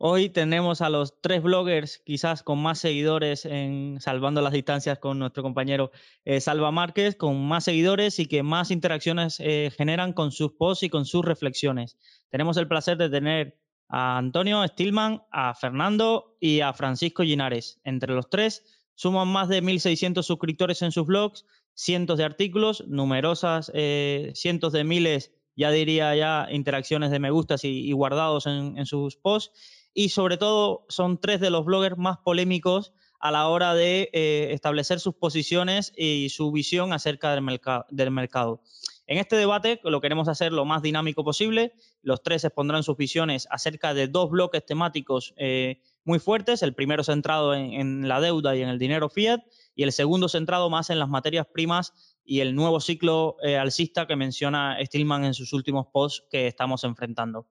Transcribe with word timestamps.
Hoy 0.00 0.28
tenemos 0.28 0.80
a 0.80 0.90
los 0.90 1.20
tres 1.20 1.42
bloggers 1.42 1.98
quizás 1.98 2.44
con 2.44 2.62
más 2.62 2.78
seguidores 2.78 3.44
en 3.44 4.00
Salvando 4.00 4.40
las 4.40 4.52
Distancias 4.52 5.00
con 5.00 5.18
nuestro 5.18 5.42
compañero 5.42 5.90
eh, 6.24 6.40
Salva 6.40 6.70
Márquez, 6.70 7.16
con 7.16 7.44
más 7.48 7.64
seguidores 7.64 8.20
y 8.20 8.26
que 8.26 8.44
más 8.44 8.70
interacciones 8.70 9.40
eh, 9.40 9.72
generan 9.76 10.12
con 10.12 10.30
sus 10.30 10.52
posts 10.52 10.84
y 10.84 10.88
con 10.88 11.04
sus 11.04 11.24
reflexiones. 11.24 11.98
Tenemos 12.28 12.56
el 12.58 12.68
placer 12.68 12.96
de 12.96 13.10
tener 13.10 13.58
a 13.88 14.18
Antonio 14.18 14.64
Stillman, 14.68 15.22
a 15.32 15.52
Fernando 15.54 16.36
y 16.38 16.60
a 16.60 16.72
Francisco 16.72 17.24
Linares. 17.24 17.80
Entre 17.82 18.14
los 18.14 18.30
tres 18.30 18.62
suman 18.94 19.26
más 19.26 19.48
de 19.48 19.64
1.600 19.64 20.22
suscriptores 20.22 20.80
en 20.82 20.92
sus 20.92 21.06
blogs, 21.08 21.44
cientos 21.74 22.18
de 22.18 22.24
artículos, 22.24 22.84
numerosas, 22.86 23.72
eh, 23.74 24.30
cientos 24.36 24.72
de 24.72 24.84
miles, 24.84 25.32
ya 25.56 25.72
diría 25.72 26.14
ya, 26.14 26.46
interacciones 26.52 27.10
de 27.10 27.18
me 27.18 27.32
gustas 27.32 27.64
y, 27.64 27.90
guardados 27.90 28.46
en 28.46 28.86
sus 28.86 29.16
posts 29.16 29.50
y 29.98 30.10
sobre 30.10 30.36
todo 30.36 30.86
son 30.88 31.18
tres 31.18 31.40
de 31.40 31.50
los 31.50 31.64
bloggers 31.64 31.98
más 31.98 32.18
polémicos 32.18 32.92
a 33.18 33.32
la 33.32 33.48
hora 33.48 33.74
de 33.74 34.08
eh, 34.12 34.50
establecer 34.52 35.00
sus 35.00 35.16
posiciones 35.16 35.92
y 35.96 36.28
su 36.28 36.52
visión 36.52 36.92
acerca 36.92 37.34
del, 37.34 38.10
mercado. 38.12 38.62
En 39.08 39.18
este 39.18 39.34
debate 39.34 39.80
lo 39.82 40.00
queremos 40.00 40.28
hacer 40.28 40.52
lo 40.52 40.64
más 40.64 40.82
dinámico 40.82 41.24
posible. 41.24 41.72
Los 42.00 42.22
tres 42.22 42.44
expondrán 42.44 42.84
sus 42.84 42.96
visiones 42.96 43.48
acerca 43.50 43.92
de 43.92 44.06
dos 44.06 44.30
bloques 44.30 44.64
temáticos 44.64 45.34
eh, 45.36 45.80
muy 46.04 46.20
fuertes. 46.20 46.62
El 46.62 46.74
primero 46.74 47.02
centrado 47.02 47.52
en, 47.52 48.06
la 48.06 48.20
deuda 48.20 48.54
y 48.54 48.62
en 48.62 48.68
el 48.68 48.78
dinero 48.78 49.08
fiat 49.08 49.40
y 49.74 49.82
el 49.82 49.90
segundo 49.90 50.28
centrado 50.28 50.70
más 50.70 50.90
en 50.90 51.00
las 51.00 51.08
materias 51.08 51.48
primas 51.52 51.92
y 52.24 52.38
el 52.38 52.54
nuevo 52.54 52.78
ciclo 52.78 53.36
eh, 53.42 53.56
alcista 53.56 54.06
que 54.06 54.14
menciona 54.14 54.76
Stillman 54.80 55.24
en 55.24 55.34
sus 55.34 55.52
últimos 55.52 55.88
posts 55.92 56.24
que 56.30 56.46
estamos 56.46 56.84
enfrentando. 56.84 57.48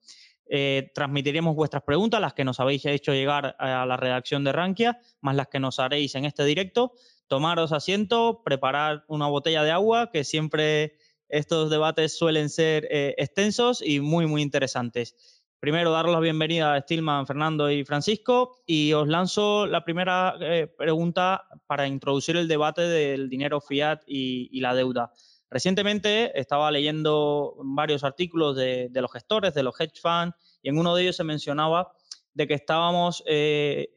Eh, 0.49 0.91
transmitiremos 0.93 1.55
vuestras 1.55 1.83
preguntas, 1.83 2.21
las 2.21 2.33
que 2.33 2.45
nos 2.45 2.59
habéis 2.59 2.85
hecho 2.85 3.13
llegar 3.13 3.55
a 3.59 3.85
la 3.85 3.97
redacción 3.97 4.43
de 4.43 4.51
Rankia, 4.51 4.99
más 5.21 5.35
las 5.35 5.47
que 5.47 5.59
nos 5.59 5.79
haréis 5.79 6.15
en 6.15 6.25
este 6.25 6.45
directo. 6.45 6.93
Tomaros 7.27 7.73
asiento, 7.73 8.41
preparar 8.43 9.03
una 9.07 9.27
botella 9.27 9.63
de 9.63 9.71
agua, 9.71 10.09
que 10.11 10.23
siempre 10.23 10.95
estos 11.27 11.69
debates 11.69 12.17
suelen 12.17 12.49
ser 12.49 12.87
eh, 12.89 13.15
extensos 13.17 13.81
y 13.81 13.99
muy, 13.99 14.25
muy 14.27 14.41
interesantes. 14.41 15.43
Primero, 15.59 15.91
daros 15.91 16.13
la 16.13 16.19
bienvenida 16.19 16.73
a 16.73 16.81
Stillman, 16.81 17.25
Fernando 17.25 17.69
y 17.69 17.83
Francisco, 17.83 18.61
y 18.65 18.93
os 18.93 19.07
lanzo 19.07 19.65
la 19.65 19.83
primera 19.83 20.35
eh, 20.39 20.67
pregunta 20.67 21.47
para 21.65 21.87
introducir 21.87 22.37
el 22.37 22.47
debate 22.47 22.83
del 22.83 23.27
dinero 23.27 23.59
fiat 23.59 24.03
y 24.05 24.59
la 24.61 24.75
deuda. 24.75 25.11
Recientemente 25.49 26.37
estaba 26.39 26.71
leyendo 26.71 27.55
varios 27.59 28.03
artículos 28.03 28.55
de, 28.55 28.89
los 28.93 29.11
gestores, 29.11 29.53
de 29.53 29.63
los 29.63 29.79
hedge 29.79 29.99
funds, 30.01 30.35
y 30.61 30.69
en 30.69 30.77
uno 30.77 30.93
de 30.93 31.03
ellos 31.03 31.15
se 31.15 31.23
mencionaba 31.23 31.93
de 32.33 32.47
que 32.47 32.53
estábamos 32.53 33.23
eh, 33.25 33.89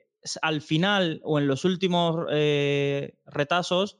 al 0.43 0.61
final 0.61 1.21
o 1.25 1.39
en 1.39 1.49
los 1.49 1.65
últimos 1.65 2.27
eh, 2.31 3.19
retazos 3.27 3.99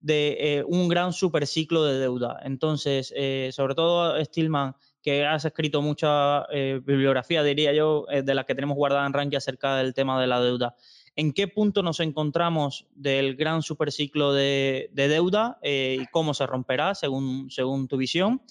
de 0.00 0.36
eh, 0.40 0.64
un 0.66 0.88
gran 0.88 1.12
superciclo 1.12 1.84
de 1.84 1.98
deuda. 1.98 2.38
Entonces, 2.42 3.14
sobre 3.54 3.74
todo 3.74 4.22
Stillman, 4.22 4.74
que 5.02 5.24
has 5.24 5.46
escrito 5.46 5.80
mucha 5.80 6.46
bibliografía, 6.48 7.42
diría 7.42 7.72
yo, 7.72 8.06
de 8.10 8.34
la 8.34 8.44
que 8.44 8.54
tenemos 8.54 8.76
guardada 8.76 9.06
en 9.06 9.12
Rankia 9.14 9.38
acerca 9.38 9.76
del 9.76 9.94
tema 9.94 10.20
de 10.20 10.26
la 10.26 10.40
deuda 10.40 10.76
en 11.16 11.32
qué 11.32 11.48
punto 11.48 11.82
nos 11.82 12.00
encontramos 12.00 12.86
del 12.94 13.36
gran 13.36 13.62
superciclo 13.62 14.32
de, 14.32 14.90
de 14.92 15.08
deuda 15.08 15.58
eh, 15.62 15.98
y 16.00 16.06
cómo 16.06 16.34
se 16.34 16.46
romperá 16.46 16.94
según, 16.94 17.50
según 17.50 17.88
tu 17.88 17.96
visión 17.96 18.42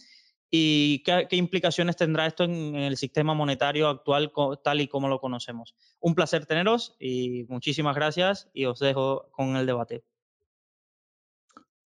y 0.52 1.04
qué, 1.04 1.28
implicaciones 1.32 1.96
tendrá 1.96 2.26
esto 2.26 2.44
en, 2.44 2.76
el 2.76 2.98
sistema 2.98 3.34
monetario 3.34 3.88
actual 3.88 4.32
tal 4.64 4.82
y 4.82 4.88
como 4.88 5.08
lo 5.08 5.20
conocemos. 5.20 5.76
Un 6.00 6.16
placer 6.16 6.46
teneros 6.46 6.96
y 7.00 7.46
muchísimas 7.50 7.96
gracias 7.96 8.50
y 8.54 8.66
os 8.66 8.80
dejo 8.80 9.30
con 9.32 9.56
el 9.56 9.66
debate. 9.66 10.04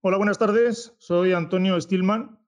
Hola, 0.01 0.17
buenas 0.17 0.39
tardes. 0.39 0.95
Soy 0.99 1.33
Antonio 1.33 1.79
Stillman 1.79 2.39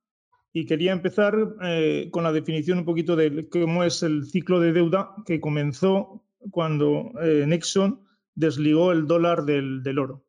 y 0.53 0.65
quería 0.65 0.93
empezar 0.93 1.35
eh, 1.63 2.09
con 2.11 2.23
la 2.23 2.31
definición 2.31 2.79
un 2.79 2.85
poquito 2.85 3.15
de 3.15 3.49
cómo 3.49 3.83
es 3.83 4.03
el 4.03 4.25
ciclo 4.25 4.59
de 4.59 4.71
deuda 4.71 5.15
que 5.25 5.41
comenzó 5.41 6.23
cuando 6.51 7.11
eh, 7.21 7.45
Nixon 7.47 8.04
desligó 8.35 8.91
el 8.91 9.07
dólar 9.07 9.45
del, 9.45 9.97
oro. 9.97 10.25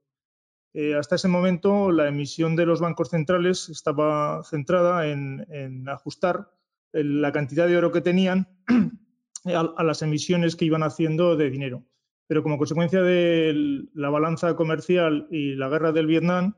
Eh, 0.72 0.94
hasta 0.94 1.16
ese 1.16 1.28
momento, 1.28 1.90
la 1.90 2.08
emisión 2.08 2.56
de 2.56 2.66
los 2.66 2.80
bancos 2.80 3.10
centrales 3.10 3.68
estaba 3.68 4.42
centrada 4.44 5.08
en, 5.08 5.88
ajustar 5.88 6.50
la 6.92 7.32
cantidad 7.32 7.66
de 7.66 7.76
oro 7.76 7.92
que 7.92 8.00
tenían 8.00 8.48
a, 9.44 9.82
las 9.84 10.02
emisiones 10.02 10.56
que 10.56 10.64
iban 10.64 10.82
haciendo 10.82 11.36
de 11.36 11.50
dinero. 11.50 11.84
Pero 12.28 12.42
como 12.42 12.58
consecuencia 12.58 13.02
de 13.02 13.86
la 13.94 14.10
balanza 14.10 14.56
comercial 14.56 15.28
y 15.30 15.54
la 15.54 15.68
guerra 15.68 15.92
del 15.92 16.06
Vietnam, 16.06 16.54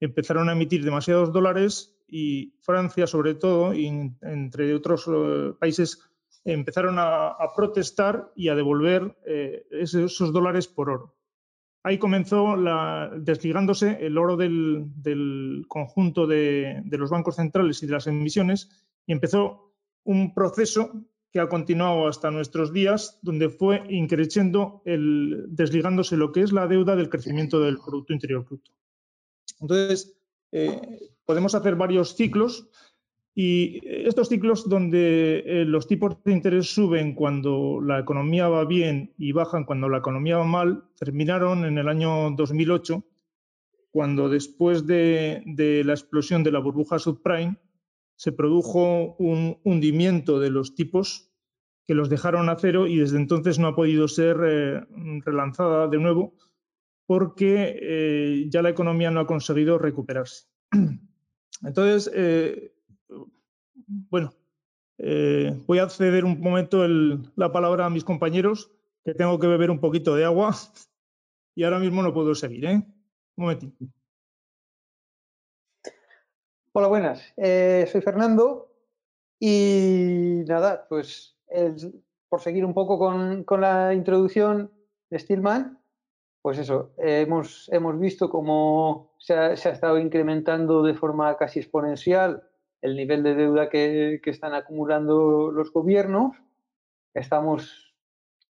empezaron 0.00 0.48
a 0.48 0.52
emitir 0.52 0.84
demasiados 0.84 1.32
dólares 1.32 1.96
y 2.06 2.54
Francia, 2.60 3.06
sobre 3.06 3.34
todo, 3.34 3.74
y 3.74 3.86
entre 4.22 4.74
otros 4.74 5.06
eh, 5.08 5.52
países 5.58 6.07
empezaron 6.44 6.96
a, 6.98 7.36
protestar 7.54 8.32
y 8.34 8.48
a 8.48 8.54
devolver 8.54 9.16
eh, 9.26 9.66
esos, 9.70 10.32
dólares 10.32 10.68
por 10.68 10.90
oro. 10.90 11.14
Ahí 11.82 11.98
comenzó 11.98 12.56
la, 12.56 13.10
desligándose 13.16 13.98
el 14.04 14.18
oro 14.18 14.36
del, 14.36 15.64
conjunto 15.68 16.26
de, 16.26 16.82
los 16.90 17.10
bancos 17.10 17.36
centrales 17.36 17.82
y 17.82 17.86
de 17.86 17.92
las 17.92 18.06
emisiones 18.06 18.68
y 19.06 19.12
empezó 19.12 19.72
un 20.04 20.34
proceso 20.34 20.92
que 21.30 21.40
ha 21.40 21.48
continuado 21.48 22.08
hasta 22.08 22.30
nuestros 22.30 22.72
días, 22.72 23.18
donde 23.22 23.50
fue 23.50 23.84
increciendo 23.90 24.82
el 24.86 25.44
desligándose 25.48 26.16
lo 26.16 26.32
que 26.32 26.42
es 26.42 26.52
la 26.52 26.66
deuda 26.66 26.96
del 26.96 27.10
crecimiento 27.10 27.60
del 27.60 27.78
Producto 27.78 28.14
Interior 28.14 28.44
Bruto. 28.44 28.72
Entonces, 29.60 30.18
eh, 30.52 31.10
podemos 31.26 31.54
hacer 31.54 31.76
varios 31.76 32.16
ciclos 32.16 32.70
y 33.34 33.80
estos 33.84 34.28
ciclos 34.28 34.68
donde 34.68 35.44
eh, 35.46 35.64
los 35.64 35.86
tipos 35.86 36.16
de 36.24 36.32
interés 36.32 36.74
suben 36.74 37.14
cuando 37.14 37.80
la 37.80 38.00
economía 38.00 38.48
va 38.48 38.64
bien 38.64 39.14
y 39.16 39.30
bajan 39.30 39.64
cuando 39.64 39.88
la 39.88 39.98
economía 39.98 40.38
va 40.38 40.44
mal, 40.44 40.84
terminaron 40.98 41.64
en 41.64 41.78
el 41.78 41.88
año 41.88 42.32
2008, 42.32 43.04
cuando 43.92 44.28
después 44.28 44.86
de, 44.88 45.42
la 45.84 45.92
explosión 45.92 46.42
de 46.42 46.50
la 46.50 46.58
burbuja 46.58 46.98
subprime 46.98 47.56
se 48.16 48.32
produjo 48.32 49.14
un 49.18 49.60
hundimiento 49.62 50.40
de 50.40 50.50
los 50.50 50.74
tipos 50.74 51.30
que 51.86 51.94
los 51.94 52.10
dejaron 52.10 52.48
a 52.48 52.56
cero 52.56 52.88
y 52.88 52.96
desde 52.96 53.18
entonces 53.18 53.60
no 53.60 53.68
ha 53.68 53.76
podido 53.76 54.08
ser 54.08 54.36
eh, 54.44 54.80
relanzada 55.24 55.86
de 55.86 55.98
nuevo 55.98 56.34
porque 57.06 57.78
eh, 57.80 58.46
ya 58.48 58.62
la 58.62 58.70
economía 58.70 59.12
no 59.12 59.20
ha 59.20 59.26
conseguido 59.28 59.78
recuperarse. 59.78 60.46
Entonces, 61.62 62.10
bueno, 63.86 64.32
eh, 64.98 65.56
voy 65.66 65.78
a 65.78 65.88
ceder 65.88 66.24
un 66.24 66.40
momento 66.40 66.86
la 66.88 67.52
palabra 67.52 67.86
a 67.86 67.90
mis 67.90 68.04
compañeros, 68.04 68.70
que 69.04 69.14
tengo 69.14 69.38
que 69.38 69.46
beber 69.46 69.70
un 69.70 69.80
poquito 69.80 70.14
de 70.16 70.24
agua 70.24 70.54
y 71.54 71.64
ahora 71.64 71.78
mismo 71.78 72.02
no 72.02 72.12
puedo 72.12 72.34
seguir. 72.34 72.64
¿eh? 72.66 72.74
Un 72.74 72.84
momentito. 73.36 73.84
Hola, 76.72 76.88
buenas. 76.88 77.32
Eh, 77.36 77.88
soy 77.90 78.00
Fernando 78.00 78.72
y 79.40 80.42
nada, 80.46 80.86
pues 80.88 81.36
por 82.28 82.40
seguir 82.40 82.64
un 82.64 82.74
poco 82.74 82.98
con, 82.98 83.60
la 83.60 83.94
introducción 83.94 84.70
de 85.08 85.18
Stillman, 85.18 85.78
pues 86.42 86.58
eso, 86.58 86.92
hemos, 86.98 87.70
hemos 87.72 87.98
visto 87.98 88.28
cómo 88.28 89.14
se 89.18 89.34
ha, 89.34 89.56
se 89.56 89.70
ha 89.70 89.72
estado 89.72 89.98
incrementando 89.98 90.82
de 90.82 90.94
forma 90.94 91.36
casi 91.36 91.60
exponencial 91.60 92.47
el 92.80 92.96
nivel 92.96 93.22
de 93.22 93.34
deuda 93.34 93.68
que, 93.68 94.20
están 94.24 94.54
acumulando 94.54 95.50
los 95.50 95.72
gobiernos. 95.72 96.36
Estamos 97.14 97.94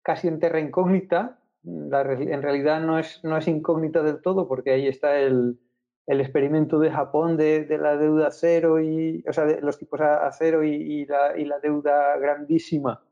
casi 0.02 0.28
en 0.28 0.38
terra 0.38 0.60
incógnita. 0.60 1.38
en 1.64 2.42
realidad 2.42 2.80
no 2.80 2.98
es, 2.98 3.22
no 3.24 3.36
es 3.36 3.48
incógnita 3.48 4.02
del 4.02 4.20
todo 4.20 4.48
porque 4.48 4.72
ahí 4.72 4.86
está 4.86 5.18
el, 5.18 5.58
experimento 6.06 6.78
de 6.78 6.90
Japón 6.90 7.36
de, 7.36 7.66
la 7.80 7.96
deuda 7.96 8.30
cero 8.30 8.80
y, 8.80 9.24
o 9.28 9.32
sea, 9.32 9.44
de 9.44 9.60
los 9.60 9.78
tipos 9.78 10.00
a, 10.00 10.30
cero 10.32 10.64
y, 10.64 11.06
la, 11.06 11.58
deuda 11.60 12.16
grandísima, 12.18 13.02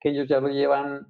que 0.00 0.10
ellos 0.10 0.28
ya 0.28 0.40
lo 0.40 0.48
llevan 0.48 1.06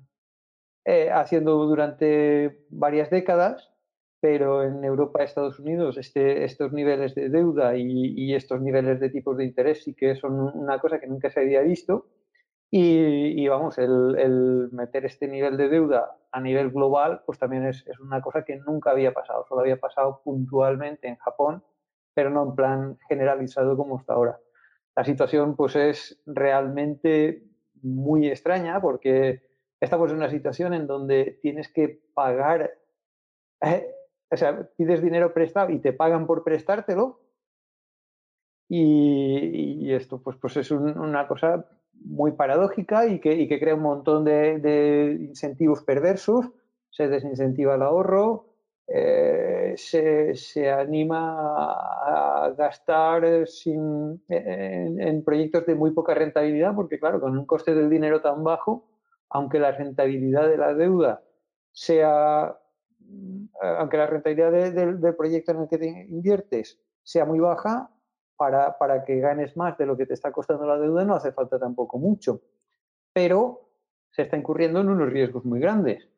eh, 0.84 1.10
haciendo 1.10 1.64
durante 1.66 2.66
varias 2.70 3.10
décadas, 3.10 3.72
pero 4.20 4.64
en 4.64 4.82
Europa 4.84 5.20
y 5.20 5.24
Estados 5.24 5.58
Unidos 5.60 5.96
este, 5.96 6.44
estos 6.44 6.72
niveles 6.72 7.14
de 7.14 7.28
deuda 7.28 7.76
y, 7.76 8.34
estos 8.34 8.60
niveles 8.60 8.98
de 9.00 9.10
tipos 9.10 9.36
de 9.36 9.44
interés 9.44 9.84
sí 9.84 9.94
que 9.94 10.16
son 10.16 10.40
una 10.56 10.78
cosa 10.80 10.98
que 10.98 11.06
nunca 11.06 11.30
se 11.30 11.40
había 11.40 11.62
visto. 11.62 12.06
Y, 12.70 13.48
vamos, 13.48 13.78
el, 13.78 14.68
meter 14.72 15.06
este 15.06 15.26
nivel 15.26 15.56
de 15.56 15.68
deuda 15.70 16.18
a 16.30 16.40
nivel 16.40 16.70
global, 16.70 17.22
pues 17.24 17.38
también 17.38 17.66
es, 17.66 17.86
es, 17.86 17.98
una 17.98 18.20
cosa 18.20 18.44
que 18.44 18.56
nunca 18.56 18.90
había 18.90 19.12
pasado, 19.14 19.46
solo 19.48 19.62
había 19.62 19.78
pasado 19.78 20.20
puntualmente 20.22 21.08
en 21.08 21.16
Japón, 21.16 21.64
pero 22.12 22.28
no 22.28 22.42
en 22.42 22.54
plan 22.54 22.98
generalizado 23.08 23.74
como 23.74 23.96
hasta 23.96 24.12
ahora. 24.12 24.38
La 24.94 25.04
situación 25.04 25.56
pues 25.56 25.76
es 25.76 26.20
realmente 26.26 27.44
muy 27.82 28.28
extraña 28.28 28.80
porque 28.80 29.42
estamos 29.80 30.10
en 30.10 30.16
una 30.16 30.28
situación 30.28 30.74
en 30.74 30.86
donde 30.86 31.38
tienes 31.40 31.72
que 31.72 32.02
pagar 32.12 32.70
eh, 33.60 33.94
o 34.30 34.36
sea, 34.36 34.68
pides 34.76 35.02
dinero 35.02 35.32
prestado 35.32 35.70
y 35.70 35.78
te 35.78 35.92
pagan 35.92 36.26
por 36.26 36.44
prestártelo. 36.44 37.20
Y, 38.68 39.90
esto 39.92 40.20
pues, 40.22 40.36
pues 40.36 40.58
es 40.58 40.70
una 40.70 41.26
cosa 41.26 41.66
muy 41.94 42.32
paradójica 42.32 43.06
y 43.06 43.18
que, 43.18 43.32
y 43.32 43.48
que 43.48 43.58
crea 43.58 43.74
un 43.74 43.82
montón 43.82 44.24
de, 44.24 45.16
incentivos 45.20 45.82
perversos. 45.82 46.46
Se 46.90 47.08
desincentiva 47.08 47.74
el 47.74 47.82
ahorro, 47.82 48.46
eh, 48.86 49.74
se, 49.76 50.34
se, 50.34 50.70
anima 50.70 51.72
a 51.72 52.54
gastar 52.56 53.46
sin, 53.46 54.22
en, 54.28 55.00
en, 55.00 55.24
proyectos 55.24 55.66
de 55.66 55.74
muy 55.74 55.92
poca 55.92 56.14
rentabilidad, 56.14 56.74
porque 56.74 56.98
claro, 56.98 57.20
con 57.20 57.36
un 57.36 57.46
coste 57.46 57.74
del 57.74 57.90
dinero 57.90 58.20
tan 58.20 58.42
bajo, 58.42 58.88
aunque 59.30 59.58
la 59.58 59.72
rentabilidad 59.72 60.48
de 60.48 60.56
la 60.56 60.74
deuda 60.74 61.22
sea 61.72 62.58
aunque 63.60 63.96
la 63.96 64.06
rentabilidad 64.06 64.72
del 64.72 65.16
proyecto 65.16 65.52
en 65.52 65.62
el 65.62 65.68
que 65.68 65.78
te 65.78 66.06
inviertes 66.08 66.80
sea 67.02 67.24
muy 67.24 67.38
baja, 67.38 67.90
para, 68.38 69.04
que 69.04 69.18
ganes 69.18 69.56
más 69.56 69.76
de 69.76 69.86
lo 69.86 69.96
que 69.96 70.06
te 70.06 70.14
está 70.14 70.30
costando 70.30 70.64
la 70.64 70.78
deuda 70.78 71.04
no 71.04 71.14
hace 71.14 71.32
falta 71.32 71.58
tampoco 71.58 71.98
mucho. 71.98 72.40
Pero 73.12 73.68
se 74.10 74.22
está 74.22 74.36
incurriendo 74.36 74.80
en 74.80 74.88
unos 74.88 75.10
riesgos 75.10 75.44
muy 75.44 75.58
grandes, 75.58 76.08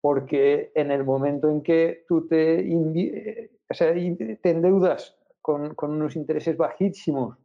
porque 0.00 0.70
en 0.74 0.90
el 0.90 1.04
momento 1.04 1.48
en 1.48 1.62
que 1.62 2.04
tú 2.06 2.28
te, 2.28 3.50
o 3.70 3.74
sea, 3.74 3.92
te 3.92 4.50
endeudas 4.50 5.16
con, 5.40 5.74
con, 5.74 5.92
unos 5.92 6.14
intereses 6.14 6.56
bajísimos 6.56 7.38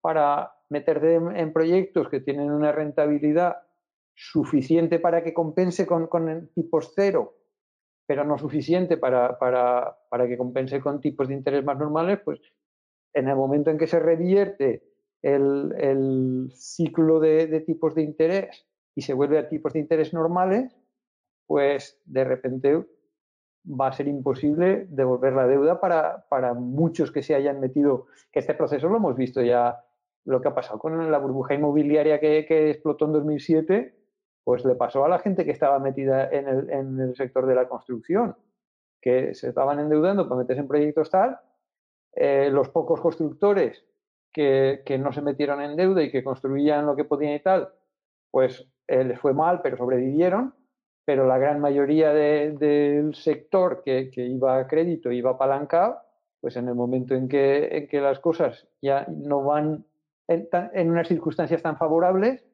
para 0.00 0.52
meterte 0.70 1.16
en, 1.16 1.52
proyectos 1.52 2.08
que 2.08 2.20
tienen 2.20 2.50
una 2.50 2.72
rentabilidad 2.72 3.56
suficiente 4.14 5.00
para 5.00 5.24
que 5.24 5.34
compense 5.34 5.86
con, 5.86 6.06
con 6.06 6.50
tipos 6.54 6.92
cero 6.94 7.34
pero 8.12 8.26
no 8.26 8.36
suficiente 8.36 8.98
para, 8.98 9.38
para, 9.38 9.96
para, 10.10 10.28
que 10.28 10.36
compense 10.36 10.82
con 10.82 11.00
tipos 11.00 11.28
de 11.28 11.34
interés 11.34 11.64
más 11.64 11.78
normales, 11.78 12.20
pues 12.22 12.42
en 13.14 13.26
el 13.26 13.36
momento 13.36 13.70
en 13.70 13.78
que 13.78 13.86
se 13.86 14.00
revierte 14.00 14.82
el, 15.22 15.74
el 15.78 16.52
ciclo 16.54 17.20
de, 17.20 17.60
tipos 17.60 17.94
de 17.94 18.02
interés 18.02 18.66
y 18.94 19.00
se 19.00 19.14
vuelve 19.14 19.38
a 19.38 19.48
tipos 19.48 19.72
de 19.72 19.78
interés 19.78 20.12
normales, 20.12 20.76
pues 21.46 22.02
de 22.04 22.24
repente 22.24 22.84
va 23.64 23.86
a 23.86 23.92
ser 23.92 24.08
imposible 24.08 24.84
devolver 24.90 25.32
la 25.32 25.46
deuda 25.46 25.80
para, 25.80 26.26
para 26.28 26.52
muchos 26.52 27.10
que 27.12 27.22
se 27.22 27.34
hayan 27.34 27.60
metido, 27.60 28.08
que 28.30 28.40
este 28.40 28.52
proceso 28.52 28.90
lo 28.90 28.98
hemos 28.98 29.16
visto 29.16 29.40
ya, 29.40 29.86
lo 30.26 30.42
que 30.42 30.48
ha 30.48 30.54
pasado 30.54 30.78
con 30.78 31.10
la 31.10 31.16
burbuja 31.16 31.54
inmobiliaria 31.54 32.20
que 32.20 32.68
explotó 32.68 33.06
en 33.06 33.12
2007, 33.14 34.01
pues 34.44 34.64
le 34.64 34.74
pasó 34.74 35.04
a 35.04 35.08
la 35.08 35.18
gente 35.18 35.44
que 35.44 35.52
estaba 35.52 35.78
metida 35.78 36.28
en 36.30 37.00
el, 37.00 37.14
sector 37.16 37.46
de 37.46 37.54
la 37.54 37.68
construcción, 37.68 38.36
que 39.00 39.34
se 39.34 39.48
estaban 39.48 39.78
endeudando 39.78 40.28
para 40.28 40.40
meterse 40.40 40.60
en 40.60 40.68
proyectos 40.68 41.10
tal, 41.10 41.38
eh, 42.14 42.50
los 42.50 42.68
pocos 42.68 43.00
constructores 43.00 43.84
que, 44.32 44.82
no 44.98 45.12
se 45.12 45.22
metieron 45.22 45.60
en 45.60 45.76
deuda 45.76 46.02
y 46.02 46.10
que 46.10 46.24
construían 46.24 46.86
lo 46.86 46.96
que 46.96 47.04
podían 47.04 47.34
y 47.34 47.40
tal, 47.40 47.68
pues 48.30 48.66
eh, 48.88 49.04
les 49.04 49.20
fue 49.20 49.34
mal, 49.34 49.60
pero 49.62 49.76
sobrevivieron, 49.76 50.54
pero 51.04 51.26
la 51.26 51.38
gran 51.38 51.60
mayoría 51.60 52.12
del 52.12 53.14
sector 53.14 53.82
que, 53.84 54.10
iba 54.16 54.58
a 54.58 54.66
crédito, 54.66 55.12
iba 55.12 55.32
apalancado, 55.32 56.00
pues 56.40 56.56
en 56.56 56.68
el 56.68 56.74
momento 56.74 57.14
en 57.14 57.28
que, 57.28 57.68
en 57.76 57.86
que 57.86 58.00
las 58.00 58.18
cosas 58.18 58.66
ya 58.80 59.06
no 59.08 59.44
van 59.44 59.84
en 60.28 60.90
unas 60.90 61.08
circunstancias 61.08 61.62
tan 61.62 61.76
favorables, 61.76 62.44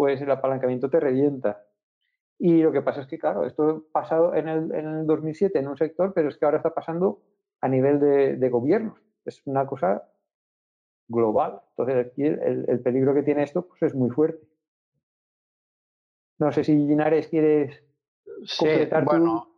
pues 0.00 0.18
el 0.22 0.30
apalancamiento 0.30 0.88
te 0.88 0.98
revienta. 0.98 1.62
Y 2.38 2.62
lo 2.62 2.72
que 2.72 2.80
pasa 2.80 3.02
es 3.02 3.06
que, 3.06 3.18
claro, 3.18 3.44
esto 3.44 3.84
ha 3.90 3.92
pasado 3.92 4.34
en 4.34 4.48
el, 4.48 4.74
en 4.74 4.86
el 4.86 5.06
2007 5.06 5.58
en 5.58 5.68
un 5.68 5.76
sector, 5.76 6.14
pero 6.14 6.30
es 6.30 6.38
que 6.38 6.46
ahora 6.46 6.56
está 6.56 6.72
pasando 6.72 7.20
a 7.60 7.68
nivel 7.68 8.00
de, 8.00 8.36
de 8.36 8.48
gobiernos. 8.48 8.98
Es 9.26 9.42
una 9.44 9.66
cosa 9.66 10.10
global. 11.06 11.60
Entonces, 11.76 12.06
aquí 12.06 12.22
el, 12.24 12.80
peligro 12.82 13.12
que 13.12 13.24
tiene 13.24 13.42
esto 13.42 13.68
pues, 13.68 13.82
es 13.82 13.94
muy 13.94 14.08
fuerte. 14.08 14.42
No 16.38 16.50
sé 16.50 16.64
si 16.64 16.74
Linares 16.76 17.28
quieres 17.28 17.84
completar 18.58 19.04
bueno, 19.04 19.50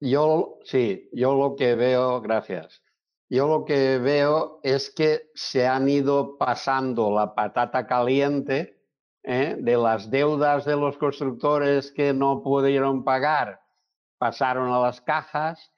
yo 0.00 0.58
sí, 0.64 1.08
yo 1.12 1.36
lo 1.36 1.54
que 1.54 1.76
veo, 1.76 2.20
gracias. 2.20 2.82
Yo 3.28 3.46
lo 3.46 3.64
que 3.64 3.98
veo 3.98 4.58
es 4.64 4.90
que 4.90 5.30
se 5.36 5.68
han 5.68 5.88
ido 5.88 6.36
pasando 6.38 7.12
la 7.12 7.36
patata 7.36 7.86
caliente 7.86 8.75
¿eh? 9.26 9.56
de 9.58 9.76
las 9.76 10.08
deudas 10.10 10.64
de 10.64 10.76
los 10.76 10.96
constructores 10.96 11.90
que 11.90 12.14
no 12.14 12.42
pudieron 12.42 13.04
pagar, 13.04 13.60
pasaron 14.18 14.72
a 14.72 14.78
las 14.78 15.00
cajas, 15.00 15.72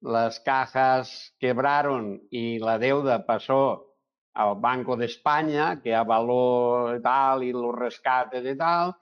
las 0.00 0.38
cajas 0.40 1.34
quebraron 1.40 2.22
y 2.30 2.58
la 2.58 2.78
deuda 2.78 3.26
pasó 3.26 3.96
al 4.34 4.56
Banco 4.60 4.96
de 4.96 5.06
España, 5.06 5.80
que 5.82 5.94
avaló 5.94 7.00
tal, 7.02 7.42
y 7.42 7.52
los 7.52 7.74
rescates 7.74 8.44
y 8.44 8.56
tal, 8.56 8.94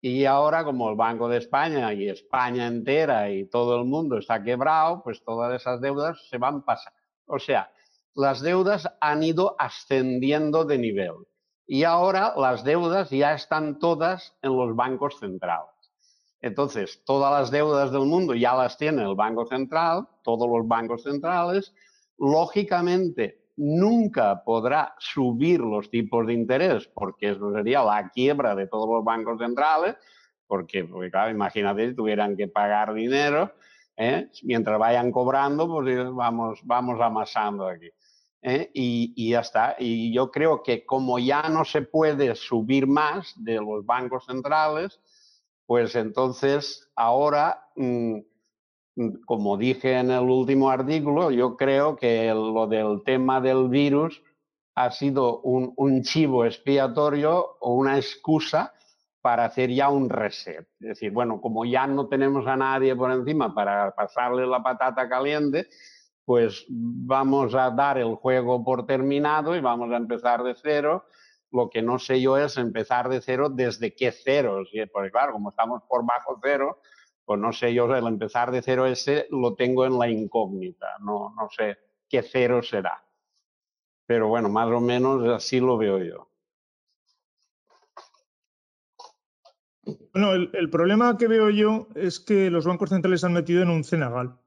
y 0.00 0.24
ahora 0.24 0.64
como 0.64 0.90
el 0.90 0.96
Banco 0.96 1.28
de 1.28 1.38
España 1.38 1.92
y 1.92 2.08
España 2.08 2.66
entera 2.66 3.30
y 3.30 3.46
todo 3.48 3.78
el 3.78 3.84
mundo 3.84 4.18
está 4.18 4.42
quebrado, 4.42 5.02
pues 5.02 5.22
todas 5.22 5.54
esas 5.54 5.80
deudas 5.80 6.18
se 6.28 6.38
van 6.38 6.62
pasando. 6.62 6.98
O 7.26 7.38
sea, 7.38 7.70
las 8.14 8.40
deudas 8.40 8.90
han 9.00 9.22
ido 9.22 9.54
ascendiendo 9.58 10.64
de 10.64 10.78
nivel 10.78 11.14
y 11.66 11.84
ahora 11.84 12.34
las 12.36 12.64
deudas 12.64 13.10
ya 13.10 13.34
están 13.34 13.78
todas 13.78 14.36
en 14.42 14.56
los 14.56 14.74
bancos 14.76 15.18
centrales. 15.18 15.70
Entonces, 16.40 17.02
todas 17.04 17.32
las 17.32 17.50
deudas 17.50 17.90
del 17.90 18.02
mundo 18.02 18.34
ya 18.34 18.54
las 18.54 18.76
tiene 18.76 19.02
el 19.02 19.14
Banco 19.14 19.46
Central, 19.46 20.06
todos 20.22 20.46
los 20.46 20.68
bancos 20.68 21.02
centrales. 21.02 21.74
Lógicamente, 22.18 23.44
nunca 23.56 24.44
podrá 24.44 24.94
subir 24.98 25.60
los 25.60 25.90
tipos 25.90 26.26
de 26.26 26.34
interés 26.34 26.86
porque 26.88 27.30
eso 27.30 27.52
sería 27.52 27.82
la 27.82 28.10
quiebra 28.10 28.54
de 28.54 28.66
todos 28.66 28.88
los 28.88 29.04
bancos 29.04 29.38
centrales, 29.38 29.96
porque, 30.46 30.84
porque 30.84 31.10
claro, 31.10 31.30
imagínate 31.30 31.88
si 31.88 31.96
tuvieran 31.96 32.36
que 32.36 32.48
pagar 32.48 32.92
dinero, 32.92 33.52
¿eh? 33.96 34.28
mientras 34.42 34.78
vayan 34.78 35.10
cobrando, 35.12 35.66
pues 35.66 36.12
vamos, 36.12 36.60
vamos 36.64 37.00
amasando 37.00 37.66
aquí. 37.66 37.88
¿Eh? 38.44 38.70
y, 38.74 39.30
ya 39.30 39.40
está. 39.40 39.74
Y 39.78 40.12
yo 40.12 40.30
creo 40.30 40.62
que 40.62 40.84
como 40.84 41.18
ya 41.18 41.48
no 41.48 41.64
se 41.64 41.82
puede 41.82 42.34
subir 42.36 42.86
más 42.86 43.32
de 43.36 43.54
los 43.54 43.84
bancos 43.84 44.26
centrales, 44.26 45.00
pues 45.66 45.96
entonces 45.96 46.90
ahora, 46.94 47.66
mm, 47.74 48.18
mm, 48.96 49.10
como 49.26 49.56
dije 49.56 49.98
en 49.98 50.10
el 50.10 50.28
último 50.28 50.70
artículo, 50.70 51.30
yo 51.30 51.56
creo 51.56 51.96
que 51.96 52.28
lo 52.28 52.66
del 52.66 53.02
tema 53.04 53.40
del 53.40 53.68
virus 53.68 54.22
ha 54.76 54.90
sido 54.90 55.40
un, 55.40 55.72
un 55.76 56.02
chivo 56.02 56.44
expiatorio 56.44 57.56
o 57.60 57.74
una 57.74 57.96
excusa 57.96 58.74
para 59.22 59.46
hacer 59.46 59.70
ya 59.70 59.88
un 59.88 60.10
reset. 60.10 60.68
Es 60.80 60.88
decir, 60.88 61.10
bueno, 61.10 61.40
como 61.40 61.64
ya 61.64 61.86
no 61.86 62.08
tenemos 62.08 62.46
a 62.46 62.56
nadie 62.56 62.94
por 62.94 63.10
encima 63.10 63.54
para 63.54 63.94
pasarle 63.94 64.46
la 64.46 64.62
patata 64.62 65.08
caliente, 65.08 65.68
pues 66.24 66.64
vamos 66.68 67.54
a 67.54 67.70
dar 67.70 67.98
el 67.98 68.14
juego 68.14 68.64
por 68.64 68.86
terminado 68.86 69.54
y 69.54 69.60
vamos 69.60 69.92
a 69.92 69.96
empezar 69.96 70.42
de 70.42 70.54
cero. 70.54 71.06
Lo 71.50 71.70
que 71.70 71.82
no 71.82 71.98
sé 71.98 72.20
yo 72.20 72.36
es 72.36 72.56
empezar 72.56 73.08
de 73.08 73.20
cero 73.20 73.48
desde 73.48 73.94
qué 73.94 74.10
ceros, 74.10 74.70
porque 74.92 75.10
claro, 75.10 75.32
como 75.32 75.50
estamos 75.50 75.82
por 75.88 76.04
bajo 76.04 76.38
cero, 76.42 76.80
pues 77.24 77.38
no 77.38 77.52
sé 77.52 77.72
yo, 77.72 77.94
el 77.94 78.06
empezar 78.06 78.50
de 78.50 78.62
cero 78.62 78.86
ese 78.86 79.26
lo 79.30 79.54
tengo 79.54 79.86
en 79.86 79.98
la 79.98 80.08
incógnita, 80.08 80.86
no, 81.00 81.32
no 81.36 81.48
sé 81.50 81.78
qué 82.08 82.22
cero 82.22 82.62
será. 82.62 83.04
Pero 84.06 84.28
bueno, 84.28 84.48
más 84.48 84.68
o 84.70 84.80
menos 84.80 85.26
así 85.28 85.60
lo 85.60 85.78
veo 85.78 85.98
yo. 85.98 86.28
Bueno, 90.12 90.32
el, 90.32 90.70
problema 90.70 91.18
que 91.18 91.28
veo 91.28 91.50
yo 91.50 91.88
es 91.94 92.20
que 92.20 92.50
los 92.50 92.66
bancos 92.66 92.90
centrales 92.90 93.24
han 93.24 93.34
metido 93.34 93.62
en 93.62 93.68
un 93.68 93.84
cenagal 93.84 94.38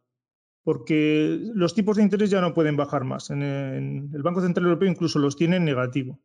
porque 0.68 1.40
los 1.56 1.74
tipos 1.74 1.96
de 1.96 2.04
interés 2.04 2.30
ya 2.30 2.42
no 2.42 2.54
pueden 2.54 2.76
bajar 2.76 3.06
más. 3.06 3.30
En, 3.30 4.12
el 4.14 4.22
Banco 4.22 4.42
Central 4.42 4.66
Europeo 4.66 4.90
incluso 4.90 5.18
los 5.18 5.38
tiene 5.38 5.56
en 5.56 5.64
negativo. 5.64 6.20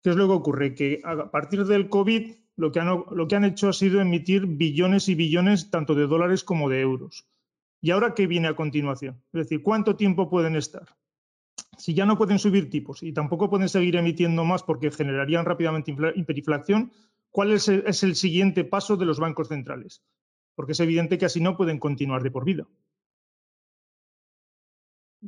¿Qué 0.00 0.10
es 0.10 0.16
lo 0.16 0.28
que 0.28 0.32
ocurre? 0.32 0.74
Que 0.76 1.00
a 1.02 1.28
partir 1.32 1.64
del 1.64 1.88
COVID 1.88 2.36
lo 2.54 2.70
que, 2.70 2.78
han, 2.78 3.44
hecho 3.44 3.68
ha 3.68 3.72
sido 3.72 4.00
emitir 4.00 4.46
billones 4.46 5.08
y 5.08 5.16
billones 5.16 5.72
tanto 5.72 5.96
de 5.96 6.06
dólares 6.06 6.44
como 6.44 6.68
de 6.68 6.82
euros. 6.82 7.26
¿Y 7.80 7.90
ahora 7.90 8.14
qué 8.14 8.28
viene 8.28 8.46
a 8.46 8.54
continuación? 8.54 9.20
Es 9.32 9.48
decir, 9.48 9.60
¿cuánto 9.60 9.96
tiempo 9.96 10.30
pueden 10.30 10.54
estar? 10.54 10.94
Si 11.76 11.94
ya 11.94 12.06
no 12.06 12.16
pueden 12.16 12.38
subir 12.38 12.70
tipos 12.70 13.02
y 13.02 13.12
tampoco 13.12 13.50
pueden 13.50 13.68
seguir 13.68 13.96
emitiendo 13.96 14.44
más 14.44 14.62
porque 14.62 14.92
generarían 14.92 15.46
rápidamente 15.46 15.92
hiperinflación, 16.14 16.92
¿cuál 17.32 17.50
es 17.50 17.68
el 17.68 18.14
siguiente 18.14 18.62
paso 18.62 18.96
de 18.96 19.06
los 19.06 19.18
bancos 19.18 19.48
centrales? 19.48 20.04
Porque 20.54 20.74
es 20.74 20.78
evidente 20.78 21.18
que 21.18 21.26
así 21.26 21.40
no 21.40 21.56
pueden 21.56 21.80
continuar 21.80 22.22
de 22.22 22.30
por 22.30 22.44
vida. 22.44 22.68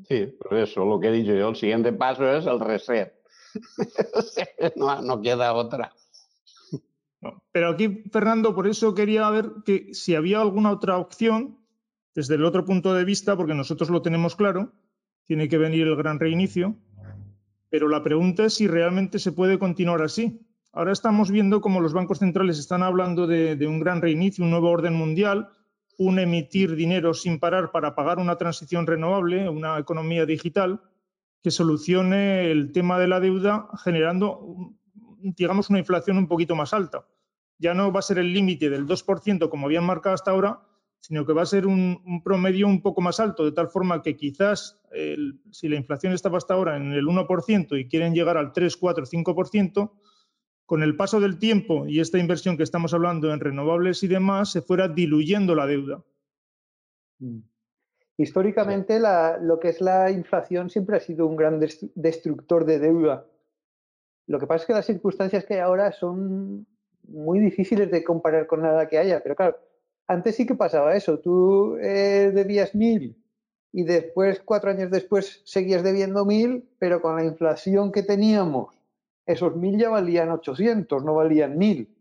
Sí, 0.05 0.27
por 0.39 0.59
eso 0.59 0.85
lo 0.85 1.01
que 1.01 1.09
he 1.09 1.13
dicho 1.13 1.35
yo, 1.35 1.49
el 1.49 1.57
siguiente 1.57 1.93
paso 1.93 2.29
es 2.31 2.47
el 2.47 2.61
reset. 2.61 3.15
no, 4.77 5.21
queda 5.23 5.55
otra. 5.55 5.93
pero 7.53 7.71
aquí, 7.71 8.05
Fernando, 8.13 8.55
por 8.55 8.67
eso 8.67 8.95
quería 8.95 9.31
ver 9.31 9.51
que 9.65 9.95
si 9.95 10.15
había 10.15 10.41
alguna 10.41 10.71
otra 10.71 10.99
opción 10.99 11.59
desde 12.15 12.35
el 12.35 12.45
otro 12.45 12.65
punto 12.65 12.95
de 12.95 13.05
vista, 13.05 13.37
porque 13.37 13.55
nosotros 13.55 13.91
lo 13.91 14.03
tenemos 14.03 14.37
claro, 14.37 14.73
tiene 15.25 15.49
que 15.49 15.59
venir 15.59 15.87
el 15.87 15.97
gran 15.97 16.21
reinicio, 16.21 16.77
pero 17.71 17.89
la 17.89 18.03
pregunta 18.03 18.45
es 18.45 18.55
si 18.55 18.69
realmente 18.69 19.19
se 19.19 19.33
puede 19.33 19.59
continuar 19.59 20.03
así. 20.03 20.41
Ahora 20.73 20.93
estamos 20.93 21.31
viendo 21.31 21.61
cómo 21.61 21.81
los 21.81 21.95
bancos 21.95 22.19
centrales 22.19 22.59
están 22.59 22.83
hablando 22.83 23.27
de 23.27 23.67
un 23.67 23.81
gran 23.81 24.03
reinicio, 24.03 24.45
un 24.45 24.51
nuevo 24.51 24.71
orden 24.71 24.95
mundial, 24.95 25.49
un 25.99 26.19
emitir 26.19 26.77
dinero 26.77 27.15
sin 27.15 27.39
parar 27.39 27.71
para 27.71 27.95
pagar 27.95 28.19
una 28.19 28.37
transición 28.37 28.87
renovable, 28.87 29.49
una 29.49 29.79
economía 29.79 30.27
digital 30.27 30.81
que 31.43 31.51
solucione 31.51 32.51
el 32.51 32.73
tema 32.73 32.99
de 32.99 33.09
la 33.09 33.21
deuda 33.21 33.69
generando, 33.83 34.75
digamos, 35.21 35.71
una 35.71 35.79
inflación 35.79 36.19
un 36.19 36.29
poquito 36.29 36.55
más 36.55 36.75
alta. 36.75 37.07
Ya 37.59 37.73
no 37.73 37.93
va 37.93 38.01
a 38.01 38.03
ser 38.03 38.19
el 38.19 38.33
límite 38.33 38.69
del 38.69 38.87
2% 38.87 39.49
como 39.49 39.67
habían 39.67 39.85
marcado 39.85 40.15
hasta 40.15 40.33
ahora, 40.33 40.61
sino 41.01 41.25
que 41.25 41.33
va 41.33 41.43
a 41.43 41.47
ser 41.47 41.67
un, 41.67 42.21
promedio 42.25 42.67
un 42.67 42.83
poco 42.83 43.01
más 43.01 43.21
alto, 43.21 43.45
de 43.45 43.53
tal 43.53 43.69
forma 43.69 44.03
que 44.03 44.17
quizás 44.17 44.81
si 45.53 45.69
la 45.69 45.77
inflación 45.77 46.13
estaba 46.13 46.39
hasta 46.39 46.55
ahora 46.55 46.77
en 46.77 46.93
el 46.93 47.07
1% 47.07 47.79
y 47.79 47.89
quieren 47.89 48.15
llegar 48.15 48.37
al 48.37 48.53
3, 48.53 48.77
4, 48.77 49.05
5%, 49.07 49.93
con 50.67 50.83
el 50.83 50.97
paso 50.97 51.21
del 51.21 51.39
tiempo 51.39 51.87
y 51.87 52.01
esta 52.01 52.19
inversión 52.19 52.57
que 52.57 52.65
estamos 52.65 52.93
hablando 52.93 53.33
en 53.33 53.41
renovables 53.41 54.03
y 54.03 54.09
demás, 54.09 54.51
se 54.51 54.61
fuera 54.61 54.89
diluyendo 54.89 55.55
la 55.55 55.67
deuda. 55.67 56.03
Mm. 57.21 57.39
Históricamente, 58.19 58.99
lo 59.41 59.61
que 59.61 59.69
es 59.69 59.81
la 59.81 60.11
inflación 60.11 60.71
siempre 60.71 60.97
ha 60.97 61.01
sido 61.01 61.27
un 61.27 61.37
gran 61.37 61.61
destructor 61.95 62.65
de 62.65 62.79
deuda. 62.79 63.27
Lo 64.27 64.41
que 64.41 64.47
pasa 64.47 64.63
es 64.63 64.67
que 64.67 64.73
las 64.73 64.87
circunstancias 64.87 65.45
que 65.45 65.55
hay 65.55 65.61
ahora 65.61 65.93
son 65.93 66.67
muy 67.07 67.39
difíciles 67.39 67.91
de 67.91 68.03
comparar 68.03 68.47
con 68.47 68.63
nada 68.63 68.89
que 68.89 68.99
haya. 68.99 69.23
Pero 69.23 69.37
claro, 69.37 69.59
antes 70.07 70.35
sí 70.35 70.47
que 70.47 70.55
pasaba 70.55 70.97
eso. 70.97 71.19
Tú 71.19 71.77
eh, 71.77 72.33
debías 72.35 72.75
mil 72.75 73.23
y 73.71 73.85
después, 73.85 74.41
cuatro 74.43 74.71
años 74.71 74.91
después, 74.91 75.43
seguías 75.45 75.83
debiendo 75.83 76.25
mil, 76.25 76.67
pero 76.79 77.03
con 77.03 77.17
la 77.17 77.25
inflación 77.25 77.93
que 77.93 78.03
teníamos 78.03 78.75
esos 79.27 79.57
mil 79.57 79.79
ya 79.79 79.91
valían 79.91 80.31
800, 80.31 81.05
no 81.05 81.15
valían 81.15 81.59
mil. 81.59 81.95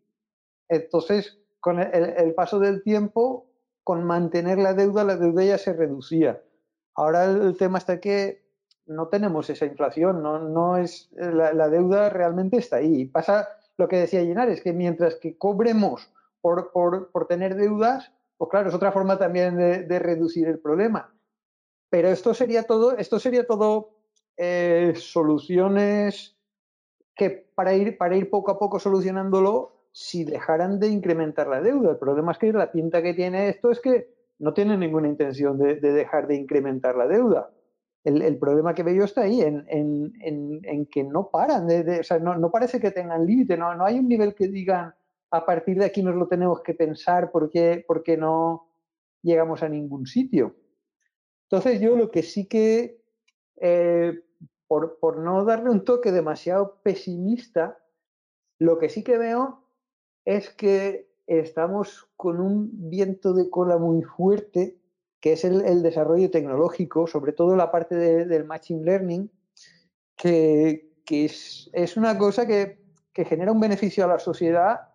Entonces, 0.70 1.40
con 1.60 1.80
el, 1.80 2.34
paso 2.36 2.60
del 2.60 2.84
tiempo, 2.84 3.48
con 3.84 4.04
mantener 4.04 4.60
la 4.60 4.74
deuda, 4.74 5.04
la 5.04 5.18
deuda 5.18 5.44
ya 5.44 5.58
se 5.58 5.74
reducía. 5.74 6.42
Ahora 6.94 7.26
el, 7.26 7.58
tema 7.58 7.80
está 7.80 8.00
que 8.00 8.46
no 8.86 9.08
tenemos 9.08 9.50
esa 9.50 9.66
inflación, 9.66 10.22
no, 10.22 10.40
no 10.40 10.78
es, 10.78 11.10
la, 11.14 11.70
deuda 11.70 12.10
realmente 12.10 12.58
está 12.58 12.78
ahí. 12.78 13.06
Pasa 13.06 13.50
lo 13.78 13.88
que 13.88 13.98
decía 13.98 14.22
Llenares, 14.22 14.62
que 14.62 14.74
mientras 14.74 15.16
que 15.16 15.38
cobremos 15.38 16.14
por, 16.42 16.72
por, 16.72 17.28
tener 17.28 17.56
deudas, 17.56 18.12
pues 18.38 18.52
claro, 18.52 18.70
es 18.70 18.76
otra 18.76 18.92
forma 18.92 19.18
también 19.18 19.58
de, 19.58 20.00
reducir 20.00 20.48
el 20.48 20.60
problema. 20.60 21.12
Pero 21.90 22.10
esto 22.10 22.36
sería 22.36 22.64
todo, 22.64 22.96
esto 22.98 23.18
sería 23.20 23.48
todo 23.48 23.98
eh, 24.38 24.94
soluciones 24.96 26.35
que 27.16 27.30
para 27.56 27.74
ir, 27.74 27.98
para 27.98 28.18
ir 28.18 28.30
poco 28.30 28.52
a 28.52 28.60
poco 28.60 28.80
solucionándolo, 28.80 29.72
si 29.92 30.26
dejaran 30.26 30.80
de 30.80 30.90
incrementar 30.90 31.48
la 31.48 31.62
deuda. 31.62 31.92
El 31.92 31.98
problema 31.98 32.34
es 32.34 32.38
que 32.38 32.52
la 32.52 32.72
pinta 32.72 33.02
que 33.02 33.14
tiene 33.14 33.48
esto 33.48 33.72
es 33.72 33.80
que 33.80 34.10
no 34.40 34.54
tiene 34.54 34.78
ninguna 34.78 35.08
intención 35.08 35.58
de, 35.58 35.76
dejar 35.76 36.28
de 36.28 36.36
incrementar 36.36 36.96
la 36.96 37.08
deuda. 37.08 37.50
El, 38.04 38.38
problema 38.38 38.76
que 38.76 38.84
veo 38.84 39.06
está 39.06 39.22
ahí, 39.22 39.42
en, 39.42 40.88
que 40.92 41.04
no 41.04 41.30
paran, 41.32 41.66
de, 41.66 42.02
o 42.02 42.04
sea, 42.04 42.20
no, 42.20 42.52
parece 42.52 42.80
que 42.80 42.92
tengan 42.92 43.26
límite, 43.26 43.58
no, 43.58 43.74
no 43.74 43.86
hay 43.86 43.98
un 43.98 44.08
nivel 44.08 44.36
que 44.36 44.48
digan 44.48 44.94
a 45.32 45.46
partir 45.46 45.80
de 45.80 45.86
aquí 45.86 46.04
nos 46.04 46.16
lo 46.16 46.28
tenemos 46.28 46.62
que 46.62 46.74
pensar 46.74 47.32
porque, 47.32 47.84
porque 47.88 48.16
no 48.16 48.68
llegamos 49.22 49.64
a 49.64 49.70
ningún 49.70 50.06
sitio. 50.06 50.56
Entonces 51.50 51.80
yo 51.80 51.96
lo 51.96 52.12
que 52.12 52.22
sí 52.22 52.48
que 52.48 53.02
eh, 53.62 54.25
por, 54.68 55.18
no 55.18 55.46
darle 55.46 55.70
un 55.70 55.84
toque 55.84 56.12
demasiado 56.12 56.80
pesimista, 56.82 57.80
lo 58.60 58.78
que 58.78 58.90
sí 58.90 59.04
que 59.04 59.18
veo 59.18 59.64
es 60.26 60.50
que 60.50 61.10
estamos 61.28 62.10
con 62.16 62.40
un 62.40 62.90
viento 62.90 63.34
de 63.34 63.50
cola 63.50 63.78
muy 63.78 64.02
fuerte, 64.04 64.78
que 65.20 65.34
es 65.34 65.44
el, 65.44 65.82
desarrollo 65.82 66.30
tecnológico, 66.30 67.08
sobre 67.08 67.34
todo 67.34 67.56
la 67.56 67.72
parte 67.72 67.96
del 67.96 68.46
Machine 68.46 68.84
Learning, 68.84 69.32
que, 70.16 70.92
es, 71.08 71.98
una 71.98 72.18
cosa 72.18 72.46
que, 72.46 72.84
genera 73.14 73.52
un 73.52 73.60
beneficio 73.60 74.06
a 74.06 74.08
la 74.08 74.20
sociedad 74.20 74.90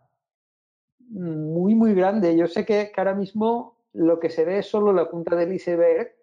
muy, 0.98 1.74
muy 1.74 1.94
grande. 1.94 2.36
Yo 2.36 2.46
sé 2.46 2.64
que, 2.64 2.92
ahora 2.96 3.14
mismo 3.14 3.76
lo 3.92 4.20
que 4.20 4.30
se 4.30 4.44
ve 4.44 4.58
es 4.58 4.66
solo 4.66 4.92
la 4.92 5.10
punta 5.10 5.34
del 5.34 5.52
iceberg 5.52 6.14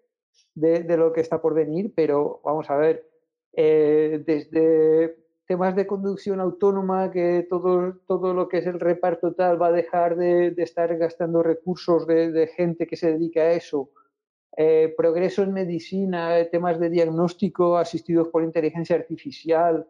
de, 0.56 0.84
de, 0.84 0.98
lo 0.98 1.12
que 1.12 1.22
está 1.22 1.42
por 1.42 1.54
venir, 1.54 1.94
pero 1.94 2.40
vamos 2.44 2.70
a 2.70 2.78
ver, 2.78 3.17
eh, 3.60 4.24
desde 4.24 5.18
temas 5.48 5.76
de 5.76 5.88
conducción 5.88 6.40
autónoma, 6.40 7.10
que 7.10 7.48
todo, 7.50 7.96
todo 8.06 8.32
lo 8.32 8.48
que 8.48 8.60
es 8.60 8.68
el 8.68 8.80
reparto 8.80 9.34
tal 9.34 9.60
va 9.60 9.68
a 9.68 9.72
dejar 9.72 10.16
de, 10.16 10.54
estar 10.58 10.96
gastando 10.96 11.42
recursos 11.42 12.06
de, 12.06 12.52
gente 12.56 12.86
que 12.86 12.96
se 12.96 13.14
dedica 13.14 13.42
a 13.42 13.54
eso. 13.54 13.90
Eh, 14.56 14.94
progreso 14.96 15.42
en 15.42 15.54
medicina, 15.54 16.36
temas 16.52 16.80
de 16.80 16.92
diagnóstico 16.92 17.78
asistidos 17.78 18.28
por 18.28 18.44
inteligencia 18.44 18.96
artificial. 18.96 19.88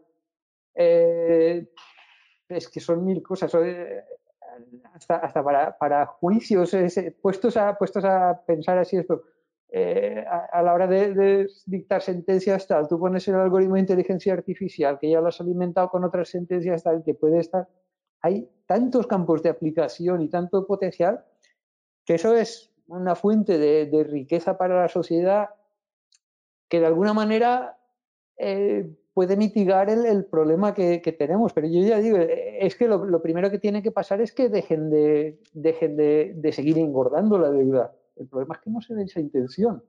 Eh, 0.73 1.67
es 2.47 2.69
que 2.69 2.79
son 2.79 3.03
mil 3.03 3.21
cosas. 3.21 3.53
hasta, 4.93 5.17
hasta 5.17 5.43
para, 5.43 5.77
para 5.77 6.05
juicios, 6.05 6.73
puestos, 7.21 7.57
a, 7.57 7.77
puestos 7.77 8.05
a 8.05 8.41
pensar 8.47 8.77
así 8.77 8.95
esto 8.95 9.23
eh, 9.69 10.23
a, 10.25 10.61
la 10.61 10.73
hora 10.73 10.87
de, 10.87 11.49
dictar 11.65 12.01
sentencias 12.01 12.67
tal, 12.67 12.87
tú 12.87 12.97
pones 12.97 13.27
el 13.27 13.35
algoritmo 13.35 13.75
de 13.75 13.81
inteligencia 13.81 14.33
artificial 14.33 14.97
que 14.97 15.09
ya 15.09 15.19
lo 15.19 15.27
has 15.27 15.41
alimentado 15.41 15.89
con 15.89 16.05
otras 16.05 16.29
sentencias 16.29 16.83
tal, 16.83 17.03
que 17.03 17.13
puede 17.13 17.39
estar... 17.39 17.67
Hay 18.21 18.49
tantos 18.65 19.07
campos 19.07 19.43
de 19.43 19.49
aplicación 19.49 20.21
y 20.21 20.29
tanto 20.29 20.65
potencial 20.65 21.23
que 22.05 22.15
eso 22.15 22.35
es 22.35 22.71
una 22.87 23.15
fuente 23.15 23.57
de, 23.57 24.03
riqueza 24.05 24.57
para 24.57 24.81
la 24.81 24.87
sociedad 24.87 25.49
que 26.69 26.79
de 26.79 26.85
alguna 26.85 27.13
manera 27.13 27.77
eh, 28.37 28.89
puede 29.13 29.35
mitigar 29.35 29.89
el, 29.89 30.25
problema 30.25 30.73
que, 30.73 30.99
tenemos. 31.17 31.51
Pero 31.51 31.67
yo 31.67 31.81
ya 31.81 31.99
digo, 31.99 32.17
es 32.17 32.75
que 32.75 32.87
lo, 32.87 33.21
primero 33.21 33.51
que 33.51 33.59
tiene 33.59 33.83
que 33.83 33.91
pasar 33.91 34.21
es 34.21 34.31
que 34.31 34.47
dejen 34.47 34.89
de, 34.89 35.39
dejen 35.53 35.97
de 35.97 36.51
seguir 36.53 36.77
engordando 36.77 37.37
la 37.37 37.51
deuda. 37.51 37.93
El 38.19 38.27
problema 38.27 38.55
es 38.55 38.61
que 38.61 38.69
no 38.69 38.81
se 38.81 38.93
ve 38.93 39.03
esa 39.03 39.19
intención. 39.19 39.83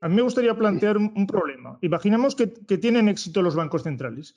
A 0.00 0.08
mí 0.08 0.16
me 0.16 0.22
gustaría 0.22 0.56
plantear 0.56 0.96
un, 0.98 1.26
problema. 1.28 1.78
Imaginemos 1.80 2.34
que, 2.34 2.48
tienen 2.48 3.08
éxito 3.08 3.40
los 3.40 3.54
bancos 3.54 3.84
centrales 3.84 4.34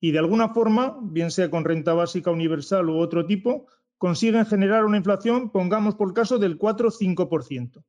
y 0.00 0.12
de 0.12 0.18
alguna 0.18 0.50
forma, 0.50 0.98
bien 1.00 1.30
sea 1.30 1.50
con 1.50 1.64
renta 1.64 1.94
básica 1.94 2.30
universal 2.30 2.90
u 2.90 2.98
otro 2.98 3.24
tipo, 3.24 3.68
consiguen 3.96 4.44
generar 4.44 4.84
una 4.84 4.98
inflación, 4.98 5.50
pongamos 5.50 5.94
por 5.94 6.12
caso, 6.12 6.38
del 6.38 6.58
4 6.58 6.88
o 6.88 6.90
5%. 6.90 7.82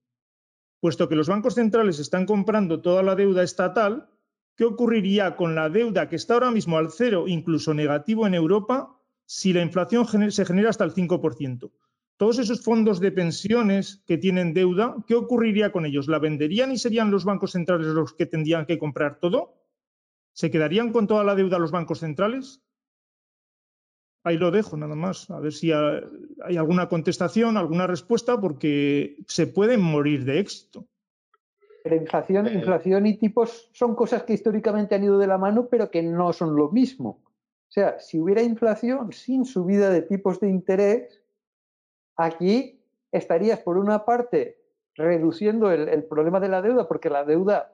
Puesto 0.80 1.10
que 1.10 1.16
los 1.18 1.28
bancos 1.28 1.56
centrales 1.56 2.00
están 2.00 2.26
comprando 2.26 2.82
toda 2.82 3.04
la 3.04 3.16
deuda 3.16 3.44
estatal, 3.44 4.10
¿qué 4.56 4.64
ocurriría 4.64 5.36
con 5.36 5.56
la 5.56 5.70
deuda 5.70 6.08
que 6.08 6.16
está 6.16 6.36
ahora 6.36 6.52
mismo 6.52 6.78
al 6.78 6.90
cero, 6.90 7.26
incluso 7.28 7.74
negativo 7.74 8.28
en 8.28 8.34
Europa, 8.34 8.98
si 9.26 9.52
la 9.52 9.62
inflación 9.62 10.32
se 10.32 10.46
genera 10.46 10.70
hasta 10.70 10.86
el 10.86 10.94
5%? 10.94 11.70
Todos 12.20 12.38
esos 12.38 12.62
fondos 12.62 13.00
de 13.00 13.14
pensiones 13.14 14.04
que 14.06 14.18
tienen 14.18 14.54
deuda, 14.54 14.94
¿qué 15.08 15.16
ocurriría 15.16 15.72
con 15.72 15.86
ellos? 15.86 16.10
¿La 16.10 16.20
venderían 16.20 16.70
y 16.70 16.78
serían 16.78 17.12
los 17.12 17.24
bancos 17.24 17.54
centrales 17.54 17.88
los 17.88 18.14
que 18.14 18.26
tendrían 18.26 18.66
que 18.66 18.78
comprar 18.78 19.22
todo? 19.22 19.54
¿Se 20.34 20.52
quedarían 20.52 20.92
con 20.92 21.08
toda 21.08 21.24
la 21.24 21.34
deuda 21.34 21.58
los 21.60 21.72
bancos 21.72 22.02
centrales? 22.02 22.62
Ahí 24.26 24.38
lo 24.38 24.52
dejo 24.52 24.76
nada 24.76 24.96
más, 24.96 25.30
a 25.32 25.40
ver 25.40 25.54
si 25.54 25.72
hay 25.72 26.58
alguna 26.58 26.90
contestación, 26.90 27.56
alguna 27.56 27.88
respuesta, 27.88 28.40
porque 28.40 29.16
se 29.26 29.48
pueden 29.48 29.80
morir 29.80 30.26
de 30.26 30.40
éxito. 30.40 30.86
Pero 31.86 31.96
inflación, 31.96 32.48
inflación 32.54 33.06
y 33.06 33.18
tipos 33.18 33.70
son 33.72 33.96
cosas 33.96 34.24
que 34.24 34.34
históricamente 34.34 34.94
han 34.94 35.06
ido 35.06 35.18
de 35.18 35.28
la 35.28 35.38
mano, 35.38 35.70
pero 35.70 35.90
que 35.90 36.04
no 36.04 36.34
son 36.34 36.54
lo 36.54 36.70
mismo. 36.70 37.22
O 37.70 37.72
sea, 37.72 37.98
si 37.98 38.20
hubiera 38.20 38.44
inflación 38.44 39.14
sin 39.14 39.46
subida 39.46 39.90
de 39.90 40.02
tipos 40.02 40.42
de 40.42 40.50
interés, 40.50 41.20
aquí 42.20 42.84
estarías 43.12 43.60
por 43.60 43.78
una 43.78 44.06
parte 44.06 44.58
reduciendo 44.96 45.72
el, 45.72 46.04
problema 46.04 46.40
de 46.42 46.50
la 46.50 46.62
deuda 46.62 46.88
porque 46.88 47.10
la 47.10 47.24
deuda 47.24 47.74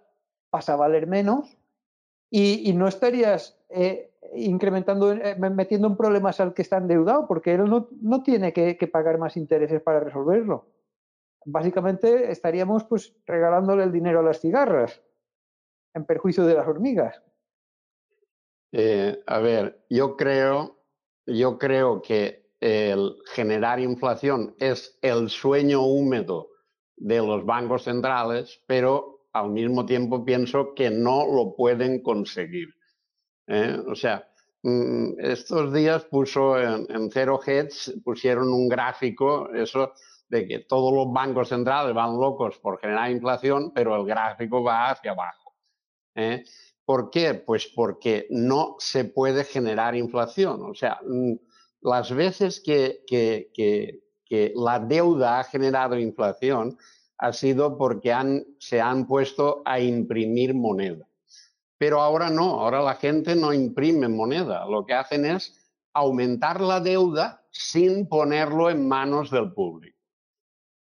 pasa 0.51 0.73
a 0.73 0.77
valer 0.77 1.07
menos 1.07 1.57
y, 2.29 2.71
no 2.73 2.87
estarías 2.87 3.57
eh, 3.69 4.11
incrementando, 4.35 5.11
eh, 5.13 5.35
metiendo 5.35 5.87
en 5.87 5.97
problemas 5.97 6.39
al 6.39 6.53
que 6.53 6.61
está 6.61 6.77
endeudado 6.77 7.27
porque 7.27 7.53
él 7.53 7.63
no, 7.65 8.23
tiene 8.23 8.53
que, 8.53 8.89
pagar 8.91 9.17
más 9.17 9.35
intereses 9.35 9.81
para 9.81 9.99
resolverlo. 9.99 10.67
Básicamente 11.45 12.31
estaríamos 12.31 12.83
pues 12.83 13.15
regalándole 13.25 13.83
el 13.83 13.91
dinero 13.91 14.19
a 14.19 14.23
las 14.23 14.41
cigarras 14.41 15.01
en 15.93 16.05
perjuicio 16.05 16.45
de 16.45 16.53
las 16.53 16.67
hormigas. 16.67 17.21
Eh, 18.71 19.23
a 19.25 19.39
ver, 19.39 19.85
yo 19.89 20.17
creo, 20.17 20.77
yo 21.25 21.57
creo 21.57 22.01
que 22.01 22.44
el 22.59 23.15
generar 23.33 23.79
inflación 23.79 24.55
es 24.59 24.97
el 25.01 25.29
sueño 25.29 25.81
húmedo 25.85 26.49
de 26.95 27.17
los 27.17 27.45
bancos 27.45 27.83
centrales, 27.83 28.61
pero 28.65 29.27
al 29.33 29.49
mismo 29.49 29.85
tiempo 29.85 30.23
pienso 30.23 30.73
que 30.73 30.89
no 30.89 31.25
lo 31.25 31.55
pueden 31.55 32.01
conseguir. 32.01 32.69
¿eh? 33.47 33.77
O 33.87 33.95
sea, 33.95 34.27
mm, 34.63 35.19
estos 35.19 35.73
días 35.73 36.05
puso 36.05 36.59
en, 36.59 36.87
en 36.89 37.11
Zero 37.11 37.39
Heads, 37.45 38.01
pusieron 38.03 38.53
un 38.53 38.69
gráfico, 38.69 39.49
eso 39.53 39.93
de 40.29 40.47
que 40.47 40.59
todos 40.59 40.93
los 40.93 41.11
bancos 41.13 41.49
centrales 41.49 41.93
van 41.93 42.17
locos 42.17 42.57
por 42.59 42.79
generar 42.79 43.11
inflación, 43.11 43.71
pero 43.73 43.95
el 43.95 44.05
gráfico 44.05 44.63
va 44.63 44.89
hacia 44.91 45.11
abajo. 45.11 45.55
¿eh? 46.15 46.43
¿Por 46.83 47.09
qué? 47.09 47.33
Pues 47.33 47.67
porque 47.67 48.27
no 48.29 48.75
se 48.79 49.05
puede 49.05 49.43
generar 49.43 49.95
inflación. 49.95 50.61
O 50.63 50.73
sea, 50.73 50.99
mm, 51.05 51.33
las 51.85 52.11
veces 52.11 52.61
que, 52.61 53.03
la 54.55 54.79
deuda 54.79 55.39
ha 55.39 55.43
generado 55.43 55.97
inflación 55.97 56.77
ha 57.17 57.31
sido 57.31 57.77
porque 57.77 58.13
se 58.59 58.81
han 58.81 59.07
puesto 59.07 59.61
a 59.65 59.79
imprimir 59.79 60.53
moneda. 60.53 61.07
Pero 61.77 62.01
ahora 62.01 62.29
no, 62.29 62.59
ahora 62.59 62.81
la 62.81 62.95
gente 62.95 63.35
no 63.35 63.53
imprime 63.53 64.07
moneda. 64.07 64.65
Lo 64.65 64.85
que 64.85 64.93
hacen 64.93 65.25
es 65.25 65.71
aumentar 65.93 66.59
la 66.59 66.79
deuda 66.79 67.45
sin 67.51 68.07
ponerlo 68.07 68.69
en 68.69 68.87
manos 68.87 69.31
del 69.31 69.53
público. 69.53 69.97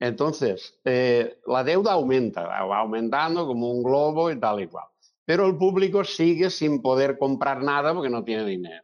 Entonces, 0.01 0.79
eh, 0.85 1.41
la 1.47 1.65
deuda 1.65 1.93
aumenta, 1.93 2.43
va 2.47 2.79
aumentando 2.79 3.47
como 3.47 3.71
un 3.71 3.83
globo 3.83 4.31
y 4.31 4.39
tal 4.39 4.61
y 4.61 4.67
cual 4.67 4.85
pero 5.29 5.47
el 5.47 5.59
público 5.59 6.05
sigue 6.05 6.49
sin 6.49 6.81
poder 6.81 7.19
comprar 7.19 7.63
nada 7.63 7.93
porque 7.93 8.09
no 8.09 8.25
tiene 8.25 8.47
dinero. 8.47 8.83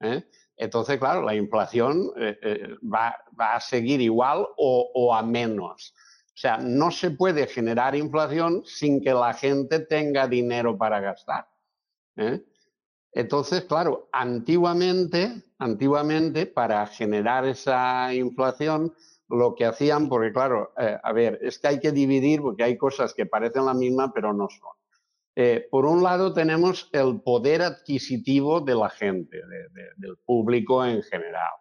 ¿eh? 0.00 0.24
Entonces, 0.56 0.98
claro, 0.98 1.22
la 1.22 1.34
inflación 1.34 2.10
eh, 2.16 2.38
eh, 2.42 2.76
va, 2.82 3.14
a 3.38 3.60
seguir 3.60 4.00
igual 4.00 4.46
o, 4.56 5.14
a 5.14 5.22
menos. 5.22 5.94
O 6.28 6.38
sea, 6.38 6.58
no 6.58 6.90
se 6.90 7.10
puede 7.10 7.46
generar 7.46 7.94
inflación 7.94 8.62
sin 8.64 9.02
que 9.02 9.12
la 9.12 9.34
gente 9.34 9.80
tenga 9.80 10.26
dinero 10.26 10.76
para 10.76 11.00
gastar. 11.00 11.48
Entonces, 13.12 13.64
claro, 13.64 14.08
antiguamente, 14.12 15.42
antiguamente, 15.58 16.46
para 16.46 16.86
generar 16.86 17.46
esa 17.46 18.12
inflación, 18.14 18.94
lo 19.28 19.54
que 19.54 19.64
hacían, 19.64 20.08
porque 20.08 20.32
claro, 20.32 20.72
a 20.76 21.12
ver, 21.12 21.38
es 21.42 21.58
que 21.58 21.68
hay 21.68 21.80
que 21.80 21.92
dividir 21.92 22.40
porque 22.40 22.64
hay 22.64 22.76
cosas 22.76 23.12
que 23.12 23.26
parecen 23.26 23.66
la 23.66 23.74
misma, 23.74 24.12
pero 24.12 24.32
no 24.32 24.48
son. 24.48 24.75
Eh, 25.38 25.68
por 25.70 25.84
un 25.84 26.02
lado 26.02 26.32
tenemos 26.32 26.88
el 26.92 27.20
poder 27.20 27.60
adquisitivo 27.60 28.62
de 28.62 28.74
la 28.74 28.88
gente, 28.88 29.38
del 29.98 30.16
público 30.24 30.82
en 30.82 31.02
general. 31.02 31.52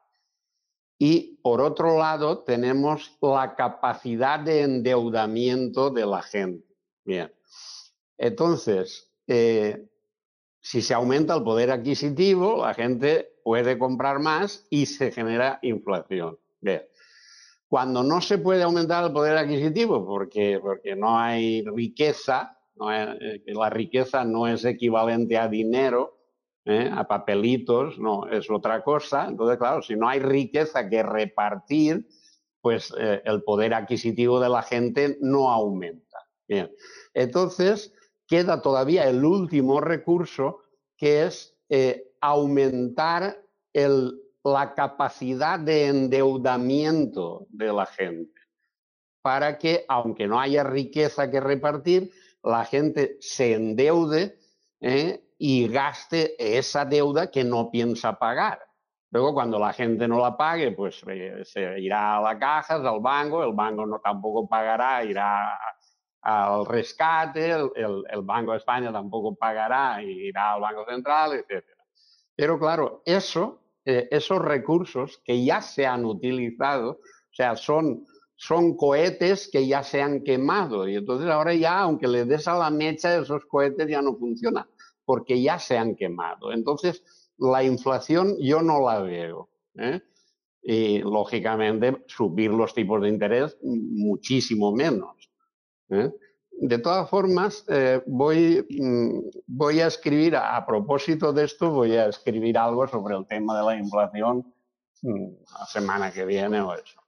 Y 0.97 1.41
por 1.43 1.59
otro 1.59 1.99
lado 1.99 2.39
tenemos 2.45 3.17
la 3.21 3.53
capacidad 3.53 4.39
de 4.39 4.61
endeudamiento 4.61 5.89
de 5.89 6.05
la 6.05 6.21
gente. 6.21 6.65
Bien. 7.03 7.29
Entonces, 8.17 9.11
eh, 9.27 9.89
si 10.61 10.81
se 10.81 10.93
aumenta 10.93 11.35
el 11.35 11.43
poder 11.43 11.69
adquisitivo, 11.69 12.65
la 12.65 12.73
gente 12.73 13.33
puede 13.43 13.77
comprar 13.77 14.19
más 14.19 14.65
y 14.69 14.85
se 14.85 15.11
genera 15.11 15.59
inflación. 15.63 16.39
Bien. 16.61 16.81
Cuando 17.67 18.03
no 18.03 18.21
se 18.21 18.37
puede 18.37 18.63
aumentar 18.63 19.03
el 19.03 19.11
poder 19.11 19.35
adquisitivo 19.35 20.05
porque, 20.05 20.59
porque 20.61 20.95
no 20.95 21.19
hay 21.19 21.61
riqueza, 21.65 22.54
eh, 22.91 23.41
la 23.47 23.69
riqueza 23.69 24.25
no 24.25 24.47
es 24.47 24.65
equivalente 24.65 25.37
a 25.37 25.47
dinero, 25.47 26.17
¿eh? 26.65 26.89
a 26.93 27.07
papelitos, 27.07 27.97
no, 27.97 28.27
es 28.27 28.49
otra 28.49 28.83
cosa. 28.83 29.27
Entonces, 29.27 29.57
claro, 29.57 29.81
si 29.81 29.95
no 29.95 30.09
hay 30.09 30.19
riqueza 30.19 30.89
que 30.89 31.01
repartir, 31.01 32.07
pues 32.61 32.93
eh, 32.99 33.21
el 33.23 33.43
poder 33.43 33.73
adquisitivo 33.73 34.39
de 34.39 34.49
la 34.49 34.61
gente 34.61 35.17
no 35.21 35.49
aumenta. 35.49 36.17
Bien. 36.47 36.71
Entonces, 37.13 37.93
queda 38.27 38.61
todavía 38.61 39.07
el 39.07 39.23
último 39.23 39.79
recurso, 39.79 40.59
que 40.97 41.23
es 41.25 41.57
aumentar 42.21 43.41
la 43.73 44.73
capacidad 44.75 45.59
de 45.59 45.87
endeudamiento 45.87 47.47
de 47.49 47.73
la 47.73 47.85
gente, 47.87 48.39
para 49.21 49.57
que, 49.57 49.85
aunque 49.87 50.27
no 50.27 50.39
haya 50.39 50.63
riqueza 50.63 51.31
que 51.31 51.39
repartir, 51.39 52.11
la 52.45 52.63
gente 52.63 53.17
se 53.19 53.53
endeude 53.53 54.37
¿eh? 54.79 55.33
y 55.37 55.67
gaste 55.67 56.35
esa 56.57 56.85
deuda 56.85 57.31
que 57.31 57.43
no 57.43 57.71
piensa 57.71 58.17
pagar. 58.17 58.59
Luego, 59.11 59.33
cuando 59.33 59.57
la 59.59 59.73
gente 59.73 60.07
no 60.07 60.19
la 60.19 60.35
pague, 60.37 60.71
pues 60.71 61.01
eh, 61.07 61.41
se 61.43 61.79
irá 61.79 62.17
a 62.17 62.21
la 62.21 62.37
caja, 62.37 62.75
al 62.75 62.99
banco, 62.99 63.43
el 63.43 63.53
banco 63.53 63.85
no 63.85 63.99
tampoco 63.99 64.47
pagará, 64.47 65.03
irá 65.03 65.57
al 66.21 66.65
rescate, 66.65 67.51
el, 67.51 68.21
Banco 68.23 68.51
de 68.51 68.57
España 68.57 68.91
tampoco 68.91 69.35
pagará, 69.35 70.01
irá 70.01 70.53
al 70.53 70.61
Banco 70.61 70.85
Central, 70.89 71.33
etc. 71.33 71.63
Pero 72.35 72.59
claro, 72.59 73.03
eso, 73.05 73.61
eh, 73.85 74.07
esos 74.11 74.39
recursos 74.39 75.21
que 75.23 75.45
ya 75.45 75.61
se 75.61 75.85
han 75.85 76.03
utilizado, 76.03 76.91
o 76.91 77.33
sea, 77.33 77.55
son 77.55 78.05
son 78.45 78.75
cohetes 78.77 79.49
que 79.51 79.65
ya 79.65 79.81
se 79.81 80.03
han 80.03 80.23
quemado 80.23 80.87
y 80.87 80.95
entonces 80.95 81.27
ahora 81.29 81.55
ya, 81.55 81.79
aunque 81.79 82.07
le 82.07 82.25
des 82.25 82.47
a 82.47 82.55
la 82.55 82.69
mecha, 82.69 83.17
esos 83.17 83.45
cohetes 83.45 83.87
ya 83.87 84.03
no 84.03 84.15
funcionan 84.15 84.67
porque 85.03 85.41
ya 85.41 85.57
se 85.57 85.77
han 85.77 85.95
quemado. 85.95 86.51
Entonces, 86.51 87.03
la 87.39 87.63
inflación 87.63 88.35
yo 88.39 88.61
no 88.61 88.85
la 88.85 88.99
veo. 88.99 89.49
¿eh? 89.79 89.99
Y 90.61 90.99
lógicamente, 90.99 92.03
subir 92.07 92.51
los 92.51 92.73
tipos 92.75 93.01
de 93.01 93.09
interés 93.09 93.57
muchísimo 93.63 94.71
menos. 94.71 95.31
¿eh? 95.89 96.11
De 96.51 96.77
todas 96.77 97.09
formas, 97.09 97.65
eh, 97.67 98.01
voy, 98.05 98.65
mm, 98.69 99.19
voy 99.47 99.79
a 99.79 99.87
escribir, 99.87 100.35
a, 100.35 100.63
propósito 100.67 101.33
de 101.33 101.45
esto, 101.45 101.71
voy 101.71 101.95
a 101.95 102.07
escribir 102.07 102.59
algo 102.59 102.87
sobre 102.87 103.15
el 103.15 103.25
tema 103.25 103.57
de 103.57 103.65
la 103.65 103.75
inflación 103.75 104.53
mm, 105.01 105.27
la 105.59 105.65
semana 105.65 106.11
que 106.11 106.25
viene 106.25 106.61
o 106.61 106.75
eso. 106.75 107.04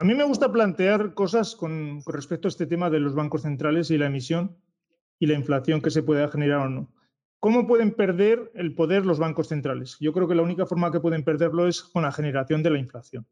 A 0.00 0.04
mí 0.04 0.14
me 0.14 0.22
gusta 0.22 0.52
plantear 0.52 1.12
cosas 1.12 1.56
con, 1.56 2.02
respecto 2.06 2.46
a 2.46 2.50
este 2.50 2.66
tema 2.66 2.88
de 2.88 3.00
los 3.00 3.16
bancos 3.16 3.42
centrales 3.42 3.90
y 3.90 3.98
la 3.98 4.06
emisión 4.06 4.56
y 5.18 5.26
la 5.26 5.34
inflación 5.34 5.80
que 5.80 5.90
se 5.90 6.04
pueda 6.04 6.28
generar 6.28 6.60
o 6.60 6.68
no. 6.68 6.94
¿Cómo 7.40 7.66
pueden 7.66 7.90
perder 7.90 8.52
el 8.54 8.76
poder 8.76 9.04
los 9.04 9.18
bancos 9.18 9.48
centrales? 9.48 9.96
Yo 9.98 10.12
creo 10.12 10.28
que 10.28 10.36
la 10.36 10.42
única 10.42 10.66
forma 10.66 10.92
que 10.92 11.00
pueden 11.00 11.24
perderlo 11.24 11.66
es 11.66 11.82
con 11.82 12.04
la 12.04 12.12
generación 12.12 12.62
de 12.62 12.70
la 12.70 12.78
inflación. 12.78 13.26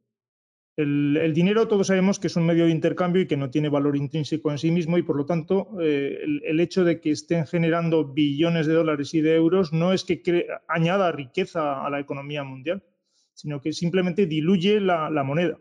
El, 0.76 1.32
dinero 1.32 1.68
todos 1.68 1.86
sabemos 1.86 2.18
que 2.18 2.26
es 2.26 2.36
un 2.36 2.46
medio 2.46 2.64
de 2.64 2.72
intercambio 2.72 3.22
y 3.22 3.26
que 3.26 3.36
no 3.36 3.48
tiene 3.48 3.68
valor 3.68 3.96
intrínseco 3.96 4.50
en 4.50 4.58
sí 4.58 4.72
mismo 4.72 4.98
y 4.98 5.02
por 5.02 5.16
lo 5.16 5.24
tanto 5.24 5.68
eh, 5.80 6.18
el, 6.44 6.60
hecho 6.60 6.84
de 6.84 7.00
que 7.00 7.12
estén 7.12 7.46
generando 7.46 8.12
billones 8.12 8.66
de 8.66 8.74
dólares 8.74 9.14
y 9.14 9.20
de 9.20 9.36
euros 9.36 9.72
no 9.72 9.92
es 9.92 10.04
que 10.04 10.46
añada 10.68 11.12
riqueza 11.12 11.86
a 11.86 11.88
la 11.90 12.00
economía 12.00 12.42
mundial, 12.42 12.82
sino 13.32 13.60
que 13.60 13.72
simplemente 13.72 14.26
diluye 14.26 14.80
la 14.80 15.22
moneda. 15.24 15.58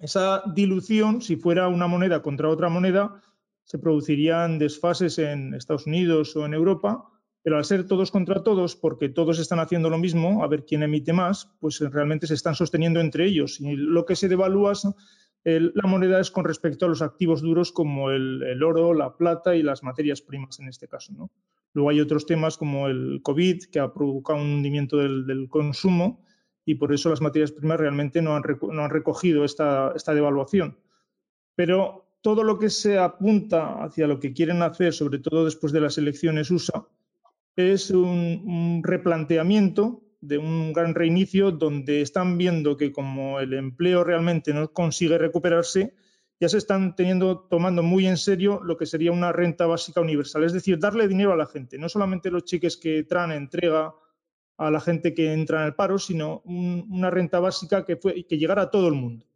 Esa 0.00 0.42
dilución, 0.54 1.22
si 1.22 1.36
fuera 1.36 1.68
una 1.68 1.86
moneda 1.86 2.22
contra 2.22 2.48
otra 2.48 2.68
moneda, 2.68 3.22
se 3.64 3.78
producirían 3.78 4.58
desfases 4.58 5.18
en 5.18 5.54
Estados 5.54 5.86
Unidos 5.86 6.36
o 6.36 6.44
en 6.44 6.54
Europa, 6.54 7.08
pero 7.42 7.56
al 7.56 7.64
ser 7.64 7.86
todos 7.86 8.10
contra 8.10 8.42
todos, 8.42 8.74
porque 8.74 9.08
todos 9.08 9.38
están 9.38 9.60
haciendo 9.60 9.90
lo 9.90 9.98
mismo, 9.98 10.42
a 10.42 10.48
ver 10.48 10.64
quién 10.64 10.82
emite 10.82 11.12
más, 11.12 11.54
pues 11.60 11.78
realmente 11.80 12.26
se 12.26 12.34
están 12.34 12.54
sosteniendo 12.54 13.00
entre 13.00 13.26
ellos. 13.26 13.60
Y 13.60 13.76
lo 13.76 14.04
que 14.06 14.16
se 14.16 14.28
devalúa 14.28 14.72
la 15.44 15.88
moneda 15.88 16.20
es 16.20 16.30
con 16.30 16.46
respecto 16.46 16.86
a 16.86 16.88
los 16.88 17.02
activos 17.02 17.42
duros 17.42 17.70
como 17.70 18.10
el, 18.10 18.62
oro, 18.62 18.94
la 18.94 19.16
plata 19.16 19.54
y 19.54 19.62
las 19.62 19.82
materias 19.82 20.22
primas 20.22 20.58
en 20.58 20.68
este 20.68 20.88
caso. 20.88 21.12
Luego 21.74 21.90
hay 21.90 22.00
otros 22.00 22.24
temas 22.24 22.56
como 22.56 22.88
el 22.88 23.20
COVID, 23.22 23.64
que 23.70 23.78
ha 23.78 23.92
provocado 23.92 24.40
un 24.40 24.54
hundimiento 24.54 24.96
del 24.96 25.48
consumo 25.50 26.24
y 26.64 26.76
por 26.76 26.92
eso 26.92 27.10
las 27.10 27.20
materias 27.20 27.52
primas 27.52 27.78
realmente 27.78 28.22
no 28.22 28.34
han, 28.34 28.42
recogido 28.90 29.44
esta, 29.44 29.92
devaluación. 30.14 30.78
Pero 31.54 32.06
todo 32.22 32.42
lo 32.42 32.58
que 32.58 32.70
se 32.70 32.98
apunta 32.98 33.84
hacia 33.84 34.06
lo 34.06 34.18
que 34.18 34.32
quieren 34.32 34.62
hacer, 34.62 34.94
sobre 34.94 35.18
todo 35.18 35.44
después 35.44 35.72
de 35.72 35.80
las 35.80 35.98
elecciones 35.98 36.50
USA, 36.50 36.86
es 37.56 37.90
un, 37.90 38.80
replanteamiento 38.82 40.02
de 40.20 40.38
un 40.38 40.72
gran 40.72 40.94
reinicio 40.94 41.52
donde 41.52 42.00
están 42.00 42.38
viendo 42.38 42.78
que 42.78 42.92
como 42.92 43.40
el 43.40 43.52
empleo 43.52 44.02
realmente 44.04 44.54
no 44.54 44.72
consigue 44.72 45.18
recuperarse, 45.18 45.94
ya 46.40 46.48
se 46.48 46.58
están 46.58 46.96
teniendo, 46.96 47.40
tomando 47.40 47.82
muy 47.82 48.06
en 48.06 48.16
serio 48.16 48.60
lo 48.64 48.76
que 48.76 48.86
sería 48.86 49.12
una 49.12 49.32
renta 49.32 49.66
básica 49.66 50.00
universal, 50.00 50.44
es 50.44 50.54
decir, 50.54 50.78
darle 50.78 51.06
dinero 51.06 51.32
a 51.32 51.36
la 51.36 51.46
gente, 51.46 51.78
no 51.78 51.90
solamente 51.90 52.30
los 52.30 52.44
cheques 52.44 52.78
que 52.78 53.04
traen 53.04 53.32
entrega 53.32 53.94
a 54.56 54.70
la 54.70 54.80
gente 54.80 55.14
que 55.14 55.32
entra 55.32 55.62
en 55.62 55.66
el 55.66 55.74
paro, 55.74 55.98
sino 55.98 56.42
una 56.44 57.10
renta 57.10 57.40
básica 57.40 57.84
que, 57.84 57.96
fue, 57.96 58.24
que 58.24 58.38
llegara 58.38 58.62
a 58.62 58.70
todo 58.70 58.88
el 58.88 58.94
mundo. 58.94 59.26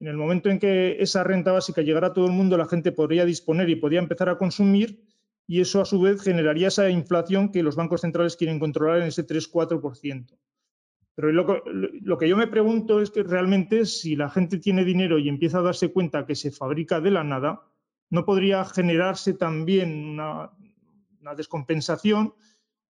En 0.00 0.08
el 0.08 0.16
momento 0.16 0.50
en 0.50 0.58
que 0.58 0.96
esa 1.00 1.24
renta 1.24 1.52
básica 1.52 1.82
llegara 1.82 2.08
a 2.08 2.12
todo 2.12 2.26
el 2.26 2.32
mundo, 2.32 2.56
la 2.56 2.66
gente 2.66 2.92
podría 2.92 3.24
disponer 3.24 3.68
y 3.68 3.76
podría 3.76 4.00
empezar 4.00 4.28
a 4.28 4.38
consumir 4.38 5.02
y 5.46 5.60
eso 5.60 5.80
a 5.80 5.84
su 5.84 6.00
vez 6.00 6.22
generaría 6.22 6.68
esa 6.68 6.88
inflación 6.88 7.52
que 7.52 7.62
los 7.62 7.76
bancos 7.76 8.00
centrales 8.00 8.36
quieren 8.36 8.58
controlar 8.58 9.02
en 9.02 9.08
ese 9.08 9.26
3-4%. 9.26 10.36
Pero 11.14 11.30
lo 11.30 12.18
que, 12.18 12.28
yo 12.28 12.36
me 12.36 12.48
pregunto 12.48 13.00
es 13.00 13.10
que 13.10 13.22
realmente 13.22 13.86
si 13.86 14.16
la 14.16 14.28
gente 14.30 14.58
tiene 14.58 14.84
dinero 14.84 15.18
y 15.18 15.28
empieza 15.28 15.58
a 15.58 15.62
darse 15.62 15.92
cuenta 15.92 16.26
que 16.26 16.34
se 16.34 16.50
fabrica 16.50 17.00
de 17.00 17.12
la 17.12 17.22
nada, 17.22 17.62
¿no 18.10 18.24
podría 18.24 18.64
generarse 18.64 19.34
también 19.34 20.04
una, 20.04 20.50
una 21.20 21.34
descompensación 21.36 22.34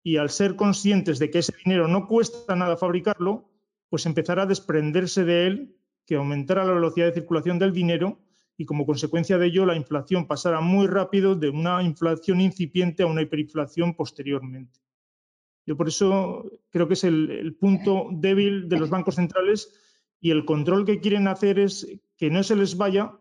y 0.03 0.17
al 0.17 0.29
ser 0.29 0.55
conscientes 0.55 1.17
de 1.17 1.31
que 1.31 1.39
ese 1.39 1.53
dinero 1.63 1.87
no 1.87 2.07
cuesta 2.07 2.55
nada 2.55 2.77
fabricarlo, 2.77 3.49
pues 3.89 4.05
empezar 4.05 4.39
a 4.39 4.45
desprenderse 4.45 5.23
de 5.23 5.47
él, 5.47 5.77
que 6.05 6.15
aumentara 6.15 6.65
la 6.65 6.73
velocidad 6.73 7.07
de 7.07 7.13
circulación 7.13 7.57
del 7.57 7.71
dinero 7.71 8.19
y 8.57 8.65
como 8.65 8.85
consecuencia 8.85 9.37
de 9.37 9.47
ello 9.47 9.65
la 9.65 9.75
inflación 9.75 10.27
pasara 10.27 10.61
muy 10.61 10.87
rápido 10.87 11.35
de 11.35 11.49
una 11.49 11.81
inflación 11.81 12.41
incipiente 12.41 13.03
a 13.03 13.07
una 13.07 13.21
hiperinflación 13.21 13.95
posteriormente. 13.95 14.79
Yo 15.65 15.77
por 15.77 15.87
eso 15.87 16.51
creo 16.69 16.87
que 16.87 16.95
es 16.95 17.03
el, 17.05 17.55
punto 17.59 18.09
débil 18.11 18.67
de 18.67 18.79
los 18.79 18.89
bancos 18.89 19.15
centrales 19.15 19.73
y 20.19 20.31
el 20.31 20.45
control 20.45 20.85
que 20.85 20.99
quieren 20.99 21.27
hacer 21.27 21.57
es 21.57 21.87
que 22.17 22.29
no 22.29 22.43
se 22.43 22.55
les 22.55 22.75
vaya, 22.75 23.17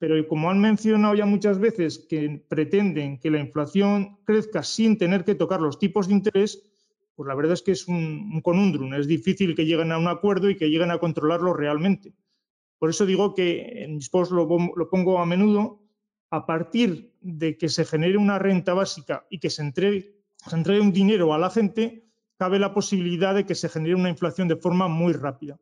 pero 0.00 0.26
como 0.26 0.50
han 0.50 0.60
mencionado 0.60 1.14
ya 1.14 1.26
muchas 1.26 1.60
veces 1.60 2.04
que 2.08 2.44
pretenden 2.48 3.20
que 3.20 3.30
la 3.30 3.38
inflación 3.38 4.18
crezca 4.24 4.64
sin 4.64 4.98
tener 4.98 5.24
que 5.24 5.36
tocar 5.36 5.60
los 5.60 5.78
tipos 5.78 6.08
de 6.08 6.14
interés, 6.14 6.64
pues 7.14 7.28
la 7.28 7.36
verdad 7.36 7.52
es 7.52 7.62
que 7.62 7.72
es 7.72 7.86
un, 7.86 8.30
un 8.32 8.40
conundrum, 8.40 8.94
es 8.94 9.06
difícil 9.06 9.54
que 9.54 9.66
lleguen 9.66 9.92
a 9.92 9.98
un 9.98 10.08
acuerdo 10.08 10.50
y 10.50 10.56
que 10.56 10.70
lleguen 10.70 10.90
a 10.90 10.98
controlarlo 10.98 11.52
realmente. 11.52 12.14
Por 12.80 12.88
eso 12.88 13.04
digo 13.04 13.34
que 13.34 13.84
en 13.84 13.96
mis 13.96 14.08
posts 14.08 14.34
lo, 14.34 14.48
pongo 14.88 15.18
a 15.18 15.26
menudo, 15.26 15.82
a 16.30 16.46
partir 16.46 17.12
de 17.20 17.58
que 17.58 17.68
se 17.68 17.84
genere 17.84 18.16
una 18.16 18.38
renta 18.38 18.72
básica 18.72 19.26
y 19.28 19.38
que 19.38 19.50
se 19.50 19.60
entregue, 19.60 20.16
un 20.80 20.90
dinero 20.90 21.34
a 21.34 21.38
la 21.38 21.50
gente, 21.50 22.08
cabe 22.38 22.58
la 22.58 22.72
posibilidad 22.72 23.34
de 23.34 23.44
que 23.44 23.54
se 23.54 23.68
genere 23.68 23.96
una 23.96 24.08
inflación 24.08 24.48
de 24.48 24.56
forma 24.56 24.88
muy 24.88 25.12
rápida. 25.12 25.60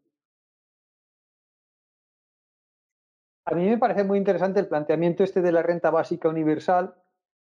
A 3.50 3.54
mí 3.54 3.66
me 3.66 3.78
parece 3.78 4.04
muy 4.04 4.18
interesante 4.18 4.60
el 4.60 4.68
planteamiento 4.68 5.24
este 5.24 5.40
de 5.40 5.52
la 5.52 5.62
renta 5.62 5.90
básica 5.90 6.28
universal. 6.28 6.94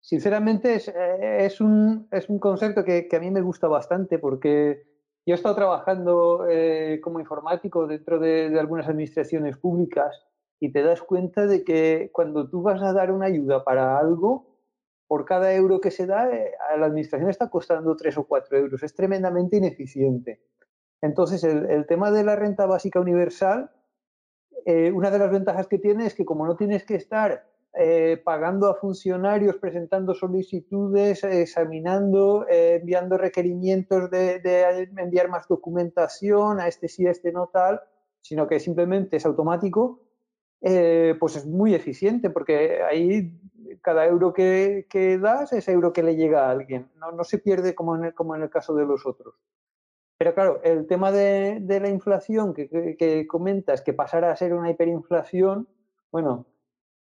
Sinceramente 0.00 0.74
es, 0.74 0.88
eh, 0.94 1.48
un, 1.60 2.08
concepto 2.38 2.84
que, 2.84 3.08
a 3.10 3.20
mí 3.20 3.30
me 3.30 3.40
gusta 3.40 3.68
bastante 3.68 4.18
porque 4.18 4.82
yo 5.24 5.32
he 5.32 5.34
estado 5.34 5.54
trabajando 5.54 6.46
eh, 6.46 7.00
como 7.02 7.20
informático 7.20 7.86
dentro 7.86 8.18
de, 8.18 8.54
algunas 8.60 8.86
administraciones 8.86 9.56
públicas 9.56 10.26
y 10.60 10.72
te 10.72 10.82
das 10.82 11.00
cuenta 11.00 11.46
de 11.46 11.64
que 11.64 12.10
cuando 12.12 12.50
tú 12.50 12.60
vas 12.60 12.82
a 12.82 12.92
dar 12.92 13.10
una 13.10 13.26
ayuda 13.26 13.64
para 13.64 13.98
algo, 13.98 14.58
por 15.06 15.24
cada 15.24 15.54
euro 15.54 15.80
que 15.80 15.90
se 15.90 16.06
da, 16.06 16.30
eh, 16.30 16.52
a 16.70 16.76
la 16.76 16.84
administración 16.84 17.30
está 17.30 17.48
costando 17.48 17.96
tres 17.96 18.18
o 18.18 18.24
cuatro 18.24 18.58
euros. 18.58 18.82
Es 18.82 18.94
tremendamente 18.94 19.56
ineficiente. 19.56 20.42
Entonces, 21.00 21.44
el, 21.44 21.86
tema 21.86 22.10
de 22.10 22.24
la 22.24 22.36
renta 22.36 22.66
básica 22.66 23.00
universal, 23.00 23.70
eh, 24.64 24.90
una 24.92 25.10
de 25.10 25.18
las 25.18 25.30
ventajas 25.30 25.66
que 25.66 25.78
tiene 25.78 26.06
es 26.06 26.14
que 26.14 26.24
como 26.24 26.46
no 26.46 26.56
tienes 26.56 26.84
que 26.84 26.96
estar 26.96 27.46
eh, 27.74 28.20
pagando 28.24 28.68
a 28.68 28.74
funcionarios, 28.74 29.56
presentando 29.56 30.14
solicitudes, 30.14 31.22
examinando, 31.24 32.46
eh, 32.48 32.78
enviando 32.80 33.18
requerimientos 33.18 34.10
de, 34.10 34.88
enviar 34.96 35.28
más 35.28 35.46
documentación, 35.46 36.60
a 36.60 36.68
este 36.68 36.88
sí, 36.88 37.06
a 37.06 37.10
este 37.10 37.32
no 37.32 37.48
tal, 37.52 37.80
sino 38.20 38.46
que 38.46 38.58
simplemente 38.58 39.16
es 39.16 39.26
automático, 39.26 40.00
pues 40.60 41.36
es 41.36 41.46
muy 41.46 41.74
eficiente 41.74 42.30
porque 42.30 42.82
ahí 42.82 43.32
cada 43.80 44.06
euro 44.06 44.32
que, 44.32 44.86
das 45.22 45.52
es 45.52 45.68
euro 45.68 45.92
que 45.92 46.02
le 46.02 46.16
llega 46.16 46.46
a 46.46 46.50
alguien, 46.50 46.90
no, 46.96 47.22
se 47.22 47.38
pierde 47.38 47.74
como 47.74 47.96
en, 47.96 48.10
como 48.12 48.34
en 48.34 48.42
el 48.42 48.50
caso 48.50 48.74
de 48.74 48.84
los 48.84 49.06
otros. 49.06 49.34
Pero 50.18 50.34
claro, 50.34 50.60
el 50.64 50.86
tema 50.86 51.12
de, 51.12 51.62
la 51.66 51.88
inflación 51.88 52.52
que, 52.52 52.68
que, 52.68 52.96
que 52.96 53.26
comentas, 53.26 53.82
que 53.82 53.94
pasara 53.94 54.30
a 54.30 54.36
ser 54.36 54.52
una 54.52 54.70
hiperinflación, 54.70 55.68
bueno, 56.10 56.46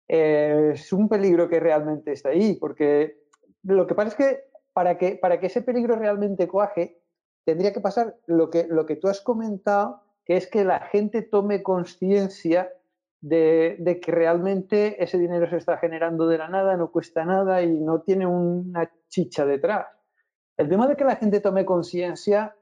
eh, 0.09 0.73
es 0.75 0.93
un 0.93 1.09
peligro 1.09 1.49
que 1.49 1.61
realmente 1.61 2.13
está 2.13 2.31
ahí, 2.31 2.55
porque 2.55 3.23
lo 3.63 3.87
que 3.87 3.95
pasa 3.95 4.09
es 4.09 4.15
que 4.17 4.41
para 4.73 4.99
que, 4.99 5.17
para 5.17 5.39
que 5.41 5.47
ese 5.47 5.63
peligro 5.63 5.97
realmente 5.97 6.49
cuaje, 6.49 7.01
tendría 7.45 7.73
que 7.73 7.81
pasar 7.81 8.17
lo 8.27 8.51
que, 8.51 8.67
lo 8.69 8.85
que 8.85 8.97
tú 8.97 9.09
has 9.09 9.21
comentado, 9.21 10.03
que 10.25 10.37
es 10.37 10.49
que 10.49 10.65
la 10.65 10.81
gente 10.81 11.23
tome 11.23 11.63
conciencia 11.63 12.71
de, 13.21 14.01
que 14.03 14.13
realmente 14.13 15.03
ese 15.03 15.19
dinero 15.19 15.49
se 15.49 15.57
está 15.57 15.79
generando 15.79 16.27
de 16.27 16.39
la 16.39 16.49
nada, 16.49 16.77
no 16.77 16.91
cuesta 16.91 17.25
nada 17.25 17.63
y 17.63 17.81
no 17.81 18.03
tiene 18.03 18.27
una 18.27 18.91
chicha 19.09 19.47
detrás. 19.47 19.87
El 20.57 20.69
tema 20.69 20.87
de 20.87 20.97
que 20.97 21.05
la 21.05 21.17
gente 21.17 21.41
tome 21.41 21.65
conciencia 21.65 22.55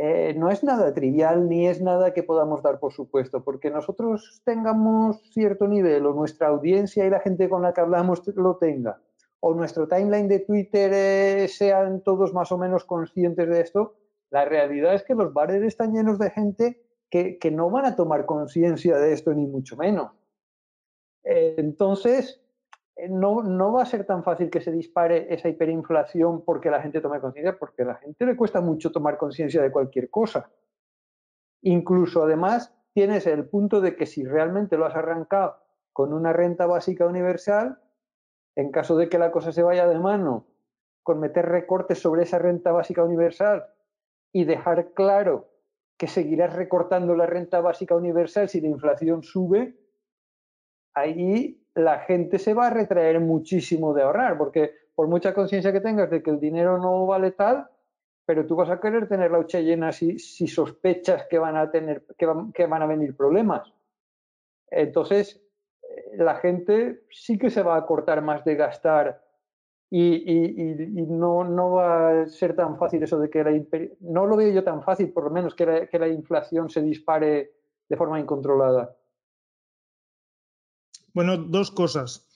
eh, 0.00 0.32
no 0.34 0.48
es 0.48 0.62
nada 0.62 0.94
trivial 0.94 1.48
ni 1.48 1.66
es 1.66 1.82
nada 1.82 2.14
que 2.14 2.22
podamos 2.22 2.62
dar 2.62 2.78
por 2.78 2.92
supuesto, 2.92 3.42
porque 3.42 3.68
nosotros 3.68 4.40
tengamos 4.44 5.20
cierto 5.32 5.66
nivel 5.66 6.06
o 6.06 6.14
nuestra 6.14 6.46
audiencia 6.46 7.04
y 7.04 7.10
la 7.10 7.18
gente 7.18 7.48
con 7.48 7.62
la 7.62 7.72
que 7.72 7.80
hablamos 7.80 8.22
lo 8.36 8.56
tenga, 8.58 9.00
o 9.40 9.54
nuestro 9.54 9.88
timeline 9.88 10.28
de 10.28 10.38
Twitter 10.38 10.92
eh, 10.94 11.48
sean 11.48 12.02
todos 12.02 12.32
más 12.32 12.52
o 12.52 12.58
menos 12.58 12.84
conscientes 12.84 13.48
de 13.48 13.60
esto, 13.60 13.96
la 14.30 14.44
realidad 14.44 14.94
es 14.94 15.02
que 15.02 15.16
los 15.16 15.32
bares 15.32 15.64
están 15.64 15.92
llenos 15.92 16.20
de 16.20 16.30
gente 16.30 16.80
que, 17.10 17.38
no 17.50 17.68
van 17.68 17.86
a 17.86 17.96
tomar 17.96 18.24
conciencia 18.24 18.98
de 18.98 19.12
esto 19.12 19.34
ni 19.34 19.46
mucho 19.46 19.76
menos. 19.76 20.12
Eh, 21.24 21.56
entonces, 21.58 22.40
no, 23.08 23.42
no, 23.42 23.72
va 23.72 23.82
a 23.82 23.86
ser 23.86 24.04
tan 24.04 24.24
fácil 24.24 24.50
que 24.50 24.60
se 24.60 24.72
dispare 24.72 25.32
esa 25.32 25.48
hiperinflación 25.48 26.44
porque 26.44 26.70
la 26.70 26.82
gente 26.82 27.00
tome 27.00 27.20
conciencia, 27.20 27.56
porque 27.58 27.82
a 27.82 27.86
la 27.86 27.94
gente 27.96 28.26
le 28.26 28.36
cuesta 28.36 28.60
mucho 28.60 28.90
tomar 28.90 29.16
conciencia 29.16 29.62
de 29.62 29.70
cualquier 29.70 30.10
cosa. 30.10 30.50
Incluso 31.62 32.22
además 32.22 32.74
tienes 32.92 33.26
el 33.26 33.48
punto 33.48 33.80
de 33.80 33.94
que 33.94 34.06
si 34.06 34.24
realmente 34.24 34.76
lo 34.76 34.86
has 34.86 34.96
arrancado 34.96 35.56
con 35.92 36.12
una 36.12 36.32
renta 36.32 36.66
básica 36.66 37.06
universal, 37.06 37.80
en 38.56 38.72
caso 38.72 38.96
de 38.96 39.08
que 39.08 39.18
la 39.18 39.30
cosa 39.30 39.52
se 39.52 39.62
vaya 39.62 39.86
de 39.86 39.98
mano 39.98 40.46
con 41.04 41.20
meter 41.20 41.46
recortes 41.46 42.00
sobre 42.00 42.24
esa 42.24 42.38
renta 42.38 42.72
básica 42.72 43.04
universal 43.04 43.66
y 44.32 44.44
dejar 44.44 44.92
claro 44.92 45.48
que 45.96 46.06
seguirás 46.06 46.54
recortando 46.54 47.14
la 47.14 47.26
renta 47.26 47.60
básica 47.60 47.94
universal 47.94 48.48
si 48.48 48.60
la 48.60 48.68
inflación 48.68 49.22
sube, 49.22 49.76
ahí 50.94 51.57
la 51.78 52.00
gente 52.00 52.38
se 52.38 52.54
va 52.54 52.66
a 52.66 52.70
retraer 52.70 53.20
muchísimo 53.20 53.94
de 53.94 54.02
ahorrar, 54.02 54.36
porque 54.36 54.72
por 54.96 55.06
mucha 55.06 55.32
conciencia 55.32 55.72
que 55.72 55.80
tengas 55.80 56.10
de 56.10 56.22
que 56.22 56.30
el 56.30 56.40
dinero 56.40 56.76
no 56.78 57.06
vale 57.06 57.30
tal, 57.30 57.68
pero 58.26 58.44
tú 58.46 58.56
vas 58.56 58.68
a 58.68 58.80
querer 58.80 59.08
tener 59.08 59.30
la 59.30 59.38
hucha 59.38 59.60
llena 59.60 59.92
si, 59.92 60.18
sospechas 60.18 61.26
que 61.30 61.38
van 61.38 61.56
a 61.56 61.70
tener, 61.70 62.04
que 62.18 62.66
van, 62.66 62.82
a 62.82 62.86
venir 62.86 63.16
problemas. 63.16 63.72
Entonces, 64.70 65.40
eh, 65.82 66.16
la 66.16 66.34
gente 66.34 67.04
sí 67.10 67.38
que 67.38 67.48
se 67.48 67.62
va 67.62 67.76
a 67.76 67.86
cortar 67.86 68.22
más 68.22 68.44
de 68.44 68.56
gastar 68.56 69.22
y, 69.88 70.54
no, 71.08 71.44
no, 71.44 71.70
va 71.70 72.22
a 72.22 72.26
ser 72.26 72.56
tan 72.56 72.76
fácil 72.76 73.02
eso 73.04 73.18
de 73.20 73.30
que 73.30 73.44
la 73.44 73.52
no 74.00 74.26
lo 74.26 74.36
veo 74.36 74.52
yo 74.52 74.64
tan 74.64 74.82
fácil, 74.82 75.12
por 75.12 75.24
lo 75.24 75.30
menos, 75.30 75.54
que 75.54 75.88
la 75.92 76.08
inflación 76.08 76.68
se 76.68 76.82
dispare 76.82 77.52
de 77.88 77.96
forma 77.96 78.18
incontrolada. 78.18 78.97
Bueno, 81.18 81.36
dos 81.36 81.72
cosas. 81.72 82.28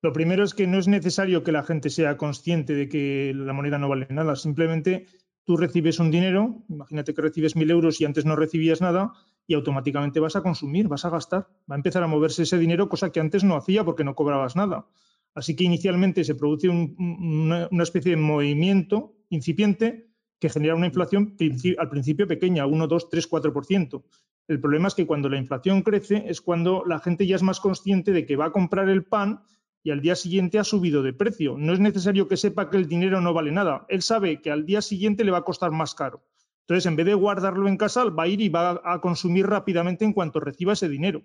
Lo 0.00 0.14
primero 0.14 0.44
es 0.44 0.54
que 0.54 0.66
no 0.66 0.78
es 0.78 0.88
necesario 0.88 1.44
que 1.44 1.52
la 1.52 1.62
gente 1.62 1.90
sea 1.90 2.16
consciente 2.16 2.72
de 2.72 2.88
que 2.88 3.34
la 3.36 3.52
moneda 3.52 3.76
no 3.76 3.86
vale 3.86 4.06
nada. 4.08 4.34
Simplemente 4.34 5.08
tú 5.44 5.58
recibes 5.58 5.98
un 5.98 6.10
dinero, 6.10 6.64
imagínate 6.70 7.12
que 7.12 7.20
recibes 7.20 7.54
mil 7.54 7.70
euros 7.70 8.00
y 8.00 8.06
antes 8.06 8.24
no 8.24 8.36
recibías 8.36 8.80
nada, 8.80 9.12
y 9.46 9.52
automáticamente 9.52 10.20
vas 10.20 10.36
a 10.36 10.42
consumir, 10.42 10.88
vas 10.88 11.04
a 11.04 11.10
gastar. 11.10 11.48
Va 11.70 11.74
a 11.74 11.76
empezar 11.76 12.02
a 12.02 12.06
moverse 12.06 12.44
ese 12.44 12.56
dinero, 12.56 12.88
cosa 12.88 13.12
que 13.12 13.20
antes 13.20 13.44
no 13.44 13.56
hacía 13.56 13.84
porque 13.84 14.04
no 14.04 14.14
cobrabas 14.14 14.56
nada. 14.56 14.86
Así 15.34 15.54
que 15.54 15.64
inicialmente 15.64 16.24
se 16.24 16.34
produce 16.34 16.70
una, 16.70 17.68
especie 17.82 18.12
de 18.12 18.16
movimiento 18.16 19.16
incipiente 19.28 20.08
que 20.38 20.48
genera 20.48 20.76
una 20.76 20.86
inflación 20.86 21.36
al 21.76 21.90
principio 21.90 22.26
pequeña, 22.26 22.64
1, 22.64 22.86
2, 22.86 23.10
3, 23.10 23.30
4%. 23.30 24.02
El 24.50 24.58
problema 24.60 24.88
es 24.88 24.96
que 24.96 25.06
cuando 25.06 25.28
la 25.28 25.36
inflación 25.36 25.82
crece 25.82 26.24
es 26.26 26.40
cuando 26.40 26.82
la 26.84 26.98
gente 26.98 27.24
ya 27.24 27.36
es 27.36 27.42
más 27.44 27.60
consciente 27.60 28.10
de 28.10 28.26
que 28.26 28.34
va 28.34 28.46
a 28.46 28.50
comprar 28.50 28.88
el 28.88 29.04
pan 29.04 29.44
y 29.84 29.92
al 29.92 30.00
día 30.00 30.16
siguiente 30.16 30.58
ha 30.58 30.64
subido 30.64 31.04
de 31.04 31.12
precio. 31.12 31.56
No 31.56 31.72
es 31.72 31.78
necesario 31.78 32.26
que 32.26 32.36
sepa 32.36 32.68
que 32.68 32.76
el 32.76 32.88
dinero 32.88 33.20
no 33.20 33.32
vale 33.32 33.52
nada. 33.52 33.86
Él 33.88 34.02
sabe 34.02 34.42
que 34.42 34.50
al 34.50 34.66
día 34.66 34.82
siguiente 34.82 35.22
le 35.22 35.30
va 35.30 35.38
a 35.38 35.44
costar 35.44 35.70
más 35.70 35.94
caro. 35.94 36.24
Entonces, 36.62 36.86
en 36.86 36.96
vez 36.96 37.06
de 37.06 37.14
guardarlo 37.14 37.68
en 37.68 37.76
casa, 37.76 38.02
va 38.06 38.24
a 38.24 38.26
ir 38.26 38.40
y 38.40 38.48
va 38.48 38.80
a 38.82 39.00
consumir 39.00 39.46
rápidamente 39.46 40.04
en 40.04 40.12
cuanto 40.12 40.40
reciba 40.40 40.72
ese 40.72 40.88
dinero. 40.88 41.22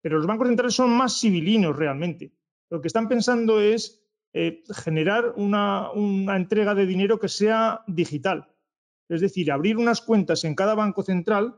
Pero 0.00 0.18
los 0.18 0.26
bancos 0.28 0.46
centrales 0.46 0.74
son 0.74 0.96
más 0.96 1.18
civilinos 1.18 1.74
realmente. 1.74 2.36
Lo 2.70 2.80
que 2.80 2.86
están 2.86 3.08
pensando 3.08 3.60
es 3.60 4.00
eh, 4.32 4.62
generar 4.72 5.32
una, 5.34 5.88
entrega 6.36 6.76
de 6.76 6.86
dinero 6.86 7.18
que 7.18 7.28
sea 7.28 7.82
digital. 7.88 8.46
Es 9.08 9.20
decir, 9.20 9.50
abrir 9.50 9.76
unas 9.76 10.00
cuentas 10.00 10.44
en 10.44 10.54
cada 10.54 10.76
banco 10.76 11.02
central 11.02 11.56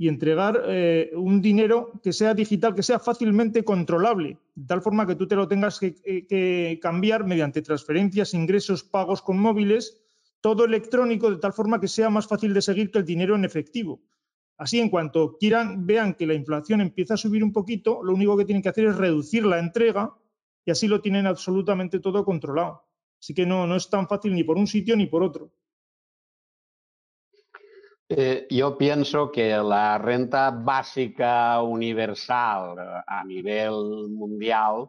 y 0.00 0.08
entregar 0.08 0.62
eh, 0.66 1.10
un 1.14 1.42
dinero 1.42 1.92
que 2.02 2.14
sea 2.14 2.32
digital, 2.32 2.74
que 2.74 2.82
sea 2.82 2.98
fácilmente 2.98 3.64
controlable, 3.64 4.38
de 4.54 4.66
tal 4.66 4.80
forma 4.80 5.06
que 5.06 5.14
tú 5.14 5.28
te 5.28 5.36
lo 5.36 5.46
tengas 5.46 5.78
que, 5.78 5.94
que, 5.94 6.78
cambiar 6.80 7.26
mediante 7.26 7.60
transferencias, 7.60 8.32
ingresos, 8.32 8.82
pagos 8.82 9.20
con 9.20 9.38
móviles, 9.38 10.00
todo 10.40 10.64
electrónico, 10.64 11.30
de 11.30 11.36
tal 11.36 11.52
forma 11.52 11.78
que 11.78 11.86
sea 11.86 12.08
más 12.08 12.26
fácil 12.26 12.54
de 12.54 12.62
seguir 12.62 12.90
que 12.90 13.00
el 13.00 13.04
dinero 13.04 13.36
en 13.36 13.44
efectivo. 13.44 14.00
Así, 14.56 14.80
en 14.80 14.88
cuanto 14.88 15.36
quieran, 15.38 15.86
vean 15.86 16.14
que 16.14 16.26
la 16.26 16.32
inflación 16.32 16.80
empieza 16.80 17.12
a 17.12 17.18
subir 17.18 17.44
un 17.44 17.52
poquito, 17.52 18.02
lo 18.02 18.14
único 18.14 18.38
que 18.38 18.46
tienen 18.46 18.62
que 18.62 18.70
hacer 18.70 18.86
es 18.86 18.96
reducir 18.96 19.44
la 19.44 19.58
entrega 19.58 20.14
y 20.64 20.70
así 20.70 20.88
lo 20.88 21.02
tienen 21.02 21.26
absolutamente 21.26 22.00
todo 22.00 22.24
controlado. 22.24 22.84
Así 23.20 23.34
que 23.34 23.44
no, 23.44 23.66
no 23.66 23.76
es 23.76 23.90
tan 23.90 24.08
fácil 24.08 24.34
ni 24.34 24.44
por 24.44 24.56
un 24.56 24.66
sitio 24.66 24.96
ni 24.96 25.04
por 25.04 25.22
otro. 25.22 25.52
Eh, 28.12 28.48
yo 28.50 28.76
pienso 28.76 29.30
que 29.30 29.50
la 29.50 29.96
renta 29.96 30.50
básica 30.50 31.62
universal 31.62 32.76
eh, 32.76 33.02
a 33.06 33.22
nivel 33.22 34.08
mundial 34.08 34.88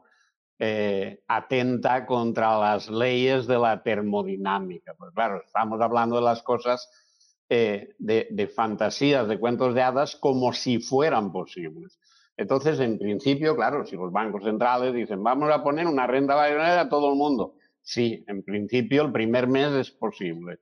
eh, 0.57 1.21
atenta 1.27 2.03
contra 2.07 2.57
las 2.57 2.89
leyes 2.89 3.45
de 3.45 3.59
la 3.59 3.83
termodinámica. 3.83 4.95
Pues 4.95 5.11
claro, 5.13 5.43
estamos 5.45 5.79
hablando 5.81 6.15
de 6.15 6.23
las 6.23 6.41
cosas 6.41 6.89
de, 7.47 7.95
de, 7.99 8.47
fantasías, 8.47 9.27
de 9.27 9.37
cuentos 9.37 9.75
de 9.75 9.83
hadas, 9.83 10.15
como 10.15 10.51
si 10.51 10.79
fueran 10.79 11.31
posibles. 11.31 11.99
Entonces, 12.37 12.79
en 12.79 12.97
principio, 12.97 13.55
claro, 13.55 13.85
si 13.85 13.97
los 13.97 14.11
bancos 14.11 14.43
centrales 14.43 14.95
dicen, 14.95 15.21
vamos 15.21 15.51
a 15.51 15.61
poner 15.61 15.85
una 15.85 16.07
renta 16.07 16.33
variable 16.33 16.79
a 16.79 16.89
todo 16.89 17.11
el 17.11 17.17
mundo, 17.17 17.55
sí, 17.81 18.23
en 18.25 18.41
principio 18.41 19.03
el 19.03 19.11
primer 19.11 19.47
mes 19.47 19.73
es 19.73 19.91
posible, 19.91 20.59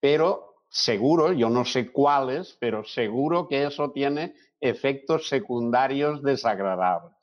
pero 0.00 0.49
seguro, 0.70 1.32
yo 1.32 1.50
no 1.50 1.64
sé 1.66 1.92
cuáles, 1.92 2.56
pero 2.58 2.84
seguro 2.84 3.48
que 3.48 3.64
eso 3.64 3.90
tiene 3.90 4.34
efectos 4.60 5.28
secundarios 5.28 6.22
desagradables. 6.22 7.14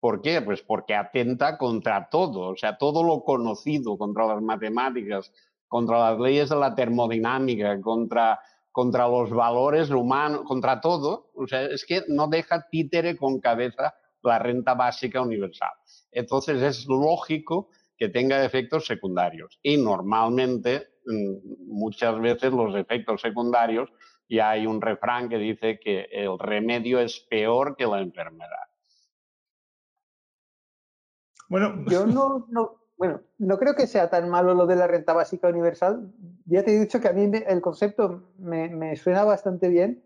¿Por 0.00 0.22
qué? 0.22 0.42
Pues 0.42 0.62
porque 0.62 0.94
atenta 0.94 1.58
contra 1.58 2.08
todo, 2.08 2.50
o 2.50 2.56
sea, 2.56 2.76
todo 2.76 3.04
lo 3.04 3.22
conocido, 3.22 3.96
contra 3.96 4.26
las 4.26 4.42
matemáticas, 4.42 5.32
contra 5.68 6.10
las 6.10 6.18
leyes 6.18 6.48
de 6.48 6.56
la 6.56 6.74
termodinámica, 6.74 7.80
contra 7.80 8.40
contra 8.76 9.08
los 9.08 9.30
valores 9.30 9.88
humanos, 9.88 10.42
contra 10.46 10.82
todo. 10.82 11.30
O 11.34 11.46
sea, 11.46 11.62
es 11.62 11.86
que 11.86 12.02
no 12.08 12.28
deja 12.28 12.68
títere 12.68 13.16
con 13.16 13.40
cabeza 13.40 13.94
la 14.22 14.38
renta 14.38 14.74
básica 14.74 15.22
universal. 15.22 15.70
Entonces 16.12 16.60
es 16.60 16.86
lógico 16.86 17.70
que 17.96 18.10
tenga 18.10 18.44
efectos 18.44 18.84
secundarios 18.84 19.58
y 19.62 19.78
normalmente 19.78 20.88
muchas 21.06 22.20
veces 22.20 22.52
los 22.52 22.74
efectos 22.74 23.20
secundarios 23.20 23.90
y 24.28 24.40
hay 24.40 24.66
un 24.66 24.80
refrán 24.80 25.28
que 25.28 25.38
dice 25.38 25.78
que 25.78 26.08
el 26.10 26.38
remedio 26.38 26.98
es 26.98 27.20
peor 27.20 27.76
que 27.76 27.86
la 27.86 28.00
enfermedad. 28.00 28.66
Bueno, 31.48 31.84
yo 31.86 32.06
no, 32.06 32.46
no, 32.50 32.80
bueno, 32.96 33.20
no 33.38 33.58
creo 33.58 33.74
que 33.74 33.86
sea 33.86 34.08
tan 34.08 34.28
malo 34.28 34.54
lo 34.54 34.66
de 34.66 34.76
la 34.76 34.86
renta 34.86 35.12
básica 35.12 35.48
universal. 35.48 36.12
Ya 36.46 36.64
te 36.64 36.74
he 36.74 36.80
dicho 36.80 37.00
que 37.00 37.08
a 37.08 37.12
mí 37.12 37.30
el 37.46 37.60
concepto 37.60 38.32
me, 38.38 38.96
suena 38.96 39.24
bastante 39.24 39.68
bien, 39.68 40.02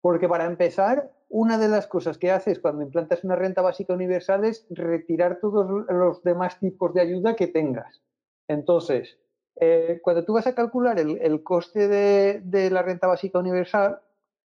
porque 0.00 0.28
para 0.28 0.46
empezar, 0.46 1.12
una 1.28 1.58
de 1.58 1.68
las 1.68 1.86
cosas 1.86 2.16
que 2.16 2.30
haces 2.30 2.60
cuando 2.60 2.82
implantas 2.82 3.24
una 3.24 3.36
renta 3.36 3.60
básica 3.60 3.92
universal 3.92 4.44
es 4.44 4.66
retirar 4.70 5.40
todos 5.40 5.86
los 5.90 6.22
demás 6.22 6.58
tipos 6.58 6.94
de 6.94 7.02
ayuda 7.02 7.36
que 7.36 7.48
tengas. 7.48 8.02
Entonces, 8.46 9.18
eh, 9.60 10.00
cuando 10.02 10.24
tú 10.24 10.34
vas 10.34 10.46
a 10.46 10.54
calcular 10.54 10.98
el, 10.98 11.42
coste 11.42 11.88
de, 11.88 12.70
la 12.70 12.82
renta 12.82 13.06
básica 13.06 13.38
universal, 13.38 14.00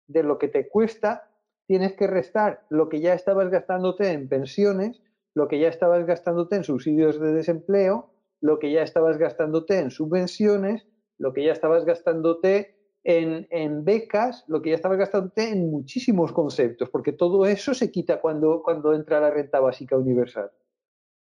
de 0.08 0.24
lo 0.24 0.38
que 0.38 0.48
te 0.48 0.68
cuesta, 0.68 1.30
tienes 1.68 1.94
que 1.94 2.08
restar 2.08 2.66
lo 2.70 2.90
que 2.90 3.02
ya 3.02 3.14
estabas 3.14 3.50
gastándote 3.50 4.12
en 4.12 4.30
pensiones 4.30 5.02
lo 5.36 5.48
que 5.50 5.60
ya 5.60 5.68
estabas 5.68 6.06
gastándote 6.08 6.56
en 6.56 6.64
subsidios 6.64 7.20
de 7.20 7.34
desempleo, 7.34 8.10
lo 8.42 8.58
que 8.58 8.72
ya 8.72 8.82
estabas 8.82 9.18
gastándote 9.18 9.78
en 9.78 9.92
subvenciones, 9.92 10.88
lo 11.18 11.34
que 11.34 11.44
ya 11.44 11.52
estabas 11.52 11.86
gastándote 11.86 12.74
en, 13.04 13.86
becas, 13.86 14.46
lo 14.48 14.62
que 14.62 14.70
ya 14.70 14.76
estabas 14.76 14.98
gastándote 14.98 15.50
en 15.50 15.70
muchísimos 15.70 16.32
conceptos, 16.32 16.90
porque 16.90 17.12
todo 17.12 17.46
eso 17.46 17.74
se 17.74 17.92
quita 17.92 18.20
cuando 18.22 18.94
entra 18.94 19.20
la 19.20 19.30
renta 19.30 19.60
básica 19.60 19.98
universal. 19.98 20.52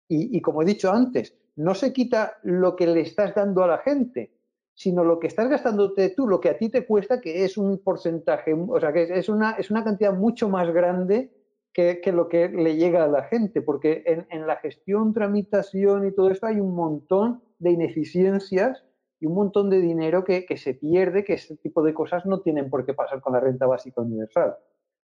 Y, 0.09 0.41
como 0.43 0.63
he 0.63 0.67
dicho 0.67 0.93
antes, 0.93 1.35
no 1.57 1.75
se 1.75 1.93
quita 1.93 2.39
lo 2.43 2.77
que 2.77 2.87
le 2.87 3.01
estás 3.01 3.35
dando 3.35 3.65
a 3.65 3.67
la 3.67 3.79
gente, 3.79 4.33
sino 4.75 5.03
lo 5.05 5.19
que 5.19 5.29
estás 5.29 5.49
gastándote 5.49 6.11
tú, 6.11 6.29
lo 6.29 6.41
que 6.41 6.51
a 6.51 6.59
ti 6.59 6.69
te 6.69 6.85
cuesta, 6.85 7.21
que 7.21 7.45
es 7.45 7.57
un 7.57 7.79
porcentaje, 7.79 8.53
o 8.53 8.79
sea, 8.81 8.93
que 8.93 9.05
es 9.05 9.29
una, 9.29 9.53
es 9.53 9.71
una 9.71 9.83
cantidad 9.83 10.13
mucho 10.13 10.49
más 10.49 10.71
grande 10.73 11.33
que, 11.75 12.01
lo 12.13 12.29
que 12.29 12.49
le 12.49 12.77
llega 12.77 13.05
a 13.05 13.09
la 13.09 13.25
gente, 13.25 13.61
porque 13.61 14.05
en, 14.07 14.47
la 14.47 14.57
gestión, 14.57 15.13
tramitación 15.13 16.07
y 16.07 16.13
todo 16.13 16.31
esto 16.31 16.47
hay 16.47 16.61
un 16.61 16.75
montón 16.75 17.43
de 17.59 17.73
ineficiencias 17.73 18.85
y 19.19 19.27
un 19.27 19.35
montón 19.35 19.71
de 19.71 19.81
dinero 19.81 20.23
que, 20.23 20.47
se 20.57 20.75
pierde, 20.75 21.25
que 21.25 21.35
este 21.35 21.57
tipo 21.57 21.83
de 21.83 21.93
cosas 21.93 22.27
no 22.27 22.41
tienen 22.41 22.71
por 22.71 22.87
qué 22.87 22.95
pasar 22.95 23.21
con 23.21 23.33
la 23.33 23.41
renta 23.41 23.67
básica 23.67 24.03
universal. 24.03 24.57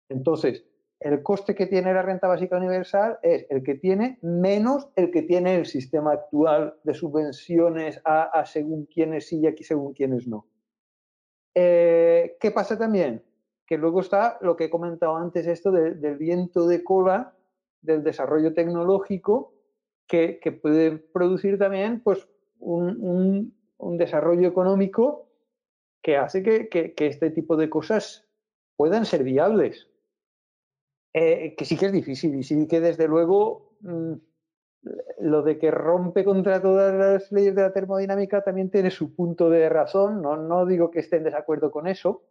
Entonces, 0.09 0.65
el 1.01 1.23
coste 1.23 1.55
que 1.55 1.67
tiene 1.67 1.95
la 1.95 2.03
renta 2.03 2.29
básica 2.29 2.57
universal 2.57 3.19
es 3.23 3.47
el 3.51 3.63
que 3.63 3.75
tiene 3.75 4.19
menos 4.23 4.89
el 4.97 5.11
que 5.11 5.23
tiene 5.23 5.57
el 5.57 5.67
sistema 5.67 6.13
actual 6.13 6.75
de 6.85 6.95
subvenciones 6.95 8.01
a, 8.05 8.45
según 8.45 8.87
quienes 8.87 9.27
sí 9.27 9.41
y 9.41 9.47
aquí 9.47 9.65
según 9.65 9.95
quienes 9.95 10.29
no. 10.29 10.47
Eh, 11.55 12.37
¿Qué 12.39 12.51
pasa 12.51 12.79
también? 12.79 13.23
que 13.71 13.79
luego 13.79 14.01
está 14.01 14.37
lo 14.41 14.57
que 14.57 14.65
he 14.65 14.71
comentado 14.71 15.17
antes, 15.17 15.47
esto 15.47 15.71
del 15.71 16.17
viento 16.17 16.67
de 16.67 16.83
cola 16.83 17.37
del 17.81 18.03
desarrollo 18.03 18.53
tecnológico, 18.53 19.55
que, 20.09 20.41
puede 20.61 20.99
producir 20.99 21.57
también 21.57 22.01
pues, 22.03 22.29
un, 22.59 23.55
desarrollo 23.97 24.49
económico 24.49 25.29
que 26.03 26.17
hace 26.17 26.43
que, 26.43 26.95
este 26.97 27.31
tipo 27.31 27.57
de 27.57 27.71
cosas 27.71 28.27
puedan 28.75 29.07
ser 29.07 29.23
viables. 29.23 29.89
Eh, 31.13 31.55
que 31.57 31.65
sí 31.65 31.77
que 31.77 31.87
es 31.87 31.93
difícil 31.93 32.37
y 32.37 32.45
sí 32.45 32.69
que 32.69 32.81
desde 32.81 33.09
luego 33.09 33.75
mm, 33.81 34.13
lo 35.19 35.43
de 35.43 35.59
que 35.59 35.73
rompe 35.73 36.25
contra 36.25 36.63
todas 36.63 36.95
las 36.95 37.33
leyes 37.33 37.55
de 37.57 37.63
la 37.63 37.73
termodinámica 37.73 38.45
también 38.45 38.71
tiene 38.71 38.93
su 38.93 39.15
punto 39.15 39.51
de 39.51 39.69
razón, 39.69 40.23
no, 40.23 40.37
no 40.37 40.67
digo 40.67 40.91
que 40.91 41.01
esté 41.01 41.17
en 41.17 41.25
desacuerdo 41.25 41.73
con 41.73 41.89
eso, 41.89 42.23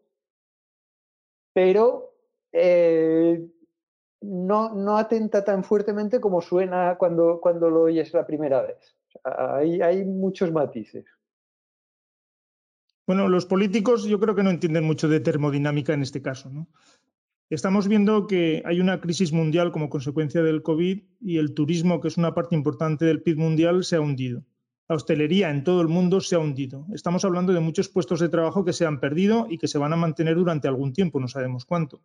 pero 1.53 2.15
eh, 2.53 3.45
no, 4.21 4.73
no, 4.73 4.97
atenta 4.97 5.43
tan 5.43 5.63
fuertemente 5.65 6.21
como 6.21 6.41
suena 6.41 6.97
cuando, 6.97 7.41
cuando 7.41 7.69
lo 7.69 7.81
oyes 7.81 8.13
la 8.13 8.25
primera 8.25 8.61
vez. 8.61 8.95
hay, 9.23 9.81
hay 9.81 10.05
muchos 10.05 10.51
matices. 10.51 11.05
Bueno, 13.05 13.27
los 13.27 13.45
políticos 13.45 14.05
yo 14.05 14.19
creo 14.19 14.35
que 14.35 14.43
no 14.43 14.51
entienden 14.51 14.83
mucho 14.83 15.07
de 15.07 15.19
termodinámica 15.19 15.93
en 15.93 16.03
este 16.03 16.21
caso. 16.21 16.49
¿no? 16.49 16.67
Estamos 17.49 17.87
viendo 17.87 18.27
que 18.27 18.61
hay 18.65 18.79
una 18.79 19.01
crisis 19.01 19.33
mundial 19.33 19.71
como 19.71 19.89
consecuencia 19.89 20.43
del 20.43 20.61
COVID 20.61 21.01
y 21.21 21.37
el 21.37 21.53
turismo, 21.53 21.99
que 21.99 22.07
es 22.07 22.17
una 22.17 22.33
parte 22.33 22.55
importante 22.55 23.05
del 23.05 23.21
PIB 23.21 23.37
mundial, 23.37 23.83
se 23.83 23.95
ha 23.95 24.01
hundido 24.01 24.43
la 24.89 24.95
hostelería 24.95 25.51
en 25.51 25.63
todo 25.63 25.81
el 25.81 25.87
mundo 25.87 26.19
se 26.19 26.35
ha 26.35 26.39
hundido. 26.39 26.87
Estamos 26.95 27.23
hablando 27.23 27.53
de 27.53 27.59
muchos 27.59 27.89
puestos 27.89 28.19
de 28.19 28.27
trabajo 28.27 28.65
que 28.65 28.73
se 28.73 28.87
han 28.87 28.99
perdido 28.99 29.45
y 29.47 29.59
que 29.59 29.67
se 29.67 29.77
van 29.77 29.93
a 29.93 29.95
mantener 29.95 30.35
durante 30.35 30.67
algún 30.67 30.93
tiempo, 30.93 31.19
no 31.19 31.27
sabemos 31.27 31.63
cuánto. 31.63 32.01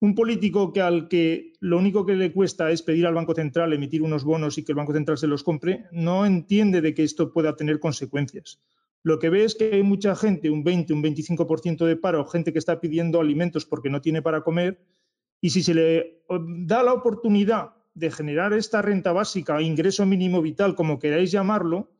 Un 0.00 0.16
político 0.16 0.72
que 0.72 0.80
al 0.80 1.06
que 1.06 1.52
lo 1.60 1.78
único 1.78 2.04
que 2.04 2.16
le 2.16 2.32
cuesta 2.32 2.72
es 2.72 2.82
pedir 2.82 3.06
al 3.06 3.14
Banco 3.14 3.34
Central 3.34 3.72
emitir 3.72 4.02
unos 4.02 4.24
bonos 4.24 4.58
y 4.58 4.64
que 4.64 4.72
el 4.72 4.76
Banco 4.76 4.92
Central 4.92 5.18
se 5.18 5.28
los 5.28 5.44
compre, 5.44 5.84
no 5.92 6.26
entiende 6.26 6.80
de 6.80 6.94
que 6.94 7.04
esto 7.04 7.32
pueda 7.32 7.54
tener 7.54 7.78
consecuencias. 7.78 8.60
Lo 9.02 9.18
que 9.18 9.30
ve 9.30 9.44
es 9.44 9.54
que 9.54 9.72
hay 9.72 9.82
mucha 9.82 10.14
gente, 10.14 10.50
un 10.50 10.62
20, 10.62 10.92
un 10.92 11.02
25% 11.02 11.86
de 11.86 11.96
paro, 11.96 12.26
gente 12.26 12.52
que 12.52 12.58
está 12.58 12.80
pidiendo 12.80 13.20
alimentos 13.20 13.64
porque 13.64 13.90
no 13.90 14.00
tiene 14.00 14.22
para 14.22 14.42
comer, 14.42 14.84
y 15.40 15.50
si 15.50 15.62
se 15.62 15.74
le 15.74 16.22
da 16.28 16.82
la 16.82 16.92
oportunidad 16.92 17.74
de 17.94 18.10
generar 18.10 18.52
esta 18.52 18.82
renta 18.82 19.12
básica, 19.12 19.60
ingreso 19.62 20.04
mínimo 20.06 20.42
vital, 20.42 20.74
como 20.74 20.98
queráis 20.98 21.32
llamarlo, 21.32 21.90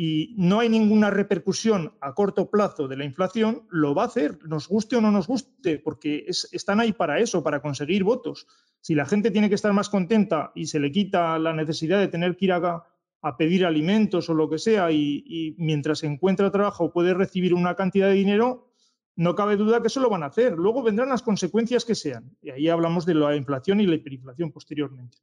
y 0.00 0.36
no 0.38 0.60
hay 0.60 0.68
ninguna 0.68 1.10
repercusión 1.10 1.92
a 2.00 2.14
corto 2.14 2.50
plazo 2.50 2.86
de 2.86 2.96
la 2.96 3.04
inflación, 3.04 3.66
lo 3.68 3.96
va 3.96 4.04
a 4.04 4.06
hacer, 4.06 4.38
nos 4.46 4.68
guste 4.68 4.94
o 4.94 5.00
no 5.00 5.10
nos 5.10 5.26
guste, 5.26 5.80
porque 5.80 6.24
están 6.28 6.78
ahí 6.78 6.92
para 6.92 7.18
eso, 7.18 7.42
para 7.42 7.60
conseguir 7.60 8.04
votos. 8.04 8.46
Si 8.80 8.94
la 8.94 9.06
gente 9.06 9.32
tiene 9.32 9.48
que 9.48 9.56
estar 9.56 9.72
más 9.72 9.88
contenta 9.88 10.52
y 10.54 10.66
se 10.66 10.78
le 10.78 10.92
quita 10.92 11.36
la 11.40 11.52
necesidad 11.52 11.98
de 11.98 12.06
tener 12.06 12.36
que 12.36 12.44
ir 12.44 12.52
a, 12.52 12.84
a 13.20 13.36
pedir 13.36 13.66
alimentos 13.66 14.28
o 14.28 14.34
lo 14.34 14.48
que 14.48 14.58
sea 14.58 14.90
y, 14.92 15.54
mientras 15.58 16.04
encuentra 16.04 16.50
trabajo 16.50 16.92
puede 16.92 17.14
recibir 17.14 17.54
una 17.54 17.74
cantidad 17.74 18.08
de 18.08 18.14
dinero, 18.14 18.68
no 19.16 19.34
cabe 19.34 19.56
duda 19.56 19.80
que 19.80 19.88
eso 19.88 20.00
lo 20.00 20.10
van 20.10 20.22
a 20.22 20.26
hacer. 20.26 20.52
Luego 20.52 20.82
vendrán 20.82 21.08
las 21.08 21.22
consecuencias 21.22 21.84
que 21.84 21.96
sean. 21.96 22.36
Y 22.40 22.50
ahí 22.50 22.68
hablamos 22.68 23.04
de 23.04 23.14
la 23.14 23.34
inflación 23.34 23.80
y 23.80 23.86
la 23.86 23.96
hiperinflación 23.96 24.52
posteriormente. 24.52 25.18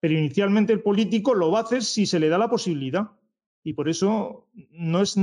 Pero 0.00 0.14
inicialmente 0.14 0.72
el 0.72 0.82
político 0.82 1.34
lo 1.34 1.52
va 1.52 1.60
a 1.60 1.62
hacer 1.62 1.84
si 1.84 2.06
se 2.06 2.18
le 2.18 2.28
da 2.28 2.38
la 2.38 2.50
posibilidad. 2.50 3.12
Y 3.62 3.74
por 3.74 3.88
eso 3.88 4.48
no 4.70 5.02
es, 5.02 5.16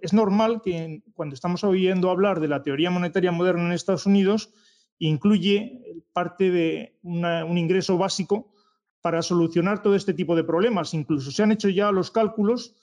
es 0.00 0.12
normal 0.12 0.62
que 0.62 1.02
cuando 1.12 1.34
estamos 1.34 1.64
oyendo 1.64 2.10
hablar 2.10 2.40
de 2.40 2.48
la 2.48 2.62
teoría 2.62 2.90
monetaria 2.90 3.32
moderna 3.32 3.66
en 3.66 3.72
Estados 3.72 4.06
Unidos, 4.06 4.54
incluye 4.98 5.82
parte 6.12 6.50
de 6.50 6.98
un 7.02 7.58
ingreso 7.58 7.98
básico 7.98 8.51
para 9.02 9.20
solucionar 9.20 9.82
todo 9.82 9.96
este 9.96 10.14
tipo 10.14 10.34
de 10.36 10.44
problemas. 10.44 10.94
Incluso 10.94 11.30
se 11.30 11.42
han 11.42 11.52
hecho 11.52 11.68
ya 11.68 11.90
los 11.92 12.10
cálculos 12.10 12.74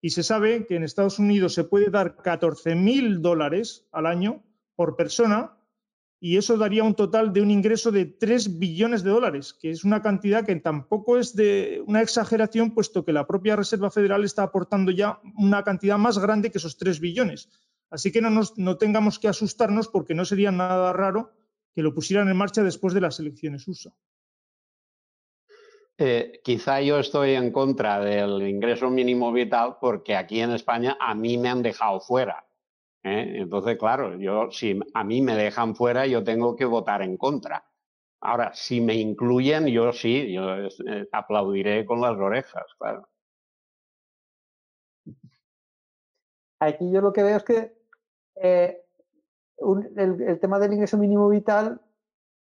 y 0.00 0.10
se 0.10 0.22
sabe 0.22 0.66
que 0.66 0.76
en 0.76 0.82
Estados 0.82 1.18
Unidos 1.18 1.54
se 1.54 1.64
puede 1.64 1.90
dar 1.90 2.16
14.000 2.16 3.20
dólares 3.20 3.86
al 3.92 4.06
año 4.06 4.42
por 4.74 4.96
persona 4.96 5.56
y 6.18 6.38
eso 6.38 6.56
daría 6.56 6.82
un 6.82 6.94
total 6.94 7.32
de 7.32 7.42
un 7.42 7.50
ingreso 7.50 7.92
de 7.92 8.06
3 8.06 8.58
billones 8.58 9.02
de 9.02 9.10
dólares, 9.10 9.52
que 9.52 9.70
es 9.70 9.84
una 9.84 10.00
cantidad 10.00 10.46
que 10.46 10.56
tampoco 10.56 11.18
es 11.18 11.36
de 11.36 11.82
una 11.86 12.00
exageración, 12.00 12.72
puesto 12.72 13.04
que 13.04 13.12
la 13.12 13.26
propia 13.26 13.54
Reserva 13.54 13.90
Federal 13.90 14.24
está 14.24 14.42
aportando 14.44 14.90
ya 14.90 15.20
una 15.36 15.62
cantidad 15.62 15.98
más 15.98 16.18
grande 16.18 16.50
que 16.50 16.58
esos 16.58 16.78
3 16.78 17.00
billones. 17.00 17.50
Así 17.90 18.10
que 18.12 18.22
no, 18.22 18.30
no 18.56 18.78
tengamos 18.78 19.18
que 19.18 19.28
asustarnos 19.28 19.88
porque 19.88 20.14
no 20.14 20.24
sería 20.24 20.50
nada 20.50 20.92
raro 20.94 21.32
que 21.74 21.82
lo 21.82 21.94
pusieran 21.94 22.28
en 22.28 22.36
marcha 22.36 22.62
después 22.62 22.94
de 22.94 23.02
las 23.02 23.20
elecciones 23.20 23.68
USA. 23.68 23.94
Eh, 25.98 26.40
quizá 26.44 26.82
yo 26.82 26.98
estoy 26.98 27.32
en 27.32 27.50
contra 27.50 28.00
del 28.00 28.46
ingreso 28.46 28.90
mínimo 28.90 29.32
vital 29.32 29.78
porque 29.80 30.14
aquí 30.14 30.40
en 30.40 30.50
España 30.50 30.96
a 31.00 31.14
mí 31.14 31.38
me 31.38 31.48
han 31.48 31.62
dejado 31.62 32.00
fuera. 32.00 32.44
¿eh? 33.02 33.36
Entonces, 33.36 33.78
claro, 33.78 34.18
yo 34.18 34.50
si 34.50 34.78
a 34.92 35.04
mí 35.04 35.22
me 35.22 35.34
dejan 35.34 35.74
fuera, 35.74 36.06
yo 36.06 36.22
tengo 36.22 36.54
que 36.54 36.66
votar 36.66 37.00
en 37.00 37.16
contra. 37.16 37.64
Ahora, 38.20 38.52
si 38.52 38.80
me 38.80 38.94
incluyen, 38.94 39.68
yo 39.68 39.90
sí, 39.92 40.32
yo 40.32 40.56
eh, 40.56 41.08
aplaudiré 41.12 41.86
con 41.86 42.00
las 42.02 42.16
orejas, 42.18 42.64
claro. 42.78 43.08
Aquí 46.58 46.90
yo 46.90 47.00
lo 47.00 47.12
que 47.12 47.22
veo 47.22 47.36
es 47.38 47.44
que 47.44 47.72
el, 48.36 50.22
el 50.22 50.40
tema 50.40 50.58
del 50.58 50.74
ingreso 50.74 50.98
mínimo 50.98 51.28
vital 51.28 51.80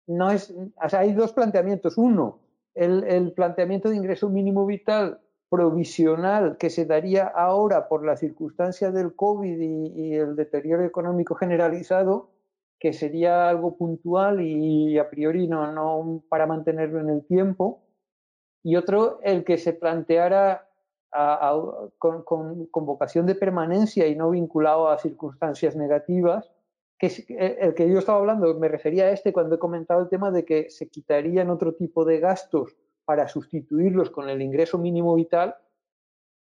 no 0.07 0.31
es, 0.31 0.51
o 0.51 0.89
sea, 0.89 1.01
hay 1.01 1.13
dos 1.13 1.33
planteamientos. 1.33 1.99
Uno, 1.99 2.44
el, 2.75 3.33
planteamiento 3.33 3.89
de 3.89 3.97
ingreso 3.97 4.29
mínimo 4.29 4.67
vital 4.67 5.21
provisional 5.49 6.57
que 6.57 6.71
se 6.71 6.85
daría 6.85 7.27
ahora 7.27 7.89
por 7.89 8.05
la 8.05 8.17
circunstancia 8.17 8.91
del 8.91 9.15
COVID 9.15 9.61
y, 9.61 10.15
el 10.15 10.37
deterioro 10.37 10.85
económico 10.85 11.35
generalizado, 11.35 12.31
que 12.79 12.93
sería 12.93 13.49
algo 13.49 13.77
puntual 13.77 14.41
y 14.41 14.99
a 14.99 15.09
priori 15.09 15.47
no, 15.47 16.23
para 16.29 16.47
mantenerlo 16.47 17.01
en 17.01 17.11
el 17.11 17.25
tiempo, 17.25 17.83
y 18.63 18.77
otro 18.77 19.21
el 19.23 19.45
que 19.45 19.59
se 19.59 19.75
planteara 19.75 20.69
con, 21.99 22.25
con, 22.25 22.87
vocación 22.87 23.27
de 23.27 23.37
permanencia 23.37 24.09
y 24.09 24.17
no 24.17 24.31
vinculado 24.31 24.89
a 24.89 24.99
circunstancias 24.99 25.77
negativas, 25.77 26.51
que 27.09 27.57
el 27.61 27.75
que 27.75 27.89
yo 27.89 27.99
estaba 27.99 28.19
hablando, 28.19 28.55
me 28.59 28.69
refería 28.69 29.05
a 29.05 29.11
este 29.11 29.33
cuando 29.33 29.57
he 29.57 29.59
comentado 29.59 30.01
el 30.01 30.09
tema 30.09 30.31
de 30.31 30.45
que 30.45 30.71
se 30.71 30.89
quitarían 30.89 31.51
otro 31.51 31.75
tipo 31.75 32.05
de 32.05 32.21
gastos 32.21 32.77
para 33.05 33.29
sustituirlos 33.29 34.11
con 34.11 34.29
el 34.29 34.41
ingreso 34.41 34.79
mínimo 34.79 35.15
vital, 35.15 35.57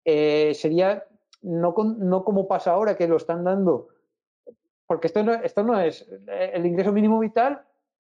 eh, 0.04 0.52
sería 0.54 1.04
no, 1.42 1.74
como 1.74 2.48
pasa 2.48 2.72
ahora 2.72 2.96
que 2.96 3.06
lo 3.06 3.16
están 3.16 3.44
dando, 3.44 3.88
porque 4.86 5.08
esto 5.08 5.22
no, 5.22 5.34
esto 5.34 5.62
no 5.62 5.78
es, 5.78 6.08
el 6.26 6.64
ingreso 6.66 6.92
mínimo 6.92 7.18
vital 7.18 7.62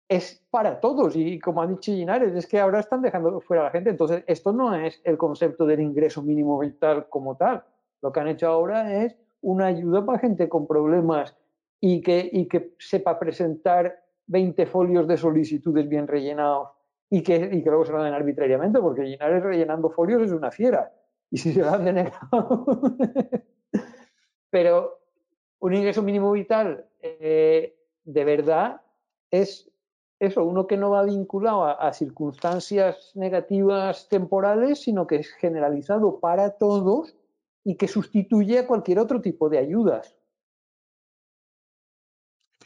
es 0.08 0.42
para 0.50 0.80
todos 0.80 1.14
y 1.14 1.38
como 1.38 1.62
ha 1.62 1.66
dicho 1.66 1.92
Ginares, 1.92 2.34
es 2.34 2.46
que 2.46 2.58
ahora 2.58 2.80
están 2.80 3.02
dejando 3.02 3.40
fuera 3.40 3.62
a 3.62 3.66
la 3.66 3.70
gente, 3.70 3.90
entonces 3.90 4.24
esto 4.26 4.52
no 4.52 4.74
es 4.74 5.00
el 5.04 5.16
concepto 5.16 5.66
del 5.66 5.80
ingreso 5.80 6.22
mínimo 6.22 6.58
vital 6.58 7.08
como 7.08 7.36
tal, 7.36 7.62
lo 8.00 8.10
que 8.12 8.20
han 8.20 8.28
hecho 8.28 8.48
ahora 8.48 9.04
es 9.04 9.16
una 9.40 9.66
ayuda 9.66 10.04
para 10.04 10.18
gente 10.18 10.48
con 10.48 10.66
problemas 10.66 11.36
y 11.80 12.00
que, 12.00 12.28
y 12.32 12.46
que 12.48 12.74
sepa 12.78 13.18
presentar 13.18 14.02
20 14.26 14.66
folios 14.66 15.06
de 15.06 15.16
solicitudes 15.16 15.88
bien 15.88 16.06
rellenados 16.06 16.70
y 17.10 17.22
que, 17.22 17.36
y 17.36 17.62
que 17.62 17.70
luego 17.70 17.84
se 17.84 17.92
lo 17.92 18.02
den 18.02 18.14
arbitrariamente, 18.14 18.80
porque 18.80 19.02
Linares 19.02 19.42
rellenando 19.42 19.90
folios 19.90 20.22
es 20.22 20.32
una 20.32 20.50
fiera. 20.50 20.92
Y 21.30 21.38
si 21.38 21.52
se 21.52 21.60
lo 21.60 21.70
han 21.70 21.84
denegado. 21.84 22.66
Pero 24.50 24.98
un 25.60 25.74
ingreso 25.74 26.02
mínimo 26.02 26.32
vital 26.32 26.86
eh, 27.00 27.76
de 28.04 28.24
verdad 28.24 28.80
es 29.30 29.70
eso, 30.20 30.44
uno 30.44 30.66
que 30.66 30.76
no 30.76 30.90
va 30.90 31.04
vinculado 31.04 31.64
a, 31.64 31.92
circunstancias 31.92 33.12
negativas 33.14 34.08
temporales, 34.08 34.82
sino 34.82 35.06
que 35.06 35.16
es 35.16 35.30
generalizado 35.34 36.18
para 36.18 36.56
todos 36.56 37.14
y 37.62 37.76
que 37.76 37.86
sustituye 37.86 38.58
a 38.58 38.66
cualquier 38.66 38.98
otro 38.98 39.20
tipo 39.20 39.48
de 39.48 39.58
ayudas. 39.58 40.17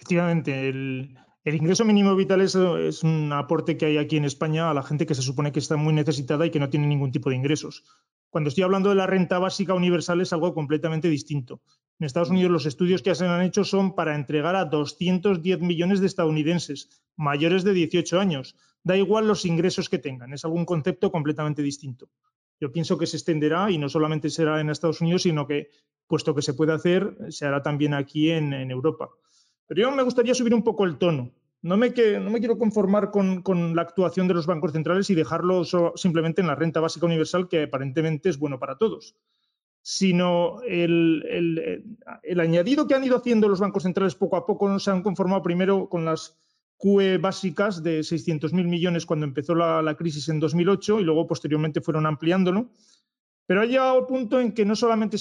Efectivamente, 0.03 0.69
el, 0.69 1.17
ingreso 1.45 1.85
mínimo 1.85 2.17
vital 2.17 2.41
es, 2.41 2.57
un 3.05 3.33
aporte 3.33 3.77
que 3.77 3.87
hay 3.87 3.99
aquí 3.99 4.17
en 4.17 4.25
España 4.25 4.69
a 4.69 4.75
la 4.75 4.83
gente 4.83 5.07
que 5.07 5.15
se 5.15 5.23
supone 5.23 5.53
que 5.53 5.61
está 5.61 5.77
muy 5.77 5.95
necesitada 5.95 6.45
y 6.45 6.51
que 6.51 6.59
no 6.59 6.71
tiene 6.71 6.89
ningún 6.89 7.13
tipo 7.13 7.31
de 7.31 7.37
ingresos. 7.37 7.85
Cuando 8.29 8.49
estoy 8.49 8.65
hablando 8.65 8.89
de 8.89 8.97
la 8.97 9.07
renta 9.07 9.39
básica 9.39 9.75
universal 9.75 10.21
es 10.21 10.33
algo 10.33 10.55
completamente 10.55 11.09
distinto. 11.09 11.63
En 12.01 12.07
Estados 12.07 12.31
Unidos 12.31 12.51
los 12.51 12.67
estudios 12.67 13.01
que 13.01 13.15
se 13.15 13.27
han 13.27 13.43
hecho 13.43 13.63
son 13.63 13.95
para 13.95 14.17
entregar 14.17 14.57
a 14.57 14.65
210 14.65 15.61
millones 15.61 16.01
de 16.01 16.09
estadounidenses 16.09 16.89
mayores 17.15 17.63
de 17.63 17.75
18 17.75 18.19
años. 18.19 18.57
Da 18.83 18.97
igual 18.97 19.29
los 19.29 19.45
ingresos 19.45 19.89
que 19.89 19.99
tengan, 20.01 20.33
es 20.33 20.45
algún 20.45 20.65
concepto 20.65 21.13
completamente 21.13 21.63
distinto. 21.63 22.11
Yo 22.61 22.73
pienso 22.73 22.99
que 22.99 23.07
se 23.07 23.19
extenderá 23.19 23.71
y 23.71 23.79
no 23.79 23.89
solamente 23.89 24.31
será 24.31 24.61
en 24.61 24.69
Estados 24.69 25.01
Unidos, 25.01 25.23
sino 25.23 25.47
que, 25.47 25.71
puesto 26.09 26.35
que 26.35 26.43
se 26.43 26.55
puede 26.55 26.73
hacer, 26.73 27.17
se 27.29 27.47
hará 27.47 27.63
también 27.63 27.95
aquí 27.95 28.33
en 28.33 28.53
Europa. 28.53 29.11
Pero 29.67 29.83
yo 29.83 29.91
me 29.93 30.03
gustaría 30.03 30.35
subir 30.35 30.55
un 30.55 30.63
poco 30.63 30.85
el 30.85 30.99
tono. 30.99 31.31
No 31.63 31.77
me, 31.77 31.91
no 31.91 32.31
me 32.31 32.41
quiero 32.41 32.59
conformar 32.59 33.13
con, 33.13 33.77
la 33.77 33.83
actuación 33.83 34.27
de 34.27 34.35
los 34.35 34.47
bancos 34.47 34.73
centrales 34.73 35.09
y 35.11 35.15
dejarlo 35.15 35.63
simplemente 35.95 36.41
en 36.41 36.49
la 36.49 36.57
renta 36.57 36.81
básica 36.81 37.07
universal, 37.07 37.49
que 37.49 37.63
aparentemente 37.63 38.29
es 38.29 38.39
bueno 38.39 38.59
para 38.59 38.79
todos, 38.79 39.15
sino 39.81 40.61
el, 40.63 41.97
añadido 42.37 42.89
que 42.89 42.95
han 42.95 43.05
ido 43.05 43.17
haciendo 43.17 43.49
los 43.49 43.61
bancos 43.61 43.85
centrales 43.85 44.17
poco 44.17 44.37
a 44.37 44.45
poco 44.45 44.77
se 44.81 44.91
han 44.91 45.03
conformado 45.03 45.43
primero 45.43 45.89
con 45.89 46.05
las 46.05 46.37
QE 46.79 47.19
básicas 47.19 47.81
de 47.81 48.01
600.000 48.01 48.65
millones 48.65 49.07
cuando 49.07 49.25
empezó 49.25 49.55
la, 49.55 49.83
la, 49.83 49.95
crisis 49.95 50.29
en 50.31 50.41
2008 50.41 50.99
y 50.99 51.05
luego 51.05 51.29
posteriormente 51.29 51.81
fueron 51.81 52.07
ampliándolo. 52.07 52.71
Pero 53.53 53.61
ha 53.61 53.67
llegado 53.67 53.99
al 53.99 54.07
punto 54.07 54.41
en 54.41 54.53
que 54.53 54.65
no 54.65 54.75
solamente 54.75 55.19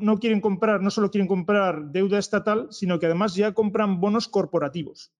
no, 0.00 0.18
quieren 0.18 0.40
comprar, 0.40 0.82
no 0.82 0.90
solo 0.90 1.12
quieren 1.12 1.28
comprar 1.28 1.92
deuda 1.92 2.18
estatal, 2.18 2.66
sino 2.72 2.98
que 2.98 3.06
además 3.06 3.36
ya 3.36 3.54
compran 3.54 4.00
bonos 4.00 4.26
corporativos. 4.26 5.12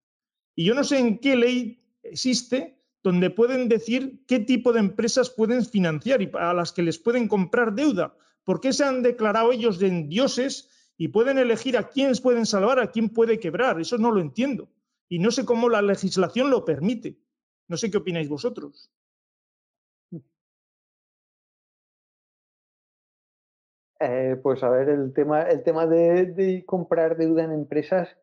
Y 0.57 0.64
yo 0.64 0.75
no 0.75 0.83
sé 0.83 0.99
en 0.99 1.21
qué 1.21 1.37
ley 1.37 1.85
existe 2.03 2.83
donde 3.05 3.31
pueden 3.31 3.68
decir 3.68 4.25
qué 4.27 4.40
tipo 4.40 4.73
de 4.73 4.81
empresas 4.81 5.31
pueden 5.31 5.64
financiar 5.64 6.21
y 6.21 6.33
a 6.35 6.53
las 6.53 6.73
que 6.73 6.83
les 6.83 6.99
pueden 6.99 7.29
comprar 7.29 7.77
deuda. 7.77 8.16
¿Por 8.42 8.61
qué 8.61 8.73
se 8.73 8.83
han 8.83 9.05
declarado 9.05 9.53
ellos 9.53 9.79
de 9.79 9.90
dioses 10.09 10.68
y 10.97 11.07
pueden 11.07 11.38
elegir 11.38 11.79
a 11.79 11.88
quién 11.88 12.12
pueden 12.21 12.44
salvar, 12.44 12.81
a 12.81 12.90
quién 12.90 13.11
puede 13.11 13.38
quebrar? 13.38 13.81
Eso 13.81 13.99
no 13.99 14.11
lo 14.11 14.21
entiendo. 14.21 14.68
Y 15.09 15.21
no 15.21 15.31
sé 15.31 15.44
cómo 15.44 15.68
la 15.68 15.81
legislación 15.81 16.51
lo 16.51 16.64
permite. 16.64 17.21
No 17.68 17.77
sé 17.77 17.88
qué 17.88 17.99
opináis 17.99 18.29
vosotros. 18.29 18.90
Eh, 24.00 24.37
pues 24.42 24.62
a 24.62 24.70
ver, 24.70 24.88
el 24.88 25.12
tema, 25.12 25.42
el 25.42 25.62
tema 25.62 25.87
de, 25.87 26.64
comprar 26.66 27.16
deuda 27.16 27.44
en 27.44 27.53
empresas, 27.53 28.16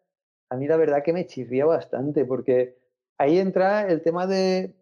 a 0.49 0.55
mí 0.55 0.67
la 0.67 0.77
verdad 0.77 1.03
que 1.03 1.13
me 1.13 1.27
chirría 1.27 1.65
bastante, 1.65 2.23
porque 2.23 2.77
ahí 3.17 3.39
entra 3.39 3.87
el 3.87 4.01
tema 4.01 4.25
de 4.25 4.75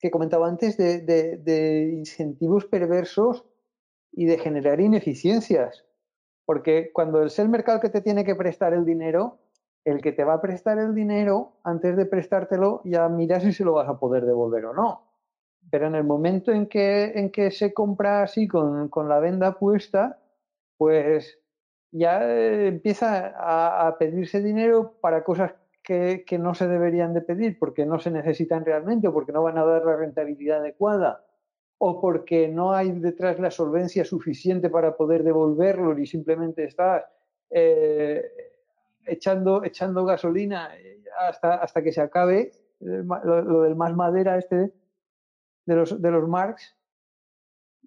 que 0.00 0.10
comentaba 0.10 0.48
antes 0.48 0.76
de, 0.76 1.00
de 1.00 1.90
incentivos 1.92 2.66
perversos 2.66 3.44
y 4.12 4.26
de 4.26 4.38
generar 4.38 4.80
ineficiencias. 4.80 5.84
Porque 6.44 6.90
cuando 6.92 7.22
es 7.22 7.38
el 7.38 7.48
mercado 7.48 7.80
que 7.80 7.88
te 7.88 8.02
tiene 8.02 8.24
que 8.24 8.34
prestar 8.34 8.74
el 8.74 8.84
dinero, 8.84 9.38
el 9.84 10.00
que 10.00 10.12
te 10.12 10.24
va 10.24 10.34
a 10.34 10.40
prestar 10.40 10.78
el 10.78 10.94
dinero, 10.94 11.52
antes 11.62 11.96
de 11.96 12.06
prestártelo, 12.06 12.82
ya 12.84 13.08
mira 13.08 13.40
si 13.40 13.52
se 13.52 13.64
lo 13.64 13.74
vas 13.74 13.88
a 13.88 13.98
poder 13.98 14.24
devolver 14.24 14.66
o 14.66 14.74
no. 14.74 15.02
Pero 15.70 15.86
en 15.86 15.94
el 15.94 16.04
momento 16.04 16.52
en 16.52 16.66
que, 16.66 17.12
en 17.14 17.30
que 17.30 17.50
se 17.50 17.72
compra 17.72 18.22
así 18.22 18.46
con, 18.48 18.88
con 18.88 19.08
la 19.08 19.20
venda 19.20 19.58
puesta, 19.58 20.18
pues 20.76 21.38
ya 21.94 22.28
eh, 22.28 22.66
empieza 22.66 23.34
a, 23.36 23.96
pedirse 23.98 24.42
dinero 24.42 24.96
para 25.00 25.22
cosas 25.22 25.54
que, 25.82 26.24
no 26.40 26.54
se 26.54 26.66
deberían 26.66 27.14
de 27.14 27.20
pedir 27.20 27.58
porque 27.58 27.86
no 27.86 28.00
se 28.00 28.10
necesitan 28.10 28.64
realmente 28.64 29.06
o 29.06 29.12
porque 29.12 29.32
no 29.32 29.42
van 29.42 29.58
a 29.58 29.64
dar 29.64 29.84
la 29.84 29.96
rentabilidad 29.96 30.58
adecuada 30.58 31.24
o 31.78 32.00
porque 32.00 32.48
no 32.48 32.72
hay 32.72 32.90
detrás 32.92 33.38
la 33.38 33.50
solvencia 33.50 34.04
suficiente 34.04 34.70
para 34.70 34.96
poder 34.96 35.22
devolverlo 35.22 35.96
y 35.98 36.06
simplemente 36.06 36.64
estás 36.64 37.04
eh, 37.50 38.24
echando, 39.06 39.62
echando 39.62 40.04
gasolina 40.04 40.76
eh, 40.76 41.04
hasta, 41.28 41.56
hasta 41.56 41.82
que 41.82 41.92
se 41.92 42.00
acabe 42.00 42.52
lo, 42.80 43.62
del 43.62 43.76
más 43.76 43.94
madera 43.94 44.36
este 44.36 44.72
de 45.66 45.74
los, 45.76 46.02
de 46.02 46.10
los 46.10 46.28
Marx 46.28 46.76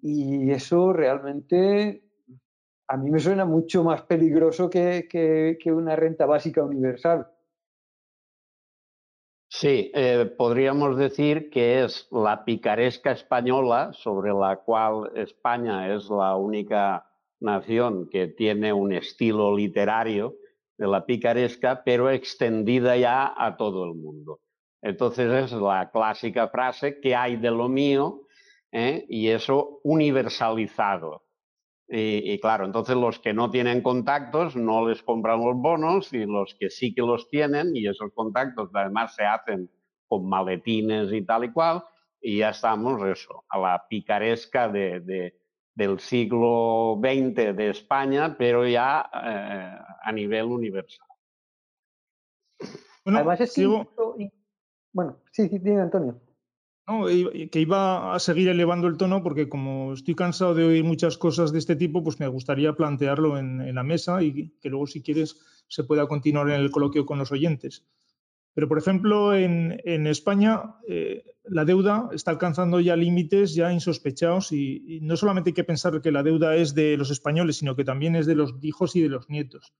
y 0.00 0.50
eso 0.50 0.92
realmente 0.92 2.07
a 2.88 2.96
mí 2.96 3.10
me 3.10 3.20
suena 3.20 3.44
mucho 3.44 3.84
más 3.84 4.02
peligroso 4.02 4.68
que, 4.70 5.06
que 5.08 5.72
una 5.72 5.94
renta 5.94 6.26
básica 6.26 6.62
universal. 6.62 7.26
Sí, 9.50 9.90
eh, 9.94 10.26
podríamos 10.36 10.98
decir 10.98 11.48
que 11.48 11.82
es 11.82 12.06
la 12.10 12.44
picaresca 12.44 13.12
española, 13.12 13.92
sobre 13.94 14.32
la 14.32 14.56
cual 14.56 15.10
España 15.14 15.94
es 15.94 16.10
la 16.10 16.36
única 16.36 17.10
nación 17.40 18.10
que 18.10 18.28
tiene 18.28 18.72
un 18.72 18.92
estilo 18.92 19.56
literario 19.56 20.36
de 20.76 20.86
la 20.86 21.06
picaresca, 21.06 21.82
pero 21.82 22.10
extendida 22.10 22.96
ya 22.96 23.34
a 23.36 23.56
todo 23.56 23.84
el 23.84 23.94
mundo. 23.94 24.40
Entonces 24.82 25.44
es 25.44 25.52
la 25.52 25.90
clásica 25.90 26.48
frase 26.48 27.00
que 27.00 27.16
hay 27.16 27.36
de 27.36 27.50
lo 27.50 27.68
mío 27.68 28.26
¿eh? 28.70 29.06
y 29.08 29.28
eso 29.28 29.80
universalizado. 29.82 31.27
Y, 31.90 32.38
claro, 32.40 32.66
entonces 32.66 32.96
los 32.96 33.18
que 33.18 33.32
no 33.32 33.50
tienen 33.50 33.80
contactos 33.80 34.56
no 34.56 34.86
les 34.86 35.02
compran 35.02 35.40
los 35.40 35.56
bonos 35.56 36.12
y 36.12 36.26
los 36.26 36.54
que 36.54 36.68
sí 36.68 36.94
que 36.94 37.00
los 37.00 37.30
tienen 37.30 37.74
y 37.74 37.88
esos 37.88 38.12
contactos 38.12 38.68
además 38.74 39.14
se 39.14 39.24
hacen 39.24 39.70
con 40.06 40.28
maletines 40.28 41.10
y 41.12 41.22
tal 41.22 41.44
y 41.44 41.52
cual 41.52 41.82
y 42.20 42.38
ya 42.38 42.50
estamos 42.50 43.02
eso, 43.06 43.44
a 43.48 43.58
la 43.58 43.86
picaresca 43.88 44.68
de, 44.68 45.34
del 45.74 46.00
siglo 46.00 46.98
XX 47.00 47.56
de 47.56 47.70
España, 47.70 48.36
pero 48.36 48.66
ya 48.66 49.08
eh, 49.14 49.78
a 50.02 50.12
nivel 50.12 50.44
universal. 50.44 51.06
Bueno, 53.04 53.20
además 53.20 53.40
es 53.40 53.56
Bueno, 54.92 55.22
sí, 55.30 55.48
sí, 55.48 55.58
dime 55.58 55.82
Antonio. 55.82 56.20
No, 56.88 57.04
que 57.04 57.60
iba 57.60 58.14
a 58.14 58.18
seguir 58.18 58.48
elevando 58.48 58.86
el 58.86 58.96
tono 58.96 59.22
porque 59.22 59.50
como 59.50 59.92
estoy 59.92 60.14
cansado 60.14 60.54
de 60.54 60.64
oír 60.64 60.84
muchas 60.84 61.18
cosas 61.18 61.52
de 61.52 61.58
este 61.58 61.76
tipo, 61.76 62.02
pues 62.02 62.18
me 62.18 62.28
gustaría 62.28 62.72
plantearlo 62.72 63.36
en, 63.36 63.74
la 63.74 63.82
mesa 63.82 64.22
y 64.22 64.54
que 64.58 64.70
luego 64.70 64.86
si 64.86 65.02
quieres 65.02 65.38
se 65.68 65.84
pueda 65.84 66.06
continuar 66.06 66.48
en 66.48 66.60
el 66.62 66.70
coloquio 66.70 67.04
con 67.04 67.18
los 67.18 67.30
oyentes. 67.30 67.84
Pero, 68.54 68.68
por 68.68 68.78
ejemplo, 68.78 69.34
en, 69.34 70.06
España 70.06 70.76
eh, 70.88 71.24
la 71.44 71.66
deuda 71.66 72.08
está 72.10 72.30
alcanzando 72.30 72.80
ya 72.80 72.96
límites 72.96 73.54
ya 73.54 73.70
insospechados 73.70 74.50
y, 74.52 74.96
y, 74.96 75.00
no 75.02 75.18
solamente 75.18 75.50
hay 75.50 75.54
que 75.54 75.64
pensar 75.64 76.00
que 76.00 76.10
la 76.10 76.22
deuda 76.22 76.56
es 76.56 76.74
de 76.74 76.96
los 76.96 77.10
españoles, 77.10 77.56
sino 77.56 77.76
que 77.76 77.84
también 77.84 78.16
es 78.16 78.24
de 78.24 78.34
los 78.34 78.54
hijos 78.62 78.96
y 78.96 79.02
de 79.02 79.10
los 79.10 79.28
nietos. 79.28 79.74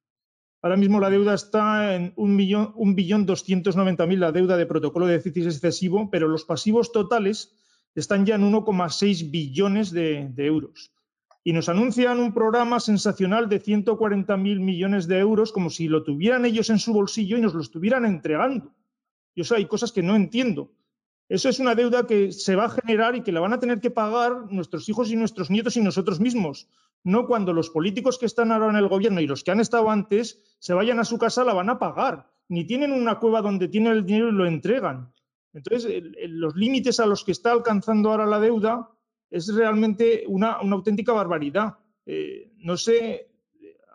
Ahora 0.61 0.77
mismo 0.77 0.99
la 0.99 1.11
deuda 1.11 1.35
está 1.35 1.95
en 1.95 2.13
un 2.17 2.35
millón, 2.35 2.73
un 2.75 2.97
billón 2.97 3.27
doscientos 3.27 3.77
noventa 3.77 4.07
mil 4.07 4.19
la 4.19 4.33
deuda 4.33 4.57
de 4.57 4.67
protocolo 4.67 5.07
de 5.07 5.13
déficit 5.15 5.45
excesivo, 5.45 6.11
pero 6.11 6.27
los 6.27 6.45
pasivos 6.45 6.91
totales 6.91 7.55
están 7.95 8.27
ya 8.27 8.35
en 8.35 8.43
1,6 8.43 9.31
billones 9.31 9.93
de, 9.93 10.33
euros. 10.37 10.93
Y 11.45 11.53
nos 11.53 11.69
anuncian 11.69 12.19
un 12.19 12.35
programa 12.35 12.81
sensacional 12.81 13.49
de 13.49 13.61
140 13.61 14.37
mil 14.37 14.61
millones 14.61 15.07
de 15.07 15.19
euros 15.19 15.53
como 15.53 15.71
si 15.71 15.89
lo 15.89 16.03
tuvieran 16.03 16.45
ellos 16.45 16.71
en 16.71 16.79
su 16.79 16.93
bolsillo 16.93 17.39
y 17.39 17.41
nos 17.41 17.55
lo 17.55 17.61
estuvieran 17.61 18.05
entregando. 18.05 18.75
Yo 19.37 19.45
sé, 19.45 19.57
hay 19.57 19.67
cosas 19.67 19.93
que 19.93 20.03
no 20.03 20.17
entiendo. 20.17 20.73
Eso 21.29 21.49
es 21.49 21.61
una 21.61 21.75
deuda 21.75 22.07
que 22.07 22.33
se 22.33 22.57
va 22.57 22.65
a 22.65 22.71
generar 22.71 23.15
y 23.15 23.23
que 23.23 23.33
la 23.33 23.41
van 23.41 23.53
a 23.53 23.61
tener 23.61 23.81
que 23.81 23.91
pagar 23.91 24.51
nuestros 24.51 24.89
hijos 24.89 25.11
y 25.11 25.17
nuestros 25.17 25.51
nietos 25.51 25.77
y 25.77 25.81
nosotros 25.81 26.21
mismos. 26.21 26.69
No 27.05 27.27
cuando 27.27 27.53
los 27.53 27.71
políticos 27.71 28.19
que 28.19 28.27
están 28.27 28.53
ahora 28.53 28.71
en 28.71 28.77
el 28.77 28.89
gobierno 28.89 29.21
y 29.21 29.27
los 29.27 29.45
que 29.45 29.51
han 29.51 29.61
estado 29.61 29.91
antes 29.91 30.43
se 30.59 30.75
vayan 30.75 30.99
a 30.99 31.05
su 31.05 31.19
casa 31.19 31.45
la 31.45 31.55
van 31.55 31.71
a 31.71 31.79
pagar. 31.79 32.31
Ni 32.49 32.67
tienen 32.67 32.93
una 32.93 33.19
cueva 33.19 33.43
donde 33.43 33.69
tienen 33.69 33.93
el 33.93 34.07
dinero 34.07 34.29
y 34.29 34.33
lo 34.33 34.47
entregan. 34.47 35.13
Entonces, 35.53 36.03
los 36.29 36.55
límites 36.57 37.01
a 37.01 37.07
los 37.07 37.25
que 37.25 37.33
está 37.33 37.53
alcanzando 37.53 38.11
ahora 38.11 38.27
la 38.27 38.41
deuda 38.41 38.91
es 39.31 39.53
realmente 39.55 40.25
una, 40.27 40.53
auténtica 40.53 41.13
barbaridad. 41.13 41.79
Eh, 42.07 42.53
no 42.59 42.77
sé 42.77 43.29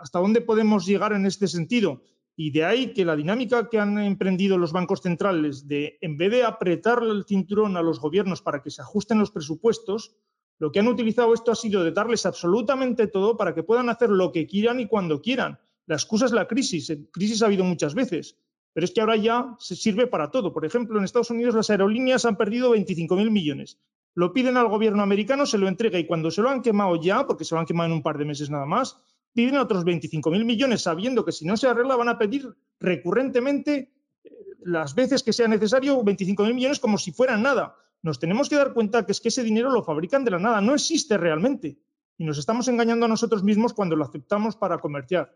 hasta 0.04 0.20
dónde 0.20 0.42
podemos 0.42 0.86
llegar 0.86 1.14
en 1.14 1.26
este 1.26 1.48
sentido. 1.48 2.02
Y 2.36 2.52
de 2.52 2.66
ahí 2.66 2.94
que 2.94 3.06
la 3.06 3.16
dinámica 3.16 3.70
que 3.70 3.80
han 3.80 3.98
emprendido 4.00 4.58
los 4.58 4.72
bancos 4.72 5.02
centrales 5.02 5.68
de, 5.68 5.98
en 6.02 6.18
vez 6.18 6.32
de 6.32 6.44
apretarle 6.44 7.12
el 7.12 7.26
cinturón 7.26 7.78
a 7.78 7.82
los 7.82 8.00
gobiernos 8.00 8.42
para 8.42 8.62
que 8.62 8.72
se 8.72 8.82
ajusten 8.82 9.20
los 9.20 9.32
presupuestos, 9.32 10.16
lo 10.64 10.72
que 10.72 10.80
han 10.80 10.88
utilizado 10.88 11.34
esto 11.34 11.52
ha 11.52 11.56
sido 11.56 11.84
de 11.84 11.92
darles 11.92 12.26
absolutamente 12.26 13.08
todo 13.08 13.36
para 13.36 13.54
que 13.54 13.64
puedan 13.64 13.90
hacer 13.90 14.10
lo 14.10 14.32
que 14.32 14.48
quieran 14.48 14.80
y 14.80 14.88
cuando 14.88 15.22
quieran. 15.22 15.60
La 15.88 15.96
excusa 15.96 16.26
es 16.26 16.32
la 16.32 16.48
crisis. 16.48 16.90
Crisis 17.12 17.42
ha 17.42 17.48
habido 17.48 17.66
muchas 17.66 17.94
veces, 17.94 18.38
pero 18.72 18.86
es 18.86 18.94
que 18.94 19.02
ahora 19.02 19.18
ya 19.18 19.58
se 19.60 19.76
sirve 19.76 20.08
para 20.08 20.32
todo. 20.32 20.54
Por 20.54 20.66
ejemplo, 20.66 20.98
en 20.98 21.04
Estados 21.04 21.32
Unidos 21.32 21.54
las 21.54 21.70
aerolíneas 21.70 22.24
han 22.24 22.38
perdido 22.38 22.74
25.000 22.74 23.30
millones. 23.30 23.78
Lo 24.16 24.32
piden 24.32 24.56
al 24.56 24.70
gobierno 24.70 25.04
americano, 25.04 25.46
se 25.46 25.58
lo 25.58 25.68
entrega 25.68 26.00
y 26.00 26.08
cuando 26.08 26.32
se 26.32 26.42
lo 26.42 26.50
han 26.50 26.62
quemado 26.62 26.96
ya, 26.96 27.28
porque 27.28 27.44
se 27.44 27.56
lo 27.56 27.60
han 27.60 27.68
quemado 27.68 27.88
en 27.88 27.98
un 27.98 28.02
par 28.02 28.18
de 28.18 28.24
meses 28.24 28.50
nada 28.50 28.66
más, 28.66 29.04
piden 29.34 29.58
otros 29.58 29.84
25.000 29.84 30.46
millones 30.46 30.82
sabiendo 30.82 31.26
que 31.26 31.34
si 31.34 31.46
no 31.46 31.58
se 31.58 31.68
arregla 31.68 31.98
van 31.98 32.08
a 32.08 32.18
pedir 32.18 32.48
recurrentemente 32.80 33.92
eh, 34.24 34.30
las 34.62 34.96
veces 34.96 35.24
que 35.24 35.34
sea 35.34 35.50
necesario 35.50 36.02
25.000 36.02 36.54
millones 36.54 36.80
como 36.80 36.98
si 36.98 37.12
fueran 37.12 37.42
nada. 37.42 37.76
Nos 38.04 38.20
tenemos 38.20 38.50
que 38.50 38.58
dar 38.58 38.74
cuenta 38.74 39.06
que 39.06 39.14
es 39.14 39.22
que 39.22 39.30
ese 39.30 39.44
dinero 39.44 39.72
lo 39.72 39.82
fabrican 39.82 40.26
de 40.26 40.32
la 40.32 40.40
nada, 40.40 40.60
no 40.60 40.74
existe 40.74 41.18
realmente. 41.18 41.80
Y 42.18 42.26
nos 42.26 42.38
estamos 42.38 42.68
engañando 42.68 43.06
a 43.06 43.10
nosotros 43.10 43.44
mismos 43.44 43.74
cuando 43.74 43.96
lo 43.96 44.04
aceptamos 44.04 44.58
para 44.58 44.78
comerciar. 44.78 45.34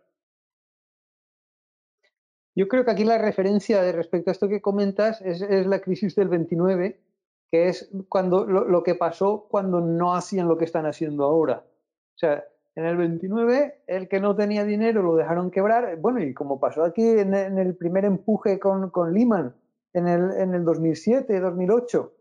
Yo 2.55 2.67
creo 2.67 2.83
que 2.83 2.91
aquí 2.91 3.05
la 3.05 3.17
referencia 3.17 3.81
de 3.81 3.93
respecto 3.93 4.29
a 4.29 4.33
esto 4.33 4.49
que 4.49 4.61
comentas 4.61 5.21
es, 5.21 5.41
la 5.67 5.79
crisis 5.79 6.15
del 6.15 6.27
29, 6.27 6.99
que 7.49 7.69
es 7.69 7.89
cuando 8.09 8.45
lo, 8.45 8.83
que 8.83 8.95
pasó 8.95 9.47
cuando 9.49 9.79
no 9.79 10.15
hacían 10.15 10.49
lo 10.49 10.57
que 10.57 10.65
están 10.65 10.85
haciendo 10.85 11.23
ahora. 11.23 11.63
O 12.15 12.17
sea, 12.17 12.43
en 12.75 12.85
el 12.85 12.97
29, 12.97 13.83
el 13.87 14.09
que 14.09 14.19
no 14.19 14.35
tenía 14.35 14.65
dinero 14.65 15.03
lo 15.03 15.15
dejaron 15.15 15.51
quebrar. 15.51 15.97
Bueno, 15.97 16.21
y 16.21 16.33
como 16.33 16.59
pasó 16.59 16.83
aquí 16.83 17.07
en, 17.07 17.33
el 17.33 17.75
primer 17.75 18.05
empuje 18.05 18.59
con, 18.59 18.89
con 18.89 19.13
Lehman 19.13 19.55
en 19.93 20.07
el, 20.07 20.31
en 20.31 20.53
el 20.53 20.65
2007, 20.65 21.39
2008, 21.39 22.16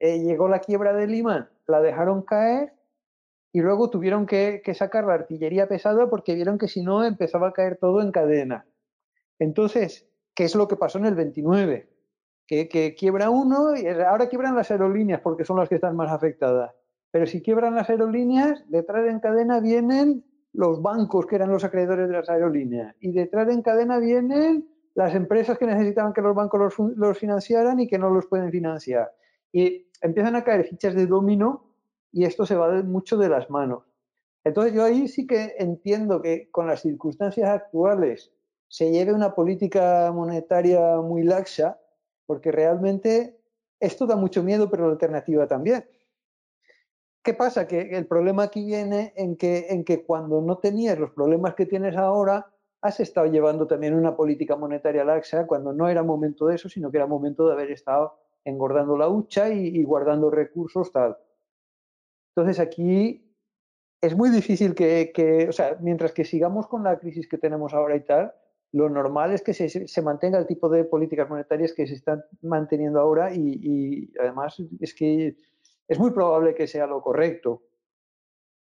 eh, 0.00 0.18
llegó 0.20 0.48
la 0.48 0.58
quiebra 0.58 0.92
de 0.92 1.06
Lehman, 1.06 1.48
la 1.66 1.80
dejaron 1.80 2.22
caer 2.22 2.72
y 3.52 3.60
luego 3.60 3.90
tuvieron 3.90 4.26
que, 4.26 4.62
sacar 4.74 5.04
la 5.04 5.14
artillería 5.14 5.68
pesada 5.68 6.08
porque 6.10 6.34
vieron 6.34 6.58
que 6.58 6.68
si 6.68 6.82
no 6.82 7.04
empezaba 7.04 7.48
a 7.48 7.52
caer 7.52 7.76
todo 7.76 8.00
en 8.00 8.10
cadena. 8.10 8.66
Entonces, 9.38 10.08
¿qué 10.34 10.44
es 10.44 10.54
lo 10.54 10.68
que 10.68 10.76
pasó 10.76 10.98
en 10.98 11.06
el 11.06 11.14
29? 11.14 11.88
Que, 12.46 12.68
que 12.68 12.94
quiebra 12.94 13.30
uno 13.30 13.76
y 13.76 13.86
ahora 13.86 14.28
quiebran 14.28 14.56
las 14.56 14.70
aerolíneas 14.70 15.20
porque 15.20 15.44
son 15.44 15.58
las 15.58 15.68
que 15.68 15.76
están 15.76 15.94
más 15.96 16.10
afectadas. 16.10 16.72
Pero 17.12 17.26
si 17.26 17.42
quiebran 17.42 17.74
las 17.74 17.90
aerolíneas, 17.90 18.64
detrás 18.68 19.06
en 19.08 19.20
cadena 19.20 19.60
vienen 19.60 20.24
los 20.52 20.82
bancos 20.82 21.26
que 21.26 21.36
eran 21.36 21.50
los 21.50 21.64
acreedores 21.64 22.08
de 22.08 22.14
las 22.14 22.28
aerolíneas. 22.28 22.94
Y 23.00 23.12
detrás 23.12 23.48
en 23.48 23.62
cadena 23.62 23.98
vienen 23.98 24.68
las 24.94 25.14
empresas 25.14 25.58
que 25.58 25.66
necesitaban 25.66 26.12
que 26.12 26.20
los 26.20 26.34
bancos 26.34 26.74
los, 26.78 27.18
financiaran 27.18 27.80
y 27.80 27.86
que 27.86 27.98
no 27.98 28.10
los 28.10 28.26
pueden 28.26 28.50
financiar. 28.50 29.12
Y 29.52 29.86
empiezan 30.00 30.36
a 30.36 30.44
caer 30.44 30.64
fichas 30.64 30.94
de 30.94 31.06
dominó 31.06 31.74
y 32.12 32.24
esto 32.24 32.46
se 32.46 32.56
va 32.56 32.82
mucho 32.82 33.16
de 33.16 33.28
las 33.28 33.50
manos. 33.50 33.84
Entonces 34.44 34.72
yo 34.72 34.84
ahí 34.84 35.06
sí 35.08 35.26
que 35.26 35.54
entiendo 35.58 36.22
que 36.22 36.50
con 36.50 36.66
las 36.66 36.80
circunstancias 36.80 37.48
actuales 37.48 38.32
se 38.68 38.90
lleve 38.90 39.12
una 39.12 39.34
política 39.34 40.10
monetaria 40.12 41.00
muy 41.00 41.24
laxa, 41.24 41.78
porque 42.26 42.52
realmente 42.52 43.40
esto 43.80 44.06
da 44.06 44.16
mucho 44.16 44.42
miedo, 44.42 44.70
pero 44.70 44.86
la 44.86 44.92
alternativa 44.92 45.46
también. 45.46 45.84
¿Qué 47.22 47.34
pasa? 47.34 47.66
Que 47.66 47.90
el 47.90 48.06
problema 48.06 48.44
aquí 48.44 48.64
viene 48.64 49.12
en 49.16 49.36
que, 49.36 49.66
en 49.70 49.84
que 49.84 50.04
cuando 50.04 50.40
no 50.40 50.58
tenías 50.58 50.98
los 50.98 51.10
problemas 51.10 51.54
que 51.54 51.66
tienes 51.66 51.96
ahora, 51.96 52.46
has 52.80 53.00
estado 53.00 53.26
llevando 53.26 53.66
también 53.66 53.94
una 53.94 54.16
política 54.16 54.56
monetaria 54.56 55.04
laxa 55.04 55.46
cuando 55.46 55.72
no 55.72 55.88
era 55.88 56.02
momento 56.02 56.46
de 56.46 56.54
eso, 56.54 56.68
sino 56.68 56.90
que 56.90 56.96
era 56.96 57.06
momento 57.06 57.46
de 57.46 57.52
haber 57.52 57.70
estado 57.72 58.14
engordando 58.50 58.96
la 58.96 59.08
hucha 59.08 59.48
y, 59.50 59.82
guardando 59.84 60.30
recursos 60.30 60.92
tal. 60.92 61.16
Entonces 62.34 62.60
aquí 62.60 63.26
es 64.00 64.16
muy 64.16 64.30
difícil 64.30 64.74
que, 64.74 65.46
o 65.48 65.52
sea, 65.52 65.78
mientras 65.80 66.12
que 66.12 66.24
sigamos 66.24 66.66
con 66.66 66.84
la 66.84 66.98
crisis 66.98 67.28
que 67.28 67.38
tenemos 67.38 67.74
ahora 67.74 67.96
y 67.96 68.04
tal, 68.04 68.34
lo 68.72 68.88
normal 68.88 69.32
es 69.32 69.42
que 69.42 69.52
se, 69.52 70.02
mantenga 70.02 70.38
el 70.38 70.46
tipo 70.46 70.68
de 70.68 70.84
políticas 70.84 71.28
monetarias 71.28 71.72
que 71.72 71.86
se 71.86 71.94
están 71.94 72.24
manteniendo 72.42 73.00
ahora 73.00 73.34
y 73.34 74.12
además 74.20 74.62
es 74.80 74.94
que 74.94 75.36
es 75.88 75.98
muy 75.98 76.12
probable 76.12 76.54
que 76.54 76.68
sea 76.68 76.86
lo 76.86 77.02
correcto. 77.02 77.62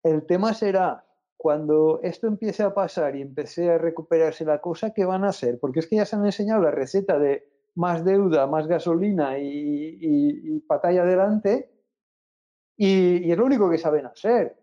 El 0.01 0.25
tema 0.25 0.53
será 0.53 1.05
cuando 1.37 2.01
esto 2.03 2.27
empiece 2.27 2.63
a 2.63 2.73
pasar 2.73 3.15
y 3.15 3.21
empiece 3.21 3.69
a 3.69 3.77
recuperarse 3.77 4.43
la 4.43 4.59
cosa, 4.59 4.93
¿qué 4.93 5.05
van 5.05 5.23
a 5.23 5.29
hacer? 5.29 5.59
Porque 5.59 5.79
es 5.79 5.87
que 5.87 5.97
ya 5.97 6.05
se 6.05 6.15
han 6.15 6.25
enseñado 6.25 6.61
la 6.61 6.71
receta 6.71 7.19
de 7.19 7.47
más 7.79 8.03
deuda, 8.03 8.45
más 8.45 8.67
gasolina 8.67 9.39
y, 9.39 9.97
y, 10.01 10.59
patalla 10.59 11.03
adelante, 11.03 11.71
y, 12.75 13.31
es 13.31 13.37
lo 13.37 13.45
único 13.45 13.69
que 13.69 13.77
saben 13.77 14.05
hacer. 14.05 14.57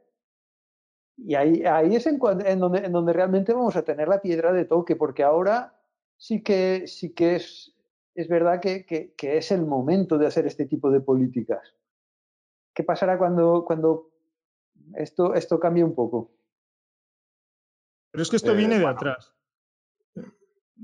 Y 1.16 1.34
ahí, 1.34 1.64
ahí 1.64 1.96
es 1.96 2.06
en, 2.06 2.18
donde, 2.18 2.46
en 2.50 2.92
donde 2.92 3.12
realmente 3.14 3.54
vamos 3.54 3.74
a 3.74 3.82
tener 3.82 4.06
la 4.06 4.20
piedra 4.20 4.52
de 4.52 4.66
toque, 4.66 4.96
porque 4.96 5.22
ahora 5.22 5.80
sí 6.18 6.42
que, 6.42 6.86
sí 6.86 7.14
que 7.14 7.36
es, 7.36 7.74
es 8.14 8.28
verdad 8.28 8.60
que, 8.60 8.84
que, 8.84 9.36
es 9.38 9.50
el 9.50 9.64
momento 9.64 10.18
de 10.18 10.26
hacer 10.26 10.46
este 10.46 10.66
tipo 10.66 10.90
de 10.90 11.00
políticas. 11.00 11.74
¿Qué 12.74 12.84
pasará 12.84 13.16
cuando, 13.16 13.64
cuando 13.64 14.10
esto, 14.94 15.32
esto 15.32 15.58
cambie 15.58 15.84
un 15.84 15.94
poco? 15.94 16.32
Pero 18.10 18.22
es 18.22 18.28
que 18.28 18.36
esto 18.36 18.52
eh, 18.52 18.56
viene 18.56 18.78
de 18.78 18.86
atrás. 18.86 19.35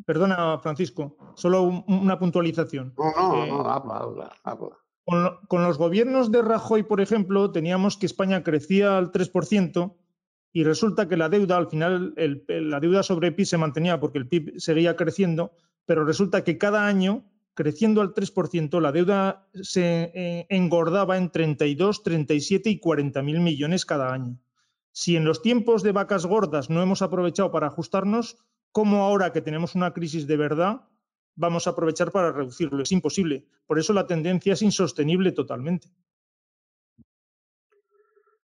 Perdona, 0.07 0.59
Francisco, 0.59 1.17
solo 1.35 1.85
una 1.87 2.19
puntualización. 2.19 2.95
No, 2.97 3.13
no, 3.17 3.47
no, 3.47 3.61
eh, 3.61 3.69
habla, 3.69 4.31
habla, 4.43 4.79
Con, 5.05 5.63
los 5.63 5.79
gobiernos 5.79 6.33
de 6.33 6.43
Rajoy, 6.43 6.83
por 6.83 7.01
ejemplo, 7.01 7.51
teníamos 7.53 7.97
que 7.97 8.07
España 8.07 8.43
crecía 8.43 8.97
al 8.97 9.13
3% 9.13 9.95
y 10.53 10.65
resulta 10.65 11.09
que 11.09 11.17
la 11.17 11.29
deuda, 11.29 11.57
al 11.57 11.69
final, 11.69 12.15
la 12.17 12.81
deuda 12.81 13.03
sobre 13.03 13.29
el 13.29 13.35
PIB 13.35 13.47
se 13.47 13.59
mantenía 13.59 14.01
porque 14.01 14.19
el 14.19 14.29
PIB 14.29 14.59
seguía 14.59 14.97
creciendo, 14.97 15.53
pero 15.85 16.05
resulta 16.05 16.43
que 16.43 16.59
cada 16.59 16.87
año, 16.87 17.25
creciendo 17.55 18.01
al 18.01 18.15
3%, 18.15 18.81
la 18.81 18.93
deuda 18.93 19.49
se 19.55 20.11
eh, 20.15 20.47
engordaba 20.49 21.19
en 21.19 21.31
32, 21.31 22.03
37 22.03 22.71
y 22.71 22.81
40 22.81 23.23
mil 23.23 23.41
millones 23.41 23.85
cada 23.85 24.13
año. 24.13 24.39
Si 24.91 25.17
en 25.17 25.25
los 25.25 25.43
tiempos 25.43 25.83
de 25.83 25.93
vacas 25.93 26.27
gordas 26.27 26.69
no 26.69 26.83
hemos 26.83 27.01
aprovechado 27.03 27.51
para 27.51 27.69
ajustarnos, 27.69 28.39
¿cómo 28.73 29.05
ahora 29.05 29.33
que 29.33 29.41
tenemos 29.41 29.75
una 29.75 29.93
crisis 29.93 30.27
de 30.27 30.37
verdad 30.37 30.89
vamos 31.35 31.67
a 31.67 31.71
aprovechar 31.71 32.11
para 32.11 32.33
reducirlo? 32.33 32.83
Es 32.83 32.93
imposible. 32.93 33.47
Por 33.67 33.79
eso 33.79 33.93
la 33.93 34.07
tendencia 34.07 34.55
es 34.55 34.63
insostenible 34.63 35.33
totalmente. 35.33 35.89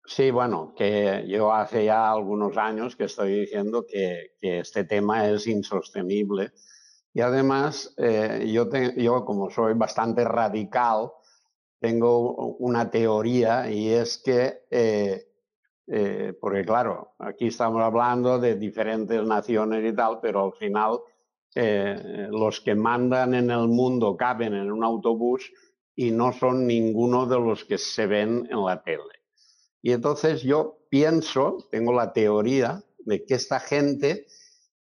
Sí, 0.08 0.30
bueno, 0.30 0.74
que 0.78 1.26
yo 1.28 1.52
hace 1.52 1.86
ya 1.86 2.12
algunos 2.12 2.56
años 2.58 2.96
que 2.96 3.06
estoy 3.06 3.42
diciendo 3.42 3.86
que, 3.88 4.34
este 4.40 4.84
tema 4.84 5.28
es 5.28 5.48
insostenible. 5.48 6.52
Y 7.12 7.22
además, 7.22 7.94
eh, 7.98 8.46
yo, 8.52 8.70
yo 8.98 9.26
como 9.26 9.50
soy 9.50 9.74
bastante 9.74 10.24
radical, 10.24 11.10
tengo 11.80 12.56
una 12.58 12.90
teoría 12.90 13.70
y 13.70 13.90
es 13.90 14.18
que 14.18 14.66
eh, 14.70 15.28
eh, 15.88 16.34
porque 16.40 16.66
claro, 16.66 17.14
aquí 17.20 17.48
estamos 17.48 17.82
hablando 17.82 18.40
de 18.40 18.56
diferentes 18.56 19.24
naciones 19.24 19.92
y 19.92 19.96
tal, 19.96 20.20
pero 20.22 20.46
al 20.46 20.54
final 20.54 21.00
eh, 21.54 22.28
los 22.32 22.60
que 22.62 22.76
mandan 22.76 23.34
en 23.34 23.52
el 23.52 23.68
mundo 23.68 24.18
caben 24.18 24.54
en 24.54 24.72
un 24.72 24.84
autobús 24.84 25.52
y 25.96 26.12
no 26.12 26.34
son 26.34 26.68
ninguno 26.68 27.26
de 27.26 27.40
los 27.40 27.64
que 27.66 27.78
se 27.78 28.08
ven 28.08 28.48
en 28.52 28.66
la 28.66 28.84
tele. 28.84 29.04
Y 29.82 29.92
entonces 29.92 30.42
yo 30.42 30.80
pienso, 30.90 31.68
tengo 31.72 31.94
la 31.94 32.12
teoría 32.12 32.84
de 33.00 33.24
que 33.24 33.36
esta 33.36 33.60
gente 33.60 34.26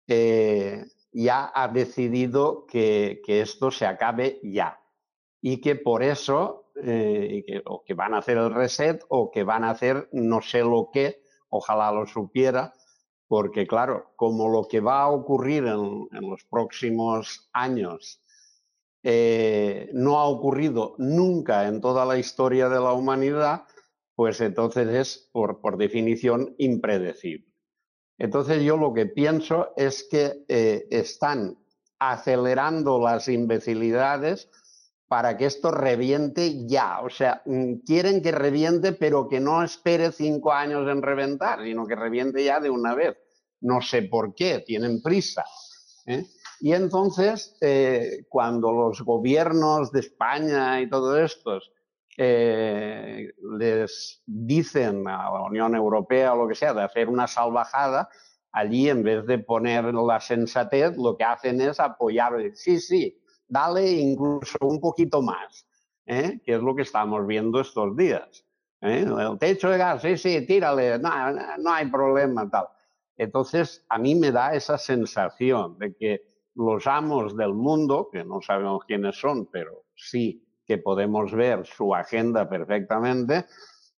eh, 0.08 0.84
ya 1.12 1.50
ha 1.54 1.68
decidido 1.68 2.66
que, 2.66 3.22
que 3.24 3.40
esto 3.40 3.70
se 3.70 3.86
acabe 3.86 4.40
ya 4.42 4.80
y 5.40 5.60
que 5.60 5.76
por 5.76 6.02
eso 6.02 6.67
eh, 6.82 7.62
o 7.66 7.82
que 7.84 7.94
van 7.94 8.14
a 8.14 8.18
hacer 8.18 8.38
el 8.38 8.52
reset 8.52 9.02
o 9.08 9.30
que 9.30 9.44
van 9.44 9.64
a 9.64 9.70
hacer 9.70 10.08
no 10.12 10.42
sé 10.42 10.60
lo 10.60 10.90
que, 10.92 11.22
ojalá 11.48 11.92
lo 11.92 12.06
supiera, 12.06 12.72
porque 13.26 13.66
claro, 13.66 14.12
como 14.16 14.48
lo 14.48 14.66
que 14.66 14.80
va 14.80 15.02
a 15.02 15.10
ocurrir 15.10 15.66
en, 15.66 16.08
los 16.28 16.44
próximos 16.44 17.48
años 17.52 18.22
eh, 19.02 19.90
no 19.92 20.18
ha 20.18 20.26
ocurrido 20.26 20.94
nunca 20.98 21.68
en 21.68 21.80
toda 21.80 22.04
la 22.04 22.18
historia 22.18 22.68
de 22.68 22.80
la 22.80 22.92
humanidad, 22.92 23.64
pues 24.14 24.40
entonces 24.40 24.88
es 24.88 25.28
por, 25.32 25.60
por 25.60 25.76
definición 25.76 26.54
impredecible. 26.58 27.48
Entonces 28.18 28.62
yo 28.62 28.76
lo 28.76 28.92
que 28.92 29.06
pienso 29.06 29.72
es 29.76 30.06
que 30.10 30.44
eh, 30.48 30.86
están 30.90 31.56
acelerando 32.00 33.00
las 33.00 33.28
imbecilidades 33.28 34.50
para 35.08 35.36
que 35.38 35.46
esto 35.46 35.70
reviente 35.70 36.66
ya. 36.66 37.00
O 37.00 37.10
sea, 37.10 37.42
mm, 37.46 37.76
quieren 37.86 38.22
que 38.22 38.30
reviente, 38.30 38.92
pero 38.92 39.26
que 39.26 39.40
no 39.40 39.64
espere 39.64 40.12
cinco 40.12 40.52
años 40.52 40.88
en 40.88 41.02
reventar, 41.02 41.64
sino 41.64 41.86
que 41.86 41.96
reviente 41.96 42.44
ya 42.44 42.60
de 42.60 42.70
una 42.70 42.94
vez. 42.94 43.16
No 43.60 43.80
sé 43.80 44.02
por 44.02 44.34
qué, 44.34 44.62
tienen 44.64 45.02
prisa. 45.02 45.44
¿eh? 46.06 46.24
Y 46.60 46.74
entonces, 46.74 47.56
eh, 47.60 48.26
cuando 48.28 48.70
los 48.72 49.00
gobiernos 49.02 49.90
de 49.90 50.00
España 50.00 50.80
y 50.80 50.88
todos 50.88 51.18
estos 51.18 51.72
eh, 52.16 53.32
les 53.58 54.22
dicen 54.26 55.06
a 55.08 55.30
la 55.30 55.42
Unión 55.42 55.74
Europea 55.74 56.34
o 56.34 56.42
lo 56.42 56.48
que 56.48 56.54
sea 56.54 56.74
de 56.74 56.82
hacer 56.82 57.08
una 57.08 57.26
salvajada, 57.26 58.10
allí 58.52 58.90
en 58.90 59.02
vez 59.02 59.24
de 59.26 59.38
poner 59.38 59.84
la 59.94 60.20
sensatez, 60.20 60.96
lo 60.96 61.16
que 61.16 61.24
hacen 61.24 61.60
es 61.60 61.80
apoyar. 61.80 62.34
Sí, 62.54 62.80
sí, 62.80 63.18
dale 63.48 63.90
incluso 63.90 64.58
un 64.60 64.80
poquito 64.80 65.22
más, 65.22 65.66
¿eh? 66.06 66.40
que 66.44 66.54
es 66.54 66.60
lo 66.60 66.74
que 66.74 66.82
estamos 66.82 67.26
viendo 67.26 67.60
estos 67.60 67.96
días. 67.96 68.44
¿eh? 68.82 69.06
El 69.06 69.38
techo 69.38 69.70
de 69.70 69.78
gas, 69.78 70.02
sí, 70.02 70.16
sí, 70.16 70.46
tírale, 70.46 70.98
no, 70.98 71.10
no 71.58 71.72
hay 71.72 71.90
problema, 71.90 72.48
tal. 72.48 72.68
Entonces, 73.16 73.84
a 73.88 73.98
mí 73.98 74.14
me 74.14 74.30
da 74.30 74.54
esa 74.54 74.78
sensación 74.78 75.76
de 75.78 75.94
que 75.94 76.22
los 76.54 76.86
amos 76.86 77.36
del 77.36 77.54
mundo, 77.54 78.08
que 78.12 78.24
no 78.24 78.40
sabemos 78.40 78.84
quiénes 78.84 79.18
son, 79.18 79.46
pero 79.46 79.84
sí 79.94 80.44
que 80.66 80.78
podemos 80.78 81.32
ver 81.32 81.66
su 81.66 81.94
agenda 81.94 82.48
perfectamente, 82.48 83.46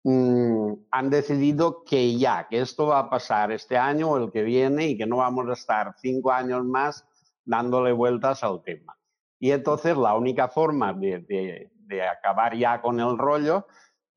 mm, 0.04 0.74
han 0.92 1.10
decidido 1.10 1.84
que 1.84 2.18
ya, 2.18 2.48
que 2.48 2.62
esto 2.62 2.88
va 2.88 3.00
a 3.00 3.10
pasar 3.10 3.52
este 3.52 3.78
año 3.78 4.12
o 4.12 4.18
el 4.18 4.32
que 4.32 4.44
viene 4.44 4.88
y 4.88 4.98
que 4.98 5.08
no 5.08 5.18
vamos 5.18 5.48
a 5.50 5.54
estar 5.54 5.96
cinco 5.98 6.32
años 6.32 6.64
más 6.64 7.06
dándole 7.44 7.92
vueltas 7.92 8.44
al 8.44 8.62
tema. 8.62 8.99
Y 9.40 9.52
entonces 9.52 9.96
la 9.96 10.16
única 10.16 10.50
forma 10.50 10.94
de, 10.94 11.70
acabar 12.12 12.56
ya 12.56 12.82
con 12.82 13.00
el 13.00 13.18
rollo 13.18 13.66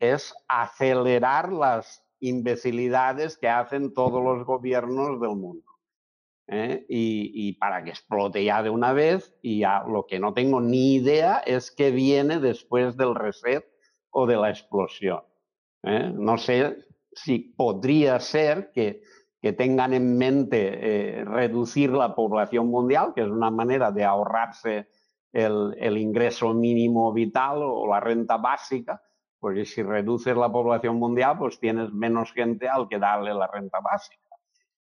es 0.00 0.34
acelerar 0.48 1.52
las 1.52 2.04
imbecilidades 2.18 3.38
que 3.38 3.48
hacen 3.48 3.94
todos 3.94 4.22
los 4.22 4.44
gobiernos 4.44 5.20
del 5.20 5.36
mundo. 5.36 5.64
¿eh? 6.48 6.84
Y, 6.88 7.52
para 7.54 7.84
que 7.84 7.90
explote 7.90 8.44
ya 8.44 8.62
de 8.62 8.70
una 8.70 8.92
vez, 8.92 9.34
y 9.42 9.60
ya 9.60 9.84
lo 9.86 10.06
que 10.06 10.18
no 10.18 10.34
tengo 10.34 10.60
ni 10.60 10.94
idea 10.94 11.38
es 11.46 11.70
qué 11.70 11.92
viene 11.92 12.40
después 12.40 12.96
del 12.96 13.14
reset 13.14 13.64
o 14.10 14.26
de 14.26 14.36
la 14.36 14.50
explosión. 14.50 15.22
¿eh? 15.84 16.12
No 16.12 16.36
sé 16.36 16.76
si 17.12 17.38
podría 17.38 18.18
ser 18.18 18.72
que, 18.72 19.02
tengan 19.56 19.92
en 19.92 20.16
mente 20.16 21.18
eh, 21.18 21.24
reducir 21.24 21.90
la 21.90 22.14
población 22.14 22.68
mundial, 22.68 23.12
que 23.12 23.22
es 23.22 23.26
una 23.26 23.50
manera 23.50 23.90
de 23.90 24.04
ahorrarse 24.04 24.86
el, 25.32 25.98
ingreso 25.98 26.52
mínimo 26.52 27.12
vital 27.12 27.62
o 27.62 27.86
la 27.86 28.00
renta 28.00 28.36
básica, 28.36 29.02
porque 29.38 29.64
si 29.64 29.82
reduces 29.82 30.36
la 30.36 30.50
población 30.50 30.96
mundial, 30.96 31.36
pues 31.38 31.58
tienes 31.58 31.92
menos 31.92 32.32
gente 32.32 32.68
al 32.68 32.88
que 32.88 32.98
darle 32.98 33.34
la 33.34 33.46
renta 33.46 33.80
básica. 33.80 34.36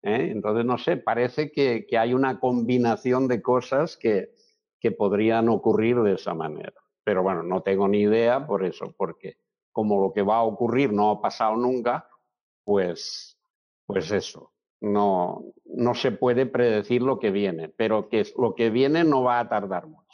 ¿eh? 0.02 0.30
Entonces, 0.32 0.66
no 0.66 0.78
sé, 0.78 0.98
parece 0.98 1.52
que, 1.52 1.86
hay 1.98 2.14
una 2.14 2.40
combinación 2.40 3.28
de 3.28 3.42
cosas 3.42 3.98
que, 3.98 4.32
que 4.80 4.92
podrían 4.92 5.50
ocurrir 5.50 6.02
de 6.02 6.14
esa 6.14 6.34
manera. 6.34 6.74
Pero 7.04 7.24
bueno, 7.24 7.44
no 7.44 7.62
tengo 7.62 7.88
ni 7.88 8.00
idea 8.02 8.46
por 8.46 8.64
eso, 8.64 8.94
porque 8.98 9.38
como 9.72 10.02
lo 10.02 10.14
que 10.14 10.22
va 10.22 10.38
a 10.38 10.44
ocurrir 10.44 10.92
no 10.92 11.12
ha 11.12 11.22
pasado 11.22 11.56
nunca, 11.56 12.08
pues, 12.64 13.38
pues 13.86 14.12
eso, 14.12 14.52
no, 14.82 15.44
no 15.66 15.94
se 15.94 16.12
puede 16.12 16.46
predecir 16.46 17.02
lo 17.02 17.20
que 17.20 17.32
viene, 17.32 17.70
pero 17.70 18.10
que 18.10 18.26
lo 18.38 18.56
que 18.56 18.70
viene 18.70 19.04
no 19.04 19.24
va 19.24 19.40
a 19.40 19.50
tardar 19.50 19.88
mucho. 19.88 20.09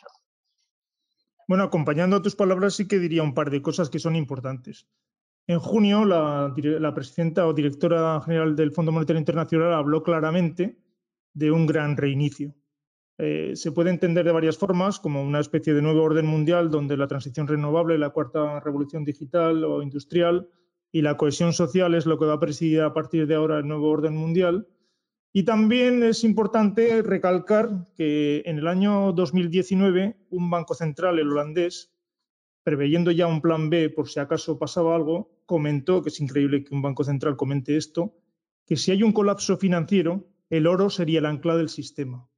Bueno, 1.48 1.64
acompañando 1.64 2.22
tus 2.22 2.36
palabras, 2.36 2.76
sí 2.76 2.88
que 2.88 3.00
diría 3.00 3.24
un 3.24 3.34
par 3.34 3.52
de 3.52 3.62
cosas 3.62 3.90
que 3.90 4.00
son 4.00 4.16
importantes. 4.16 4.88
En 5.48 5.60
junio, 5.60 6.06
la, 6.06 6.94
presidenta 6.96 7.46
o 7.46 7.54
directora 7.54 8.20
general 8.22 8.56
del 8.56 8.72
Fondo 8.72 8.92
Monetario 8.92 9.20
Internacional 9.20 9.74
habló 9.74 10.02
claramente 10.02 10.80
de 11.34 11.52
un 11.52 11.68
gran 11.68 11.98
reinicio. 11.98 12.56
Eh, 13.20 13.52
se 13.56 13.72
puede 13.72 13.92
entender 13.92 14.26
de 14.26 14.32
varias 14.32 14.58
formas, 14.58 15.00
como 15.00 15.22
una 15.22 15.40
especie 15.40 15.74
de 15.74 15.84
nuevo 15.84 16.02
orden 16.02 16.26
mundial 16.26 16.72
donde 16.72 16.98
la 16.98 17.08
transición 17.08 17.48
renovable, 17.48 17.98
la 17.98 18.10
cuarta 18.10 18.60
revolución 18.60 19.06
digital 19.06 19.64
o 19.64 19.84
industrial 19.84 20.50
y 20.92 21.02
la 21.02 21.16
cohesión 21.16 21.54
social 21.54 21.94
es 21.94 22.08
lo 22.08 22.18
que 22.18 22.26
va 22.26 22.34
a 22.34 22.40
presidir 22.40 22.82
a 22.82 22.94
partir 22.94 23.28
de 23.28 23.36
ahora 23.36 23.60
el 23.60 23.68
nuevo 23.68 23.90
orden 23.90 24.16
mundial, 24.16 24.68
y 25.38 25.44
también 25.44 26.02
es 26.02 26.24
importante 26.24 27.02
recalcar 27.02 27.90
que 27.98 28.42
en 28.46 28.58
el 28.58 28.70
año 28.70 29.12
2019 29.12 30.16
un 30.30 30.50
banco 30.50 30.76
central, 30.76 31.20
el 31.20 31.30
holandés, 31.30 31.94
preveyendo 32.64 33.12
ya 33.12 33.28
un 33.28 33.42
plan 33.42 33.70
B 33.70 33.90
por 33.90 34.08
si 34.08 34.22
acaso 34.22 34.58
pasaba 34.58 34.96
algo, 34.96 35.42
comentó, 35.46 36.02
que 36.02 36.08
es 36.08 36.22
increíble 36.22 36.64
que 36.64 36.74
un 36.74 36.82
banco 36.82 37.04
central 37.04 37.36
comente 37.36 37.76
esto, 37.76 38.16
que 38.66 38.78
si 38.78 38.92
hay 38.92 39.04
un 39.04 39.12
colapso 39.12 39.58
financiero, 39.58 40.26
el 40.50 40.68
oro 40.68 40.90
sería 40.90 41.20
el 41.20 41.26
ancla 41.26 41.58
del 41.58 41.68
sistema. 41.68 42.30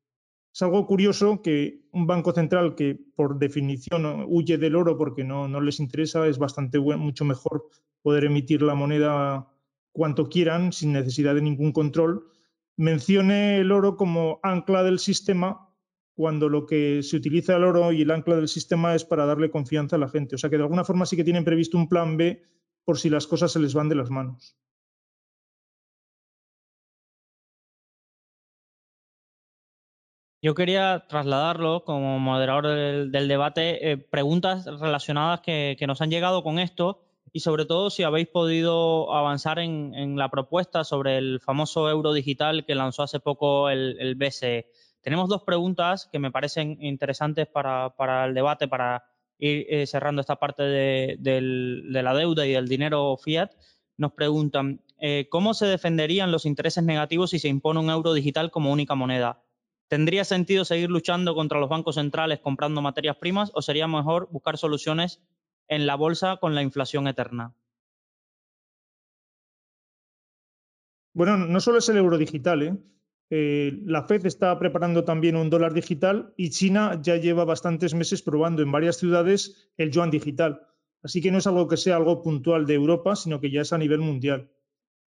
Es 0.51 0.63
algo 0.63 0.87
curioso 0.87 1.43
que 1.43 1.87
un 1.91 2.07
banco 2.07 2.31
central 2.31 2.73
que 2.73 2.99
por 3.15 3.37
definición 3.37 4.25
huye 4.27 4.57
del 4.57 4.75
oro 4.75 4.97
porque 4.97 5.23
no, 5.23 5.47
no 5.47 5.61
les 5.61 5.79
interesa, 5.79 6.27
es 6.27 6.39
bastante 6.39 6.79
mucho 6.79 7.25
mejor 7.25 7.69
poder 8.01 8.23
emitir 8.23 8.63
la 8.63 8.73
moneda 8.73 9.53
cuanto 9.91 10.29
quieran 10.29 10.73
sin 10.73 10.93
necesidad 10.93 11.35
de 11.35 11.43
ningún 11.43 11.71
control, 11.71 12.31
mencione 12.77 13.57
el 13.57 13.71
oro 13.71 13.97
como 13.97 14.39
ancla 14.43 14.83
del 14.83 14.99
sistema 14.99 15.67
cuando 16.15 16.49
lo 16.49 16.65
que 16.65 17.03
se 17.03 17.17
utiliza 17.17 17.55
el 17.55 17.63
oro 17.63 17.91
y 17.91 18.01
el 18.01 18.11
ancla 18.11 18.35
del 18.37 18.47
sistema 18.47 18.95
es 18.95 19.05
para 19.05 19.25
darle 19.25 19.51
confianza 19.51 19.97
a 19.97 19.99
la 19.99 20.09
gente. 20.09 20.35
O 20.35 20.37
sea 20.37 20.49
que 20.49 20.57
de 20.57 20.63
alguna 20.63 20.83
forma 20.83 21.05
sí 21.05 21.15
que 21.15 21.23
tienen 21.23 21.45
previsto 21.45 21.77
un 21.77 21.89
plan 21.89 22.17
B 22.17 22.41
por 22.85 22.97
si 22.97 23.09
las 23.09 23.27
cosas 23.27 23.51
se 23.51 23.59
les 23.59 23.73
van 23.73 23.89
de 23.89 23.95
las 23.95 24.09
manos. 24.09 24.57
Yo 30.41 30.53
quería 30.53 31.05
trasladarlo 31.09 31.83
como 31.83 32.19
moderador 32.19 32.67
del, 32.67 33.27
debate, 33.27 33.91
eh, 33.91 33.97
preguntas 33.97 34.65
relacionadas 34.65 35.41
que, 35.41 35.77
nos 35.87 36.01
han 36.01 36.11
llegado 36.11 36.43
con 36.43 36.59
esto 36.59 37.06
y 37.33 37.41
sobre 37.41 37.65
todo 37.65 37.89
si 37.89 38.03
habéis 38.03 38.27
podido 38.27 39.13
avanzar 39.13 39.59
en, 39.59 40.17
la 40.17 40.29
propuesta 40.29 40.83
sobre 40.83 41.17
el 41.17 41.39
famoso 41.39 41.89
euro 41.89 42.13
digital 42.13 42.65
que 42.65 42.75
lanzó 42.75 43.03
hace 43.03 43.19
poco 43.19 43.69
el, 43.69 44.15
BCE. 44.15 44.69
Tenemos 45.01 45.29
dos 45.29 45.43
preguntas 45.43 46.09
que 46.11 46.19
me 46.19 46.31
parecen 46.31 46.77
interesantes 46.81 47.47
para, 47.47 48.25
el 48.25 48.33
debate, 48.33 48.67
para 48.67 49.05
ir 49.37 49.65
eh, 49.69 49.85
cerrando 49.87 50.21
esta 50.21 50.37
parte 50.37 50.63
de, 50.63 51.17
la 51.89 52.13
deuda 52.13 52.45
y 52.45 52.53
del 52.53 52.67
dinero 52.67 53.17
fiat. 53.17 53.51
Nos 53.97 54.13
preguntan, 54.13 54.81
eh, 54.99 55.27
¿cómo 55.29 55.53
se 55.53 55.65
defenderían 55.65 56.31
los 56.31 56.45
intereses 56.45 56.83
negativos 56.83 57.31
si 57.31 57.39
se 57.39 57.47
impone 57.47 57.79
un 57.79 57.89
euro 57.89 58.13
digital 58.13 58.51
como 58.51 58.71
única 58.71 58.95
moneda? 58.95 59.41
¿Tendría 59.87 60.25
sentido 60.25 60.65
seguir 60.65 60.89
luchando 60.89 61.33
contra 61.33 61.59
los 61.59 61.69
bancos 61.69 61.95
centrales 61.95 62.39
comprando 62.39 62.81
materias 62.81 63.15
primas 63.15 63.51
o 63.53 63.61
sería 63.61 63.87
mejor 63.87 64.27
buscar 64.31 64.57
soluciones 64.57 65.21
en 65.67 65.85
la 65.85 65.95
bolsa 65.95 66.37
con 66.37 66.55
la 66.55 66.61
inflación 66.61 67.07
eterna? 67.07 67.53
Bueno, 71.13 71.37
no 71.37 71.59
solo 71.59 71.79
es 71.79 71.89
el 71.89 71.97
euro 71.97 72.17
digital. 72.17 72.61
¿eh? 72.61 72.77
Eh, 73.29 73.81
la 73.85 74.03
Fed 74.03 74.25
está 74.25 74.57
preparando 74.59 75.03
también 75.03 75.35
un 75.35 75.49
dólar 75.49 75.73
digital 75.73 76.33
y 76.37 76.51
China 76.51 76.99
ya 77.01 77.17
lleva 77.17 77.43
bastantes 77.43 77.93
meses 77.93 78.21
probando 78.21 78.61
en 78.61 78.71
varias 78.71 78.97
ciudades 78.97 79.71
el 79.77 79.91
yuan 79.91 80.11
digital. 80.11 80.61
Así 81.03 81.21
que 81.21 81.31
no 81.31 81.39
es 81.39 81.47
algo 81.47 81.67
que 81.67 81.77
sea 81.77 81.95
algo 81.95 82.21
puntual 82.21 82.65
de 82.65 82.75
Europa, 82.75 83.15
sino 83.15 83.39
que 83.39 83.51
ya 83.51 83.61
es 83.61 83.73
a 83.73 83.77
nivel 83.77 83.99
mundial. 83.99 84.51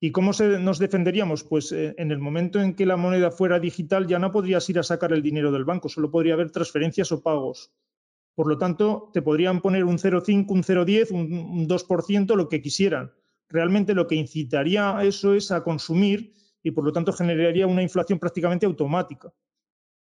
¿Y 0.01 0.13
cómo 0.13 0.33
nos 0.61 0.79
defenderíamos? 0.79 1.45
Pues 1.45 1.73
eh, 1.73 1.95
en 1.99 2.11
el 2.11 2.19
momento 2.19 2.61
en 2.61 2.75
que 2.75 2.87
la 2.87 2.97
moneda 2.97 3.31
fuera 3.31 3.61
digital 3.61 4.07
ya 4.07 4.19
no 4.19 4.33
podrías 4.33 4.69
ir 4.71 4.79
a 4.79 4.83
sacar 4.83 5.13
el 5.13 5.23
dinero 5.23 5.53
del 5.53 5.65
banco, 5.65 5.89
solo 5.89 6.11
podría 6.11 6.35
haber 6.35 6.51
transferencias 6.51 7.13
o 7.13 7.23
pagos. 7.23 7.71
Por 8.41 8.49
lo 8.49 8.57
tanto, 8.57 9.11
te 9.13 9.21
podrían 9.21 9.61
poner 9.61 9.85
un 9.85 9.99
0,5, 9.99 10.47
un 10.49 10.63
0,10, 10.63 11.11
un, 11.11 11.69
2%, 11.69 12.37
lo 12.37 12.49
que 12.49 12.63
quisieran. 12.63 13.13
Realmente 13.51 13.93
lo 13.93 14.07
que 14.07 14.15
incitaría 14.15 14.97
a 14.97 15.05
eso 15.05 15.35
es 15.35 15.51
a 15.51 15.63
consumir 15.63 16.33
y 16.63 16.71
por 16.71 16.87
lo 16.87 16.91
tanto 16.91 17.13
generaría 17.13 17.67
una 17.67 17.83
inflación 17.83 18.19
prácticamente 18.19 18.65
automática. 18.65 19.31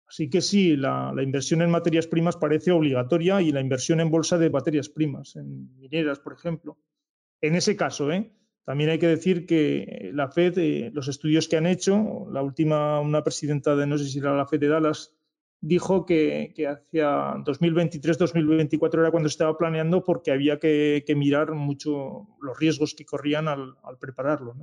Así 0.08 0.30
que 0.30 0.40
sí, 0.40 0.78
la, 0.78 1.14
inversión 1.22 1.62
en 1.62 1.72
materias 1.72 2.08
primas 2.08 2.38
parece 2.38 2.72
obligatoria 2.72 3.42
y 3.42 3.52
la 3.52 3.60
inversión 3.60 4.00
en 4.00 4.10
bolsa 4.10 4.38
de 4.38 4.50
materias 4.50 4.88
primas, 4.88 5.36
en 5.36 5.76
mineras, 5.76 6.20
por 6.20 6.32
ejemplo. 6.32 6.78
En 7.42 7.56
ese 7.56 7.76
caso, 7.76 8.14
¿eh? 8.14 8.32
También 8.64 8.92
hay 8.92 9.00
que 9.00 9.08
decir 9.08 9.46
que 9.46 10.10
la 10.14 10.30
FED, 10.30 10.58
eh, 10.58 10.92
los 10.94 11.10
estudios 11.10 11.50
que 11.50 11.58
han 11.58 11.66
hecho, 11.66 12.28
la 12.32 12.42
última, 12.42 13.02
una 13.02 13.26
presidenta 13.26 13.76
de, 13.76 13.88
no 13.88 13.98
sé 13.98 14.06
si 14.06 14.20
era 14.20 14.34
la 14.38 14.48
FED 14.48 14.62
de 14.62 14.68
Dallas, 14.70 15.18
dijo 15.62 16.06
que, 16.06 16.54
hacia 16.68 17.36
2023-2024 17.36 19.00
era 19.00 19.12
cuando 19.12 19.28
estaba 19.28 19.58
planeando 19.58 20.04
porque 20.04 20.32
había 20.32 20.60
que, 20.60 21.04
mirar 21.16 21.52
mucho 21.54 22.28
los 22.42 22.60
riesgos 22.60 22.96
que 22.96 23.06
corrían 23.06 23.48
al, 23.48 23.76
prepararlo. 24.00 24.56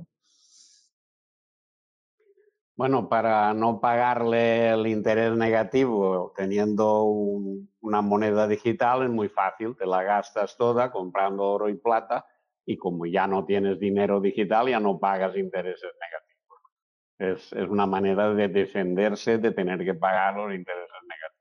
Bueno, 2.75 3.09
para 3.09 3.53
no 3.53 3.81
pagarle 3.81 4.69
el 4.69 4.87
interés 4.87 5.35
negativo 5.35 6.33
teniendo 6.35 7.03
una 7.03 8.01
moneda 8.01 8.47
digital 8.47 9.03
es 9.03 9.09
muy 9.09 9.27
fácil, 9.27 9.75
te 9.75 9.85
la 9.85 10.03
gastas 10.03 10.55
toda 10.55 10.89
comprando 10.89 11.43
oro 11.43 11.67
y 11.69 11.75
plata 11.75 12.25
y 12.65 12.77
como 12.77 13.05
ya 13.05 13.27
no 13.27 13.45
tienes 13.45 13.79
dinero 13.79 14.21
digital, 14.21 14.69
ya 14.69 14.79
no 14.79 14.97
pagas 14.97 15.35
intereses 15.35 15.91
negativos. 15.99 16.28
Es, 17.19 17.51
una 17.51 17.85
manera 17.85 18.33
de 18.33 18.47
defenderse 18.47 19.37
de 19.37 19.51
tener 19.51 19.83
que 19.83 19.93
pagar 19.93 20.35
los 20.35 20.55
intereses 20.55 20.87
negativos. 21.03 21.39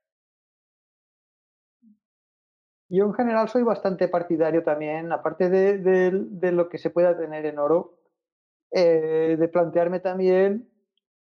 Yo 2.90 3.04
en 3.04 3.14
general 3.14 3.48
soy 3.48 3.62
bastante 3.62 4.08
partidario 4.08 4.64
también, 4.64 5.12
aparte 5.12 5.48
de, 5.48 6.52
lo 6.52 6.68
que 6.68 6.78
se 6.78 6.90
pueda 6.90 7.16
tener 7.16 7.46
en 7.46 7.60
oro, 7.60 8.00
eh, 8.72 9.36
de 9.38 9.48
plantearme 9.48 10.00
también 10.00 10.68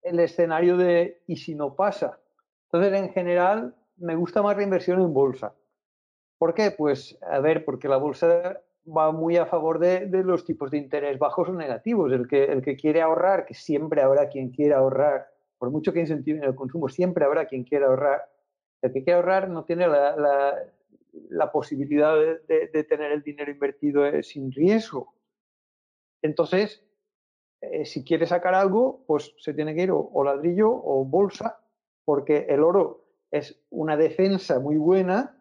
el 0.04 0.20
escenario 0.22 0.78
de 0.78 1.22
¿y 1.28 1.36
si 1.36 1.54
no 1.56 1.76
pasa? 1.76 2.20
Entonces, 2.72 2.98
en 2.98 3.10
general, 3.12 3.76
me 3.98 4.16
gusta 4.16 4.42
más 4.42 4.56
la 4.56 4.64
inversión 4.64 5.02
en 5.02 5.14
bolsa. 5.14 5.54
¿Por 6.38 6.54
qué? 6.54 6.72
Pues, 6.72 7.18
a 7.22 7.40
ver, 7.40 7.66
porque 7.66 7.90
la 7.90 7.98
bolsa 7.98 8.62
va 8.86 9.12
muy 9.12 9.38
a 9.38 9.46
favor 9.46 9.80
de, 9.80 10.08
los 10.24 10.46
tipos 10.46 10.72
de 10.72 10.78
interés 10.78 11.20
bajos 11.20 11.50
o 11.50 11.54
negativos. 11.54 12.12
El 12.12 12.28
que, 12.28 12.46
el 12.46 12.62
que 12.62 12.76
quiere 12.76 13.02
ahorrar, 13.02 13.46
que 13.46 13.54
siempre 13.54 14.02
habrá 14.02 14.30
quien 14.30 14.50
quiera 14.50 14.78
ahorrar, 14.78 15.28
por 15.58 15.72
mucho 15.72 15.94
que 15.94 16.00
incentiven 16.00 16.44
el 16.44 16.56
consumo, 16.56 16.90
siempre 16.90 17.26
habrá 17.26 17.46
quien 17.46 17.64
quiera 17.64 17.88
ahorrar. 17.88 18.30
El 18.82 18.94
que 18.94 19.04
quiere 19.04 19.18
ahorrar 19.18 19.50
no 19.50 19.66
tiene 19.66 19.88
la, 19.88 20.16
la, 21.30 21.52
posibilidad 21.52 22.16
de, 22.16 22.84
tener 22.86 23.12
el 23.12 23.22
dinero 23.22 23.52
invertido 23.52 24.06
eh, 24.06 24.24
sin 24.24 24.52
riesgo. 24.52 25.14
Entonces, 26.22 26.84
eh, 27.62 27.86
si 27.86 28.04
quiere 28.04 28.26
sacar 28.26 28.54
algo, 28.54 29.04
pues 29.06 29.34
se 29.38 29.54
tiene 29.54 29.76
que 29.76 29.84
ir 29.84 29.92
o 29.92 30.24
ladrillo 30.24 30.72
o 30.72 31.04
bolsa, 31.04 31.60
porque 32.06 32.46
el 32.50 32.64
oro 32.64 33.06
es 33.32 33.62
una 33.70 33.98
defensa 33.98 34.60
muy 34.60 34.78
buena 34.78 35.39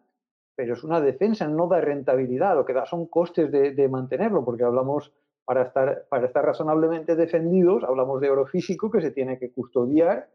pero 0.59 0.73
es 0.73 0.83
una 0.83 0.99
defensa, 0.99 1.47
no 1.47 1.69
da 1.69 1.79
rentabilidad, 1.79 2.53
lo 2.53 2.65
que 2.65 2.73
da 2.73 2.85
son 2.85 3.05
costes 3.05 3.49
de, 3.49 3.87
mantenerlo, 3.87 4.43
porque 4.43 4.65
hablamos, 4.65 5.13
para 5.45 5.63
estar, 5.63 6.05
para 6.09 6.27
estar 6.27 6.43
razonablemente 6.43 7.15
defendidos, 7.15 7.85
hablamos 7.85 8.19
de 8.19 8.29
oro 8.29 8.45
físico 8.45 8.91
que 8.91 8.99
se 8.99 9.11
tiene 9.11 9.39
que 9.39 9.53
custodiar 9.53 10.29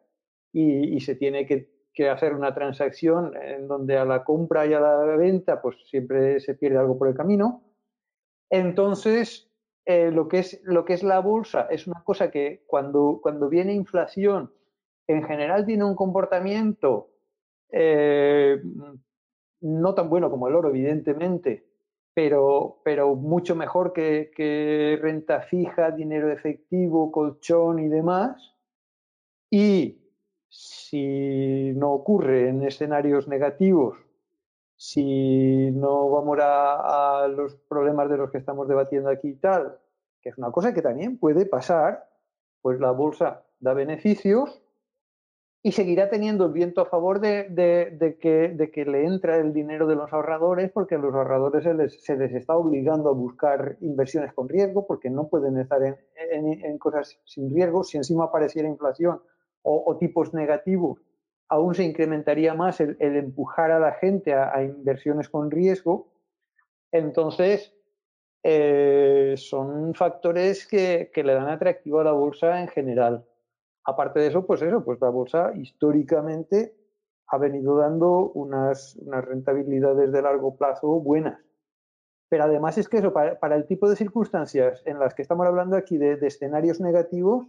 y, 0.51 0.99
se 1.01 1.17
tiene 1.17 1.45
que, 1.45 1.69
hacer 2.09 2.33
una 2.33 2.55
transacción 2.55 3.37
en 3.37 3.69
donde 3.69 3.99
a 3.99 4.07
la 4.07 4.25
compra 4.25 4.65
y 4.65 4.73
a 4.73 4.81
la 4.81 4.97
venta 5.15 5.61
pues 5.61 5.77
siempre 5.91 6.41
se 6.41 6.55
pierde 6.55 6.79
algo 6.79 6.97
por 6.97 7.09
el 7.09 7.15
camino. 7.15 7.63
Entonces, 8.49 9.53
eh, 9.85 10.11
lo, 10.11 10.27
que 10.27 10.39
es, 10.39 10.59
lo 10.65 10.87
que 10.87 10.95
es 10.95 11.03
la 11.03 11.19
bolsa 11.19 11.69
es 11.71 11.87
una 11.87 12.03
cosa 12.03 12.31
que 12.31 12.65
cuando, 12.67 13.21
cuando 13.23 13.51
viene 13.51 13.75
inflación, 13.75 14.55
en 15.07 15.23
general 15.25 15.67
tiene 15.67 15.85
un 15.85 15.95
comportamiento 15.95 17.11
eh, 17.71 18.59
no 19.65 19.95
tan 19.95 20.11
bueno 20.11 20.31
como 20.31 20.47
el 20.47 20.55
oro, 20.55 20.69
evidentemente, 20.69 21.67
pero, 22.13 22.81
pero 22.85 23.15
mucho 23.17 23.57
mejor 23.57 23.93
que, 23.95 24.99
renta 25.01 25.41
fija, 25.41 25.91
dinero 25.91 26.31
efectivo, 26.31 27.11
colchón 27.11 27.79
y 27.79 27.89
demás. 27.89 28.55
Y 29.51 30.03
si 30.49 31.73
no 31.75 31.93
ocurre 31.93 32.51
en 32.51 32.63
escenarios 32.63 33.27
negativos, 33.27 33.97
si 34.77 35.71
no 35.71 36.11
vamos 36.11 36.39
a, 36.41 37.23
a, 37.25 37.29
los 37.29 37.55
problemas 37.69 38.11
de 38.11 38.19
los 38.19 38.31
que 38.31 38.39
estamos 38.39 38.69
debatiendo 38.69 39.09
aquí 39.09 39.29
y 39.29 39.37
tal, 39.37 39.79
que 40.21 40.29
es 40.29 40.37
una 40.39 40.51
cosa 40.51 40.75
que 40.75 40.83
también 40.83 41.19
puede 41.19 41.47
pasar, 41.47 42.07
pues 42.61 42.79
la 42.81 42.91
bolsa 42.91 43.45
da 43.61 43.73
beneficios 43.73 44.64
y 45.67 45.73
seguirá 45.73 46.11
teniendo 46.11 46.45
el 46.45 46.53
viento 46.53 46.83
a 46.83 46.85
favor 46.85 47.21
de, 47.21 47.49
que, 48.21 48.85
le 48.85 49.07
entra 49.07 49.39
el 49.39 49.55
dinero 49.55 49.87
de 49.87 49.97
los 49.97 50.13
ahorradores 50.13 50.71
porque 50.71 50.97
a 50.97 50.99
los 50.99 51.15
ahorradores 51.15 51.65
se 51.65 52.17
les, 52.17 52.35
está 52.35 52.55
obligando 52.55 53.09
a 53.09 53.15
buscar 53.15 53.79
inversiones 53.81 54.35
con 54.35 54.47
riesgo 54.47 54.87
porque 54.87 55.09
no 55.09 55.29
pueden 55.29 55.57
estar 55.57 55.81
en, 55.83 56.79
cosas 56.79 57.19
sin 57.25 57.49
riesgo. 57.49 57.83
Si 57.83 57.97
encima 57.97 58.25
apareciera 58.25 58.69
inflación 58.69 59.23
o, 59.63 59.97
tipos 59.97 60.35
negativos, 60.35 61.01
aún 61.49 61.75
se 61.75 61.85
incrementaría 61.85 62.53
más 62.53 62.83
el, 62.83 62.99
empujar 63.01 63.71
a 63.71 63.81
la 63.81 63.93
gente 63.93 64.35
a, 64.35 64.63
inversiones 64.63 65.31
con 65.31 65.51
riesgo. 65.51 66.13
Entonces, 66.93 67.73
eh, 68.43 69.33
son 69.39 69.95
factores 69.95 70.67
que 70.67 71.11
le 71.15 71.33
dan 71.33 71.49
atractivo 71.49 72.01
a 72.01 72.05
la 72.05 72.13
bolsa 72.13 72.61
en 72.61 72.69
general. 72.69 73.25
Aparte 73.85 74.21
de 74.21 74.29
eso, 74.29 74.47
pues 74.47 74.63
eso, 74.63 74.83
pues 74.83 75.01
la 75.01 75.11
bolsa 75.11 75.53
históricamente 75.55 76.75
ha 77.27 77.39
venido 77.39 77.77
dando 77.77 78.31
unas, 78.33 78.99
rentabilidades 79.07 80.13
de 80.13 80.23
largo 80.23 80.57
plazo 80.57 81.01
buenas. 81.01 81.41
Pero 82.29 82.45
además 82.45 82.79
es 82.79 82.89
que 82.89 82.99
eso, 82.99 83.13
para, 83.13 83.57
el 83.57 83.67
tipo 83.67 83.89
de 83.89 83.97
circunstancias 83.97 84.83
en 84.87 84.99
las 84.99 85.15
que 85.15 85.23
estamos 85.23 85.47
hablando 85.47 85.77
aquí 85.77 85.99
de, 85.99 86.15
escenarios 86.27 86.81
negativos, 86.81 87.47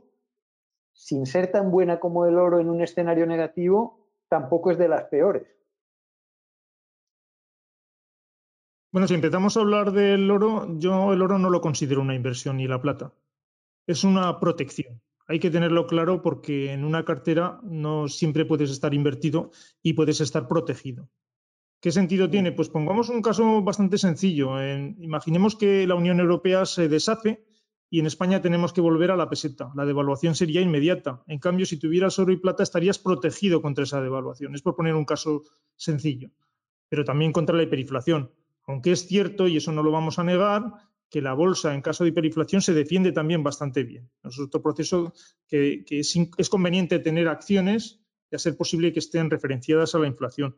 sin 0.92 1.26
ser 1.26 1.52
tan 1.52 1.72
buena 1.72 2.00
como 2.00 2.26
el 2.26 2.38
oro 2.38 2.60
en 2.60 2.70
un 2.70 2.82
escenario 2.82 3.26
negativo, 3.26 4.00
tampoco 4.28 4.72
es 4.72 4.78
de 4.78 4.88
las 4.88 5.06
peores. 5.06 5.48
Bueno, 8.92 9.08
si 9.08 9.14
empezamos 9.14 9.58
a 9.58 9.60
hablar 9.60 9.92
del 9.92 10.30
oro, 10.32 10.68
yo 10.78 11.12
el 11.12 11.22
oro 11.22 11.38
no 11.38 11.50
lo 11.50 11.60
considero 11.60 12.02
una 12.02 12.16
inversión 12.16 12.58
ni 12.58 12.68
la 12.68 12.82
plata. 12.82 13.12
Es 13.88 14.06
una 14.06 14.40
protección. 14.40 15.02
Hay 15.28 15.40
que 15.40 15.50
tenerlo 15.50 15.88
claro 15.88 16.22
porque 16.22 16.72
en 16.72 16.84
una 16.84 17.04
cartera 17.04 17.60
no 17.64 18.08
siempre 18.08 18.46
puedes 18.46 18.70
estar 18.70 18.94
invertido 18.94 19.52
y 19.82 19.94
puedes 19.94 20.22
estar 20.22 20.48
protegido. 20.48 21.10
¿Qué 21.82 21.92
sentido 21.92 22.30
tiene? 22.30 22.52
Pues 22.52 22.70
pongamos 22.70 23.10
un 23.10 23.22
caso 23.22 23.62
bastante 23.62 23.98
sencillo. 23.98 24.62
imaginemos 25.00 25.56
que 25.56 25.86
la 25.88 25.96
Unión 25.96 26.20
Europea 26.20 26.66
se 26.66 26.88
deshace 26.88 27.46
y 27.90 28.00
en 28.00 28.08
España 28.08 28.42
tenemos 28.42 28.74
que 28.74 28.82
volver 28.82 29.12
a 29.12 29.16
la 29.16 29.30
peseta. 29.30 29.72
La 29.76 29.86
devaluación 29.86 30.36
sería 30.36 30.62
inmediata. 30.62 31.24
En 31.28 31.40
cambio, 31.40 31.66
si 31.66 31.78
tuvieras 31.78 32.18
oro 32.20 32.32
y 32.32 32.38
plata, 32.38 32.64
estarías 32.64 32.98
protegido 32.98 33.62
contra 33.62 33.84
esa 33.84 34.02
devaluación. 34.02 34.56
Es 34.56 34.62
por 34.62 34.76
poner 34.76 34.96
un 34.96 35.06
caso 35.06 35.44
sencillo. 35.76 36.32
Pero 36.90 37.04
también 37.04 37.32
contra 37.32 37.56
la 37.56 37.64
hiperinflación. 37.64 38.32
Aunque 38.68 38.92
es 38.92 39.08
cierto, 39.08 39.48
y 39.48 39.58
eso 39.58 39.72
no 39.72 39.84
lo 39.84 39.92
vamos 39.92 40.18
a 40.18 40.24
negar, 40.24 40.74
que 41.16 41.22
la 41.22 41.34
bolsa 41.34 41.74
en 41.74 41.82
caso 41.82 42.03
de 42.03 42.09
hiperinflación 42.09 42.61
se 42.61 42.74
defiende 42.74 43.13
también 43.13 43.41
bastante 43.41 43.86
bien. 43.86 44.11
Es 44.22 44.38
otro 44.38 44.61
proceso 44.61 45.13
que, 45.47 45.86
es, 45.89 46.49
conveniente 46.49 46.99
tener 46.99 47.30
acciones 47.30 48.01
y 48.30 48.36
hacer 48.36 48.57
posible 48.57 48.91
que 48.91 48.99
estén 48.99 49.30
referenciadas 49.30 49.95
a 49.95 49.99
la 49.99 50.07
inflación. 50.07 50.57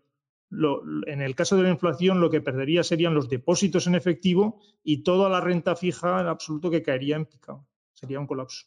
en 0.50 1.22
el 1.22 1.36
caso 1.36 1.58
de 1.58 1.62
la 1.62 1.70
inflación, 1.70 2.20
lo 2.20 2.32
que 2.32 2.42
perdería 2.42 2.82
serían 2.82 3.14
los 3.14 3.30
depósitos 3.30 3.86
en 3.86 3.94
efectivo 3.94 4.60
y 4.84 5.04
toda 5.04 5.30
la 5.30 5.42
renta 5.42 5.76
fija 5.76 6.22
en 6.22 6.26
absoluto 6.26 6.72
que 6.72 6.82
caería 6.82 7.18
en 7.18 7.28
picado. 7.28 7.68
Sería 7.94 8.20
un 8.20 8.26
colapso. 8.26 8.66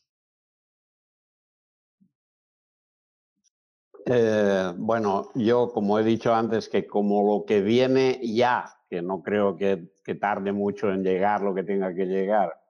Eh, 4.07 4.72
bueno, 4.76 5.32
yo 5.34 5.72
como 5.72 5.99
he 5.99 6.05
dicho 6.05 6.32
antes, 6.32 6.68
que 6.68 6.86
como 6.86 7.26
lo 7.26 7.45
que 7.45 7.61
viene 7.62 8.20
ya 8.22 8.80
que 8.91 9.01
no 9.01 9.22
creo 9.22 9.57
que, 9.57 9.88
tarde 10.20 10.51
mucho 10.53 10.93
en 10.93 11.05
llegar 11.05 11.43
lo 11.43 11.55
que 11.55 11.62
tenga 11.62 11.95
que 11.95 12.07
llegar, 12.07 12.61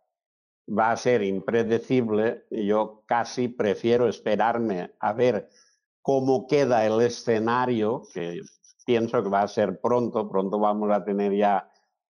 va 0.68 0.92
a 0.92 0.96
ser 0.96 1.22
impredecible, 1.22 2.44
yo 2.50 3.02
casi 3.06 3.48
prefiero 3.48 4.06
esperarme 4.06 4.92
a 5.00 5.14
ver 5.14 5.48
cómo 6.02 6.46
queda 6.46 6.84
el 6.84 7.00
escenario, 7.00 8.02
que 8.12 8.40
pienso 8.84 9.22
que 9.22 9.30
va 9.30 9.42
a 9.42 9.48
ser 9.48 9.80
pronto, 9.80 10.28
pronto 10.28 10.58
vamos 10.58 10.90
a 10.92 11.02
tener 11.02 11.34
ya 11.34 11.66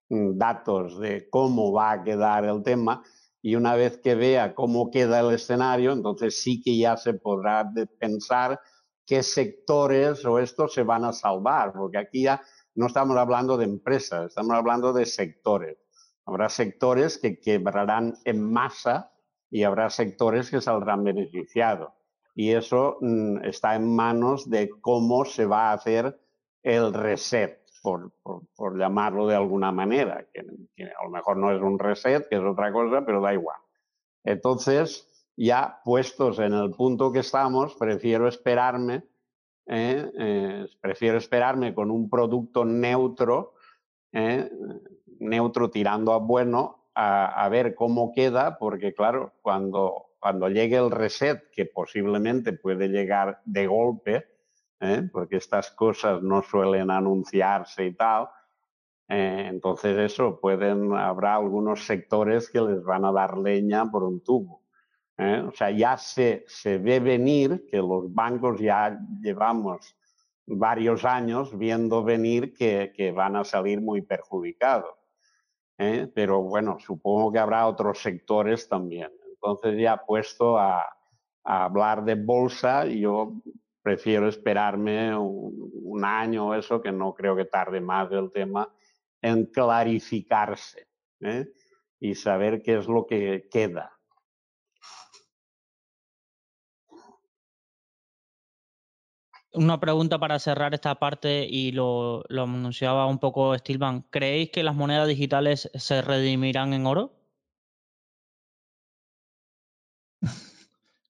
mm, 0.08 0.36
datos 0.36 0.98
de 0.98 1.30
cómo 1.30 1.72
va 1.72 1.92
a 1.92 2.02
quedar 2.02 2.44
el 2.44 2.64
tema, 2.64 3.04
y 3.40 3.54
una 3.54 3.76
vez 3.76 3.98
que 3.98 4.16
vea 4.16 4.54
cómo 4.54 4.90
queda 4.90 5.20
el 5.20 5.32
escenario, 5.32 5.92
entonces 5.92 6.42
sí 6.42 6.60
que 6.60 6.76
ya 6.76 6.96
se 6.96 7.14
podrá 7.14 7.70
pensar 7.98 8.60
qué 9.06 9.22
sectores 9.22 10.24
o 10.24 10.38
estos 10.38 10.74
se 10.74 10.82
van 10.82 11.04
a 11.04 11.12
salvar, 11.12 11.72
porque 11.72 11.98
aquí 11.98 12.22
ya 12.24 12.42
no 12.74 12.86
estamos 12.86 13.16
hablando 13.16 13.56
de 13.56 13.64
empresas, 13.64 14.26
estamos 14.26 14.52
hablando 14.56 14.92
de 14.92 15.06
sectores. 15.06 15.78
Habrá 16.24 16.48
sectores 16.48 17.18
que 17.18 17.40
quebrarán 17.40 18.14
en 18.24 18.52
masa 18.52 19.12
y 19.50 19.64
habrá 19.64 19.90
sectores 19.90 20.50
que 20.50 20.60
saldrán 20.60 21.02
beneficiados. 21.04 21.92
Y 22.34 22.52
eso 22.52 22.98
mm, 23.00 23.44
está 23.44 23.74
en 23.74 23.94
manos 23.94 24.48
de 24.48 24.70
cómo 24.80 25.24
se 25.24 25.46
va 25.46 25.70
a 25.70 25.72
hacer 25.72 26.20
el 26.62 26.92
reset, 26.92 27.58
por, 27.82 28.12
llamarlo 28.76 29.26
de 29.26 29.34
alguna 29.34 29.72
manera, 29.72 30.26
que, 30.32 30.40
a 30.84 31.04
lo 31.04 31.10
mejor 31.10 31.36
no 31.38 31.50
es 31.50 31.60
un 31.60 31.78
reset, 31.78 32.28
que 32.28 32.36
es 32.36 32.42
otra 32.42 32.72
cosa, 32.72 33.04
pero 33.04 33.20
da 33.20 33.32
igual. 33.32 33.58
Entonces, 34.22 35.08
ya 35.36 35.80
puestos 35.84 36.38
en 36.38 36.52
el 36.52 36.70
punto 36.72 37.10
que 37.10 37.20
estamos, 37.20 37.74
prefiero 37.74 38.28
esperarme 38.28 39.02
¿eh? 39.70 40.10
Eh, 40.18 40.66
prefiero 40.80 41.16
esperarme 41.16 41.72
con 41.72 41.90
un 41.90 42.10
producto 42.10 42.64
neutro, 42.64 43.54
¿eh? 44.12 44.50
neutro 45.20 45.70
tirando 45.70 46.12
a 46.12 46.18
bueno, 46.18 46.88
a, 46.94 47.48
ver 47.48 47.74
cómo 47.74 48.12
queda, 48.12 48.58
porque 48.58 48.92
claro, 48.92 49.32
cuando, 49.40 50.08
cuando 50.18 50.48
llegue 50.48 50.76
el 50.76 50.90
reset, 50.90 51.50
que 51.50 51.64
posiblemente 51.64 52.52
puede 52.52 52.88
llegar 52.88 53.40
de 53.46 53.66
golpe, 53.66 54.26
porque 55.12 55.36
estas 55.36 55.70
cosas 55.70 56.22
no 56.22 56.42
suelen 56.42 56.90
anunciarse 56.90 57.86
y 57.86 57.94
tal, 57.94 58.28
entonces 59.08 59.96
eso, 59.98 60.40
pueden, 60.40 60.92
habrá 60.92 61.36
algunos 61.36 61.86
sectores 61.86 62.50
que 62.50 62.60
les 62.60 62.82
van 62.82 63.06
a 63.06 63.12
dar 63.12 63.38
leña 63.38 63.90
por 63.90 64.02
un 64.02 64.22
tubo. 64.22 64.59
¿Eh? 65.20 65.42
O 65.46 65.52
sea, 65.52 65.70
ya 65.70 65.96
se, 65.96 66.44
se 66.48 66.78
ve 66.78 66.98
venir 66.98 67.66
que 67.70 67.76
los 67.76 68.12
bancos 68.12 68.58
ya 68.58 68.98
llevamos 69.20 69.94
varios 70.46 71.04
años 71.04 71.56
viendo 71.56 72.02
venir 72.02 72.54
que, 72.54 72.92
que 72.96 73.12
van 73.12 73.36
a 73.36 73.44
salir 73.44 73.80
muy 73.80 74.02
perjudicados. 74.02 74.94
¿eh? 75.78 76.10
Pero 76.14 76.42
bueno, 76.42 76.78
supongo 76.80 77.30
que 77.30 77.38
habrá 77.38 77.66
otros 77.66 77.98
sectores 78.00 78.68
también. 78.68 79.10
Entonces 79.30 79.78
ya 79.78 79.98
puesto 80.04 80.58
a, 80.58 80.84
hablar 81.42 82.04
de 82.04 82.14
bolsa, 82.14 82.84
yo 82.84 83.32
prefiero 83.82 84.28
esperarme 84.28 85.16
un, 85.16 85.70
un, 85.82 86.04
año 86.04 86.48
o 86.48 86.54
eso, 86.54 86.82
que 86.82 86.92
no 86.92 87.14
creo 87.14 87.34
que 87.34 87.46
tarde 87.46 87.80
más 87.80 88.12
el 88.12 88.30
tema, 88.30 88.72
en 89.22 89.46
clarificarse 89.46 90.86
¿eh? 91.20 91.46
y 91.98 92.14
saber 92.14 92.62
qué 92.62 92.78
es 92.78 92.86
lo 92.86 93.06
que 93.06 93.48
queda. 93.50 93.99
Una 99.52 99.80
pregunta 99.80 100.18
para 100.18 100.38
cerrar 100.38 100.74
esta 100.74 100.94
parte 100.94 101.44
y 101.44 101.72
lo, 101.72 102.22
anunciaba 102.30 103.06
un 103.06 103.18
poco 103.18 103.56
Stillman. 103.56 104.02
¿Creéis 104.10 104.50
que 104.50 104.62
las 104.62 104.76
monedas 104.76 105.08
digitales 105.08 105.70
se 105.74 106.02
redimirán 106.02 106.72
en 106.72 106.86
oro? 106.86 107.12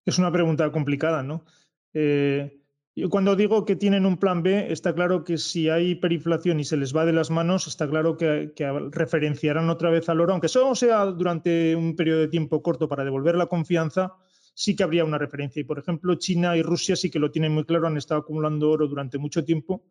Es 0.07 0.18
una 0.18 0.32
pregunta 0.32 0.72
complicada, 0.72 1.22
¿no? 1.22 1.45
Eh, 1.93 2.61
yo 2.97 3.11
cuando 3.11 3.36
digo 3.36 3.66
que 3.66 3.76
tienen 3.76 4.07
un 4.07 4.16
plan 4.16 4.43
B, 4.43 4.72
está 4.72 4.95
claro 4.95 5.22
que 5.22 5.36
si 5.36 5.68
hay 5.68 5.91
hiperinflación 5.91 6.61
y 6.61 6.64
se 6.64 6.78
les 6.78 6.97
va 6.97 7.05
de 7.05 7.12
las 7.12 7.30
manos, 7.30 7.66
está 7.66 7.88
claro 7.88 8.16
que, 8.16 8.53
que 8.57 8.66
referenciarán 8.91 9.68
otra 9.68 9.91
vez 9.91 10.09
al 10.09 10.20
oro, 10.20 10.32
aunque 10.32 10.49
solo 10.49 10.74
sea 10.74 11.05
durante 11.05 11.76
un 11.76 11.95
periodo 11.95 12.20
de 12.20 12.28
tiempo 12.28 12.62
corto 12.62 12.88
para 12.88 13.05
devolver 13.05 13.36
la 13.36 13.47
confianza, 13.47 14.16
sí 14.61 14.77
que 14.77 14.83
habría 14.83 15.07
una 15.07 15.17
referencia. 15.17 15.59
Y, 15.59 15.65
por 15.65 15.79
ejemplo, 15.79 16.17
China 16.17 16.55
y 16.55 16.63
Rusia 16.63 16.95
sí 16.95 17.11
que 17.11 17.19
lo 17.19 17.31
tienen 17.31 17.53
muy 17.53 17.65
claro, 17.65 17.87
han 17.87 17.97
estado 17.97 18.21
acumulando 18.21 18.71
oro 18.71 18.87
durante 18.87 19.17
mucho 19.17 19.43
tiempo. 19.43 19.83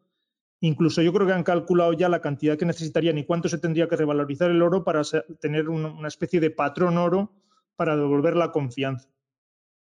Incluso 0.62 1.02
yo 1.02 1.12
creo 1.12 1.26
que 1.26 1.34
han 1.34 1.44
calculado 1.44 1.94
ya 1.94 2.08
la 2.08 2.22
cantidad 2.22 2.56
que 2.56 2.68
necesitarían 2.68 3.18
y 3.18 3.26
cuánto 3.26 3.50
se 3.50 3.58
tendría 3.58 3.88
que 3.88 3.96
revalorizar 3.96 4.52
el 4.52 4.62
oro 4.62 4.84
para 4.84 5.02
tener 5.40 5.70
una 5.70 6.08
especie 6.08 6.40
de 6.40 6.52
patrón 6.52 7.00
oro 7.00 7.34
para 7.76 7.96
devolver 7.96 8.36
la 8.36 8.52
confianza. 8.52 9.10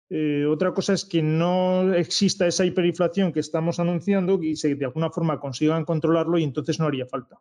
Eh, 0.09 0.45
otra 0.45 0.71
cosa 0.75 0.93
es 0.93 1.05
que 1.05 1.23
no 1.23 1.95
exista 1.95 2.45
esa 2.45 2.63
hiperinflación 2.63 3.33
que 3.33 3.39
estamos 3.39 3.79
anunciando 3.79 4.39
y 4.43 4.57
se 4.57 4.75
de 4.75 4.85
alguna 4.85 5.09
forma 5.09 5.39
consigan 5.39 5.85
controlarlo 5.85 6.37
y 6.37 6.43
entonces 6.43 6.79
no 6.79 6.85
haría 6.85 7.07
falta. 7.07 7.39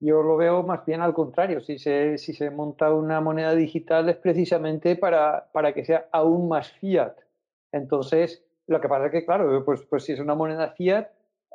Yo 0.00 0.22
lo 0.22 0.36
veo 0.36 0.62
más 0.62 0.84
bien 0.86 1.02
al 1.02 1.12
contrario. 1.12 1.60
Si 1.60 1.78
se, 1.78 2.16
si 2.16 2.32
se 2.32 2.50
monta 2.50 2.92
una 2.92 3.20
moneda 3.20 3.54
digital 3.54 4.08
es 4.08 4.16
precisamente 4.16 4.96
para, 4.96 5.50
para 5.52 5.74
que 5.74 5.84
sea 5.84 6.08
aún 6.10 6.48
más 6.48 6.72
fiat. 6.72 7.14
Entonces, 7.70 8.42
lo 8.66 8.80
que 8.80 8.88
pasa 8.88 9.06
es 9.06 9.12
que, 9.12 9.26
claro, 9.26 9.62
pues, 9.64 9.82
pues 9.82 10.04
si 10.04 10.12
es 10.12 10.20
una 10.20 10.34
moneda 10.34 10.70
fiat, 10.70 11.08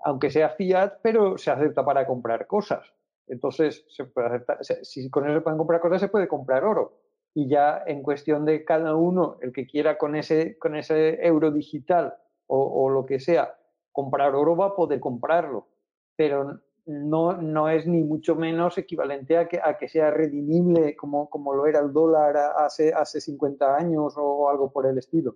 aunque 0.04 0.30
sea 0.30 0.50
fiat, 0.50 1.00
pero 1.02 1.38
se 1.40 1.50
acepta 1.50 1.84
para 1.84 2.06
comprar 2.06 2.46
cosas. 2.46 2.94
Entonces, 3.28 3.84
se 3.90 4.06
puede 4.06 4.28
aceptar, 4.28 4.60
si 4.64 5.10
con 5.10 5.26
eso 5.26 5.34
se 5.34 5.42
pueden 5.42 5.58
comprar 5.58 5.82
cosas, 5.82 6.02
se 6.02 6.10
puede 6.10 6.28
comprar 6.28 6.64
oro. 6.64 7.00
Y 7.34 7.50
ya 7.50 7.84
en 7.88 8.04
cuestión 8.04 8.46
de 8.46 8.64
cada 8.64 8.96
uno, 8.96 9.38
el 9.42 9.52
que 9.52 9.66
quiera 9.66 9.98
con 9.98 10.16
ese, 10.16 10.58
con 10.60 10.76
ese 10.76 11.26
euro 11.26 11.50
digital 11.50 12.16
o, 12.46 12.86
o 12.86 12.90
lo 12.90 13.08
que 13.08 13.20
sea, 13.20 13.58
comprar 13.92 14.36
oro 14.36 14.56
va 14.56 14.68
a 14.68 14.76
poder 14.76 15.00
comprarlo. 15.00 15.68
Pero 16.16 16.62
no, 16.86 17.34
no 17.42 17.70
es 17.70 17.88
ni 17.88 18.04
mucho 18.04 18.36
menos 18.36 18.78
equivalente 18.78 19.38
a 19.38 19.48
que, 19.48 19.60
a 19.64 19.78
que 19.78 19.90
sea 19.90 20.12
redimible 20.12 20.96
como, 20.96 21.30
como 21.30 21.54
lo 21.54 21.66
era 21.66 21.80
el 21.80 21.92
dólar 21.92 22.38
hace, 22.58 22.94
hace 22.94 23.20
50 23.20 23.76
años 23.76 24.14
o 24.18 24.50
algo 24.50 24.72
por 24.72 24.86
el 24.86 24.98
estilo. 24.98 25.36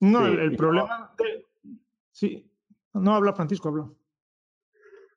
No, 0.00 0.26
el, 0.26 0.54
problema 0.56 1.14
Sí, 2.12 2.48
no 2.94 3.14
habla 3.14 3.32
Francisco, 3.32 3.68
habla. 3.68 3.90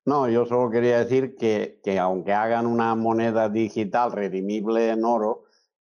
No, 0.05 0.27
yo 0.29 0.45
solo 0.45 0.71
quería 0.71 0.99
decir 0.99 1.35
que, 1.35 1.79
que 1.83 1.99
aunque 1.99 2.33
hagan 2.33 2.65
una 2.65 2.95
moneda 2.95 3.49
digital 3.49 4.11
redimible 4.11 4.89
en 4.89 5.03
oro, 5.05 5.43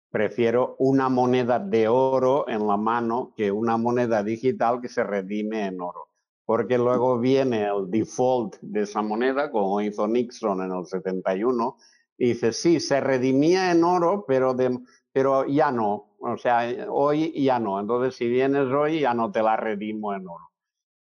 prefiero 0.10 0.76
una 0.80 1.10
moneda 1.10 1.60
de 1.60 1.88
oro 1.88 2.48
en 2.48 2.66
la 2.66 2.78
mano 2.78 3.34
que 3.36 3.52
una 3.52 3.78
moneda 3.78 4.24
digital 4.24 4.82
que 4.82 4.88
se 4.88 5.04
redime 5.04 5.68
en 5.68 5.82
oro 5.82 6.15
porque 6.46 6.78
luego 6.78 7.20
viene 7.20 7.66
el 7.68 7.90
default 7.90 8.58
de 8.62 8.82
esa 8.82 9.02
moneda, 9.02 9.50
como 9.52 9.82
hizo 9.82 10.08
Nixon 10.08 10.62
en 10.62 10.72
el 10.72 10.86
71, 10.86 11.78
Y 12.18 12.30
dice, 12.30 12.54
sí, 12.54 12.80
se 12.80 13.02
redimía 13.02 13.72
en 13.72 13.84
oro, 13.84 14.26
pero, 14.28 14.54
de, 14.54 14.80
pero 15.12 15.46
ya 15.48 15.72
no. 15.72 16.16
O 16.20 16.38
sea, 16.38 16.88
hoy 16.90 17.34
ya 17.44 17.60
no. 17.60 17.80
Entonces, 17.80 18.16
si 18.16 18.28
vienes 18.30 18.68
hoy, 18.72 19.02
ya 19.02 19.14
no 19.14 19.32
te 19.32 19.42
la 19.42 19.58
redimo 19.58 20.14
en 20.14 20.28
oro. 20.28 20.52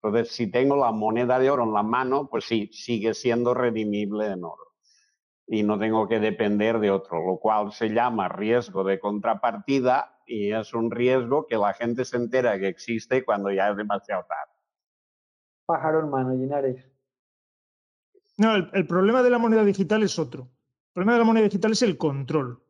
Entonces, 0.02 0.34
si 0.34 0.50
tengo 0.50 0.76
la 0.76 0.92
moneda 0.92 1.38
de 1.38 1.50
oro 1.50 1.64
en 1.64 1.72
la 1.72 1.82
mano, 1.82 2.28
pues 2.28 2.44
sí, 2.44 2.68
sigue 2.72 3.14
siendo 3.14 3.54
redimible 3.54 4.26
en 4.26 4.44
oro. 4.44 4.74
Y 5.46 5.62
no 5.62 5.78
tengo 5.78 6.08
que 6.08 6.20
depender 6.20 6.78
de 6.80 6.90
otro, 6.90 7.24
lo 7.24 7.38
cual 7.38 7.72
se 7.72 7.90
llama 7.90 8.28
riesgo 8.28 8.82
de 8.82 8.98
contrapartida 8.98 10.20
y 10.26 10.52
es 10.52 10.72
un 10.74 10.90
riesgo 10.90 11.46
que 11.46 11.56
la 11.56 11.74
gente 11.74 12.04
se 12.04 12.16
entera 12.16 12.58
que 12.58 12.68
existe 12.68 13.24
cuando 13.24 13.50
ya 13.50 13.70
es 13.70 13.76
demasiado 13.76 14.24
tarde. 14.26 14.53
Pájaro 15.66 16.00
en 16.00 16.10
mano, 16.10 16.34
Linares. 16.34 16.84
No, 18.36 18.56
el, 18.56 18.86
problema 18.86 19.22
de 19.22 19.30
la 19.30 19.38
moneda 19.38 19.64
digital 19.64 20.02
es 20.02 20.18
otro. 20.18 20.42
El 20.42 20.92
problema 20.94 21.12
de 21.12 21.18
la 21.20 21.24
moneda 21.24 21.44
digital 21.44 21.72
es 21.72 21.82
el 21.82 21.96
control. 21.96 22.62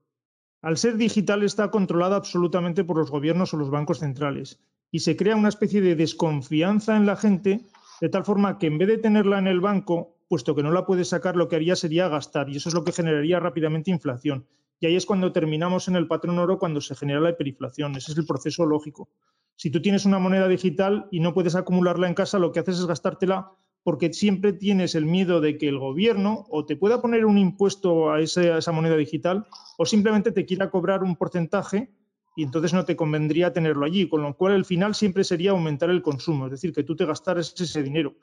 Al 0.60 0.76
ser 0.76 0.96
digital 0.96 1.42
está 1.42 1.70
controlada 1.70 2.16
absolutamente 2.16 2.84
por 2.84 2.98
los 2.98 3.10
gobiernos 3.10 3.52
o 3.52 3.56
los 3.56 3.70
bancos 3.70 3.98
centrales 3.98 4.60
y 4.90 5.00
se 5.00 5.16
crea 5.16 5.36
una 5.36 5.48
especie 5.48 5.80
de 5.80 5.96
desconfianza 5.96 6.96
en 6.96 7.06
la 7.06 7.16
gente 7.16 7.66
de 8.00 8.08
tal 8.08 8.24
forma 8.24 8.58
que 8.58 8.66
en 8.66 8.78
vez 8.78 8.88
de 8.88 8.98
tenerla 8.98 9.38
en 9.38 9.46
el 9.46 9.60
banco, 9.60 10.16
puesto 10.28 10.54
que 10.54 10.62
no 10.62 10.70
la 10.70 10.86
puede 10.86 11.04
sacar, 11.04 11.36
lo 11.36 11.48
que 11.48 11.56
haría 11.56 11.76
sería 11.76 12.08
gastar 12.08 12.48
y 12.48 12.56
eso 12.56 12.68
es 12.68 12.74
lo 12.74 12.84
que 12.84 12.92
generaría 12.92 13.40
rápidamente 13.40 13.90
inflación. 13.90 14.46
Y 14.80 14.86
ahí 14.86 14.96
es 14.96 15.06
cuando 15.06 15.32
terminamos 15.32 15.88
en 15.88 15.96
el 15.96 16.06
patrón 16.06 16.38
oro 16.38 16.58
cuando 16.58 16.80
se 16.80 16.94
genera 16.94 17.20
la 17.20 17.30
hiperinflación. 17.30 17.96
Ese 17.96 18.12
es 18.12 18.18
el 18.18 18.26
proceso 18.26 18.66
lógico. 18.66 19.08
Si 19.56 19.70
tú 19.70 19.80
tienes 19.80 20.04
una 20.04 20.18
moneda 20.18 20.48
digital 20.48 21.08
y 21.10 21.20
no 21.20 21.34
puedes 21.34 21.54
acumularla 21.54 22.08
en 22.08 22.14
casa, 22.14 22.38
lo 22.38 22.52
que 22.52 22.60
haces 22.60 22.78
es 22.78 22.86
gastártela 22.86 23.52
porque 23.84 24.12
siempre 24.12 24.54
tienes 24.54 24.94
el 24.94 25.04
miedo 25.04 25.40
de 25.40 25.58
que 25.58 25.68
el 25.68 25.78
gobierno 25.78 26.46
o 26.48 26.64
te 26.64 26.74
pueda 26.74 27.00
poner 27.02 27.26
un 27.26 27.38
impuesto 27.38 28.10
a, 28.10 28.20
esa 28.20 28.72
moneda 28.72 28.96
digital 28.96 29.46
o 29.76 29.84
simplemente 29.84 30.32
te 30.32 30.46
quiera 30.46 30.70
cobrar 30.70 31.04
un 31.04 31.16
porcentaje 31.16 31.92
y 32.34 32.42
entonces 32.42 32.72
no 32.72 32.84
te 32.84 32.96
convendría 32.96 33.52
tenerlo 33.52 33.84
allí, 33.84 34.08
con 34.08 34.22
lo 34.22 34.36
cual 34.36 34.54
el 34.54 34.64
final 34.64 34.94
siempre 34.94 35.22
sería 35.22 35.52
aumentar 35.52 35.90
el 35.90 36.02
consumo, 36.02 36.46
es 36.46 36.52
decir, 36.52 36.72
que 36.72 36.82
tú 36.82 36.96
te 36.96 37.04
gastaras 37.04 37.54
ese 37.60 37.82
dinero. 37.82 38.14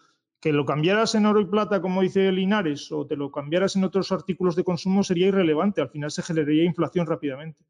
Que 0.42 0.52
lo 0.52 0.66
cambiaras 0.66 1.16
en 1.16 1.28
oro 1.28 1.40
y 1.40 1.46
plata, 1.46 1.82
como 1.82 2.02
dice 2.02 2.32
Linares, 2.32 2.92
o 2.92 3.06
te 3.06 3.16
lo 3.16 3.32
cambiaras 3.32 3.76
en 3.76 3.84
otros 3.84 4.12
artículos 4.12 4.56
de 4.56 4.64
consumo 4.64 5.04
sería 5.04 5.28
irrelevante, 5.28 5.80
al 5.80 5.90
final 5.90 6.12
se 6.12 6.24
generaría 6.24 6.66
inflación 6.66 7.06
rápidamente. 7.06 7.64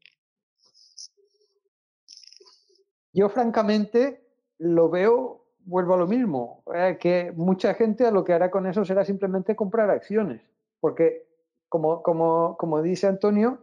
Yo 3.12 3.28
francamente 3.28 4.22
lo 4.58 4.88
veo, 4.88 5.44
vuelvo 5.64 5.94
a 5.94 5.98
lo 5.98 6.06
mismo, 6.06 6.62
eh, 6.74 6.96
que 6.98 7.32
mucha 7.36 7.74
gente 7.74 8.06
a 8.06 8.10
lo 8.10 8.24
que 8.24 8.32
hará 8.32 8.50
con 8.50 8.66
eso 8.66 8.84
será 8.84 9.04
simplemente 9.04 9.54
comprar 9.54 9.90
acciones, 9.90 10.40
porque 10.80 11.26
como, 11.68 12.02
como, 12.02 12.56
como 12.56 12.80
dice 12.80 13.06
Antonio, 13.06 13.58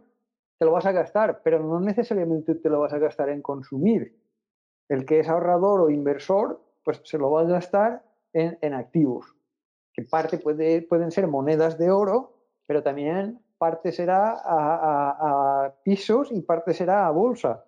te 0.58 0.64
lo 0.64 0.72
vas 0.72 0.86
a 0.86 0.92
gastar, 0.92 1.40
pero 1.42 1.58
no 1.60 1.80
necesariamente 1.80 2.54
te 2.54 2.68
lo 2.68 2.80
vas 2.80 2.92
a 2.92 2.98
gastar 2.98 3.28
en 3.30 3.42
consumir. 3.42 4.16
El 4.88 5.04
que 5.04 5.20
es 5.20 5.28
ahorrador 5.28 5.80
o 5.80 5.90
inversor, 5.90 6.60
pues 6.84 7.00
se 7.04 7.18
lo 7.18 7.30
va 7.30 7.42
a 7.42 7.44
gastar 7.44 8.04
en, 8.32 8.74
activos, 8.74 9.34
que 9.92 10.02
parte 10.02 10.38
puede, 10.38 10.82
pueden 10.82 11.10
ser 11.10 11.26
monedas 11.26 11.78
de 11.78 11.90
oro, 11.90 12.34
pero 12.66 12.82
también 12.82 13.40
parte 13.58 13.90
será 13.90 14.40
a 14.44 15.74
pisos 15.82 16.30
y 16.30 16.40
parte 16.42 16.72
será 16.72 17.06
a 17.06 17.10
bolsa 17.10 17.64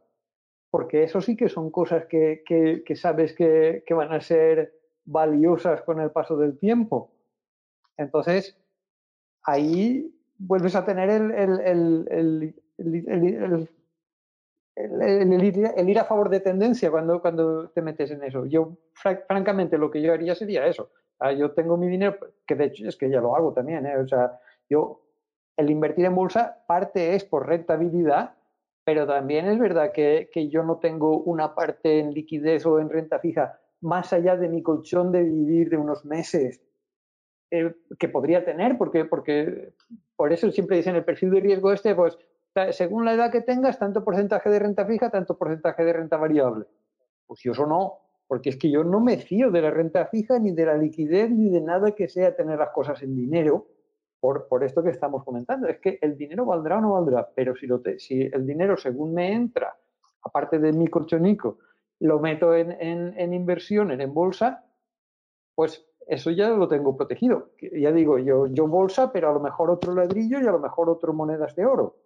porque 0.73 1.03
eso 1.03 1.21
sí 1.21 1.37
que 1.37 1.51
son 1.51 1.71
cosas 1.71 2.07
que, 2.07 2.83
sabes 2.95 3.35
que, 3.35 3.85
van 3.91 4.11
a 4.11 4.23
ser 4.23 4.73
valiosas 5.05 5.83
con 5.83 6.01
el 6.01 6.11
paso 6.11 6.39
del 6.39 6.59
tiempo. 6.59 7.13
Entonces, 7.99 8.57
ahí 9.43 10.19
vuelves 10.39 10.75
a 10.75 10.87
tener 10.87 11.11
el, 11.11 11.31
el, 12.09 12.55
ir 15.91 15.99
a 15.99 16.05
favor 16.05 16.31
de 16.31 16.41
tendencia 16.41 16.91
cuando, 16.91 17.21
cuando 17.21 17.69
te 17.69 17.83
metes 17.83 18.11
en 18.11 18.25
eso. 18.25 18.47
Yo, 18.47 18.79
francamente, 18.95 19.77
lo 19.77 19.91
que 19.91 20.01
yo 20.01 20.15
haría 20.15 20.35
sería 20.35 20.67
eso. 20.67 20.89
yo 21.37 21.51
tengo 21.51 21.77
mi 21.77 21.87
dinero, 21.87 22.17
que 22.47 22.55
de 22.55 22.65
hecho 22.65 22.89
es 22.89 22.97
que 22.97 23.11
ya 23.11 23.21
lo 23.21 23.37
hago 23.37 23.53
también. 23.53 23.85
¿eh? 23.85 23.99
O 23.99 24.09
sea, 24.09 24.41
yo, 24.71 25.03
el 25.55 25.69
invertir 25.69 26.07
en 26.07 26.15
bolsa, 26.15 26.65
parte 26.67 27.15
es 27.15 27.27
por 27.27 27.47
rentabilidad 27.47 28.37
pero 28.85 29.07
también 29.07 29.47
es 29.47 29.59
verdad 29.59 29.93
que, 29.93 30.29
yo 30.51 30.63
no 30.63 30.79
tengo 30.79 31.19
una 31.19 31.55
parte 31.55 32.01
en 32.01 32.13
liquidez 32.13 32.67
o 32.67 32.81
en 32.81 32.91
renta 32.91 33.19
fija 33.19 33.59
más 33.81 34.13
allá 34.13 34.37
de 34.37 34.49
mi 34.49 34.63
colchón 34.63 35.13
de 35.13 35.23
vivir 35.23 35.71
de 35.71 35.77
unos 35.77 36.05
meses 36.05 36.61
eh, 37.51 37.75
que 37.99 38.09
podría 38.09 38.45
tener, 38.45 38.79
porque, 38.79 39.05
por 40.17 40.33
eso 40.33 40.51
siempre 40.51 40.77
dicen 40.77 40.97
el 40.97 41.05
perfil 41.05 41.31
de 41.31 41.41
riesgo 41.41 41.73
este, 41.73 41.95
pues 41.95 42.19
según 42.73 43.05
la 43.05 43.15
edad 43.15 43.33
que 43.33 43.41
tengas, 43.41 43.79
tanto 43.79 44.05
porcentaje 44.05 44.51
de 44.51 44.59
renta 44.59 44.85
fija, 44.85 45.11
tanto 45.11 45.39
porcentaje 45.39 45.85
de 45.85 45.93
renta 45.93 46.17
variable. 46.17 46.67
Pues 47.27 47.41
yo 47.41 47.53
eso 47.53 47.67
no, 47.67 47.99
porque 48.27 48.51
es 48.51 48.57
que 48.57 48.71
yo 48.71 48.85
no 48.85 49.01
me 49.01 49.17
fío 49.17 49.51
de 49.51 49.63
la 49.63 49.71
renta 49.71 50.07
fija, 50.07 50.39
ni 50.39 50.53
de 50.53 50.67
la 50.67 50.77
liquidez, 50.77 51.31
ni 51.31 51.51
de 51.51 51.61
nada 51.61 51.93
que 51.93 52.09
sea 52.09 52.37
tener 52.37 52.59
las 52.59 52.71
cosas 52.71 53.03
en 53.03 53.17
dinero, 53.17 53.67
por, 54.23 54.63
esto 54.63 54.85
que 54.85 54.91
estamos 54.91 55.25
comentando. 55.25 55.67
Es 55.67 55.81
que 55.81 55.99
el 56.01 56.17
dinero 56.17 56.47
valdrá 56.47 56.79
o 56.79 56.81
no 56.81 56.93
valdrá, 56.93 57.29
pero 57.35 57.57
si, 57.57 57.67
lo 57.67 57.83
si 57.99 58.23
el 58.23 58.47
dinero 58.47 58.77
según 58.77 59.13
me 59.13 59.33
entra, 59.33 59.77
aparte 60.23 60.61
de 60.61 60.73
mi 60.73 60.87
colchonico, 60.87 61.59
lo 61.99 62.21
meto 62.21 62.55
en, 62.55 62.71
en, 62.71 63.35
inversión, 63.35 63.91
en, 63.91 64.15
bolsa, 64.15 64.65
pues 65.57 65.85
eso 66.07 66.31
ya 66.31 66.51
lo 66.51 66.69
tengo 66.69 66.97
protegido. 66.97 67.51
Ya 67.61 67.91
digo, 67.91 68.19
yo, 68.19 68.47
yo 68.47 68.69
bolsa, 68.69 69.13
pero 69.13 69.29
a 69.29 69.33
lo 69.33 69.41
mejor 69.41 69.71
otro 69.71 69.93
ladrillo 69.93 70.41
y 70.41 70.47
a 70.47 70.53
lo 70.53 70.61
mejor 70.61 70.89
otro 70.89 71.13
monedas 71.13 71.57
de 71.57 71.67
oro. 71.67 71.97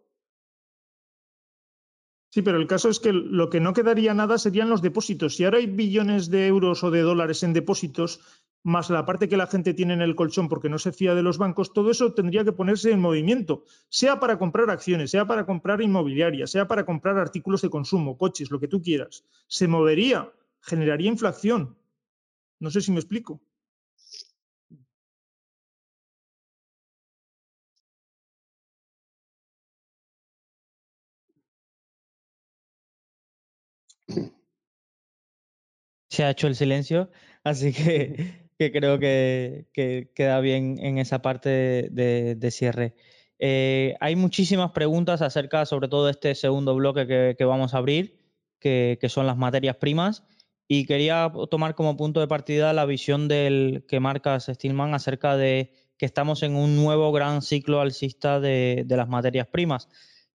Sí, 2.37 2.43
pero 2.43 2.59
el 2.59 2.67
caso 2.67 2.91
es 2.91 3.01
que 3.01 3.15
lo 3.15 3.49
que 3.49 3.61
no 3.61 3.73
quedaría 3.73 4.13
nada 4.13 4.37
serían 4.37 4.69
los 4.69 4.83
depósitos. 4.83 5.37
Si 5.37 5.45
ahora 5.45 5.57
hay 5.57 5.65
billones 5.65 6.29
de 6.29 6.47
euros 6.47 6.85
o 6.85 6.91
de 6.91 7.01
dólares 7.01 7.43
en 7.43 7.55
depósitos, 7.55 8.21
más 8.63 8.91
la 8.91 9.07
parte 9.07 9.27
que 9.27 9.39
la 9.39 9.47
gente 9.47 9.73
tiene 9.73 9.95
en 9.95 10.03
el 10.03 10.15
colchón 10.15 10.47
porque 10.51 10.69
no 10.69 10.79
se 10.79 10.93
fía 10.93 11.15
de 11.15 11.23
los 11.23 11.39
bancos, 11.39 11.73
todo 11.73 11.91
eso 11.91 12.13
tendría 12.13 12.45
que 12.45 12.53
ponerse 12.53 12.91
en 12.91 13.01
movimiento, 13.01 13.65
sea 13.89 14.21
para 14.21 14.39
comprar 14.39 14.69
acciones, 14.69 15.13
sea 15.13 15.27
para 15.27 15.47
comprar 15.47 15.81
inmobiliaria, 15.81 16.47
sea 16.47 16.69
para 16.69 16.85
comprar 16.85 17.17
artículos 17.17 17.63
de 17.63 17.71
consumo, 17.71 18.19
coches, 18.19 18.51
lo 18.51 18.61
que 18.61 18.69
tú 18.69 18.83
quieras. 18.83 19.25
Se 19.47 19.67
movería, 19.67 20.31
generaría 20.61 21.09
inflación. 21.09 21.79
No 22.61 22.71
sé 22.71 22.83
si 22.83 22.93
me 22.93 22.99
explico. 22.99 23.41
Se 36.09 36.25
ha 36.25 36.31
hecho 36.31 36.47
el 36.47 36.57
silencio, 36.57 37.11
así 37.45 37.73
que 37.73 38.73
creo 38.73 38.99
que, 38.99 40.11
queda 40.15 40.41
bien 40.41 40.79
en 40.81 40.99
esa 40.99 41.21
parte 41.23 41.89
de, 41.91 42.51
cierre. 42.51 42.95
Eh, 43.39 43.95
hay 44.01 44.17
muchísimas 44.17 44.73
preguntas 44.73 45.21
acerca, 45.23 45.67
sobre 45.67 45.89
todo, 45.89 46.07
de 46.07 46.13
este 46.13 46.35
segundo 46.35 46.75
bloque 46.75 47.35
que, 47.37 47.45
vamos 47.45 47.75
a 47.75 47.79
abrir, 47.79 48.19
que, 48.59 48.99
son 49.09 49.27
las 49.27 49.37
materias 49.37 49.77
primas. 49.77 50.25
Y 50.69 50.87
quería 50.87 51.31
tomar 51.49 51.77
como 51.77 51.97
punto 51.97 52.19
de 52.19 52.27
partida 52.27 52.73
la 52.73 52.87
visión 52.87 53.29
del 53.29 53.85
que 53.87 54.01
marcas, 54.01 54.47
Stillman, 54.53 54.95
acerca 54.95 55.37
de 55.37 55.73
que 55.97 56.07
estamos 56.07 56.43
en 56.43 56.57
un 56.57 56.77
nuevo 56.77 57.13
gran 57.13 57.41
ciclo 57.41 57.81
alcista 57.81 58.41
de, 58.41 58.85
las 58.89 59.09
materias 59.09 59.47
primas. 59.47 59.89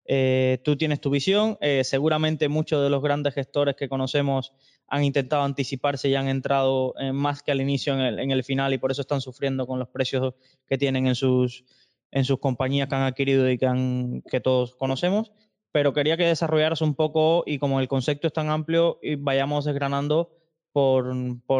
Eh, 0.06 0.60
tú 0.64 0.78
tienes 0.78 1.02
tu 1.02 1.10
visión, 1.10 1.58
eh, 1.62 1.84
seguramente 1.84 2.50
muchos 2.50 2.82
de 2.82 2.90
los 2.90 3.04
grandes 3.04 3.34
gestores 3.34 3.76
que 3.76 3.90
conocemos 3.90 4.54
han 4.92 5.06
intentado 5.06 5.44
anticiparse 5.44 6.10
y 6.10 6.16
han 6.16 6.28
entrado 6.28 6.94
eh, 7.00 7.14
más 7.14 7.42
que 7.42 7.54
al 7.54 7.62
inicio 7.62 7.94
en 7.94 8.32
el, 8.32 8.44
final 8.44 8.74
y 8.74 8.78
por 8.78 8.92
eso 8.92 9.02
están 9.02 9.22
sufriendo 9.22 9.66
con 9.66 9.80
los 9.80 9.88
precios 9.88 10.34
que 10.68 10.78
tienen 10.78 11.08
en 11.08 11.16
sus, 11.16 11.64
en 12.12 12.26
sus 12.26 12.40
compañías 12.40 12.90
que 12.90 12.96
han 12.96 13.04
adquirido 13.04 13.50
y 13.50 13.58
que, 13.58 13.68
han, 13.68 14.22
que 14.30 14.42
todos 14.42 14.76
conocemos. 14.76 15.32
Pero 15.72 15.94
quería 15.94 16.18
que 16.18 16.26
desarrollaras 16.26 16.82
un 16.82 16.96
poco 16.96 17.44
y 17.48 17.58
como 17.58 17.80
el 17.80 17.88
concepto 17.88 18.28
es 18.28 18.34
tan 18.34 18.50
amplio, 18.50 19.00
y 19.02 19.16
vayamos 19.16 19.64
desgranando 19.64 20.36
por, 20.74 21.14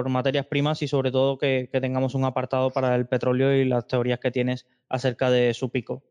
materias 0.10 0.48
primas 0.48 0.82
y 0.82 0.90
sobre 0.90 1.12
todo 1.12 1.38
que, 1.38 1.70
que, 1.72 1.80
tengamos 1.80 2.16
un 2.16 2.26
apartado 2.26 2.70
para 2.72 2.94
el 2.96 3.08
petróleo 3.08 3.56
y 3.56 3.64
las 3.64 3.88
teorías 3.88 4.20
que 4.20 4.32
tienes 4.32 4.68
acerca 4.90 5.32
de 5.32 5.54
su 5.54 5.70
pico. 5.70 6.04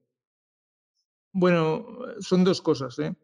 Bueno, 1.32 1.86
son 2.20 2.44
dos 2.44 2.62
cosas. 2.62 2.98
¿eh? 2.98 3.14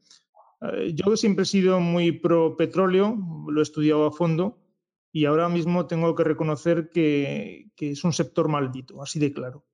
Eh, 0.62 0.92
yo 0.94 1.16
siempre 1.16 1.42
he 1.42 1.46
sido 1.46 1.80
muy 1.80 2.12
pro 2.12 2.56
petróleo, 2.56 3.16
lo 3.48 3.60
he 3.60 3.62
estudiado 3.62 4.06
a 4.06 4.12
fondo 4.12 4.58
y 5.12 5.24
ahora 5.24 5.48
mismo 5.48 5.86
tengo 5.86 6.14
que 6.14 6.24
reconocer 6.24 6.90
que, 6.90 7.70
es 7.76 8.04
un 8.04 8.12
sector 8.12 8.48
maldito, 8.48 9.02
así 9.02 9.18
de 9.18 9.32
claro. 9.32 9.64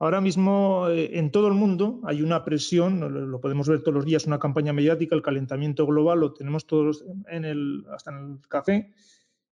Ahora 0.00 0.20
mismo 0.20 0.88
eh, 0.88 1.18
en 1.18 1.32
todo 1.32 1.48
el 1.48 1.54
mundo 1.54 2.00
hay 2.04 2.22
una 2.22 2.44
presión, 2.44 3.30
lo, 3.30 3.40
podemos 3.40 3.68
ver 3.68 3.80
todos 3.80 3.94
los 3.94 4.04
días, 4.04 4.26
una 4.26 4.38
campaña 4.38 4.72
mediática, 4.72 5.16
el 5.16 5.22
calentamiento 5.22 5.86
global, 5.86 6.20
lo 6.20 6.32
tenemos 6.32 6.66
todos 6.66 7.04
en 7.28 7.44
el, 7.44 7.84
hasta 7.92 8.12
en 8.12 8.32
el 8.32 8.48
café. 8.48 8.92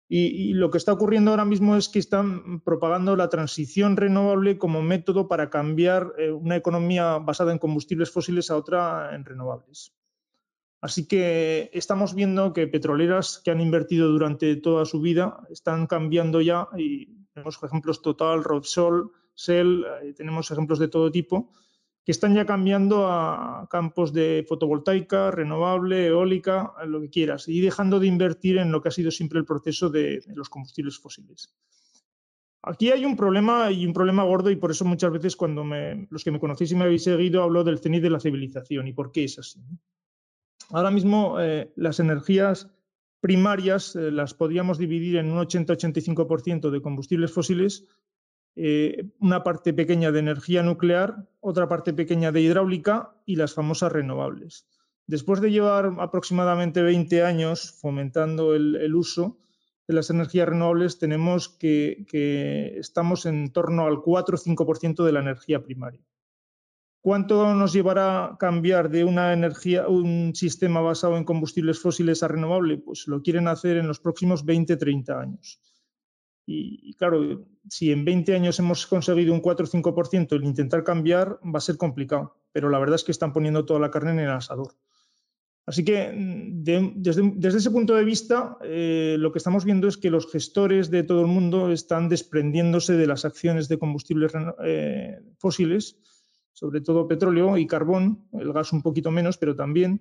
Y, 0.09 0.55
lo 0.55 0.71
que 0.71 0.79
está 0.79 0.93
ocurriendo 0.93 1.33
ahora 1.33 1.45
mismo 1.45 1.75
es 1.75 1.89
que 1.89 1.99
están 1.99 2.61
propagando 2.61 3.17
la 3.17 3.29
transición 3.29 3.97
renovable 3.97 4.57
como 4.57 4.81
método 4.81 5.27
para 5.27 5.51
cambiar 5.51 6.13
eh, 6.17 6.31
una 6.31 6.55
economía 6.55 7.19
basada 7.19 7.51
en 7.51 7.59
combustibles 7.59 8.13
fósiles 8.13 8.51
a 8.51 8.57
otra 8.57 9.15
en 9.17 9.25
renovables. 9.25 9.93
Así 10.87 11.09
que 11.09 11.69
estamos 11.73 12.15
viendo 12.15 12.53
que 12.53 12.69
petroleras 12.69 13.41
que 13.43 13.51
han 13.51 13.61
invertido 13.61 14.09
durante 14.09 14.55
toda 14.55 14.85
su 14.85 15.01
vida 15.01 15.41
están 15.51 15.89
cambiando 15.89 16.41
ya 16.41 16.69
y 16.79 17.07
tenemos 17.33 17.59
ejemplos 17.61 18.03
Total, 18.03 18.45
Repsol, 18.45 19.11
Shell, 19.35 19.85
eh, 19.85 20.13
tenemos 20.13 20.49
ejemplos 20.53 20.79
de 20.79 20.87
todo 20.87 21.11
tipo 21.11 21.51
que 22.05 22.13
están 22.13 22.37
ya 22.37 22.47
cambiando 22.47 23.09
a 23.09 23.67
campos 23.69 24.13
de 24.13 24.47
fotovoltaica, 24.49 25.33
renovable, 25.33 26.07
eólica, 26.07 26.73
lo 26.87 27.01
que 27.01 27.11
quieras, 27.11 27.49
y 27.49 27.61
dejando 27.61 27.99
de 27.99 28.07
invertir 28.07 28.59
en 28.59 28.71
lo 28.71 28.81
que 28.81 28.91
ha 28.91 28.93
sido 28.93 29.11
siempre 29.11 29.41
el 29.41 29.45
proceso 29.45 29.91
de, 29.91 30.23
los 30.37 30.49
combustibles 30.49 31.01
fósiles. 31.01 31.53
Aquí 32.63 32.93
hay 32.93 33.05
un 33.05 33.17
problema 33.17 33.73
y 33.73 33.85
un 33.85 33.93
problema 33.93 34.23
gordo 34.23 34.53
y 34.53 34.57
por 34.57 34.71
eso 34.71 34.85
muchas 34.85 35.11
veces 35.11 35.35
cuando 35.35 35.65
los 36.11 36.23
que 36.23 36.31
me 36.31 36.39
conocéis 36.39 36.71
y 36.71 36.77
me 36.77 36.85
habéis 36.85 37.03
seguido 37.03 37.43
hablo 37.43 37.65
del 37.65 37.81
cenit 37.81 38.03
de 38.03 38.11
la 38.11 38.21
civilización 38.21 38.87
y 38.87 38.93
por 38.93 39.11
qué 39.11 39.25
es 39.25 39.41
así. 39.41 39.59
Ahora 40.71 40.91
mismo 40.91 41.41
eh, 41.41 41.73
las 41.77 42.01
energías 42.01 42.69
primarias 43.21 43.97
eh, 43.97 44.11
las 44.11 44.35
podríamos 44.35 44.79
dividir 44.79 45.17
en 45.17 45.31
un 45.31 45.39
80-85% 45.39 46.71
de 46.71 46.83
combustibles 46.83 47.33
fósiles 47.33 47.87
eh, 48.59 49.11
una 49.21 49.45
parte 49.45 49.75
pequeña 49.75 50.11
de 50.11 50.21
energía 50.21 50.63
nuclear, 50.63 51.29
otra 51.41 51.69
parte 51.69 51.93
pequeña 51.93 52.33
de 52.33 52.41
hidráulica 52.41 53.15
y 53.27 53.37
las 53.37 53.53
famosas 53.53 53.93
renovables. 53.93 54.67
Después 55.07 55.41
de 55.41 55.51
llevar 55.51 55.93
aproximadamente 55.99 56.83
20 56.83 57.23
años 57.23 57.73
fomentando 57.81 58.55
el, 58.55 58.95
uso 58.95 59.39
de 59.87 59.95
las 59.95 60.11
energías 60.11 60.49
renovables, 60.49 60.99
tenemos 60.99 61.51
que, 61.51 62.07
que 62.09 62.79
estamos 62.79 63.27
en 63.27 63.53
torno 63.53 63.87
al 63.87 64.01
4 64.01 64.37
o 64.37 64.39
5% 64.39 65.05
de 65.05 65.13
la 65.13 65.21
energía 65.21 65.63
primaria. 65.63 66.01
¿Cuánto 67.07 67.55
nos 67.55 67.73
llevará 67.73 68.37
cambiar 68.37 68.91
de 68.91 69.05
una 69.05 69.33
energía, 69.33 69.87
un 69.87 70.35
sistema 70.35 70.81
basado 70.81 71.17
en 71.17 71.23
combustibles 71.23 71.79
fósiles 71.79 72.25
a 72.25 72.27
renovable? 72.27 72.79
Pues 72.79 73.07
lo 73.07 73.23
quieren 73.23 73.47
hacer 73.47 73.77
en 73.77 73.87
los 73.87 74.01
próximos 74.01 74.45
20-30 74.45 75.17
años. 75.17 75.61
Y, 76.47 76.95
claro, 76.95 77.47
si 77.71 77.93
en 77.93 78.05
20 78.05 78.35
años 78.35 78.59
hemos 78.59 78.89
conseguido 78.89 79.33
un 79.33 79.39
4 79.39 79.67
o 79.67 79.69
5%, 79.69 80.35
el 80.35 80.43
intentar 80.43 80.83
cambiar 80.83 81.39
va 81.45 81.59
a 81.59 81.61
ser 81.61 81.77
complicado, 81.77 82.41
pero 82.51 82.71
la 82.71 82.81
verdad 82.81 82.97
es 82.97 83.05
que 83.05 83.13
están 83.13 83.33
poniendo 83.33 83.65
toda 83.65 83.79
la 83.79 83.93
carne 83.93 84.11
en 84.11 84.19
el 84.19 84.31
asador. 84.31 84.75
Así 85.65 85.85
que 85.85 86.13
desde, 86.13 87.57
ese 87.57 87.71
punto 87.71 87.95
de 87.95 88.05
vista, 88.05 88.57
eh, 88.65 89.15
lo 89.17 89.31
que 89.31 89.39
estamos 89.39 89.65
viendo 89.65 89.87
es 89.87 89.97
que 89.97 90.11
los 90.11 90.29
gestores 90.29 90.91
de 90.91 91.05
todo 91.05 91.21
el 91.21 91.29
mundo 91.29 91.71
están 91.71 92.09
desprendiéndose 92.09 92.95
de 92.95 93.07
las 93.07 93.25
acciones 93.25 93.69
de 93.69 93.79
combustibles 93.79 94.33
eh, 94.65 95.21
fósiles, 95.39 96.01
sobre 96.57 96.81
todo 96.81 97.07
petróleo 97.07 97.59
y 97.59 97.67
carbón, 97.67 98.27
el 98.33 98.51
gas 98.51 98.73
un 98.73 98.81
poquito 98.81 99.11
menos, 99.11 99.37
pero 99.37 99.55
también, 99.55 100.01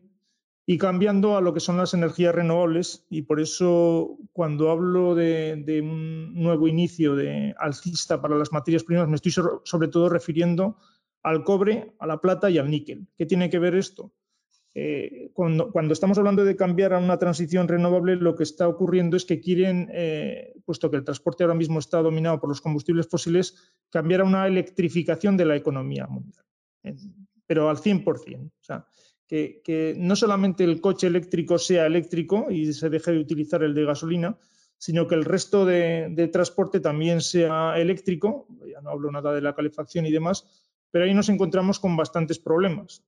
y 0.66 0.78
cambiando 0.78 1.36
a 1.36 1.42
lo 1.42 1.54
que 1.54 1.60
son 1.60 1.76
las 1.76 1.94
energías 1.94 2.34
renovables. 2.34 3.06
Y 3.10 3.24
por 3.24 3.42
eso, 3.42 4.18
cuando 4.32 4.72
hablo 4.72 5.16
de, 5.16 5.82
un 5.84 6.34
nuevo 6.34 6.70
inicio 6.70 7.14
de 7.14 7.54
alcista 7.60 8.22
para 8.22 8.38
las 8.38 8.54
materias 8.54 8.86
primas, 8.86 9.10
me 9.10 9.18
estoy 9.18 9.34
sobre 9.34 9.90
todo 9.90 10.08
refiriendo 10.08 10.78
al 11.24 11.44
cobre, 11.44 11.94
a 12.00 12.08
la 12.08 12.22
plata 12.22 12.50
y 12.50 12.58
al 12.58 12.72
níquel. 12.72 13.06
¿Qué 13.18 13.26
tiene 13.26 13.50
que 13.50 13.60
ver 13.60 13.76
esto? 13.76 14.14
Eh, 14.78 15.32
cuando, 15.34 15.72
estamos 15.94 16.18
hablando 16.18 16.44
de 16.44 16.58
cambiar 16.58 16.94
a 16.94 17.00
una 17.00 17.18
transición 17.18 17.70
renovable, 17.70 18.18
lo 18.18 18.36
que 18.36 18.44
está 18.44 18.68
ocurriendo 18.68 19.16
es 19.16 19.24
que 19.24 19.40
quieren, 19.40 19.90
eh, 19.94 20.54
puesto 20.66 20.92
que 20.92 20.98
el 20.98 21.06
transporte 21.06 21.44
ahora 21.44 21.56
mismo 21.56 21.80
está 21.80 22.02
dominado 22.02 22.42
por 22.42 22.50
los 22.50 22.60
combustibles 22.60 23.08
fósiles, 23.08 23.74
cambiar 23.90 24.22
a 24.22 24.26
una 24.26 24.46
electrificación 24.48 25.38
de 25.38 25.46
la 25.46 25.56
economía 25.56 26.08
mundial, 26.08 26.44
pero 27.48 27.70
al 27.70 27.78
100%. 27.78 28.48
O 28.48 28.64
sea, 28.64 28.86
que, 29.26 29.96
no 29.98 30.16
solamente 30.18 30.66
el 30.66 30.82
coche 30.82 31.08
eléctrico 31.08 31.58
sea 31.58 31.86
eléctrico 31.86 32.52
y 32.52 32.74
se 32.74 32.90
deje 32.90 33.14
de 33.14 33.20
utilizar 33.20 33.64
el 33.64 33.74
de 33.74 33.86
gasolina, 33.86 34.38
sino 34.78 35.08
que 35.08 35.16
el 35.16 35.24
resto 35.24 35.66
de, 35.66 36.30
transporte 36.34 36.82
también 36.82 37.22
sea 37.22 37.80
eléctrico. 37.80 38.46
Ya 38.70 38.82
no 38.82 38.90
hablo 38.90 39.10
nada 39.10 39.34
de 39.34 39.42
la 39.42 39.56
calefacción 39.56 40.06
y 40.06 40.12
demás, 40.12 40.46
pero 40.92 41.06
ahí 41.06 41.14
nos 41.14 41.30
encontramos 41.30 41.80
con 41.80 41.96
bastantes 41.96 42.40
problemas. 42.40 43.06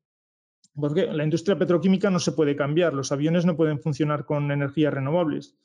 Porque 0.79 1.07
la 1.07 1.23
industria 1.23 1.57
petroquímica 1.57 2.09
no 2.09 2.19
se 2.19 2.33
puede 2.33 2.55
cambiar, 2.55 2.93
los 2.93 3.11
aviones 3.11 3.45
no 3.45 3.55
pueden 3.55 3.79
funcionar 3.79 4.25
con 4.25 4.51
energías 4.51 4.93
renovables. 4.93 5.57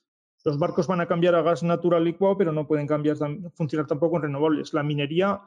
Los 0.45 0.59
barcos 0.59 0.87
van 0.87 1.01
a 1.01 1.07
cambiar 1.07 1.35
a 1.35 1.43
gas 1.43 1.63
natural 1.63 2.05
licuado, 2.05 2.39
pero 2.39 2.53
no 2.53 2.67
pueden 2.67 2.87
cambiar, 2.87 3.17
funcionar 3.55 3.87
tampoco 3.87 4.17
en 4.17 4.23
renovables. 4.23 4.73
La 4.73 4.83
minería 4.83 5.43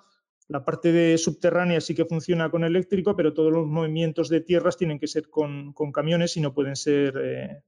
la 0.47 0.63
parte 0.63 0.91
de 0.91 1.17
subterránea 1.17 1.81
sí 1.81 1.95
que 1.95 2.05
funciona 2.05 2.51
con 2.51 2.63
eléctrico, 2.63 3.15
pero 3.15 3.33
todos 3.33 3.51
los 3.51 3.65
movimientos 3.65 4.29
de 4.29 4.41
tierras 4.41 4.77
tienen 4.77 4.99
que 4.99 5.07
ser 5.07 5.29
con, 5.29 5.73
camiones 5.91 6.37
y 6.37 6.41
no 6.41 6.53
pueden 6.53 6.75
ser 6.75 7.15
eh, 7.17 7.63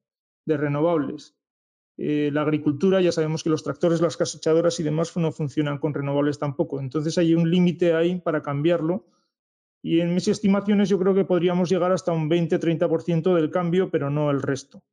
de 0.46 0.58
renovables. 0.58 1.36
Eh, 1.98 2.30
la 2.32 2.44
agricultura, 2.44 3.02
ya 3.02 3.12
sabemos 3.12 3.42
que 3.42 3.50
los 3.50 3.64
tractores, 3.64 4.00
las 4.00 4.16
cosechadoras 4.16 4.80
y 4.80 4.84
demás 4.84 5.18
no 5.18 5.32
funcionan 5.32 5.80
con 5.80 5.96
renovables 5.96 6.38
tampoco. 6.38 6.80
Entonces 6.80 7.18
hay 7.18 7.34
un 7.34 7.50
límite 7.50 7.96
ahí 7.96 8.20
para 8.20 8.44
cambiarlo. 8.44 9.08
Y 9.88 10.02
en 10.02 10.14
mis 10.14 10.28
estimaciones 10.28 10.90
yo 10.90 11.00
creo 11.00 11.16
que 11.16 11.24
podríamos 11.24 11.70
llegar 11.70 11.94
hasta 11.94 12.12
un 12.12 12.30
20-30% 12.30 13.34
del 13.34 13.50
cambio, 13.50 13.90
pero 13.90 14.10
no 14.10 14.30
el 14.30 14.42
resto. 14.42 14.84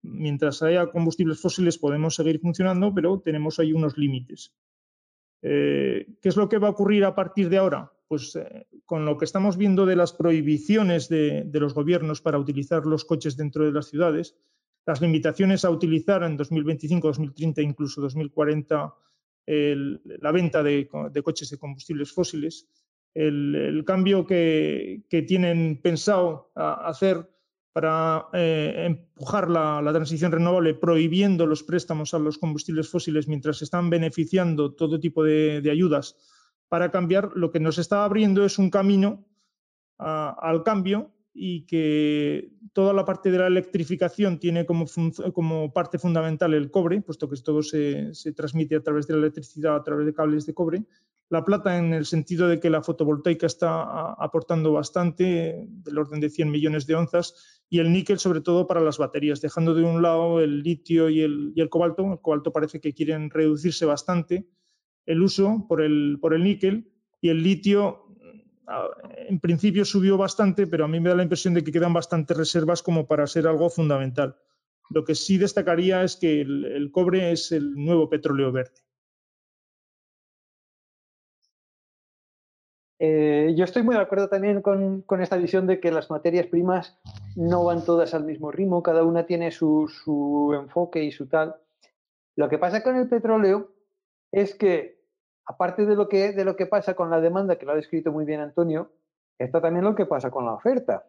Mientras 0.00 0.62
haya 0.62 0.86
combustibles 0.86 1.38
fósiles 1.38 1.76
podemos 1.76 2.14
seguir 2.14 2.40
funcionando, 2.40 2.94
pero 2.94 3.20
tenemos 3.20 3.58
ahí 3.58 3.74
unos 3.74 3.98
límites. 3.98 4.56
Eh, 5.42 6.16
¿Qué 6.22 6.30
es 6.30 6.36
lo 6.36 6.48
que 6.48 6.56
va 6.56 6.68
a 6.68 6.70
ocurrir 6.70 7.04
a 7.04 7.14
partir 7.14 7.50
de 7.50 7.58
ahora? 7.58 7.92
Pues 8.08 8.36
eh, 8.36 8.66
con 8.86 9.04
lo 9.04 9.18
que 9.18 9.26
estamos 9.26 9.58
viendo 9.58 9.84
de 9.84 9.96
las 9.96 10.14
prohibiciones 10.14 11.10
de, 11.10 11.46
los 11.52 11.74
gobiernos 11.74 12.22
para 12.22 12.38
utilizar 12.38 12.86
los 12.86 13.04
coches 13.04 13.36
dentro 13.36 13.66
de 13.66 13.72
las 13.72 13.90
ciudades, 13.90 14.34
las 14.86 15.02
limitaciones 15.02 15.66
a 15.66 15.70
utilizar 15.70 16.22
en 16.22 16.38
2025, 16.38 17.06
2030, 17.06 17.60
incluso 17.60 18.00
2040 18.00 18.94
la 19.46 20.32
venta 20.32 20.62
de, 20.62 20.88
coches 21.22 21.50
de 21.50 21.58
combustibles 21.58 22.12
fósiles, 22.12 22.66
el, 23.18 23.84
cambio 23.84 24.26
que, 24.26 25.04
tienen 25.26 25.80
pensado 25.82 26.52
hacer 26.54 27.28
para 27.72 28.26
eh, 28.32 28.84
empujar 28.86 29.50
la, 29.50 29.82
transición 29.92 30.32
renovable, 30.32 30.74
prohibiendo 30.74 31.46
los 31.46 31.62
préstamos 31.62 32.14
a 32.14 32.18
los 32.18 32.38
combustibles 32.38 32.88
fósiles 32.88 33.28
mientras 33.28 33.62
están 33.62 33.90
beneficiando 33.90 34.74
todo 34.74 35.00
tipo 35.00 35.24
de, 35.24 35.68
ayudas 35.70 36.16
para 36.68 36.90
cambiar, 36.90 37.30
lo 37.34 37.50
que 37.50 37.60
nos 37.60 37.78
está 37.78 38.04
abriendo 38.04 38.44
es 38.44 38.58
un 38.58 38.70
camino 38.70 39.26
al 39.98 40.62
cambio 40.62 41.12
y 41.34 41.66
que 41.66 42.52
toda 42.72 42.92
la 42.92 43.04
parte 43.04 43.30
de 43.30 43.38
la 43.38 43.46
electrificación 43.46 44.38
tiene 44.38 44.66
como, 44.66 45.72
parte 45.72 45.98
fundamental 45.98 46.54
el 46.54 46.70
cobre, 46.70 47.00
puesto 47.00 47.28
que 47.28 47.36
todo 47.36 47.62
se, 47.62 48.12
transmite 48.36 48.76
a 48.76 48.82
través 48.82 49.06
de 49.06 49.14
la 49.14 49.20
electricidad, 49.20 49.76
a 49.76 49.82
través 49.82 50.06
de 50.06 50.14
cables 50.14 50.46
de 50.46 50.54
cobre. 50.54 50.84
La 51.30 51.44
plata 51.44 51.76
en 51.76 51.92
el 51.92 52.06
sentido 52.06 52.48
de 52.48 52.58
que 52.58 52.70
la 52.70 52.82
fotovoltaica 52.82 53.46
está 53.46 54.12
aportando 54.12 54.72
bastante, 54.72 55.66
del 55.68 55.98
orden 55.98 56.20
de 56.20 56.30
100 56.30 56.50
millones 56.50 56.86
de 56.86 56.94
onzas, 56.94 57.62
y 57.68 57.80
el 57.80 57.92
níquel 57.92 58.18
sobre 58.18 58.40
todo 58.40 58.66
para 58.66 58.80
las 58.80 58.96
baterías, 58.96 59.42
dejando 59.42 59.74
de 59.74 59.82
un 59.82 60.00
lado 60.00 60.40
el 60.40 60.62
litio 60.62 61.10
y 61.10 61.20
el, 61.20 61.68
cobalto. 61.68 62.12
El 62.12 62.20
cobalto 62.20 62.50
parece 62.50 62.80
que 62.80 62.94
quieren 62.94 63.28
reducirse 63.28 63.84
bastante 63.84 64.48
el 65.04 65.22
uso 65.22 65.66
por 65.68 65.82
el, 65.82 66.18
por 66.20 66.32
el 66.32 66.44
níquel 66.44 66.90
y 67.20 67.28
el 67.28 67.42
litio 67.42 68.04
en 69.28 69.40
principio 69.40 69.84
subió 69.84 70.16
bastante, 70.16 70.66
pero 70.66 70.84
a 70.84 70.88
mí 70.88 71.00
me 71.00 71.08
da 71.08 71.16
la 71.16 71.22
impresión 71.22 71.54
de 71.54 71.64
que 71.64 71.72
quedan 71.72 71.94
bastantes 71.94 72.36
reservas 72.36 72.82
como 72.82 73.06
para 73.06 73.26
ser 73.26 73.46
algo 73.46 73.70
fundamental. 73.70 74.36
Lo 74.90 75.04
que 75.04 75.14
sí 75.14 75.38
destacaría 75.38 76.02
es 76.02 76.16
que 76.16 76.40
el 76.40 76.90
cobre 76.92 77.32
es 77.32 77.52
el 77.52 77.74
nuevo 77.74 78.08
petróleo 78.08 78.52
verde. 78.52 78.87
Eh, 83.00 83.54
yo 83.56 83.64
estoy 83.64 83.82
muy 83.84 83.94
de 83.94 84.00
acuerdo 84.00 84.28
también 84.28 84.60
con, 84.60 85.04
esta 85.20 85.36
visión 85.36 85.66
de 85.66 85.78
que 85.78 85.92
las 85.92 86.10
materias 86.10 86.46
primas 86.46 86.98
no 87.36 87.64
van 87.64 87.84
todas 87.84 88.12
al 88.14 88.24
mismo 88.24 88.50
ritmo, 88.50 88.82
cada 88.82 89.04
una 89.04 89.24
tiene 89.24 89.52
su, 89.52 90.52
enfoque 90.54 91.02
y 91.02 91.12
su 91.12 91.28
tal. 91.28 91.56
Lo 92.34 92.48
que 92.48 92.58
pasa 92.58 92.82
con 92.82 92.96
el 92.96 93.08
petróleo 93.08 93.70
es 94.32 94.54
que, 94.54 95.00
aparte 95.46 95.86
de 95.86 95.94
lo 95.94 96.08
que, 96.08 96.32
de 96.32 96.44
lo 96.44 96.56
que 96.56 96.66
pasa 96.66 96.94
con 96.94 97.10
la 97.10 97.20
demanda, 97.20 97.56
que 97.56 97.66
lo 97.66 97.72
ha 97.72 97.76
descrito 97.76 98.10
muy 98.10 98.24
bien 98.24 98.40
Antonio, 98.40 98.90
está 99.38 99.60
también 99.60 99.84
lo 99.84 99.94
que 99.94 100.06
pasa 100.06 100.30
con 100.30 100.44
la 100.44 100.54
oferta. 100.54 101.06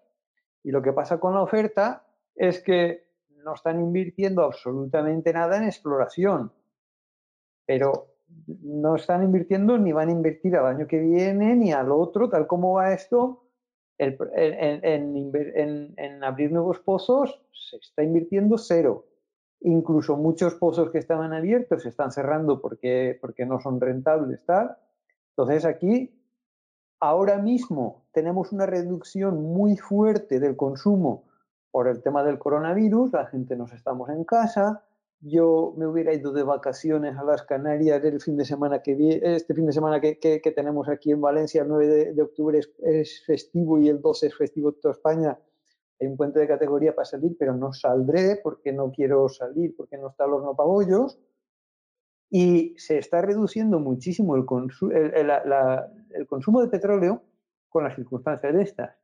Y 0.63 0.71
lo 0.71 0.81
que 0.81 0.93
pasa 0.93 1.19
con 1.19 1.33
la 1.33 1.41
oferta 1.41 2.05
es 2.35 2.61
que 2.61 3.09
no 3.43 3.53
están 3.53 3.79
invirtiendo 3.79 4.43
absolutamente 4.43 5.33
nada 5.33 5.57
en 5.57 5.63
exploración. 5.63 6.51
Pero 7.65 8.07
no 8.63 8.95
están 8.95 9.23
invirtiendo 9.23 9.77
ni 9.77 9.91
van 9.91 10.09
a 10.09 10.11
invertir 10.11 10.55
al 10.55 10.65
año 10.65 10.88
que 10.88 10.99
viene 10.99 11.55
ni 11.55 11.71
al 11.71 11.91
otro, 11.91 12.30
tal 12.30 12.47
como 12.47 12.73
va 12.73 12.93
esto. 12.93 13.43
en, 13.97 14.23
abrir 16.23 16.51
nuevos 16.51 16.80
pozos 16.80 17.41
se 17.51 17.77
está 17.77 18.03
invirtiendo 18.03 18.57
cero. 18.57 19.05
incluso 19.61 20.15
muchos 20.15 20.55
pozos 20.55 20.89
que 20.89 20.99
estaban 20.99 21.34
abiertos 21.34 21.84
se 21.84 21.89
están 21.89 22.11
cerrando 22.11 22.61
porque, 22.61 23.17
porque 23.19 23.45
no 23.45 23.59
son 23.59 23.82
rentables, 23.82 24.45
tal. 24.45 24.77
Entonces 25.32 25.65
aquí, 25.65 26.15
ahora 26.99 27.38
mismo 27.38 28.05
tenemos 28.13 28.51
una 28.51 28.65
reducción 28.65 29.43
muy 29.43 29.75
fuerte 29.77 30.39
del 30.39 30.55
consumo 30.55 31.25
por 31.71 31.88
el 31.88 32.01
tema 32.01 32.23
del 32.23 32.39
coronavirus, 32.39 33.13
la 33.13 33.27
gente 33.27 33.55
nos 33.55 33.73
estamos 33.73 34.09
en 34.09 34.23
casa, 34.23 34.84
yo 35.22 35.74
me 35.78 35.86
hubiera 35.86 36.13
ido 36.13 36.32
de 36.32 36.43
vacaciones 36.43 37.17
a 37.17 37.24
las 37.24 37.43
Canarias 37.43 38.03
el 38.03 38.22
fin 38.22 38.38
de 38.38 38.45
semana 38.45 38.82
que 38.82 39.20
este 39.22 39.53
fin 39.53 39.65
de 39.65 39.74
semana 39.74 39.99
que, 39.99 40.17
que, 40.17 40.51
tenemos 40.51 40.88
aquí 40.88 41.11
en 41.11 41.20
Valencia, 41.20 41.63
el 41.63 41.67
9 41.67 42.13
de, 42.13 42.22
octubre 42.22 42.59
es, 42.59 43.24
festivo 43.26 43.80
y 43.80 43.89
el 43.89 44.01
12 44.01 44.28
es 44.28 44.38
festivo 44.38 44.70
en 44.70 44.80
toda 44.80 44.93
España. 44.93 45.38
Hay 45.99 46.07
un 46.07 46.15
puente 46.15 46.39
de 46.39 46.47
categoría 46.47 46.95
para 46.95 47.05
salir, 47.05 47.36
pero 47.38 47.53
no 47.53 47.74
saldré 47.74 48.39
porque 48.41 48.72
no 48.72 48.91
quiero 48.91 49.28
salir, 49.28 49.76
porque 49.76 49.97
no 49.97 50.09
está 50.09 50.26
el 50.26 50.34
horno 50.34 50.55
pabollos. 50.55 51.20
Y 52.30 52.76
se 52.78 52.99
está 52.99 53.22
reduciendo 53.22 53.80
muchísimo 53.80 54.36
el, 54.36 54.45
el, 54.93 55.32
el 56.11 56.28
consumo 56.28 56.61
de 56.61 56.70
petróleo 56.70 57.24
con 57.67 57.84
las 57.84 57.95
circunstancias 57.95 58.53
de 58.53 58.61
estas. 58.61 58.99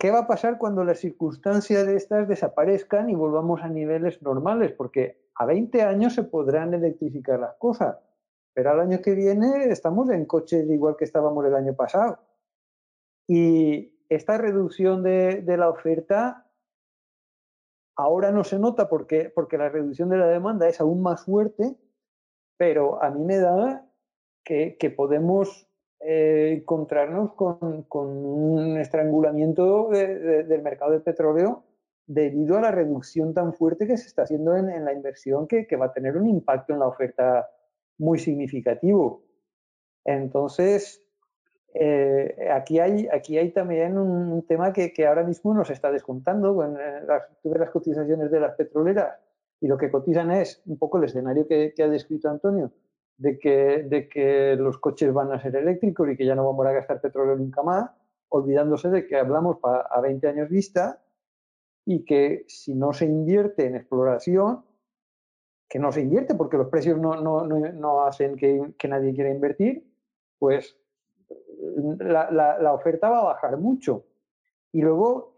¿Qué 0.00 0.10
va 0.10 0.20
a 0.20 0.26
pasar 0.26 0.56
cuando 0.56 0.82
las 0.82 0.98
circunstancias 0.98 1.86
de 1.86 1.94
estas 1.94 2.26
desaparezcan 2.26 3.10
y 3.10 3.14
volvamos 3.14 3.60
a 3.60 3.68
niveles 3.68 4.22
normales? 4.22 4.72
Porque 4.72 5.28
a 5.34 5.44
20 5.44 5.82
años 5.82 6.14
se 6.14 6.22
podrán 6.22 6.72
electrificar 6.72 7.38
las 7.38 7.56
cosas, 7.56 7.98
pero 8.54 8.70
al 8.70 8.80
año 8.80 9.02
que 9.02 9.14
viene 9.14 9.64
estamos 9.64 10.08
en 10.08 10.24
coches 10.24 10.66
igual 10.70 10.96
que 10.96 11.04
estábamos 11.04 11.44
el 11.44 11.54
año 11.54 11.74
pasado. 11.74 12.18
Y 13.28 14.02
esta 14.08 14.38
reducción 14.38 15.02
de, 15.02 15.44
la 15.46 15.68
oferta 15.68 16.50
ahora 17.94 18.32
no 18.32 18.42
se 18.42 18.58
nota 18.58 18.88
porque, 18.88 19.28
porque 19.28 19.58
la 19.58 19.68
reducción 19.68 20.08
de 20.08 20.16
la 20.16 20.28
demanda 20.28 20.66
es 20.66 20.80
aún 20.80 21.02
más 21.02 21.26
fuerte, 21.26 21.76
pero 22.56 23.02
a 23.02 23.10
mí 23.10 23.22
me 23.22 23.36
da 23.36 23.86
que, 24.44 24.78
que 24.80 24.88
podemos 24.88 25.69
eh, 26.02 26.54
encontrarnos 26.56 27.34
con, 27.34 27.86
un 27.92 28.78
estrangulamiento 28.78 29.90
del 29.90 30.62
mercado 30.62 30.92
del 30.92 31.02
petróleo 31.02 31.64
debido 32.06 32.56
a 32.56 32.62
la 32.62 32.70
reducción 32.70 33.34
tan 33.34 33.52
fuerte 33.52 33.86
que 33.86 33.98
se 33.98 34.06
está 34.08 34.22
haciendo 34.22 34.56
en, 34.56 34.84
la 34.84 34.94
inversión 34.94 35.46
que, 35.46 35.66
va 35.76 35.86
a 35.86 35.92
tener 35.92 36.16
un 36.16 36.26
impacto 36.26 36.72
en 36.72 36.78
la 36.78 36.86
oferta 36.86 37.50
muy 37.98 38.18
significativo. 38.18 39.22
Entonces, 40.06 41.04
eh, 41.74 42.48
aquí, 42.50 42.78
hay, 42.78 43.06
aquí 43.12 43.36
hay 43.36 43.50
también 43.50 43.98
un, 43.98 44.46
tema 44.46 44.72
que, 44.72 44.92
ahora 45.06 45.22
mismo 45.22 45.52
nos 45.52 45.68
está 45.68 45.92
descontando. 45.92 46.54
Bueno, 46.54 46.78
las, 47.06 47.24
las 47.44 47.70
cotizaciones 47.70 48.30
de 48.30 48.40
las 48.40 48.54
petroleras 48.54 49.18
y 49.60 49.68
lo 49.68 49.76
que 49.76 49.90
cotizan 49.90 50.30
es 50.30 50.62
un 50.64 50.78
poco 50.78 50.96
el 50.96 51.04
escenario 51.04 51.46
que 51.46 51.74
ha 51.78 51.88
descrito 51.88 52.30
Antonio, 52.30 52.72
de 53.20 53.38
que, 53.38 53.84
de 53.86 54.08
que 54.08 54.56
los 54.56 54.78
coches 54.78 55.12
van 55.12 55.30
a 55.30 55.40
ser 55.40 55.54
eléctricos 55.54 56.08
y 56.08 56.16
que 56.16 56.24
ya 56.24 56.34
no 56.34 56.46
vamos 56.46 56.66
a 56.66 56.72
gastar 56.72 57.02
petróleo 57.02 57.36
nunca 57.36 57.62
más, 57.62 57.90
olvidándose 58.30 58.88
de 58.88 59.06
que 59.06 59.16
hablamos 59.16 59.58
a 59.62 60.00
20 60.00 60.26
años 60.26 60.48
vista 60.48 61.02
y 61.84 62.02
que 62.06 62.46
si 62.48 62.74
no 62.74 62.94
se 62.94 63.04
invierte 63.04 63.66
en 63.66 63.76
exploración, 63.76 64.64
que 65.68 65.78
no 65.78 65.92
se 65.92 66.00
invierte 66.00 66.34
porque 66.34 66.56
los 66.56 66.68
precios 66.68 66.98
no, 66.98 67.20
no, 67.20 67.46
no, 67.46 68.06
hacen 68.06 68.36
que, 68.36 68.72
que, 68.78 68.88
nadie 68.88 69.12
quiera 69.12 69.28
invertir, 69.28 69.86
pues 70.38 70.78
la, 71.98 72.30
la, 72.30 72.72
oferta 72.72 73.10
va 73.10 73.20
a 73.20 73.24
bajar 73.24 73.58
mucho. 73.58 74.06
Y 74.72 74.80
luego 74.80 75.34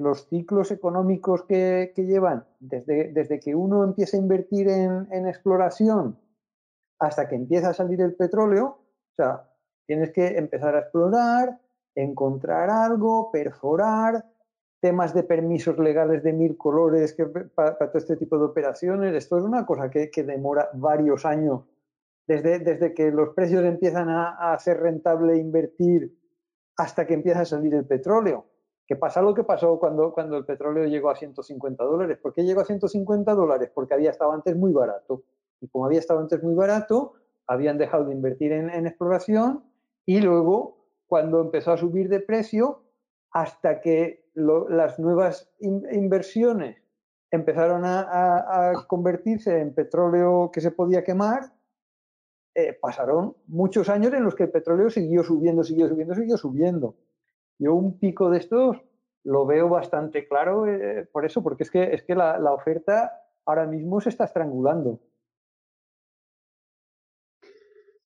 los 0.00 0.26
ciclos 0.28 0.72
económicos 0.72 1.44
que, 1.44 1.92
que, 1.94 2.04
llevan, 2.04 2.44
desde, 2.58 3.12
desde 3.12 3.38
que 3.38 3.54
uno 3.54 3.84
empieza 3.84 4.16
a 4.16 4.20
invertir 4.20 4.68
en, 4.68 5.06
en 5.12 5.28
exploración 5.28 6.16
hasta 7.02 7.28
que 7.28 7.34
empieza 7.34 7.70
a 7.70 7.74
salir 7.74 8.00
el 8.00 8.14
petróleo, 8.14 8.66
o 8.66 9.14
sea, 9.16 9.50
tienes 9.86 10.12
que 10.12 10.38
empezar 10.38 10.76
a 10.76 10.80
explorar, 10.82 11.58
encontrar 11.96 12.70
algo, 12.70 13.32
perforar, 13.32 14.24
temas 14.80 15.12
de 15.12 15.24
permisos 15.24 15.76
legales 15.78 16.22
de 16.22 16.32
mil 16.32 16.56
colores 16.56 17.12
que, 17.12 17.26
para, 17.26 17.76
todo 17.76 17.98
este 17.98 18.16
tipo 18.16 18.38
de 18.38 18.44
operaciones. 18.44 19.14
Esto 19.16 19.36
es 19.36 19.42
una 19.42 19.66
cosa 19.66 19.90
que, 19.90 20.10
demora 20.22 20.70
varios 20.74 21.26
años. 21.26 21.62
Desde, 22.24 22.60
desde, 22.60 22.94
que 22.94 23.10
los 23.10 23.30
precios 23.30 23.64
empiezan 23.64 24.08
a, 24.08 24.52
a, 24.52 24.58
ser 24.60 24.78
rentable 24.80 25.36
invertir 25.36 26.16
hasta 26.76 27.04
que 27.04 27.14
empieza 27.14 27.40
a 27.40 27.44
salir 27.44 27.74
el 27.74 27.84
petróleo. 27.84 28.46
¿Qué 28.86 28.94
pasa 28.94 29.22
lo 29.22 29.34
que 29.34 29.42
pasó 29.42 29.76
cuando, 29.80 30.12
cuando 30.12 30.36
el 30.36 30.44
petróleo 30.44 30.84
llegó 30.84 31.10
a 31.10 31.16
150 31.16 31.82
dólares? 31.82 32.18
¿Por 32.22 32.32
qué 32.32 32.44
llegó 32.44 32.60
a 32.60 32.64
150 32.64 33.34
dólares? 33.34 33.72
Porque 33.74 33.94
había 33.94 34.10
estado 34.10 34.30
antes 34.30 34.54
muy 34.54 34.72
barato 34.72 35.24
y 35.62 35.68
como 35.68 35.86
había 35.86 36.00
estado 36.00 36.20
antes 36.20 36.42
muy 36.42 36.54
barato, 36.54 37.14
habían 37.46 37.78
dejado 37.78 38.04
de 38.04 38.12
invertir 38.12 38.52
en, 38.52 38.86
exploración 38.86 39.64
y 40.04 40.20
luego, 40.20 40.84
cuando 41.06 41.40
empezó 41.40 41.72
a 41.72 41.76
subir 41.76 42.08
de 42.08 42.20
precio, 42.20 42.82
hasta 43.30 43.80
que 43.80 44.26
las 44.34 44.98
nuevas 44.98 45.50
inversiones 45.60 46.82
empezaron 47.30 47.82
a, 47.84 48.72
convertirse 48.88 49.60
en 49.60 49.72
petróleo 49.72 50.50
que 50.52 50.60
se 50.60 50.72
podía 50.72 51.04
quemar, 51.04 51.52
eh, 52.54 52.76
pasaron 52.78 53.36
muchos 53.46 53.88
años 53.88 54.12
en 54.12 54.24
los 54.24 54.34
que 54.34 54.42
el 54.44 54.50
petróleo 54.50 54.90
siguió 54.90 55.22
subiendo, 55.22 55.62
siguió 55.62 55.88
subiendo, 55.88 56.14
siguió 56.14 56.36
subiendo. 56.36 56.96
Yo 57.58 57.74
un 57.74 57.98
pico 57.98 58.28
de 58.28 58.38
estos 58.38 58.82
lo 59.24 59.46
veo 59.46 59.68
bastante 59.68 60.26
claro 60.26 60.66
eh, 60.66 61.08
por 61.10 61.24
eso, 61.24 61.42
porque 61.42 61.62
es 61.62 61.70
que, 61.70 61.94
es 61.94 62.02
que 62.02 62.14
la, 62.14 62.38
la 62.38 62.52
oferta 62.52 63.12
ahora 63.46 63.66
mismo 63.66 64.00
se 64.00 64.08
está 64.08 64.24
estrangulando. 64.24 65.00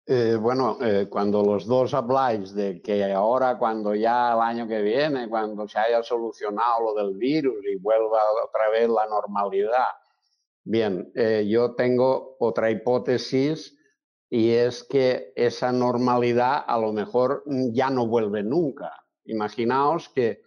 Eh, 0.08 0.36
bueno, 0.40 0.78
eh, 0.80 1.08
cuando 1.10 1.42
los 1.42 1.66
dos 1.66 1.92
habláis 1.92 2.54
de 2.54 2.80
que 2.80 3.12
ahora, 3.12 3.58
cuando 3.58 3.92
ya 3.92 4.34
el 4.34 4.40
año 4.40 4.68
que 4.68 4.80
viene, 4.80 5.28
cuando 5.28 5.66
se 5.66 5.80
haya 5.80 6.00
solucionado 6.00 6.80
lo 6.80 6.94
del 6.94 7.16
virus 7.16 7.56
y 7.68 7.74
vuelva 7.74 8.20
otra 8.44 8.70
vez 8.70 8.88
la 8.88 9.04
normalidad, 9.06 9.88
bien, 10.62 11.10
eh, 11.16 11.44
yo 11.48 11.74
tengo 11.74 12.36
otra 12.38 12.70
hipótesis 12.70 13.76
y 14.30 14.52
es 14.52 14.84
que 14.84 15.32
esa 15.34 15.72
normalidad 15.72 16.62
a 16.64 16.78
lo 16.78 16.92
mejor 16.92 17.42
ya 17.72 17.90
no 17.90 18.06
vuelve 18.06 18.44
nunca. 18.44 18.92
Imaginaos 19.24 20.08
que 20.10 20.40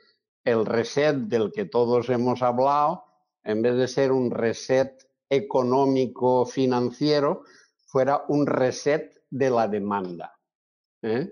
el 0.45 0.65
reset 0.65 1.17
del 1.17 1.51
que 1.51 1.65
todos 1.65 2.07
hemos 2.09 2.41
hablado, 2.41 3.03
en 3.43 3.61
vez 3.61 3.75
de 3.75 3.89
ser 3.89 4.13
un 4.13 4.31
reset 4.31 5.05
económico 5.29 6.45
financiero, 6.45 7.43
fuera 7.85 8.23
un 8.29 8.47
reset 8.47 9.18
de 9.29 9.49
la 9.49 9.67
demanda. 9.67 10.33
¿eh? 11.01 11.31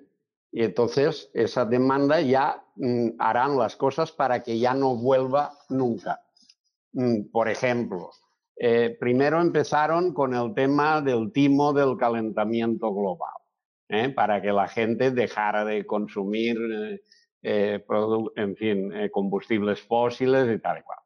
Y 0.52 0.64
entonces 0.64 1.30
esa 1.34 1.66
demanda 1.66 2.22
ya 2.22 2.64
mm, 2.76 3.10
harán 3.20 3.58
las 3.58 3.76
cosas 3.76 4.12
para 4.12 4.42
que 4.44 4.60
ya 4.60 4.74
no 4.74 4.96
vuelva 4.96 5.54
nunca. 5.70 6.22
Mm, 6.94 7.30
por 7.32 7.50
ejemplo, 7.50 8.12
eh, 8.56 8.96
primero 9.00 9.42
empezaron 9.42 10.14
con 10.14 10.34
el 10.34 10.54
tema 10.54 11.02
del 11.02 11.32
timo 11.32 11.74
del 11.74 11.98
calentamiento 11.98 12.94
global, 12.94 13.36
¿eh? 13.90 14.10
para 14.10 14.42
que 14.42 14.52
la 14.52 14.68
gente 14.68 15.12
dejara 15.12 15.64
de 15.66 15.86
consumir, 15.86 16.58
en 17.44 18.56
fin, 18.58 18.92
combustibles 19.12 19.82
fósiles 19.82 20.54
y 20.54 20.60
tal 20.60 20.80
y 20.80 20.82
cual. 20.82 21.00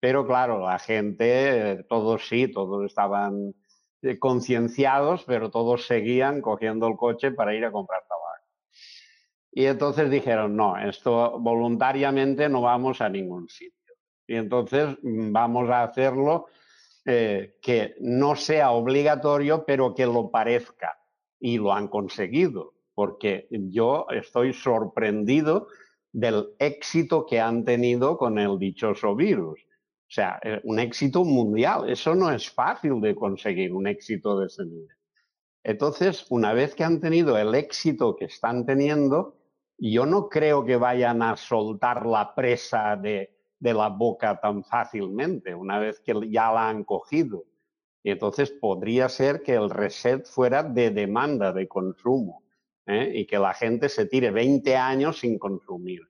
Pero 0.00 0.26
claro, 0.26 0.60
la 0.64 0.78
gente, 0.78 1.84
todos 1.88 2.28
sí, 2.28 2.46
todos 2.48 2.84
estaban 2.86 3.54
concienciados, 4.18 5.24
pero 5.24 5.50
todos 5.50 5.86
seguían 5.86 6.40
cogiendo 6.40 6.86
el 6.86 6.96
coche 6.96 7.32
para 7.32 7.54
ir 7.54 7.64
a 7.64 7.72
comprar 7.72 8.02
tabaco. 8.08 8.18
Y 9.52 9.66
entonces 9.66 10.10
dijeron, 10.10 10.56
no, 10.56 10.76
esto 10.78 11.38
voluntariamente 11.40 12.48
no 12.48 12.62
vamos 12.62 13.00
a 13.00 13.08
ningún 13.08 13.48
sitio. 13.48 13.94
Y 14.26 14.36
entonces 14.36 14.96
mm, 15.02 15.32
vamos 15.32 15.68
a 15.70 15.82
hacerlo 15.82 16.46
eh, 17.04 17.56
que 17.62 17.94
no 18.00 18.36
sea 18.36 18.70
obligatorio, 18.70 19.64
pero 19.64 19.94
que 19.94 20.06
lo 20.06 20.30
parezca. 20.30 20.98
Y 21.40 21.58
lo 21.58 21.72
han 21.72 21.88
conseguido, 21.88 22.74
porque 22.94 23.46
yo 23.50 24.06
estoy 24.10 24.52
sorprendido 24.52 25.68
del 26.12 26.48
éxito 26.58 27.26
que 27.26 27.40
han 27.40 27.64
tenido 27.64 28.18
con 28.18 28.38
el 28.38 28.58
dichoso 28.58 29.14
virus. 29.14 29.60
O 30.08 30.10
sea, 30.10 30.40
eh, 30.42 30.60
un 30.64 30.78
éxito 30.78 31.22
mundial. 31.22 31.90
Eso 31.90 32.14
no 32.14 32.30
es 32.30 32.48
fácil 32.48 33.00
de 33.00 33.14
conseguir, 33.14 33.74
un 33.74 33.86
éxito 33.86 34.40
de 34.40 34.46
ese 34.46 34.64
nivel. 34.64 34.96
Entonces, 35.62 36.24
una 36.30 36.54
vez 36.54 36.74
que 36.74 36.82
han 36.82 36.98
tenido 36.98 37.36
el 37.36 37.54
éxito 37.54 38.16
que 38.16 38.24
están 38.24 38.64
teniendo, 38.64 39.36
yo 39.76 40.06
no 40.06 40.30
creo 40.30 40.64
que 40.64 40.76
vayan 40.76 41.20
a 41.20 41.36
soltar 41.36 42.06
la 42.06 42.34
presa 42.34 42.96
de, 42.96 43.34
la 43.60 43.90
boca 43.90 44.40
tan 44.40 44.64
fácilmente, 44.64 45.54
una 45.54 45.78
vez 45.78 46.00
que 46.00 46.14
ya 46.30 46.50
la 46.52 46.70
han 46.70 46.84
cogido. 46.84 47.44
Y 48.02 48.10
entonces 48.10 48.50
podría 48.50 49.10
ser 49.10 49.42
que 49.42 49.54
el 49.54 49.68
reset 49.68 50.26
fuera 50.26 50.62
de 50.62 50.90
demanda, 50.90 51.52
de 51.52 51.68
consumo, 51.68 52.44
¿eh? 52.86 53.12
y 53.14 53.26
que 53.26 53.38
la 53.38 53.52
gente 53.52 53.90
se 53.90 54.06
tire 54.06 54.30
20 54.30 54.74
años 54.74 55.20
sin 55.20 55.38
consumir. 55.38 56.07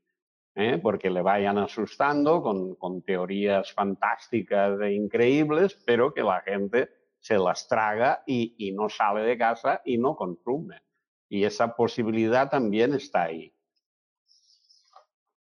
¿Eh? 0.58 0.78
porque 0.82 1.08
le 1.08 1.22
vayan 1.22 1.56
asustando 1.56 2.42
con, 2.42 2.74
con, 2.74 3.02
teorías 3.02 3.72
fantásticas 3.72 4.78
e 4.80 4.92
increíbles, 4.92 5.78
pero 5.86 6.12
que 6.12 6.22
la 6.22 6.40
gente 6.40 6.90
se 7.20 7.38
las 7.38 7.68
traga 7.68 8.24
y, 8.26 8.54
y 8.58 8.72
no 8.72 8.88
sale 8.88 9.22
de 9.22 9.38
casa 9.38 9.80
y 9.84 9.98
no 9.98 10.16
consume. 10.16 10.82
Y 11.28 11.44
esa 11.44 11.76
posibilidad 11.76 12.50
también 12.50 12.92
está 12.92 13.24
ahí. 13.24 13.52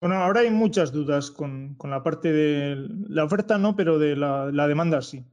Bueno, 0.01 0.17
ahora 0.17 0.41
hay 0.41 0.51
muchas 0.51 0.93
dudas 0.93 1.31
con, 1.31 1.75
con, 1.75 1.91
la 1.91 2.03
parte 2.03 2.33
de 2.33 2.89
la 3.09 3.25
oferta, 3.25 3.59
no, 3.59 3.75
pero 3.75 3.99
de 3.99 4.17
la, 4.17 4.51
la 4.53 4.69
demanda 4.69 5.03
sí. 5.03 5.25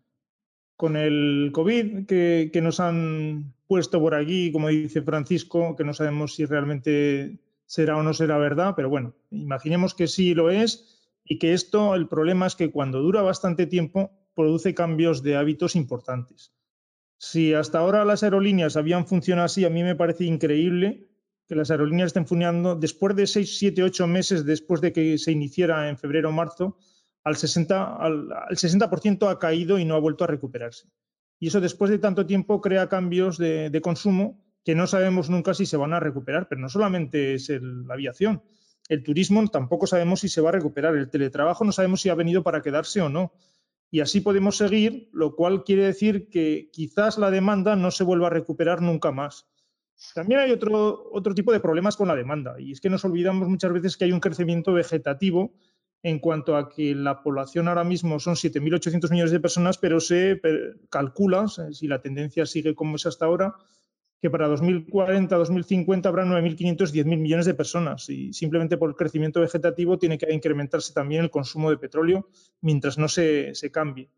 Con 0.76 0.96
el 0.96 1.52
COVID 1.54 2.06
que, 2.08 2.50
que, 2.54 2.62
nos 2.62 2.80
han 2.80 3.54
puesto 3.68 4.00
por 4.00 4.16
aquí, 4.16 4.52
como 4.52 4.70
dice 4.70 5.02
Francisco, 5.02 5.76
que 5.76 5.84
no 5.84 5.94
sabemos 5.94 6.36
si 6.36 6.46
realmente 6.46 7.40
será 7.70 7.98
o 7.98 8.04
no 8.04 8.16
será 8.16 8.40
verdad, 8.40 8.74
pero 8.76 8.90
bueno, 8.90 9.14
imaginemos 9.30 9.94
que 9.94 10.08
sí 10.08 10.34
lo 10.34 10.50
es 10.50 11.14
y 11.24 11.38
que 11.38 11.54
esto, 11.54 11.94
el 11.94 12.08
problema 12.08 12.48
es 12.48 12.56
que 12.56 12.72
cuando 12.72 13.00
dura 13.00 13.22
bastante 13.22 13.68
tiempo, 13.68 14.10
produce 14.34 14.74
cambios 14.74 15.22
de 15.22 15.36
hábitos 15.36 15.76
importantes. 15.76 16.52
Si 17.20 17.54
hasta 17.54 17.78
ahora 17.78 18.06
las 18.06 18.24
aerolíneas 18.24 18.76
habían 18.76 19.06
funcionado 19.06 19.46
así, 19.46 19.66
a 19.66 19.70
mí 19.70 19.84
me 19.84 19.96
parece 19.96 20.26
increíble 20.26 21.12
que 21.48 21.54
las 21.54 21.70
aerolíneas 21.70 22.08
estén 22.08 22.26
funcionando 22.26 22.76
después 22.76 23.16
de 23.16 23.28
6, 23.28 23.60
7, 23.60 23.84
8 23.84 24.08
meses 24.08 24.46
después 24.46 24.82
de 24.82 24.92
que 24.92 25.20
se 25.20 25.32
iniciara 25.32 25.90
en 25.90 25.98
febrero 26.00 26.30
o 26.30 26.32
marzo, 26.32 26.80
al 27.24 27.36
60%, 27.36 27.98
al, 28.00 28.32
al 28.32 28.58
60 28.58 29.30
ha 29.30 29.38
caído 29.38 29.78
y 29.78 29.86
no 29.86 29.94
ha 29.94 30.00
vuelto 30.00 30.24
a 30.24 30.28
recuperarse. 30.28 30.90
Y 31.38 31.50
eso 31.50 31.62
después 31.62 31.92
de 31.92 32.00
tanto 32.00 32.26
tiempo 32.26 32.62
crea 32.62 32.90
cambios 32.90 33.38
de, 33.38 33.70
de 33.70 33.82
consumo 33.82 34.44
que 34.64 34.76
no 34.76 34.88
sabemos 34.88 35.30
nunca 35.30 35.54
si 35.54 35.66
se 35.66 35.78
van 35.78 35.94
a 35.94 36.00
recuperar, 36.00 36.48
pero 36.48 36.62
no 36.62 36.70
solamente 36.70 37.34
es 37.36 37.50
el, 37.50 37.88
la 37.88 37.94
aviación. 37.94 38.44
El 38.88 39.04
turismo 39.04 39.48
tampoco 39.48 39.88
sabemos 39.88 40.22
si 40.22 40.30
se 40.30 40.42
va 40.42 40.50
a 40.50 40.54
recuperar. 40.54 40.96
El 40.96 41.10
teletrabajo 41.10 41.64
no 41.64 41.72
sabemos 41.72 42.02
si 42.02 42.10
ha 42.10 42.16
venido 42.16 42.44
para 42.44 42.62
quedarse 42.62 43.02
o 43.02 43.10
no. 43.10 43.34
Y 43.92 44.02
así 44.02 44.22
podemos 44.22 44.58
seguir, 44.58 45.10
lo 45.14 45.36
cual 45.36 45.64
quiere 45.64 45.84
decir 45.84 46.30
que 46.30 46.70
quizás 46.72 47.18
la 47.18 47.32
demanda 47.32 47.76
no 47.76 47.92
se 47.92 48.04
vuelva 48.04 48.28
a 48.28 48.32
recuperar 48.32 48.82
nunca 48.82 49.12
más. 49.12 49.48
También 50.14 50.40
hay 50.40 50.52
otro, 50.52 51.10
otro 51.12 51.34
tipo 51.34 51.52
de 51.52 51.60
problemas 51.60 51.98
con 51.98 52.08
la 52.08 52.16
demanda, 52.16 52.56
y 52.60 52.72
es 52.72 52.80
que 52.80 52.90
nos 52.90 53.04
olvidamos 53.04 53.50
muchas 53.50 53.74
veces 53.74 53.98
que 53.98 54.06
hay 54.06 54.12
un 54.14 54.22
crecimiento 54.22 54.72
vegetativo 54.72 55.54
en 56.04 56.20
cuanto 56.20 56.56
a 56.56 56.70
que 56.70 56.96
la 56.96 57.22
población 57.22 57.68
ahora 57.68 57.84
mismo 57.84 58.20
son 58.20 58.36
7.800 58.36 59.12
millones 59.12 59.32
de 59.32 59.42
personas, 59.42 59.78
pero 59.78 60.00
se 60.00 60.40
calcula, 60.90 61.48
si 61.50 61.88
la 61.88 62.02
tendencia 62.02 62.46
sigue 62.46 62.76
como 62.76 62.96
es 62.96 63.06
hasta 63.06 63.26
ahora, 63.26 63.56
que 64.22 64.30
para 64.30 64.48
2040, 64.48 65.36
2050 65.36 66.10
habrá 66.10 66.26
9.500, 66.26 66.92
10.000 66.92 67.18
millones 67.18 67.46
de 67.46 67.54
personas. 67.54 68.10
Y 68.10 68.34
simplemente 68.34 68.78
por 68.78 68.90
el 68.90 68.96
crecimiento 68.96 69.40
vegetativo 69.40 69.98
tiene 69.98 70.18
que 70.18 70.32
incrementarse 70.34 70.94
también 70.94 71.24
el 71.24 71.30
consumo 71.30 71.70
de 71.70 71.78
petróleo 71.78 72.28
mientras 72.62 72.98
no 72.98 73.08
se, 73.08 73.56
se 73.56 73.72
cambie. 73.72 74.10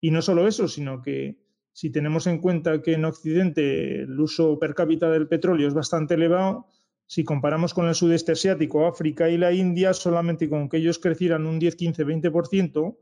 Y 0.00 0.10
no 0.10 0.22
solo 0.22 0.48
eso, 0.48 0.68
sino 0.68 1.02
que 1.02 1.36
si 1.72 1.90
tenemos 1.90 2.26
en 2.26 2.38
cuenta 2.38 2.80
que 2.80 2.92
en 2.94 3.04
Occidente 3.04 4.02
el 4.02 4.18
uso 4.18 4.58
per 4.58 4.74
cápita 4.74 5.10
del 5.10 5.28
petróleo 5.28 5.68
es 5.68 5.74
bastante 5.74 6.14
elevado, 6.14 6.66
si 7.06 7.24
comparamos 7.24 7.74
con 7.74 7.86
el 7.86 7.94
sudeste 7.94 8.32
asiático, 8.32 8.86
África 8.86 9.28
y 9.28 9.36
la 9.36 9.52
India, 9.52 9.92
solamente 9.92 10.48
con 10.48 10.68
que 10.68 10.78
ellos 10.78 10.98
crecieran 10.98 11.46
un 11.46 11.58
10, 11.58 11.76
15, 11.76 12.06
20%, 12.06 12.96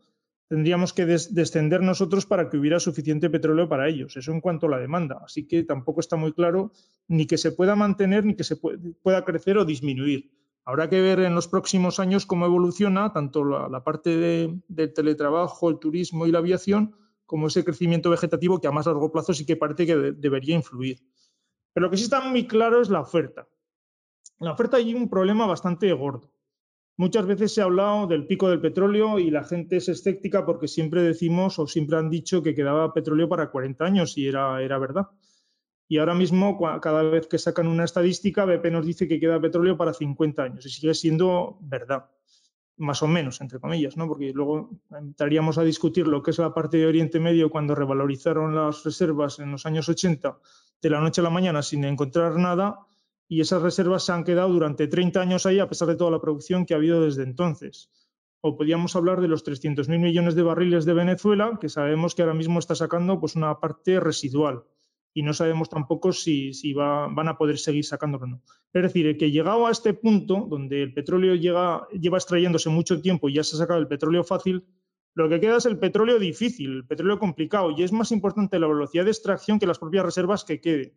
tendríamos 0.52 0.92
que 0.92 1.06
des 1.06 1.32
descender 1.32 1.80
nosotros 1.80 2.26
para 2.26 2.50
que 2.50 2.58
hubiera 2.58 2.78
suficiente 2.78 3.30
petróleo 3.30 3.70
para 3.70 3.88
ellos. 3.88 4.18
Eso 4.18 4.32
en 4.32 4.42
cuanto 4.42 4.66
a 4.66 4.68
la 4.68 4.78
demanda. 4.78 5.22
Así 5.24 5.48
que 5.48 5.64
tampoco 5.64 6.00
está 6.00 6.16
muy 6.16 6.34
claro 6.34 6.72
ni 7.08 7.24
que 7.26 7.38
se 7.38 7.52
pueda 7.52 7.74
mantener 7.74 8.26
ni 8.26 8.34
que 8.36 8.44
se 8.44 8.56
pueda 8.56 9.24
crecer 9.24 9.56
o 9.56 9.64
disminuir. 9.64 10.30
Habrá 10.66 10.90
que 10.90 11.00
ver 11.00 11.20
en 11.20 11.34
los 11.34 11.48
próximos 11.48 11.98
años 12.00 12.26
cómo 12.26 12.44
evoluciona 12.44 13.14
tanto 13.14 13.44
la, 13.46 13.82
parte 13.82 14.10
de, 14.18 14.60
del 14.68 14.92
teletrabajo, 14.92 15.70
el 15.70 15.78
turismo 15.78 16.26
y 16.26 16.32
la 16.32 16.40
aviación, 16.40 16.96
como 17.24 17.46
ese 17.46 17.64
crecimiento 17.64 18.10
vegetativo 18.10 18.60
que 18.60 18.68
a 18.68 18.72
más 18.72 18.84
largo 18.84 19.10
plazo 19.10 19.32
sí 19.32 19.46
que 19.46 19.56
parece 19.56 19.86
que 19.86 19.96
de 19.96 20.12
debería 20.12 20.54
influir. 20.54 20.98
Pero 21.72 21.86
lo 21.86 21.90
que 21.90 21.96
sí 21.96 22.04
está 22.04 22.20
muy 22.20 22.46
claro 22.46 22.82
es 22.82 22.90
la 22.90 23.00
oferta. 23.00 23.48
En 24.38 24.48
la 24.48 24.52
oferta 24.52 24.76
hay 24.76 24.92
un 24.92 25.08
problema 25.08 25.46
bastante 25.46 25.90
gordo. 25.94 26.30
Muchas 26.96 27.26
veces 27.26 27.54
se 27.54 27.62
ha 27.62 27.64
hablado 27.64 28.06
del 28.06 28.26
pico 28.26 28.50
del 28.50 28.60
petróleo 28.60 29.18
y 29.18 29.30
la 29.30 29.44
gente 29.44 29.76
es 29.76 29.88
escéptica 29.88 30.44
porque 30.44 30.68
siempre 30.68 31.02
decimos 31.02 31.58
o 31.58 31.66
siempre 31.66 31.96
han 31.96 32.10
dicho 32.10 32.42
que 32.42 32.54
quedaba 32.54 32.92
petróleo 32.92 33.28
para 33.28 33.50
40 33.50 33.84
años 33.84 34.18
y 34.18 34.28
era, 34.28 34.62
era 34.62 34.78
verdad. 34.78 35.08
Y 35.88 35.98
ahora 35.98 36.14
mismo, 36.14 36.58
cada 36.80 37.02
vez 37.02 37.26
que 37.26 37.38
sacan 37.38 37.66
una 37.66 37.84
estadística, 37.84 38.44
BP 38.44 38.70
nos 38.70 38.86
dice 38.86 39.08
que 39.08 39.20
queda 39.20 39.40
petróleo 39.40 39.76
para 39.76 39.92
50 39.92 40.42
años 40.42 40.66
y 40.66 40.70
sigue 40.70 40.94
siendo 40.94 41.58
verdad 41.60 42.06
más 42.78 43.02
o 43.02 43.06
menos, 43.06 43.40
entre 43.40 43.60
comillas, 43.60 43.96
¿no? 43.96 44.08
porque 44.08 44.32
luego 44.32 44.70
entraríamos 44.90 45.58
a 45.58 45.62
discutir 45.62 46.06
lo 46.06 46.22
que 46.22 46.32
es 46.32 46.38
la 46.38 46.52
parte 46.52 46.78
de 46.78 46.86
Oriente 46.86 47.20
Medio 47.20 47.50
cuando 47.50 47.74
revalorizaron 47.74 48.54
las 48.54 48.84
reservas 48.84 49.38
en 49.38 49.52
los 49.52 49.66
años 49.66 49.88
80 49.88 50.38
de 50.80 50.90
la 50.90 51.00
noche 51.00 51.20
a 51.20 51.24
la 51.24 51.30
mañana 51.30 51.62
sin 51.62 51.84
encontrar 51.84 52.36
nada 52.36 52.78
y 53.32 53.40
esas 53.40 53.62
reservas 53.62 54.04
se 54.04 54.12
han 54.12 54.24
quedado 54.24 54.50
durante 54.50 54.88
30 54.88 55.18
años 55.18 55.46
ahí 55.46 55.58
a 55.58 55.66
pesar 55.66 55.88
de 55.88 55.96
toda 55.96 56.10
la 56.10 56.20
producción 56.20 56.66
que 56.66 56.74
ha 56.74 56.76
habido 56.76 57.02
desde 57.02 57.22
entonces. 57.22 57.90
O 58.42 58.58
podríamos 58.58 58.94
hablar 58.94 59.22
de 59.22 59.28
los 59.28 59.42
300.000 59.42 59.98
millones 59.98 60.34
de 60.34 60.42
barriles 60.42 60.84
de 60.84 60.92
Venezuela, 60.92 61.56
que 61.58 61.70
sabemos 61.70 62.14
que 62.14 62.20
ahora 62.20 62.34
mismo 62.34 62.58
está 62.58 62.74
sacando 62.74 63.18
pues, 63.18 63.34
una 63.34 63.58
parte 63.58 64.00
residual 64.00 64.64
y 65.14 65.22
no 65.22 65.32
sabemos 65.32 65.70
tampoco 65.70 66.12
si, 66.12 66.52
si 66.52 66.74
va, 66.74 67.08
van 67.08 67.28
a 67.28 67.38
poder 67.38 67.56
seguir 67.56 67.86
sacándolo 67.86 68.24
o 68.24 68.28
no. 68.28 68.42
Es 68.70 68.82
decir, 68.82 69.16
que 69.16 69.30
llegado 69.30 69.66
a 69.66 69.70
este 69.70 69.94
punto, 69.94 70.46
donde 70.50 70.82
el 70.82 70.92
petróleo 70.92 71.34
lleva 71.34 71.88
extrayéndose 71.90 72.68
mucho 72.68 73.00
tiempo 73.00 73.30
y 73.30 73.34
ya 73.36 73.44
se 73.44 73.56
ha 73.56 73.60
sacado 73.60 73.80
el 73.80 73.88
petróleo 73.88 74.24
fácil, 74.24 74.66
lo 75.14 75.30
que 75.30 75.40
queda 75.40 75.56
es 75.56 75.64
el 75.64 75.78
petróleo 75.78 76.18
difícil, 76.18 76.70
el 76.70 76.86
petróleo 76.86 77.18
complicado, 77.18 77.70
y 77.70 77.82
es 77.82 77.92
más 77.92 78.12
importante 78.12 78.58
la 78.58 78.66
velocidad 78.66 79.06
de 79.06 79.10
extracción 79.10 79.58
que 79.58 79.66
las 79.66 79.78
propias 79.78 80.04
reservas 80.04 80.44
que 80.44 80.60
queden. 80.60 80.92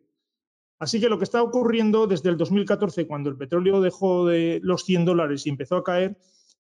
Así 0.78 1.00
que 1.00 1.08
lo 1.08 1.18
que 1.18 1.24
está 1.24 1.42
ocurriendo 1.42 2.06
desde 2.06 2.28
el 2.28 2.36
2014, 2.36 3.06
cuando 3.06 3.30
el 3.30 3.36
petróleo 3.36 3.80
dejó 3.80 4.26
de 4.26 4.60
los 4.62 4.84
100 4.84 5.06
dólares 5.06 5.46
y 5.46 5.50
empezó 5.50 5.76
a 5.76 5.84
caer, 5.84 6.18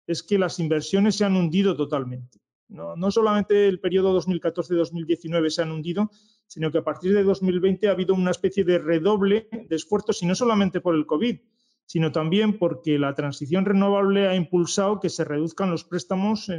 es 0.07 0.23
que 0.23 0.39
las 0.39 0.59
inversiones 0.59 1.17
se 1.17 1.25
han 1.25 1.37
hundido 1.37 1.77
totalmente. 1.77 2.41
No, 2.69 2.97
no 2.97 3.11
solamente 3.11 3.69
el 3.69 3.81
periodo 3.81 4.19
2014-2019 4.21 5.51
se 5.51 5.63
han 5.63 5.73
hundido, 5.73 6.11
sino 6.47 6.71
que 6.71 6.79
a 6.79 6.85
partir 6.85 7.15
de 7.15 7.23
2020 7.23 7.89
ha 7.89 7.93
habido 7.93 8.15
una 8.15 8.31
especie 8.31 8.65
de 8.65 8.79
redoble 8.79 9.49
de 9.51 9.77
esfuerzos, 9.77 10.23
y 10.23 10.27
no 10.27 10.35
solamente 10.35 10.81
por 10.81 10.95
el 10.95 11.07
COVID, 11.07 11.39
sino 11.87 12.13
también 12.13 12.59
porque 12.59 12.99
la 12.99 13.15
transición 13.15 13.65
renovable 13.65 14.29
ha 14.29 14.35
impulsado 14.35 15.01
que 15.01 15.11
se 15.11 15.25
reduzcan 15.25 15.71
los 15.71 15.85
préstamos 15.85 16.51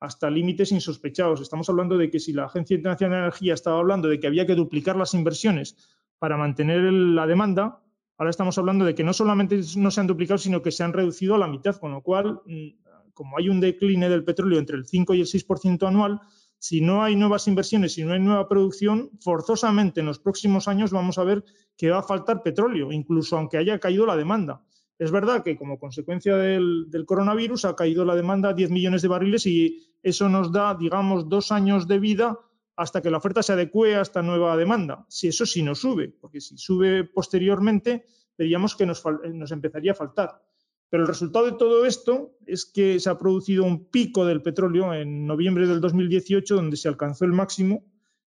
hasta 0.00 0.30
límites 0.30 0.72
insospechados. 0.72 1.40
Estamos 1.40 1.68
hablando 1.70 1.96
de 1.96 2.10
que 2.10 2.20
si 2.20 2.32
la 2.32 2.44
Agencia 2.44 2.76
Internacional 2.76 3.18
de 3.18 3.22
Energía 3.24 3.54
estaba 3.54 3.78
hablando 3.78 4.08
de 4.08 4.20
que 4.20 4.26
había 4.26 4.46
que 4.46 4.54
duplicar 4.54 4.96
las 4.96 5.14
inversiones 5.14 5.76
para 6.18 6.36
mantener 6.36 6.92
la 6.92 7.26
demanda, 7.26 7.82
ahora 8.18 8.30
estamos 8.30 8.56
hablando 8.58 8.84
de 8.84 8.94
que 8.94 9.04
no 9.04 9.12
solamente 9.12 9.60
no 9.76 9.90
se 9.90 10.00
han 10.00 10.06
duplicado, 10.06 10.38
sino 10.38 10.62
que 10.62 10.72
se 10.72 10.82
han 10.82 10.92
reducido 10.92 11.34
a 11.34 11.38
la 11.38 11.48
mitad, 11.48 11.76
con 11.76 11.92
lo 11.92 12.02
cual 12.02 12.40
mm, 12.46 13.12
como 13.16 13.38
hay 13.38 13.48
un 13.48 13.60
decline 13.60 14.08
del 14.10 14.24
petróleo 14.24 14.58
entre 14.58 14.76
el 14.76 14.86
5 14.86 15.14
y 15.14 15.20
el 15.20 15.26
6% 15.26 15.88
anual, 15.88 16.20
si 16.58 16.82
no 16.82 17.02
hay 17.02 17.16
nuevas 17.16 17.48
inversiones, 17.48 17.94
si 17.94 18.04
no 18.04 18.12
hay 18.12 18.20
nueva 18.20 18.48
producción, 18.48 19.10
forzosamente 19.20 20.00
en 20.00 20.06
los 20.06 20.18
próximos 20.18 20.68
años 20.68 20.90
vamos 20.90 21.18
a 21.18 21.24
ver 21.24 21.44
que 21.76 21.90
va 21.90 22.00
a 22.00 22.02
faltar 22.02 22.42
petróleo, 22.42 22.92
incluso 22.92 23.36
aunque 23.36 23.56
haya 23.56 23.78
caído 23.78 24.04
la 24.04 24.16
demanda. 24.16 24.62
Es 24.98 25.10
verdad 25.10 25.42
que 25.42 25.56
como 25.56 25.78
consecuencia 25.78 26.36
del, 26.36 26.90
del, 26.90 27.06
coronavirus 27.06 27.66
ha 27.66 27.76
caído 27.76 28.04
la 28.04 28.14
demanda 28.14 28.50
a 28.50 28.54
10 28.54 28.70
millones 28.70 29.02
de 29.02 29.08
barriles 29.08 29.46
y 29.46 29.82
eso 30.02 30.28
nos 30.28 30.52
da, 30.52 30.74
digamos, 30.74 31.28
dos 31.28 31.52
años 31.52 31.86
de 31.88 31.98
vida 31.98 32.38
hasta 32.76 33.00
que 33.00 33.10
la 33.10 33.16
oferta 33.16 33.42
se 33.42 33.54
adecue 33.54 33.96
a 33.96 34.02
esta 34.02 34.22
nueva 34.22 34.56
demanda. 34.56 35.06
Si 35.08 35.28
eso 35.28 35.46
sí 35.46 35.62
no 35.62 35.74
sube, 35.74 36.08
porque 36.08 36.40
si 36.40 36.58
sube 36.58 37.04
posteriormente, 37.04 38.04
veríamos 38.36 38.76
que 38.76 38.86
nos, 38.86 39.02
empezaría 39.50 39.92
a 39.92 39.94
faltar. 39.94 40.42
Pero 40.88 41.02
el 41.02 41.08
resultado 41.08 41.46
de 41.46 41.52
todo 41.52 41.84
esto 41.86 42.36
es 42.46 42.66
que 42.66 43.00
se 43.00 43.10
ha 43.10 43.18
producido 43.18 43.64
un 43.64 43.86
pico 43.90 44.24
del 44.24 44.42
petróleo 44.42 44.94
en 44.94 45.26
noviembre 45.26 45.66
del 45.66 45.80
2018, 45.80 46.54
donde 46.54 46.76
se 46.76 46.88
alcanzó 46.88 47.24
el 47.24 47.32
máximo 47.32 47.84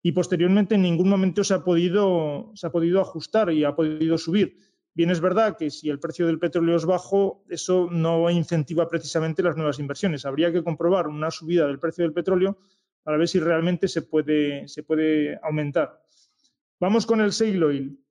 y 0.02 0.12
posteriormente 0.12 0.76
en 0.76 0.82
ningún 0.82 1.08
momento 1.08 1.42
se 1.42 1.54
ha 1.54 1.64
podido, 1.64 2.52
se 2.54 2.68
ha 2.68 2.70
podido 2.70 3.00
ajustar 3.00 3.52
y 3.52 3.64
ha 3.64 3.74
podido 3.74 4.16
subir. 4.16 4.56
Bien 4.94 5.10
es 5.10 5.20
verdad 5.20 5.56
que 5.56 5.70
si 5.70 5.90
el 5.90 6.00
precio 6.00 6.26
del 6.26 6.38
petróleo 6.38 6.76
es 6.76 6.84
bajo, 6.84 7.44
eso 7.48 7.88
no 7.90 8.30
incentiva 8.30 8.88
precisamente 8.88 9.42
las 9.42 9.56
nuevas 9.56 9.78
inversiones. 9.78 10.24
Habría 10.24 10.52
que 10.52 10.64
comprobar 10.64 11.08
una 11.08 11.30
subida 11.30 11.66
del 11.66 11.78
precio 11.78 12.04
del 12.04 12.12
petróleo 12.12 12.58
para 13.08 13.16
ver 13.16 13.28
si 13.28 13.40
realmente 13.40 13.88
se 13.88 14.02
puede, 14.02 14.68
se 14.68 14.82
puede 14.82 15.40
aumentar. 15.42 15.98
Vamos 16.78 17.06
con 17.06 17.22
el 17.22 17.30
shale 17.30 17.64
oil. 17.64 18.04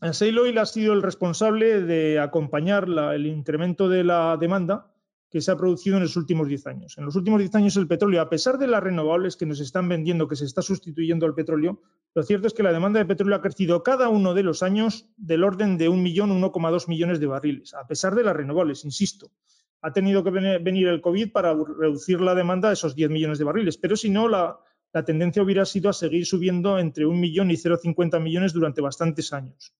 El 0.00 0.12
shale 0.12 0.38
oil 0.38 0.58
ha 0.58 0.66
sido 0.66 0.92
el 0.92 1.02
responsable 1.02 1.82
de 1.82 2.20
acompañar 2.20 2.86
el 3.12 3.26
incremento 3.26 3.88
de 3.88 4.04
la 4.04 4.36
demanda 4.36 4.94
que 5.32 5.40
se 5.40 5.50
ha 5.50 5.56
producido 5.56 5.96
en 5.96 6.04
los 6.04 6.16
últimos 6.16 6.46
10 6.46 6.64
años. 6.68 6.96
En 6.96 7.06
los 7.06 7.16
últimos 7.16 7.40
10 7.40 7.56
años 7.56 7.76
el 7.76 7.88
petróleo, 7.88 8.22
a 8.22 8.30
pesar 8.30 8.56
de 8.56 8.68
las 8.68 8.84
renovables 8.84 9.36
que 9.36 9.46
nos 9.46 9.58
están 9.58 9.88
vendiendo, 9.88 10.28
que 10.28 10.36
se 10.36 10.44
está 10.44 10.62
sustituyendo 10.62 11.26
al 11.26 11.34
petróleo, 11.34 11.80
lo 12.14 12.22
cierto 12.22 12.46
es 12.46 12.54
que 12.54 12.62
la 12.62 12.72
demanda 12.72 13.00
de 13.00 13.06
petróleo 13.06 13.38
ha 13.38 13.42
crecido 13.42 13.82
cada 13.82 14.08
uno 14.10 14.32
de 14.32 14.44
los 14.44 14.62
años 14.62 15.08
del 15.16 15.42
orden 15.42 15.76
de 15.76 15.88
un 15.88 16.04
millón, 16.04 16.30
1,2 16.40 16.86
millones 16.86 17.18
de 17.18 17.26
barriles, 17.26 17.74
a 17.74 17.84
pesar 17.88 18.14
de 18.14 18.22
las 18.22 18.36
renovables, 18.36 18.84
insisto. 18.84 19.32
Ha 19.82 19.92
tenido 19.92 20.24
que 20.24 20.30
venir 20.30 20.88
el 20.88 21.00
COVID 21.00 21.32
para 21.32 21.54
reducir 21.54 22.20
la 22.20 22.34
demanda 22.34 22.68
de 22.68 22.74
esos 22.74 22.94
10 22.94 23.10
millones 23.10 23.38
de 23.38 23.44
barriles, 23.44 23.76
pero 23.76 23.96
si 23.96 24.10
no, 24.10 24.28
la, 24.28 24.58
la 24.92 25.04
tendencia 25.04 25.42
hubiera 25.42 25.64
sido 25.64 25.90
a 25.90 25.92
seguir 25.92 26.26
subiendo 26.26 26.78
entre 26.78 27.06
un 27.06 27.20
millón 27.20 27.50
y 27.50 27.54
0,50 27.54 28.20
millones 28.20 28.52
durante 28.52 28.80
bastantes 28.80 29.32
años. 29.32 29.74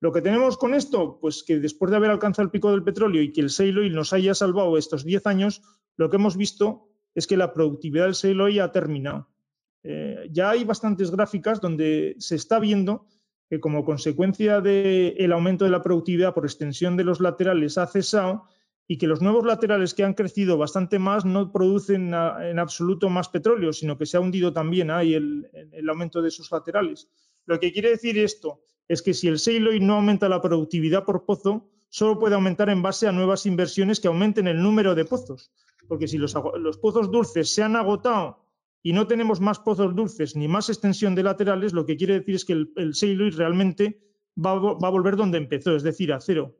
Lo 0.00 0.12
que 0.12 0.22
tenemos 0.22 0.56
con 0.56 0.74
esto, 0.74 1.18
pues 1.20 1.42
que 1.42 1.58
después 1.58 1.90
de 1.90 1.98
haber 1.98 2.10
alcanzado 2.10 2.44
el 2.44 2.50
pico 2.50 2.70
del 2.70 2.82
petróleo 2.82 3.22
y 3.22 3.32
que 3.32 3.42
el 3.42 3.48
shale 3.48 3.80
oil 3.80 3.94
nos 3.94 4.14
haya 4.14 4.34
salvado 4.34 4.78
estos 4.78 5.04
10 5.04 5.26
años, 5.26 5.62
lo 5.96 6.08
que 6.08 6.16
hemos 6.16 6.38
visto 6.38 6.88
es 7.14 7.26
que 7.26 7.36
la 7.36 7.52
productividad 7.52 8.04
del 8.04 8.14
shale 8.14 8.42
oil 8.42 8.60
ha 8.60 8.72
terminado. 8.72 9.28
Eh, 9.82 10.28
ya 10.30 10.50
hay 10.50 10.64
bastantes 10.64 11.10
gráficas 11.10 11.60
donde 11.60 12.16
se 12.18 12.36
está 12.36 12.58
viendo 12.58 13.06
que 13.50 13.60
como 13.60 13.84
consecuencia 13.84 14.60
del 14.60 15.32
aumento 15.32 15.64
de 15.64 15.70
la 15.70 15.82
productividad 15.82 16.32
por 16.32 16.44
extensión 16.44 16.96
de 16.96 17.04
los 17.04 17.20
laterales 17.20 17.78
ha 17.78 17.86
cesado 17.86 18.44
y 18.90 18.98
que 18.98 19.06
los 19.06 19.22
nuevos 19.22 19.46
laterales 19.46 19.94
que 19.94 20.02
han 20.02 20.14
crecido 20.14 20.58
bastante 20.58 20.98
más 20.98 21.24
no 21.24 21.52
producen 21.52 22.12
en 22.12 22.58
absoluto 22.58 23.08
más 23.08 23.28
petróleo, 23.28 23.72
sino 23.72 23.96
que 23.96 24.04
se 24.04 24.16
ha 24.16 24.20
hundido 24.20 24.52
también 24.52 24.90
ahí 24.90 25.14
el, 25.14 25.48
aumento 25.88 26.20
de 26.20 26.32
sus 26.32 26.50
laterales. 26.50 27.08
Lo 27.46 27.60
que 27.60 27.72
quiere 27.72 27.90
decir 27.90 28.18
esto 28.18 28.64
es 28.88 29.00
que 29.00 29.14
si 29.14 29.28
el 29.28 29.68
oil 29.68 29.86
no 29.86 29.94
aumenta 29.94 30.28
la 30.28 30.42
productividad 30.42 31.04
por 31.04 31.24
pozo, 31.24 31.70
solo 31.88 32.18
puede 32.18 32.34
aumentar 32.34 32.68
en 32.68 32.82
base 32.82 33.06
a 33.06 33.12
nuevas 33.12 33.46
inversiones 33.46 34.00
que 34.00 34.08
aumenten 34.08 34.48
el 34.48 34.60
número 34.60 34.96
de 34.96 35.04
pozos. 35.04 35.52
Porque 35.86 36.08
si 36.08 36.18
los, 36.18 36.34
pozos 36.82 37.12
dulces 37.12 37.54
se 37.54 37.62
han 37.62 37.76
agotado 37.76 38.44
y 38.82 38.92
no 38.92 39.06
tenemos 39.06 39.38
más 39.40 39.60
pozos 39.60 39.94
dulces 39.94 40.34
ni 40.34 40.48
más 40.48 40.68
extensión 40.68 41.14
de 41.14 41.22
laterales, 41.22 41.72
lo 41.72 41.86
que 41.86 41.96
quiere 41.96 42.18
decir 42.18 42.34
es 42.34 42.44
que 42.44 42.54
el, 42.54 42.72
el 42.74 43.32
realmente 43.36 44.02
va, 44.36 44.56
va, 44.56 44.88
a 44.88 44.90
volver 44.90 45.14
donde 45.14 45.38
empezó, 45.38 45.76
es 45.76 45.84
decir, 45.84 46.12
a 46.12 46.20
cero. 46.20 46.56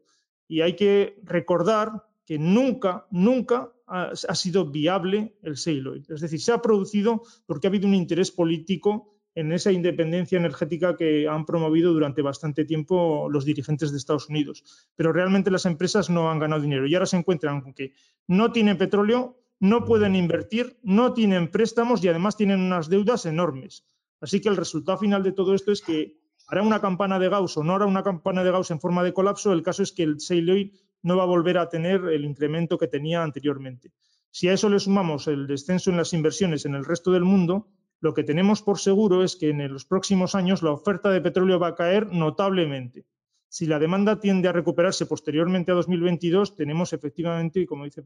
Y 0.47 0.61
hay 0.61 0.77
que 0.77 1.21
recordar 1.25 2.10
que 2.31 2.39
nunca, 2.39 3.09
nunca 3.11 3.73
ha, 3.89 4.13
ha 4.13 4.35
sido 4.37 4.65
viable 4.71 5.35
el 5.43 5.55
shale 5.55 6.03
Es 6.09 6.21
decir, 6.21 6.41
se 6.41 6.53
ha 6.53 6.63
producido 6.63 7.25
porque 7.45 7.67
ha 7.67 7.71
habido 7.71 7.89
un 7.89 7.95
interés 7.97 8.31
político 8.31 9.17
en 9.35 9.51
esa 9.51 9.73
independencia 9.73 10.39
energética 10.39 10.97
que 10.97 11.27
han 11.27 11.45
promovido 11.45 11.93
durante 11.93 12.23
bastante 12.23 12.65
tiempo 12.65 13.29
los 13.29 13.45
dirigentes 13.45 13.91
de 13.91 13.99
Estados 13.99 14.29
Unidos. 14.29 14.63
Pero 14.95 15.13
realmente 15.13 15.51
las 15.51 15.67
empresas 15.67 16.09
no 16.09 16.31
han 16.31 16.39
ganado 16.39 16.63
dinero 16.63 16.87
y 16.87 16.95
ahora 16.95 17.07
se 17.07 17.17
encuentran 17.17 17.63
con 17.63 17.75
que 17.75 17.95
no 18.29 18.53
tienen 18.53 18.79
petróleo, 18.79 19.37
no 19.59 19.85
pueden 19.85 20.15
invertir, 20.15 20.79
no 20.85 21.13
tienen 21.15 21.51
préstamos 21.51 22.05
y 22.05 22.09
además 22.11 22.37
tienen 22.37 22.61
unas 22.61 22.89
deudas 22.89 23.27
enormes. 23.27 23.85
Así 24.21 24.41
que 24.41 24.51
el 24.51 24.57
resultado 24.57 24.99
final 24.99 25.25
de 25.25 25.33
todo 25.33 25.53
esto 25.53 25.73
es 25.73 25.83
que 25.83 26.21
hará 26.47 26.63
una 26.63 26.81
campana 26.81 27.19
de 27.19 27.29
Gauss 27.29 27.57
o 27.57 27.65
no 27.65 27.75
hará 27.75 27.87
una 27.87 28.05
campana 28.05 28.45
de 28.45 28.53
Gauss 28.53 28.71
en 28.71 28.79
forma 28.79 29.03
de 29.03 29.13
colapso, 29.13 29.53
el 29.53 29.65
caso 29.65 29.83
es 29.83 29.91
que 29.91 30.05
el 30.05 30.19
shale 30.19 30.53
oil 30.53 30.73
no 31.03 31.17
va 31.17 31.25
a 31.25 31.27
volver 31.27 31.59
a 31.59 31.69
tener 31.69 32.05
el 32.07 32.25
incremento 32.25 32.79
que 32.79 32.89
tenía 32.89 33.23
anteriormente. 33.23 33.93
Si 34.31 34.49
a 34.49 34.53
eso 34.53 34.69
le 34.69 34.79
sumamos 34.79 35.27
el 35.27 35.47
descenso 35.47 35.91
en 35.91 35.97
las 35.97 36.13
inversiones 36.13 36.65
en 36.65 36.75
el 36.75 36.85
resto 36.85 37.11
del 37.11 37.25
mundo, 37.25 37.69
lo 38.01 38.15
que 38.15 38.25
tenemos 38.25 38.63
por 38.63 38.79
seguro 38.79 39.23
es 39.23 39.37
que 39.37 39.51
en 39.51 39.73
los 39.73 39.85
próximos 39.85 40.35
años 40.35 40.63
la 40.63 40.73
oferta 40.73 41.11
de 41.11 41.21
petróleo 41.21 41.59
va 41.59 41.69
a 41.69 41.75
caer 41.75 42.13
notablemente. 42.13 43.05
Si 43.49 43.67
la 43.67 43.81
demanda 43.81 44.21
tiende 44.21 44.49
a 44.49 44.53
recuperarse 44.53 45.07
posteriormente 45.07 45.73
a 45.73 45.75
2022, 45.75 46.55
tenemos 46.55 46.93
efectivamente, 46.93 47.67
como 47.67 47.85
dice 47.85 48.03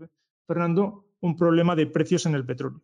Fernando, 0.46 1.04
un 1.20 1.36
problema 1.36 1.76
de 1.76 1.86
precios 1.86 2.24
en 2.24 2.34
el 2.34 2.46
petróleo. 2.46 2.80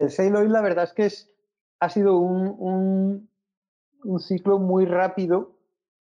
El 0.00 0.08
shale 0.08 0.36
oil, 0.36 0.52
la 0.52 0.60
verdad 0.60 0.82
es 0.82 0.92
que 0.92 1.06
es, 1.06 1.30
ha 1.78 1.88
sido 1.88 2.18
un, 2.18 3.28
un, 4.02 4.20
ciclo 4.20 4.58
muy 4.58 4.84
rápido 4.84 5.56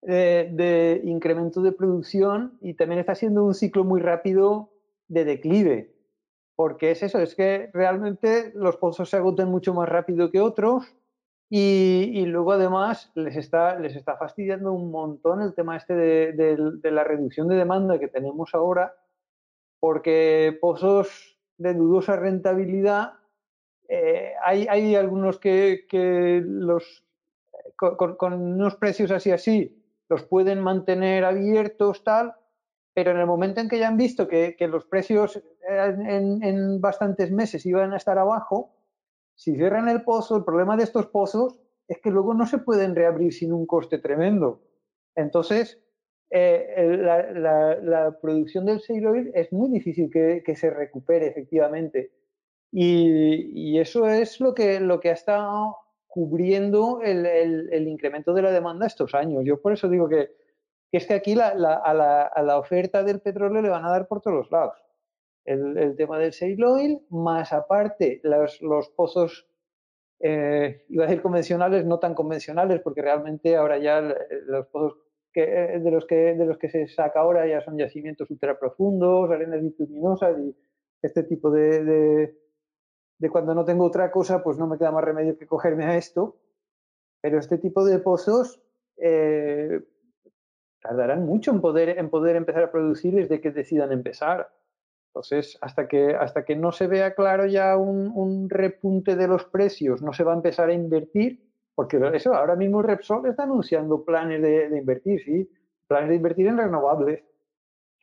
eh, 0.07 0.49
de 0.52 1.02
incremento 1.03 1.64
de 1.64 1.72
producción 1.72 2.60
y 2.61 2.76
también 2.76 2.99
está 2.99 3.15
siendo 3.15 3.44
un 3.44 3.56
ciclo 3.56 3.84
muy 3.84 3.99
rápido 4.02 4.69
de 5.07 5.26
declive, 5.26 5.95
porque 6.56 6.91
es 6.91 7.02
eso, 7.02 7.18
es 7.18 7.34
que 7.34 7.72
realmente 7.73 8.52
los 8.53 8.77
pozos 8.77 9.10
se 9.10 9.18
agotan 9.18 9.49
mucho 9.49 9.73
más 9.73 9.90
rápido 9.90 10.30
que 10.30 10.41
otros 10.41 10.95
y, 11.49 12.23
luego 12.27 12.52
además 12.52 13.11
les 13.15 13.36
está, 13.36 13.80
les 13.80 13.95
está 13.95 14.15
fastidiando 14.15 14.73
un 14.73 14.91
montón 14.91 15.41
el 15.41 15.56
tema 15.56 15.76
este 15.76 15.95
de, 15.95 16.91
la 16.91 17.03
reducción 17.03 17.48
de 17.48 17.56
demanda 17.56 17.98
que 17.98 18.07
tenemos 18.07 18.53
ahora, 18.53 18.94
porque 19.80 20.56
pozos 20.61 21.40
de 21.57 21.73
dudosa 21.73 22.15
rentabilidad, 22.15 23.14
eh, 23.90 24.34
hay, 24.44 24.68
hay, 24.69 24.94
algunos 24.94 25.40
que, 25.40 25.88
que 25.90 26.44
los, 26.45 27.03
con, 27.76 28.18
con, 28.18 28.34
unos 28.34 28.76
precios 28.76 29.10
así 29.10 29.32
así 29.32 29.82
los 30.16 30.24
pueden 30.24 30.62
mantener 30.62 31.26
abiertos, 31.26 32.04
tal, 32.04 32.34
pero 32.94 33.12
en 33.12 33.18
el 33.18 33.26
momento 33.26 33.60
en 33.60 33.68
que 33.68 33.80
ya 33.80 33.90
han 33.90 33.98
visto 33.98 34.28
que, 34.28 34.56
que 34.58 34.68
los 34.68 34.86
precios 34.86 35.44
en, 35.68 36.42
en 36.42 36.80
bastantes 36.80 37.32
meses 37.32 37.66
iban 37.66 37.92
a 37.92 37.98
estar 37.98 38.18
abajo, 38.18 38.72
si 39.36 39.56
cierran 39.56 39.90
el 39.90 40.04
pozo, 40.04 40.38
el 40.38 40.46
problema 40.46 40.78
de 40.78 40.84
estos 40.84 41.08
pozos 41.08 41.60
es 41.90 42.00
que 42.00 42.10
luego 42.10 42.34
no 42.34 42.48
se 42.48 42.60
pueden 42.60 42.96
reabrir 42.96 43.34
sin 43.34 43.52
un 43.52 43.66
coste 43.66 43.98
tremendo. 43.98 44.62
Entonces, 45.14 45.78
eh, 46.30 46.98
la, 46.98 48.18
producción 48.22 48.66
del 48.66 48.82
oil 49.06 49.32
es 49.34 49.52
muy 49.52 49.70
difícil 49.70 50.10
que, 50.10 50.56
se 50.56 50.70
recupere 50.70 51.28
efectivamente. 51.28 52.12
Y, 52.72 53.78
eso 53.78 54.08
es 54.08 54.40
lo 54.40 54.54
que, 54.54 54.80
lo 54.80 55.02
que 55.02 55.10
ha 55.10 55.14
estado 55.14 55.76
cubriendo 56.16 57.02
el, 57.04 57.88
incremento 57.90 58.34
de 58.34 58.42
la 58.42 58.52
demanda 58.52 58.88
estos 58.88 59.14
años. 59.14 59.44
Yo 59.44 59.62
por 59.62 59.74
eso 59.74 59.90
digo 59.90 60.08
que, 60.08 60.32
es 60.94 61.06
que 61.06 61.14
aquí 61.14 61.38
a, 61.38 61.54
la, 61.54 62.58
oferta 62.58 63.04
del 63.04 63.20
petróleo 63.20 63.62
le 63.62 63.68
van 63.68 63.84
a 63.84 63.90
dar 63.90 64.08
por 64.08 64.22
todos 64.22 64.38
los 64.38 64.50
lados 64.50 64.78
el, 65.44 65.94
tema 65.98 66.18
del 66.18 66.32
shale 66.32 66.66
oil, 66.66 67.02
más 67.10 67.52
aparte 67.52 68.22
los, 68.24 68.62
los 68.62 68.90
pozos, 68.92 69.46
eh, 70.22 70.86
iba 70.88 71.04
a 71.04 71.08
decir 71.08 71.22
convencionales, 71.22 71.86
no 71.86 72.00
tan 72.00 72.16
convencionales, 72.16 72.80
porque 72.80 73.02
realmente 73.02 73.58
ahora 73.58 73.78
ya 73.78 74.00
los 74.00 74.68
pozos 74.68 74.98
que, 75.34 75.44
eh, 75.44 75.80
de, 75.82 75.92
los 75.92 76.06
que, 76.06 76.16
de 76.34 76.46
los 76.46 76.58
que 76.58 76.70
se 76.70 76.88
saca 76.88 77.20
ahora 77.20 77.46
ya 77.46 77.60
son 77.60 77.78
yacimientos 77.78 78.32
ultraprofundos, 78.32 79.30
arenas 79.30 79.62
bituminosas 79.62 80.40
y 80.40 80.56
este 81.02 81.24
tipo 81.24 81.52
de, 81.52 81.84
de, 81.84 82.44
de 83.18 83.30
cuando 83.30 83.54
no 83.56 83.66
tengo 83.66 83.86
otra 83.86 84.12
cosa, 84.12 84.44
pues 84.44 84.58
no 84.58 84.68
me 84.68 84.78
queda 84.78 84.92
más 84.92 85.04
remedio 85.04 85.38
que 85.38 85.48
cogerme 85.48 85.86
a 85.86 85.98
esto. 85.98 86.38
Pero 87.22 87.40
este 87.40 87.58
tipo 87.58 87.86
de 87.86 88.00
pozos 88.00 88.62
eh, 88.98 89.82
tardarán 90.82 91.26
mucho 91.26 91.52
en 91.52 91.62
poder, 91.62 91.98
en 91.98 92.10
poder 92.10 92.36
empezar 92.36 92.64
a 92.64 92.72
producir 92.72 93.16
desde 93.16 93.42
que 93.42 93.52
decidan 93.52 93.92
empezar. 93.92 94.50
Entonces, 95.16 95.58
hasta 95.62 95.88
que, 95.88 96.14
hasta 96.14 96.44
que 96.44 96.58
no 96.58 96.74
se 96.74 96.88
vea 96.88 97.16
claro 97.16 97.46
ya 97.46 97.78
un, 97.78 98.50
repunte 98.50 99.16
de 99.16 99.30
los 99.30 99.46
precios, 99.46 100.02
no 100.02 100.12
se 100.12 100.26
va 100.26 100.34
a 100.34 100.36
empezar 100.36 100.68
a 100.70 100.74
invertir, 100.74 101.42
porque 101.74 101.98
eso, 102.14 102.34
ahora 102.34 102.58
mismo 102.58 102.82
Repsol 102.82 103.26
está 103.26 103.44
anunciando 103.44 104.04
planes 104.04 104.42
de, 104.42 104.78
invertir, 104.78 105.22
sí, 105.24 105.50
planes 105.88 106.10
de 106.10 106.16
invertir 106.16 106.48
en 106.48 106.58
renovables. 106.58 107.24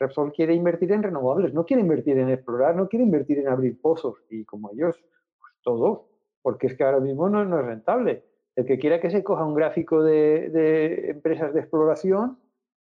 Repsol 0.03 0.33
quiere 0.33 0.55
invertir 0.55 0.93
en 0.93 1.03
renovables, 1.03 1.55
no 1.55 1.65
quiere 1.65 1.83
invertir 1.83 2.19
en 2.19 2.29
explorar, 2.29 2.75
no 2.75 2.89
quiere 2.89 3.05
invertir 3.05 3.39
en 3.39 3.49
abrir 3.49 3.81
pozos, 3.81 4.19
y 4.29 4.45
como 4.45 4.71
ellos, 4.73 4.97
pues 5.39 5.53
todo, 5.63 6.09
porque 6.43 6.67
es 6.67 6.77
que 6.77 6.85
ahora 6.85 7.01
mismo 7.01 7.29
no, 7.29 7.43
es 7.43 7.65
rentable. 7.65 8.25
El 8.57 8.67
que 8.67 8.79
quiera 8.79 9.01
que 9.01 9.11
se 9.11 9.23
coja 9.23 9.45
un 9.45 9.55
gráfico 9.55 10.03
de, 10.03 11.11
empresas 11.11 11.55
de 11.55 11.61
exploración, 11.61 12.39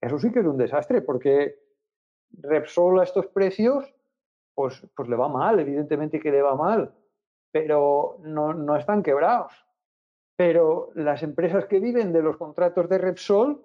eso 0.02 0.20
sí 0.20 0.32
que 0.32 0.40
es 0.40 0.46
un 0.46 0.58
desastre, 0.58 1.02
porque 1.02 1.58
Repsol 2.32 3.00
a 3.00 3.04
estos 3.04 3.28
precios 3.28 3.96
pues, 4.54 4.86
pues 4.96 5.10
le 5.10 5.16
va 5.16 5.30
mal, 5.30 5.60
evidentemente 5.60 6.20
que 6.20 6.32
le 6.32 6.42
va 6.42 6.56
mal, 6.56 6.94
pero 7.52 8.20
no 8.24 8.76
están 8.76 9.04
quebrados. 9.04 9.54
Pero 10.38 10.92
las 10.96 11.24
empresas 11.24 11.66
que 11.66 11.80
viven 11.80 12.12
de 12.12 12.22
los 12.22 12.36
contratos 12.38 12.90
de 12.90 12.98
Repsol, 12.98 13.64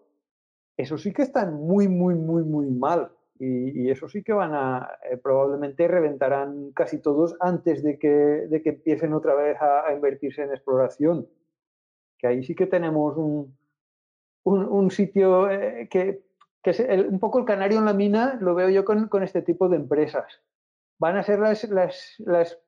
eso 0.76 0.96
sí 0.96 1.12
que 1.12 1.22
están 1.22 1.54
muy, 1.54 1.88
muy, 1.88 2.14
muy, 2.14 2.44
muy 2.44 2.66
mal. 2.70 3.10
Y, 3.42 3.90
eso 3.90 4.08
sí 4.08 4.22
que 4.22 4.34
van 4.34 4.52
a, 4.54 4.98
eh, 5.10 5.16
probablemente 5.16 5.88
reventarán 5.88 6.72
casi 6.72 6.98
todos 6.98 7.36
antes 7.40 7.82
de 7.82 7.98
que, 7.98 8.08
de 8.08 8.62
que 8.62 8.70
empiecen 8.70 9.14
otra 9.14 9.34
vez 9.34 9.56
a, 9.60 9.92
invertirse 9.94 10.42
en 10.42 10.50
exploración. 10.50 11.26
Que 12.18 12.26
ahí 12.26 12.44
sí 12.44 12.54
que 12.54 12.66
tenemos 12.66 13.16
un, 13.16 13.56
un, 14.44 14.90
sitio 14.90 15.50
eh, 15.50 15.88
que, 15.90 16.22
que 16.62 16.70
es 16.70 16.80
un 17.08 17.18
poco 17.18 17.38
el 17.38 17.46
canario 17.46 17.78
en 17.78 17.86
la 17.86 17.94
mina, 17.94 18.38
lo 18.40 18.54
veo 18.54 18.68
yo 18.68 18.84
con, 18.84 19.08
con 19.08 19.22
este 19.22 19.40
tipo 19.40 19.68
de 19.70 19.76
empresas 19.76 20.42
van 21.00 21.16
a 21.16 21.22
ser 21.24 21.40
las, 21.40 21.64
las, 21.64 22.14
las, 22.18 22.58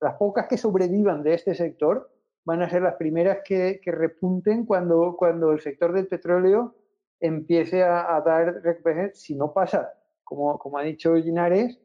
las, 0.00 0.14
pocas 0.16 0.48
que 0.48 0.56
sobrevivan 0.56 1.22
de 1.22 1.34
este 1.34 1.54
sector, 1.54 2.10
van 2.44 2.62
a 2.62 2.68
ser 2.68 2.82
las 2.82 2.94
primeras 2.94 3.38
que, 3.44 3.80
que 3.82 3.92
repunten 3.92 4.64
cuando, 4.64 5.14
cuando 5.16 5.52
el 5.52 5.60
sector 5.60 5.92
del 5.92 6.08
petróleo 6.08 6.74
empiece 7.20 7.82
a, 7.84 8.20
dar 8.24 8.62
recuperación, 8.62 9.14
si 9.14 9.34
no 9.34 9.52
pasa, 9.52 9.92
como, 10.24 10.58
como 10.58 10.78
ha 10.78 10.82
dicho 10.82 11.14
Ginares, 11.16 11.78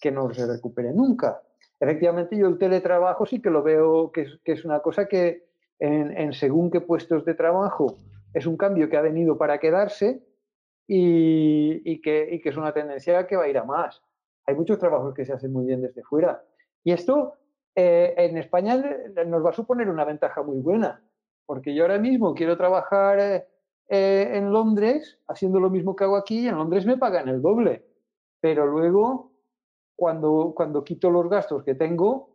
que 0.00 0.10
no 0.10 0.32
se 0.32 0.46
recupere 0.46 0.92
nunca. 0.92 1.42
Efectivamente, 1.78 2.36
yo 2.36 2.46
el 2.46 2.58
teletrabajo 2.58 3.26
sí 3.26 3.40
que 3.40 3.50
lo 3.50 3.62
veo 3.62 4.12
que 4.12 4.22
es, 4.22 4.40
que 4.44 4.52
es 4.52 4.64
una 4.64 4.80
cosa 4.80 5.06
que 5.06 5.48
en, 5.78 6.16
en 6.16 6.32
según 6.32 6.70
qué 6.70 6.80
puestos 6.80 7.24
de 7.24 7.34
trabajo 7.34 7.98
es 8.32 8.46
un 8.46 8.56
cambio 8.56 8.88
que 8.88 8.96
ha 8.96 9.02
venido 9.02 9.36
para 9.36 9.58
quedarse, 9.58 10.22
y, 10.92 12.00
que, 12.00 12.40
es 12.44 12.56
una 12.56 12.72
tendencia 12.72 13.26
que 13.26 13.36
va 13.36 13.44
a 13.44 13.48
ir 13.48 13.58
a 13.58 13.64
más. 13.64 14.02
Hay 14.46 14.56
muchos 14.56 14.78
trabajos 14.78 15.14
que 15.14 15.24
se 15.24 15.32
hacen 15.32 15.52
muy 15.52 15.66
bien 15.66 15.82
desde 15.82 16.02
fuera. 16.02 16.42
Y 16.82 16.90
esto 16.90 17.34
eh, 17.76 18.12
en 18.16 18.36
España 18.36 18.76
nos 19.26 19.44
va 19.44 19.50
a 19.50 19.54
suponer 19.54 19.88
una 19.88 20.04
ventaja 20.04 20.42
muy 20.42 20.58
buena, 20.58 21.00
porque 21.46 21.74
yo 21.74 21.84
ahora 21.84 21.98
mismo 21.98 22.34
quiero 22.34 22.56
trabajar 22.56 23.46
eh, 23.90 24.30
en 24.34 24.52
Londres 24.52 25.18
haciendo 25.26 25.58
lo 25.58 25.68
mismo 25.68 25.96
que 25.96 26.04
hago 26.04 26.16
aquí 26.16 26.40
y 26.40 26.48
en 26.48 26.56
Londres 26.56 26.86
me 26.86 26.96
pagan 26.96 27.28
el 27.28 27.42
doble. 27.42 27.84
Pero 28.40 28.64
luego, 28.66 29.32
cuando, 29.96 30.52
cuando 30.54 30.84
quito 30.84 31.10
los 31.10 31.28
gastos 31.28 31.64
que 31.64 31.74
tengo, 31.74 32.30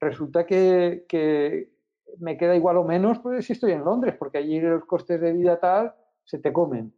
resulta 0.00 0.46
que, 0.46 1.04
que 1.06 1.74
me 2.18 2.38
queda 2.38 2.56
igual 2.56 2.78
o 2.78 2.84
menos 2.84 3.18
pues, 3.18 3.46
si 3.46 3.52
estoy 3.52 3.72
en 3.72 3.84
Londres, 3.84 4.14
porque 4.18 4.38
allí 4.38 4.60
los 4.60 4.86
costes 4.86 5.20
de 5.20 5.32
vida 5.32 5.60
tal 5.60 5.94
se 6.24 6.38
te 6.38 6.52
comen. 6.52 6.94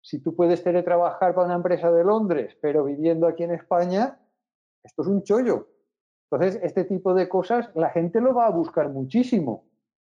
Si 0.00 0.20
tú 0.20 0.36
puedes 0.36 0.62
teletrabajar 0.62 1.34
para 1.34 1.46
una 1.46 1.56
empresa 1.56 1.90
de 1.90 2.04
Londres, 2.04 2.56
pero 2.62 2.84
viviendo 2.84 3.26
aquí 3.26 3.42
en 3.42 3.52
España, 3.52 4.18
esto 4.82 5.02
es 5.02 5.08
un 5.08 5.24
chollo. 5.24 5.68
Entonces, 6.30 6.60
este 6.62 6.84
tipo 6.84 7.12
de 7.14 7.28
cosas 7.28 7.68
la 7.74 7.90
gente 7.90 8.20
lo 8.20 8.32
va 8.32 8.46
a 8.46 8.50
buscar 8.50 8.88
muchísimo. 8.90 9.64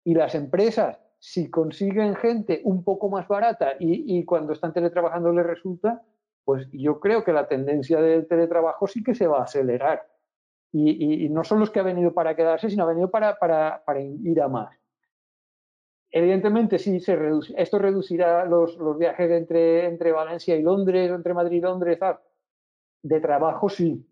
Y 0.05 0.13
las 0.13 0.35
empresas, 0.35 0.99
si 1.23 1.49
consiguen 1.49 2.17
gente 2.17 2.59
un 2.65 2.83
poco 2.83 3.07
más 3.07 3.29
barata 3.29 3.75
y, 3.79 4.25
cuando 4.25 4.51
están 4.51 4.73
teletrabajando 4.73 5.31
les 5.31 5.45
resulta, 5.45 6.03
pues 6.43 6.67
yo 6.73 6.99
creo 6.99 7.23
que 7.23 7.31
la 7.31 7.47
tendencia 7.47 8.01
del 8.01 8.27
teletrabajo 8.27 8.87
sí 8.87 9.01
que 9.01 9.15
se 9.15 9.25
va 9.25 9.39
a 9.39 9.43
acelerar. 9.43 10.05
Y, 10.73 11.29
no 11.29 11.45
son 11.45 11.61
los 11.61 11.71
que 11.71 11.79
ha 11.79 11.83
venido 11.83 12.13
para 12.13 12.35
quedarse, 12.35 12.69
sino 12.69 12.83
ha 12.83 12.87
venido 12.87 13.09
para, 13.09 13.37
ir 14.21 14.41
a 14.41 14.49
más. 14.49 14.77
Evidentemente, 16.11 16.77
sí, 16.77 16.99
se 16.99 17.17
esto 17.55 17.79
reducirá 17.79 18.43
los, 18.43 18.77
viajes 18.97 19.31
entre, 19.31 19.85
entre, 19.85 20.11
Valencia 20.11 20.57
y 20.57 20.61
Londres, 20.61 21.09
entre 21.09 21.33
Madrid 21.33 21.59
y 21.59 21.61
Londres, 21.61 21.99
de 23.01 23.21
trabajo, 23.21 23.69
sí. 23.69 24.05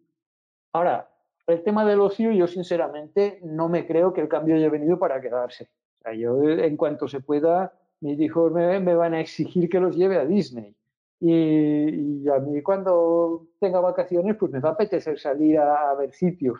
Ahora, 0.71 1.09
el 1.45 1.61
tema 1.61 1.83
del 1.83 1.99
ocio, 1.99 2.31
yo 2.31 2.47
sinceramente 2.47 3.41
no 3.43 3.67
me 3.67 3.85
creo 3.85 4.13
que 4.13 4.21
el 4.21 4.29
cambio 4.29 4.55
haya 4.55 4.69
venido 4.69 4.97
para 4.97 5.19
quedarse. 5.19 5.69
Yo, 6.17 6.41
en 6.43 6.77
cuanto 6.77 7.07
se 7.07 7.19
pueda, 7.19 7.73
mis 7.99 8.19
hijos 8.19 8.51
me, 8.51 8.95
van 8.95 9.13
a 9.13 9.21
exigir 9.21 9.69
que 9.69 9.79
los 9.79 9.95
lleve 9.95 10.17
a 10.17 10.25
Disney. 10.25 10.75
Y, 11.19 12.27
a 12.29 12.39
mí 12.39 12.61
cuando 12.63 13.47
tenga 13.59 13.79
vacaciones, 13.79 14.35
pues 14.37 14.51
me 14.51 14.59
va 14.59 14.69
a 14.69 14.73
apetecer 14.73 15.19
salir 15.19 15.59
a, 15.59 15.93
ver 15.95 16.11
sitios. 16.13 16.59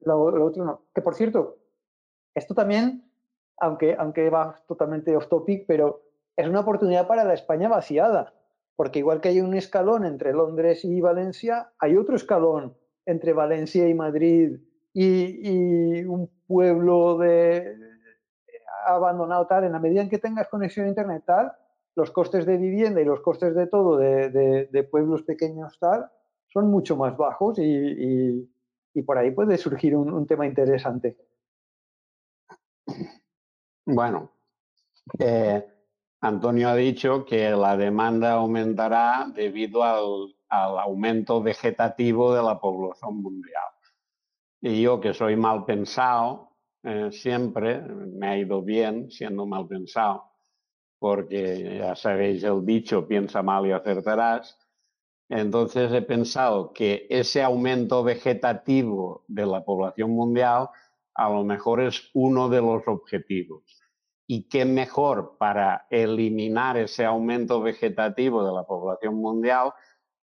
Lo, 0.00 0.22
otro 0.22 0.64
no. 0.64 0.82
Que 0.94 1.02
por 1.02 1.14
cierto, 1.14 1.58
esto 2.34 2.54
también 2.54 3.04
aunque, 3.58 3.94
aunque 3.98 4.28
va 4.30 4.56
totalmente 4.66 5.16
off 5.16 5.28
topic, 5.28 5.64
pero 5.66 6.02
es 6.36 6.48
una 6.48 6.60
oportunidad 6.60 7.06
para 7.06 7.24
la 7.24 7.34
España 7.34 7.68
vaciada, 7.68 8.34
porque 8.74 8.98
igual 8.98 9.20
que 9.20 9.28
hay 9.28 9.40
un 9.40 9.54
escalón 9.54 10.04
entre 10.04 10.32
Londres 10.32 10.84
y 10.84 11.00
Valencia, 11.00 11.72
hay 11.78 11.96
otro 11.96 12.16
escalón 12.16 12.76
entre 13.06 13.32
Valencia 13.32 13.88
y 13.88 13.94
Madrid 13.94 14.58
y, 14.92 16.02
un 16.04 16.28
pueblo 16.46 17.18
de, 17.18 17.76
abandonado 18.86 19.46
tal, 19.46 19.64
en 19.64 19.72
la 19.72 19.78
medida 19.78 20.02
en 20.02 20.10
que 20.10 20.18
tengas 20.18 20.48
conexión 20.48 20.86
a 20.86 20.90
internet 20.90 21.22
tal, 21.26 21.52
los 21.94 22.10
costes 22.10 22.46
de 22.46 22.56
vivienda 22.56 23.00
y 23.00 23.04
los 23.04 23.20
costes 23.20 23.54
de 23.54 23.66
todo 23.66 23.96
de, 23.98 24.88
pueblos 24.90 25.22
pequeños 25.22 25.78
tal 25.78 26.10
son 26.48 26.70
mucho 26.70 26.96
más 26.96 27.16
bajos 27.16 27.58
y, 27.58 28.48
por 29.06 29.18
ahí 29.18 29.30
puede 29.30 29.56
surgir 29.56 29.96
un 29.96 30.26
tema 30.26 30.46
interesante. 30.46 31.16
Bueno, 33.84 34.30
eh, 35.18 35.64
Antonio 36.20 36.68
ha 36.68 36.76
dicho 36.76 37.24
que 37.24 37.50
la 37.50 37.76
demanda 37.76 38.32
aumentará 38.32 39.26
debido 39.34 39.82
al, 39.82 40.34
aumento 40.48 41.42
vegetativo 41.42 42.34
de 42.34 42.42
la 42.42 42.60
población 42.60 43.22
mundial. 43.22 43.64
Y 44.60 44.82
yo 44.82 45.00
que 45.00 45.14
soy 45.14 45.34
mal 45.34 45.64
pensado, 45.64 46.51
eh, 46.84 47.10
siempre 47.12 47.80
me 47.80 48.28
ha 48.28 48.38
ido 48.38 48.62
bien 48.62 49.10
siendo 49.10 49.46
mal 49.46 49.66
pensado, 49.68 50.24
porque 50.98 51.78
ya 51.78 51.94
sabéis 51.94 52.42
el 52.44 52.64
dicho, 52.64 53.06
piensa 53.06 53.42
mal 53.42 53.66
y 53.66 53.72
acertarás. 53.72 54.58
Entonces 55.28 55.90
he 55.92 56.02
pensado 56.02 56.72
que 56.72 57.06
ese 57.08 57.42
aumento 57.42 58.04
vegetativo 58.04 59.24
de 59.28 59.46
la 59.46 59.64
población 59.64 60.10
mundial 60.10 60.68
a 61.14 61.30
lo 61.30 61.44
mejor 61.44 61.80
es 61.80 62.10
uno 62.14 62.48
de 62.48 62.60
los 62.60 62.86
objetivos. 62.86 63.62
Y 64.26 64.48
qué 64.48 64.64
mejor 64.64 65.36
para 65.38 65.86
eliminar 65.90 66.76
ese 66.76 67.04
aumento 67.04 67.60
vegetativo 67.60 68.44
de 68.44 68.52
la 68.52 68.64
población 68.64 69.16
mundial 69.16 69.72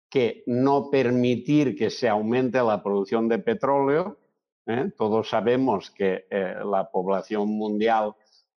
que 0.10 0.44
no 0.48 0.90
permitir 0.90 1.76
que 1.76 1.90
se 1.90 2.10
aumente 2.10 2.62
la 2.62 2.82
producción 2.82 3.28
de 3.28 3.40
petróleo. 3.40 4.18
¿Eh? 4.70 4.92
Todos 4.98 5.30
sabemos 5.30 5.92
que 5.92 6.28
eh, 6.30 6.56
la 6.64 6.90
población 6.90 7.50
mundial 7.50 8.14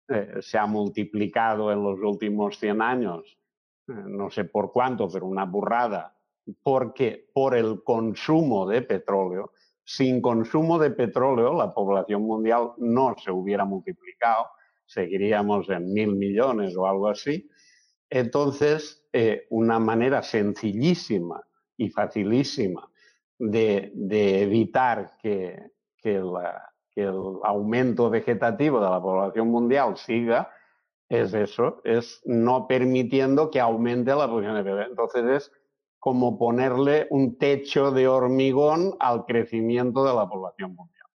eh, 0.07 0.35
se 0.41 0.57
ha 0.57 0.67
multiplicado 0.67 1.71
en 1.71 1.83
los 1.83 1.99
últimos 1.99 2.59
100 2.59 2.81
años, 2.81 3.37
no 3.87 4.29
sé 4.29 4.45
por 4.45 4.71
cuánto, 4.71 5.09
pero 5.09 5.25
una 5.25 5.45
burrada, 5.45 6.15
porque 6.63 7.29
por 7.33 7.57
el 7.57 7.83
consumo 7.83 8.67
de 8.67 8.83
petróleo 8.83 9.51
sin 9.83 10.21
consumo 10.21 10.79
de 10.79 10.91
petróleo, 10.91 11.53
la 11.53 11.73
población 11.73 12.23
mundial 12.23 12.71
no 12.77 13.15
se 13.17 13.31
hubiera 13.31 13.65
multiplicado, 13.65 14.47
seguiríamos 14.85 15.69
en 15.69 15.91
mil 15.91 16.15
millones 16.15 16.75
o 16.77 16.87
algo 16.87 17.09
así. 17.09 17.49
Entonces, 18.09 19.05
eh, 19.11 19.47
una 19.49 19.79
manera 19.79 20.21
sencillísima 20.23 21.41
y 21.77 21.89
facilísima 21.89 22.89
de, 23.37 23.91
evitar 24.43 25.17
que, 25.21 25.59
el 26.03 27.39
aumento 27.43 28.09
vegetativo 28.09 28.79
de 28.79 28.89
la 28.89 29.01
población 29.01 29.49
mundial 29.49 29.97
siga 29.97 30.51
es 31.09 31.33
eso, 31.33 31.81
es 31.83 32.21
no 32.25 32.67
permitiendo 32.67 33.51
que 33.51 33.59
aumente 33.59 34.11
la 34.11 34.27
población 34.27 34.55
de 34.55 34.63
petróleo. 34.63 34.87
Entonces 34.87 35.25
es 35.25 35.51
como 35.99 36.39
ponerle 36.39 37.07
un 37.09 37.37
techo 37.37 37.91
de 37.91 38.07
hormigón 38.07 38.95
al 38.99 39.25
crecimiento 39.25 40.05
de 40.05 40.13
la 40.13 40.27
población 40.27 40.73
mundial. 40.73 41.05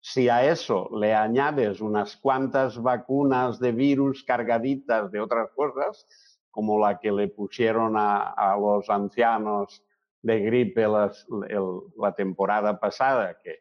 Si 0.00 0.28
a 0.28 0.50
eso 0.50 0.88
le 0.96 1.14
añades 1.14 1.80
unas 1.80 2.16
cuantas 2.16 2.80
vacunas 2.80 3.58
de 3.58 3.72
virus 3.72 4.24
cargaditas 4.24 5.10
de 5.10 5.20
otras 5.20 5.50
cosas, 5.50 6.06
como 6.50 6.78
la 6.78 6.98
que 6.98 7.12
le 7.12 7.28
pusieron 7.28 7.94
a, 7.96 8.56
los 8.58 8.88
ancianos 8.88 9.84
de 10.22 10.40
gripe 10.40 10.86
la 10.86 12.14
temporada 12.16 12.78
pasada, 12.80 13.36
que, 13.42 13.58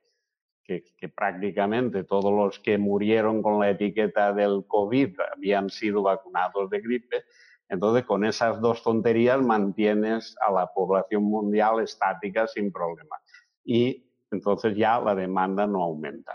que, 0.97 1.09
prácticamente 1.09 2.03
todos 2.03 2.31
los 2.31 2.59
que 2.59 2.77
murieron 2.77 3.41
con 3.41 3.59
la 3.59 3.71
etiqueta 3.71 4.33
del 4.33 4.65
COVID 4.67 5.19
habían 5.35 5.69
sido 5.69 6.03
vacunados 6.03 6.69
de 6.69 6.79
gripe, 6.79 7.23
entonces, 7.69 8.03
con 8.05 8.25
esas 8.25 8.59
dos 8.61 8.81
tonterías 8.81 9.39
mantienes 9.41 10.35
a 10.41 10.51
la 10.51 10.67
población 10.67 11.23
mundial 11.23 11.79
estática 11.81 12.47
sin 12.47 12.71
problemas. 12.71 13.21
Y 13.63 14.03
entonces 14.31 14.75
ya 14.75 14.99
la 14.99 15.13
demanda 15.13 15.67
no 15.67 15.83
aumenta. 15.83 16.33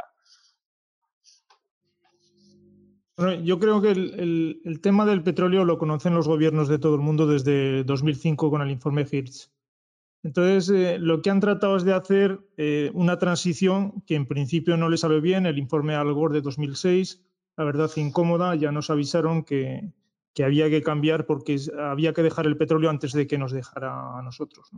yo 3.44 3.60
creo 3.60 3.80
que 3.80 3.92
el, 3.92 4.80
tema 4.82 5.06
del 5.06 5.22
petróleo 5.22 5.64
lo 5.64 5.78
conocen 5.78 6.14
los 6.14 6.26
gobiernos 6.26 6.68
de 6.68 6.78
todo 6.78 6.96
el 6.96 7.00
mundo 7.00 7.28
desde 7.28 7.84
2005 7.84 8.50
con 8.50 8.62
el 8.62 8.70
informe 8.70 9.06
Hirsch. 9.08 9.53
Entonces, 10.24 10.70
eh, 10.70 10.98
lo 10.98 11.20
que 11.20 11.30
han 11.30 11.40
tratado 11.40 11.76
es 11.76 11.84
de 11.84 11.92
hacer 11.92 12.40
eh, 12.56 12.90
una 12.94 13.18
transición 13.18 14.02
que 14.06 14.14
en 14.14 14.26
principio 14.26 14.76
no 14.78 14.88
les 14.88 15.00
salió 15.00 15.20
bien. 15.20 15.44
El 15.44 15.58
informe 15.58 15.94
Al 15.94 16.12
Gore 16.14 16.34
de 16.34 16.40
2006, 16.40 17.22
la 17.58 17.64
verdad 17.64 17.90
incómoda, 17.96 18.54
ya 18.54 18.72
nos 18.72 18.88
avisaron 18.88 19.44
que, 19.44 19.92
que 20.32 20.42
había 20.42 20.70
que 20.70 20.82
cambiar 20.82 21.26
porque 21.26 21.60
había 21.78 22.14
que 22.14 22.22
dejar 22.22 22.46
el 22.46 22.56
petróleo 22.56 22.88
antes 22.88 23.12
de 23.12 23.26
que 23.26 23.36
nos 23.36 23.52
dejara 23.52 24.18
a 24.18 24.22
nosotros. 24.22 24.70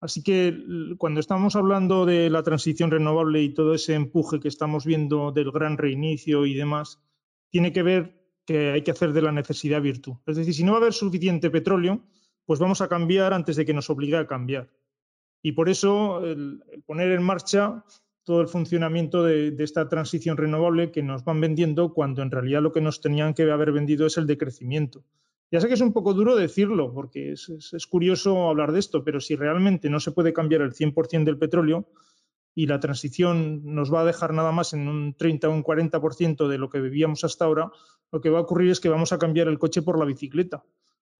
Así 0.00 0.22
que 0.22 0.54
cuando 0.98 1.20
estamos 1.20 1.54
hablando 1.54 2.04
de 2.04 2.28
la 2.28 2.42
transición 2.42 2.90
renovable 2.90 3.42
y 3.42 3.54
todo 3.54 3.72
ese 3.72 3.94
empuje 3.94 4.40
que 4.40 4.48
estamos 4.48 4.84
viendo 4.84 5.30
del 5.30 5.52
gran 5.52 5.78
reinicio 5.78 6.44
y 6.44 6.54
demás, 6.54 7.00
tiene 7.50 7.72
que 7.72 7.84
ver 7.84 8.20
que 8.44 8.72
hay 8.72 8.82
que 8.82 8.90
hacer 8.90 9.12
de 9.12 9.22
la 9.22 9.32
necesidad 9.32 9.80
virtud. 9.80 10.14
Es 10.26 10.36
decir, 10.36 10.54
si 10.54 10.64
no 10.64 10.72
va 10.72 10.78
a 10.78 10.80
haber 10.82 10.92
suficiente 10.92 11.50
petróleo, 11.50 12.04
pues 12.46 12.60
vamos 12.60 12.80
a 12.80 12.88
cambiar 12.88 13.34
antes 13.34 13.56
de 13.56 13.66
que 13.66 13.74
nos 13.74 13.90
obligue 13.90 14.16
a 14.16 14.26
cambiar. 14.26 14.70
Y 15.42 15.52
por 15.52 15.68
eso 15.68 16.24
el 16.24 16.62
poner 16.86 17.12
en 17.12 17.22
marcha 17.22 17.84
todo 18.26 18.40
el 18.40 18.48
funcionamiento 18.48 19.22
de, 19.22 19.54
esta 19.60 19.88
transición 19.88 20.36
renovable 20.36 20.90
que 20.90 21.00
nos 21.00 21.24
van 21.24 21.40
vendiendo 21.40 21.94
cuando 21.94 22.22
en 22.22 22.32
realidad 22.32 22.60
lo 22.60 22.72
que 22.72 22.80
nos 22.80 23.00
tenían 23.00 23.34
que 23.34 23.48
haber 23.48 23.70
vendido 23.70 24.04
es 24.04 24.16
el 24.18 24.26
decrecimiento. 24.26 25.04
Ya 25.52 25.60
sé 25.60 25.68
que 25.68 25.74
es 25.74 25.80
un 25.80 25.92
poco 25.92 26.12
duro 26.12 26.34
decirlo, 26.34 26.92
porque 26.92 27.30
es, 27.30 27.86
curioso 27.88 28.48
hablar 28.48 28.72
de 28.72 28.80
esto, 28.80 29.04
pero 29.04 29.20
si 29.20 29.36
realmente 29.36 29.88
no 29.88 30.00
se 30.00 30.10
puede 30.10 30.32
cambiar 30.32 30.62
el 30.62 30.72
100% 30.72 31.22
del 31.22 31.38
petróleo 31.38 31.88
y 32.52 32.66
la 32.66 32.80
transición 32.80 33.62
nos 33.64 33.94
va 33.94 34.00
a 34.00 34.04
dejar 34.04 34.34
nada 34.34 34.50
más 34.50 34.72
en 34.72 34.88
un 34.88 35.14
30 35.14 35.48
o 35.48 35.52
un 35.52 35.62
40% 35.62 36.48
de 36.48 36.58
lo 36.58 36.68
que 36.68 36.80
vivíamos 36.80 37.22
hasta 37.22 37.44
ahora, 37.44 37.70
lo 38.10 38.20
que 38.20 38.30
va 38.30 38.40
a 38.40 38.42
ocurrir 38.42 38.72
es 38.72 38.80
que 38.80 38.88
vamos 38.88 39.12
a 39.12 39.18
cambiar 39.18 39.46
el 39.46 39.60
coche 39.60 39.82
por 39.82 40.00
la 40.00 40.04
bicicleta, 40.04 40.64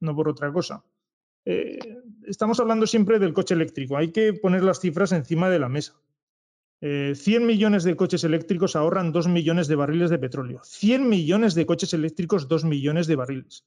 no 0.00 0.16
por 0.16 0.28
otra 0.28 0.52
cosa. 0.52 0.82
Eh, 1.46 1.78
estamos 2.26 2.58
hablando 2.60 2.86
siempre 2.86 3.18
del 3.18 3.32
coche 3.32 3.54
eléctrico. 3.54 3.96
Hay 3.96 4.10
que 4.10 4.32
poner 4.34 4.62
las 4.64 4.80
cifras 4.80 5.12
encima 5.12 5.48
de 5.48 5.58
la 5.60 5.68
mesa. 5.68 5.94
100 6.80 7.16
eh, 7.24 7.40
millones 7.40 7.84
de 7.84 7.96
coches 7.96 8.24
eléctricos 8.24 8.76
ahorran 8.76 9.12
2 9.12 9.28
millones 9.28 9.66
de 9.68 9.76
barriles 9.76 10.10
de 10.10 10.18
petróleo. 10.18 10.60
100 10.62 11.08
millones 11.08 11.54
de 11.54 11.64
coches 11.64 11.94
eléctricos, 11.94 12.48
2 12.48 12.64
millones 12.64 13.06
de 13.06 13.16
barriles. 13.16 13.64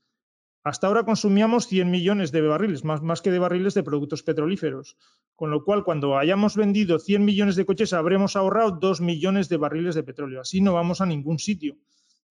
Hasta 0.64 0.88
ahora 0.88 1.06
consumíamos 1.06 1.68
100 1.68 1.90
millones 1.90 2.32
de 2.32 2.42
barriles, 2.42 2.84
más, 2.84 3.02
más, 3.02 3.22
que 3.22 3.32
de 3.32 3.40
barriles 3.40 3.74
de 3.74 3.82
productos 3.82 4.24
petrolíferos. 4.24 4.98
Con 5.36 5.50
lo 5.50 5.64
cual, 5.64 5.86
cuando 5.86 6.18
hayamos 6.18 6.58
vendido 6.58 7.00
100 7.00 7.24
millones 7.24 7.56
de 7.56 7.66
coches, 7.66 7.94
habremos 7.94 8.36
ahorrado 8.36 8.72
2 8.72 9.00
millones 9.00 9.48
de 9.48 9.58
barriles 9.58 9.96
de 9.96 10.04
petróleo. 10.04 10.42
Así 10.42 10.60
no 10.60 10.74
vamos 10.74 11.00
a 11.00 11.06
ningún 11.06 11.40
sitio. 11.40 11.78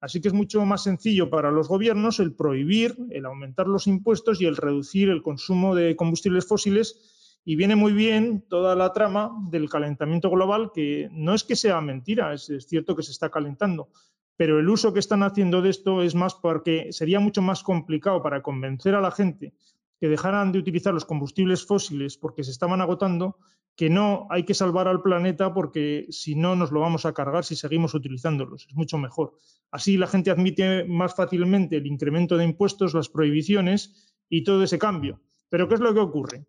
Así 0.01 0.21
que 0.21 0.29
es 0.29 0.35
mucho 0.35 0.65
más 0.65 0.85
sencillo 0.85 1.29
para 1.29 1.51
los 1.51 1.69
gobiernos 1.69 2.21
el 2.21 2.35
prohibir, 2.35 2.97
el 3.11 3.27
aumentar 3.27 3.67
los 3.67 3.87
impuestos 3.87 4.41
y 4.41 4.47
el 4.47 4.57
reducir 4.57 5.09
el 5.09 5.23
consumo 5.23 5.75
de 5.75 5.97
combustibles 5.97 6.47
fósiles. 6.47 7.41
Y 7.45 7.57
viene 7.57 7.75
muy 7.77 7.93
bien 7.93 8.45
toda 8.49 8.77
la 8.77 8.93
trama 8.93 9.33
del 9.51 9.69
calentamiento 9.69 10.31
global, 10.31 10.71
que 10.73 11.09
no 11.13 11.35
es 11.35 11.45
que 11.45 11.57
sea 11.57 11.81
mentira, 11.81 12.33
es, 12.33 12.51
cierto 12.69 12.95
que 12.95 13.03
se 13.03 13.11
está 13.11 13.31
calentando, 13.31 13.89
pero 14.37 14.61
el 14.61 14.69
uso 14.69 14.93
que 14.93 15.01
están 15.01 15.23
haciendo 15.23 15.63
de 15.63 15.71
esto 15.71 16.03
es 16.03 16.15
más 16.15 16.35
porque 16.35 16.93
sería 16.93 17.21
mucho 17.21 17.43
más 17.43 17.63
complicado 17.63 18.23
para 18.23 18.43
convencer 18.43 18.95
a 18.95 19.01
la 19.01 19.11
gente 19.11 19.55
que 19.99 20.09
dejaran 20.09 20.53
de 20.53 20.59
utilizar 20.59 20.95
los 20.95 21.05
combustibles 21.05 21.67
fósiles 21.67 22.19
porque 22.19 22.45
se 22.45 22.51
estaban 22.51 22.81
agotando, 22.81 23.39
que 23.79 23.89
no 23.89 24.27
hay 24.29 24.43
que 24.43 24.55
salvar 24.55 24.89
al 24.89 25.03
planeta 25.03 25.55
porque 25.55 26.09
si 26.11 26.35
no 26.35 26.57
nos 26.57 26.73
lo 26.73 26.81
vamos 26.81 27.07
a 27.07 27.13
cargar 27.13 27.45
si 27.45 27.55
seguimos 27.55 27.95
utilizándolos. 27.95 28.67
Es 28.67 28.75
mucho 28.75 28.99
mejor. 28.99 29.35
Así 29.71 29.97
la 29.97 30.09
gente 30.09 30.33
admite 30.33 30.83
más 30.83 31.15
fácilmente 31.15 31.77
el 31.77 31.87
incremento 31.87 32.37
de 32.37 32.45
impuestos, 32.45 32.93
las 32.93 33.09
prohibiciones 33.09 34.13
y 34.29 34.43
todo 34.43 34.65
ese 34.65 34.81
cambio. 34.81 35.21
Pero 35.49 35.69
¿qué 35.69 35.77
es 35.77 35.81
lo 35.81 35.95
que 35.95 36.01
ocurre? 36.01 36.45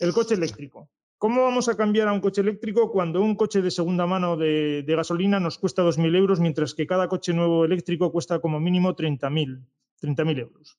El 0.00 0.12
coche 0.12 0.34
eléctrico. 0.34 0.90
¿Cómo 1.16 1.44
vamos 1.44 1.70
a 1.70 1.78
cambiar 1.78 2.08
a 2.08 2.12
un 2.12 2.20
coche 2.20 2.42
eléctrico 2.42 2.92
cuando 2.92 3.22
un 3.22 3.36
coche 3.36 3.62
de 3.62 3.70
segunda 3.70 4.06
mano 4.06 4.36
de, 4.36 4.84
gasolina 4.86 5.40
nos 5.40 5.56
cuesta 5.56 5.82
2.000 5.82 6.14
euros, 6.14 6.40
mientras 6.40 6.74
que 6.74 6.86
cada 6.86 7.08
coche 7.08 7.32
nuevo 7.32 7.64
eléctrico 7.64 8.12
cuesta 8.12 8.38
como 8.38 8.60
mínimo 8.60 8.94
30.000 8.94 9.64
30 9.98 10.22
euros? 10.32 10.78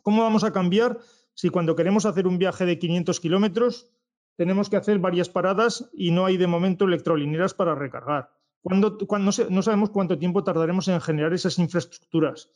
¿Cómo 0.00 0.22
vamos 0.22 0.44
a 0.44 0.52
cambiar 0.54 0.98
si 1.34 1.50
cuando 1.50 1.76
queremos 1.76 2.06
hacer 2.06 2.26
un 2.26 2.38
viaje 2.38 2.64
de 2.64 2.78
500 2.78 3.20
kilómetros 3.20 3.90
tenemos 4.36 4.68
que 4.68 4.76
hacer 4.76 4.98
varias 4.98 5.28
paradas 5.28 5.88
y 5.92 6.10
no 6.10 6.26
hay 6.26 6.36
de 6.36 6.46
momento 6.46 6.84
electrolineras 6.84 7.54
para 7.54 7.74
recargar? 7.74 8.30
no 8.64 9.62
sabemos 9.62 9.90
cuánto 9.90 10.18
tiempo 10.18 10.42
tardaremos 10.42 10.88
en 10.88 11.00
generar 11.00 11.34
esas 11.34 11.58
infraestructuras. 11.58 12.48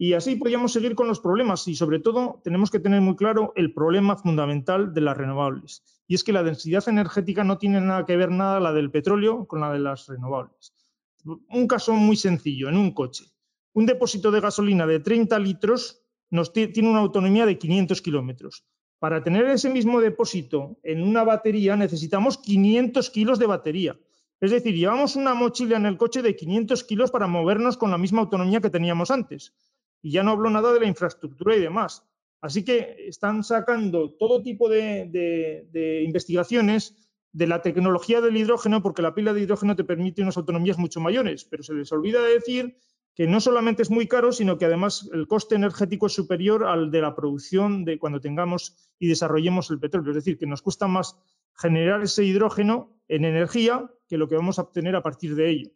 Y 0.00 0.12
así 0.12 0.36
podríamos 0.36 0.72
seguir 0.72 0.94
con 0.94 1.08
los 1.08 1.18
problemas 1.18 1.66
y 1.66 1.74
sobre 1.74 1.98
todo 1.98 2.40
tenemos 2.44 2.70
que 2.70 2.78
tener 2.78 3.00
muy 3.00 3.16
claro 3.16 3.52
el 3.56 3.74
problema 3.74 4.16
fundamental 4.16 4.94
de 4.94 5.00
las 5.00 5.16
renovables. 5.16 5.82
Y 6.06 6.14
es 6.14 6.22
que 6.22 6.32
la 6.32 6.44
densidad 6.44 6.88
energética 6.88 7.42
no 7.42 7.58
tiene 7.58 7.80
nada 7.80 8.06
que 8.06 8.16
ver 8.16 8.30
nada 8.30 8.60
la 8.60 8.72
del 8.72 8.92
petróleo 8.92 9.46
con 9.48 9.60
la 9.60 9.72
de 9.72 9.80
las 9.80 10.06
renovables. 10.06 10.72
Un 11.24 11.66
caso 11.66 11.94
muy 11.94 12.14
sencillo, 12.14 12.68
en 12.68 12.76
un 12.76 12.92
coche. 12.92 13.24
Un 13.72 13.86
depósito 13.86 14.30
de 14.30 14.40
gasolina 14.40 14.86
de 14.86 15.00
30 15.00 15.36
litros 15.40 16.00
nos 16.30 16.52
tiene 16.52 16.88
una 16.88 17.00
autonomía 17.00 17.44
de 17.44 17.58
500 17.58 18.00
kilómetros. 18.00 18.64
Para 18.98 19.22
tener 19.22 19.46
ese 19.46 19.70
mismo 19.70 20.00
depósito 20.00 20.78
en 20.82 21.02
una 21.02 21.22
batería 21.22 21.76
necesitamos 21.76 22.38
500 22.38 23.10
kilos 23.10 23.38
de 23.38 23.46
batería. 23.46 23.98
Es 24.40 24.50
decir, 24.50 24.74
llevamos 24.74 25.16
una 25.16 25.34
mochila 25.34 25.76
en 25.76 25.86
el 25.86 25.96
coche 25.96 26.22
de 26.22 26.36
500 26.36 26.84
kilos 26.84 27.10
para 27.10 27.26
movernos 27.26 27.76
con 27.76 27.90
la 27.90 27.98
misma 27.98 28.20
autonomía 28.20 28.60
que 28.60 28.70
teníamos 28.70 29.10
antes. 29.10 29.54
Y 30.02 30.12
ya 30.12 30.22
no 30.22 30.32
hablo 30.32 30.50
nada 30.50 30.72
de 30.72 30.80
la 30.80 30.86
infraestructura 30.86 31.56
y 31.56 31.60
demás. 31.60 32.04
Así 32.40 32.64
que 32.64 32.96
están 33.08 33.42
sacando 33.42 34.12
todo 34.12 34.42
tipo 34.42 34.68
de, 34.68 36.02
investigaciones 36.04 36.96
de 37.32 37.46
la 37.48 37.62
tecnología 37.62 38.20
del 38.20 38.36
hidrógeno, 38.36 38.82
porque 38.82 39.02
la 39.02 39.14
pila 39.14 39.32
de 39.32 39.42
hidrógeno 39.42 39.74
te 39.74 39.84
permite 39.84 40.22
unas 40.22 40.36
autonomías 40.36 40.78
mucho 40.78 41.00
mayores, 41.00 41.44
pero 41.44 41.62
se 41.62 41.74
les 41.74 41.90
olvida 41.90 42.22
decir 42.22 42.76
que 43.18 43.26
no 43.26 43.40
solamente 43.40 43.82
es 43.82 43.90
muy 43.90 44.06
caro, 44.06 44.30
sino 44.30 44.56
que 44.56 44.64
además 44.64 45.10
el 45.12 45.26
coste 45.26 45.56
energético 45.56 46.06
es 46.06 46.12
superior 46.12 46.64
al 46.64 46.92
de 46.92 47.02
la 47.02 47.16
producción 47.16 47.84
de 47.84 47.98
cuando 47.98 48.20
tengamos 48.20 48.76
y 49.00 49.08
desarrollemos 49.08 49.70
el 49.70 49.80
petróleo. 49.80 50.12
Es 50.12 50.16
decir, 50.16 50.38
que 50.38 50.46
nos 50.46 50.62
cuesta 50.62 50.86
más 50.86 51.18
generar 51.54 52.00
ese 52.00 52.24
hidrógeno 52.24 52.96
en 53.08 53.24
energía 53.24 53.90
que 54.08 54.18
lo 54.18 54.28
que 54.28 54.36
vamos 54.36 54.60
a 54.60 54.62
obtener 54.62 54.94
a 54.94 55.02
partir 55.02 55.34
de 55.34 55.50
ello 55.50 55.70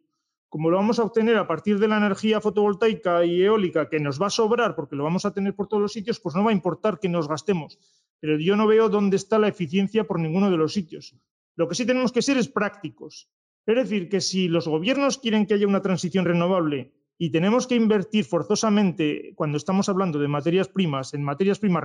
como 0.52 0.68
lo 0.68 0.76
vamos 0.76 0.98
a 0.98 1.04
obtener 1.04 1.38
a 1.38 1.46
partir 1.46 1.78
de 1.78 1.88
la 1.88 1.96
energía 1.96 2.38
fotovoltaica 2.38 3.24
y 3.24 3.40
eólica 3.40 3.88
que 3.88 3.98
nos 3.98 4.20
va 4.20 4.26
a 4.26 4.30
sobrar 4.30 4.76
porque 4.76 4.96
lo 4.96 5.02
vamos 5.02 5.24
a 5.24 5.32
tener 5.32 5.54
por 5.54 5.66
todos 5.66 5.80
los 5.80 5.94
sitios, 5.94 6.20
pues 6.20 6.34
no 6.34 6.44
va 6.44 6.50
a 6.50 6.52
importar 6.52 7.00
que 7.00 7.08
nos 7.08 7.26
gastemos. 7.26 7.78
Pero 8.20 8.38
yo 8.38 8.54
no 8.54 8.66
veo 8.66 8.90
dónde 8.90 9.16
está 9.16 9.38
la 9.38 9.48
eficiencia 9.48 10.04
por 10.04 10.20
ninguno 10.20 10.50
de 10.50 10.58
los 10.58 10.74
sitios. 10.74 11.16
Lo 11.56 11.68
que 11.68 11.74
sí 11.74 11.86
tenemos 11.86 12.12
que 12.12 12.20
ser 12.20 12.36
es 12.36 12.48
prácticos. 12.48 13.30
Es 13.64 13.76
decir, 13.76 14.10
que 14.10 14.20
si 14.20 14.48
los 14.48 14.68
gobiernos 14.68 15.16
quieren 15.16 15.46
que 15.46 15.54
haya 15.54 15.66
una 15.66 15.80
transición 15.80 16.26
renovable 16.26 16.92
y 17.18 17.30
tenemos 17.30 17.66
que 17.66 17.76
invertir 17.76 18.24
forzosamente 18.24 19.32
cuando 19.36 19.56
estamos 19.56 19.88
hablando 19.88 20.18
de 20.18 20.28
materias 20.28 20.68
primas, 20.68 21.14
en 21.14 21.22
materias 21.22 21.58
primas 21.58 21.84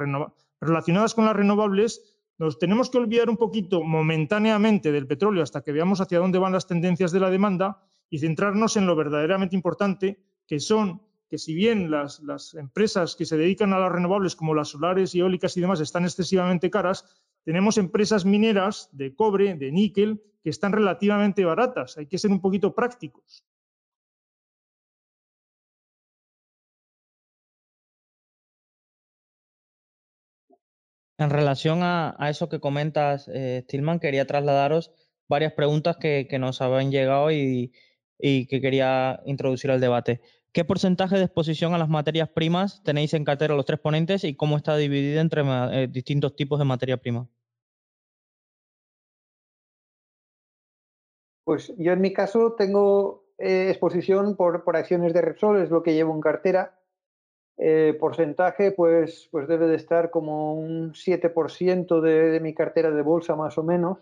relacionadas 0.59 1.13
con 1.13 1.25
las 1.25 1.35
renovables, 1.35 2.17
nos 2.39 2.59
tenemos 2.59 2.89
que 2.89 2.97
olvidar 2.97 3.29
un 3.29 3.37
poquito 3.37 3.83
momentáneamente 3.83 4.91
del 4.91 5.07
petróleo 5.07 5.43
hasta 5.43 5.61
que 5.61 5.71
veamos 5.71 6.01
hacia 6.01 6.19
dónde 6.19 6.39
van 6.39 6.53
las 6.53 6.67
tendencias 6.67 7.11
de 7.11 7.19
la 7.19 7.29
demanda 7.29 7.83
y 8.09 8.19
centrarnos 8.19 8.77
en 8.77 8.85
lo 8.85 8.95
verdaderamente 8.95 9.55
importante, 9.55 10.19
que 10.47 10.59
son 10.59 11.01
que 11.29 11.37
si 11.37 11.53
bien 11.53 11.91
las, 11.91 12.21
empresas 12.53 13.15
que 13.15 13.25
se 13.25 13.37
dedican 13.37 13.73
a 13.73 13.79
las 13.79 13.91
renovables, 13.91 14.35
como 14.35 14.53
las 14.53 14.69
solares, 14.69 15.13
eólicas 15.13 15.57
y 15.57 15.61
demás, 15.61 15.81
están 15.81 16.05
excesivamente 16.05 16.69
caras, 16.69 17.05
tenemos 17.43 17.77
empresas 17.77 18.25
mineras 18.25 18.89
de 18.93 19.13
cobre, 19.13 19.55
de 19.55 19.71
níquel, 19.71 20.21
que 20.41 20.49
están 20.49 20.71
relativamente 20.71 21.43
baratas. 21.43 21.97
Hay 21.97 22.07
que 22.07 22.17
ser 22.17 22.31
un 22.31 22.39
poquito 22.39 22.73
prácticos. 22.73 23.43
En 31.17 31.29
relación 31.31 31.79
a, 31.81 32.15
eso 32.29 32.47
que 32.47 32.59
comentas, 32.59 33.27
eh, 33.33 33.61
Stillman, 33.63 33.99
quería 33.99 34.27
trasladaros 34.27 34.91
varias 35.27 35.53
preguntas 35.53 35.97
que, 35.97 36.27
nos 36.39 36.61
habían 36.61 36.91
llegado 36.91 37.31
y, 37.31 37.73
que 38.19 38.61
quería 38.61 39.21
introducir 39.25 39.71
al 39.71 39.81
debate. 39.81 40.21
¿Qué 40.51 40.63
porcentaje 40.63 41.17
de 41.17 41.23
exposición 41.23 41.73
a 41.73 41.77
las 41.77 41.89
materias 41.89 42.29
primas 42.29 42.81
tenéis 42.83 43.13
en 43.13 43.25
cartera 43.25 43.55
los 43.55 43.65
tres 43.65 43.79
ponentes 43.79 44.23
y 44.23 44.35
cómo 44.35 44.57
está 44.57 44.75
dividida 44.75 45.21
entre 45.21 45.43
eh, 45.43 45.87
distintos 45.87 46.35
tipos 46.35 46.59
de 46.59 46.65
materia 46.65 46.97
prima? 46.97 47.27
Pues 51.43 51.73
yo 51.77 51.93
en 51.93 52.01
mi 52.01 52.11
caso 52.11 52.55
tengo 52.57 53.27
eh, 53.37 53.69
exposición 53.69 54.35
por, 54.35 54.63
acciones 54.75 55.13
de 55.13 55.21
Repsol, 55.21 55.61
es 55.61 55.69
lo 55.69 55.83
que 55.83 55.93
llevo 55.93 56.13
en 56.13 56.21
cartera. 56.21 56.79
Eh, 57.57 57.97
porcentaje, 57.99 58.71
pues, 58.71 59.27
pues 59.31 59.47
debe 59.47 59.67
de 59.67 59.75
estar 59.75 60.11
como 60.11 60.53
un 60.53 60.93
7% 60.93 62.01
de 62.01 62.39
mi 62.39 62.53
cartera 62.53 62.91
de 62.91 63.01
bolsa 63.01 63.35
más 63.35 63.57
o 63.57 63.63
menos. 63.63 63.97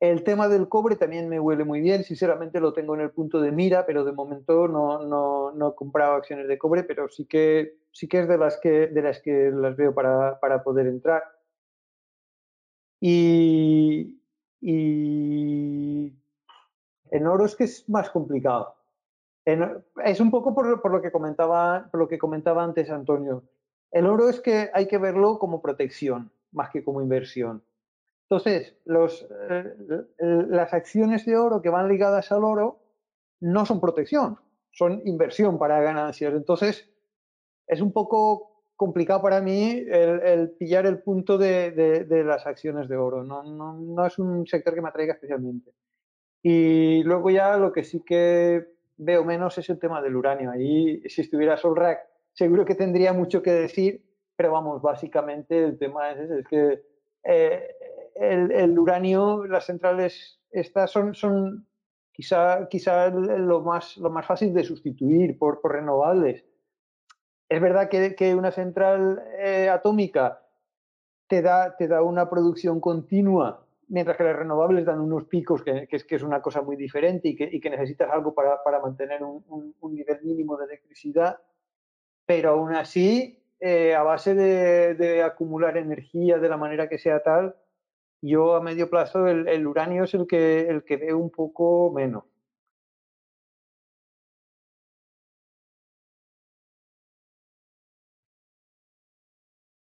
El 0.00 0.22
tema 0.22 0.48
del 0.48 0.68
cobre 0.68 0.94
también 0.94 1.28
me 1.28 1.40
huele 1.40 1.64
muy 1.64 1.80
bien, 1.80 2.04
sinceramente 2.04 2.60
lo 2.60 2.72
tengo 2.72 2.94
en 2.94 3.00
el 3.00 3.10
punto 3.10 3.40
de 3.40 3.50
mira, 3.50 3.84
pero 3.84 4.04
de 4.04 4.12
momento 4.12 4.68
no, 4.68 5.04
no, 5.04 5.50
no 5.52 5.70
he 5.70 5.74
comprado 5.74 6.14
acciones 6.14 6.46
de 6.46 6.56
cobre, 6.56 6.84
pero 6.84 7.08
sí 7.08 7.24
que, 7.24 7.78
sí 7.90 8.06
que 8.06 8.20
es 8.20 8.28
de 8.28 8.38
las 8.38 8.58
que, 8.60 8.86
de 8.86 9.02
las, 9.02 9.20
que 9.20 9.50
las 9.52 9.76
veo 9.76 9.92
para, 9.92 10.38
para 10.38 10.62
poder 10.62 10.86
entrar. 10.86 11.24
Y, 13.00 14.20
y 14.60 16.12
en 17.10 17.26
oro 17.26 17.44
es 17.46 17.56
que 17.56 17.64
es 17.64 17.88
más 17.88 18.10
complicado. 18.10 18.77
Es 20.04 20.20
un 20.20 20.30
poco 20.30 20.54
por, 20.54 20.90
lo 20.90 21.02
que 21.02 21.10
comentaba, 21.10 21.88
lo 21.92 22.08
que 22.08 22.18
comentaba 22.18 22.64
antes 22.64 22.90
Antonio. 22.90 23.44
El 23.90 24.06
oro 24.06 24.28
es 24.28 24.40
que 24.40 24.70
hay 24.74 24.86
que 24.86 24.98
verlo 24.98 25.38
como 25.38 25.62
protección 25.62 26.30
más 26.52 26.70
que 26.70 26.84
como 26.84 27.00
inversión. 27.00 27.62
Entonces, 28.30 28.76
eh, 28.84 30.46
las 30.48 30.74
acciones 30.74 31.24
de 31.24 31.36
oro 31.36 31.62
que 31.62 31.70
van 31.70 31.88
ligadas 31.88 32.30
al 32.30 32.44
oro 32.44 32.80
no 33.40 33.64
son 33.64 33.80
protección, 33.80 34.38
son 34.70 35.00
inversión 35.06 35.58
para 35.58 35.80
ganancias. 35.80 36.34
Entonces, 36.34 36.90
es 37.66 37.80
un 37.80 37.92
poco 37.92 38.64
complicado 38.76 39.22
para 39.22 39.40
mí 39.40 39.82
el, 39.88 40.50
pillar 40.58 40.86
el 40.86 41.00
punto 41.00 41.38
de, 41.38 42.06
las 42.24 42.46
acciones 42.46 42.88
de 42.88 42.96
oro. 42.96 43.24
No, 43.24 43.42
no, 43.42 44.06
es 44.06 44.18
un 44.18 44.46
sector 44.46 44.74
que 44.74 44.82
me 44.82 44.88
atraiga 44.88 45.14
especialmente. 45.14 45.72
Y 46.42 47.02
luego 47.04 47.30
ya 47.30 47.56
lo 47.56 47.72
que 47.72 47.82
sí 47.82 48.02
que 48.04 48.77
veo 48.98 49.24
menos 49.24 49.56
es 49.58 49.70
el 49.70 49.78
tema 49.78 50.02
del 50.02 50.16
uranio. 50.16 50.50
Ahí, 50.50 51.00
si 51.08 51.22
estuviera 51.22 51.56
Solrack, 51.56 52.00
seguro 52.32 52.64
que 52.64 52.74
tendría 52.74 53.12
mucho 53.12 53.42
que 53.42 53.52
decir, 53.52 54.04
pero 54.36 54.52
vamos, 54.52 54.82
básicamente 54.82 55.64
el 55.64 55.78
tema 55.78 56.10
es, 56.10 56.46
que 56.48 56.82
eh, 57.24 57.74
el, 58.14 58.78
uranio, 58.78 59.46
las 59.46 59.66
centrales 59.66 60.40
estas 60.50 60.90
son, 60.90 61.14
son 61.14 61.66
quizá, 62.12 62.68
quizá 62.68 63.08
lo, 63.10 63.62
más, 63.62 63.96
lo 63.96 64.10
más 64.10 64.26
fácil 64.26 64.52
de 64.52 64.64
sustituir 64.64 65.38
por, 65.38 65.60
por 65.60 65.72
renovables. 65.72 66.44
Es 67.48 67.60
verdad 67.60 67.88
que, 67.88 68.14
que 68.14 68.34
una 68.34 68.50
central 68.50 69.22
eh, 69.38 69.68
atómica 69.68 70.42
te 71.28 71.42
da, 71.42 71.76
te 71.76 71.88
da 71.88 72.02
una 72.02 72.28
producción 72.28 72.80
continua, 72.80 73.66
mientras 73.88 74.16
que 74.16 74.24
las 74.24 74.36
renovables 74.36 74.84
dan 74.84 75.00
unos 75.00 75.24
picos 75.24 75.62
que, 75.62 75.88
es, 75.90 76.04
que 76.04 76.16
es, 76.16 76.22
una 76.22 76.42
cosa 76.42 76.62
muy 76.62 76.76
diferente 76.76 77.28
y 77.28 77.36
que, 77.36 77.48
y 77.50 77.60
que 77.60 77.70
necesitas 77.70 78.10
algo 78.10 78.34
para, 78.34 78.62
para 78.62 78.80
mantener 78.80 79.22
un, 79.22 79.74
un, 79.80 79.94
nivel 79.94 80.22
mínimo 80.22 80.56
de 80.56 80.66
electricidad, 80.66 81.38
pero 82.26 82.50
aún 82.50 82.74
así, 82.74 83.42
eh, 83.60 83.94
a 83.94 84.02
base 84.02 84.34
de, 84.34 85.22
acumular 85.22 85.76
energía 85.76 86.38
de 86.38 86.48
la 86.48 86.56
manera 86.56 86.88
que 86.88 86.98
sea 86.98 87.22
tal, 87.22 87.56
yo 88.22 88.54
a 88.56 88.60
medio 88.62 88.90
plazo 88.90 89.26
el, 89.28 89.48
el 89.48 89.66
uranio 89.66 90.04
es 90.04 90.14
el 90.14 90.26
que, 90.26 90.68
el 90.68 90.84
que 90.84 90.96
veo 90.96 91.18
un 91.18 91.30
poco 91.30 91.92
menos. 91.92 92.24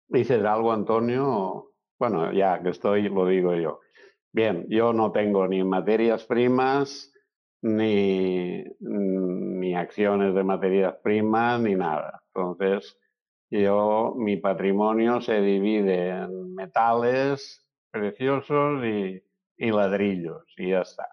¿Dices 0.07 0.43
algo, 0.45 0.71
Antonio? 0.71 1.73
Bueno, 1.99 2.31
ya 2.31 2.61
que 2.61 2.69
estoy, 2.69 3.09
lo 3.09 3.25
digo 3.27 3.53
yo. 3.55 3.81
Bien, 4.35 4.65
yo 4.67 4.91
no 4.91 5.13
tengo 5.13 5.47
ni 5.47 5.63
materias 5.63 6.25
primas, 6.25 7.13
ni, 7.61 8.65
ni 8.81 9.75
acciones 9.75 10.35
de 10.35 10.43
materias 10.43 10.95
primas, 11.01 11.61
ni 11.61 11.75
nada. 11.75 12.21
Entonces, 12.33 12.99
yo, 13.49 14.13
mi 14.17 14.35
patrimonio 14.35 15.21
se 15.21 15.39
divide 15.39 16.09
en 16.09 16.53
metales 16.53 17.65
preciosos 17.89 18.83
y, 18.83 19.23
y 19.55 19.71
ladrillos, 19.71 20.43
y 20.57 20.71
ya 20.71 20.81
está. 20.81 21.07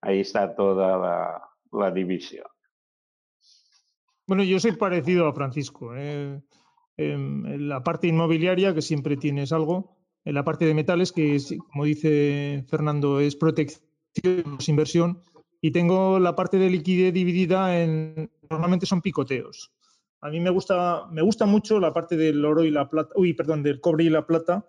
Ahí 0.00 0.20
está 0.20 0.54
toda 0.54 1.42
la, 1.72 1.90
división. 1.90 2.46
Bueno, 4.28 4.44
yo 4.44 4.60
soy 4.60 4.76
parecido 4.76 5.26
a 5.26 5.32
Francisco. 5.32 5.96
¿eh? 5.96 6.40
la 6.96 7.82
parte 7.82 8.06
inmobiliaria, 8.06 8.72
que 8.72 8.82
siempre 8.82 9.16
tienes 9.16 9.52
algo, 9.52 9.99
en 10.24 10.34
la 10.34 10.44
parte 10.44 10.64
de 10.64 10.74
metales, 10.74 11.12
que 11.12 11.38
como 11.72 11.84
dice 11.84 12.64
Fernando, 12.68 13.20
es 13.20 13.36
protección, 13.36 14.56
es 14.58 14.68
inversión, 14.68 15.22
y 15.60 15.70
tengo 15.70 16.18
la 16.18 16.36
parte 16.36 16.58
de 16.58 16.70
liquidez 16.70 17.12
dividida 17.12 17.80
en, 17.80 18.30
normalmente 18.48 18.86
son 18.86 19.02
picoteos. 19.02 19.72
A 20.20 20.30
mí 20.30 20.40
me 20.40 20.50
gusta, 20.50 21.06
me 21.10 21.22
gusta 21.22 21.46
mucho 21.46 21.80
la 21.80 21.92
parte 21.92 22.16
del 22.16 22.44
oro 22.44 22.64
y 22.64 22.70
la 22.70 22.88
plata, 22.88 23.14
uy, 23.16 23.34
perdón, 23.34 23.62
del 23.62 23.80
cobre 23.80 24.04
y 24.04 24.10
la 24.10 24.26
plata, 24.26 24.66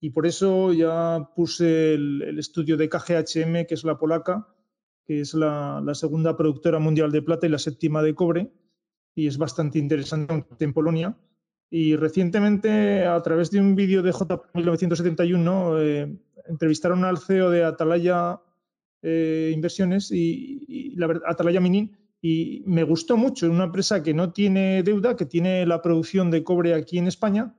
y 0.00 0.10
por 0.10 0.26
eso 0.26 0.72
ya 0.72 1.30
puse 1.34 1.94
el, 1.94 2.38
estudio 2.38 2.76
de 2.76 2.88
KGHM, 2.88 3.66
que 3.66 3.74
es 3.74 3.84
la 3.84 3.98
polaca, 3.98 4.48
que 5.06 5.20
es 5.20 5.34
la 5.34 5.82
segunda 5.94 6.36
productora 6.36 6.78
mundial 6.78 7.10
de 7.10 7.22
plata 7.22 7.46
y 7.46 7.50
la 7.50 7.58
séptima 7.58 8.02
de 8.02 8.14
cobre, 8.14 8.52
y 9.14 9.26
es 9.26 9.38
bastante 9.38 9.78
interesante 9.78 10.64
en 10.64 10.72
Polonia 10.72 11.16
y 11.70 11.94
recientemente, 11.94 13.06
a 13.06 13.22
través 13.22 13.50
de 13.50 13.60
un 13.60 13.76
vídeo 13.76 14.02
de 14.02 14.10
J 14.10 14.42
1971, 14.54 15.80
eh, 15.80 16.16
entrevistaron 16.48 17.04
al 17.04 17.18
CEO 17.18 17.48
de 17.48 17.64
Atalaya 17.64 18.40
eh, 19.02 19.52
Inversiones 19.54 20.10
y, 20.10 20.94
la 20.96 21.20
Atalaya 21.26 21.60
Minin 21.60 21.96
y 22.20 22.64
me 22.66 22.82
gustó 22.82 23.16
mucho. 23.16 23.48
Una 23.48 23.64
empresa 23.64 24.02
que 24.02 24.12
no 24.12 24.32
tiene 24.32 24.82
deuda, 24.82 25.14
que 25.14 25.26
tiene 25.26 25.64
la 25.64 25.80
producción 25.80 26.30
de 26.30 26.42
cobre 26.42 26.74
aquí 26.74 26.98
en 26.98 27.06
España 27.06 27.54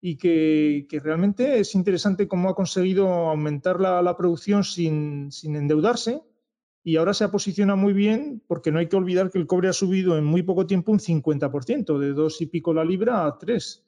y 0.00 0.16
que, 0.16 0.86
realmente 1.04 1.60
es 1.60 1.74
interesante 1.74 2.26
cómo 2.26 2.48
ha 2.48 2.54
conseguido 2.54 3.06
aumentar 3.06 3.80
la, 3.80 4.16
producción 4.16 4.64
sin 4.64 5.30
endeudarse 5.44 6.22
y 6.84 6.96
ahora 6.96 7.14
se 7.14 7.24
ha 7.24 7.30
posicionado 7.30 7.76
muy 7.76 7.92
bien 7.92 8.42
porque 8.46 8.72
no 8.72 8.78
hay 8.78 8.88
que 8.88 8.96
olvidar 8.96 9.30
que 9.30 9.38
el 9.38 9.46
cobre 9.46 9.68
ha 9.68 9.72
subido 9.72 10.18
en 10.18 10.24
muy 10.24 10.42
poco 10.42 10.66
tiempo 10.66 10.92
un 10.92 10.98
50%, 10.98 11.98
de 11.98 12.12
dos 12.12 12.40
y 12.40 12.46
pico 12.46 12.74
la 12.74 12.84
libra 12.84 13.24
a 13.26 13.38
tres. 13.38 13.84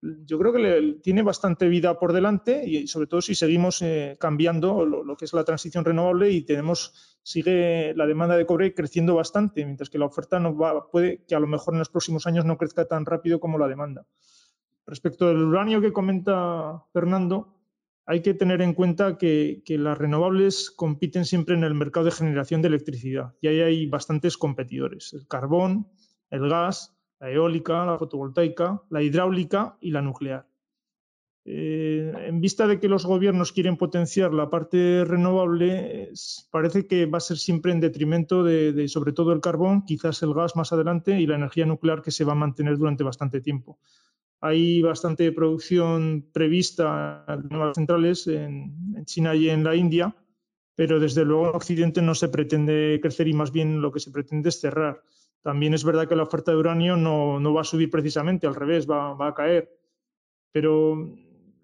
Yo 0.00 0.38
creo 0.38 0.52
que 0.52 0.58
le, 0.60 0.92
tiene 1.00 1.22
bastante 1.22 1.66
vida 1.66 1.98
por 1.98 2.12
delante 2.12 2.64
y 2.68 2.86
sobre 2.86 3.08
todo 3.08 3.20
si 3.20 3.34
seguimos 3.34 3.82
eh, 3.82 4.16
cambiando 4.20 4.86
lo, 4.86 5.02
lo, 5.02 5.16
que 5.16 5.24
es 5.24 5.32
la 5.32 5.42
transición 5.42 5.84
renovable 5.84 6.30
y 6.30 6.42
tenemos 6.42 7.18
sigue 7.24 7.94
la 7.96 8.06
demanda 8.06 8.36
de 8.36 8.46
cobre 8.46 8.74
creciendo 8.74 9.16
bastante, 9.16 9.64
mientras 9.64 9.90
que 9.90 9.98
la 9.98 10.06
oferta 10.06 10.38
no 10.38 10.56
va, 10.56 10.88
puede 10.90 11.24
que 11.26 11.34
a 11.34 11.40
lo 11.40 11.46
mejor 11.46 11.74
en 11.74 11.80
los 11.80 11.88
próximos 11.88 12.26
años 12.26 12.44
no 12.44 12.56
crezca 12.56 12.84
tan 12.84 13.06
rápido 13.06 13.40
como 13.40 13.58
la 13.58 13.66
demanda. 13.66 14.06
Respecto 14.86 15.28
del 15.28 15.42
uranio 15.42 15.80
que 15.80 15.92
comenta 15.92 16.84
Fernando, 16.92 17.57
hay 18.08 18.22
que 18.22 18.32
tener 18.32 18.62
en 18.62 18.72
cuenta 18.72 19.18
que, 19.18 19.62
las 19.68 19.98
renovables 19.98 20.70
compiten 20.70 21.26
siempre 21.26 21.54
en 21.54 21.62
el 21.62 21.74
mercado 21.74 22.06
de 22.06 22.12
generación 22.12 22.62
de 22.62 22.68
electricidad 22.68 23.34
y 23.42 23.48
ahí 23.48 23.60
hay 23.60 23.86
bastantes 23.86 24.38
competidores, 24.38 25.12
el 25.12 25.28
carbón, 25.28 25.88
el 26.30 26.48
gas, 26.48 26.96
la 27.20 27.30
eólica, 27.30 27.84
la 27.84 27.98
fotovoltaica, 27.98 28.82
la 28.88 29.02
hidráulica 29.02 29.76
y 29.82 29.90
la 29.90 30.00
nuclear. 30.00 30.48
Eh, 31.44 32.10
en 32.26 32.40
vista 32.40 32.66
de 32.66 32.80
que 32.80 32.88
los 32.88 33.04
gobiernos 33.04 33.52
quieren 33.52 33.76
potenciar 33.76 34.32
la 34.32 34.48
parte 34.48 35.04
renovable, 35.04 36.10
parece 36.50 36.86
que 36.86 37.04
va 37.04 37.18
a 37.18 37.20
ser 37.20 37.36
siempre 37.36 37.72
en 37.72 37.80
detrimento 37.80 38.42
de, 38.42 38.72
de, 38.72 38.88
sobre 38.88 39.12
todo 39.12 39.32
el 39.32 39.42
carbón, 39.42 39.84
quizás 39.84 40.22
el 40.22 40.32
gas 40.32 40.56
más 40.56 40.72
adelante 40.72 41.20
y 41.20 41.26
la 41.26 41.36
energía 41.36 41.66
nuclear 41.66 42.00
que 42.00 42.10
se 42.10 42.24
va 42.24 42.32
a 42.32 42.36
mantener 42.36 42.78
durante 42.78 43.04
bastante 43.04 43.42
tiempo. 43.42 43.78
Hay 44.40 44.82
bastante 44.82 45.32
producción 45.32 46.28
prevista 46.32 47.24
en 47.26 47.48
nuevas 47.48 47.74
centrales 47.74 48.26
en, 48.26 49.04
China 49.04 49.34
y 49.34 49.48
en 49.48 49.64
la 49.64 49.74
India, 49.74 50.14
pero 50.74 51.00
desde 51.00 51.24
luego 51.24 51.48
en 51.48 51.56
Occidente 51.56 52.02
no 52.02 52.14
se 52.14 52.28
pretende 52.28 52.98
crecer 53.02 53.26
y 53.26 53.32
más 53.32 53.50
bien 53.50 53.80
lo 53.80 53.90
que 53.90 54.00
se 54.00 54.10
pretende 54.10 54.50
es 54.50 54.60
cerrar. 54.60 55.02
También 55.42 55.74
es 55.74 55.84
verdad 55.84 56.08
que 56.08 56.16
la 56.16 56.24
oferta 56.24 56.50
de 56.50 56.58
uranio 56.58 56.96
no, 56.96 57.40
no 57.40 57.54
va 57.54 57.62
a 57.62 57.64
subir 57.64 57.90
precisamente, 57.90 58.46
al 58.46 58.54
revés, 58.54 58.88
va, 58.88 59.14
va 59.14 59.28
a 59.28 59.34
caer. 59.34 59.72
Pero 60.52 60.96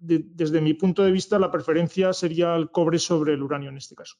de, 0.01 0.25
desde 0.25 0.61
mi 0.61 0.75
punto 0.75 1.03
de 1.03 1.13
vista 1.13 1.39
la 1.39 1.51
preferencia 1.51 2.13
sería 2.13 2.55
el 2.57 2.71
cobre 2.71 2.99
sobre 2.99 3.35
el 3.35 3.43
uranio 3.43 3.71
en 3.71 3.77
este 3.77 3.95
caso. 3.95 4.17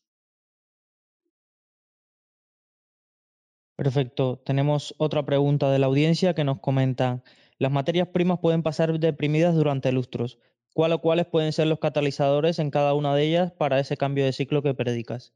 Perfecto. 3.77 4.41
Tenemos 4.45 4.95
otra 4.99 5.25
pregunta 5.25 5.71
de 5.71 5.79
la 5.79 5.87
audiencia 5.87 6.35
que 6.35 6.45
nos 6.45 6.61
comenta. 6.61 7.23
Las 7.59 7.73
materias 7.73 8.09
primas 8.09 8.41
pueden 8.41 8.63
pasar 8.63 8.99
deprimidas 8.99 9.55
durante 9.55 9.93
lustros. 9.93 10.39
¿Cuál 10.73 10.93
o 10.93 11.01
cuáles 11.01 11.27
pueden 11.27 11.53
ser 11.53 11.69
los 11.69 11.79
catalizadores 11.79 12.59
en 12.59 12.71
cada 12.71 12.95
una 12.95 13.15
de 13.15 13.23
ellas 13.25 13.53
para 13.53 13.79
ese 13.79 13.97
cambio 13.97 14.25
de 14.25 14.33
ciclo 14.33 14.63
que 14.63 14.75
predicas? 14.75 15.33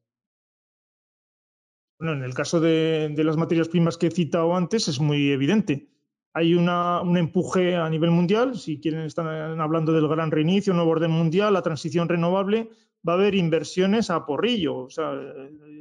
Bueno, 1.98 2.14
en 2.14 2.22
el 2.22 2.34
caso 2.34 2.60
de, 2.60 3.12
las 3.16 3.36
materias 3.36 3.68
primas 3.68 3.96
que 3.96 4.08
he 4.08 4.10
citado 4.10 4.54
antes 4.54 4.88
es 4.88 5.00
muy 5.00 5.30
evidente. 5.30 5.90
Hay 6.32 6.54
un 6.54 7.16
empuje 7.16 7.76
a 7.76 7.88
nivel 7.88 8.10
mundial, 8.10 8.56
si 8.56 8.80
quieren 8.80 9.02
están 9.02 9.60
hablando 9.60 9.92
del 9.92 10.08
gran 10.08 10.30
reinicio, 10.30 10.74
nuevo 10.74 10.90
orden 10.90 11.10
mundial, 11.10 11.54
la 11.54 11.62
transición 11.62 12.08
renovable, 12.08 12.70
va 13.06 13.14
a 13.14 13.16
haber 13.16 13.34
inversiones 13.34 14.10
a 14.10 14.26
porrillo. 14.26 14.76
O 14.76 14.90
sea, 14.90 15.12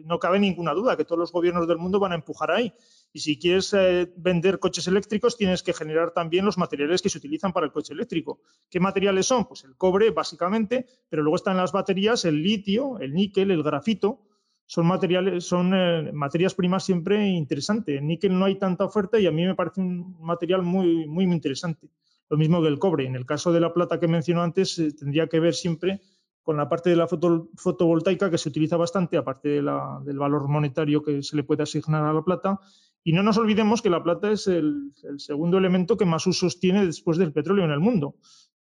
no 0.06 0.20
cabe 0.20 0.40
ninguna 0.40 0.74
duda 0.74 0.98
que 0.98 1.06
todos 1.06 1.20
los 1.20 1.32
gobiernos 1.32 1.68
del 1.68 1.78
mundo 1.78 2.00
van 2.00 2.14
a 2.14 2.16
empujar 2.16 2.52
ahí. 2.52 2.74
Y 3.18 3.20
si 3.20 3.40
quieres 3.40 3.74
eh, 3.74 4.14
vender 4.16 4.60
coches 4.60 4.88
eléctricos, 4.88 5.38
tienes 5.38 5.64
que 5.64 5.74
generar 5.74 6.12
también 6.12 6.46
los 6.46 6.60
materiales 6.60 7.02
que 7.02 7.10
se 7.10 7.18
utilizan 7.18 7.52
para 7.52 7.66
el 7.66 7.72
coche 7.72 7.92
eléctrico. 7.92 8.42
¿Qué 8.70 8.80
materiales 8.80 9.26
son? 9.26 9.46
Pues 9.46 9.64
el 9.64 9.76
cobre, 9.76 10.12
básicamente, 10.12 10.86
pero 11.10 11.24
luego 11.24 11.38
están 11.38 11.58
las 11.58 11.72
baterías, 11.72 12.26
el 12.26 12.44
litio, 12.44 13.00
el 13.00 13.16
níquel, 13.16 13.50
el 13.50 13.64
grafito. 13.64 14.22
Son 14.68 14.86
materiales, 14.86 15.46
son 15.46 15.74
eh, 15.74 16.12
materias 16.14 16.54
primas 16.54 16.86
siempre 16.86 17.28
interesantes. 17.28 17.98
En 17.98 18.06
níquel 18.06 18.38
no 18.38 18.46
hay 18.46 18.60
tanta 18.60 18.86
oferta 18.86 19.20
y 19.20 19.26
a 19.26 19.32
mí 19.32 19.48
me 19.48 19.56
parece 19.56 19.82
un 19.82 20.16
material 20.22 20.62
muy, 20.62 21.08
muy 21.08 21.24
interesante. 21.24 21.90
Lo 22.30 22.38
mismo 22.38 22.62
que 22.62 22.68
el 22.68 22.78
cobre. 22.78 23.08
En 23.08 23.16
el 23.16 23.26
caso 23.26 23.52
de 23.52 23.62
la 23.62 23.74
plata 23.74 24.00
que 24.00 24.08
mencionó 24.08 24.44
antes, 24.44 24.78
eh, 24.78 24.92
tendría 24.92 25.26
que 25.26 25.40
ver 25.40 25.56
siempre 25.56 26.02
con 26.48 26.56
la 26.56 26.70
parte 26.70 26.90
de 26.90 26.96
la 26.96 27.10
foto, 27.10 27.50
fotovoltaica 27.58 28.32
que 28.32 28.38
se 28.38 28.48
utiliza 28.48 28.78
bastante, 28.78 29.18
aparte 29.18 29.50
del 29.50 30.18
valor 30.18 30.48
monetario 30.48 31.04
que 31.04 31.22
se 31.22 31.36
le 31.36 31.44
puede 31.44 31.64
asignar 31.64 32.06
a 32.06 32.14
la 32.14 32.24
plata, 32.24 32.62
y 33.04 33.12
no 33.12 33.22
nos 33.22 33.38
olvidemos 33.38 33.82
que 33.82 33.90
la 33.90 34.02
plata 34.02 34.32
es 34.32 34.48
el, 34.48 34.94
segundo 35.18 35.58
elemento 35.58 35.98
que 35.98 36.06
más 36.06 36.26
usos 36.26 36.62
tiene 36.62 36.86
después 36.86 37.18
del 37.18 37.34
petróleo 37.34 37.66
en 37.66 37.72
el 37.72 37.82
mundo. 37.82 38.16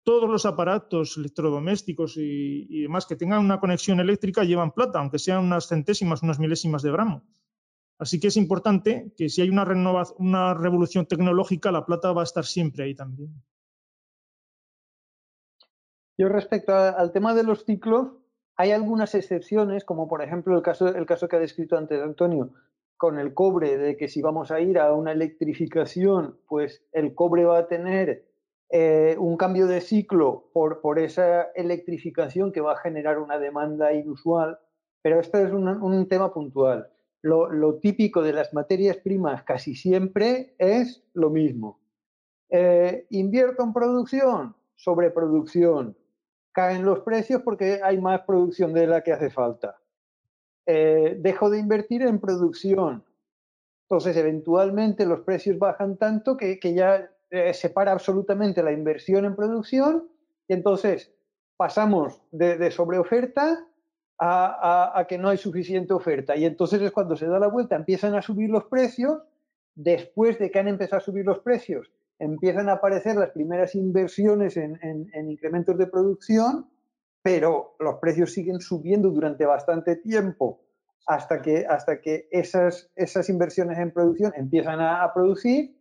Todos 0.03 0.29
los 0.29 0.45
aparatos 0.45 1.15
electrodomésticos 1.15 2.17
y, 2.17 2.67
y 2.69 2.81
demás 2.81 3.05
que 3.05 3.15
tengan 3.15 3.45
una 3.45 3.61
conexión 3.61 4.01
eléctrica 4.01 4.43
llevan 4.43 4.73
plata, 4.73 4.99
aunque 4.99 5.17
sean 5.17 5.45
unas 5.45 5.69
centésimas, 5.69 6.21
unas 6.21 6.37
milésimas 6.37 6.81
de 6.81 6.91
gramo. 6.91 7.23
Así 7.97 8.19
que 8.19 8.27
es 8.27 8.35
importante 8.35 9.13
que 9.15 9.29
si 9.29 9.41
hay 9.41 9.49
una, 9.49 9.65
una 10.17 10.53
revolución 10.53 11.05
tecnológica, 11.05 11.71
la 11.71 11.85
plata 11.85 12.11
va 12.11 12.23
a 12.23 12.25
estar 12.25 12.43
siempre 12.43 12.83
ahí 12.83 12.93
también. 12.93 13.41
Yo 16.19 16.27
respecto 16.27 16.75
al 16.75 17.13
tema 17.13 17.33
de 17.33 17.43
los 17.43 17.63
ciclos, 17.63 18.09
hay 18.57 18.71
algunas 18.71 19.15
excepciones, 19.15 19.85
como 19.85 20.09
por 20.09 20.21
ejemplo 20.21 20.53
el 20.57 20.61
caso, 20.61 20.89
el 20.89 21.05
caso 21.05 21.29
que 21.29 21.37
ha 21.37 21.39
descrito 21.39 21.77
antes 21.77 22.01
Antonio, 22.01 22.49
con 22.97 23.19
el 23.19 23.33
cobre, 23.33 23.77
de 23.77 23.95
que 23.95 24.09
si 24.09 24.21
vamos 24.21 24.51
a 24.51 24.59
ir 24.59 24.79
a 24.79 24.91
una 24.91 25.13
electrificación, 25.13 26.37
pues 26.45 26.83
el 26.91 27.15
cobre 27.15 27.45
va 27.45 27.59
a 27.59 27.67
tener 27.69 28.25
eh, 28.69 29.15
un 29.17 29.37
cambio 29.37 29.65
de 29.65 29.79
ciclo 29.79 30.49
por, 30.51 30.81
por, 30.81 30.99
esa 30.99 31.43
electrificación 31.55 32.51
que 32.51 32.59
va 32.59 32.73
a 32.73 32.81
generar 32.81 33.17
una 33.19 33.39
demanda 33.39 33.93
inusual, 33.93 34.59
pero 35.01 35.21
esto 35.21 35.37
es 35.37 35.53
un, 35.53 35.69
un 35.69 36.05
tema 36.09 36.33
puntual. 36.33 36.89
Lo, 37.21 37.49
lo, 37.49 37.75
típico 37.75 38.21
de 38.21 38.33
las 38.33 38.53
materias 38.53 38.97
primas 38.97 39.43
casi 39.43 39.73
siempre 39.73 40.53
es 40.57 41.01
lo 41.13 41.29
mismo. 41.29 41.79
Eh, 42.49 43.07
invierto 43.09 43.63
en 43.63 43.71
producción, 43.71 44.55
sobreproducción. 44.75 45.95
Caen 46.51 46.85
los 46.85 46.99
precios 47.01 47.41
porque 47.43 47.81
hay 47.83 47.99
más 47.99 48.21
producción 48.21 48.73
de 48.73 48.87
la 48.87 49.01
que 49.01 49.13
hace 49.13 49.29
falta. 49.29 49.79
Eh, 50.65 51.17
dejo 51.19 51.49
de 51.49 51.59
invertir 51.59 52.03
en 52.03 52.19
producción. 52.19 53.03
Entonces, 53.89 54.15
eventualmente 54.17 55.05
los 55.05 55.21
precios 55.21 55.57
bajan 55.57 55.97
tanto 55.97 56.37
que, 56.37 56.59
ya 56.61 57.09
eh, 57.31 57.53
se 57.53 57.69
para 57.69 57.91
absolutamente 57.91 58.61
la 58.61 58.71
inversión 58.71 59.25
en 59.25 59.35
producción 59.35 60.09
y 60.47 60.53
entonces 60.53 61.11
pasamos 61.57 62.21
de, 62.31 62.69
sobreoferta 62.71 63.65
a, 64.19 64.99
a, 64.99 65.07
que 65.07 65.17
no 65.17 65.29
hay 65.29 65.37
suficiente 65.37 65.93
oferta. 65.93 66.35
Y 66.35 66.45
entonces 66.45 66.81
es 66.81 66.91
cuando 66.91 67.15
se 67.15 67.27
da 67.27 67.39
la 67.39 67.47
vuelta, 67.47 67.75
empiezan 67.75 68.15
a 68.15 68.21
subir 68.21 68.49
los 68.49 68.65
precios. 68.65 69.23
Después 69.75 70.37
de 70.39 70.51
que 70.51 70.59
han 70.59 70.67
empezado 70.67 70.97
a 70.97 71.05
subir 71.05 71.25
los 71.25 71.39
precios, 71.39 71.89
empiezan 72.19 72.69
a 72.69 72.73
aparecer 72.73 73.15
las 73.15 73.31
primeras 73.31 73.73
inversiones 73.75 74.57
en, 74.57 75.09
incrementos 75.29 75.77
de 75.77 75.87
producción, 75.87 76.69
pero 77.21 77.75
los 77.79 77.95
precios 77.95 78.33
siguen 78.33 78.59
subiendo 78.59 79.09
durante 79.09 79.45
bastante 79.45 79.95
tiempo 79.95 80.61
hasta 81.07 81.41
que, 81.41 81.65
hasta 81.65 82.01
que 82.01 82.27
esas, 82.31 82.91
esas 82.95 83.29
inversiones 83.29 83.79
en 83.79 83.91
producción 83.91 84.33
empiezan 84.35 84.79
a, 84.81 85.11
producir. 85.13 85.77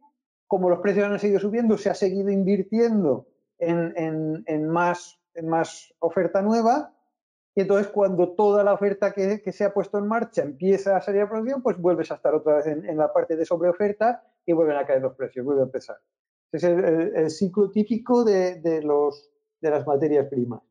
Como 0.46 0.70
los 0.70 0.78
precios 0.78 1.04
han 1.04 1.18
seguido 1.18 1.40
subiendo, 1.40 1.76
se 1.76 1.90
ha 1.90 1.94
seguido 1.94 2.30
invirtiendo 2.30 3.26
en, 3.58 4.68
más, 4.68 5.20
en 5.34 5.48
más 5.48 5.92
oferta 5.98 6.40
nueva 6.40 6.94
y 7.54 7.62
entonces 7.62 7.88
cuando 7.88 8.34
toda 8.34 8.62
la 8.62 8.72
oferta 8.72 9.12
que, 9.12 9.42
se 9.50 9.64
ha 9.64 9.74
puesto 9.74 9.98
en 9.98 10.06
marcha 10.06 10.42
empieza 10.42 10.96
a 10.96 11.00
salir 11.00 11.22
a 11.22 11.28
producción, 11.28 11.60
pues 11.60 11.76
vuelves 11.76 12.10
a 12.12 12.14
estar 12.14 12.32
otra 12.32 12.58
vez 12.58 12.68
en, 12.68 12.88
en, 12.88 12.96
la 12.96 13.12
parte 13.12 13.34
de 13.34 13.44
sobreoferta 13.44 14.22
y 14.46 14.52
vuelven 14.52 14.76
a 14.76 14.86
caer 14.86 15.02
los 15.02 15.16
precios, 15.16 15.44
vuelve 15.44 15.62
a 15.62 15.64
empezar. 15.64 15.96
Es 16.52 16.64
el, 16.64 17.30
ciclo 17.30 17.70
típico 17.70 18.24
de, 18.24 18.80
los, 18.82 19.30
de 19.60 19.70
las 19.70 19.86
materias 19.86 20.26
primas. 20.28 20.62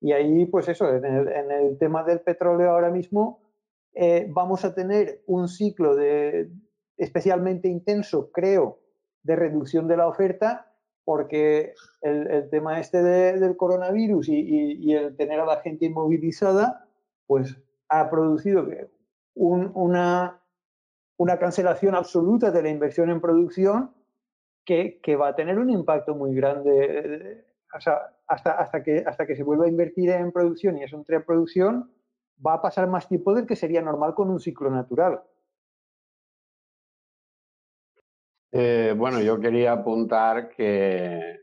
Y 0.00 0.12
ahí, 0.12 0.44
pues 0.46 0.68
eso, 0.68 0.92
en 0.94 1.04
el, 1.04 1.78
tema 1.78 2.04
del 2.04 2.20
petróleo 2.20 2.70
ahora 2.70 2.90
mismo 2.90 3.40
eh, 3.94 4.26
vamos 4.28 4.64
a 4.64 4.74
tener 4.74 5.22
un 5.26 5.48
ciclo 5.48 5.96
de, 5.96 6.50
especialmente 6.98 7.68
intenso, 7.68 8.30
creo, 8.30 8.78
de 9.22 9.36
reducción 9.36 9.88
de 9.88 9.96
la 9.96 10.06
oferta, 10.06 10.72
porque 11.04 11.72
el, 12.02 12.50
tema 12.50 12.78
este 12.78 13.02
del 13.02 13.56
coronavirus 13.56 14.28
y, 14.28 14.92
el 14.92 15.16
tener 15.16 15.40
a 15.40 15.46
la 15.46 15.60
gente 15.60 15.86
inmovilizada, 15.86 16.88
pues 17.26 17.56
ha 17.88 18.10
producido 18.10 18.66
una, 19.34 20.42
una 21.16 21.38
cancelación 21.38 21.94
absoluta 21.94 22.50
de 22.50 22.62
la 22.62 22.68
inversión 22.68 23.10
en 23.10 23.20
producción 23.20 23.95
que, 24.66 25.16
va 25.16 25.28
a 25.28 25.36
tener 25.36 25.58
un 25.58 25.70
impacto 25.70 26.14
muy 26.14 26.34
grande. 26.34 27.44
hasta, 27.72 28.16
hasta, 28.26 28.82
que, 28.82 29.04
hasta 29.06 29.26
que 29.26 29.36
se 29.36 29.44
vuelva 29.44 29.66
a 29.66 29.68
invertir 29.68 30.10
en 30.10 30.32
producción 30.32 30.76
y 30.76 30.82
eso 30.82 30.96
entre 30.96 31.16
en 31.16 31.24
producción, 31.24 31.90
va 32.44 32.54
a 32.54 32.62
pasar 32.62 32.88
más 32.88 33.08
tiempo 33.08 33.32
del 33.32 33.46
que 33.46 33.56
sería 33.56 33.80
normal 33.80 34.14
con 34.14 34.28
un 34.28 34.40
ciclo 34.40 34.70
natural. 34.70 35.22
Eh, 38.52 38.94
bueno, 38.96 39.20
yo 39.20 39.38
quería 39.38 39.72
apuntar 39.72 40.48
que, 40.48 41.40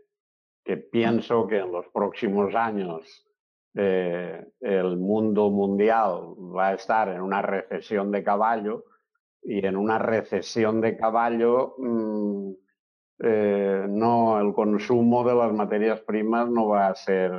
que, 0.63 0.77
pienso 0.77 1.47
que 1.47 1.59
en 1.59 1.71
los 1.71 1.87
próximos 1.89 2.55
años 2.55 3.25
eh, 3.75 4.45
el 4.61 4.97
mundo 4.97 5.49
mundial 5.49 6.33
va 6.55 6.69
a 6.69 6.73
estar 6.73 7.09
en 7.09 7.21
una 7.21 7.41
recesión 7.41 8.11
de 8.11 8.23
caballo 8.23 8.85
y 9.43 9.65
en 9.65 9.75
una 9.75 9.99
recesión 9.99 10.81
de 10.81 10.97
caballo 10.97 11.75
mm, 11.77 12.51
eh, 13.19 13.85
no, 13.87 14.39
el 14.39 14.53
consumo 14.53 15.23
de 15.23 15.35
las 15.35 15.53
materias 15.53 16.01
primas 16.01 16.49
no 16.49 16.67
va 16.69 16.87
a 16.87 16.95
ser 16.95 17.31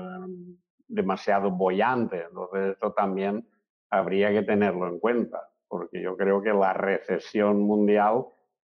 demasiado 0.87 1.51
bollante. 1.51 2.25
Entonces, 2.29 2.73
esto 2.73 2.93
también 2.93 3.47
habría 3.91 4.31
que 4.33 4.43
tenerlo 4.43 4.89
en 4.89 4.99
cuenta, 4.99 5.49
porque 5.69 6.01
yo 6.01 6.17
creo 6.17 6.41
que 6.41 6.53
la 6.53 6.73
recesión 6.73 7.61
mundial 7.61 8.27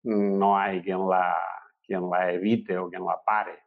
no 0.04 0.58
hay 0.58 0.82
quien 0.82 1.08
la, 1.08 1.38
quien 1.86 2.10
la 2.10 2.32
evite 2.32 2.78
o 2.78 2.90
quien 2.90 3.06
la 3.06 3.22
pare. 3.26 3.60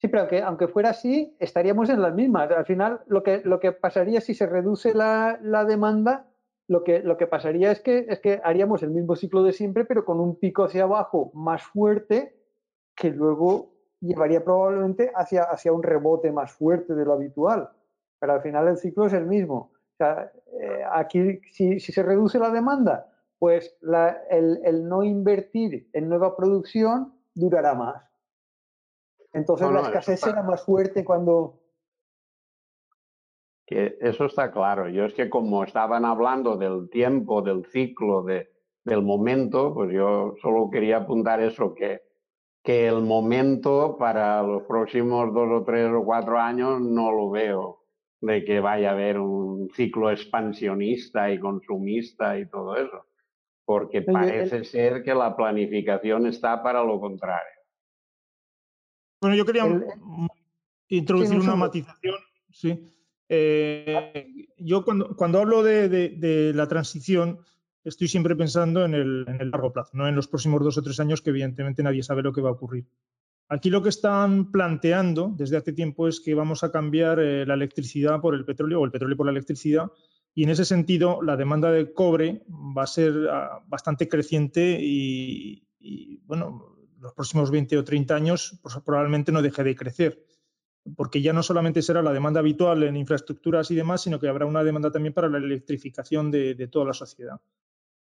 Sí, 0.00 0.06
pero 0.06 0.28
aunque, 0.46 0.68
fuera 0.68 0.90
así, 0.90 1.36
estaríamos 1.40 1.90
en 1.90 2.00
las 2.00 2.14
mismas. 2.14 2.50
Al 2.52 2.66
final, 2.66 3.00
lo 3.08 3.24
que, 3.24 3.42
lo 3.44 3.58
que 3.58 3.72
pasaría 3.72 4.20
si 4.20 4.32
se 4.32 4.46
reduce 4.46 4.94
la, 4.94 5.40
la 5.42 5.64
demanda 5.64 6.27
lo 6.68 6.84
que, 6.84 7.00
lo 7.00 7.16
que 7.16 7.26
pasaría 7.26 7.72
es 7.72 7.80
que, 7.80 8.06
es 8.08 8.20
que 8.20 8.40
haríamos 8.44 8.82
el 8.82 8.90
mismo 8.90 9.16
ciclo 9.16 9.42
de 9.42 9.52
siempre, 9.52 9.86
pero 9.86 10.04
con 10.04 10.20
un 10.20 10.36
pico 10.36 10.64
hacia 10.64 10.84
abajo 10.84 11.30
más 11.34 11.62
fuerte 11.62 12.36
que 12.94 13.10
luego 13.10 13.72
llevaría 14.00 14.44
probablemente 14.44 15.10
hacia, 15.14 15.44
hacia 15.44 15.72
un 15.72 15.82
rebote 15.82 16.30
más 16.30 16.52
fuerte 16.52 16.94
de 16.94 17.04
lo 17.06 17.14
habitual. 17.14 17.70
Pero 18.20 18.34
al 18.34 18.42
final 18.42 18.68
el 18.68 18.76
ciclo 18.76 19.06
es 19.06 19.14
el 19.14 19.26
mismo. 19.26 19.72
O 19.94 19.96
sea, 19.96 20.30
eh, 20.60 20.82
aquí, 20.92 21.40
si, 21.50 21.80
si, 21.80 21.90
se 21.90 22.02
reduce 22.02 22.38
la 22.38 22.50
demanda, 22.50 23.10
pues 23.38 23.76
la, 23.80 24.22
el, 24.30 24.60
el, 24.64 24.86
no 24.88 25.02
invertir 25.02 25.88
en 25.94 26.08
nueva 26.08 26.36
producción 26.36 27.14
durará 27.34 27.74
más. 27.74 28.04
Entonces 29.32 29.70
la 29.70 29.80
escasez 29.80 30.20
será 30.20 30.42
más 30.42 30.64
fuerte 30.64 31.04
cuando, 31.04 31.60
que 33.68 33.98
eso 34.00 34.24
está 34.24 34.50
claro. 34.50 34.88
Yo 34.88 35.04
es 35.04 35.12
que 35.12 35.28
como 35.28 35.62
estaban 35.62 36.06
hablando 36.06 36.56
del 36.56 36.88
tiempo, 36.88 37.42
del 37.42 37.66
ciclo, 37.66 38.22
de, 38.22 38.48
del 38.82 39.02
momento, 39.02 39.74
pues 39.74 39.92
yo 39.92 40.36
solo 40.40 40.70
quería 40.70 40.96
apuntar 40.96 41.42
eso, 41.42 41.74
que, 41.74 42.00
que 42.64 42.88
el 42.88 43.02
momento 43.02 43.98
para 43.98 44.42
los 44.42 44.62
próximos 44.62 45.34
dos 45.34 45.48
o 45.52 45.64
tres 45.64 45.92
o 45.92 46.02
cuatro 46.02 46.38
años 46.38 46.80
no 46.80 47.12
lo 47.12 47.28
veo 47.28 47.84
de 48.22 48.42
que 48.42 48.58
vaya 48.60 48.88
a 48.88 48.92
haber 48.92 49.18
un 49.18 49.68
ciclo 49.74 50.10
expansionista 50.10 51.30
y 51.30 51.38
consumista 51.38 52.38
y 52.38 52.48
todo 52.48 52.74
eso, 52.74 53.04
porque 53.66 54.00
parece 54.00 54.64
ser 54.64 55.02
que 55.02 55.14
la 55.14 55.36
planificación 55.36 56.26
está 56.26 56.62
para 56.62 56.82
lo 56.82 56.98
contrario. 56.98 57.60
Bueno, 59.20 59.36
yo 59.36 59.44
quería 59.44 59.64
introducir 60.88 61.38
una 61.38 61.54
matización, 61.54 62.14
sí. 62.50 62.94
Eh, 63.28 64.46
yo 64.56 64.84
cuando, 64.84 65.38
hablo 65.38 65.62
de, 65.62 66.52
la 66.54 66.66
transición, 66.68 67.40
estoy 67.84 68.08
siempre 68.08 68.36
pensando 68.36 68.84
en 68.84 68.94
el, 68.94 69.24
largo 69.50 69.72
plazo, 69.72 69.90
no 69.94 70.08
en 70.08 70.16
los 70.16 70.28
próximos 70.28 70.62
dos 70.62 70.78
o 70.78 70.82
tres 70.82 70.98
años, 71.00 71.22
que 71.22 71.30
evidentemente 71.30 71.82
nadie 71.82 72.02
sabe 72.02 72.22
lo 72.22 72.32
que 72.32 72.40
va 72.40 72.50
a 72.50 72.52
ocurrir. 72.52 72.86
Aquí 73.50 73.70
lo 73.70 73.82
que 73.82 73.88
están 73.88 74.50
planteando 74.50 75.32
desde 75.34 75.56
hace 75.56 75.72
tiempo 75.72 76.06
es 76.06 76.20
que 76.20 76.34
vamos 76.34 76.64
a 76.64 76.70
cambiar 76.70 77.18
eh, 77.18 77.46
la 77.46 77.54
electricidad 77.54 78.20
por 78.20 78.34
el 78.34 78.44
petróleo 78.44 78.80
o 78.80 78.84
el 78.84 78.90
petróleo 78.90 79.16
por 79.16 79.26
la 79.26 79.32
electricidad 79.32 79.90
y 80.34 80.44
en 80.44 80.50
ese 80.50 80.66
sentido 80.66 81.22
la 81.22 81.36
demanda 81.36 81.72
de 81.72 81.92
cobre 81.94 82.44
va 82.46 82.82
a 82.82 82.86
ser 82.86 83.14
ah, 83.30 83.64
bastante 83.66 84.06
creciente 84.06 84.78
y, 84.78 85.66
y, 85.80 86.18
bueno, 86.26 86.76
los 87.00 87.14
próximos 87.14 87.50
20 87.50 87.78
o 87.78 87.84
30 87.84 88.14
años 88.14 88.58
pues, 88.62 88.76
probablemente 88.84 89.32
no 89.32 89.40
deje 89.40 89.64
de 89.64 89.74
crecer 89.74 90.22
porque 90.96 91.22
ya 91.22 91.32
no 91.32 91.42
solamente 91.42 91.82
será 91.82 92.02
la 92.02 92.12
demanda 92.12 92.40
habitual 92.40 92.82
en 92.82 92.96
infraestructuras 92.96 93.70
y 93.70 93.74
demás, 93.74 94.02
sino 94.02 94.18
que 94.18 94.28
habrá 94.28 94.46
una 94.46 94.64
demanda 94.64 94.90
también 94.90 95.14
para 95.14 95.28
la 95.28 95.38
electrificación 95.38 96.30
de, 96.30 96.68
toda 96.68 96.86
la 96.86 96.92
sociedad. 96.92 97.40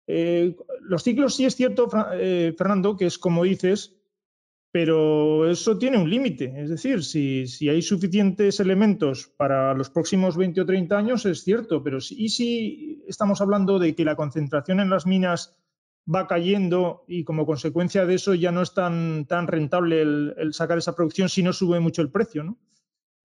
Eh, 0.07 0.55
los 0.81 1.03
ciclos 1.03 1.35
sí 1.35 1.45
es 1.45 1.55
cierto, 1.55 1.89
eh, 2.13 2.53
Fernando, 2.57 2.97
que 2.97 3.05
es 3.05 3.17
como 3.17 3.43
dices, 3.43 3.95
pero 4.71 5.49
eso 5.49 5.77
tiene 5.77 5.97
un 5.97 6.09
límite. 6.09 6.53
Es 6.55 6.69
decir, 6.69 7.03
si, 7.03 7.69
hay 7.69 7.81
suficientes 7.81 8.59
elementos 8.59 9.27
para 9.35 9.73
los 9.73 9.89
próximos 9.89 10.37
20 10.37 10.61
o 10.61 10.65
30 10.65 10.97
años, 10.97 11.25
es 11.25 11.43
cierto, 11.43 11.83
pero 11.83 11.99
si, 11.99 12.15
y 12.17 13.03
estamos 13.07 13.41
hablando 13.41 13.79
de 13.79 13.93
que 13.93 14.05
la 14.05 14.15
concentración 14.15 14.79
en 14.79 14.89
las 14.89 15.05
minas 15.05 15.57
va 16.13 16.27
cayendo 16.27 17.03
y 17.07 17.23
como 17.23 17.45
consecuencia 17.45 18.05
de 18.05 18.15
eso 18.15 18.33
ya 18.33 18.51
no 18.51 18.61
es 18.61 18.73
tan, 18.73 19.25
rentable 19.47 20.01
el, 20.01 20.53
sacar 20.53 20.77
esa 20.77 20.95
producción 20.95 21.29
si 21.29 21.43
no 21.43 21.53
sube 21.53 21.79
mucho 21.79 22.01
el 22.01 22.11
precio. 22.11 22.57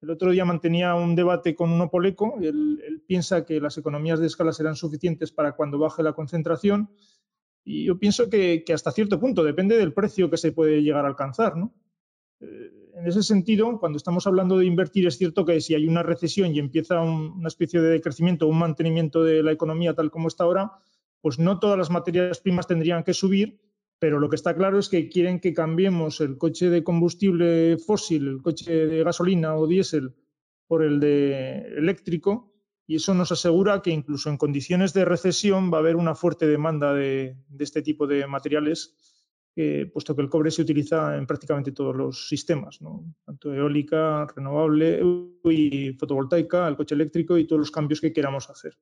El 0.01 0.11
otro 0.11 0.31
día 0.31 0.45
mantenía 0.45 0.95
un 0.95 1.17
debate 1.17 1.55
con 1.55 1.71
un 1.73 1.81
opoleco, 1.81 2.37
él, 2.41 3.03
piensa 3.07 3.45
que 3.45 3.61
las 3.61 3.79
economías 3.79 4.21
de 4.21 4.27
escala 4.27 4.53
serán 4.53 4.77
suficientes 4.77 5.33
para 5.33 5.53
cuando 5.53 5.79
baje 5.79 6.03
la 6.03 6.13
concentración 6.13 6.91
y 7.65 7.85
yo 7.85 7.99
pienso 7.99 8.29
que, 8.31 8.63
hasta 8.73 8.93
cierto 8.93 9.19
punto 9.19 9.43
depende 9.43 9.77
del 9.77 9.93
precio 9.93 10.31
que 10.31 10.37
se 10.37 10.53
puede 10.53 10.83
llegar 10.83 11.05
a 11.05 11.09
alcanzar. 11.09 11.55
Eh, 12.41 12.47
en 12.95 13.07
ese 13.07 13.23
sentido, 13.23 13.79
cuando 13.81 13.97
estamos 13.97 14.27
hablando 14.27 14.59
de 14.59 14.67
invertir, 14.67 15.07
es 15.07 15.19
cierto 15.19 15.45
que 15.45 15.61
si 15.61 15.75
hay 15.75 15.87
una 15.87 16.03
recesión 16.03 16.55
y 16.55 16.59
empieza 16.59 17.01
una 17.01 17.49
especie 17.49 17.81
de 17.81 18.01
crecimiento, 18.01 18.47
un 18.47 18.59
mantenimiento 18.59 19.25
de 19.25 19.43
la 19.43 19.53
economía 19.53 19.95
tal 19.95 20.11
como 20.11 20.29
está 20.29 20.45
ahora, 20.45 20.73
pues 21.27 21.41
no 21.41 21.59
todas 21.59 21.77
las 21.77 21.91
materias 21.91 22.39
primas 22.39 22.69
tendrían 22.69 23.03
que 23.03 23.13
subir, 23.13 23.61
pero 23.99 24.21
lo 24.21 24.29
que 24.31 24.37
está 24.37 24.55
claro 24.55 24.79
es 24.79 24.89
que 24.89 25.09
quieren 25.09 25.41
que 25.41 25.53
cambiemos 25.53 26.21
el 26.21 26.39
coche 26.39 26.71
de 26.71 26.85
combustible 26.85 27.79
fósil, 27.79 28.29
el 28.29 28.43
coche 28.43 28.87
de 28.87 29.03
gasolina 29.03 29.57
o 29.57 29.67
diésel, 29.67 30.15
por 30.69 30.85
el 30.85 31.01
de 31.01 31.63
eléctrico, 31.79 32.55
y 32.87 32.95
eso 32.95 33.13
nos 33.13 33.33
asegura 33.33 33.83
que 33.83 33.91
incluso 33.91 34.31
en 34.31 34.37
condiciones 34.37 34.95
de 34.95 35.05
recesión 35.05 35.69
va 35.73 35.79
a 35.79 35.81
haber 35.81 35.97
una 35.97 36.15
fuerte 36.15 36.47
demanda 36.47 36.95
de, 36.95 37.37
este 37.59 37.83
tipo 37.83 38.07
de 38.07 38.25
materiales 38.29 38.95
puesto 39.93 40.15
que 40.15 40.23
el 40.23 40.29
cobre 40.29 40.53
se 40.53 40.63
utiliza 40.63 41.17
en 41.17 41.27
prácticamente 41.27 41.73
todos 41.73 41.97
los 41.97 42.29
sistemas, 42.29 42.79
tanto 43.25 43.53
eólica, 43.53 44.29
renovable 44.37 45.03
y 45.43 45.93
fotovoltaica, 45.95 46.69
el 46.69 46.77
coche 46.77 46.95
eléctrico 46.95 47.37
y 47.37 47.49
todos 47.49 47.59
los 47.59 47.73
cambios 47.73 48.01
que 48.01 48.13
queramos 48.13 48.49
hacer. 48.49 48.79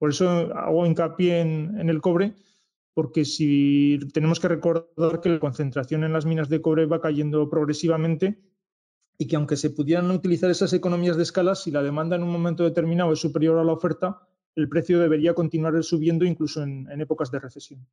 Por 0.00 0.10
eso 0.10 0.28
hago 0.56 0.86
hincapié 0.86 1.40
en, 1.40 1.90
el 1.90 2.00
cobre, 2.00 2.34
porque 2.94 3.26
si 3.26 3.98
tenemos 4.14 4.40
que 4.40 4.48
recordar 4.48 5.20
que 5.20 5.28
la 5.28 5.38
concentración 5.38 6.04
en 6.04 6.14
las 6.14 6.24
minas 6.24 6.48
de 6.48 6.62
cobre 6.62 6.86
va 6.86 7.02
cayendo 7.02 7.50
progresivamente 7.50 8.40
y 9.18 9.28
que 9.28 9.36
aunque 9.36 9.58
se 9.58 9.68
pudieran 9.68 10.10
utilizar 10.10 10.50
esas 10.50 10.72
economías 10.72 11.18
de 11.18 11.22
escala, 11.24 11.54
si 11.54 11.70
la 11.70 11.82
demanda 11.82 12.16
en 12.16 12.22
un 12.22 12.32
momento 12.32 12.64
determinado 12.64 13.12
es 13.12 13.20
superior 13.20 13.58
a 13.58 13.64
la 13.64 13.74
oferta, 13.74 14.26
el 14.56 14.70
precio 14.70 14.98
debería 14.98 15.34
continuar 15.34 15.84
subiendo 15.84 16.24
incluso 16.24 16.62
en 16.62 17.00
épocas 17.00 17.30
de 17.30 17.38
recesión. 17.38 17.86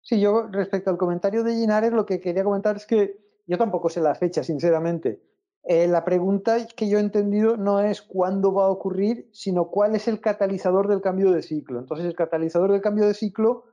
Sí, 0.00 0.18
yo 0.18 0.48
respecto 0.50 0.88
al 0.88 0.96
comentario 0.96 1.44
de 1.44 1.54
Ginares, 1.54 1.92
lo 1.92 2.06
que 2.06 2.18
quería 2.18 2.42
comentar 2.42 2.76
es 2.76 2.86
que 2.86 3.20
yo 3.46 3.58
tampoco 3.58 3.90
sé 3.90 4.00
la 4.00 4.14
fecha, 4.14 4.42
sinceramente. 4.42 5.20
Eh, 5.64 5.86
la 5.86 6.04
pregunta 6.04 6.66
que 6.76 6.88
yo 6.88 6.98
he 6.98 7.00
entendido 7.00 7.56
no 7.56 7.80
es 7.80 8.00
cuándo 8.00 8.54
va 8.54 8.64
a 8.64 8.70
ocurrir, 8.70 9.28
sino 9.32 9.70
cuál 9.70 9.94
es 9.94 10.08
el 10.08 10.20
catalizador 10.20 10.88
del 10.88 11.00
cambio 11.00 11.30
de 11.32 11.42
ciclo. 11.42 11.78
Entonces, 11.78 12.06
el 12.06 12.14
catalizador 12.14 12.72
del 12.72 12.80
cambio 12.80 13.06
de 13.06 13.14
ciclo, 13.14 13.64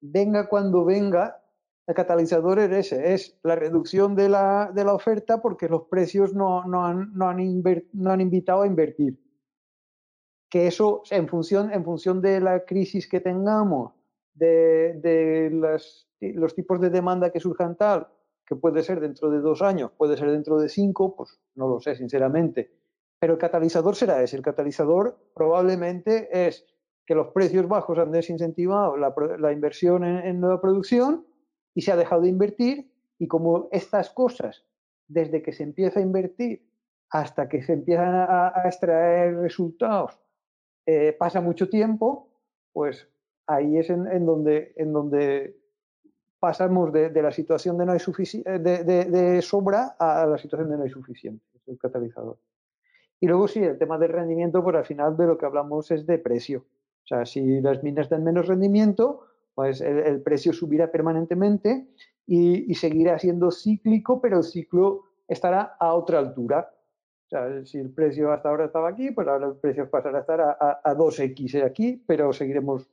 venga 0.00 0.48
cuando 0.48 0.84
venga, 0.84 1.42
el 1.86 1.94
catalizador 1.94 2.58
es 2.60 2.70
ese, 2.70 3.14
es 3.14 3.38
la 3.42 3.56
reducción 3.56 4.14
de 4.14 4.28
la, 4.28 4.70
de 4.72 4.84
la 4.84 4.94
oferta 4.94 5.42
porque 5.42 5.68
los 5.68 5.84
precios 5.88 6.34
no, 6.34 6.64
no, 6.64 6.86
han, 6.86 7.12
no, 7.14 7.28
han 7.28 7.62
no 7.92 8.10
han 8.10 8.20
invitado 8.20 8.62
a 8.62 8.66
invertir. 8.66 9.18
Que 10.48 10.66
eso, 10.66 11.02
en 11.10 11.26
función, 11.28 11.72
en 11.72 11.84
función 11.84 12.20
de 12.20 12.40
la 12.40 12.64
crisis 12.64 13.08
que 13.08 13.20
tengamos, 13.20 13.92
de, 14.34 15.50
los 16.20 16.54
tipos 16.54 16.80
de 16.80 16.90
demanda 16.90 17.30
que 17.30 17.40
surjan 17.40 17.76
tal, 17.76 18.08
que 18.46 18.56
puede 18.56 18.82
ser 18.82 19.00
dentro 19.00 19.30
de 19.30 19.40
dos 19.40 19.62
años, 19.62 19.90
puede 19.96 20.16
ser 20.16 20.30
dentro 20.30 20.58
de 20.58 20.68
cinco, 20.68 21.16
pues 21.16 21.38
no 21.54 21.68
lo 21.68 21.80
sé, 21.80 21.94
sinceramente. 21.96 22.70
Pero 23.18 23.34
el 23.34 23.38
catalizador 23.38 23.96
será 23.96 24.22
ese. 24.22 24.36
El 24.36 24.42
catalizador 24.42 25.16
probablemente 25.34 26.46
es 26.46 26.66
que 27.06 27.14
los 27.14 27.28
precios 27.28 27.68
bajos 27.68 27.98
han 27.98 28.10
desincentivado 28.10 28.96
la, 28.96 29.52
inversión 29.52 30.04
en, 30.04 30.40
nueva 30.40 30.60
producción 30.60 31.26
y 31.74 31.82
se 31.82 31.92
ha 31.92 31.96
dejado 31.96 32.22
de 32.22 32.28
invertir. 32.28 32.90
Y 33.18 33.28
como 33.28 33.68
estas 33.70 34.10
cosas, 34.10 34.64
desde 35.08 35.42
que 35.42 35.52
se 35.52 35.62
empieza 35.62 36.00
a 36.00 36.02
invertir 36.02 36.66
hasta 37.10 37.48
que 37.48 37.62
se 37.62 37.74
empiezan 37.74 38.14
a, 38.14 38.52
extraer 38.64 39.36
resultados, 39.36 40.18
eh, 40.86 41.14
pasa 41.18 41.40
mucho 41.40 41.68
tiempo, 41.68 42.28
pues 42.72 43.08
ahí 43.46 43.78
es 43.78 43.88
en, 43.90 44.26
donde, 44.26 44.74
en 44.76 44.92
donde 44.92 45.63
pasamos 46.44 46.92
de, 46.92 47.22
la 47.22 47.32
situación 47.32 47.78
de, 47.78 47.86
no 47.86 47.92
hay 47.92 47.98
eh, 47.98 48.58
de, 48.58 48.84
de, 48.84 49.40
sobra 49.40 49.96
a 49.98 50.26
la 50.26 50.36
situación 50.36 50.68
de 50.68 50.76
no 50.76 50.82
hay 50.82 50.90
suficiente, 50.90 51.42
es 51.54 51.66
el 51.68 51.78
catalizador. 51.78 52.36
Y 53.18 53.26
luego 53.26 53.48
sí, 53.48 53.60
el 53.60 53.78
tema 53.78 53.96
del 53.96 54.10
rendimiento, 54.10 54.62
pues 54.62 54.76
al 54.76 54.84
final 54.84 55.16
de 55.16 55.26
lo 55.26 55.38
que 55.38 55.46
hablamos 55.46 55.90
es 55.90 56.06
de 56.06 56.18
precio. 56.18 56.66
O 57.02 57.06
sea, 57.06 57.24
si 57.24 57.62
las 57.62 57.82
minas 57.82 58.10
dan 58.10 58.24
menos 58.24 58.46
rendimiento, 58.46 59.22
pues 59.54 59.80
el, 59.80 60.20
precio 60.20 60.52
subirá 60.52 60.92
permanentemente 60.92 61.88
y, 62.26 62.70
y, 62.70 62.74
seguirá 62.74 63.18
siendo 63.18 63.50
cíclico, 63.50 64.20
pero 64.20 64.36
el 64.36 64.44
ciclo 64.44 65.04
estará 65.26 65.76
a 65.80 65.94
otra 65.94 66.18
altura. 66.18 66.74
O 67.24 67.28
sea, 67.30 67.64
si 67.64 67.78
el 67.78 67.88
precio 67.88 68.32
hasta 68.34 68.50
ahora 68.50 68.66
estaba 68.66 68.90
aquí, 68.90 69.12
pues 69.12 69.26
ahora 69.28 69.46
el 69.46 69.56
precio 69.56 69.88
pasará 69.88 70.18
a 70.18 70.20
estar 70.20 70.42
a, 70.42 70.58
a, 70.60 70.80
a 70.84 70.94
2x 70.94 71.64
aquí, 71.64 72.04
pero 72.06 72.34
seguiremos 72.34 72.86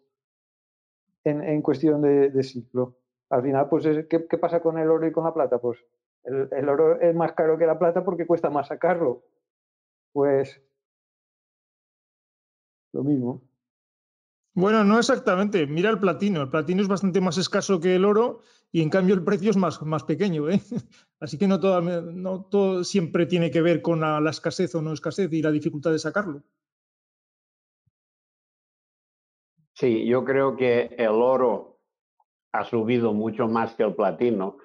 en, 1.23 1.61
cuestión 1.61 2.01
de, 2.01 2.43
ciclo. 2.43 2.97
Al 3.31 3.43
final, 3.43 3.69
pues, 3.69 3.85
¿qué, 4.09 4.19
pasa 4.37 4.59
con 4.59 4.77
el 4.77 4.89
oro 4.89 5.07
y 5.07 5.11
con 5.13 5.23
la 5.23 5.33
plata? 5.33 5.57
Pues 5.57 5.79
el, 6.25 6.67
oro 6.67 6.99
es 6.99 7.15
más 7.15 7.31
caro 7.31 7.57
que 7.57 7.65
la 7.65 7.79
plata 7.79 8.03
porque 8.03 8.27
cuesta 8.27 8.49
más 8.49 8.67
sacarlo. 8.67 9.23
Pues 10.11 10.61
lo 12.91 13.03
mismo. 13.05 13.41
Bueno, 14.53 14.83
no 14.83 14.99
exactamente. 14.99 15.65
Mira 15.65 15.89
el 15.89 15.99
platino. 15.99 16.41
El 16.41 16.49
platino 16.49 16.81
es 16.81 16.89
bastante 16.89 17.21
más 17.21 17.37
escaso 17.37 17.79
que 17.79 17.95
el 17.95 18.03
oro 18.03 18.41
y 18.73 18.81
en 18.81 18.89
cambio 18.89 19.15
el 19.15 19.23
precio 19.23 19.49
es 19.49 19.55
más, 19.55 19.81
más 19.81 20.03
pequeño. 20.03 20.49
¿eh? 20.49 20.59
Así 21.21 21.37
que 21.37 21.47
no 21.47 21.61
todo, 21.61 21.79
no 21.79 22.43
todo 22.43 22.83
siempre 22.83 23.27
tiene 23.27 23.49
que 23.49 23.61
ver 23.61 23.81
con 23.81 24.01
la 24.01 24.29
escasez 24.29 24.75
o 24.75 24.81
no 24.81 24.91
escasez 24.91 25.31
y 25.31 25.41
la 25.41 25.51
dificultad 25.51 25.91
de 25.91 25.99
sacarlo. 25.99 26.43
Sí, 29.73 30.05
yo 30.05 30.25
creo 30.25 30.57
que 30.57 30.93
el 30.97 31.11
oro 31.11 31.70
ha 32.51 32.63
subido 32.65 33.13
mucho 33.13 33.47
más 33.47 33.75
que 33.75 33.83
el 33.83 33.95
platino, 33.95 34.57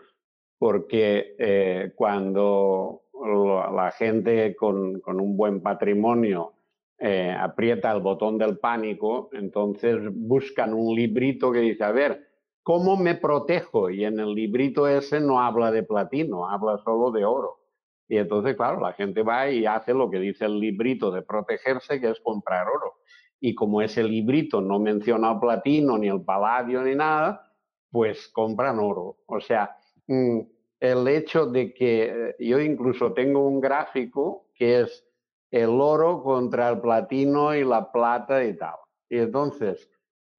porque 0.58 1.34
eh, 1.38 1.92
cuando 1.94 3.02
la 3.12 3.92
gente 3.96 4.54
con, 4.56 5.02
un 5.04 5.36
buen 5.36 5.62
patrimonio 5.62 6.54
eh, 6.98 7.34
aprieta 7.38 7.92
el 7.92 8.00
botón 8.00 8.38
del 8.38 8.58
pánico, 8.58 9.30
entonces 9.32 9.98
buscan 10.12 10.72
un 10.72 10.94
librito 10.94 11.52
que 11.52 11.60
dice, 11.60 11.84
a 11.84 11.92
ver, 11.92 12.28
¿cómo 12.62 12.96
me 12.96 13.14
protejo? 13.14 13.90
Y 13.90 14.04
en 14.04 14.18
el 14.18 14.34
librito 14.34 14.88
ese 14.88 15.20
no 15.20 15.40
habla 15.40 15.70
de 15.70 15.82
platino, 15.82 16.48
habla 16.48 16.78
solo 16.78 17.10
de 17.10 17.24
oro. 17.24 17.60
Y 18.08 18.18
entonces, 18.18 18.56
claro, 18.56 18.80
la 18.80 18.92
gente 18.92 19.22
va 19.22 19.50
y 19.50 19.66
hace 19.66 19.92
lo 19.92 20.10
que 20.10 20.20
dice 20.20 20.44
el 20.44 20.60
librito 20.60 21.10
de 21.10 21.22
protegerse, 21.22 22.00
que 22.00 22.10
es 22.10 22.20
comprar 22.20 22.66
oro 22.68 22.94
y 23.40 23.54
como 23.54 23.82
ese 23.82 24.02
librito 24.02 24.60
no 24.60 24.78
menciona 24.78 25.32
el 25.32 25.40
platino, 25.40 25.98
ni 25.98 26.08
el 26.08 26.22
paladio, 26.22 26.82
ni 26.82 26.94
nada, 26.94 27.45
pues 27.90 28.28
compran 28.28 28.78
oro. 28.78 29.18
O 29.26 29.40
sea, 29.40 29.76
mm, 30.06 30.40
el 30.80 31.08
hecho 31.08 31.46
de 31.46 31.72
que 31.72 32.04
eh, 32.04 32.36
yo 32.38 32.60
incluso 32.60 33.12
tengo 33.12 33.46
un 33.46 33.60
gráfico 33.60 34.46
que 34.54 34.80
es 34.80 35.04
el 35.50 35.70
oro 35.80 36.22
contra 36.22 36.68
el 36.70 36.80
platino 36.80 37.54
y 37.54 37.64
la 37.64 37.90
plata 37.90 38.44
y 38.44 38.56
tal. 38.56 38.76
Y 39.08 39.18
entonces, 39.18 39.90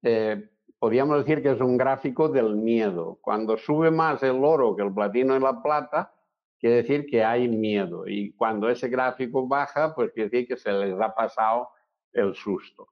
eh, 0.02 0.48
podríamos 0.78 1.18
decir 1.18 1.42
que 1.42 1.52
es 1.52 1.60
un 1.60 1.76
gráfico 1.76 2.28
del 2.28 2.56
miedo. 2.56 3.18
Cuando 3.20 3.56
sube 3.56 3.90
más 3.90 4.22
el 4.22 4.44
oro 4.44 4.76
que 4.76 4.82
el 4.82 4.94
platino 4.94 5.36
y 5.36 5.40
la 5.40 5.62
plata, 5.62 6.12
quiere 6.58 6.76
decir 6.76 7.06
que 7.06 7.24
hay 7.24 7.48
miedo. 7.48 8.06
Y 8.06 8.32
cuando 8.32 8.68
ese 8.68 8.88
gráfico 8.88 9.46
baja, 9.46 9.94
pues 9.94 10.12
quiere 10.12 10.30
decir 10.30 10.48
que 10.48 10.56
se 10.56 10.72
les 10.72 11.00
ha 11.00 11.14
pasado 11.14 11.70
el 12.12 12.34
susto. 12.34 12.88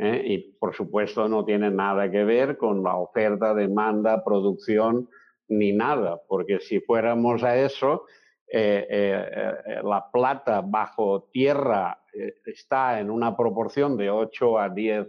¿Eh? 0.00 0.22
Y 0.24 0.38
por 0.58 0.74
supuesto 0.74 1.28
no 1.28 1.44
tiene 1.44 1.70
nada 1.70 2.10
que 2.10 2.24
ver 2.24 2.56
con 2.56 2.82
la 2.82 2.96
oferta, 2.96 3.54
demanda, 3.54 4.24
producción, 4.24 5.08
ni 5.48 5.72
nada, 5.72 6.20
porque 6.26 6.60
si 6.60 6.80
fuéramos 6.80 7.42
a 7.42 7.56
eso, 7.56 8.04
eh, 8.50 8.86
eh, 8.88 9.80
la 9.84 10.10
plata 10.10 10.62
bajo 10.62 11.28
tierra 11.32 12.02
está 12.44 12.98
en 12.98 13.10
una 13.10 13.36
proporción 13.36 13.96
de 13.96 14.10
8 14.10 14.58
a 14.58 14.68
10 14.68 15.06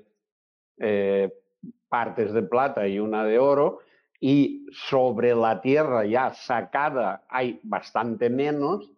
partes 1.87 2.33
de 2.33 2.43
plata 2.43 2.87
y 2.87 2.99
una 2.99 3.23
de 3.23 3.39
oro, 3.39 3.79
y 4.19 4.65
sobre 4.71 5.33
la 5.33 5.61
tierra 5.61 6.05
ya 6.05 6.33
sacada 6.33 7.23
hay 7.29 7.59
bastante 7.63 8.29
menos, 8.29 8.91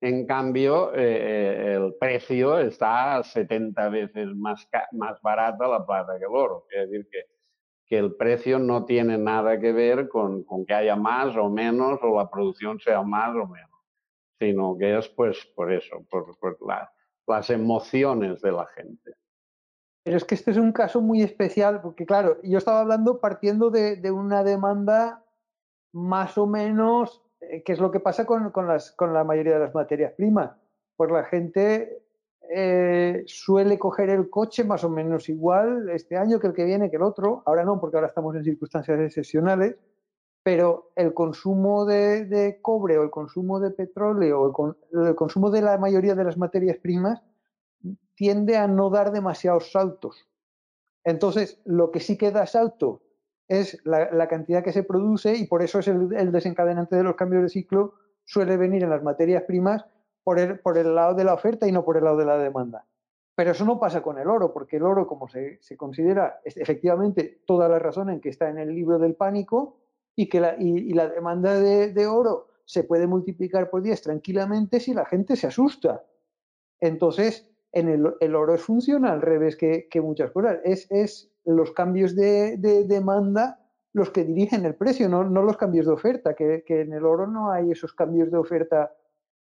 en 0.00 0.26
cambio, 0.26 0.94
eh, 0.94 0.98
eh, 1.02 1.74
el 1.74 1.94
precio 2.00 2.58
está 2.58 3.22
70 3.22 3.88
veces 3.90 4.28
más, 4.34 4.66
más 4.92 5.20
barata 5.20 5.68
la 5.68 5.84
plata 5.84 6.18
que 6.18 6.24
el 6.24 6.30
oro. 6.30 6.66
Es 6.70 6.90
decir, 6.90 7.08
que, 7.10 7.26
que 7.84 7.98
el 7.98 8.14
precio 8.14 8.58
no 8.58 8.86
tiene 8.86 9.18
nada 9.18 9.60
que 9.60 9.72
ver 9.72 10.08
con, 10.08 10.44
con, 10.44 10.64
que 10.64 10.72
haya 10.72 10.96
más 10.96 11.36
o 11.36 11.50
menos 11.50 11.98
o 12.02 12.16
la 12.16 12.30
producción 12.30 12.80
sea 12.80 13.02
más 13.02 13.36
o 13.36 13.46
menos, 13.46 13.70
sino 14.38 14.78
que 14.78 14.96
es 14.96 15.08
pues 15.08 15.44
por 15.54 15.70
eso, 15.70 16.02
por, 16.08 16.38
por 16.38 16.56
las 17.26 17.50
emociones 17.50 18.40
de 18.40 18.52
la 18.52 18.66
gente. 18.74 19.12
Pero 20.02 20.16
es 20.16 20.24
que 20.24 20.34
este 20.34 20.52
es 20.52 20.56
un 20.56 20.72
caso 20.72 21.02
muy 21.02 21.20
especial, 21.20 21.82
porque 21.82 22.06
claro, 22.06 22.38
yo 22.42 22.56
estaba 22.56 22.80
hablando 22.80 23.20
partiendo 23.20 23.70
de, 23.70 23.96
de 23.96 24.10
una 24.10 24.42
demanda 24.44 25.26
más 25.92 26.38
o 26.38 26.46
menos 26.46 27.22
eh, 27.40 27.62
¿qué 27.62 27.72
es 27.72 27.80
lo 27.80 27.90
que 27.90 28.00
pasa 28.00 28.26
con, 28.26 28.52
las, 28.66 28.92
con 28.92 29.14
la 29.14 29.24
mayoría 29.24 29.54
de 29.54 29.60
las 29.60 29.74
materias 29.74 30.12
primas? 30.12 30.52
Pues 30.96 31.10
la 31.10 31.24
gente 31.24 32.02
eh, 32.52 33.22
suele 33.26 33.78
coger 33.78 34.10
el 34.10 34.28
coche 34.28 34.64
más 34.64 34.84
o 34.84 34.90
menos 34.90 35.28
igual 35.28 35.88
este 35.90 36.16
año 36.16 36.38
que 36.38 36.48
el 36.48 36.52
que 36.52 36.64
viene, 36.64 36.90
que 36.90 36.96
el 36.96 37.02
otro. 37.02 37.42
Ahora 37.46 37.64
no, 37.64 37.80
porque 37.80 37.96
ahora 37.96 38.08
estamos 38.08 38.36
en 38.36 38.44
circunstancias 38.44 39.00
excepcionales, 39.00 39.76
pero 40.42 40.92
el 40.96 41.14
consumo 41.14 41.84
de, 41.86 42.58
cobre 42.62 42.98
o 42.98 43.02
el 43.02 43.10
consumo 43.10 43.60
de 43.60 43.70
petróleo 43.70 44.40
o 44.40 44.76
el, 44.92 45.06
el, 45.08 45.14
consumo 45.14 45.50
de 45.50 45.62
la 45.62 45.78
mayoría 45.78 46.14
de 46.14 46.24
las 46.24 46.36
materias 46.36 46.78
primas 46.78 47.22
tiende 48.14 48.56
a 48.56 48.66
no 48.66 48.90
dar 48.90 49.12
demasiados 49.12 49.72
saltos. 49.72 50.28
Entonces, 51.04 51.60
lo 51.64 51.90
que 51.90 52.00
sí 52.00 52.18
que 52.18 52.30
da 52.30 52.46
salto 52.46 53.00
es 53.50 53.84
la, 53.84 54.28
cantidad 54.28 54.62
que 54.62 54.72
se 54.72 54.84
produce 54.84 55.34
y 55.34 55.44
por 55.44 55.60
eso 55.60 55.80
es 55.80 55.88
el, 55.88 56.30
desencadenante 56.30 56.94
de 56.94 57.02
los 57.02 57.16
cambios 57.16 57.42
de 57.42 57.48
ciclo 57.48 57.94
suele 58.24 58.56
venir 58.56 58.84
en 58.84 58.90
las 58.90 59.02
materias 59.02 59.42
primas 59.42 59.84
por 60.22 60.38
el, 60.38 60.60
por 60.60 60.78
el 60.78 60.94
lado 60.94 61.14
de 61.14 61.24
la 61.24 61.34
oferta 61.34 61.66
y 61.66 61.72
no 61.72 61.84
por 61.84 61.96
el 61.96 62.04
lado 62.04 62.16
de 62.16 62.26
la 62.26 62.38
demanda. 62.38 62.86
Pero 63.34 63.50
eso 63.50 63.64
no 63.64 63.80
pasa 63.80 64.02
con 64.02 64.18
el 64.18 64.28
oro, 64.28 64.52
porque 64.52 64.76
el 64.76 64.84
oro, 64.84 65.08
como 65.08 65.26
se, 65.28 65.58
considera, 65.76 66.40
es 66.44 66.56
efectivamente 66.58 67.42
toda 67.44 67.68
la 67.68 67.80
razón 67.80 68.08
en 68.08 68.20
que 68.20 68.28
está 68.28 68.48
en 68.50 68.58
el 68.58 68.72
libro 68.72 69.00
del 69.00 69.16
pánico 69.16 69.78
y 70.14 70.28
que 70.28 70.40
la, 70.40 70.54
y, 70.56 70.92
la 70.92 71.08
demanda 71.08 71.58
de, 71.58 72.06
oro 72.06 72.50
se 72.66 72.84
puede 72.84 73.08
multiplicar 73.08 73.68
por 73.68 73.82
10 73.82 74.00
tranquilamente 74.00 74.78
si 74.78 74.94
la 74.94 75.06
gente 75.06 75.34
se 75.34 75.48
asusta. 75.48 76.04
Entonces, 76.78 77.50
en 77.72 77.88
el, 77.88 78.34
oro 78.36 78.56
funciona 78.58 79.10
al 79.10 79.22
revés 79.22 79.56
que, 79.56 79.88
muchas 80.00 80.30
cosas. 80.30 80.58
Es, 80.62 81.29
los 81.44 81.72
cambios 81.72 82.14
de, 82.14 82.56
demanda 82.86 83.58
los 83.92 84.10
que 84.10 84.24
dirigen 84.24 84.64
el 84.64 84.76
precio, 84.76 85.08
no, 85.08 85.24
los 85.24 85.56
cambios 85.56 85.86
de 85.86 85.92
oferta, 85.92 86.34
que, 86.34 86.62
en 86.68 86.92
el 86.92 87.04
oro 87.04 87.26
no 87.26 87.50
hay 87.50 87.72
esos 87.72 87.92
cambios 87.92 88.30
de 88.30 88.38
oferta 88.38 88.92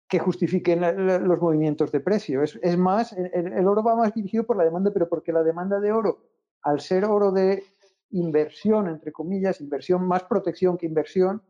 que 0.07 0.19
justifiquen 0.19 0.81
los 1.27 1.41
movimientos 1.41 1.91
de 1.91 1.99
precio. 1.99 2.43
Es, 2.43 2.77
más, 2.77 3.13
el, 3.13 3.67
oro 3.67 3.83
va 3.83 3.95
más 3.95 4.13
dirigido 4.13 4.43
por 4.43 4.57
la 4.57 4.65
demanda, 4.65 4.91
pero 4.91 5.07
porque 5.07 5.31
la 5.31 5.43
demanda 5.43 5.79
de 5.79 5.91
oro, 5.91 6.19
al 6.63 6.79
ser 6.81 7.05
oro 7.05 7.31
de 7.31 7.63
inversión, 8.11 8.87
entre 8.87 9.11
comillas, 9.11 9.61
inversión 9.61 10.05
más 10.05 10.23
protección 10.23 10.77
que 10.77 10.85
inversión, 10.85 11.41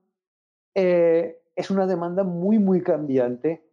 eh, 0.74 1.41
es 1.56 1.70
una 1.70 1.88
demanda 1.88 2.24
muy, 2.24 2.60
muy 2.60 2.82
cambiante. 2.82 3.66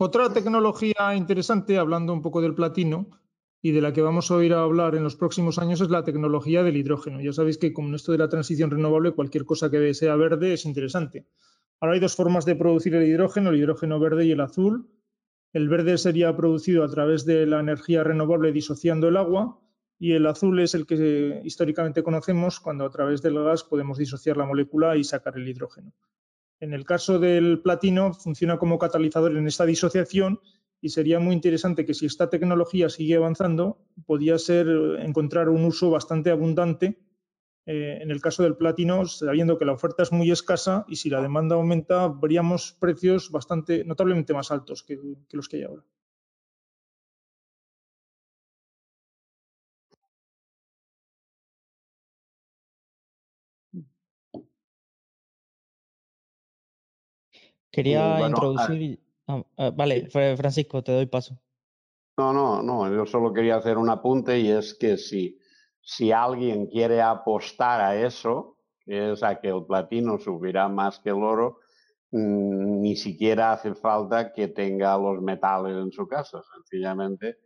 Otra 0.00 0.32
tecnología 0.32 1.14
interesante, 1.16 1.76
hablando 1.76 2.12
un 2.12 2.22
poco 2.22 2.40
del 2.40 2.54
platino, 2.54 3.06
y 3.60 3.72
de 3.72 3.80
la 3.80 3.92
que 3.92 4.02
vamos 4.02 4.30
a 4.30 4.36
oír 4.36 4.54
hablar 4.54 4.94
en 4.94 5.02
los 5.02 5.16
próximos 5.16 5.58
años 5.58 5.80
es 5.80 5.90
la 5.90 6.04
tecnología 6.04 6.62
del 6.62 6.76
hidrógeno. 6.76 7.20
Ya 7.20 7.32
sabéis 7.32 7.58
que 7.58 7.72
con 7.72 7.94
esto 7.94 8.12
de 8.12 8.18
la 8.18 8.28
transición 8.28 8.70
renovable, 8.70 9.12
cualquier 9.12 9.44
cosa 9.44 9.70
que 9.70 9.94
sea 9.94 10.14
verde 10.16 10.52
es 10.52 10.64
interesante. 10.64 11.26
Ahora 11.80 11.94
hay 11.94 12.00
dos 12.00 12.14
formas 12.14 12.44
de 12.44 12.56
producir 12.56 12.94
el 12.94 13.06
hidrógeno, 13.06 13.50
el 13.50 13.56
hidrógeno 13.56 13.98
verde 13.98 14.26
y 14.26 14.32
el 14.32 14.40
azul. 14.40 14.88
El 15.52 15.68
verde 15.68 15.98
sería 15.98 16.36
producido 16.36 16.84
a 16.84 16.88
través 16.88 17.24
de 17.24 17.46
la 17.46 17.60
energía 17.60 18.04
renovable 18.04 18.52
disociando 18.52 19.08
el 19.08 19.16
agua 19.16 19.60
y 19.98 20.12
el 20.12 20.26
azul 20.26 20.60
es 20.60 20.74
el 20.74 20.86
que 20.86 21.40
históricamente 21.44 22.02
conocemos 22.02 22.60
cuando 22.60 22.84
a 22.84 22.90
través 22.90 23.22
del 23.22 23.42
gas 23.42 23.64
podemos 23.64 23.98
disociar 23.98 24.36
la 24.36 24.46
molécula 24.46 24.96
y 24.96 25.02
sacar 25.02 25.36
el 25.36 25.48
hidrógeno. 25.48 25.92
En 26.60 26.72
el 26.72 26.84
caso 26.84 27.18
del 27.18 27.60
platino 27.60 28.12
funciona 28.12 28.58
como 28.58 28.78
catalizador 28.78 29.36
en 29.36 29.46
esta 29.46 29.64
disociación 29.64 30.40
y 30.80 30.90
sería 30.90 31.18
muy 31.18 31.34
interesante 31.34 31.84
que 31.84 31.94
si 31.94 32.06
esta 32.06 32.30
tecnología 32.30 32.88
sigue 32.88 33.16
avanzando, 33.16 33.78
podía 34.06 34.38
ser 34.38 34.68
encontrar 35.00 35.48
un 35.48 35.64
uso 35.64 35.90
bastante 35.90 36.30
abundante 36.30 36.98
eh, 37.70 37.98
en 38.00 38.10
el 38.10 38.22
caso 38.22 38.42
del 38.42 38.56
platino, 38.56 39.04
sabiendo 39.04 39.58
que 39.58 39.66
la 39.66 39.72
oferta 39.72 40.02
es 40.02 40.10
muy 40.10 40.30
escasa 40.30 40.86
y 40.88 40.96
si 40.96 41.10
la 41.10 41.20
demanda 41.20 41.54
aumenta, 41.54 42.08
veríamos 42.08 42.72
precios 42.72 43.30
bastante 43.30 43.84
notablemente 43.84 44.32
más 44.32 44.50
altos 44.50 44.82
que, 44.82 44.98
los 45.32 45.48
que 45.50 45.58
hay 45.58 45.62
ahora. 45.64 45.84
Quería 57.70 58.26
introducir. 58.26 58.98
Ah, 59.28 59.42
ah, 59.58 59.70
vale, 59.74 60.08
Francisco, 60.10 60.82
te 60.82 60.92
doy 60.92 61.06
paso. 61.06 61.38
No, 62.16 62.32
no, 62.32 62.62
no, 62.62 62.92
yo 62.92 63.06
solo 63.06 63.32
quería 63.32 63.56
hacer 63.56 63.78
un 63.78 63.90
apunte 63.90 64.40
y 64.40 64.50
es 64.50 64.74
que 64.74 64.96
si 64.96 65.38
si 65.90 66.12
alguien 66.12 66.66
quiere 66.66 67.00
apostar 67.00 67.80
a 67.80 67.96
eso, 67.96 68.58
que 68.84 69.12
es 69.12 69.22
a 69.22 69.40
que 69.40 69.48
el 69.48 69.64
platino 69.64 70.18
subirá 70.18 70.68
más 70.68 71.00
que 71.00 71.08
el 71.08 71.22
oro, 71.22 71.60
mm, 72.10 72.82
ni 72.82 72.94
siquiera 72.94 73.52
hace 73.52 73.74
falta 73.74 74.30
que 74.34 74.48
tenga 74.48 74.98
los 74.98 75.22
metales 75.22 75.74
en 75.78 75.90
su 75.90 76.06
casa. 76.06 76.42
Sencillamente 76.54 77.38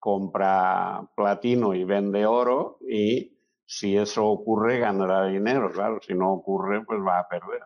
compra 0.00 1.08
platino 1.14 1.72
y 1.72 1.84
vende 1.84 2.26
oro 2.26 2.78
y 2.80 3.38
si 3.64 3.96
eso 3.96 4.26
ocurre 4.26 4.80
ganará 4.80 5.26
dinero. 5.28 5.70
Claro, 5.70 6.00
si 6.02 6.14
no 6.14 6.32
ocurre, 6.32 6.84
pues 6.84 6.98
va 7.00 7.20
a 7.20 7.28
perder. 7.28 7.62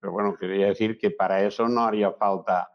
Pero 0.00 0.12
bueno, 0.14 0.34
quería 0.40 0.68
decir 0.68 0.96
que 0.98 1.10
para 1.10 1.44
eso 1.44 1.68
no 1.68 1.82
haría 1.82 2.12
falta 2.12 2.70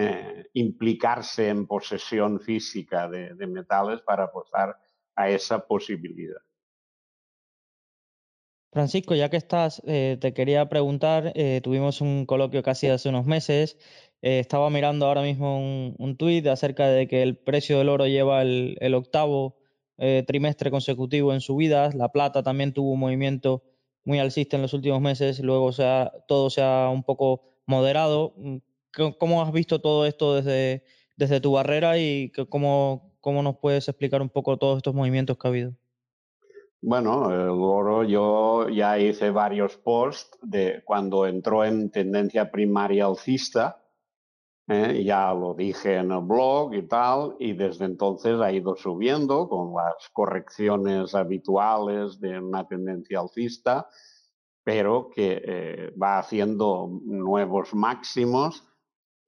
eh, 0.00 0.46
implicarse 0.52 1.48
en 1.48 1.66
posesión 1.66 2.38
física 2.38 3.08
de 3.08 3.46
metales 3.48 4.00
para 4.02 4.26
apostar 4.26 4.76
a 5.16 5.28
esa 5.28 5.66
posibilidad. 5.66 6.40
Francisco, 8.70 9.16
ya 9.16 9.28
que 9.28 9.38
estás, 9.38 9.82
eh, 9.86 10.16
te 10.20 10.32
quería 10.32 10.68
preguntar, 10.68 11.32
eh, 11.34 11.60
tuvimos 11.64 12.00
un 12.00 12.26
coloquio 12.26 12.62
casi 12.62 12.86
hace 12.86 13.08
unos 13.08 13.26
meses, 13.26 13.76
estaba 14.20 14.70
mirando 14.70 15.06
ahora 15.06 15.22
mismo 15.22 15.58
un, 15.58 15.96
un 15.98 16.16
tuit 16.16 16.46
acerca 16.46 16.86
de 16.86 17.08
que 17.08 17.24
el 17.24 17.36
precio 17.36 17.78
del 17.78 17.88
oro 17.88 18.06
lleva 18.06 18.42
el, 18.42 18.94
octavo 18.94 19.56
trimestre 20.28 20.70
consecutivo 20.70 21.34
en 21.34 21.40
subidas, 21.40 21.96
la 21.96 22.12
plata 22.12 22.44
también 22.44 22.72
tuvo 22.72 22.92
un 22.92 23.00
movimiento 23.00 23.64
muy 24.04 24.20
alcista 24.20 24.54
en 24.54 24.62
los 24.62 24.74
últimos 24.74 25.00
meses, 25.00 25.40
luego 25.40 25.70
todo 26.28 26.50
se 26.50 26.62
ha 26.62 26.88
un 26.88 27.02
poco 27.02 27.42
moderado. 27.66 28.34
¿Cómo 29.18 29.42
has 29.42 29.52
visto 29.52 29.80
todo 29.80 30.06
esto 30.06 30.34
desde, 30.34 30.84
desde 31.16 31.40
tu 31.40 31.52
barrera 31.52 31.98
y 31.98 32.32
cómo, 32.48 33.12
cómo 33.20 33.42
nos 33.42 33.58
puedes 33.58 33.88
explicar 33.88 34.22
un 34.22 34.28
poco 34.28 34.56
todos 34.56 34.78
estos 34.78 34.94
movimientos 34.94 35.36
que 35.38 35.46
ha 35.46 35.50
habido? 35.50 35.72
Bueno, 36.80 37.32
el 37.32 37.48
oro 37.50 38.04
yo 38.04 38.68
ya 38.68 38.98
hice 38.98 39.30
varios 39.30 39.76
posts 39.76 40.38
de 40.42 40.82
cuando 40.84 41.26
entró 41.26 41.64
en 41.64 41.90
tendencia 41.90 42.52
primaria 42.52 43.06
alcista, 43.06 43.82
¿eh? 44.68 45.02
ya 45.04 45.34
lo 45.34 45.54
dije 45.54 45.96
en 45.96 46.12
el 46.12 46.20
blog 46.20 46.74
y 46.74 46.82
tal, 46.82 47.34
y 47.40 47.54
desde 47.54 47.84
entonces 47.84 48.40
ha 48.40 48.52
ido 48.52 48.76
subiendo 48.76 49.48
con 49.48 49.74
las 49.74 50.08
correcciones 50.12 51.16
habituales 51.16 52.20
de 52.20 52.38
una 52.38 52.66
tendencia 52.68 53.18
alcista, 53.18 53.88
pero 54.62 55.10
que 55.10 55.42
eh, 55.44 55.92
va 56.00 56.20
haciendo 56.20 57.00
nuevos 57.02 57.74
máximos 57.74 58.68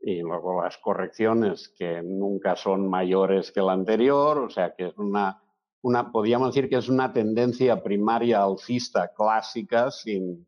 y 0.00 0.20
luego 0.20 0.62
las 0.62 0.78
correcciones 0.78 1.68
que 1.76 2.02
nunca 2.02 2.56
son 2.56 2.88
mayores 2.88 3.52
que 3.52 3.60
la 3.60 3.72
anterior, 3.72 4.38
o 4.38 4.48
sea 4.48 4.74
que 4.74 4.86
es 4.88 4.96
una, 4.96 5.42
una 5.82 6.10
podríamos 6.10 6.54
decir 6.54 6.70
que 6.70 6.76
es 6.76 6.88
una 6.88 7.12
tendencia 7.12 7.82
primaria 7.82 8.42
alcista 8.42 9.12
clásica 9.14 9.90
sin, 9.90 10.46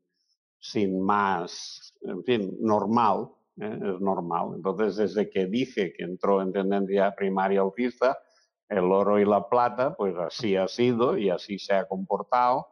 sin 0.59 1.01
más, 1.01 1.95
en 2.03 2.25
fin, 2.25 2.57
normal, 2.61 3.29
¿eh? 3.61 3.79
es 3.95 4.01
normal. 4.01 4.53
Entonces, 4.57 4.97
desde 4.97 5.29
que 5.29 5.47
dije 5.47 5.93
que 5.93 6.05
entró 6.05 6.41
en 6.41 6.53
tendencia 6.53 7.15
primaria 7.15 7.61
alcista, 7.61 8.19
el 8.69 8.85
oro 8.91 9.19
y 9.19 9.27
la 9.27 9.49
plata, 9.49 9.95
pues 9.95 10.15
así 10.17 10.57
ha 10.57 10.67
sido 10.67 11.19
y 11.19 11.29
así 11.29 11.59
se 11.59 11.75
ha 11.75 11.87
comportado. 11.87 12.69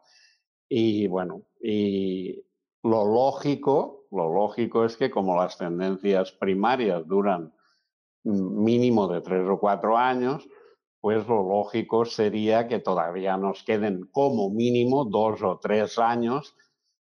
Y 0.67 1.07
bueno, 1.07 1.43
y 1.61 2.43
lo 2.81 3.05
lógico, 3.05 4.00
lo 4.11 4.33
lógico 4.33 4.85
es 4.85 4.97
que 4.97 5.09
como 5.09 5.37
las 5.37 5.57
tendencias 5.57 6.31
primarias 6.33 7.07
duran 7.07 7.53
mínimo 8.23 9.07
de 9.07 9.21
tres 9.21 9.47
o 9.49 9.59
cuatro 9.59 9.97
años, 9.97 10.47
pues 10.99 11.27
lo 11.27 11.41
lógico 11.41 12.05
sería 12.05 12.67
que 12.67 12.79
todavía 12.79 13.37
nos 13.37 13.63
queden 13.63 14.07
como 14.11 14.49
mínimo 14.49 15.05
dos 15.05 15.41
o 15.41 15.59
tres 15.59 15.97
años 15.97 16.55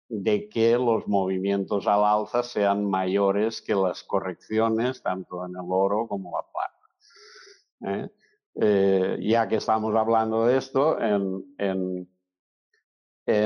de 0.08 0.48
que 0.48 0.78
los 0.78 1.06
movimientos 1.06 1.86
al 1.86 2.04
alza 2.04 2.42
sean 2.42 2.88
mayores 2.88 3.60
que 3.60 3.74
las 3.74 4.02
correcciones, 4.02 5.02
tanto 5.02 5.44
en 5.44 5.52
el 5.52 5.66
oro 5.68 6.06
como 6.08 6.32
la 6.36 6.46
plata. 6.50 8.02
¿eh? 8.02 8.10
Eh, 8.60 9.18
ya 9.22 9.46
que 9.46 9.56
estamos 9.56 9.94
hablando 9.94 10.46
de 10.46 10.56
esto, 10.56 11.00
en 11.00 11.54
en 11.58 12.09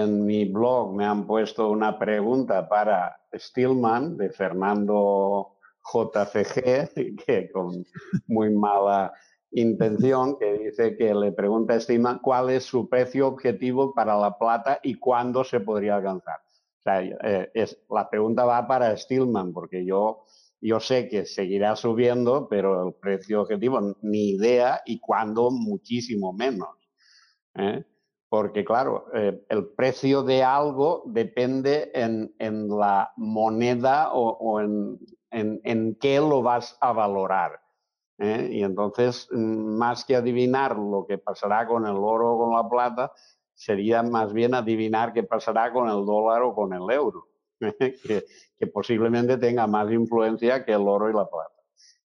mi 0.07 0.47
blog 0.47 0.95
me 0.95 1.05
han 1.05 1.27
puesto 1.27 1.71
una 1.71 1.99
pregunta 1.99 2.69
para 2.69 3.17
Stillman 3.35 4.17
de 4.17 4.31
Fernando 4.31 5.59
JCG, 5.93 6.95
que 7.27 7.51
con 7.53 7.85
muy 8.27 8.51
mala 8.51 9.13
intención, 9.51 10.39
que 10.39 10.59
dice 10.59 10.97
que 10.97 11.15
le 11.15 11.33
pregunta 11.33 11.75
a 11.75 11.81
Stillman 11.81 12.21
cuál 12.21 12.51
es 12.51 12.65
su 12.65 12.89
precio 12.89 13.29
objetivo 13.29 13.93
para 13.95 14.17
la 14.17 14.37
plata 14.39 14.81
y 14.83 14.95
cuándo 14.95 15.45
se 15.45 15.61
podría 15.61 15.97
alcanzar. 15.97 16.41
O 16.79 16.83
sea, 16.83 17.03
eh, 17.03 17.51
es, 17.55 17.79
la 17.91 18.09
pregunta 18.09 18.45
va 18.45 18.67
para 18.67 18.97
Stillman, 18.97 19.53
porque 19.53 19.85
yo, 19.85 20.25
yo 20.61 20.81
sé 20.81 21.09
que 21.09 21.27
seguirá 21.27 21.77
subiendo, 21.77 22.49
pero 22.49 22.89
el 22.89 22.95
precio 22.95 23.43
objetivo 23.43 23.97
ni 24.03 24.31
idea 24.31 24.83
y 24.85 24.99
cuándo 24.99 25.51
muchísimo 25.51 26.33
menos. 26.33 26.71
¿eh? 27.55 27.85
Porque 28.29 28.65
claro, 28.65 29.07
eh, 29.15 29.45
el 29.49 29.67
precio 29.69 30.23
de 30.23 30.43
algo 30.43 31.03
depende 31.07 31.91
en, 31.95 32.69
la 32.69 33.13
moneda 33.17 34.11
o, 34.13 34.61
en, 34.61 35.97
qué 36.01 36.19
lo 36.19 36.43
vas 36.43 36.77
a 36.81 36.93
valorar. 36.93 37.61
¿eh? 38.19 38.49
Y 38.51 38.63
entonces, 38.63 39.29
mm, 39.31 39.77
más 39.77 40.05
que 40.05 40.17
adivinar 40.17 40.77
lo 40.77 41.07
que 41.07 41.19
pasará 41.19 41.67
con 41.67 41.87
el 41.87 41.97
oro 41.97 42.35
o 42.35 42.39
con 42.39 42.55
la 42.55 42.69
plata, 42.69 43.13
sería 43.55 44.03
más 44.03 44.33
bien 44.33 44.55
adivinar 44.55 45.13
qué 45.13 45.23
pasará 45.23 45.73
con 45.73 45.89
el 45.89 46.05
dólar 46.05 46.43
o 46.43 46.55
con 46.55 46.73
el 46.73 46.91
euro, 46.91 47.29
que, 47.61 48.25
que 48.59 48.67
posiblemente 48.67 49.39
tenga 49.39 49.67
más 49.67 49.91
influencia 49.93 50.65
que 50.65 50.73
el 50.73 50.89
oro 50.89 51.09
y 51.09 51.13
la 51.13 51.29
plata. 51.29 51.55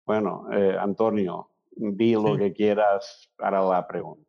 Bueno, 0.06 0.48
eh, 0.54 0.76
Antonio, 0.80 1.52
di 1.72 2.14
lo 2.14 2.38
que 2.38 2.54
quieras 2.54 3.30
para 3.38 3.62
la 3.62 3.86
pregunta. 3.86 4.27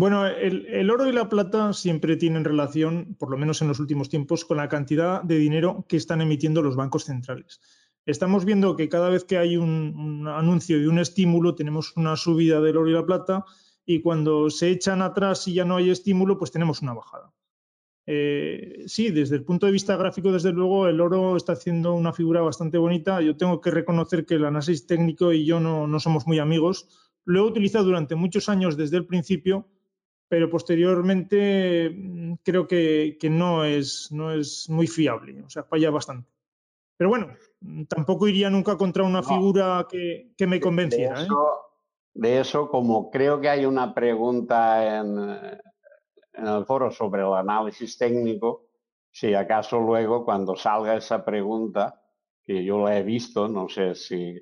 Bueno, 0.00 0.26
el, 0.26 0.90
oro 0.90 1.06
y 1.10 1.12
la 1.12 1.28
plata 1.28 1.74
siempre 1.74 2.16
tienen 2.16 2.42
relación, 2.42 3.16
por 3.18 3.30
lo 3.30 3.36
menos 3.36 3.60
en 3.60 3.68
los 3.68 3.80
últimos 3.80 4.08
tiempos, 4.08 4.46
con 4.46 4.56
la 4.56 4.66
cantidad 4.66 5.22
de 5.22 5.36
dinero 5.36 5.84
que 5.90 5.98
están 5.98 6.22
emitiendo 6.22 6.62
los 6.62 6.74
bancos 6.74 7.04
centrales. 7.04 7.60
Estamos 8.06 8.46
viendo 8.46 8.76
que 8.76 8.88
cada 8.88 9.10
vez 9.10 9.24
que 9.24 9.36
hay 9.36 9.58
un, 9.58 10.26
anuncio 10.26 10.80
de 10.80 10.88
un 10.88 11.00
estímulo, 11.00 11.54
tenemos 11.54 11.94
una 11.98 12.16
subida 12.16 12.62
del 12.62 12.78
oro 12.78 12.88
y 12.88 12.94
la 12.94 13.04
plata, 13.04 13.44
y 13.84 14.00
cuando 14.00 14.48
se 14.48 14.70
echan 14.70 15.02
atrás 15.02 15.46
y 15.48 15.52
ya 15.52 15.66
no 15.66 15.76
hay 15.76 15.90
estímulo, 15.90 16.38
pues 16.38 16.50
tenemos 16.50 16.80
una 16.80 16.94
bajada. 16.94 17.34
Eh, 18.06 18.84
sí, 18.86 19.10
desde 19.10 19.36
el 19.36 19.44
punto 19.44 19.66
de 19.66 19.72
vista 19.72 19.98
gráfico, 19.98 20.32
desde 20.32 20.52
luego, 20.52 20.88
el 20.88 21.02
oro 21.02 21.36
está 21.36 21.52
haciendo 21.52 21.92
una 21.92 22.14
figura 22.14 22.40
bastante 22.40 22.78
bonita. 22.78 23.20
Yo 23.20 23.36
tengo 23.36 23.60
que 23.60 23.70
reconocer 23.70 24.24
que 24.24 24.36
el 24.36 24.46
análisis 24.46 24.86
técnico 24.86 25.30
y 25.34 25.44
yo 25.44 25.60
no, 25.60 25.86
no 25.86 26.00
somos 26.00 26.26
muy 26.26 26.38
amigos. 26.38 26.88
Lo 27.26 27.40
he 27.40 27.42
utilizado 27.42 27.84
durante 27.84 28.14
muchos 28.14 28.48
años 28.48 28.78
desde 28.78 28.96
el 28.96 29.04
principio 29.04 29.68
pero 30.30 30.48
posteriormente 30.48 31.90
mm, 31.90 32.34
creo 32.44 32.68
que, 32.68 33.18
no, 33.28 33.64
es, 33.64 34.12
no 34.12 34.32
es 34.32 34.70
muy 34.70 34.86
fiable, 34.86 35.42
o 35.42 35.50
sea, 35.50 35.64
falla 35.64 35.90
bastante. 35.90 36.30
Pero 36.96 37.10
bueno, 37.10 37.34
mm, 37.60 37.86
tampoco 37.86 38.28
iría 38.28 38.48
nunca 38.48 38.76
contra 38.76 39.02
una 39.02 39.24
figura 39.24 39.88
que, 39.90 40.32
me 40.46 40.60
convenciera. 40.60 41.16
De 41.16 41.22
¿eh? 41.22 41.24
eso, 41.24 41.60
de 42.14 42.40
eso, 42.40 42.68
como 42.68 43.10
creo 43.10 43.40
que 43.40 43.48
hay 43.48 43.66
una 43.66 43.92
pregunta 43.92 45.00
en, 45.00 45.18
en 46.34 46.46
el 46.46 46.64
foro 46.64 46.92
sobre 46.92 47.22
el 47.22 47.34
análisis 47.34 47.98
técnico, 47.98 48.68
si 49.10 49.34
acaso 49.34 49.80
luego 49.80 50.24
cuando 50.24 50.54
salga 50.54 50.94
esa 50.94 51.24
pregunta, 51.24 52.00
que 52.44 52.62
yo 52.64 52.84
la 52.84 52.96
he 52.96 53.02
visto, 53.02 53.48
no 53.48 53.68
sé 53.68 53.96
si, 53.96 54.40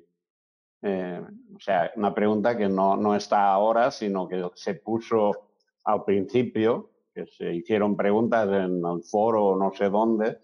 eh, 0.83 1.21
o 1.55 1.59
sea, 1.59 1.91
una 1.95 2.13
pregunta 2.13 2.55
que 2.55 2.69
no, 2.69 2.95
no 2.95 3.15
está 3.15 3.51
ahora, 3.51 3.89
sino 3.89 4.27
que 4.27 4.51
se 4.53 4.75
puso 4.75 5.48
al 5.91 6.03
principio, 6.03 6.91
que 7.13 7.25
se 7.25 7.53
hicieron 7.53 7.95
preguntas 7.95 8.47
en 8.47 8.83
el 8.85 9.03
foro 9.03 9.55
no 9.55 9.73
sé 9.73 9.89
dónde, 9.89 10.37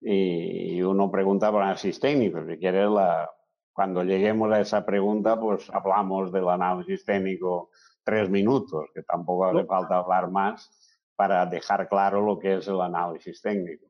y 0.00 0.82
uno 0.82 1.10
pregunta 1.10 1.50
por 1.52 1.62
análisis 1.62 2.00
técnico. 2.00 2.44
Si 2.46 2.58
quieres, 2.58 2.90
la, 2.90 3.30
cuando 3.72 4.02
lleguemos 4.02 4.52
a 4.52 4.60
esa 4.60 4.84
pregunta, 4.84 5.38
pues 5.38 5.70
hablamos 5.70 6.32
del 6.32 6.48
análisis 6.48 7.04
técnico 7.04 7.70
tres 8.04 8.28
minutos, 8.28 8.90
que 8.94 9.02
tampoco 9.02 9.46
hace 9.46 9.64
falta 9.64 9.98
hablar 9.98 10.30
más 10.30 10.70
para 11.14 11.46
dejar 11.46 11.88
claro 11.88 12.20
lo 12.20 12.38
que 12.38 12.56
es 12.56 12.66
el 12.66 12.80
análisis 12.80 13.40
técnico. 13.40 13.86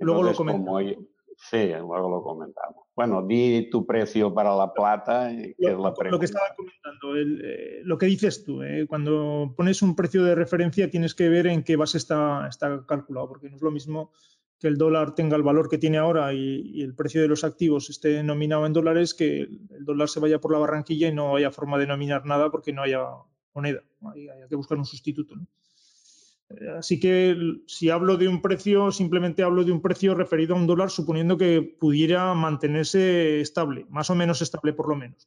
luego 0.00 0.24
lo 0.24 0.34
comentamos. 0.34 0.82
Sí, 1.40 1.68
luego 1.68 2.10
lo 2.10 2.22
comentamos. 2.22 2.84
Bueno, 2.96 3.24
di 3.24 3.70
tu 3.70 3.86
precio 3.86 4.34
para 4.34 4.56
la 4.56 4.72
plata. 4.72 5.32
Y 5.32 5.54
lo, 5.58 5.70
es 5.70 5.78
la 5.78 6.10
lo 6.10 6.18
que 6.18 6.24
estaba 6.24 6.46
comentando, 6.56 7.16
eh, 7.16 7.80
lo 7.84 7.96
que 7.96 8.06
dices 8.06 8.44
tú, 8.44 8.62
eh, 8.62 8.86
cuando 8.88 9.54
pones 9.56 9.80
un 9.80 9.94
precio 9.94 10.24
de 10.24 10.34
referencia 10.34 10.90
tienes 10.90 11.14
que 11.14 11.28
ver 11.28 11.46
en 11.46 11.62
qué 11.62 11.76
base 11.76 11.96
está, 11.96 12.48
está 12.48 12.84
calculado, 12.86 13.28
porque 13.28 13.48
no 13.48 13.56
es 13.56 13.62
lo 13.62 13.70
mismo 13.70 14.10
que 14.58 14.66
el 14.66 14.76
dólar 14.76 15.14
tenga 15.14 15.36
el 15.36 15.44
valor 15.44 15.68
que 15.68 15.78
tiene 15.78 15.98
ahora 15.98 16.34
y, 16.34 16.82
el 16.82 16.96
precio 16.96 17.22
de 17.22 17.28
los 17.28 17.44
activos 17.44 17.88
esté 17.88 18.20
nominado 18.24 18.66
en 18.66 18.72
dólares, 18.72 19.14
que 19.14 19.42
el 19.42 19.84
dólar 19.84 20.08
se 20.08 20.18
vaya 20.18 20.40
por 20.40 20.50
la 20.50 20.58
barranquilla 20.58 21.06
y 21.06 21.14
no 21.14 21.36
haya 21.36 21.52
forma 21.52 21.78
de 21.78 21.86
nominar 21.86 22.26
nada 22.26 22.50
porque 22.50 22.72
no 22.72 22.82
haya 22.82 23.06
moneda. 23.54 23.84
Hay, 24.12 24.28
hay 24.28 24.48
que 24.48 24.56
buscar 24.56 24.76
un 24.76 24.84
sustituto. 24.84 25.36
¿no? 25.36 25.46
Así 26.78 26.98
que 26.98 27.36
si 27.66 27.90
hablo 27.90 28.16
de 28.16 28.26
un 28.26 28.40
precio, 28.40 28.90
simplemente 28.90 29.42
hablo 29.42 29.64
de 29.64 29.72
un 29.72 29.82
precio 29.82 30.14
referido 30.14 30.54
a 30.54 30.58
un 30.58 30.66
dólar, 30.66 30.90
suponiendo 30.90 31.36
que 31.36 31.60
pudiera 31.62 32.32
mantenerse 32.34 33.40
estable, 33.40 33.86
más 33.90 34.08
o 34.08 34.14
menos 34.14 34.40
estable 34.40 34.72
por 34.72 34.88
lo 34.88 34.96
menos. 34.96 35.26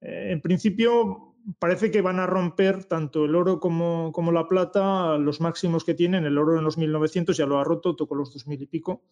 Eh, 0.00 0.30
en 0.32 0.40
principio, 0.40 1.36
parece 1.60 1.92
que 1.92 2.02
van 2.02 2.18
a 2.18 2.26
romper 2.26 2.84
tanto 2.84 3.24
el 3.26 3.34
oro 3.36 3.60
como, 3.60 4.12
la 4.32 4.48
plata 4.48 5.16
los 5.18 5.40
máximos 5.40 5.84
que 5.84 5.94
tienen. 5.94 6.24
El 6.24 6.36
oro 6.36 6.58
en 6.58 6.64
los 6.64 6.78
1900 6.78 7.36
ya 7.36 7.46
lo 7.46 7.58
ha 7.58 7.64
roto, 7.64 7.94
tocó 7.94 8.16
los 8.16 8.32
2000 8.32 8.62
y 8.62 8.66
pico. 8.66 9.02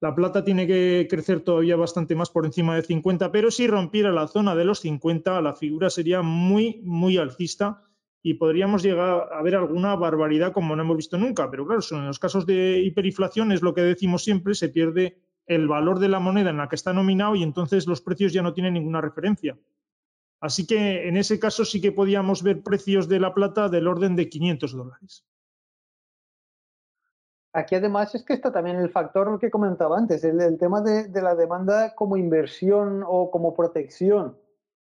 La 0.00 0.14
plata 0.14 0.44
tiene 0.44 0.66
que 0.66 1.06
crecer 1.08 1.40
todavía 1.40 1.76
bastante 1.76 2.14
más 2.16 2.30
por 2.30 2.46
encima 2.46 2.74
de 2.74 2.82
50, 2.82 3.30
pero 3.30 3.50
si 3.50 3.66
rompiera 3.66 4.12
la 4.12 4.28
zona 4.28 4.54
de 4.54 4.64
los 4.64 4.80
50, 4.80 5.40
la 5.40 5.54
figura 5.54 5.90
sería 5.90 6.22
muy, 6.22 6.80
muy 6.84 7.16
alcista 7.16 7.84
y 8.22 8.34
podríamos 8.34 8.82
llegar 8.82 9.28
a 9.32 9.42
ver 9.42 9.54
alguna 9.54 9.94
barbaridad 9.96 10.52
como 10.52 10.74
no 10.74 10.82
hemos 10.82 10.96
visto 10.96 11.18
nunca. 11.18 11.50
Pero 11.50 11.66
claro, 11.66 11.82
en 11.90 12.06
los 12.06 12.18
casos 12.18 12.46
de 12.46 12.80
hiperinflación 12.80 13.52
es 13.52 13.62
lo 13.62 13.74
que 13.74 13.82
decimos 13.82 14.24
siempre, 14.24 14.54
se 14.54 14.68
pierde 14.68 15.18
el 15.46 15.68
valor 15.68 15.98
de 15.98 16.08
la 16.08 16.18
moneda 16.18 16.50
en 16.50 16.58
la 16.58 16.68
que 16.68 16.76
está 16.76 16.92
nominado 16.92 17.34
y 17.34 17.42
entonces 17.42 17.86
los 17.86 18.02
precios 18.02 18.32
ya 18.32 18.42
no 18.42 18.52
tienen 18.52 18.74
ninguna 18.74 19.00
referencia. 19.00 19.56
Así 20.40 20.66
que 20.66 21.08
en 21.08 21.16
ese 21.16 21.38
caso 21.40 21.64
sí 21.64 21.80
que 21.80 21.92
podíamos 21.92 22.42
ver 22.42 22.62
precios 22.62 23.08
de 23.08 23.18
la 23.18 23.34
plata 23.34 23.68
del 23.68 23.88
orden 23.88 24.14
de 24.14 24.28
500 24.28 24.72
dólares. 24.72 25.24
Aquí 27.54 27.74
además 27.74 28.14
es 28.14 28.24
que 28.24 28.34
está 28.34 28.52
también 28.52 28.76
el 28.76 28.90
factor 28.90 29.38
que 29.40 29.50
comentaba 29.50 29.96
antes, 29.96 30.22
el, 30.22 30.58
tema 30.58 30.82
de, 30.82 31.08
de 31.08 31.22
la 31.22 31.34
demanda 31.34 31.94
como 31.94 32.16
inversión 32.16 33.02
o 33.06 33.30
como 33.30 33.54
protección 33.54 34.36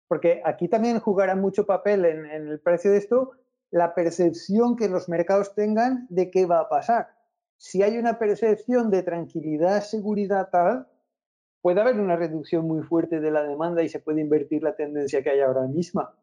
porque 0.09 0.43
aquí 0.45 0.69
también 0.69 1.01
jugará 1.01 1.37
mucho 1.37 1.67
papel 1.67 2.05
en, 2.05 2.27
el 2.27 2.61
precio 2.61 2.91
de 2.91 2.99
esto 2.99 3.33
la 3.71 3.95
percepción 3.95 4.77
que 4.77 4.89
los 4.89 5.09
mercados 5.09 5.55
tengan 5.55 6.07
de 6.09 6.31
qué 6.31 6.47
va 6.47 6.61
a 6.61 6.69
pasar. 6.69 7.09
Si 7.57 7.83
hay 7.83 7.99
una 7.99 8.19
percepción 8.19 8.91
de 8.91 9.03
tranquilidad, 9.03 9.83
seguridad 9.83 10.49
tal, 10.51 10.87
puede 11.61 11.81
haber 11.81 11.99
una 11.99 12.15
reducción 12.15 12.69
muy 12.69 12.83
fuerte 12.83 13.21
de 13.21 13.31
la 13.31 13.43
demanda 13.43 13.83
y 13.83 13.89
se 13.89 13.99
puede 13.99 14.21
invertir 14.21 14.63
la 14.63 14.77
tendencia 14.77 15.23
que 15.23 15.31
hay 15.31 15.41
ahora 15.41 15.67
misma. 15.67 16.15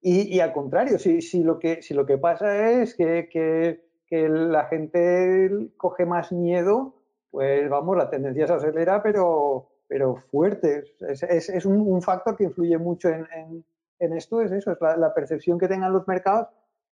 Y, 0.00 0.38
al 0.40 0.52
contrario, 0.52 0.98
si, 0.98 1.22
si, 1.22 1.42
lo 1.42 1.58
que, 1.58 1.80
si 1.80 1.94
lo 1.94 2.04
que 2.04 2.18
pasa 2.18 2.72
es 2.72 2.94
que, 2.94 3.28
que, 3.30 3.88
que 4.06 4.28
la 4.28 4.66
gente 4.66 5.70
coge 5.78 6.04
más 6.04 6.30
miedo, 6.30 7.02
pues 7.30 7.68
vamos, 7.70 7.96
la 7.96 8.10
tendencia 8.10 8.46
se 8.46 8.52
acelera, 8.52 9.02
pero, 9.02 9.73
pero 9.86 10.16
fuerte. 10.30 10.84
Es, 11.00 11.66
un, 11.66 12.02
factor 12.02 12.36
que 12.36 12.44
influye 12.44 12.78
mucho 12.78 13.08
en, 13.08 13.64
esto, 13.98 14.40
es 14.40 14.52
eso, 14.52 14.72
es 14.72 14.78
la, 14.80 15.14
percepción 15.14 15.58
que 15.58 15.68
tengan 15.68 15.92
los 15.92 16.06
mercados 16.06 16.48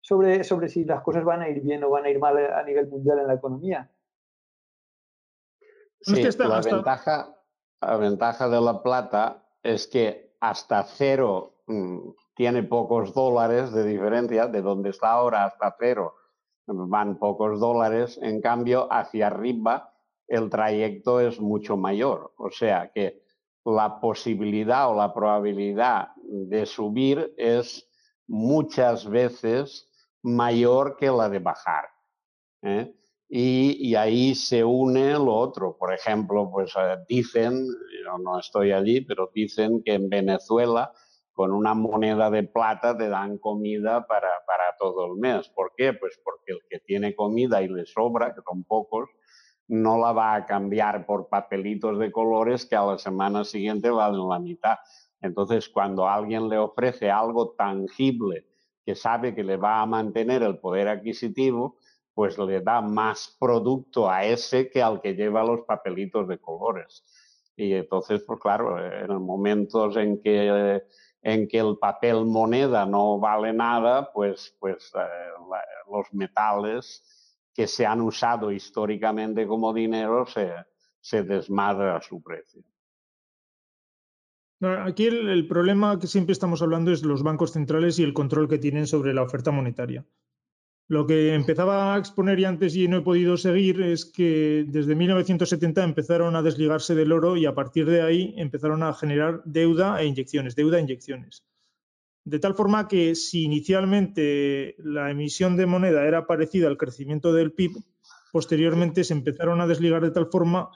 sobre, 0.01 0.43
sobre 0.43 0.69
si 0.69 0.83
las 0.85 1.01
cosas 1.01 1.23
van 1.23 1.41
a 1.41 1.49
ir 1.49 1.61
bien 1.61 1.83
o 1.83 1.89
van 1.89 2.05
a 2.05 2.09
ir 2.09 2.19
mal 2.19 2.37
a 2.37 2.63
nivel 2.63 2.87
mundial 2.87 3.19
en 3.19 3.27
la 3.27 3.33
economía. 3.33 3.89
Sí, 6.01 6.23
la, 6.37 6.61
ventaja, 6.61 7.35
la 7.81 7.97
ventaja 7.97 8.49
de 8.49 8.61
la 8.61 8.81
plata 8.83 9.43
es 9.63 9.87
que 9.87 10.35
hasta 10.39 10.83
cero 10.83 11.55
mm, 11.65 12.09
tiene 12.35 12.63
pocos 12.63 13.13
dólares 13.13 13.73
de 13.73 13.83
diferencia, 13.83 14.47
de 14.47 14.61
donde 14.61 14.91
está 14.91 15.11
ahora 15.11 15.45
hasta 15.45 15.75
cero 15.79 16.15
van 16.67 17.17
pocos 17.17 17.59
dólares, 17.59 18.19
en 18.21 18.41
cambio 18.41 18.91
hacia 18.91 19.27
arriba 19.27 19.93
el 20.27 20.49
trayecto 20.49 21.19
es 21.19 21.39
mucho 21.39 21.77
mayor. 21.77 22.33
O 22.37 22.49
sea 22.51 22.91
que 22.93 23.21
la 23.65 23.99
posibilidad 23.99 24.89
o 24.89 24.95
la 24.95 25.13
probabilidad 25.13 26.09
de 26.23 26.65
subir 26.65 27.33
es 27.37 27.89
muchas 28.27 29.09
veces 29.09 29.89
mayor 30.21 30.97
que 30.97 31.07
la 31.07 31.29
de 31.29 31.39
bajar. 31.39 31.85
¿eh? 32.61 32.93
Y, 33.29 33.95
ahí 33.95 34.35
se 34.35 34.63
une 34.63 35.13
lo 35.13 35.35
otro. 35.35 35.77
Por 35.77 35.93
ejemplo, 35.93 36.49
pues 36.49 36.73
eh, 36.77 36.97
dicen, 37.09 37.65
yo 38.05 38.17
no 38.17 38.39
estoy 38.39 38.71
allí, 38.71 39.01
pero 39.01 39.29
dicen 39.33 39.81
que 39.83 39.93
en 39.93 40.09
Venezuela 40.09 40.91
con 41.33 41.51
una 41.51 41.75
moneda 41.75 42.31
de 42.31 42.43
plata 42.43 42.97
te 42.97 43.09
dan 43.09 43.37
comida 43.37 44.07
para, 44.07 44.29
para 44.47 44.75
todo 44.79 45.05
el 45.05 45.19
mes. 45.19 45.49
¿Por 45.49 45.73
qué? 45.75 45.93
Pues 45.93 46.19
porque 46.23 46.53
el 46.53 46.59
que 46.69 46.79
tiene 46.79 47.15
comida 47.15 47.61
y 47.61 47.67
le 47.67 47.85
sobra, 47.85 48.33
que 48.33 48.41
son 48.41 48.63
pocos, 48.63 49.09
no 49.67 49.97
la 49.97 50.13
va 50.13 50.35
a 50.35 50.45
cambiar 50.45 51.05
por 51.05 51.27
papelitos 51.27 51.99
de 51.99 52.11
colores 52.11 52.65
que 52.65 52.75
a 52.75 52.85
la 52.85 52.97
semana 52.97 53.43
siguiente 53.43 53.89
valen 53.89 54.27
la 54.27 54.39
mitad. 54.39 54.77
Entonces, 55.21 55.67
cuando 55.69 56.07
alguien 56.07 56.47
le 56.47 56.57
ofrece 56.57 57.09
algo 57.11 57.51
tangible 57.57 58.45
que 58.85 58.95
sabe 58.95 59.35
que 59.35 59.43
le 59.43 59.57
va 59.57 59.81
a 59.81 59.85
mantener 59.85 60.43
el 60.43 60.59
poder 60.59 60.87
adquisitivo, 60.87 61.77
pues 62.13 62.37
le 62.37 62.61
da 62.61 62.81
más 62.81 63.35
producto 63.39 64.09
a 64.09 64.23
ese 64.23 64.69
que 64.69 64.81
al 64.81 65.01
que 65.01 65.13
lleva 65.13 65.43
los 65.43 65.61
papelitos 65.61 66.27
de 66.27 66.39
colores. 66.39 67.03
Y 67.55 67.73
entonces, 67.73 68.23
pues 68.25 68.39
claro, 68.39 68.79
en 68.79 69.21
momentos 69.21 69.97
en 69.97 70.21
que, 70.21 70.81
en 71.21 71.47
que 71.47 71.57
el 71.59 71.77
papel 71.77 72.25
moneda 72.25 72.85
no 72.85 73.19
vale 73.19 73.51
nada, 73.51 74.11
pues, 74.13 74.55
pues 74.59 74.91
eh, 74.95 75.07
los 75.91 76.13
metales 76.13 77.03
que 77.57 77.65
se 77.65 77.87
han 77.87 78.01
usado 78.01 78.51
históricamente 78.51 79.47
como 79.47 79.73
dinero 79.73 80.27
se, 80.27 80.53
se 81.01 81.23
desmadra 81.23 81.99
su 82.03 82.21
precio. 82.21 82.61
Aquí 84.61 85.07
el, 85.07 85.47
problema 85.47 85.97
que 85.97 86.05
siempre 86.05 86.33
estamos 86.33 86.61
hablando 86.61 86.91
es 86.91 87.03
los 87.03 87.23
bancos 87.23 87.53
centrales 87.53 87.97
y 87.97 88.03
el 88.03 88.13
control 88.13 88.47
que 88.47 88.59
tienen 88.59 88.85
sobre 88.85 89.11
la 89.11 89.23
oferta 89.23 89.49
monetaria. 89.49 90.05
Lo 90.87 91.07
que 91.07 91.33
empezaba 91.33 91.95
a 91.95 91.97
exponer 91.97 92.39
y 92.39 92.45
antes 92.45 92.75
y 92.75 92.87
no 92.87 92.97
he 92.97 93.01
podido 93.01 93.37
seguir 93.37 93.81
es 93.81 94.05
que 94.05 94.63
desde 94.67 94.93
1970 94.93 95.83
empezaron 95.83 96.35
a 96.35 96.43
desligarse 96.43 96.93
del 96.93 97.11
oro 97.11 97.37
y 97.37 97.47
a 97.47 97.55
partir 97.55 97.87
de 97.87 98.03
ahí 98.03 98.35
empezaron 98.37 98.83
a 98.83 98.93
generar 98.93 99.41
deuda 99.45 99.99
e 99.99 100.05
inyecciones, 100.05 100.55
deuda 100.55 100.77
e 100.77 100.81
inyecciones. 100.81 101.43
De 102.27 102.39
tal 102.39 102.55
forma 102.55 102.89
que 102.89 103.15
si 103.15 103.43
inicialmente 103.43 104.75
la 104.79 105.09
emisión 105.09 105.55
de 105.55 105.65
moneda 105.65 106.05
era 106.05 106.27
parecida 106.27 106.67
al 106.67 106.75
crecimiento 106.75 107.31
del 107.31 107.53
PIB, 107.53 107.77
posteriormente 108.33 109.05
se 109.05 109.13
empezaron 109.13 109.61
a 109.61 109.65
desligar 109.65 110.01
de 110.01 110.11
tal 110.11 110.27
forma 110.29 110.69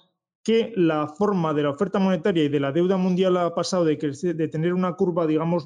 que 0.43 0.71
la 0.77 1.09
forma 1.09 1.53
de 1.53 1.63
la 1.63 1.71
oferta 1.71 1.99
monetaria 1.99 2.45
y 2.45 2.47
de 2.47 2.61
la 2.61 2.71
deuda 2.71 2.95
mundial 2.95 3.35
ha 3.35 3.53
pasado 3.53 3.83
de, 3.83 3.97
de 3.97 4.47
tener 4.47 4.73
una 4.73 4.93
curva, 4.93 5.27
digamos, 5.27 5.65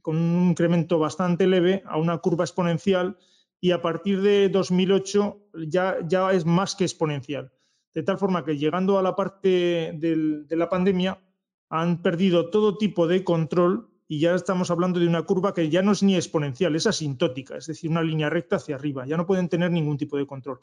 con 0.00 0.16
un 0.16 0.48
incremento 0.48 0.98
bastante 0.98 1.46
leve 1.46 1.82
a 1.84 1.98
una 1.98 2.16
curva 2.16 2.44
exponencial 2.44 3.18
y 3.60 3.72
a 3.72 3.82
partir 3.82 4.22
de 4.22 4.48
2008 4.48 5.38
ya, 5.68 5.98
ya 6.08 6.32
es 6.32 6.46
más 6.46 6.74
que 6.74 6.84
exponencial. 6.84 7.52
De 7.92 8.02
tal 8.02 8.16
forma 8.16 8.46
que 8.46 8.56
llegando 8.56 8.98
a 8.98 9.02
la 9.02 9.14
parte 9.14 9.92
de 9.94 10.56
la 10.56 10.70
pandemia 10.70 11.20
han 11.68 12.00
perdido 12.00 12.48
todo 12.48 12.78
tipo 12.78 13.06
de 13.06 13.24
control 13.24 13.90
y 14.08 14.20
ya 14.20 14.34
estamos 14.34 14.70
hablando 14.70 15.00
de 15.00 15.06
una 15.06 15.22
curva 15.22 15.52
que 15.54 15.68
ya 15.68 15.82
no 15.82 15.92
es 15.92 16.02
ni 16.02 16.14
exponencial, 16.14 16.76
es 16.76 16.86
asintótica, 16.86 17.56
es 17.56 17.66
decir, 17.66 17.90
una 17.90 18.02
línea 18.02 18.30
recta 18.30 18.56
hacia 18.56 18.76
arriba. 18.76 19.06
Ya 19.06 19.16
no 19.16 19.26
pueden 19.26 19.48
tener 19.48 19.70
ningún 19.70 19.96
tipo 19.96 20.16
de 20.16 20.26
control. 20.26 20.60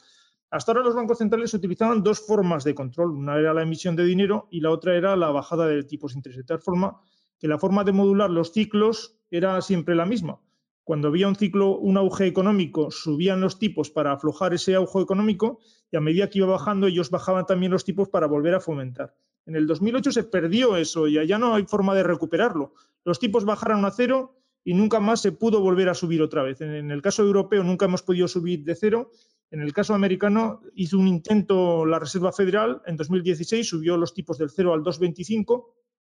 Hasta 0.50 0.72
ahora 0.72 0.84
los 0.84 0.96
bancos 0.96 1.18
centrales 1.18 1.54
utilizaban 1.54 2.04
dos 2.04 2.20
formas 2.20 2.64
de 2.64 2.76
control. 2.76 3.12
Una 3.12 3.38
era 3.38 3.54
la 3.54 3.64
emisión 3.64 3.96
de 3.96 4.06
dinero 4.06 4.48
y 4.52 4.62
la 4.62 4.70
otra 4.70 4.96
era 4.96 5.16
la 5.16 5.32
bajada 5.32 5.68
de 5.68 5.84
tipos 5.84 6.14
de 6.14 6.20
interés. 6.20 6.38
De 6.38 6.44
tal 6.44 6.60
forma 6.60 7.02
que 7.40 7.48
la 7.48 7.58
forma 7.58 7.84
de 7.84 7.92
modular 7.92 8.30
los 8.30 8.52
ciclos 8.52 9.18
era 9.32 9.60
siempre 9.62 9.96
la 9.96 10.06
misma 10.06 10.40
cuando 10.84 11.08
había 11.08 11.28
un 11.28 11.36
ciclo, 11.36 11.78
un 11.78 11.98
auge 11.98 12.28
económico, 12.28 12.92
subían 12.92 13.40
los 13.40 13.58
tipos 13.58 13.90
para 13.90 14.12
aflojar 14.12 14.54
ese 14.54 14.76
auge 14.76 15.00
económico 15.00 15.60
y 15.92 15.98
a 15.98 16.02
medida 16.02 16.30
que 16.30 16.40
iba 16.40 16.48
bajando, 16.48 16.88
ellos 16.88 17.10
bajaban 17.10 17.46
también 17.46 17.72
los 17.72 17.86
tipos 17.86 18.10
para 18.10 18.28
volver 18.28 18.56
a 18.56 18.60
fomentar. 18.60 19.16
En 19.46 19.56
el 19.56 19.68
2008 19.68 20.12
se 20.12 20.24
perdió 20.24 20.78
eso 20.78 21.08
y 21.08 21.26
ya 21.28 21.38
no 21.38 21.56
hay 21.56 21.66
forma 21.66 21.94
de 21.94 22.04
recuperarlo. 22.04 22.74
Los 23.04 23.20
tipos 23.20 23.46
bajaron 23.46 23.84
a 23.86 23.92
cero 23.92 24.38
y 24.64 24.74
nunca 24.74 25.00
más 25.00 25.22
se 25.22 25.34
pudo 25.34 25.60
volver 25.60 25.90
a 25.90 25.94
subir 25.94 26.22
otra 26.22 26.44
vez. 26.44 26.62
En 26.62 26.92
el 26.92 27.02
caso 27.02 27.24
europeo 27.24 27.64
nunca 27.64 27.86
hemos 27.86 28.04
podido 28.04 28.28
subir 28.28 28.64
de 28.64 28.76
cero. 28.76 29.12
En 29.52 29.62
el 29.62 29.74
caso 29.74 29.94
americano 29.94 30.62
hizo 30.76 30.98
un 30.98 31.08
intento 31.08 31.86
la 31.86 32.00
Reserva 32.00 32.32
Federal 32.32 32.82
en 32.86 32.96
2016, 32.96 33.68
subió 33.68 33.98
los 33.98 34.14
tipos 34.14 34.38
del 34.38 34.50
0 34.50 34.74
al 34.74 34.82
2,25 34.82 35.66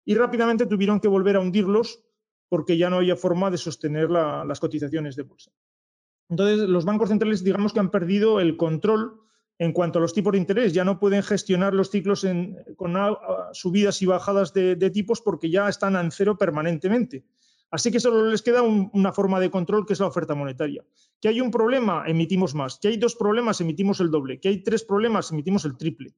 y 0.05 0.15
rápidamente 0.15 0.67
tuvieron 0.67 1.01
que 1.01 1.09
volver 1.09 1.37
a 1.37 1.41
hundirlos 1.41 2.05
porque 2.49 2.77
ya 2.77 2.91
no 2.91 2.97
había 2.97 3.17
forma 3.17 3.51
de 3.51 3.57
sostener 3.57 4.11
las 4.11 4.61
cotizaciones 4.61 5.17
de 5.17 5.23
bolsa. 5.23 5.51
Entonces, 6.29 6.69
los 6.69 6.85
bancos 6.85 7.09
centrales, 7.09 7.43
digamos 7.43 7.73
que 7.73 7.81
han 7.81 7.91
perdido 7.91 8.41
el 8.41 8.59
control 8.59 9.22
en 9.63 9.73
cuanto 9.73 10.01
a 10.01 10.03
los 10.03 10.13
tipos 10.13 10.33
de 10.33 10.39
interés. 10.39 10.73
Ya 10.73 10.85
no 10.85 10.99
pueden 10.99 11.23
gestionar 11.23 11.73
los 11.73 11.89
ciclos 11.89 12.27
con 12.77 12.97
subidas 13.53 14.03
y 14.03 14.07
bajadas 14.07 14.53
de, 14.53 14.91
tipos 14.91 15.21
porque 15.21 15.51
ya 15.51 15.69
están 15.69 15.95
en 15.95 16.11
cero 16.11 16.37
permanentemente. 16.37 17.25
Así 17.71 17.93
que 17.93 18.01
solo 18.01 18.29
les 18.29 18.43
queda 18.43 18.63
una 18.63 19.13
forma 19.13 19.39
de 19.39 19.51
control 19.51 19.87
que 19.87 19.93
es 19.93 20.01
la 20.01 20.09
oferta 20.09 20.35
monetaria. 20.35 20.85
Que 21.21 21.29
hay 21.29 21.41
un 21.41 21.53
problema, 21.53 22.03
emitimos 22.09 22.57
más. 22.57 22.81
Que 22.81 22.89
hay 22.89 22.97
dos 22.97 23.15
problemas, 23.15 23.61
emitimos 23.61 24.01
el 24.01 24.11
doble. 24.11 24.41
Que 24.41 24.49
hay 24.49 24.65
tres 24.65 24.83
problemas, 24.83 25.31
emitimos 25.31 25.65
el 25.65 25.77
triple. 25.77 26.13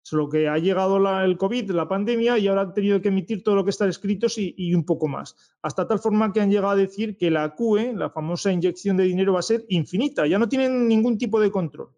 Solo 0.00 0.30
que 0.30 0.48
ha 0.48 0.56
llegado 0.56 0.96
el 1.20 1.36
COVID, 1.36 1.72
la 1.72 1.86
pandemia, 1.86 2.38
y 2.38 2.48
ahora 2.48 2.62
han 2.62 2.72
tenido 2.72 3.02
que 3.02 3.08
emitir 3.08 3.44
todo 3.44 3.56
lo 3.56 3.64
que 3.64 3.70
está 3.70 3.86
escrito 3.86 4.26
y, 4.36 4.74
un 4.74 4.86
poco 4.86 5.06
más. 5.06 5.36
Hasta 5.60 5.86
tal 5.86 5.98
forma 5.98 6.32
que 6.32 6.40
han 6.40 6.50
llegado 6.50 6.70
a 6.70 6.76
decir 6.76 7.18
que 7.18 7.30
la 7.30 7.54
QE, 7.54 7.92
la 7.92 8.08
famosa 8.08 8.50
inyección 8.50 8.96
de 8.96 9.04
dinero, 9.04 9.34
va 9.34 9.40
a 9.40 9.42
ser 9.42 9.66
infinita. 9.68 10.26
Ya 10.26 10.38
no 10.38 10.48
tienen 10.48 10.88
ningún 10.88 11.18
tipo 11.18 11.38
de 11.38 11.50
control. 11.50 11.90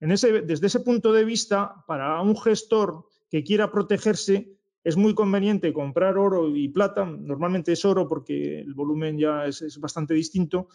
Desde 0.00 0.66
ese 0.66 0.80
punto 0.80 1.12
de 1.12 1.24
vista, 1.24 1.84
para 1.86 2.20
un 2.22 2.36
gestor 2.36 3.06
que 3.30 3.42
quiera 3.42 3.70
protegerse, 3.70 4.58
es 4.84 4.96
muy 4.96 5.14
conveniente 5.14 5.72
comprar 5.72 6.16
oro 6.16 6.54
y 6.54 6.68
plata. 6.68 7.04
Normalmente 7.04 7.72
es 7.72 7.84
oro 7.84 8.08
porque 8.08 8.60
el 8.60 8.74
volumen 8.74 9.18
ya 9.18 9.46
es, 9.46 9.78
bastante 9.80 10.14
distinto, 10.14 10.68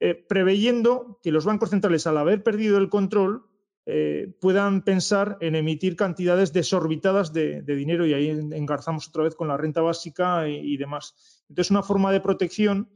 eh, 0.00 0.14
preveyendo 0.14 1.20
que 1.22 1.30
los 1.30 1.44
bancos 1.44 1.70
centrales, 1.70 2.06
al 2.06 2.18
haber 2.18 2.42
perdido 2.42 2.78
el 2.78 2.88
control, 2.88 3.44
eh, 3.84 4.32
puedan 4.40 4.82
pensar 4.82 5.38
en 5.40 5.56
emitir 5.56 5.96
cantidades 5.96 6.52
desorbitadas 6.52 7.32
de, 7.32 7.62
dinero 7.62 8.06
y 8.06 8.14
ahí 8.14 8.28
engarzamos 8.28 9.08
otra 9.08 9.24
vez 9.24 9.34
con 9.34 9.48
la 9.48 9.56
renta 9.56 9.80
básica 9.80 10.48
y, 10.48 10.76
demás. 10.76 11.44
Entonces, 11.48 11.70
una 11.70 11.82
forma 11.82 12.12
de 12.12 12.20
protección 12.20 12.88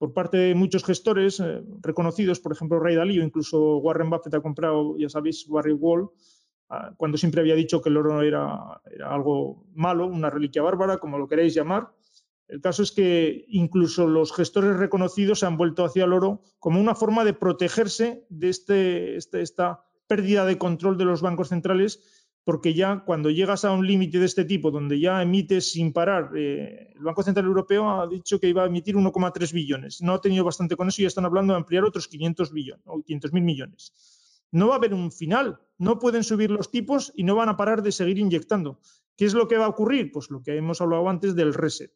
por 0.00 0.14
parte 0.14 0.38
de 0.38 0.54
muchos 0.54 0.82
gestores 0.82 1.40
eh, 1.40 1.62
reconocidos, 1.82 2.40
por 2.40 2.52
ejemplo, 2.52 2.80
Ray 2.80 2.94
Dalio, 2.94 3.22
incluso 3.22 3.76
Warren 3.76 4.08
Buffett 4.08 4.32
ha 4.32 4.40
comprado, 4.40 4.96
ya 4.96 5.10
sabéis, 5.10 5.46
Barry 5.46 5.74
Wall, 5.74 6.08
ah, 6.70 6.94
cuando 6.96 7.18
siempre 7.18 7.42
había 7.42 7.54
dicho 7.54 7.82
que 7.82 7.90
el 7.90 7.98
oro 7.98 8.22
era, 8.22 8.80
era 8.90 9.12
algo 9.12 9.66
malo, 9.74 10.06
una 10.06 10.30
reliquia 10.30 10.62
bárbara, 10.62 10.96
como 10.96 11.18
lo 11.18 11.28
queréis 11.28 11.52
llamar. 11.52 11.92
El 12.48 12.62
caso 12.62 12.82
es 12.82 12.92
que 12.92 13.44
incluso 13.48 14.08
los 14.08 14.32
gestores 14.32 14.78
reconocidos 14.78 15.40
se 15.40 15.46
han 15.46 15.58
vuelto 15.58 15.84
hacia 15.84 16.04
el 16.04 16.14
oro 16.14 16.40
como 16.58 16.80
una 16.80 16.94
forma 16.94 17.22
de 17.22 17.34
protegerse 17.34 18.24
de 18.30 18.48
este, 18.48 19.16
este 19.18 19.42
esta 19.42 19.84
pérdida 20.06 20.46
de 20.46 20.56
control 20.56 20.96
de 20.96 21.04
los 21.04 21.20
bancos 21.20 21.50
centrales, 21.50 22.19
porque 22.44 22.74
ya 22.74 23.04
cuando 23.04 23.30
llegas 23.30 23.64
a 23.64 23.72
un 23.72 23.86
límite 23.86 24.18
de 24.18 24.26
este 24.26 24.44
tipo, 24.44 24.70
donde 24.70 24.98
ya 24.98 25.22
emites 25.22 25.72
sin 25.72 25.92
parar, 25.92 26.30
eh, 26.36 26.92
el 26.94 27.02
Banco 27.02 27.22
Central 27.22 27.46
Europeo 27.46 27.90
ha 27.90 28.06
dicho 28.06 28.40
que 28.40 28.48
iba 28.48 28.62
a 28.62 28.66
emitir 28.66 28.96
1,3 28.96 29.52
billones. 29.52 30.00
No 30.00 30.14
ha 30.14 30.20
tenido 30.20 30.44
bastante 30.44 30.76
con 30.76 30.88
eso 30.88 31.02
y 31.02 31.04
ya 31.04 31.08
están 31.08 31.26
hablando 31.26 31.52
de 31.52 31.58
ampliar 31.58 31.84
otros 31.84 32.08
500 32.08 32.52
billones 32.52 32.82
o 32.86 33.02
500 33.02 33.32
mil 33.32 33.44
millones. 33.44 33.92
No 34.52 34.68
va 34.68 34.74
a 34.74 34.78
haber 34.78 34.94
un 34.94 35.12
final, 35.12 35.60
no 35.78 35.98
pueden 35.98 36.24
subir 36.24 36.50
los 36.50 36.70
tipos 36.70 37.12
y 37.14 37.24
no 37.24 37.36
van 37.36 37.48
a 37.48 37.56
parar 37.56 37.82
de 37.82 37.92
seguir 37.92 38.18
inyectando. 38.18 38.80
¿Qué 39.16 39.26
es 39.26 39.34
lo 39.34 39.46
que 39.46 39.58
va 39.58 39.66
a 39.66 39.68
ocurrir? 39.68 40.10
Pues 40.10 40.30
lo 40.30 40.42
que 40.42 40.56
hemos 40.56 40.80
hablado 40.80 41.08
antes 41.08 41.36
del 41.36 41.54
reset. 41.54 41.92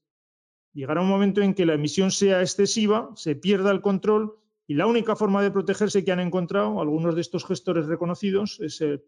Llegará 0.73 1.01
un 1.01 1.09
momento 1.09 1.41
en 1.41 1.55
que 1.55 1.67
la 1.67 1.75
emisión 1.75 2.11
sea 2.11 2.43
excesiva, 2.43 3.11
se 3.15 3.35
pierda 3.35 3.71
el 3.71 3.81
control 3.81 4.37
y 4.67 4.75
la 4.75 4.87
única 4.87 5.17
forma 5.17 5.43
de 5.43 5.51
protegerse 5.51 6.05
que 6.05 6.13
han 6.13 6.21
encontrado 6.21 6.81
algunos 6.81 7.15
de 7.15 7.21
estos 7.21 7.45
gestores 7.45 7.87
reconocidos 7.87 8.61
es 8.61 8.81
eh, 8.81 9.01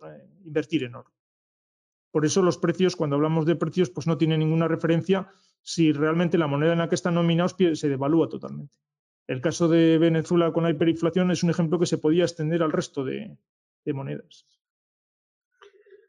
invertir 0.44 0.84
en 0.84 0.94
oro. 0.96 1.12
Por 2.16 2.24
eso 2.24 2.40
los 2.40 2.56
precios, 2.56 2.96
cuando 2.96 3.16
hablamos 3.16 3.44
de 3.44 3.56
precios, 3.56 3.90
pues 3.90 4.06
no 4.06 4.16
tienen 4.16 4.40
ninguna 4.40 4.66
referencia 4.66 5.28
si 5.60 5.92
realmente 5.92 6.38
la 6.38 6.46
moneda 6.46 6.72
en 6.72 6.78
la 6.78 6.88
que 6.88 6.94
están 6.94 7.12
nominados 7.12 7.54
se 7.74 7.88
devalúa 7.90 8.26
totalmente. 8.26 8.74
El 9.26 9.42
caso 9.42 9.68
de 9.68 9.98
Venezuela 9.98 10.50
con 10.50 10.62
la 10.62 10.70
hiperinflación 10.70 11.30
es 11.30 11.42
un 11.42 11.50
ejemplo 11.50 11.78
que 11.78 11.84
se 11.84 11.98
podía 11.98 12.24
extender 12.24 12.62
al 12.62 12.72
resto 12.72 13.04
de 13.04 13.36
monedas. 13.92 14.46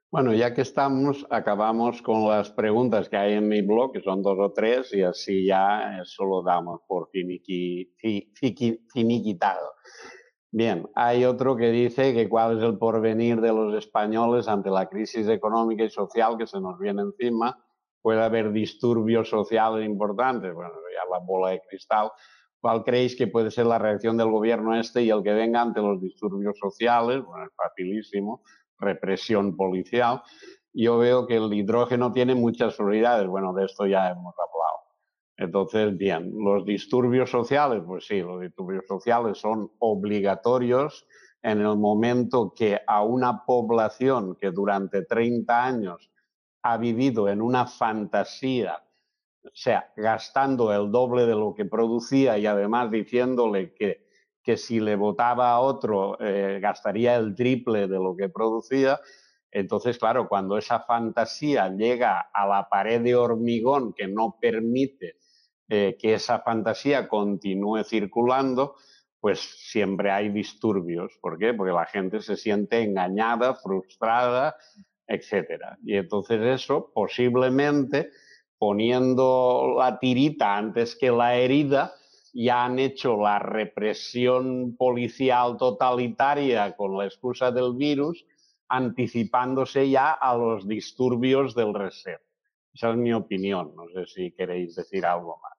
Bueno, 0.10 0.34
ya 0.34 0.54
que 0.54 0.62
estamos, 0.62 1.28
acabamos 1.30 2.02
con 2.02 2.30
las 2.30 2.52
preguntas 2.52 3.10
que 3.10 3.18
hay 3.18 3.34
en 3.34 3.50
mi 3.50 3.62
blog, 3.62 3.92
que 3.92 4.00
son 4.00 4.22
dos 4.22 4.38
o 4.40 4.54
tres, 4.54 4.94
y 4.94 5.02
así 5.02 5.46
ya 5.46 6.00
eso 6.02 6.24
lo 6.24 6.42
damos 6.42 6.80
por 6.88 7.10
finiquitado. 7.10 9.74
Bien, 10.52 10.88
hay 10.95 11.26
otro 11.26 11.56
que 11.57 11.69
dice 11.72 12.14
que 12.14 12.30
cuál 12.30 12.57
es 12.57 12.64
el 12.64 12.78
porvenir 12.78 13.41
de 13.41 13.49
los 13.49 13.76
españoles 13.76 14.48
ante 14.48 14.69
la 14.69 14.88
crisis 14.88 15.28
económica 15.28 15.84
y 15.84 15.90
social 15.90 16.38
que 16.38 16.48
se 16.48 16.60
nos 16.60 16.80
viene 16.80 17.02
encima. 17.02 17.57
Puede 18.02 18.24
haber 18.24 18.52
disturbios 18.52 19.30
sociales 19.30 19.86
importantes, 19.86 20.53
bueno, 20.53 20.72
ya 20.94 21.10
la 21.11 21.19
bola 21.19 21.52
de 21.52 21.61
cristal. 21.68 22.11
¿Cuál 22.61 22.84
creéis 22.84 23.15
que 23.15 23.28
puede 23.28 23.52
ser 23.52 23.65
la 23.65 23.78
reacción 23.78 24.18
del 24.18 24.32
gobierno 24.32 24.76
este 24.80 25.03
y 25.03 25.10
el 25.10 25.22
que 25.22 25.34
venga 25.34 25.61
ante 25.61 25.82
los 25.82 26.02
disturbios 26.02 26.57
sociales? 26.57 27.24
Bueno, 27.24 27.45
es 27.45 27.52
facilísimo 27.56 28.41
represión 28.80 29.56
policial, 29.56 30.22
yo 30.74 30.98
veo 30.98 31.26
que 31.26 31.38
el 31.38 31.52
hidrógeno 31.53 32.11
tiene 32.11 32.36
muchas 32.36 32.76
prioridades. 32.76 33.28
Bueno, 33.28 33.53
de 33.53 33.65
esto 33.65 33.86
ya 33.88 34.10
hemos 34.10 34.36
hablado. 34.38 34.87
Entonces, 35.38 35.96
bien, 35.96 36.32
los 36.36 36.66
disturbios 36.66 37.30
sociales, 37.30 37.84
pues 37.86 38.06
sí, 38.06 38.22
los 38.22 38.42
disturbios 38.42 38.86
sociales 38.88 39.38
son 39.38 39.72
obligatorios 39.80 41.06
en 41.44 41.62
el 41.62 41.78
momento 41.78 42.54
que 42.56 42.82
a 42.88 43.04
una 43.04 43.46
población 43.46 44.36
que 44.36 44.52
durante 44.52 45.04
30 45.04 45.64
años 45.64 46.12
ha 46.64 46.78
vivido 46.78 47.30
en 47.30 47.42
una 47.42 47.68
fantasía, 47.68 48.84
o 49.44 49.50
sea, 49.54 49.94
gastando 49.96 50.74
el 50.74 50.92
doble 50.92 51.26
de 51.26 51.36
lo 51.36 51.54
que 51.54 51.66
producía 51.66 52.38
y 52.38 52.48
además 52.48 52.92
diciéndole 52.92 53.74
que 53.74 54.08
que 54.48 54.56
si 54.56 54.80
le 54.80 54.96
votaba 54.96 55.52
a 55.52 55.60
otro 55.60 56.18
eh, 56.22 56.60
gastaría 56.62 57.18
el 57.18 57.36
triple 57.36 57.86
de 57.90 57.98
lo 57.98 58.16
que 58.16 58.30
producía. 58.30 58.98
Entonces, 59.52 59.98
claro, 59.98 60.30
cuando 60.30 60.58
esa 60.58 60.80
fantasía 60.80 61.68
llega 61.68 62.30
a 62.34 62.48
la 62.48 62.70
pared 62.70 63.02
de 63.02 63.14
hormigón 63.14 63.92
que 63.92 64.08
no 64.08 64.38
permite 64.40 65.18
eh, 65.69 65.98
que 65.99 66.14
esa 66.14 66.39
fantasía 66.39 67.07
continúe 67.07 67.84
circulando, 67.84 68.76
pues 69.19 69.39
siempre 69.39 70.11
hay 70.11 70.30
disturbios. 70.30 71.18
¿Por 71.22 71.38
qué? 71.38 71.53
Porque 71.53 71.73
la 71.73 71.85
gente 71.85 72.22
se 72.22 72.38
siente 72.38 72.81
engañada, 72.81 73.56
frustrada, 73.56 74.56
etc. 75.07 75.77
Y 75.84 75.95
entonces 75.95 76.41
eso 76.41 76.91
posiblemente 76.94 78.11
poniendo 78.57 79.76
la 79.77 79.99
tirita 79.99 80.57
antes 80.57 80.95
que 80.95 81.11
la 81.11 81.35
herida, 81.35 81.94
ya 82.34 82.65
han 82.65 82.77
hecho 82.80 83.18
la 83.18 83.39
represión 83.39 84.76
policial 84.77 85.57
totalitaria 85.57 86.76
con 86.76 86.98
la 86.98 87.06
excusa 87.06 87.52
del 87.52 87.73
virus, 87.76 88.26
anticipándose 88.68 89.89
ya 89.89 90.11
a 90.11 90.35
los 90.38 90.68
disturbios 90.68 91.56
del 91.56 91.73
reset. 91.73 92.22
Esa 92.73 92.91
es 92.91 92.98
mi 92.98 93.14
opinión. 93.14 93.73
No 93.76 93.88
sé 93.89 94.06
si 94.06 94.31
queréis 94.31 94.76
decir 94.76 95.06
algo 95.06 95.39
más. 95.41 95.57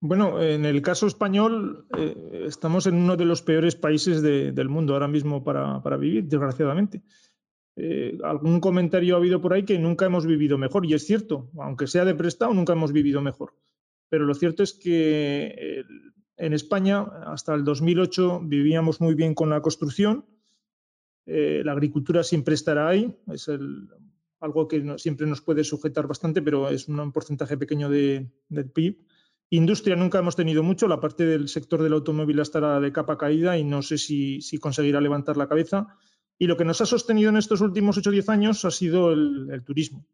Bueno, 0.00 0.40
en 0.40 0.64
el 0.64 0.80
caso 0.80 1.08
español 1.08 1.86
eh, 1.96 2.44
estamos 2.46 2.86
en 2.86 2.94
uno 2.94 3.16
de 3.16 3.24
los 3.24 3.42
peores 3.42 3.74
países 3.74 4.22
del 4.22 4.68
mundo 4.68 4.92
ahora 4.92 5.08
mismo 5.08 5.42
para, 5.42 5.96
vivir, 5.96 6.24
desgraciadamente. 6.24 7.02
Eh, 7.74 8.16
algún 8.22 8.60
comentario 8.60 9.14
ha 9.14 9.18
habido 9.18 9.40
por 9.40 9.52
ahí 9.52 9.64
que 9.64 9.78
nunca 9.78 10.06
hemos 10.06 10.24
vivido 10.24 10.56
mejor, 10.56 10.86
y 10.86 10.94
es 10.94 11.04
cierto, 11.04 11.50
aunque 11.58 11.88
sea 11.88 12.04
de 12.04 12.14
prestado, 12.14 12.54
nunca 12.54 12.74
hemos 12.74 12.92
vivido 12.92 13.20
mejor. 13.22 13.54
Pero 14.08 14.24
lo 14.24 14.34
cierto 14.34 14.62
es 14.62 14.72
que 14.72 15.84
en 16.36 16.52
España, 16.52 17.00
hasta 17.26 17.54
el 17.54 17.64
2008, 17.64 18.42
vivíamos 18.44 19.00
muy 19.00 19.14
bien 19.14 19.34
con 19.34 19.50
la 19.50 19.60
construcción. 19.60 20.24
Eh, 21.26 21.62
la 21.64 21.72
agricultura 21.72 22.22
siempre 22.22 22.54
estará 22.54 22.88
ahí, 22.88 23.18
es 23.32 23.50
algo 24.40 24.68
que 24.68 24.96
siempre 24.98 25.26
nos 25.26 25.42
puede 25.42 25.64
sujetar 25.64 26.06
bastante, 26.06 26.40
pero 26.40 26.68
es 26.68 26.86
un 26.88 27.12
porcentaje 27.12 27.58
pequeño 27.58 27.90
del 27.90 28.30
PIB 28.72 29.04
Industria 29.50 29.96
nunca 29.96 30.18
hemos 30.18 30.36
tenido 30.36 30.62
mucho, 30.62 30.88
la 30.88 31.00
parte 31.00 31.24
del 31.24 31.48
sector 31.48 31.82
del 31.82 31.94
automóvil 31.94 32.38
estará 32.38 32.80
de 32.80 32.92
capa 32.92 33.16
caída 33.16 33.56
y 33.56 33.64
no 33.64 33.80
sé 33.80 33.96
si, 33.96 34.40
conseguirá 34.60 35.00
levantar 35.00 35.38
la 35.38 35.48
cabeza. 35.48 35.96
Y 36.38 36.46
lo 36.46 36.56
que 36.56 36.66
nos 36.66 36.80
ha 36.82 36.86
sostenido 36.86 37.30
en 37.30 37.38
estos 37.38 37.62
últimos 37.62 37.96
8 37.96 38.10
o 38.10 38.12
10 38.12 38.28
años 38.28 38.64
ha 38.66 38.70
sido 38.70 39.12
el, 39.12 39.62
turismo. 39.64 40.04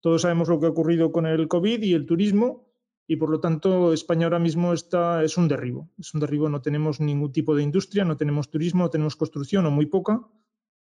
Todos 0.00 0.22
sabemos 0.22 0.48
lo 0.48 0.58
que 0.58 0.66
ha 0.66 0.70
ocurrido 0.70 1.12
con 1.12 1.26
el 1.26 1.46
COVID 1.46 1.82
y 1.82 1.92
el 1.92 2.06
turismo 2.06 2.72
y 3.06 3.16
por 3.16 3.28
lo 3.28 3.40
tanto 3.40 3.92
España 3.92 4.24
ahora 4.24 4.38
mismo 4.38 4.72
está, 4.72 5.22
es 5.22 5.36
un 5.36 5.46
derribo. 5.46 5.90
Es 5.98 6.14
un 6.14 6.20
derribo, 6.20 6.48
no 6.48 6.62
tenemos 6.62 7.00
ningún 7.00 7.32
tipo 7.32 7.54
de 7.54 7.62
industria, 7.62 8.04
no 8.04 8.16
tenemos 8.16 8.50
turismo, 8.50 8.84
no 8.84 8.90
tenemos 8.90 9.14
construcción 9.14 9.66
o 9.66 9.70
muy 9.70 9.86
poca. 9.86 10.26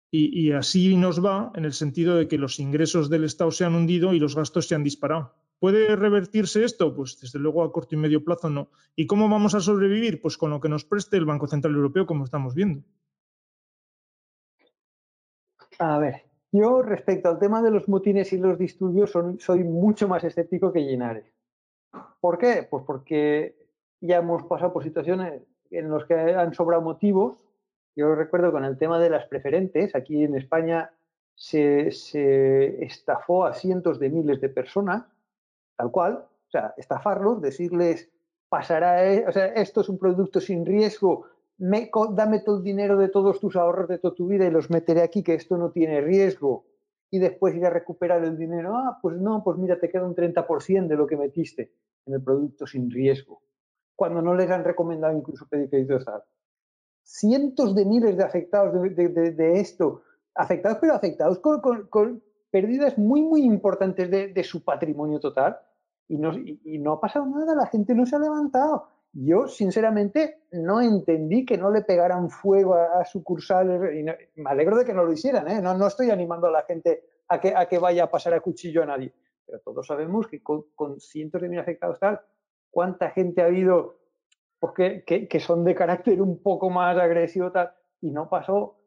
Y, 0.10 0.40
y 0.40 0.52
así 0.54 0.96
nos 0.96 1.24
va 1.24 1.52
en 1.56 1.66
el 1.66 1.74
sentido 1.74 2.16
de 2.16 2.28
que 2.30 2.38
los 2.38 2.60
ingresos 2.60 3.10
del 3.10 3.26
Estado 3.26 3.52
se 3.52 3.66
han 3.66 3.76
hundido 3.76 4.14
y 4.14 4.20
los 4.20 4.36
gastos 4.36 4.68
se 4.68 4.76
han 4.76 4.84
disparado. 4.84 5.34
¿Puede 5.64 5.96
revertirse 5.96 6.66
esto? 6.66 6.94
Pues 6.94 7.18
desde 7.22 7.40
luego 7.40 7.64
a 7.64 7.72
corto 7.72 7.96
y 7.96 7.98
medio 7.98 8.22
plazo 8.22 8.50
no. 8.50 8.68
¿Y 8.98 9.08
cómo 9.08 9.30
vamos 9.30 9.56
a 9.56 9.62
sobrevivir? 9.62 10.20
Pues 10.20 10.38
con 10.38 10.50
lo 10.50 10.60
que 10.60 10.68
nos 10.68 10.84
preste 10.84 11.16
el 11.16 11.24
Banco 11.24 11.48
Central 11.48 11.74
Europeo, 11.74 12.06
como 12.06 12.26
estamos 12.26 12.54
viendo. 12.54 12.84
A 15.80 16.00
ver, 16.00 16.24
yo 16.52 16.82
respecto 16.82 17.30
al 17.30 17.40
tema 17.40 17.62
de 17.62 17.72
los 17.72 17.88
motines 17.88 18.34
y 18.34 18.40
los 18.40 18.60
disturbios 18.60 19.14
soy 19.40 19.64
mucho 19.64 20.10
más 20.10 20.26
escéptico 20.26 20.74
que 20.74 20.82
Linares. 20.82 21.34
¿Por 22.20 22.38
qué? 22.38 22.68
Pues 22.70 22.84
porque 22.86 23.56
ya 24.02 24.18
hemos 24.18 24.44
pasado 24.44 24.74
por 24.74 24.84
situaciones 24.84 25.44
en 25.72 25.90
las 25.90 26.04
que 26.04 26.14
han 26.14 26.54
sobrado 26.54 26.82
motivos. 26.82 27.40
Yo 27.96 28.14
recuerdo 28.16 28.52
con 28.52 28.66
el 28.66 28.78
tema 28.78 29.00
de 29.00 29.12
las 29.12 29.28
preferentes, 29.28 29.96
aquí 29.96 30.26
en 30.26 30.36
España 30.36 30.92
se, 31.36 31.90
se 31.92 32.84
estafó 32.84 33.46
a 33.46 33.54
cientos 33.54 33.98
de 33.98 34.10
miles 34.10 34.42
de 34.42 34.50
personas 34.50 35.06
tal 35.84 35.92
cual, 35.92 36.14
o 36.14 36.50
sea, 36.50 36.74
estafarlos, 36.78 37.42
decirles, 37.42 38.10
pasará, 38.48 39.06
eh, 39.12 39.26
o 39.28 39.32
sea, 39.34 39.48
esto 39.48 39.82
es 39.82 39.90
un 39.90 39.98
producto 39.98 40.40
sin 40.40 40.66
riesgo, 40.66 41.26
me, 41.58 41.92
dame 42.12 42.40
todo 42.40 42.58
el 42.58 42.64
dinero 42.64 42.98
de 42.98 43.10
todos 43.10 43.42
tus 43.42 43.58
ahorros 43.58 43.90
de 43.90 43.98
toda 43.98 44.16
tu 44.16 44.28
vida 44.28 44.46
y 44.46 44.52
los 44.52 44.70
meteré 44.70 45.02
aquí, 45.02 45.24
que 45.24 45.34
esto 45.34 45.58
no 45.58 45.72
tiene 45.72 46.00
riesgo, 46.00 46.66
y 47.12 47.20
después 47.20 47.54
ir 47.56 47.66
a 47.66 47.70
recuperar 47.70 48.24
el 48.24 48.38
dinero, 48.38 48.78
ah, 48.78 48.98
pues 49.02 49.18
no, 49.18 49.44
pues 49.44 49.58
mira, 49.58 49.78
te 49.78 49.90
queda 49.90 50.06
un 50.06 50.16
30% 50.16 50.88
de 50.88 50.96
lo 50.96 51.06
que 51.06 51.18
metiste 51.18 51.74
en 52.06 52.14
el 52.14 52.24
producto 52.24 52.66
sin 52.66 52.90
riesgo, 52.90 53.42
cuando 53.96 54.22
no 54.22 54.34
les 54.34 54.50
han 54.50 54.64
recomendado 54.64 55.18
incluso 55.18 55.48
pedir 55.50 55.70
crédito 55.70 56.00
de 56.00 56.06
Cientos 57.04 57.76
de 57.76 57.84
miles 57.84 58.16
de 58.16 58.24
afectados 58.24 58.74
de, 58.74 59.60
esto, 59.60 60.04
afectados, 60.34 60.78
pero 60.80 60.94
afectados 60.94 61.40
con 61.40 62.24
pérdidas 62.54 63.00
muy, 63.00 63.24
muy 63.24 63.42
importantes 63.42 64.12
de, 64.12 64.44
su 64.44 64.64
patrimonio 64.64 65.20
total 65.20 65.58
y 66.14 66.80
no, 66.80 66.94
ha 66.94 67.00
pasado 67.00 67.26
nada, 67.26 67.56
la 67.56 67.68
gente 67.68 67.94
no 67.96 68.06
se 68.06 68.16
ha 68.16 68.20
levantado. 68.20 68.88
Yo, 69.14 69.48
sinceramente, 69.48 70.44
no 70.52 70.82
entendí 70.82 71.46
que 71.46 71.58
no 71.58 71.70
le 71.70 71.82
pegaran 71.82 72.30
fuego 72.30 72.76
a, 72.76 73.06
sucursales 73.06 73.96
y 73.96 74.04
me 74.42 74.50
alegro 74.50 74.78
de 74.78 74.86
que 74.86 74.94
no 74.94 75.04
lo 75.04 75.14
hicieran, 75.14 75.48
¿eh? 75.48 75.62
no, 75.62 75.76
no 75.76 75.88
estoy 75.88 76.10
animando 76.10 76.48
a 76.48 76.52
la 76.52 76.64
gente 76.64 77.04
a 77.28 77.40
que, 77.40 77.56
a 77.56 77.68
que 77.68 77.78
vaya 77.78 78.06
a 78.06 78.12
pasar 78.12 78.34
a 78.34 78.40
cuchillo 78.40 78.82
a 78.84 78.88
nadie, 78.88 79.14
pero 79.46 79.60
todos 79.60 79.86
sabemos 79.86 80.28
que 80.28 80.42
con, 80.42 81.00
cientos 81.00 81.42
de 81.42 81.50
mil 81.50 81.60
afectados 81.60 82.00
tal, 82.00 82.22
¿cuánta 82.72 83.12
gente 83.12 83.42
ha 83.42 83.46
habido 83.46 84.00
porque, 84.60 85.04
que, 85.06 85.28
que 85.28 85.40
son 85.40 85.64
de 85.64 85.76
carácter 85.76 86.22
un 86.22 86.42
poco 86.42 86.70
más 86.70 86.98
agresivo 86.98 87.52
tal, 87.52 87.72
y 88.02 88.12
no 88.12 88.30
pasó? 88.30 88.80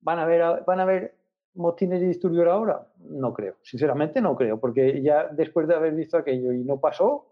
Van 0.00 0.18
a 0.18 0.26
ver, 0.26 0.64
van 0.66 0.80
a 0.80 0.84
ver 0.84 1.17
motines 1.58 2.02
y 2.02 2.06
disturbios 2.06 2.46
ahora? 2.46 2.86
No 3.00 3.34
creo, 3.34 3.56
sinceramente 3.62 4.20
no 4.20 4.34
creo, 4.36 4.58
porque 4.58 5.02
ya 5.02 5.28
después 5.28 5.68
de 5.68 5.74
haber 5.74 5.94
visto 5.94 6.16
aquello 6.16 6.52
y 6.52 6.64
no 6.64 6.80
pasó, 6.80 7.26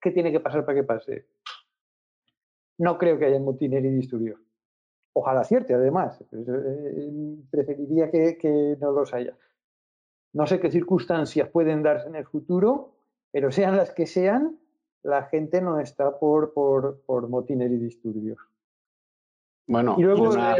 ¿qué 0.00 0.10
tiene 0.10 0.32
que 0.32 0.40
pasar 0.40 0.64
para 0.64 0.76
que 0.76 0.84
pase? 0.84 1.26
No 2.78 2.98
creo 2.98 3.18
que 3.18 3.26
haya 3.26 3.38
motines 3.38 3.84
y 3.84 3.90
disturbios. 3.90 4.40
Ojalá 5.12 5.44
cierte, 5.44 5.74
además. 5.74 6.24
Pues, 6.30 6.48
eh, 6.48 7.36
preferiría 7.50 8.10
que, 8.10 8.76
no 8.80 8.92
los 8.92 9.12
haya. 9.12 9.36
No 10.32 10.46
sé 10.46 10.58
qué 10.58 10.70
circunstancias 10.70 11.48
pueden 11.50 11.82
darse 11.82 12.08
en 12.08 12.16
el 12.16 12.26
futuro, 12.26 12.94
pero 13.30 13.52
sean 13.52 13.76
las 13.76 13.92
que 13.92 14.06
sean, 14.06 14.58
la 15.02 15.24
gente 15.24 15.60
no 15.60 15.78
está 15.78 16.18
por, 16.18 16.54
por, 16.54 17.02
por 17.02 17.28
motines 17.28 17.70
y 17.70 17.76
disturbios. 17.76 18.38
Bueno, 19.66 19.94
y 19.98 20.02
luego, 20.02 20.30
una 20.30 20.56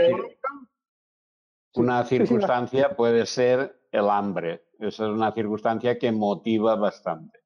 circunstancia 2.04 2.96
puede 2.96 3.26
ser 3.26 3.80
el 3.90 4.08
hambre. 4.08 4.64
Esa 4.78 5.04
es 5.04 5.10
una 5.10 5.32
circunstancia 5.32 5.98
que 5.98 6.12
motiva 6.12 6.76
bastante. 6.76 7.38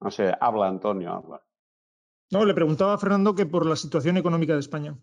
No 0.00 0.10
sé, 0.10 0.32
habla 0.40 0.68
Antonio, 0.68 1.12
habla. 1.12 1.42
No, 2.32 2.44
le 2.44 2.54
preguntaba 2.54 2.94
a 2.94 2.98
Fernando 2.98 3.34
que 3.34 3.46
por 3.46 3.66
la 3.66 3.76
situación 3.76 4.16
económica 4.16 4.54
de 4.54 4.60
España. 4.60 4.96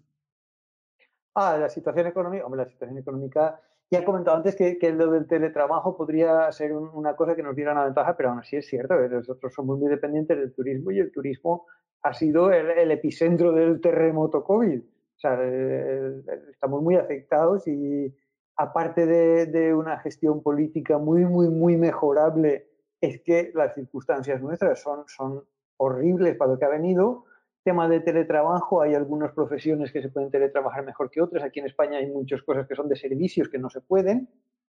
Ah, 1.36 1.58
la 1.58 1.70
situación 1.70 2.08
económica, 2.08 2.45
hombre, 2.45 2.64
la 2.64 2.70
situación 2.70 2.98
económica, 2.98 3.62
ya 3.91 3.99
he 3.99 4.04
comentado 4.04 4.38
antes 4.38 4.56
que, 4.56 4.78
que 4.80 4.91
lo 4.91 5.12
del 5.12 5.28
teletrabajo 5.28 5.95
podría 5.95 6.52
ser 6.52 6.74
una 6.74 7.16
cosa 7.16 7.36
que 7.36 7.44
nos 7.44 7.56
diera 7.56 7.74
una 7.74 7.86
ventaja, 7.86 8.18
pero 8.18 8.30
aún 8.30 8.40
así 8.40 8.56
es 8.56 8.68
cierto, 8.68 8.95
nosotros 8.95 9.54
somos 9.54 9.78
muy 9.78 9.90
dependientes 9.90 10.38
del 10.38 10.54
turismo 10.54 10.91
y 10.91 10.99
el 10.99 11.12
turismo 11.12 11.68
ha 12.02 12.14
sido 12.14 12.52
el 12.52 12.91
epicentro 12.91 13.52
del 13.52 13.82
terremoto 13.82 14.44
COVID. 14.44 14.82
O 15.18 15.19
sea, 15.19 15.38
eh, 15.41 16.22
estamos 16.52 16.84
muy 16.84 16.95
afectados 16.95 17.68
y 17.68 18.14
aparte 18.56 19.06
de, 19.07 19.73
una 19.73 19.99
gestión 19.99 20.44
política 20.44 20.99
muy, 20.99 21.26
muy, 21.26 21.49
muy 21.49 21.76
mejorable, 21.76 22.68
es 23.02 23.22
que 23.22 23.52
las 23.56 23.73
circunstancias 23.73 24.41
nuestras 24.41 24.81
son, 24.81 25.06
son 25.07 25.44
horribles 25.77 26.35
para 26.35 26.52
lo 26.52 26.60
que 26.60 26.65
ha 26.65 26.69
venido. 26.69 27.26
Tema 27.64 27.89
de 27.89 27.99
teletrabajo, 27.99 28.81
hay 28.81 28.94
algunas 28.94 29.31
profesiones 29.34 29.91
que 29.91 30.02
se 30.02 30.10
pueden 30.10 30.30
teletrabajar 30.30 30.85
mejor 30.85 31.10
que 31.10 31.22
otras. 31.22 31.44
Aquí 31.44 31.60
en 31.60 31.65
España 31.65 31.98
hay 31.98 32.07
muchas 32.07 32.44
cosas 32.44 32.68
que 32.68 32.76
son 32.76 32.88
de 32.88 32.95
servicios 32.95 33.49
que 33.49 33.57
no 33.57 33.69
se 33.69 33.81
pueden. 33.81 34.30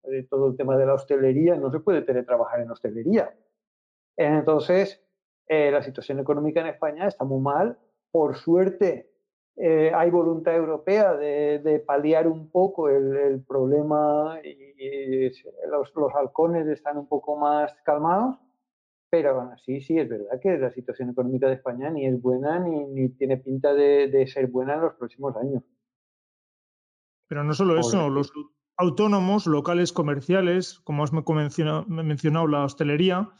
Eh, 0.04 0.26
todo 0.28 0.48
el 0.48 0.56
tema 0.56 0.76
de 0.76 0.86
la 0.86 0.94
hostelería, 0.94 1.54
no 1.56 1.70
se 1.70 1.78
puede 1.78 2.02
teletrabajar 2.02 2.60
en 2.60 2.70
hostelería. 2.70 3.32
Entonces, 4.16 5.00
eh, 5.46 5.70
la 5.70 5.82
situación 5.82 6.18
económica 6.18 6.60
en 6.60 6.66
España 6.66 7.06
está 7.06 7.24
muy 7.24 7.40
mal. 7.40 7.78
Por 8.10 8.36
suerte, 8.36 9.11
eh, 9.56 9.92
hay 9.94 10.10
voluntad 10.10 10.54
europea 10.56 11.14
de, 11.14 11.82
paliar 11.86 12.26
un 12.26 12.50
poco 12.50 12.88
el, 12.88 13.44
problema 13.46 14.38
y, 14.42 15.30
los, 15.68 15.92
halcones 16.14 16.66
están 16.68 16.96
un 16.96 17.06
poco 17.06 17.36
más 17.36 17.74
calmados, 17.84 18.38
pero 19.10 19.40
así 19.52 19.80
sí 19.82 19.98
es 19.98 20.08
verdad 20.08 20.40
que 20.40 20.56
la 20.56 20.70
situación 20.70 21.10
económica 21.10 21.48
de 21.48 21.54
España 21.54 21.90
ni 21.90 22.06
es 22.06 22.20
buena 22.20 22.58
ni, 22.60 23.10
tiene 23.10 23.36
pinta 23.36 23.74
de, 23.74 24.26
ser 24.26 24.46
buena 24.46 24.74
en 24.74 24.80
los 24.80 24.94
próximos 24.94 25.36
años. 25.36 25.62
Pero 27.28 27.44
no 27.44 27.52
solo 27.52 27.78
eso, 27.78 28.08
los 28.08 28.32
autónomos, 28.78 29.46
locales 29.46 29.92
comerciales, 29.92 30.80
como 30.80 31.04
has 31.04 31.12
mencionado, 31.12 31.84
mencionado 31.86 32.46
la 32.46 32.64
hostelería, 32.64 33.30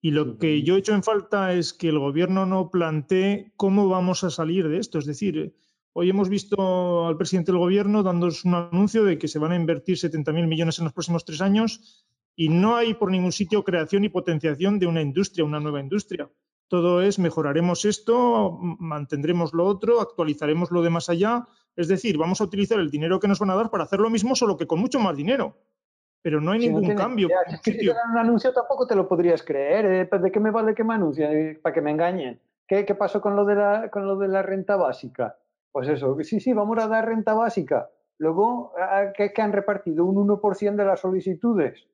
y 0.00 0.12
lo 0.12 0.38
que 0.38 0.62
yo 0.62 0.76
he 0.76 0.78
hecho 0.78 0.94
en 0.94 1.02
falta 1.02 1.52
es 1.54 1.72
que 1.72 1.88
el 1.88 1.98
gobierno 1.98 2.46
no 2.46 2.70
plantee 2.70 3.52
cómo 3.56 3.88
vamos 3.88 4.22
a 4.22 4.30
salir 4.30 4.68
de 4.68 4.78
esto. 4.78 4.98
Es 4.98 5.06
decir, 5.06 5.56
hoy 5.92 6.10
hemos 6.10 6.28
visto 6.28 7.06
al 7.06 7.16
presidente 7.16 7.50
del 7.50 7.58
gobierno 7.58 8.02
dando 8.02 8.28
un 8.44 8.54
anuncio 8.54 9.04
de 9.04 9.18
que 9.18 9.28
se 9.28 9.40
van 9.40 9.52
a 9.52 9.56
invertir 9.56 9.96
70.000 9.96 10.46
millones 10.46 10.78
en 10.78 10.84
los 10.84 10.92
próximos 10.92 11.24
tres 11.24 11.40
años 11.40 12.04
y 12.36 12.48
no 12.48 12.76
hay 12.76 12.94
por 12.94 13.10
ningún 13.10 13.32
sitio 13.32 13.64
creación 13.64 14.04
y 14.04 14.08
potenciación 14.08 14.78
de 14.78 14.86
una 14.86 15.02
industria, 15.02 15.44
una 15.44 15.58
nueva 15.58 15.80
industria. 15.80 16.30
Todo 16.68 17.02
es 17.02 17.18
mejoraremos 17.18 17.84
esto, 17.84 18.56
mantendremos 18.78 19.52
lo 19.54 19.64
otro, 19.64 20.00
actualizaremos 20.00 20.70
lo 20.70 20.82
de 20.82 20.90
más 20.90 21.08
allá. 21.08 21.48
Es 21.74 21.88
decir, 21.88 22.18
vamos 22.18 22.40
a 22.40 22.44
utilizar 22.44 22.78
el 22.78 22.90
dinero 22.90 23.18
que 23.18 23.26
nos 23.26 23.40
van 23.40 23.50
a 23.50 23.56
dar 23.56 23.70
para 23.70 23.84
hacer 23.84 23.98
lo 23.98 24.10
mismo, 24.10 24.36
solo 24.36 24.56
que 24.56 24.66
con 24.66 24.78
mucho 24.78 25.00
más 25.00 25.16
dinero. 25.16 25.56
Pero 26.22 26.40
no 26.40 26.52
hay 26.52 26.60
ningún 26.60 26.94
cambio. 26.94 27.28
si 27.62 27.76
te 27.76 27.86
dan 27.86 28.10
un 28.12 28.18
anuncio 28.18 28.52
tampoco 28.52 28.86
te 28.86 28.94
lo 28.94 29.08
podrías 29.08 29.42
creer. 29.42 29.86
¿eh? 29.86 30.18
¿De 30.18 30.30
qué 30.30 30.40
me 30.40 30.50
vale 30.50 30.74
que 30.74 30.84
me 30.84 30.94
anuncien? 30.94 31.60
Para 31.62 31.74
que 31.74 31.80
me 31.80 31.90
engañen. 31.90 32.40
¿Qué, 32.66 32.84
¿Qué, 32.84 32.94
pasó 32.94 33.20
con 33.20 33.34
lo, 33.34 33.44
de 33.44 33.54
la, 33.54 33.88
con 33.90 34.06
lo 34.06 34.16
de 34.16 34.28
la 34.28 34.42
renta 34.42 34.76
básica? 34.76 35.36
Pues 35.72 35.88
eso, 35.88 36.16
sí, 36.22 36.40
sí, 36.40 36.52
vamos 36.52 36.78
a 36.78 36.88
dar 36.88 37.06
renta 37.06 37.34
básica. 37.34 37.88
Luego, 38.18 38.72
¿qué, 39.16 39.32
han 39.38 39.52
repartido? 39.52 40.04
Un 40.04 40.28
1% 40.28 40.76
de 40.76 40.84
las 40.84 41.00
solicitudes. 41.00 41.86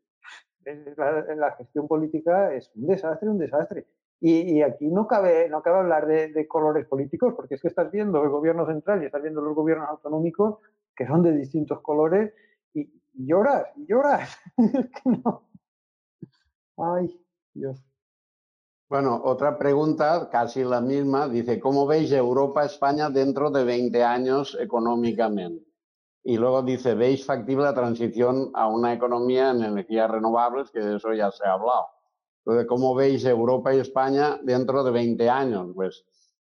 La, 0.97 1.23
la, 1.35 1.53
gestión 1.53 1.87
política 1.87 2.55
es 2.55 2.73
un 2.75 2.87
desastre, 2.87 3.29
un 3.29 3.39
desastre. 3.39 3.87
Y, 4.27 4.63
aquí 4.63 4.89
no 4.89 5.07
cabe, 5.07 5.51
no 5.51 5.61
cabe 5.61 5.81
hablar 5.81 6.07
de, 6.07 6.49
colores 6.49 6.87
políticos, 6.87 7.35
porque 7.37 7.57
es 7.57 7.61
que 7.61 7.69
estás 7.69 7.91
viendo 7.91 8.23
el 8.23 8.31
gobierno 8.31 8.65
central 8.65 9.03
y 9.03 9.07
estás 9.07 9.21
viendo 9.21 9.43
los 9.43 9.55
gobiernos 9.55 9.87
autonómicos 9.91 10.61
que 10.97 11.07
son 11.07 11.23
de 11.23 11.33
distintos 11.33 11.81
colores 11.83 12.33
y, 13.15 13.27
lloras, 13.27 13.67
y 13.77 13.87
lloras. 13.87 14.39
Ay, 16.77 17.21
Dios. 17.53 17.83
Bueno, 18.89 19.21
otra 19.25 19.59
pregunta, 19.59 20.29
casi 20.31 20.63
la 20.63 20.81
misma, 20.81 21.29
dice, 21.29 21.59
¿cómo 21.59 21.87
veis 21.87 22.13
Europa-España 22.13 23.11
dentro 23.11 23.51
de 23.51 23.65
20 23.65 24.05
años 24.05 24.57
económicamente? 24.61 25.65
Y 26.23 26.37
luego 26.37 26.63
dice, 26.63 26.95
¿veis 26.95 27.25
factible 27.25 27.65
la 27.65 27.75
transición 27.75 28.51
a 28.55 28.67
una 28.69 28.93
economía 28.93 29.51
en 29.51 29.63
energías 29.63 30.11
renovables? 30.11 30.71
Que 30.71 30.81
de 30.81 30.97
eso 30.97 31.13
ya 31.13 31.31
se 31.31 31.47
ha 31.47 31.53
hablado. 31.53 31.87
Entonces, 32.45 32.67
¿cómo 32.67 32.95
veis 32.95 33.25
Europa 33.25 33.75
y 33.75 33.79
España 33.79 34.39
dentro 34.43 34.85
de 34.85 34.91
20 34.91 35.29
años? 35.29 35.71
Pues, 35.75 36.05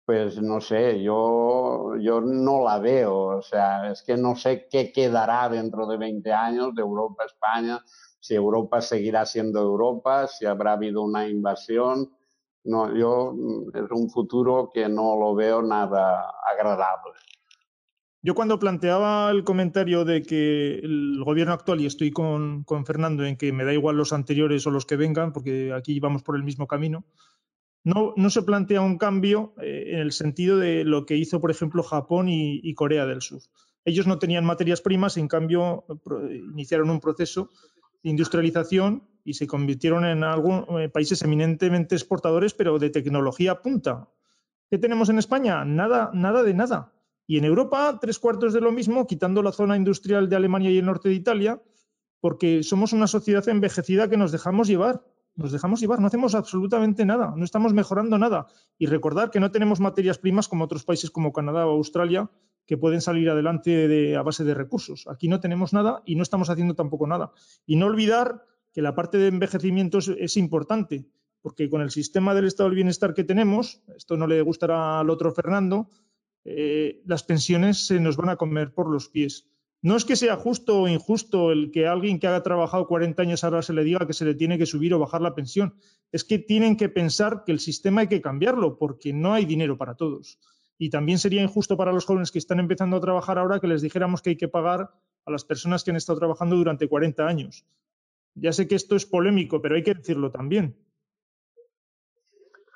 pues 0.10 0.42
no 0.42 0.60
sé, 0.60 1.04
yo, 1.04 1.96
yo 2.00 2.20
no 2.20 2.64
la 2.64 2.80
veo. 2.80 3.38
O 3.38 3.42
sea, 3.44 3.92
es 3.92 4.02
que 4.02 4.18
no 4.18 4.36
sé 4.36 4.68
qué 4.68 4.92
quedará 4.92 5.48
dentro 5.50 5.86
de 5.86 5.98
20 5.98 6.34
años 6.34 6.74
de 6.74 6.82
Europa, 6.82 7.26
España, 7.26 7.80
si 8.20 8.34
Europa 8.34 8.82
seguirá 8.82 9.28
siendo 9.28 9.62
Europa, 9.62 10.26
si 10.26 10.48
habrá 10.48 10.72
habido 10.72 11.04
una 11.04 11.28
invasión. 11.28 12.10
No, 12.64 12.92
yo 12.92 13.36
es 13.72 13.92
un 13.92 14.10
futuro 14.10 14.72
que 14.74 14.90
no 14.90 15.16
lo 15.16 15.36
veo 15.36 15.62
nada 15.62 16.34
agradable. 16.52 17.14
Yo 18.24 18.34
cuando 18.34 18.58
planteaba 18.58 19.30
el 19.30 19.44
comentario 19.44 20.06
de 20.06 20.24
que 20.24 20.80
el 20.80 21.24
gobierno 21.24 21.54
actual, 21.54 21.82
y 21.82 21.86
estoy 21.86 22.10
con, 22.10 22.66
Fernando 22.84 23.26
en 23.26 23.38
que 23.38 23.54
me 23.54 23.64
da 23.64 23.74
igual 23.74 23.96
los 23.96 24.12
anteriores 24.12 24.66
o 24.66 24.72
los 24.72 24.88
que 24.88 24.96
vengan, 24.96 25.34
porque 25.34 25.72
aquí 25.72 26.00
vamos 26.00 26.24
por 26.24 26.36
el 26.36 26.44
mismo 26.44 26.66
camino, 26.66 27.06
no, 27.84 28.30
se 28.30 28.42
plantea 28.42 28.82
un 28.82 28.98
cambio 28.98 29.54
eh, 29.62 29.94
en 29.94 30.00
el 30.00 30.12
sentido 30.12 30.58
de 30.58 30.84
lo 30.84 31.06
que 31.06 31.16
hizo, 31.16 31.40
por 31.40 31.52
ejemplo, 31.52 31.84
Japón 31.84 32.28
y, 32.30 32.74
Corea 32.74 33.06
del 33.06 33.22
Sur. 33.22 33.42
Ellos 33.86 34.08
no 34.08 34.20
tenían 34.20 34.46
materias 34.46 34.82
primas, 34.82 35.18
en 35.18 35.28
cambio 35.28 35.86
iniciaron 36.54 36.90
un 36.90 37.00
proceso 37.00 37.50
de 38.04 38.10
industrialización 38.10 39.08
y 39.24 39.34
se 39.34 39.48
convirtieron 39.48 40.06
en 40.06 40.24
eh, 40.24 40.90
países 40.90 41.22
eminentemente 41.22 41.96
exportadores, 41.96 42.54
pero 42.54 42.80
de 42.80 42.90
tecnología 42.90 43.62
punta. 43.62 44.10
¿Qué 44.70 44.78
tenemos 44.78 45.10
en 45.10 45.18
España? 45.18 45.66
Nada, 45.66 46.12
nada 46.14 46.44
de 46.44 46.54
nada. 46.54 46.94
Y 47.26 47.38
en 47.38 47.46
Europa, 47.46 47.98
tres 48.02 48.20
cuartos 48.20 48.54
de 48.54 48.62
lo 48.62 48.72
mismo, 48.72 49.08
quitando 49.08 49.42
la 49.44 49.52
zona 49.52 49.78
industrial 49.78 50.30
de 50.30 50.36
Alemania 50.36 50.72
y 50.72 50.80
el 50.80 50.86
norte 50.86 51.10
de 51.10 51.16
Italia, 51.16 51.62
porque 52.20 52.64
somos 52.64 52.94
una 52.94 53.08
sociedad 53.08 53.48
envejecida 53.48 54.10
que 54.10 54.18
nos 54.18 54.32
dejamos 54.32 54.68
llevar. 54.68 55.04
Nos 55.40 55.54
dejamos 55.54 55.80
llevar, 55.80 56.02
no 56.02 56.08
hacemos 56.08 56.36
absolutamente 56.36 57.06
nada, 57.06 57.34
no 57.34 57.46
estamos 57.46 57.74
mejorando 57.74 58.18
nada. 58.18 58.48
Y 58.78 58.88
recordar 58.88 59.32
que 59.32 59.40
no 59.40 59.52
tenemos 59.52 59.80
materias 59.80 60.18
primas 60.18 60.50
como 60.50 60.66
otros 60.66 60.84
países 60.84 61.12
como 61.12 61.32
Canadá 61.32 61.66
o 61.66 61.72
Australia, 61.72 62.30
que 62.66 62.76
pueden 62.76 63.00
salir 63.00 63.30
adelante 63.30 64.18
a 64.18 64.22
base 64.22 64.44
de 64.44 64.54
recursos. 64.54 65.08
Aquí 65.08 65.30
no 65.30 65.40
tenemos 65.40 65.72
nada 65.72 66.04
y 66.06 66.16
no 66.16 66.24
estamos 66.24 66.50
haciendo 66.50 66.76
tampoco 66.76 67.08
nada. 67.08 67.32
Y 67.66 67.78
no 67.78 67.86
olvidar 67.86 68.44
que 68.74 68.82
la 68.82 68.96
parte 68.96 69.18
de 69.18 69.28
envejecimiento 69.28 70.00
es 70.00 70.36
importante, 70.36 71.08
porque 71.42 71.70
con 71.70 71.82
el 71.82 71.90
sistema 71.90 72.36
del 72.36 72.46
estado 72.46 72.68
del 72.68 72.76
bienestar 72.76 73.14
que 73.14 73.24
tenemos, 73.24 73.82
esto 73.96 74.18
no 74.18 74.28
le 74.28 74.42
gustará 74.42 75.00
al 75.00 75.10
otro 75.10 75.32
Fernando, 75.32 75.88
eh, 76.44 77.02
las 77.06 77.24
pensiones 77.24 77.88
se 77.88 78.02
nos 78.02 78.18
van 78.18 78.28
a 78.28 78.36
comer 78.36 78.74
por 78.74 78.90
los 78.90 79.08
pies. 79.08 79.49
No 79.82 79.96
es 79.96 80.04
que 80.04 80.18
sea 80.18 80.36
justo 80.36 80.82
o 80.82 80.88
injusto 80.90 81.52
el 81.52 81.72
que 81.72 81.88
alguien 81.88 82.20
que 82.20 82.28
haya 82.28 82.44
trabajado 82.44 82.88
40 82.88 83.22
años 83.22 83.44
ahora 83.44 83.62
se 83.62 83.72
le 83.72 83.86
diga 83.86 84.06
que 84.06 84.14
se 84.14 84.26
le 84.26 84.36
tiene 84.36 84.58
que 84.58 84.66
subir 84.66 84.94
o 84.94 85.00
bajar 85.00 85.22
la 85.22 85.36
pensión. 85.36 85.76
Es 86.12 86.26
que 86.26 86.38
tienen 86.38 86.76
que 86.76 86.90
pensar 86.90 87.44
que 87.46 87.54
el 87.54 87.60
sistema 87.60 88.02
hay 88.02 88.08
que 88.08 88.22
cambiarlo 88.22 88.78
porque 88.78 89.14
no 89.14 89.34
hay 89.34 89.46
dinero 89.46 89.78
para 89.78 89.96
todos. 89.96 90.38
Y 90.78 90.90
también 90.90 91.18
sería 91.18 91.42
injusto 91.42 91.78
para 91.78 91.94
los 91.94 92.06
jóvenes 92.06 92.32
que 92.32 92.40
están 92.40 92.60
empezando 92.60 92.98
a 92.98 93.02
trabajar 93.02 93.38
ahora 93.38 93.60
que 93.60 93.68
les 93.68 93.82
dijéramos 93.82 94.22
que 94.22 94.32
hay 94.32 94.38
que 94.38 94.48
pagar 94.50 94.92
a 95.26 95.32
las 95.32 95.46
personas 95.46 95.84
que 95.84 95.92
han 95.92 95.98
estado 95.98 96.20
trabajando 96.20 96.58
durante 96.58 96.88
40 96.90 97.26
años. 97.26 97.66
Ya 98.36 98.52
sé 98.52 98.68
que 98.68 98.76
esto 98.76 98.96
es 98.96 99.06
polémico, 99.06 99.62
pero 99.62 99.76
hay 99.76 99.84
que 99.84 99.94
decirlo 99.94 100.30
también. 100.30 100.78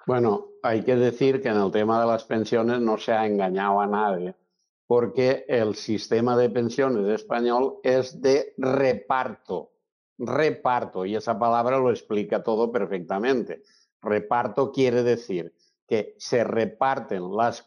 Bueno, 0.06 0.48
hay 0.62 0.84
que 0.84 0.96
decir 0.96 1.42
que 1.42 1.50
en 1.50 1.58
el 1.58 1.72
tema 1.72 2.02
de 2.02 2.08
las 2.08 2.26
pensiones 2.26 2.82
no 2.82 2.98
se 2.98 3.14
ha 3.14 3.26
engañado 3.26 3.80
a 3.80 3.88
nadie, 3.88 4.36
porque 4.88 5.46
el 5.48 5.76
sistema 5.76 6.38
de 6.38 6.50
pensiones 6.50 7.08
español 7.08 7.80
es 7.84 8.22
de 8.22 8.54
reparto, 8.58 9.72
reparto, 10.18 11.06
y 11.06 11.16
esa 11.16 11.38
palabra 11.40 11.78
lo 11.78 11.90
explica 11.90 12.44
todo 12.44 12.72
perfectamente. 12.72 13.64
Reparto 14.02 14.72
quiere 14.72 15.04
decir 15.04 15.54
que 15.88 16.16
se 16.18 16.44
reparten 16.44 17.36
las, 17.36 17.64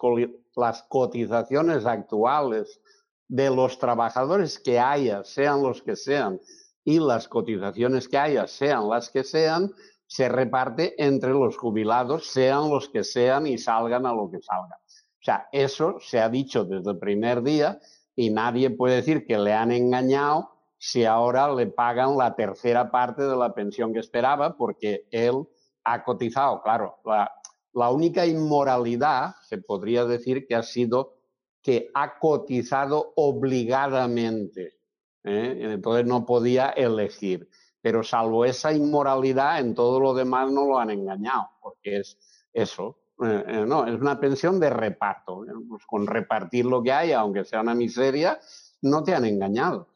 las 0.55 0.83
cotizaciones 0.85 1.87
actuales 1.87 2.81
de 3.29 3.51
los 3.51 3.79
trabajadores 3.79 4.59
que 4.59 4.79
haya, 4.79 5.25
sean 5.25 5.63
los 5.63 5.83
que 5.83 5.97
sean, 5.97 6.41
y 6.85 7.01
las 7.01 7.27
cotizaciones 7.29 8.09
que 8.09 8.19
haya, 8.19 8.47
sean 8.47 8.89
las 8.89 9.11
que 9.11 9.25
sean, 9.25 9.73
se 10.07 10.29
reparte 10.29 10.95
entre 11.03 11.31
los 11.31 11.57
jubilados, 11.57 12.29
sean 12.29 12.71
los 12.71 12.89
que 12.89 13.03
sean 13.03 13.47
y 13.47 13.59
salgan 13.59 14.07
a 14.07 14.15
lo 14.15 14.31
que 14.31 14.41
salgan. 14.41 14.79
Sea, 15.27 15.49
eso 15.51 15.99
se 15.99 16.21
ha 16.21 16.29
dicho 16.29 16.65
desde 16.65 16.93
el 16.93 16.99
primer 16.99 17.43
día 17.43 17.81
y 18.15 18.31
nadie 18.31 18.71
puede 18.71 18.95
decir 18.95 19.27
que 19.27 19.37
le 19.37 19.53
han 19.53 19.73
engañado 19.73 20.53
si 20.79 21.05
ahora 21.05 21.53
le 21.53 21.67
pagan 21.67 22.17
la 22.17 22.37
tercera 22.37 22.93
parte 22.93 23.25
de 23.25 23.35
la 23.35 23.53
pensión 23.53 23.93
que 23.93 23.99
esperaba 23.99 24.57
porque 24.57 25.09
él 25.11 25.43
ha 25.83 26.05
cotizado. 26.05 26.63
Claro, 26.63 27.01
la, 27.05 27.91
única 27.91 28.25
inmoralidad 28.25 29.35
se 29.43 29.59
podría 29.59 30.05
decir 30.05 30.47
que 30.47 30.55
ha 30.55 30.63
sido 30.63 31.17
que 31.61 31.91
ha 31.93 32.21
cotizado 32.21 33.13
obligadamente. 33.17 34.77
¿eh? 35.25 35.59
Entonces 35.73 36.07
no 36.07 36.25
podía 36.25 36.69
elegir 36.69 37.49
pero 37.81 38.05
salvo 38.05 38.45
esa 38.45 38.73
inmoralidad, 38.73 39.59
en 39.59 39.75
todo 39.75 39.99
lo 39.99 40.15
demás 40.15 40.53
no 40.53 40.67
lo 40.67 40.79
han 40.79 40.91
engañado, 40.91 41.51
porque 41.61 41.99
es 41.99 42.19
eso. 42.53 42.99
Eh, 43.23 43.45
eh, 43.47 43.65
no, 43.67 43.87
es 43.87 43.99
una 43.99 44.21
pensión 44.21 44.61
de 44.61 44.71
reparto. 44.71 45.45
¿eh? 45.45 45.53
Pues 45.69 45.85
con 45.87 46.07
repartir 46.07 46.67
lo 46.67 46.83
que 46.83 46.93
hay, 46.93 47.13
aunque 47.13 47.45
sea 47.45 47.61
una 47.61 47.75
miseria, 47.75 48.39
no 48.83 49.03
te 49.03 49.15
han 49.15 49.25
engañado. 49.25 49.89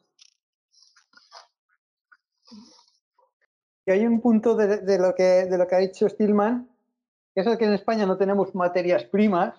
Y 3.85 3.91
hay 3.91 4.05
un 4.05 4.21
punto 4.21 4.55
de, 4.55 4.99
lo, 4.99 5.15
que, 5.15 5.47
ha 5.71 5.77
dicho 5.77 6.07
Stillman, 6.07 6.69
que 7.33 7.41
es 7.41 7.57
que 7.57 7.65
en 7.65 7.73
España 7.73 8.05
no 8.05 8.17
tenemos 8.17 8.53
materias 8.53 9.03
primas. 9.05 9.55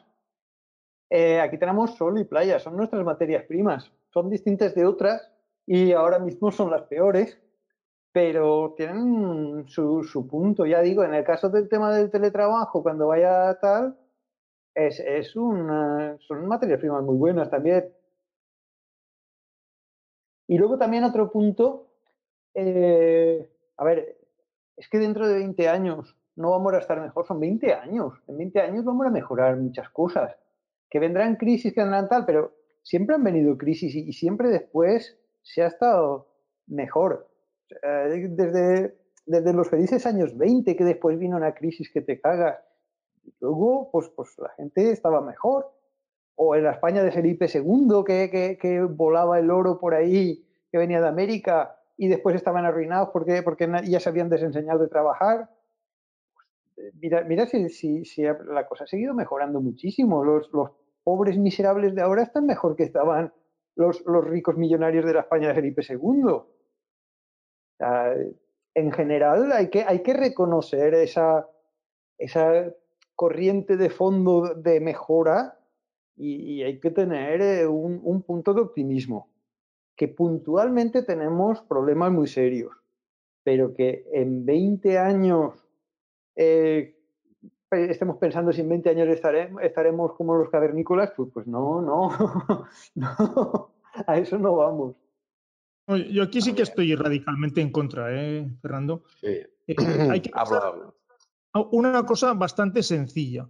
aquí 1.10 1.58
tenemos 1.58 1.96
sol 1.96 2.18
y 2.18 2.24
playa, 2.24 2.58
son 2.58 2.76
nuestras 2.76 3.04
materias 3.04 3.44
primas. 3.44 3.90
Son 4.10 4.30
distintas 4.30 4.74
de 4.74 4.86
otras 4.86 5.28
y 5.66 5.92
ahora 5.92 6.18
mismo 6.18 6.52
son 6.52 6.70
las 6.70 6.82
peores 6.82 7.41
pero 8.12 8.74
tienen 8.76 9.66
su, 9.68 10.28
punto. 10.30 10.66
Ya 10.66 10.80
digo, 10.82 11.04
en 11.04 11.14
el 11.14 11.24
caso 11.24 11.48
del 11.48 11.68
tema 11.68 11.92
del 11.94 12.10
teletrabajo, 12.10 12.82
cuando 12.82 13.08
vaya 13.08 13.58
tal, 13.60 13.96
es, 14.74 15.00
es 15.00 15.30
son 15.30 16.46
materias 16.46 16.78
primas 16.78 17.02
muy 17.02 17.16
buenas 17.16 17.50
también. 17.50 17.92
Y 20.46 20.58
luego 20.58 20.76
también 20.76 21.04
otro 21.04 21.30
punto, 21.30 21.88
eh, 22.54 23.50
a 23.78 23.84
ver, 23.84 24.18
es 24.76 24.88
que 24.88 24.98
dentro 24.98 25.26
de 25.26 25.34
20 25.34 25.68
años 25.68 26.16
no 26.36 26.50
vamos 26.50 26.74
a 26.74 26.78
estar 26.78 27.00
mejor, 27.00 27.26
son 27.26 27.40
20 27.40 27.72
años. 27.72 28.14
En 28.26 28.36
20 28.36 28.60
años 28.60 28.84
vamos 28.84 29.06
a 29.06 29.10
mejorar 29.10 29.56
muchas 29.56 29.88
cosas. 29.90 30.36
Que 30.90 30.98
vendrán 30.98 31.36
crisis, 31.36 31.72
que 31.72 31.80
vendrán 31.80 32.08
tal, 32.08 32.26
pero 32.26 32.52
siempre 32.82 33.14
han 33.14 33.24
venido 33.24 33.56
crisis 33.56 33.94
y 33.94 34.12
siempre 34.12 34.48
después 34.48 35.18
se 35.40 35.62
ha 35.62 35.68
estado 35.68 36.28
mejor. 36.66 37.31
Eh, 37.82 38.28
desde, 38.30 38.96
desde 39.26 39.52
los 39.52 39.68
felices 39.68 40.06
años 40.06 40.36
20, 40.36 40.76
que 40.76 40.84
después 40.84 41.18
vino 41.18 41.36
una 41.36 41.54
crisis 41.54 41.90
que 41.90 42.00
te 42.00 42.20
cagas. 42.20 42.58
luego, 43.40 43.90
pues, 43.90 44.08
pues 44.10 44.30
la 44.38 44.50
gente 44.50 44.90
estaba 44.90 45.20
mejor. 45.20 45.70
O 46.34 46.56
en 46.56 46.64
la 46.64 46.72
España 46.72 47.02
de 47.02 47.12
Felipe 47.12 47.46
II, 47.52 48.04
que, 48.06 48.58
que, 48.60 48.80
volaba 48.82 49.38
el 49.38 49.50
oro 49.50 49.78
por 49.78 49.94
ahí, 49.94 50.46
que 50.70 50.78
venía 50.78 51.00
de 51.00 51.08
América, 51.08 51.76
y 51.96 52.08
después 52.08 52.34
estaban 52.34 52.64
arruinados 52.64 53.10
porque, 53.12 53.42
porque 53.42 53.68
ya 53.84 54.00
se 54.00 54.08
habían 54.08 54.28
desenseñado 54.28 54.80
de 54.80 54.88
trabajar. 54.88 55.50
Pues, 56.34 56.94
mira, 56.94 57.22
mira 57.24 57.46
si, 57.46 57.68
si, 57.68 58.04
si, 58.04 58.22
la 58.22 58.66
cosa 58.66 58.84
ha 58.84 58.86
seguido 58.86 59.14
mejorando 59.14 59.60
muchísimo. 59.60 60.24
Los, 60.24 60.50
los 60.52 60.70
pobres 61.04 61.38
miserables 61.38 61.94
de 61.94 62.02
ahora 62.02 62.22
están 62.22 62.46
mejor 62.46 62.76
que 62.76 62.84
estaban 62.84 63.32
los, 63.76 64.04
los 64.06 64.24
ricos 64.24 64.56
millonarios 64.56 65.04
de 65.04 65.14
la 65.14 65.20
España 65.20 65.48
de 65.48 65.54
Felipe 65.54 65.82
II. 65.88 66.42
En 68.74 68.92
general 68.92 69.52
hay 69.52 69.68
que, 69.68 70.12
reconocer 70.12 70.94
esa, 70.94 71.48
esa 72.18 72.72
corriente 73.14 73.76
de 73.76 73.90
fondo 73.90 74.54
de 74.54 74.80
mejora 74.80 75.58
y, 76.16 76.62
hay 76.62 76.78
que 76.78 76.90
tener 76.90 77.40
eh, 77.40 77.66
un, 77.66 78.22
punto 78.22 78.54
de 78.54 78.60
optimismo. 78.60 79.28
Que 79.96 80.08
puntualmente 80.08 81.02
tenemos 81.02 81.60
problemas 81.62 82.10
muy 82.12 82.26
serios, 82.26 82.72
pero 83.44 83.74
que 83.74 84.06
en 84.12 84.44
20 84.46 84.98
años 84.98 85.54
eh, 86.36 86.96
estemos 87.70 88.16
pensando 88.16 88.52
si 88.52 88.62
en 88.62 88.70
20 88.70 88.90
años 88.90 89.08
estaremos, 89.08 89.62
estaremos 89.62 90.14
como 90.14 90.34
los 90.36 90.50
cavernícolas, 90.50 91.12
pues, 91.16 91.28
pues 91.32 91.46
no, 91.46 91.82
no, 91.82 92.10
no, 92.94 93.70
a 94.06 94.18
eso 94.18 94.38
no 94.38 94.56
vamos. 94.56 94.96
Yo 95.86 96.22
aquí 96.22 96.40
sí 96.40 96.52
que 96.54 96.62
estoy 96.62 96.94
radicalmente 96.94 97.60
en 97.60 97.70
contra, 97.70 98.06
¿eh, 98.10 98.48
Fernando? 98.60 99.04
Sí. 99.20 99.38
Eh, 99.66 99.76
hay 100.10 100.20
que 100.20 100.30
una 101.70 102.04
cosa 102.06 102.32
bastante 102.34 102.82
sencilla. 102.82 103.48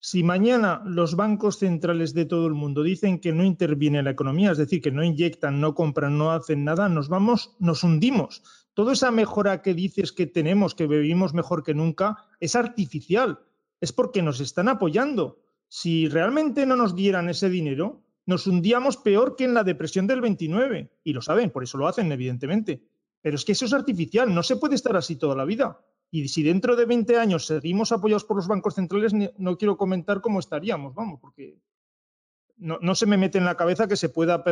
Si 0.00 0.22
mañana 0.22 0.82
los 0.84 1.16
bancos 1.16 1.58
centrales 1.58 2.12
de 2.12 2.26
todo 2.26 2.46
el 2.46 2.52
mundo 2.52 2.82
dicen 2.82 3.18
que 3.20 3.32
no 3.32 3.42
interviene 3.42 4.02
la 4.02 4.10
economía, 4.10 4.50
es 4.50 4.58
decir, 4.58 4.82
que 4.82 4.90
no 4.90 5.02
inyectan, 5.02 5.60
no 5.60 5.74
compran, 5.74 6.18
no 6.18 6.32
hacen 6.32 6.64
nada, 6.64 6.90
nos 6.90 7.08
vamos, 7.08 7.56
nos 7.58 7.84
hundimos. 7.84 8.42
Toda 8.74 8.92
esa 8.92 9.10
mejora 9.10 9.62
que 9.62 9.72
dices 9.72 10.12
que 10.12 10.26
tenemos, 10.26 10.74
que 10.74 10.86
vivimos 10.86 11.32
mejor 11.32 11.62
que 11.62 11.74
nunca, 11.74 12.26
es 12.40 12.54
artificial. 12.54 13.40
Es 13.80 13.92
porque 13.92 14.20
nos 14.20 14.40
están 14.40 14.68
apoyando. 14.68 15.40
Si 15.68 16.08
realmente 16.08 16.66
no 16.66 16.76
nos 16.76 16.94
dieran 16.94 17.30
ese 17.30 17.48
dinero, 17.48 18.03
nos 18.26 18.46
hundíamos 18.46 18.96
peor 18.96 19.36
que 19.36 19.44
en 19.44 19.54
la 19.54 19.64
depresión 19.64 20.06
del 20.06 20.20
29. 20.20 20.90
Y 21.04 21.12
lo 21.12 21.22
saben, 21.22 21.50
por 21.50 21.62
eso 21.62 21.78
lo 21.78 21.86
hacen, 21.88 22.10
evidentemente. 22.12 22.82
Pero 23.20 23.36
es 23.36 23.44
que 23.44 23.52
eso 23.52 23.64
es 23.64 23.72
artificial, 23.72 24.34
no 24.34 24.42
se 24.42 24.56
puede 24.56 24.74
estar 24.74 24.96
así 24.96 25.16
toda 25.16 25.34
la 25.34 25.44
vida. 25.44 25.80
Y 26.10 26.28
si 26.28 26.42
dentro 26.42 26.76
de 26.76 26.84
20 26.84 27.18
años 27.18 27.46
seguimos 27.46 27.90
apoyados 27.90 28.24
por 28.24 28.36
los 28.36 28.46
bancos 28.46 28.74
centrales, 28.74 29.12
no 29.36 29.58
quiero 29.58 29.76
comentar 29.76 30.20
cómo 30.20 30.38
estaríamos, 30.38 30.94
vamos, 30.94 31.18
porque 31.20 31.58
no, 32.56 32.94
se 32.94 33.06
me 33.06 33.16
mete 33.16 33.38
en 33.38 33.44
la 33.44 33.56
cabeza 33.56 33.88
que 33.88 33.96
se 33.96 34.08
pueda 34.08 34.44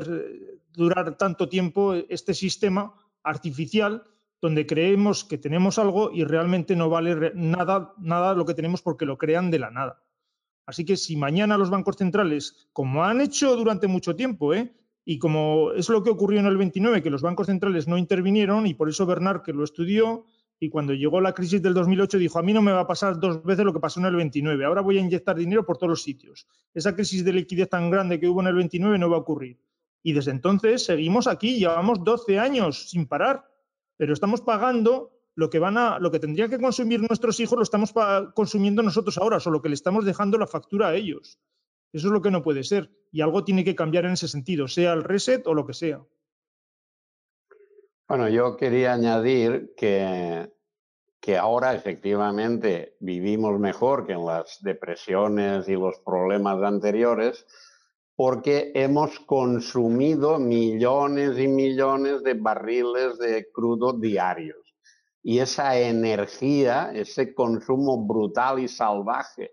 durar 0.73 1.17
tanto 1.17 1.49
tiempo 1.49 1.95
este 1.95 2.35
sistema 2.35 2.95
artificial 3.23 4.05
donde 4.41 4.67
creemos 4.67 5.25
que 5.25 5.39
tenemos 5.39 5.79
algo 5.79 6.11
y 6.13 6.25
realmente 6.25 6.75
no 6.75 6.89
vale 6.89 7.31
nada, 7.37 7.95
nada 7.99 8.35
lo 8.35 8.45
que 8.45 8.55
tenemos 8.55 8.83
porque 8.83 9.07
lo 9.07 9.17
crean 9.17 9.53
de 9.53 9.61
la 9.61 9.71
nada. 9.71 10.02
Así 10.73 10.87
que 10.87 10.97
si 10.97 11.17
mañana 11.17 11.59
los 11.59 11.69
bancos 11.69 11.97
centrales, 11.97 12.67
como 12.73 13.05
han 13.05 13.21
hecho 13.21 13.55
durante 13.57 13.89
mucho 13.89 14.17
tiempo, 14.17 14.55
¿eh? 14.55 14.73
y 15.05 15.19
como 15.19 15.73
es 15.73 15.91
lo 15.91 16.03
que 16.03 16.09
ocurrió 16.09 16.41
en 16.41 16.47
el 16.47 16.57
29, 16.57 17.03
que 17.03 17.11
los 17.11 17.21
bancos 17.21 17.49
centrales 17.49 17.87
no 17.89 17.99
intervinieron, 17.99 18.67
y 18.67 18.73
por 18.73 18.89
eso 18.89 19.05
Bernard, 19.05 19.43
que 19.43 19.53
lo 19.53 19.65
estudió, 19.65 20.25
y 20.59 20.71
cuando 20.71 20.95
llegó 20.95 21.21
la 21.21 21.35
crisis 21.35 21.61
del 21.61 21.75
2008 21.75 22.17
dijo, 22.17 22.39
a 22.39 22.43
mí 22.43 22.55
no 22.55 22.63
me 22.63 22.73
va 22.73 22.81
a 22.81 22.87
pasar 22.87 23.21
dos 23.21 23.45
veces 23.45 23.67
lo 23.67 23.75
que 23.75 23.81
pasó 23.81 24.01
en 24.01 24.07
el 24.07 24.17
29, 24.17 24.65
ahora 24.65 24.81
voy 24.81 24.97
a 24.97 25.03
inyectar 25.03 25.37
dinero 25.37 25.67
por 25.67 25.77
todos 25.77 25.91
los 25.91 26.03
sitios. 26.03 26.47
Esa 26.73 26.95
crisis 26.95 27.23
de 27.23 27.35
liquidez 27.35 27.69
tan 27.69 27.91
grande 27.91 28.19
que 28.19 28.27
hubo 28.27 28.41
en 28.41 28.47
el 28.47 28.55
29 28.55 28.97
no 28.97 29.11
va 29.11 29.17
a 29.17 29.21
ocurrir. 29.21 29.61
Y 30.03 30.15
desde 30.15 30.31
entonces 30.31 30.87
seguimos 30.87 31.27
aquí, 31.27 31.59
llevamos 31.59 32.03
12 32.03 32.39
años 32.39 32.89
sin 32.89 33.07
parar, 33.07 33.45
pero 33.99 34.15
estamos 34.15 34.41
pagando 34.41 35.11
lo 35.35 35.49
que 35.51 35.59
van 35.59 35.79
a, 35.79 35.99
lo 35.99 36.11
que 36.11 36.19
tendrían 36.19 36.51
que 36.51 36.59
consumir 36.59 37.01
nuestros 37.01 37.41
hijos 37.41 37.57
lo 37.57 37.63
estamos 37.63 37.93
consumiendo 38.35 38.83
nosotros 38.83 39.17
ahora, 39.19 39.41
solo 39.41 39.63
que 39.63 39.69
le 39.69 39.75
estamos 39.75 40.05
dejando 40.05 40.39
la 40.39 40.47
factura 40.47 40.89
a 40.89 40.95
ellos. 40.95 41.39
Eso 41.93 42.09
es 42.09 42.13
lo 42.13 42.23
que 42.23 42.31
no 42.31 42.43
puede 42.43 42.65
ser. 42.65 42.91
Y 43.11 43.21
algo 43.21 43.45
tiene 43.45 43.65
que 43.65 43.75
cambiar 43.75 44.05
en 44.05 44.13
ese 44.13 44.29
sentido, 44.29 44.69
sea 44.69 44.93
el 44.93 45.05
reset 45.05 45.47
o 45.47 45.55
lo 45.55 45.67
que 45.67 45.75
sea. 45.75 46.03
Bueno, 48.09 48.29
yo 48.29 48.57
quería 48.57 48.93
añadir 48.93 49.73
que, 49.77 50.51
que 51.21 51.39
ahora 51.39 51.75
efectivamente 51.75 52.97
vivimos 53.01 53.59
mejor 53.59 54.07
que 54.07 54.13
en 54.13 54.27
las 54.27 54.59
depresiones 54.63 55.69
y 55.69 55.73
los 55.73 55.99
problemas 56.01 56.63
anteriores 56.63 57.47
porque 58.15 58.73
hemos 58.75 59.19
consumido 59.21 60.39
millones 60.39 61.39
y 61.39 61.49
millones 61.49 62.23
de 62.23 62.35
barriles 62.35 63.19
de 63.19 63.51
crudo 63.51 63.95
diarios 63.95 64.62
y 65.23 65.39
esa 65.39 65.79
energía, 65.79 66.91
ese 66.93 67.35
consumo 67.35 68.05
brutal 68.05 68.59
y 68.59 68.69
salvaje 68.69 69.53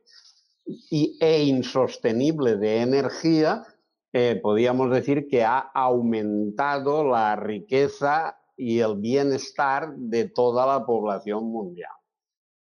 y, 0.66 1.18
e 1.22 1.44
insostenible 1.44 2.58
de 2.58 2.82
energía, 2.82 3.64
eh, 4.12 4.40
podríamos 4.42 4.90
decir 4.92 5.28
que 5.28 5.44
ha 5.44 5.60
aumentado 5.60 7.08
la 7.08 7.36
riqueza 7.36 8.40
y 8.58 8.80
el 8.80 8.98
bienestar 8.98 9.96
de 9.96 10.30
toda 10.30 10.66
la 10.66 10.86
población 10.86 11.46
mundial. 11.46 11.92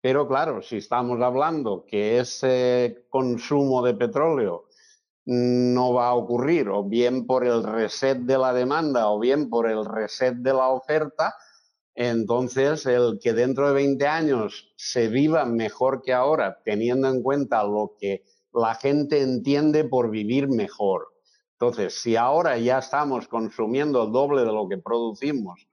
Pero 0.00 0.26
claro, 0.26 0.62
si 0.62 0.78
estamos 0.78 1.20
hablando 1.20 1.84
que 1.86 2.18
ese 2.18 3.06
consumo 3.08 3.82
de 3.82 3.94
petróleo 3.94 4.66
no 5.24 5.92
va 5.92 6.08
a 6.08 6.14
ocurrir, 6.14 6.68
o 6.68 6.82
bien 6.82 7.26
por 7.26 7.46
el 7.46 7.62
reset 7.62 8.18
de 8.18 8.38
la 8.38 8.52
demanda, 8.52 9.08
o 9.10 9.20
bien 9.20 9.48
por 9.48 9.70
el 9.70 9.84
reset 9.84 10.34
de 10.34 10.52
la 10.52 10.68
oferta, 10.68 11.34
entonces, 11.94 12.86
el 12.86 13.18
que 13.22 13.32
dentro 13.32 13.68
de 13.68 13.74
20 13.74 14.06
años 14.06 14.72
se 14.76 15.08
viva 15.08 15.44
mejor 15.44 16.02
que 16.02 16.12
ahora, 16.12 16.60
teniendo 16.64 17.08
en 17.08 17.22
cuenta 17.22 17.64
lo 17.64 17.96
que 17.98 18.24
la 18.52 18.74
gente 18.74 19.20
entiende 19.20 19.84
por 19.84 20.10
vivir 20.10 20.48
mejor. 20.48 21.12
Entonces, 21.52 21.94
si 21.94 22.16
ahora 22.16 22.56
ya 22.58 22.78
estamos 22.78 23.28
consumiendo 23.28 24.04
el 24.04 24.12
doble 24.12 24.40
de 24.42 24.52
lo 24.52 24.68
que 24.68 24.78
producimos, 24.78 25.68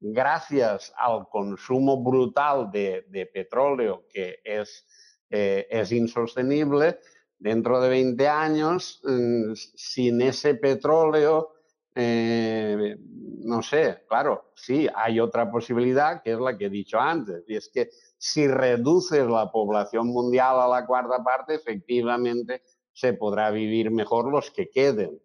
gracias 0.00 0.92
al 0.96 1.28
consumo 1.28 2.02
brutal 2.02 2.70
de, 2.70 3.30
petróleo 3.32 4.06
que 4.08 4.40
es, 4.44 4.86
eh, 5.30 5.66
es 5.70 5.92
insostenible, 5.92 6.98
dentro 7.38 7.80
de 7.80 7.88
20 7.88 8.28
años, 8.28 9.00
mm, 9.04 9.52
sin 9.54 10.20
ese 10.20 10.54
petróleo, 10.56 11.54
eh, 11.94 12.96
no 13.42 13.62
sé, 13.62 14.04
claro, 14.08 14.52
sí, 14.54 14.88
hay 14.94 15.18
otra 15.20 15.50
posibilidad 15.50 16.22
que 16.22 16.32
es 16.32 16.38
la 16.38 16.56
que 16.56 16.66
he 16.66 16.70
dicho 16.70 17.00
antes, 17.00 17.44
y 17.48 17.56
es 17.56 17.68
que 17.68 17.90
si 18.16 18.46
reduces 18.46 19.26
la 19.26 19.50
población 19.50 20.08
mundial 20.08 20.60
a 20.60 20.68
la 20.68 20.86
cuarta 20.86 21.22
parte, 21.24 21.54
efectivamente 21.54 22.62
se 22.92 23.14
podrá 23.14 23.50
vivir 23.50 23.90
mejor 23.90 24.30
los 24.30 24.50
que 24.50 24.68
queden. 24.68 25.20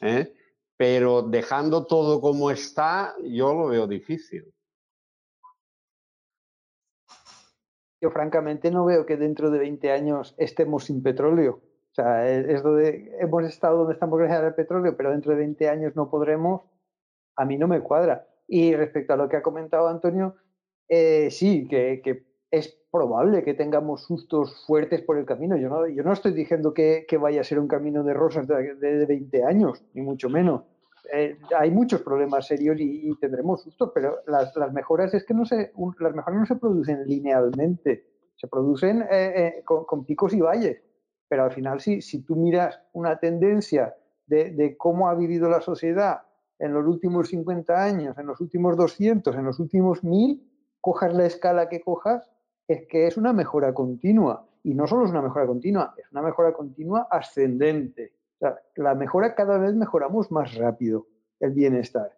¿eh? 0.00 0.34
Pero 0.76 1.22
dejando 1.22 1.86
todo 1.86 2.20
como 2.20 2.50
está, 2.50 3.14
yo 3.22 3.54
lo 3.54 3.68
veo 3.68 3.86
difícil. 3.86 4.52
Yo 8.00 8.10
francamente 8.10 8.70
no 8.70 8.84
veo 8.84 9.06
que 9.06 9.16
dentro 9.16 9.50
de 9.50 9.58
20 9.60 9.90
años 9.92 10.34
estemos 10.36 10.84
sin 10.84 11.02
petróleo. 11.02 11.62
O 11.94 12.02
sea, 12.02 12.28
es 12.28 12.60
donde 12.64 13.16
hemos 13.20 13.44
estado 13.44 13.78
donde 13.78 13.92
estamos 13.92 14.18
gracias 14.18 14.42
al 14.42 14.54
petróleo, 14.56 14.96
pero 14.96 15.12
dentro 15.12 15.30
de 15.30 15.38
20 15.38 15.68
años 15.68 15.94
no 15.94 16.10
podremos, 16.10 16.62
a 17.36 17.44
mí 17.44 17.56
no 17.56 17.68
me 17.68 17.80
cuadra. 17.80 18.26
Y 18.48 18.74
respecto 18.74 19.12
a 19.12 19.16
lo 19.16 19.28
que 19.28 19.36
ha 19.36 19.42
comentado 19.42 19.86
Antonio, 19.86 20.34
eh, 20.88 21.30
sí, 21.30 21.68
que, 21.68 22.26
es 22.50 22.76
probable 22.90 23.44
que 23.44 23.54
tengamos 23.54 24.04
sustos 24.04 24.64
fuertes 24.66 25.02
por 25.02 25.18
el 25.18 25.24
camino. 25.24 25.56
Yo 25.56 25.68
no, 25.68 25.86
yo 25.86 26.02
no 26.02 26.12
estoy 26.12 26.32
diciendo 26.32 26.74
que, 26.74 27.06
vaya 27.20 27.42
a 27.42 27.44
ser 27.44 27.60
un 27.60 27.68
camino 27.68 28.02
de 28.02 28.12
rosas 28.12 28.48
de, 28.48 28.74
de 28.74 29.06
20 29.06 29.44
años, 29.44 29.84
ni 29.94 30.02
mucho 30.02 30.28
menos. 30.28 30.62
Eh, 31.12 31.38
hay 31.56 31.70
muchos 31.70 32.02
problemas 32.02 32.46
serios 32.46 32.76
y, 32.80 33.14
tendremos 33.20 33.62
sustos, 33.62 33.92
pero 33.94 34.18
las, 34.26 34.72
mejoras 34.72 35.12
es 35.14 35.24
que 35.24 35.34
no 35.34 35.44
se, 35.44 35.72
las 36.00 36.14
mejoras 36.14 36.40
no 36.40 36.46
se 36.46 36.56
producen 36.56 37.06
linealmente, 37.06 38.06
se 38.36 38.48
producen 38.48 39.04
eh, 39.10 39.62
con, 39.64 40.04
picos 40.04 40.32
y 40.34 40.40
valles. 40.40 40.82
Pero 41.28 41.44
al 41.44 41.52
final, 41.52 41.80
si, 41.80 42.02
si 42.02 42.22
tú 42.22 42.36
miras 42.36 42.80
una 42.92 43.18
tendencia 43.18 43.94
de, 44.26 44.76
cómo 44.78 45.08
ha 45.08 45.14
vivido 45.14 45.48
la 45.48 45.60
sociedad 45.60 46.22
en 46.58 46.72
los 46.72 46.86
últimos 46.86 47.28
50 47.28 47.82
años, 47.82 48.18
en 48.18 48.26
los 48.26 48.40
últimos 48.40 48.76
200, 48.76 49.34
en 49.34 49.44
los 49.44 49.58
últimos 49.58 50.04
1000, 50.04 50.42
cojas 50.80 51.14
la 51.14 51.26
escala 51.26 51.68
que 51.68 51.80
cojas, 51.80 52.30
es 52.68 52.86
que 52.86 53.06
es 53.06 53.16
una 53.16 53.32
mejora 53.32 53.74
continua. 53.74 54.46
Y 54.62 54.74
no 54.74 54.86
solo 54.86 55.04
es 55.04 55.10
una 55.10 55.22
mejora 55.22 55.46
continua, 55.46 55.94
es 55.96 56.10
una 56.10 56.22
mejora 56.22 56.52
continua 56.52 57.06
ascendente. 57.10 58.12
la 58.76 58.94
mejora 58.94 59.34
cada 59.34 59.58
vez 59.58 59.74
mejoramos 59.74 60.30
más 60.30 60.54
rápido 60.54 61.06
el 61.40 61.52
bienestar. 61.52 62.16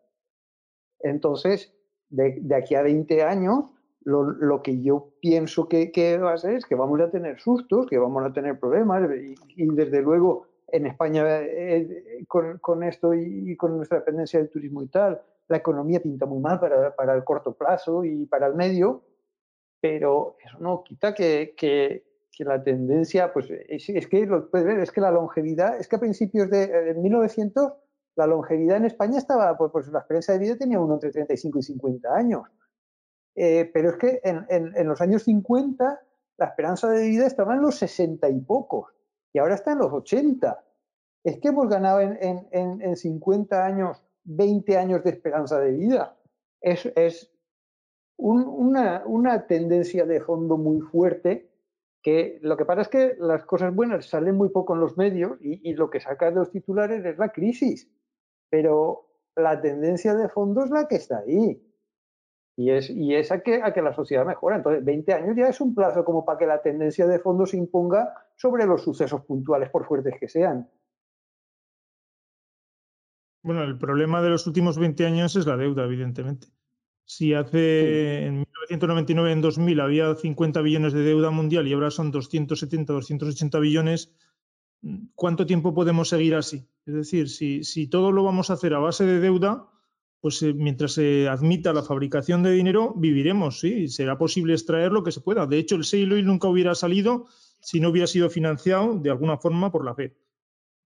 Entonces, 1.01 1.75
de, 2.09 2.39
de 2.41 2.55
aquí 2.55 2.75
a 2.75 2.83
20 2.83 3.23
años, 3.23 3.71
lo, 4.07 4.63
que 4.63 4.81
yo 4.83 5.11
pienso 5.21 5.69
que, 5.69 6.19
va 6.19 6.35
a 6.35 6.39
ser 6.39 6.55
es 6.55 6.65
que 6.65 6.77
vamos 6.77 7.01
a 7.01 7.11
tener 7.11 7.41
sustos, 7.41 7.87
que 7.87 7.99
vamos 7.99 8.25
a 8.25 8.33
tener 8.33 8.59
problemas 8.59 9.11
y, 9.57 9.67
desde 9.75 10.01
luego 10.01 10.47
en 10.69 10.87
España 10.87 11.25
eh, 11.43 12.25
con, 12.29 12.83
esto 12.85 13.15
y, 13.15 13.57
con 13.57 13.77
nuestra 13.77 13.99
dependencia 13.99 14.39
del 14.39 14.49
turismo 14.49 14.83
y 14.83 14.89
tal, 14.89 15.21
la 15.49 15.57
economía 15.57 16.01
pinta 16.01 16.25
muy 16.25 16.39
mal 16.39 16.61
para, 16.61 17.15
el 17.15 17.25
corto 17.25 17.55
plazo 17.55 18.05
y 18.05 18.27
para 18.27 18.47
el 18.47 18.55
medio, 18.55 19.03
pero 19.81 20.37
eso 20.45 20.59
no 20.61 20.85
quita 20.85 21.13
que, 21.13 22.05
la 22.39 22.63
tendencia, 22.63 23.33
pues 23.33 23.49
es, 23.51 24.07
que 24.09 24.27
lo 24.27 24.51
puedes 24.51 24.67
ver, 24.67 24.79
es 24.81 24.93
que 24.93 25.01
la 25.01 25.11
longevidad, 25.11 25.81
es 25.81 25.89
que 25.89 25.97
a 25.97 26.01
principios 26.01 26.51
de 26.51 26.95
1900 26.95 27.73
la 28.15 28.27
longevidad 28.27 28.77
en 28.77 28.85
España 28.85 29.19
estaba, 29.19 29.57
pues, 29.57 29.73
pues 29.73 29.89
la 29.89 29.99
experiencia 29.99 30.35
de 30.35 30.41
vida 30.41 30.57
tenía 30.57 30.79
uno 30.79 30.95
entre 30.95 31.11
35 31.11 31.59
y 31.59 31.63
50 31.63 32.15
años 32.15 32.43
Eh, 33.37 33.71
pero 33.73 33.91
es 33.91 33.97
que 33.97 34.21
en, 34.25 34.89
los 34.89 35.01
años 35.01 35.25
50 35.25 36.01
la 36.39 36.47
esperanza 36.47 36.89
de 36.91 37.07
vida 37.07 37.27
estaba 37.27 37.55
en 37.55 37.63
los 37.63 37.77
60 37.77 38.29
y 38.31 38.41
pocos 38.41 38.93
y 39.33 39.39
ahora 39.39 39.55
está 39.55 39.73
en 39.73 39.79
los 39.79 39.93
80. 39.93 40.65
Es 41.23 41.39
que 41.39 41.49
hemos 41.49 41.69
ganado 41.69 42.01
en, 42.01 42.49
en 42.51 42.97
50 42.97 43.65
años 43.65 44.03
20 44.27 44.77
años 44.77 45.05
de 45.05 45.11
esperanza 45.11 45.59
de 45.61 45.73
vida. 45.73 46.17
Es, 46.61 46.87
es 46.97 47.33
una, 48.17 49.03
una, 49.07 49.47
tendencia 49.47 50.05
de 50.05 50.21
fondo 50.21 50.57
muy 50.57 50.81
fuerte 50.81 51.51
que 52.03 52.39
lo 52.43 52.57
que 52.57 52.65
pasa 52.65 52.83
es 52.83 52.89
que 52.89 53.17
las 53.19 53.45
cosas 53.45 53.75
buenas 53.75 54.07
salen 54.07 54.37
muy 54.37 54.49
poco 54.51 54.75
en 54.75 54.81
los 54.81 54.97
medios 54.97 55.39
y, 55.41 55.69
y 55.69 55.75
lo 55.75 55.91
que 55.91 56.01
saca 56.01 56.31
de 56.31 56.37
los 56.37 56.51
titulares 56.51 57.05
es 57.05 57.19
la 57.19 57.31
crisis. 57.31 57.89
Pero 58.49 59.09
la 59.35 59.61
tendencia 59.61 60.15
de 60.15 60.29
fondo 60.29 60.65
es 60.65 60.71
la 60.71 60.87
que 60.89 60.97
está 60.97 61.19
ahí. 61.19 61.63
Y 62.59 62.71
es, 62.71 62.89
y 62.89 63.15
es 63.15 63.31
a, 63.31 63.41
que, 63.41 63.63
a 63.63 63.73
que 63.75 63.83
la 63.83 63.95
sociedad 63.95 64.25
mejora. 64.25 64.57
Entonces, 64.57 64.83
20 64.85 65.13
años 65.13 65.37
ya 65.37 65.49
es 65.49 65.61
un 65.61 65.75
plazo 65.75 66.05
como 66.05 66.25
para 66.25 66.39
que 66.39 66.47
la 66.47 66.63
tendencia 66.63 67.07
de 67.07 67.19
fondo 67.19 67.45
se 67.45 67.59
imponga 67.59 68.15
sobre 68.35 68.65
los 68.65 68.83
sucesos 68.83 69.23
puntuales, 69.25 69.69
por 69.69 69.87
fuertes 69.87 70.15
que 70.19 70.29
sean. 70.29 70.69
Bueno, 73.43 73.63
el 73.63 73.79
problema 73.79 74.23
de 74.23 74.31
los 74.31 74.47
últimos 74.47 74.79
20 74.79 75.07
años 75.07 75.37
es 75.37 75.47
la 75.47 75.57
deuda, 75.57 75.85
evidentemente. 75.85 76.49
Si 77.05 77.35
hace 77.35 78.25
en 78.25 78.39
1999, 78.39 79.33
en 79.33 79.41
2000, 79.41 79.81
había 79.81 80.15
50 80.15 80.61
billones 80.63 80.93
de 80.93 81.03
deuda 81.03 81.31
mundial 81.31 81.69
y 81.69 81.73
ahora 81.73 81.91
son 81.91 82.11
270, 82.11 82.93
280 82.93 83.59
billones, 83.61 84.17
¿cuánto 85.15 85.47
tiempo 85.47 85.75
podemos 85.75 86.09
seguir 86.09 86.35
así? 86.35 86.69
Es 86.87 86.95
decir, 86.95 87.29
si, 87.29 87.63
si 87.63 87.87
todo 87.87 88.11
lo 88.11 88.25
vamos 88.25 88.51
a 88.51 88.55
hacer 88.55 88.75
a 88.75 88.81
base 88.81 89.07
de 89.07 89.21
deuda, 89.21 89.69
pues 90.27 90.43
eh, 90.43 90.53
mientras 90.53 90.95
se 90.95 91.29
admita 91.29 91.73
la 91.73 91.85
fabricación 91.85 92.43
de 92.43 92.51
dinero, 92.51 92.93
viviremos, 92.97 93.61
sí, 93.61 93.87
será 93.87 94.19
posible 94.19 94.55
extraer 94.55 94.91
lo 94.91 95.05
que 95.05 95.13
se 95.13 95.21
pueda. 95.21 95.47
De 95.47 95.57
hecho, 95.57 95.77
el 95.77 95.85
Sail 95.85 96.27
nunca 96.27 96.49
hubiera 96.49 96.75
salido 96.75 97.29
si 97.61 97.79
no 97.79 97.91
hubiera 97.91 98.09
sido 98.09 98.29
financiado 98.29 98.99
de 98.99 99.09
alguna 99.09 99.37
forma 99.39 99.71
por 99.71 99.85
la 99.85 99.95
Fed. 99.95 100.15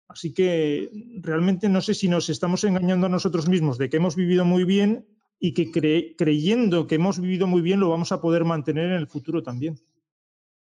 Así 0.07 0.33
que 0.33 0.89
realmente 1.19 1.67
no 1.67 1.81
sé 1.81 1.95
si 1.95 2.07
nos 2.07 2.29
estamos 2.29 2.63
engañando 2.63 3.07
a 3.07 3.09
nosotros 3.09 3.49
mismos 3.49 3.77
de 3.77 3.89
que 3.89 3.97
hemos 3.97 4.15
vivido 4.15 4.45
muy 4.45 4.63
bien 4.63 5.05
y 5.37 5.53
que 5.53 6.15
creyendo 6.15 6.87
que 6.87 6.95
hemos 6.95 7.19
vivido 7.19 7.45
muy 7.45 7.59
bien 7.59 7.81
lo 7.81 7.89
vamos 7.89 8.13
a 8.13 8.21
poder 8.21 8.45
mantener 8.45 8.85
en 8.85 8.93
el 8.93 9.07
futuro 9.07 9.43
también. 9.43 9.77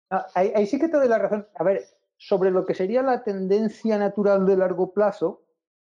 Ah, 0.09 0.27
ahí, 0.35 0.67
sí 0.67 0.77
que 0.77 0.89
te 0.89 0.97
doy 0.97 1.07
la 1.07 1.19
razón. 1.19 1.47
A 1.55 1.63
ver, 1.63 1.85
sobre 2.17 2.51
lo 2.51 2.65
que 2.65 2.75
sería 2.75 3.01
la 3.03 3.23
tendencia 3.23 3.97
natural 3.97 4.45
de 4.45 4.57
largo 4.57 4.91
plazo, 4.91 5.44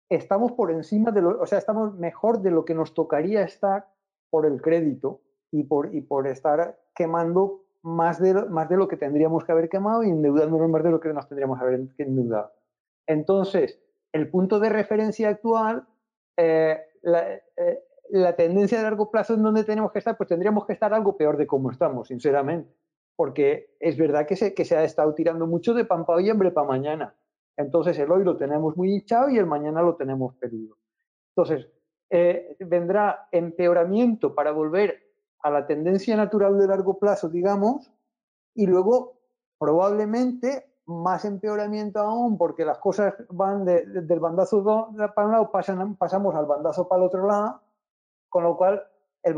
estamos 0.09 0.51
por 0.53 0.71
encima 0.71 1.11
de 1.11 1.21
lo, 1.21 1.39
o 1.39 1.45
sea, 1.45 1.59
estamos 1.59 1.97
mejor 1.97 2.41
de 2.41 2.51
lo 2.51 2.65
que 2.65 2.73
nos 2.73 2.93
tocaría 2.93 3.43
estar 3.43 3.87
por 4.29 4.45
el 4.45 4.61
crédito 4.61 5.21
y 5.51 5.63
por, 5.63 5.93
y 5.93 6.01
por 6.01 6.27
estar 6.27 6.79
quemando 6.95 7.63
más 7.81 8.19
de, 8.19 8.33
más 8.33 8.69
de 8.69 8.77
lo 8.77 8.87
que 8.87 8.97
tendríamos 8.97 9.45
que 9.45 9.51
haber 9.51 9.69
quemado 9.69 10.03
y 10.03 10.09
endeudándonos 10.09 10.69
más 10.69 10.83
de 10.83 10.91
lo 10.91 10.99
que 10.99 11.13
nos 11.13 11.27
tendríamos 11.27 11.57
que 11.59 11.65
haber 11.65 11.87
endeudado. 11.97 12.51
Entonces, 13.07 13.79
el 14.11 14.29
punto 14.29 14.59
de 14.59 14.69
referencia 14.69 15.29
actual, 15.29 15.87
eh, 16.37 16.79
eh, 17.03 17.83
la, 18.09 18.35
tendencia 18.35 18.77
de 18.77 18.83
largo 18.83 19.11
plazo 19.11 19.35
en 19.35 19.43
donde 19.43 19.63
tenemos 19.63 19.91
que 19.91 19.99
estar, 19.99 20.17
pues 20.17 20.29
tendríamos 20.29 20.65
que 20.65 20.73
estar 20.73 20.93
algo 20.93 21.15
peor 21.15 21.37
de 21.37 21.47
cómo 21.47 21.71
estamos, 21.71 22.07
sinceramente. 22.07 22.73
Porque 23.15 23.75
es 23.79 23.97
verdad 23.97 24.25
que 24.25 24.35
se, 24.35 24.53
que 24.53 24.65
se 24.65 24.77
ha 24.77 24.83
estado 24.83 25.13
tirando 25.13 25.47
mucho 25.47 25.73
de 25.73 25.85
pan 25.85 26.05
para 26.05 26.17
hoy 26.17 26.27
y 26.27 26.29
hambre 26.29 26.51
para 26.51 26.67
mañana. 26.67 27.15
Entonces, 27.59 27.99
el 27.99 28.09
hoy 28.09 28.23
lo 28.23 28.37
tenemos 28.37 28.77
muy 28.77 28.93
hinchado 28.93 29.29
y 29.29 29.37
el 29.37 29.45
mañana 29.45 29.81
lo 29.81 29.97
tenemos 29.97 30.33
perdido. 30.35 30.77
Entonces, 31.35 31.67
eh, 32.09 32.55
vendrá 32.61 33.27
empeoramiento 33.33 34.33
para 34.33 34.51
volver 34.51 35.03
a 35.41 35.49
la 35.49 35.67
tendencia 35.67 36.15
natural 36.15 36.57
de 36.57 36.67
largo 36.67 36.97
plazo, 36.97 37.27
digamos, 37.27 37.91
y 38.55 38.65
luego 38.65 39.19
probablemente 39.57 40.71
más 40.85 41.25
empeoramiento 41.25 41.99
aún 41.99 42.37
porque 42.37 42.63
las 42.63 42.77
cosas 42.77 43.13
van 43.29 43.65
del 43.65 44.19
bandazo 44.21 44.63
para 45.13 45.27
un 45.27 45.33
lado, 45.33 45.51
pasamos 45.51 46.35
al 46.35 46.45
bandazo 46.45 46.87
para 46.87 47.01
el 47.01 47.07
otro 47.07 47.27
lado, 47.27 47.61
con 48.29 48.43
lo 48.43 48.55
cual 48.55 48.81
el, 49.21 49.35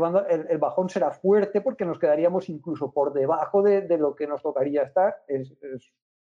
el, 0.48 0.58
bajón 0.58 0.88
será 0.88 1.10
fuerte 1.10 1.60
porque 1.60 1.84
nos 1.84 1.98
quedaríamos 1.98 2.48
incluso 2.48 2.92
por 2.92 3.12
debajo 3.12 3.62
de, 3.62 3.98
lo 3.98 4.14
que 4.14 4.28
nos 4.28 4.42
tocaría 4.42 4.84
estar, 4.84 5.24
es, 5.26 5.52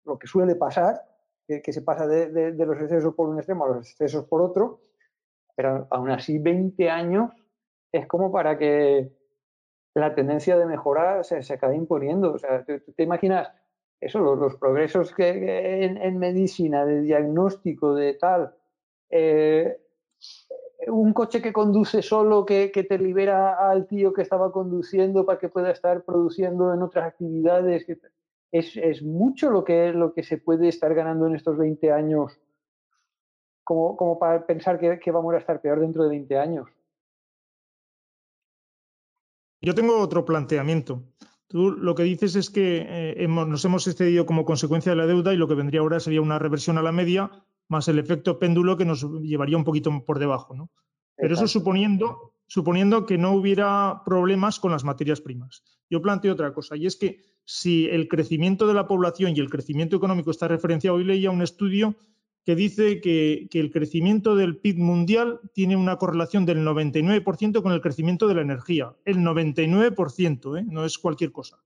lo 0.04 0.18
que 0.18 0.26
suele 0.26 0.54
pasar, 0.54 1.09
que, 1.62 1.72
se 1.72 1.82
pasa 1.82 2.06
de, 2.06 2.52
los 2.52 2.80
excesos 2.80 3.14
por 3.14 3.28
un 3.28 3.38
extremo 3.38 3.64
a 3.64 3.68
los 3.68 3.90
excesos 3.90 4.24
por 4.26 4.42
otro, 4.42 4.80
pero 5.56 5.86
aún 5.90 6.10
así 6.10 6.38
20 6.38 6.88
años 6.88 7.32
es 7.92 8.06
como 8.06 8.30
para 8.30 8.56
que 8.56 9.12
la 9.94 10.14
tendencia 10.14 10.56
de 10.56 10.66
mejora 10.66 11.24
se, 11.24 11.42
se 11.42 11.54
acabe 11.54 11.76
imponiendo. 11.76 12.32
O 12.32 12.38
sea, 12.38 12.64
te 12.64 13.02
imaginas 13.02 13.50
eso, 14.00 14.20
los, 14.20 14.56
progresos 14.56 15.14
que, 15.14 15.84
en, 15.84 16.18
medicina, 16.18 16.86
de 16.86 17.02
diagnóstico, 17.02 17.94
de 17.94 18.14
tal, 18.14 18.54
eh, 19.10 19.78
un 20.86 21.12
coche 21.12 21.42
que 21.42 21.52
conduce 21.52 22.00
solo, 22.00 22.46
que, 22.46 22.70
te 22.70 22.98
libera 22.98 23.70
al 23.70 23.86
tío 23.86 24.14
que 24.14 24.22
estaba 24.22 24.50
conduciendo 24.52 25.26
para 25.26 25.38
que 25.38 25.50
pueda 25.50 25.70
estar 25.70 26.02
produciendo 26.02 26.72
en 26.72 26.82
otras 26.82 27.08
actividades. 27.08 27.86
Es, 28.52 29.02
mucho 29.02 29.50
lo 29.50 29.64
que, 29.64 29.92
lo 29.92 30.12
que 30.12 30.22
se 30.22 30.38
puede 30.38 30.68
estar 30.68 30.94
ganando 30.94 31.26
en 31.26 31.36
estos 31.36 31.56
20 31.56 31.92
años, 31.92 32.38
como, 33.64 33.96
como 33.96 34.18
para 34.18 34.46
pensar 34.46 34.78
que, 34.78 34.98
que 34.98 35.10
vamos 35.10 35.34
a 35.34 35.38
estar 35.38 35.60
peor 35.60 35.80
dentro 35.80 36.02
de 36.02 36.10
20 36.10 36.38
años. 36.38 36.68
Yo 39.60 39.74
tengo 39.74 39.98
otro 39.98 40.24
planteamiento. 40.24 41.02
Tú 41.46 41.72
lo 41.72 41.94
que 41.94 42.04
dices 42.04 42.36
es 42.36 42.48
que 42.48 42.86
eh, 42.88 43.28
nos 43.28 43.64
hemos 43.64 43.86
excedido 43.86 44.24
como 44.24 44.44
consecuencia 44.44 44.92
de 44.92 44.96
la 44.96 45.06
deuda 45.06 45.34
y 45.34 45.36
lo 45.36 45.48
que 45.48 45.54
vendría 45.54 45.80
ahora 45.80 46.00
sería 46.00 46.22
una 46.22 46.38
reversión 46.38 46.78
a 46.78 46.82
la 46.82 46.92
media 46.92 47.30
más 47.70 47.88
el 47.88 47.98
efecto 47.98 48.38
péndulo 48.38 48.76
que 48.76 48.84
nos 48.84 49.02
llevaría 49.22 49.56
un 49.56 49.64
poquito 49.64 50.04
por 50.04 50.18
debajo. 50.18 50.54
¿no? 50.54 50.70
Pero 51.16 51.34
eso 51.34 51.46
suponiendo, 51.46 52.29
suponiendo 52.50 53.06
que 53.06 53.16
no 53.16 53.30
hubiera 53.32 54.02
problemas 54.04 54.58
con 54.58 54.72
las 54.72 54.82
materias 54.82 55.20
primas. 55.20 55.62
Yo 55.88 56.02
planteo 56.02 56.32
otra 56.32 56.52
cosa, 56.52 56.76
y 56.76 56.84
es 56.84 56.96
que 56.96 57.22
si 57.44 57.86
el 57.86 58.08
crecimiento 58.08 58.66
de 58.66 58.74
la 58.74 58.88
población 58.88 59.36
y 59.36 59.38
el 59.38 59.48
crecimiento 59.48 59.96
económico 59.96 60.32
está 60.32 60.48
referenciado, 60.48 60.96
hoy 60.96 61.04
leía 61.04 61.30
un 61.30 61.42
estudio 61.42 61.94
que 62.44 62.56
dice 62.56 63.00
que, 63.00 63.46
el 63.52 63.70
crecimiento 63.70 64.34
del 64.34 64.56
PIB 64.56 64.78
mundial 64.78 65.40
tiene 65.54 65.76
una 65.76 65.96
correlación 65.96 66.44
del 66.44 66.66
99% 66.66 67.62
con 67.62 67.70
el 67.70 67.80
crecimiento 67.80 68.26
de 68.26 68.34
la 68.34 68.42
energía. 68.42 68.96
El 69.04 69.18
99%, 69.18 70.58
¿eh? 70.58 70.64
no 70.68 70.84
es 70.84 70.98
cualquier 70.98 71.30
cosa. 71.30 71.62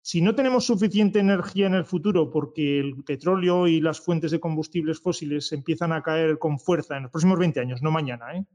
Si 0.00 0.22
no 0.22 0.34
tenemos 0.34 0.64
suficiente 0.64 1.18
energía 1.18 1.66
en 1.66 1.74
el 1.74 1.84
futuro 1.84 2.30
porque 2.30 2.80
el 2.80 3.04
petróleo 3.04 3.66
y 3.68 3.82
las 3.82 4.00
fuentes 4.00 4.30
de 4.30 4.40
combustibles 4.40 5.00
fósiles 5.00 5.52
empiezan 5.52 5.92
a 5.92 6.02
caer 6.02 6.38
con 6.38 6.58
fuerza 6.58 6.96
en 6.96 7.02
los 7.02 7.12
próximos 7.12 7.38
20 7.38 7.60
años, 7.60 7.82
no 7.82 7.90
mañana, 7.90 8.34
¿eh? 8.34 8.46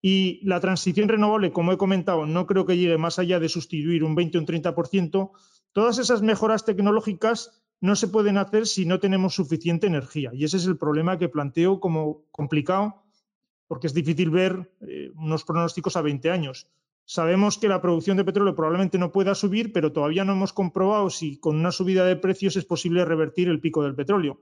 Y 0.00 0.40
la 0.46 0.60
transición 0.60 1.08
renovable, 1.08 1.52
como 1.52 1.72
he 1.72 1.78
comentado, 1.78 2.26
no 2.26 2.46
creo 2.46 2.66
que 2.66 2.76
llegue 2.76 2.98
más 2.98 3.18
allá 3.18 3.40
de 3.40 3.48
sustituir 3.48 4.04
un 4.04 4.14
20 4.14 4.38
o 4.38 4.40
un 4.40 4.46
30%, 4.46 5.30
todas 5.72 5.98
esas 5.98 6.22
mejoras 6.22 6.64
tecnológicas 6.64 7.62
no 7.80 7.96
se 7.96 8.08
pueden 8.08 8.38
hacer 8.38 8.66
si 8.66 8.86
no 8.86 8.98
tenemos 9.00 9.34
suficiente 9.34 9.86
energía. 9.86 10.30
Y 10.34 10.44
ese 10.44 10.56
es 10.56 10.66
el 10.66 10.76
problema 10.76 11.18
que 11.18 11.28
planteo 11.28 11.80
como 11.80 12.24
complicado, 12.30 13.02
porque 13.66 13.86
es 13.86 13.94
difícil 13.94 14.30
ver 14.30 14.72
eh, 14.80 15.12
unos 15.16 15.44
pronósticos 15.44 15.96
a 15.96 16.02
20 16.02 16.30
años. 16.30 16.68
Sabemos 17.04 17.56
que 17.56 17.68
la 17.68 17.80
producción 17.80 18.16
de 18.18 18.24
petróleo 18.24 18.54
probablemente 18.54 18.98
no 18.98 19.12
pueda 19.12 19.34
subir, 19.34 19.72
pero 19.72 19.92
todavía 19.92 20.24
no 20.24 20.32
hemos 20.32 20.52
comprobado 20.52 21.08
si 21.08 21.38
con 21.38 21.56
una 21.56 21.72
subida 21.72 22.04
de 22.04 22.16
precios 22.16 22.56
es 22.56 22.66
posible 22.66 23.04
revertir 23.04 23.48
el 23.48 23.60
pico 23.60 23.82
del 23.82 23.94
petróleo. 23.94 24.40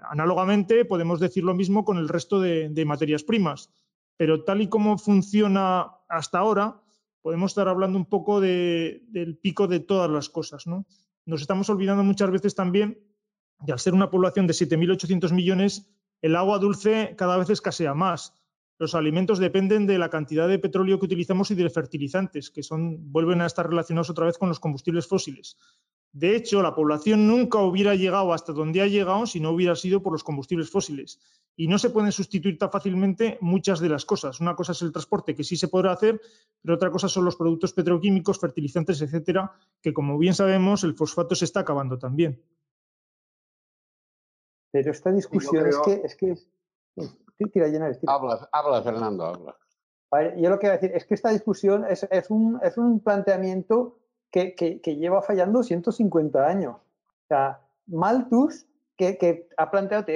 Análogamente, 0.00 0.84
podemos 0.84 1.18
decir 1.18 1.42
lo 1.44 1.54
mismo 1.54 1.84
con 1.84 1.98
el 1.98 2.08
resto 2.08 2.40
de, 2.40 2.84
materias 2.84 3.24
primas, 3.24 3.70
pero 4.16 4.44
tal 4.44 4.62
y 4.62 4.68
como 4.68 4.98
funciona 4.98 5.90
hasta 6.08 6.38
ahora, 6.38 6.80
podemos 7.22 7.52
estar 7.52 7.68
hablando 7.68 7.98
un 7.98 8.06
poco 8.06 8.40
del 8.40 9.38
pico 9.42 9.66
de 9.66 9.80
todas 9.80 10.10
las 10.10 10.28
cosas. 10.28 10.66
¿no? 10.66 10.86
nos 11.26 11.40
estamos 11.40 11.68
olvidando 11.70 12.04
muchas 12.04 12.30
veces 12.30 12.54
también 12.54 12.98
que 13.64 13.72
al 13.72 13.78
ser 13.78 13.94
una 13.94 14.10
población 14.10 14.46
de 14.46 14.52
7.800 14.52 15.32
millones, 15.32 15.90
el 16.20 16.36
agua 16.36 16.58
dulce 16.58 17.14
cada 17.16 17.36
vez 17.38 17.50
escasea 17.50 17.94
más. 17.94 18.34
Los 18.78 18.94
alimentos 18.94 19.38
dependen 19.38 19.86
de 19.86 19.98
la 19.98 20.10
cantidad 20.10 20.48
de 20.48 20.58
petróleo 20.58 20.98
que 20.98 21.06
utilizamos 21.06 21.50
y 21.50 21.54
de 21.54 21.70
fertilizantes, 21.70 22.50
que 22.50 22.62
son, 22.62 23.12
vuelven 23.12 23.40
a 23.40 23.46
estar 23.46 23.68
relacionados 23.68 24.10
otra 24.10 24.26
vez 24.26 24.36
con 24.36 24.48
los 24.48 24.60
combustibles 24.60 25.06
fósiles. 25.06 25.56
De 26.14 26.36
hecho, 26.36 26.62
la 26.62 26.76
población 26.76 27.26
nunca 27.26 27.58
hubiera 27.58 27.96
llegado 27.96 28.32
hasta 28.32 28.52
donde 28.52 28.80
ha 28.80 28.86
llegado 28.86 29.26
si 29.26 29.40
no 29.40 29.50
hubiera 29.50 29.74
sido 29.74 30.00
por 30.00 30.12
los 30.12 30.22
combustibles 30.22 30.70
fósiles. 30.70 31.18
Y 31.56 31.66
no 31.66 31.76
se 31.76 31.90
pueden 31.90 32.12
sustituir 32.12 32.56
tan 32.56 32.70
fácilmente 32.70 33.36
muchas 33.40 33.80
de 33.80 33.88
las 33.88 34.04
cosas. 34.04 34.38
Una 34.38 34.54
cosa 34.54 34.70
es 34.70 34.82
el 34.82 34.92
transporte, 34.92 35.34
que 35.34 35.42
sí 35.42 35.56
se 35.56 35.66
podrá 35.66 35.90
hacer, 35.90 36.20
pero 36.62 36.76
otra 36.76 36.92
cosa 36.92 37.08
son 37.08 37.24
los 37.24 37.34
productos 37.34 37.72
petroquímicos, 37.72 38.38
fertilizantes, 38.38 39.02
etcétera, 39.02 39.50
que 39.82 39.92
como 39.92 40.16
bien 40.16 40.34
sabemos, 40.34 40.84
el 40.84 40.94
fosfato 40.94 41.34
se 41.34 41.46
está 41.46 41.60
acabando 41.60 41.98
también. 41.98 42.40
Pero 44.70 44.92
esta 44.92 45.10
discusión 45.10 45.66
es 45.66 45.78
que... 45.84 46.00
Es 46.04 46.16
que... 46.16 46.34
Habla, 48.06 48.48
habla, 48.52 48.82
Fernando, 48.82 49.24
habla. 49.24 49.56
Yo 50.36 50.48
lo 50.48 50.60
que 50.60 50.68
voy 50.68 50.76
a 50.76 50.78
decir 50.78 50.92
es 50.94 51.06
que 51.06 51.14
esta 51.14 51.30
discusión 51.30 51.84
es, 51.88 52.06
un, 52.30 52.60
es 52.62 52.78
un, 52.78 53.00
planteamiento 53.00 53.98
que, 54.34 54.80
que, 54.80 54.96
lleva 54.96 55.22
fallando 55.22 55.62
150 55.62 56.44
años. 56.44 56.74
O 56.74 57.26
sea, 57.28 57.60
Malthus, 57.86 58.66
que, 58.96 59.48
ha 59.56 59.70
planteado 59.70 60.06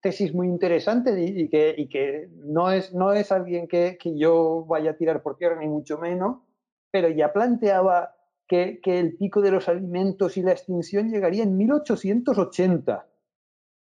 tesis 0.00 0.34
muy 0.34 0.48
interesantes 0.48 1.16
y, 1.18 1.48
que, 1.48 1.74
y 1.76 1.88
que 1.88 2.28
no, 2.44 2.70
es, 2.70 2.92
no 2.92 3.14
es 3.14 3.32
alguien 3.32 3.66
que, 3.66 3.96
yo 4.16 4.66
vaya 4.68 4.90
a 4.90 4.96
tirar 4.96 5.22
por 5.22 5.38
tierra, 5.38 5.58
ni 5.58 5.68
mucho 5.68 5.98
menos, 5.98 6.42
pero 6.90 7.08
ya 7.08 7.32
planteaba 7.32 8.14
que, 8.46 8.80
el 8.84 9.16
pico 9.16 9.40
de 9.40 9.50
los 9.50 9.66
alimentos 9.66 10.36
y 10.36 10.42
la 10.42 10.52
extinción 10.52 11.08
llegaría 11.08 11.42
en 11.42 11.56
1880. 11.56 13.06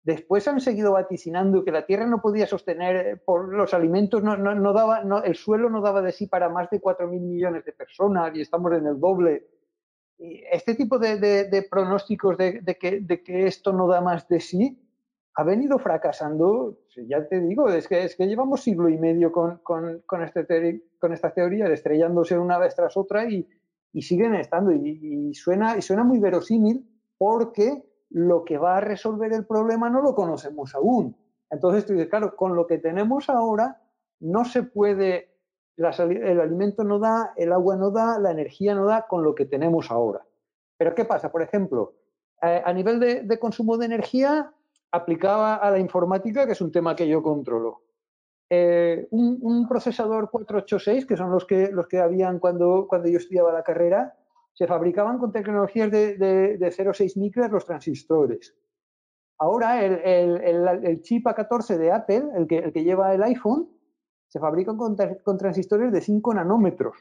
Después 0.02 0.46
han 0.48 0.60
seguido 0.60 0.92
vaticinando 0.92 1.64
que 1.64 1.72
la 1.72 1.84
Tierra 1.84 2.06
no 2.06 2.22
podía 2.22 2.46
sostener 2.46 2.96
eh, 2.96 3.16
por 3.16 3.54
los 3.54 3.74
alimentos, 3.74 4.22
no, 4.22 4.34
no, 4.36 4.72
daba, 4.72 5.02
el 5.24 5.34
suelo 5.34 5.68
no 5.68 5.82
daba 5.82 6.00
de 6.00 6.12
sí 6.12 6.26
para 6.26 6.48
más 6.48 6.70
de 6.70 6.80
4.000 6.80 7.20
millones 7.20 7.66
de 7.66 7.72
personas 7.72 8.34
y 8.34 8.40
estamos 8.40 8.72
en 8.72 8.86
el 8.86 8.98
doble. 8.98 9.59
Y 10.20 10.44
este 10.52 10.74
tipo 10.74 10.98
de, 10.98 11.66
pronósticos 11.70 12.36
de, 12.36 12.62
que, 12.78 13.00
de, 13.00 13.22
que, 13.22 13.46
esto 13.46 13.72
no 13.72 13.88
da 13.88 14.00
más 14.00 14.28
de 14.28 14.40
sí 14.40 14.86
ha 15.36 15.44
venido 15.44 15.78
fracasando, 15.78 16.80
ya 17.06 17.26
te 17.26 17.40
digo, 17.40 17.68
es 17.70 17.88
que, 17.88 18.04
es 18.04 18.16
que 18.16 18.26
llevamos 18.26 18.62
siglo 18.62 18.88
y 18.88 18.98
medio 18.98 19.32
con, 19.32 19.58
con, 19.58 20.02
con, 20.04 20.22
este 20.22 20.82
con 20.98 21.12
esta 21.12 21.32
teoría, 21.32 21.66
estrellándose 21.68 22.36
una 22.36 22.58
vez 22.58 22.74
tras 22.74 22.96
otra 22.96 23.30
y, 23.30 23.48
y 23.92 24.02
siguen 24.02 24.34
estando. 24.34 24.72
Y, 24.72 25.32
suena, 25.34 25.76
y 25.76 25.82
suena 25.82 26.04
muy 26.04 26.18
verosímil 26.18 26.86
porque 27.18 27.82
lo 28.10 28.44
que 28.44 28.58
va 28.58 28.78
a 28.78 28.80
resolver 28.80 29.32
el 29.32 29.46
problema 29.46 29.88
no 29.88 30.02
lo 30.02 30.14
conocemos 30.14 30.74
aún. 30.74 31.16
Entonces 31.50 31.86
tú 31.86 31.92
dices, 31.92 32.08
claro, 32.08 32.36
con 32.36 32.54
lo 32.54 32.66
que 32.66 32.78
tenemos 32.78 33.28
ahora 33.28 33.80
no 34.20 34.44
se 34.44 34.62
puede, 34.62 35.29
el 35.88 36.40
alimento 36.40 36.84
no 36.84 36.98
da, 36.98 37.32
el 37.36 37.52
agua 37.52 37.76
no 37.76 37.90
da, 37.90 38.18
la 38.18 38.30
energía 38.30 38.74
no 38.74 38.86
da 38.86 39.06
con 39.08 39.24
lo 39.24 39.34
que 39.34 39.46
tenemos 39.46 39.90
ahora. 39.90 40.24
Pero 40.76 40.94
¿qué 40.94 41.04
pasa? 41.04 41.32
Por 41.32 41.42
ejemplo, 41.42 41.94
eh, 42.42 42.62
a 42.64 42.72
nivel 42.72 43.00
de, 43.00 43.38
consumo 43.38 43.76
de 43.76 43.86
energía, 43.86 44.52
aplicaba 44.92 45.56
a 45.56 45.70
la 45.70 45.78
informática, 45.78 46.46
que 46.46 46.52
es 46.52 46.60
un 46.60 46.72
tema 46.72 46.96
que 46.96 47.08
yo 47.08 47.22
controlo. 47.22 47.82
Eh, 48.48 49.06
un, 49.10 49.68
procesador 49.68 50.30
486, 50.30 51.06
que 51.06 51.16
son 51.16 51.30
los 51.30 51.46
que, 51.46 51.70
los 51.70 51.86
que 51.86 52.00
habían 52.00 52.38
cuando, 52.38 52.86
cuando 52.88 53.08
yo 53.08 53.18
estudiaba 53.18 53.52
la 53.52 53.62
carrera, 53.62 54.14
se 54.52 54.66
fabricaban 54.66 55.18
con 55.18 55.32
tecnologías 55.32 55.90
de, 55.90 56.16
de, 56.16 56.58
de 56.58 56.68
0,6 56.70 57.18
micras 57.18 57.50
los 57.50 57.64
transistores. 57.64 58.54
Ahora 59.38 59.82
el, 59.82 60.00
el, 60.04 60.84
el, 60.84 61.00
chip 61.00 61.26
A14 61.26 61.78
de 61.78 61.92
Apple, 61.92 62.24
el 62.36 62.46
que, 62.46 62.58
el 62.58 62.72
que 62.72 62.84
lleva 62.84 63.14
el 63.14 63.22
iPhone, 63.22 63.70
se 64.30 64.38
fabrica 64.38 64.76
con, 64.76 64.96
con 65.24 65.36
transistores 65.36 65.92
de 65.92 66.00
5 66.00 66.34
nanómetros. 66.34 66.96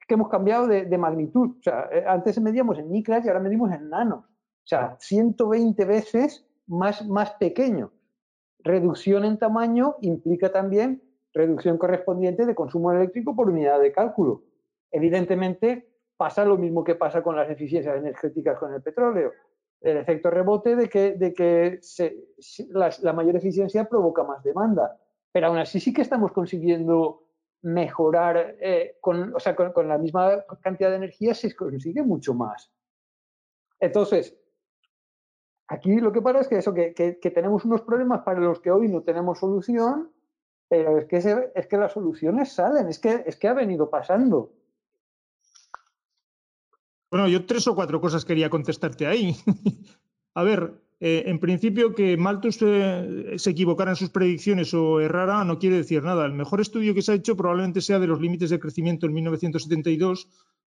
Es 0.00 0.06
que 0.06 0.14
hemos 0.14 0.28
cambiado 0.28 0.68
de, 0.68 0.98
magnitud. 0.98 1.56
O 1.58 1.62
sea, 1.62 1.88
eh, 1.92 2.04
antes 2.06 2.40
medíamos 2.40 2.78
en 2.78 2.90
micras 2.90 3.24
y 3.24 3.28
ahora 3.28 3.40
medimos 3.40 3.72
en 3.72 3.90
nanos. 3.90 4.24
O 4.24 4.66
sea, 4.66 4.96
120 5.00 5.84
veces 5.84 6.46
más, 6.66 7.06
más 7.06 7.32
pequeño. 7.32 7.90
Reducción 8.60 9.24
en 9.24 9.38
tamaño 9.38 9.96
implica 10.02 10.52
también 10.52 11.02
reducción 11.32 11.78
correspondiente 11.78 12.46
de 12.46 12.54
consumo 12.54 12.92
eléctrico 12.92 13.34
por 13.34 13.50
unidad 13.50 13.80
de 13.80 13.92
cálculo. 13.92 14.44
Evidentemente, 14.92 15.88
pasa 16.16 16.44
lo 16.44 16.56
mismo 16.56 16.84
que 16.84 16.94
pasa 16.94 17.22
con 17.22 17.34
las 17.34 17.50
eficiencias 17.50 17.96
energéticas 17.96 18.58
con 18.58 18.72
el 18.72 18.82
petróleo. 18.82 19.32
El 19.80 19.96
efecto 19.96 20.30
rebote 20.30 20.76
de 20.76 20.88
que, 20.88 21.12
de 21.12 21.32
que 21.34 21.80
la, 22.70 23.12
mayor 23.12 23.36
eficiencia 23.36 23.88
provoca 23.88 24.22
más 24.22 24.42
demanda. 24.44 24.96
Pero 25.38 25.46
aún 25.46 25.58
así 25.58 25.78
sí 25.78 25.92
que 25.92 26.02
estamos 26.02 26.32
consiguiendo 26.32 27.28
mejorar, 27.62 28.56
eh, 28.60 28.96
con, 29.00 29.36
o 29.36 29.38
sea, 29.38 29.54
con, 29.54 29.86
la 29.86 29.96
misma 29.96 30.44
cantidad 30.60 30.90
de 30.90 30.96
energía 30.96 31.32
se 31.32 31.54
consigue 31.54 32.02
mucho 32.02 32.34
más. 32.34 32.72
Entonces, 33.78 34.36
Aquí 35.68 36.00
lo 36.00 36.10
que 36.10 36.22
pasa 36.22 36.40
es 36.40 36.48
que 36.48 36.58
eso, 36.58 36.74
que, 36.74 37.32
tenemos 37.32 37.64
unos 37.64 37.82
problemas 37.82 38.22
para 38.22 38.40
los 38.40 38.58
que 38.58 38.72
hoy 38.72 38.88
no 38.88 39.02
tenemos 39.02 39.38
solución, 39.38 40.10
pero 40.68 40.98
es 40.98 41.06
que, 41.06 41.18
es 41.54 41.66
que 41.68 41.76
las 41.76 41.92
soluciones 41.92 42.52
salen, 42.52 42.88
es 42.88 42.98
que, 42.98 43.22
es 43.24 43.36
que 43.36 43.46
ha 43.46 43.54
venido 43.54 43.88
pasando. 43.88 44.52
Bueno, 47.12 47.28
yo 47.28 47.46
tres 47.46 47.68
o 47.68 47.76
cuatro 47.76 48.00
cosas 48.00 48.24
quería 48.24 48.50
contestarte 48.50 49.06
ahí. 49.06 49.36
A 50.34 50.42
ver, 50.42 50.82
eh, 51.00 51.24
en 51.26 51.38
principio 51.38 51.94
que 51.94 52.16
Malthus 52.16 52.58
eh, 52.62 53.34
se 53.36 53.50
equivocara 53.50 53.92
en 53.92 53.96
sus 53.96 54.10
predicciones 54.10 54.74
o 54.74 55.00
errara 55.00 55.44
no 55.44 55.58
quiere 55.58 55.76
decir 55.76 56.02
nada. 56.02 56.26
El 56.26 56.32
mejor 56.32 56.60
estudio 56.60 56.92
que 56.94 57.02
se 57.02 57.12
ha 57.12 57.14
hecho 57.14 57.36
probablemente 57.36 57.80
sea 57.80 58.00
de 58.00 58.08
los 58.08 58.20
límites 58.20 58.50
de 58.50 58.58
crecimiento 58.58 59.06
en 59.06 59.14
1972, 59.14 60.28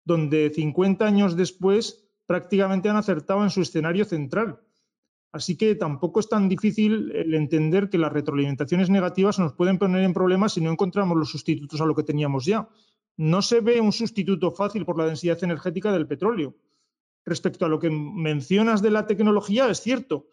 donde 0.05 0.51
50 0.51 1.05
años 1.05 1.37
después 1.37 2.07
prácticamente 2.27 2.89
han 2.89 2.97
acertado 2.97 3.43
en 3.43 3.51
su 3.51 3.61
escenario 3.61 4.07
central. 4.07 4.61
Así 5.31 5.57
que 5.57 5.75
tampoco 5.75 6.21
es 6.21 6.29
tan 6.29 6.49
difícil 6.49 7.11
el 7.13 7.35
entender 7.35 7.91
que 7.91 7.99
las 7.99 8.13
retroalimentaciones 8.13 8.89
negativas 8.89 9.39
nos 9.39 9.53
pueden 9.53 9.79
poner 9.79 10.05
en 10.05 10.15
problemas 10.15 10.55
si 10.55 10.61
no 10.61 10.71
encontramos 10.71 11.19
los 11.19 11.31
sustitutos 11.31 11.81
a 11.81 11.87
lo 11.87 11.95
que 11.95 12.05
teníamos 12.05 12.47
ya. 12.47 12.69
No 13.17 13.43
se 13.43 13.61
ve 13.61 13.81
un 13.81 13.93
sustituto 13.93 14.53
fácil 14.53 14.87
por 14.87 14.97
la 14.97 15.07
densidad 15.07 15.43
energética 15.43 15.93
del 15.93 16.07
petróleo. 16.07 16.55
Respecto 17.25 17.65
a 17.65 17.69
lo 17.69 17.79
que 17.79 17.91
mencionas 17.91 18.83
de 18.83 18.91
la 18.91 19.07
tecnología, 19.07 19.69
es 19.71 19.81
cierto, 19.81 20.27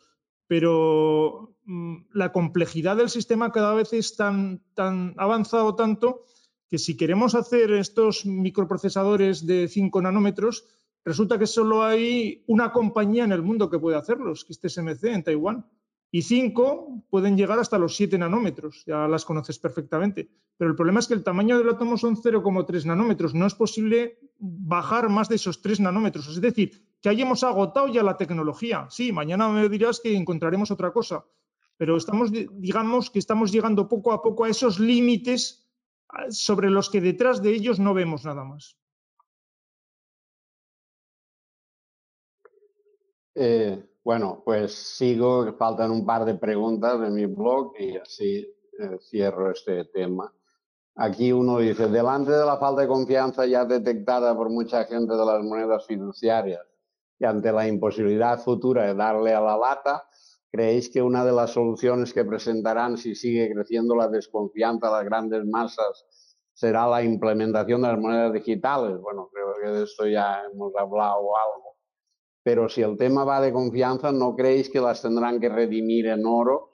pero 0.48 1.56
mm, 1.66 1.98
la 2.14 2.32
complejidad 2.32 2.98
del 2.98 3.10
sistema 3.10 3.52
cada 3.52 3.74
vez 3.74 3.94
es 3.94 4.16
tan, 4.16 4.61
tan 4.74 5.14
avanzado 5.18 5.76
tanto 5.76 6.26
que 6.68 6.78
si 6.78 6.95
queremos 6.98 7.36
hacer 7.36 7.72
estos 7.72 8.26
microprocesadores 8.26 9.45
de 9.45 9.68
5 9.68 10.02
nanómetros, 10.02 10.66
Resulta 11.03 11.40
que 11.40 11.48
solo 11.48 11.84
hay 11.84 12.44
una 12.48 12.72
compañía 12.72 13.24
en 13.24 13.32
el 13.32 13.42
mundo 13.42 13.70
que 13.70 13.80
puede 13.80 13.98
hacerlos, 13.98 14.45
que 14.45 14.53
es 14.53 14.60
TSMC 14.60 15.03
en 15.06 15.24
Taiwán. 15.24 15.66
Y 16.14 16.24
cinco 16.24 17.06
pueden 17.10 17.38
llegar 17.38 17.58
hasta 17.58 17.78
los 17.78 17.95
7 17.95 18.18
nanómetros, 18.18 18.84
ya 18.86 19.08
las 19.08 19.24
conoces 19.24 19.58
perfectamente. 19.60 20.30
Pero 20.58 20.70
el 20.70 20.76
problema 20.76 21.00
es 21.00 21.08
que 21.08 21.14
el 21.14 21.24
tamaño 21.24 21.58
del 21.58 21.70
átomo 21.70 21.98
son 21.98 22.18
0,3 22.18 22.86
nanómetros. 22.86 23.34
No 23.34 23.48
es 23.48 23.56
posible 23.56 24.20
bajar 24.42 25.08
más 25.10 25.30
de 25.30 25.36
esos 25.36 25.61
3 25.61 25.82
nanómetros. 25.82 26.28
Es 26.28 26.42
decir, 26.42 26.84
que 27.00 27.10
hayamos 27.10 27.44
agotado 27.44 27.88
ya 27.88 28.03
la 28.03 28.18
tecnología. 28.18 28.88
Sí, 28.90 29.11
mañana 29.11 29.48
me 29.50 29.70
dirás 29.70 30.00
que 30.00 30.16
encontraremos 30.16 30.72
otra 30.72 30.92
cosa. 30.92 31.26
Pero 31.78 31.95
estamos, 31.95 32.32
digamos 32.32 33.10
que 33.10 33.20
estamos 33.20 33.52
llegando 33.52 33.88
poco 33.88 34.11
a 34.11 34.22
poco 34.22 34.44
a 34.44 34.50
esos 34.50 34.80
límites 34.80 35.68
sobre 36.30 36.70
los 36.70 36.90
que 36.90 37.02
detrás 37.02 37.42
de 37.42 37.52
ellos 37.52 37.80
no 37.80 37.94
vemos 37.94 38.26
nada 38.26 38.44
más. 38.44 38.78
Eh, 43.34 43.84
bueno, 44.03 44.42
pues 44.44 44.74
sigo, 44.74 45.53
faltan 45.53 45.92
un 45.92 46.06
par 46.06 46.26
de 46.26 46.36
preguntas 46.36 47.00
de 47.00 47.10
mi 47.10 47.26
blog 47.26 47.74
y 47.80 47.95
así 47.95 48.48
eh, 48.80 48.98
cierro 49.10 49.52
este 49.52 49.86
tema. 49.86 50.34
Aquí 50.95 51.32
uno 51.32 51.60
dice, 51.60 51.88
delante 51.88 52.32
de 52.32 52.45
la 52.45 52.58
falta 52.58 52.82
de 52.82 52.88
confianza 52.88 53.45
ya 53.45 53.66
detectada 53.66 54.36
por 54.36 54.50
mucha 54.50 54.84
gente 54.86 55.14
de 55.14 55.26
las 55.26 55.44
monedas 55.44 55.86
fiduciarias 55.86 56.61
y 57.18 57.26
ante 57.26 57.52
la 57.52 57.68
imposibilidad 57.68 58.40
futura 58.40 58.88
de 58.88 58.95
darle 58.95 59.34
a 59.34 59.42
la 59.42 59.58
lata, 59.58 60.03
¿creéis 60.52 60.90
que 60.90 61.02
una 61.02 61.24
de 61.24 61.32
las 61.32 61.52
soluciones 61.52 62.14
que 62.14 62.26
presentarán 62.26 62.98
si 62.98 63.16
sigue 63.16 63.52
creciendo 63.53 63.95
la 63.95 64.08
desconfianza 64.10 64.88
de 64.88 64.94
las 64.94 65.06
grandes 65.06 65.45
masas 65.45 66.06
será 66.53 66.88
la 66.88 67.03
implementación 67.03 67.82
de 67.82 67.88
las 67.88 68.00
monedas 68.00 68.34
digitales? 68.34 69.00
Bueno, 69.00 69.30
creo 69.32 69.53
que 69.64 69.70
de 69.70 69.84
esto 69.84 70.08
ya 70.08 70.42
hemos 70.52 70.74
hablado 70.76 71.36
algo 71.38 71.72
pero 72.44 72.70
si 72.70 72.82
el 72.82 72.98
tema 72.98 73.24
va 73.24 73.42
de 73.42 73.53
confianza, 73.53 74.11
¿no 74.11 74.36
creéis 74.36 74.70
que 74.70 74.80
las 74.80 75.02
tendrán 75.02 75.40
que 75.40 75.50
redimir 75.50 76.08
en 76.08 76.26
oro? 76.26 76.72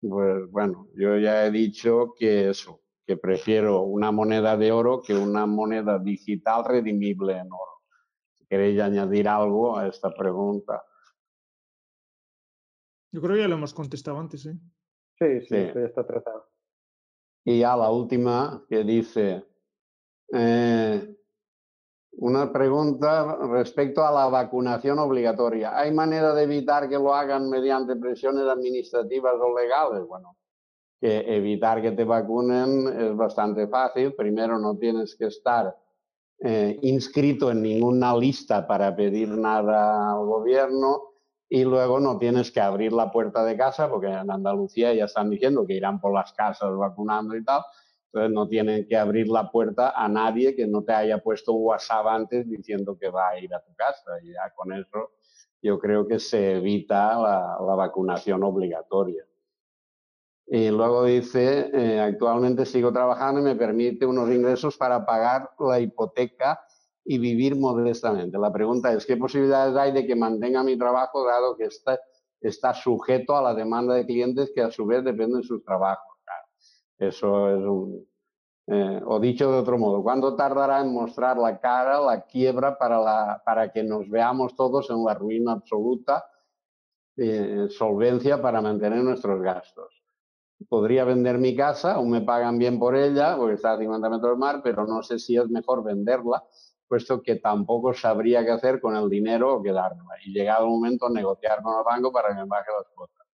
Pues 0.00 0.50
bueno, 0.50 0.88
yo 0.94 1.18
ya 1.18 1.44
he 1.44 1.50
dicho 1.50 2.14
que 2.18 2.48
eso, 2.48 2.80
que 3.10 3.16
prefiero 3.16 3.82
una 3.82 4.12
moneda 4.12 4.56
de 4.56 4.70
oro 4.70 5.02
que 5.02 5.14
una 5.14 5.44
moneda 5.44 5.98
digital 5.98 6.64
redimible 6.64 7.32
en 7.32 7.52
oro. 7.52 7.82
Si 8.38 8.46
queréis 8.46 8.80
añadir 8.80 9.26
algo 9.26 9.76
a 9.76 9.88
esta 9.88 10.14
pregunta. 10.14 10.84
Yo 13.10 13.20
creo 13.20 13.34
que 13.34 13.42
ya 13.42 13.48
lo 13.48 13.56
hemos 13.56 13.74
contestado 13.74 14.20
antes, 14.20 14.46
¿eh? 14.46 14.56
Sí, 15.18 15.40
sí, 15.40 15.56
ya 15.74 15.86
está 15.86 16.06
tratado. 16.06 16.50
Y 17.44 17.58
ya 17.58 17.76
la 17.76 17.90
última 17.90 18.64
que 18.68 18.84
dice, 18.84 19.44
eh, 20.32 21.16
una 22.12 22.52
pregunta 22.52 23.38
respecto 23.48 24.06
a 24.06 24.12
la 24.12 24.28
vacunación 24.28 25.00
obligatoria. 25.00 25.76
¿Hay 25.76 25.92
manera 25.92 26.32
de 26.32 26.44
evitar 26.44 26.88
que 26.88 26.94
lo 26.94 27.12
hagan 27.12 27.50
mediante 27.50 27.96
presiones 27.96 28.46
administrativas 28.46 29.34
o 29.34 29.58
legales? 29.58 30.06
Bueno, 30.06 30.36
que 31.00 31.36
evitar 31.36 31.80
que 31.80 31.92
te 31.92 32.04
vacunen 32.04 32.86
es 32.88 33.16
bastante 33.16 33.66
fácil. 33.68 34.14
Primero, 34.14 34.58
no 34.58 34.76
tienes 34.76 35.16
que 35.16 35.26
estar 35.26 35.74
eh, 36.42 36.78
inscrito 36.82 37.50
en 37.50 37.62
ninguna 37.62 38.16
lista 38.16 38.66
para 38.66 38.94
pedir 38.94 39.28
nada 39.28 40.12
al 40.12 40.24
gobierno 40.24 41.10
y 41.48 41.64
luego 41.64 41.98
no 42.00 42.16
tienes 42.16 42.52
que 42.52 42.60
abrir 42.60 42.92
la 42.92 43.10
puerta 43.10 43.44
de 43.44 43.56
casa 43.56 43.90
porque 43.90 44.06
en 44.06 44.30
Andalucía 44.30 44.94
ya 44.94 45.04
están 45.04 45.28
diciendo 45.28 45.66
que 45.66 45.74
irán 45.74 46.00
por 46.00 46.14
las 46.14 46.32
casas 46.32 46.70
vacunando 46.76 47.36
y 47.36 47.44
tal 47.44 47.62
Entonces 48.06 48.32
no 48.32 48.48
tienen 48.48 48.86
que 48.88 48.96
abrir 48.96 49.28
la 49.28 49.50
puerta 49.50 49.90
a 49.90 50.08
nadie 50.08 50.54
que 50.54 50.66
no 50.66 50.82
te 50.82 50.92
haya 50.92 51.18
puesto 51.18 51.52
WhatsApp 51.54 52.06
antes 52.06 52.48
diciendo 52.48 52.96
que 52.98 53.10
va 53.10 53.30
a 53.30 53.38
ir 53.38 53.52
a 53.52 53.60
tu 53.60 53.74
casa. 53.74 54.12
Y 54.22 54.32
ya 54.32 54.50
con 54.54 54.72
eso 54.72 55.10
yo 55.60 55.78
creo 55.78 56.06
que 56.06 56.18
se 56.18 56.52
evita 56.56 57.18
la, 57.18 57.56
vacunación 57.76 58.42
obligatoria. 58.44 59.24
Y 60.52 60.68
luego 60.68 61.04
dice, 61.04 61.70
eh, 61.72 62.00
actualmente 62.00 62.66
sigo 62.66 62.92
trabajando 62.92 63.40
y 63.40 63.44
me 63.44 63.54
permite 63.54 64.04
unos 64.04 64.28
ingresos 64.30 64.76
para 64.76 65.06
pagar 65.06 65.50
la 65.60 65.78
hipoteca 65.78 66.60
y 67.04 67.18
vivir 67.18 67.54
modestamente. 67.54 68.36
La 68.36 68.52
pregunta 68.52 68.92
es, 68.92 69.06
¿qué 69.06 69.16
posibilidades 69.16 69.76
hay 69.76 69.92
de 69.92 70.04
que 70.04 70.16
mantenga 70.16 70.64
mi 70.64 70.76
trabajo 70.76 71.24
dado 71.24 71.56
que 71.56 71.66
está, 71.66 72.00
está 72.40 72.74
sujeto 72.74 73.36
a 73.36 73.42
la 73.42 73.54
demanda 73.54 73.94
de 73.94 74.04
clientes 74.04 74.50
que 74.52 74.60
a 74.60 74.72
su 74.72 74.86
vez 74.86 75.04
dependen 75.04 75.42
de 75.42 75.46
sus 75.46 75.62
trabajos? 75.62 76.10
Eso 76.98 77.48
es 77.48 77.64
un... 77.64 78.06
Eh, 78.66 79.02
o 79.04 79.18
dicho 79.18 79.50
de 79.50 79.58
otro 79.58 79.78
modo, 79.78 80.02
¿cuándo 80.02 80.36
tardará 80.36 80.80
en 80.80 80.92
mostrar 80.92 81.38
la 81.38 81.58
cara, 81.58 82.00
la 82.00 82.22
quiebra 82.26 82.76
para, 82.76 83.00
la, 83.00 83.42
para 83.44 83.72
que 83.72 83.82
nos 83.82 84.08
veamos 84.08 84.54
todos 84.54 84.90
en 84.90 85.04
la 85.04 85.14
ruina 85.14 85.52
absoluta, 85.52 86.24
eh, 87.16 87.66
solvencia 87.70 88.40
para 88.40 88.60
mantener 88.60 89.02
nuestros 89.02 89.40
gastos? 89.42 89.99
Podría 90.68 91.04
vender 91.04 91.38
mi 91.38 91.56
casa, 91.56 91.94
aún 91.94 92.10
me 92.10 92.20
pagan 92.20 92.58
bien 92.58 92.78
por 92.78 92.96
ella, 92.96 93.36
porque 93.36 93.54
está 93.54 93.72
a 93.72 93.78
50 93.78 94.10
metros 94.10 94.30
del 94.30 94.38
mar, 94.38 94.60
pero 94.62 94.86
no 94.86 95.02
sé 95.02 95.18
si 95.18 95.36
es 95.36 95.48
mejor 95.48 95.82
venderla, 95.82 96.44
puesto 96.86 97.22
que 97.22 97.36
tampoco 97.36 97.94
sabría 97.94 98.44
qué 98.44 98.50
hacer 98.50 98.80
con 98.80 98.96
el 98.96 99.08
dinero 99.08 99.54
o 99.54 99.62
quedármela. 99.62 100.14
Y 100.24 100.32
llegado 100.32 100.64
el 100.64 100.70
momento, 100.70 101.08
negociar 101.08 101.62
con 101.62 101.78
el 101.78 101.84
banco 101.84 102.12
para 102.12 102.28
que 102.28 102.34
me 102.34 102.46
baje 102.46 102.70
las 102.76 102.88
cuotas. 102.94 103.26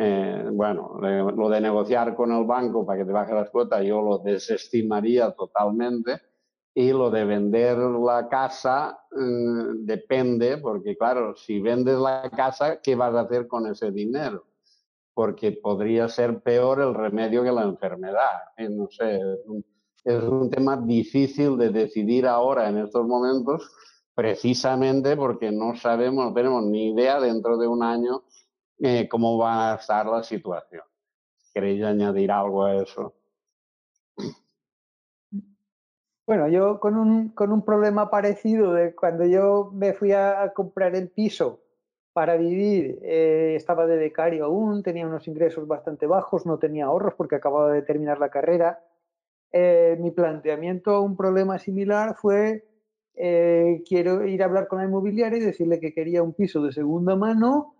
Eh, 0.00 0.48
bueno, 0.52 0.96
lo 1.00 1.48
de 1.48 1.60
negociar 1.60 2.14
con 2.14 2.30
el 2.30 2.44
banco 2.44 2.86
para 2.86 3.00
que 3.00 3.04
te 3.04 3.10
baje 3.10 3.34
las 3.34 3.50
cuotas 3.50 3.84
yo 3.84 4.00
lo 4.00 4.18
desestimaría 4.18 5.32
totalmente 5.32 6.20
y 6.72 6.92
lo 6.92 7.10
de 7.10 7.24
vender 7.24 7.76
la 7.76 8.28
casa 8.28 9.00
eh, 9.10 9.72
depende, 9.80 10.58
porque 10.58 10.96
claro, 10.96 11.34
si 11.34 11.60
vendes 11.60 11.98
la 11.98 12.30
casa, 12.30 12.80
¿qué 12.80 12.94
vas 12.94 13.12
a 13.16 13.22
hacer 13.22 13.48
con 13.48 13.66
ese 13.66 13.90
dinero? 13.90 14.44
Porque 15.18 15.50
podría 15.50 16.06
ser 16.06 16.42
peor 16.42 16.80
el 16.80 16.94
remedio 16.94 17.42
que 17.42 17.50
la 17.50 17.64
enfermedad. 17.64 18.54
Eh, 18.56 18.68
no 18.68 18.86
sé, 18.88 19.18
es 20.04 20.22
un 20.22 20.48
tema 20.48 20.76
difícil 20.76 21.58
de 21.58 21.70
decidir 21.70 22.24
ahora 22.24 22.68
en 22.68 22.78
estos 22.78 23.04
momentos, 23.04 23.68
precisamente 24.14 25.16
porque 25.16 25.50
no 25.50 25.74
sabemos, 25.74 26.26
no 26.26 26.32
tenemos 26.32 26.62
ni 26.66 26.92
idea 26.92 27.18
dentro 27.18 27.58
de 27.58 27.66
un 27.66 27.82
año 27.82 28.22
eh, 28.78 29.08
cómo 29.08 29.36
va 29.36 29.72
a 29.72 29.74
estar 29.74 30.06
la 30.06 30.22
situación. 30.22 30.84
¿Queréis 31.52 31.82
añadir 31.82 32.30
algo 32.30 32.62
a 32.62 32.76
eso? 32.76 33.12
Bueno, 36.28 36.46
yo 36.46 36.78
con 36.78 36.96
un, 36.96 37.30
con 37.30 37.50
un 37.50 37.64
problema 37.64 38.08
parecido 38.08 38.72
de 38.72 38.94
cuando 38.94 39.26
yo 39.26 39.72
me 39.74 39.94
fui 39.94 40.12
a, 40.12 40.52
comprar 40.54 40.94
el 40.94 41.10
piso 41.10 41.64
para 42.18 42.36
vivir, 42.36 42.98
eh, 43.04 43.54
estaba 43.54 43.86
de 43.86 43.96
becario 43.96 44.46
aún, 44.46 44.82
tenía 44.82 45.06
unos 45.06 45.28
ingresos 45.28 45.68
bastante 45.68 46.04
bajos, 46.04 46.46
no 46.46 46.58
tenía 46.58 46.86
ahorros 46.86 47.14
porque 47.14 47.36
acababa 47.36 47.72
de 47.72 47.82
terminar 47.82 48.18
la 48.18 48.28
carrera. 48.28 48.82
Eh, 49.52 49.96
mi 50.00 50.10
planteamiento 50.10 50.90
a 50.90 51.00
un 51.00 51.16
problema 51.16 51.60
similar 51.60 52.16
fue, 52.16 52.64
quiero 53.14 54.26
ir 54.26 54.42
a 54.42 54.46
hablar 54.46 54.66
con 54.66 54.80
la 54.80 54.86
inmobiliaria 54.86 55.38
y 55.38 55.42
decirle 55.42 55.78
que 55.78 55.94
quería 55.94 56.24
un 56.24 56.34
piso 56.34 56.60
de 56.60 56.72
segunda 56.72 57.14
mano 57.14 57.76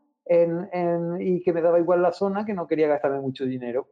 y 1.19 1.43
que 1.43 1.53
me 1.53 1.61
daba 1.61 1.81
igual 1.81 2.01
la 2.01 2.13
zona, 2.13 2.47
que 2.47 2.55
no 2.55 2.69
quería 2.69 2.87
gastarme 2.87 3.19
mucho 3.19 3.45
dinero. 3.45 3.89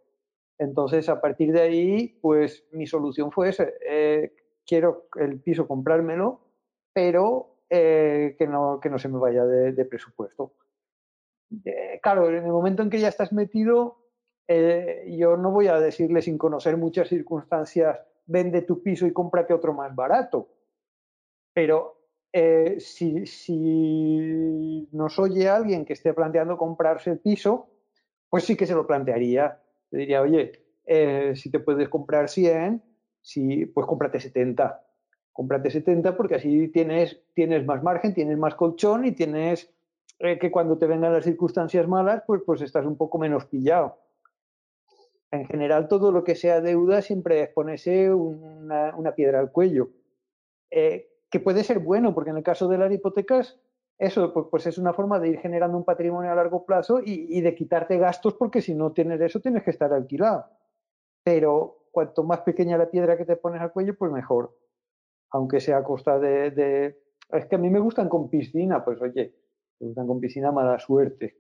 Entonces, 0.59 1.09
a 1.09 1.21
partir 1.21 1.51
de 1.51 1.63
ahí, 1.63 2.19
pues 2.23 2.69
mi 2.71 2.87
solución 2.87 3.33
fue. 3.33 3.51
Eh, 3.85 4.33
quiero 4.65 5.09
el 5.17 5.41
piso 5.41 5.67
comprármelo, 5.67 6.41
pero 6.93 7.56
eh, 7.71 8.37
que, 8.39 8.47
no, 8.47 8.81
que 8.81 8.91
no 8.91 8.99
se 8.99 9.09
me 9.09 9.19
vaya 9.19 9.45
de, 9.45 9.85
presupuesto. 9.85 10.55
Eh, 11.65 12.01
claro, 12.03 12.29
en 12.29 12.45
el 12.45 12.53
momento 12.53 12.83
en 12.83 12.91
que 12.91 13.01
ya 13.01 13.09
estás 13.09 13.33
metido, 13.33 13.99
yo 14.49 15.37
no 15.37 15.51
voy 15.51 15.67
a 15.67 15.81
decirle 15.81 16.23
sin 16.23 16.39
conocer 16.39 16.77
muchas 16.77 17.09
circunstancias, 17.09 17.99
vende 18.27 18.63
tu 18.63 18.83
piso 18.83 19.07
y 19.07 19.13
cómprate 19.13 19.55
otro 19.55 19.73
más 19.73 19.95
barato. 19.95 20.49
Pero 21.53 21.97
eh, 22.39 22.81
si, 22.81 23.25
nos 24.93 25.19
oye 25.19 25.49
alguien 25.49 25.87
que 25.87 25.95
esté 25.95 26.13
planteando 26.13 26.59
comprarse 26.59 27.11
el 27.13 27.19
piso, 27.19 27.71
pues 28.29 28.45
sí 28.45 28.57
que 28.57 28.67
se 28.67 28.75
lo 28.75 28.87
plantearía. 28.87 29.59
Le 29.91 30.01
diría, 30.01 30.21
oye, 30.21 30.53
eh, 30.85 31.33
si 31.35 31.51
te 31.51 31.61
puedes 31.61 31.89
comprar 31.89 32.29
100, 32.29 32.83
si, 33.23 33.65
pues 33.65 33.87
cómprate 33.87 34.21
70. 34.21 34.86
Cómprate 35.37 35.71
70 35.71 36.17
porque 36.17 36.37
así 36.37 36.69
tienes, 36.69 37.21
tienes 37.35 37.65
más 37.67 37.83
margen, 37.83 38.15
tienes 38.15 38.39
más 38.39 38.55
colchón 38.55 39.05
y 39.05 39.13
tienes 39.13 39.71
eh, 40.19 40.39
que 40.39 40.51
cuando 40.51 40.79
te 40.79 40.87
vengan 40.87 41.13
las 41.13 41.25
circunstancias 41.25 41.87
malas, 41.87 42.23
pues, 42.27 42.43
pues 42.45 42.63
estás 42.63 42.87
un 42.87 42.97
poco 42.97 43.19
menos 43.19 43.45
pillado. 43.45 43.99
En 45.31 45.45
general, 45.47 45.89
todo 45.89 46.11
lo 46.11 46.25
que 46.25 46.35
sea 46.35 46.61
deuda 46.61 47.03
siempre 47.03 47.43
es 47.43 47.49
ponerse 47.51 48.13
una, 48.13 48.97
una 48.97 49.15
piedra 49.15 49.41
al 49.41 49.53
cuello 49.53 49.91
que 51.31 51.41
puede 51.41 51.65
ser 51.65 51.81
bueno, 51.81 52.15
porque 52.15 52.31
en 52.31 52.39
el 52.39 52.43
caso 52.43 52.69
de 52.69 52.79
las 52.79 52.93
hipotecas, 52.93 53.59
eso 53.99 54.33
pues, 54.33 54.47
pues, 54.51 54.67
es 54.67 54.79
una 54.79 54.93
forma 54.93 55.19
de 55.19 55.29
ir 55.29 55.39
generando 55.39 55.77
un 55.77 55.85
patrimonio 55.85 56.31
a 56.31 56.35
largo 56.35 56.65
plazo 56.65 57.01
y, 57.05 57.41
de 57.41 57.55
quitarte 57.55 57.99
gastos, 57.99 58.35
porque 58.35 58.61
si 58.61 58.75
no 58.75 58.93
tienes 58.93 59.21
eso, 59.21 59.41
tienes 59.41 59.63
que 59.63 59.71
estar 59.71 59.93
alquilado. 59.93 60.47
Pero 61.23 61.89
cuanto 61.91 62.23
más 62.23 62.41
pequeña 62.41 62.79
la 62.79 62.91
piedra 62.91 63.17
que 63.17 63.25
te 63.25 63.37
pones 63.37 63.61
al 63.61 63.73
cuello, 63.73 63.97
pues 63.97 64.13
mejor. 64.13 64.57
Aunque 65.37 65.61
sea 65.61 65.79
a 65.79 65.85
costa 65.85 66.19
de. 66.19 66.97
Es 67.31 67.47
que 67.47 67.57
a 67.57 67.59
mí 67.59 67.69
me 67.69 67.79
gustan 67.79 68.09
con 68.09 68.31
piscina, 68.31 68.83
pues 68.83 69.01
oye, 69.03 69.35
me 69.81 69.89
gustan 69.89 70.07
con 70.07 70.19
piscina, 70.19 70.51
mala 70.51 70.79
suerte. 70.79 71.37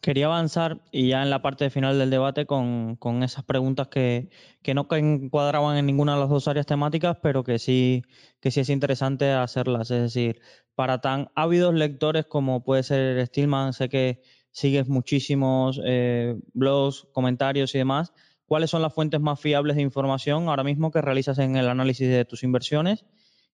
Quería 0.00 0.26
avanzar 0.26 0.80
y 0.90 1.08
ya 1.10 1.22
en 1.22 1.28
la 1.28 1.42
parte 1.42 1.68
final 1.68 1.98
del 1.98 2.08
debate 2.08 2.46
con, 2.46 2.96
esas 3.22 3.44
preguntas 3.44 3.88
que, 3.88 4.30
no 4.74 4.86
encuadraban 4.90 5.76
en 5.76 5.84
ninguna 5.84 6.14
de 6.14 6.20
las 6.20 6.30
dos 6.30 6.48
áreas 6.48 6.64
temáticas, 6.64 7.18
pero 7.22 7.44
que 7.44 7.58
sí, 7.58 8.04
que 8.40 8.50
sí 8.50 8.60
es 8.60 8.70
interesante 8.70 9.32
hacerlas. 9.32 9.90
Es 9.90 10.00
decir, 10.00 10.40
para 10.74 11.02
tan 11.02 11.28
ávidos 11.34 11.74
lectores 11.74 12.24
como 12.24 12.64
puede 12.64 12.84
ser 12.84 13.26
Stillman, 13.26 13.74
sé 13.74 13.90
que 13.90 14.22
sigues 14.50 14.88
muchísimos 14.88 15.78
eh, 15.84 16.36
blogs, 16.54 17.06
comentarios 17.12 17.74
y 17.74 17.78
demás. 17.78 18.14
¿Cuáles 18.46 18.70
son 18.70 18.80
las 18.80 18.94
fuentes 18.94 19.20
más 19.20 19.40
fiables 19.40 19.76
de 19.76 19.82
información 19.82 20.48
ahora 20.48 20.64
mismo 20.64 20.90
que 20.90 21.02
realizas 21.02 21.38
en 21.38 21.56
el 21.56 21.68
análisis 21.68 22.08
de 22.08 22.24
tus 22.24 22.44
inversiones? 22.44 23.04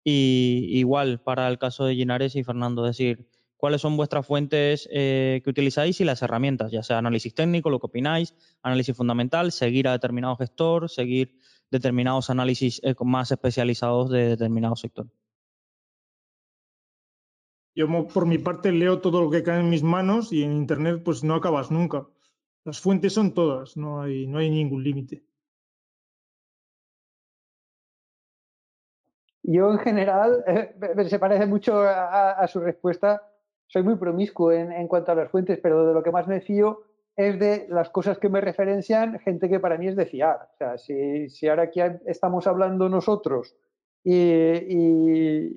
Y 0.05 0.68
igual 0.78 1.20
para 1.20 1.48
el 1.48 1.58
caso 1.58 1.84
de 1.84 1.97
Ginares 1.97 2.36
y 2.36 2.44
Fernando, 2.44 2.84
decir, 2.84 3.28
cuáles 3.56 3.81
son 3.81 3.97
vuestras 3.97 4.24
fuentes 4.24 4.89
eh, 4.92 5.40
que 5.42 5.50
utilizáis 5.50 6.00
y 6.00 6.05
las 6.05 6.23
herramientas, 6.23 6.70
ya 6.70 6.84
sea 6.84 6.98
análisis 6.98 7.34
técnico, 7.34 7.68
lo 7.68 7.81
que 7.81 7.86
opináis, 7.86 8.34
análisis 8.62 8.97
fundamental, 8.97 9.50
seguir 9.50 9.89
a 9.89 9.92
determinado 9.92 10.36
gestor, 10.36 10.89
seguir 10.89 11.36
determinados 11.70 12.31
análisis 12.31 12.81
eh, 12.84 12.94
más 13.05 13.32
especializados 13.32 14.10
de 14.10 14.28
determinado 14.28 14.76
sector. 14.76 15.08
Yo 17.74 17.89
por 18.08 18.24
mi 18.24 18.39
parte 18.39 18.73
leo 18.73 19.00
todo 19.00 19.20
lo 19.20 19.31
que 19.31 19.42
cae 19.42 19.60
en 19.60 19.68
mis 19.68 19.82
manos 19.82 20.32
y 20.32 20.42
en 20.42 20.52
Internet 20.52 21.02
pues 21.05 21.24
no 21.24 21.34
acabas 21.34 21.70
nunca. 21.70 22.06
Las 22.66 22.80
fuentes 22.80 23.12
son 23.12 23.32
todas, 23.32 23.76
no 23.76 24.00
hay, 24.00 24.26
ningún 24.26 24.82
límite. 24.82 25.22
Yo 29.44 29.70
en 29.70 29.78
general, 29.78 30.42
eh, 30.48 30.74
se 31.08 31.20
parece 31.20 31.46
mucho 31.46 31.78
a, 31.78 32.44
su 32.48 32.58
respuesta, 32.58 33.22
soy 33.68 33.84
muy 33.84 33.94
promiscuo 33.94 34.50
en, 34.50 34.88
cuanto 34.88 35.12
a 35.12 35.14
las 35.14 35.30
fuentes, 35.30 35.60
pero 35.62 35.86
de 35.86 35.94
lo 35.94 36.02
que 36.02 36.10
más 36.10 36.26
me 36.26 36.40
fío 36.40 36.82
es 37.14 37.38
de 37.38 37.68
las 37.68 37.88
cosas 37.90 38.18
que 38.18 38.28
me 38.28 38.40
referencian 38.40 39.20
gente 39.20 39.48
que 39.48 39.60
para 39.60 39.78
mí 39.78 39.86
es 39.86 39.94
de 39.94 40.06
fiar. 40.06 40.48
O 40.54 40.56
sea, 40.56 40.76
si, 40.76 41.46
ahora 41.48 41.62
aquí 41.62 41.80
estamos 42.06 42.48
hablando 42.48 42.88
nosotros 42.88 43.54
y, 44.02 45.54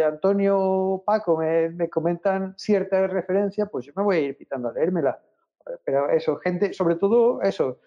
Antonio 0.00 1.02
Paco 1.04 1.36
me, 1.36 1.90
comentan 1.90 2.54
cierta 2.56 3.08
referencia, 3.08 3.66
pues 3.66 3.86
yo 3.86 3.92
me 3.96 4.04
voy 4.04 4.16
a 4.16 4.20
ir 4.20 4.36
pitando 4.36 4.68
a 4.68 4.72
leérmela. 4.72 5.20
Pero 5.84 6.10
eso, 6.10 6.36
gente, 6.36 6.72
sobre 6.72 6.96
todo 6.96 7.42
eso, 7.42 7.78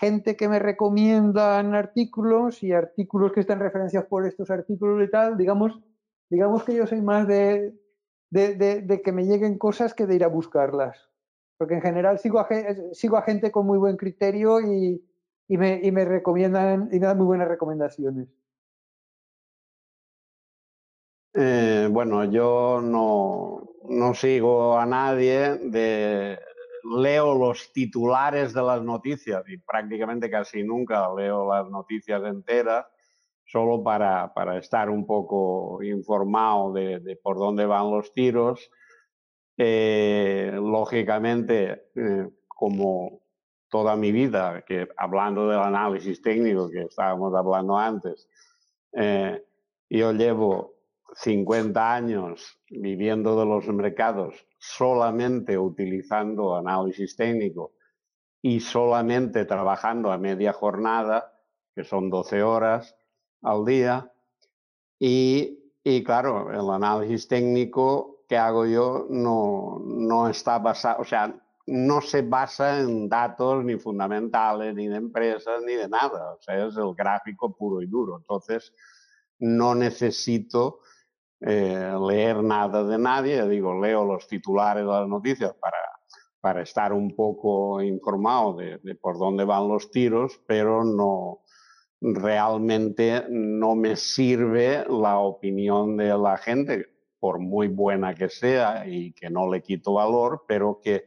gente 0.00 0.36
que 0.36 0.48
me 0.48 0.58
recomiendan 0.58 1.74
artículos 1.74 2.62
y 2.62 2.72
artículos 2.72 3.32
que 3.32 3.40
están 3.40 3.60
referenciados 3.60 4.08
por 4.08 4.26
estos 4.26 4.50
artículos 4.50 5.06
y 5.06 5.10
tal, 5.10 5.36
digamos, 5.36 5.80
digamos 6.28 6.64
que 6.64 6.74
yo 6.74 6.86
soy 6.86 7.00
más 7.00 7.26
de, 7.26 7.74
de, 8.30 9.02
que 9.04 9.12
me 9.12 9.24
lleguen 9.24 9.58
cosas 9.58 9.94
que 9.94 10.06
de 10.06 10.16
ir 10.16 10.24
a 10.24 10.28
buscarlas. 10.28 11.10
Porque 11.58 11.74
en 11.74 11.82
general 11.82 12.18
sigo 12.18 12.38
a, 12.38 12.48
sigo 12.92 13.16
a 13.16 13.22
gente 13.22 13.50
con 13.50 13.66
muy 13.66 13.78
buen 13.78 13.96
criterio 13.96 14.60
y, 14.60 15.02
me, 15.48 15.80
y 15.82 15.90
me 15.90 16.04
recomiendan 16.04 16.90
y 16.92 17.00
me 17.00 17.06
dan 17.06 17.16
muy 17.16 17.26
buenas 17.26 17.48
recomendaciones. 17.48 18.28
Eh, 21.38 21.88
bueno, 21.90 22.24
yo 22.24 22.80
no, 22.82 23.68
no, 23.88 24.14
sigo 24.14 24.78
a 24.78 24.86
nadie 24.86 25.58
de 25.58 26.38
leo 26.98 27.34
los 27.34 27.72
titulares 27.72 28.52
de 28.52 28.62
las 28.62 28.82
noticias 28.82 29.42
y 29.48 29.58
prácticamente 29.58 30.30
casi 30.30 30.62
nunca 30.62 31.08
leo 31.14 31.52
las 31.52 31.68
noticias 31.68 32.22
enteras, 32.24 32.86
solo 33.44 33.82
para, 33.82 34.32
para 34.34 34.58
estar 34.58 34.90
un 34.90 35.06
poco 35.06 35.82
informado 35.82 36.72
de, 36.72 37.18
por 37.22 37.38
dónde 37.38 37.66
van 37.66 37.90
los 37.90 38.12
tiros. 38.12 38.70
Eh, 39.56 40.50
lógicamente, 40.54 41.88
eh, 41.94 42.28
como 42.46 43.22
toda 43.68 43.96
mi 43.96 44.12
vida, 44.12 44.62
que 44.62 44.88
hablando 44.96 45.48
del 45.48 45.60
análisis 45.60 46.20
técnico 46.20 46.68
que 46.68 46.82
estábamos 46.82 47.34
hablando 47.34 47.76
antes, 47.76 48.28
eh, 48.92 49.42
yo 49.88 50.12
llevo 50.12 50.75
50 51.16 51.94
años 51.94 52.58
viviendo 52.68 53.38
de 53.38 53.46
los 53.46 53.66
mercados 53.68 54.46
solamente 54.58 55.56
utilizando 55.56 56.56
análisis 56.56 57.16
técnico 57.16 57.72
y 58.42 58.60
solamente 58.60 59.44
trabajando 59.44 60.12
a 60.12 60.18
media 60.18 60.52
jornada, 60.52 61.32
que 61.74 61.84
son 61.84 62.10
12 62.10 62.42
horas 62.42 62.96
al 63.42 63.64
día. 63.64 64.12
Y, 64.98 65.72
y 65.82 66.04
claro, 66.04 66.50
el 66.52 66.70
análisis 66.70 67.26
técnico 67.28 68.24
que 68.28 68.36
hago 68.36 68.66
yo 68.66 69.06
no, 69.08 69.80
no 69.84 70.28
está 70.28 70.58
basado, 70.58 71.00
o 71.00 71.04
sea, 71.04 71.34
no 71.66 72.00
se 72.00 72.22
basa 72.22 72.80
en 72.80 73.08
datos 73.08 73.64
ni 73.64 73.76
fundamentales, 73.76 74.74
ni 74.74 74.86
de 74.86 74.96
empresas, 74.96 75.62
ni 75.64 75.74
de 75.74 75.88
nada. 75.88 76.34
O 76.34 76.40
sea, 76.40 76.66
es 76.66 76.76
el 76.76 76.94
gráfico 76.94 77.56
puro 77.56 77.82
y 77.82 77.86
duro. 77.86 78.18
Entonces, 78.18 78.72
no 79.38 79.74
necesito 79.74 80.80
eh, 81.46 81.94
leer 82.08 82.42
nada 82.42 82.82
de 82.82 82.98
nadie, 82.98 83.48
digo, 83.48 83.80
leo 83.80 84.04
los 84.04 84.26
titulares 84.26 84.84
de 84.84 84.90
las 84.90 85.08
noticias 85.08 85.54
para, 85.54 85.78
para 86.40 86.62
estar 86.62 86.92
un 86.92 87.14
poco 87.14 87.80
informado 87.80 88.54
de, 88.54 88.78
de, 88.82 88.96
por 88.96 89.16
dónde 89.16 89.44
van 89.44 89.68
los 89.68 89.90
tiros, 89.92 90.40
pero 90.46 90.82
no 90.82 91.42
realmente 92.00 93.24
no 93.28 93.76
me 93.76 93.94
sirve 93.94 94.84
la 94.88 95.18
opinión 95.18 95.96
de 95.96 96.18
la 96.18 96.36
gente, 96.36 96.86
por 97.20 97.38
muy 97.38 97.68
buena 97.68 98.12
que 98.12 98.28
sea 98.28 98.86
y 98.86 99.12
que 99.12 99.30
no 99.30 99.48
le 99.48 99.62
quito 99.62 99.94
valor, 99.94 100.44
pero 100.48 100.80
que 100.82 101.04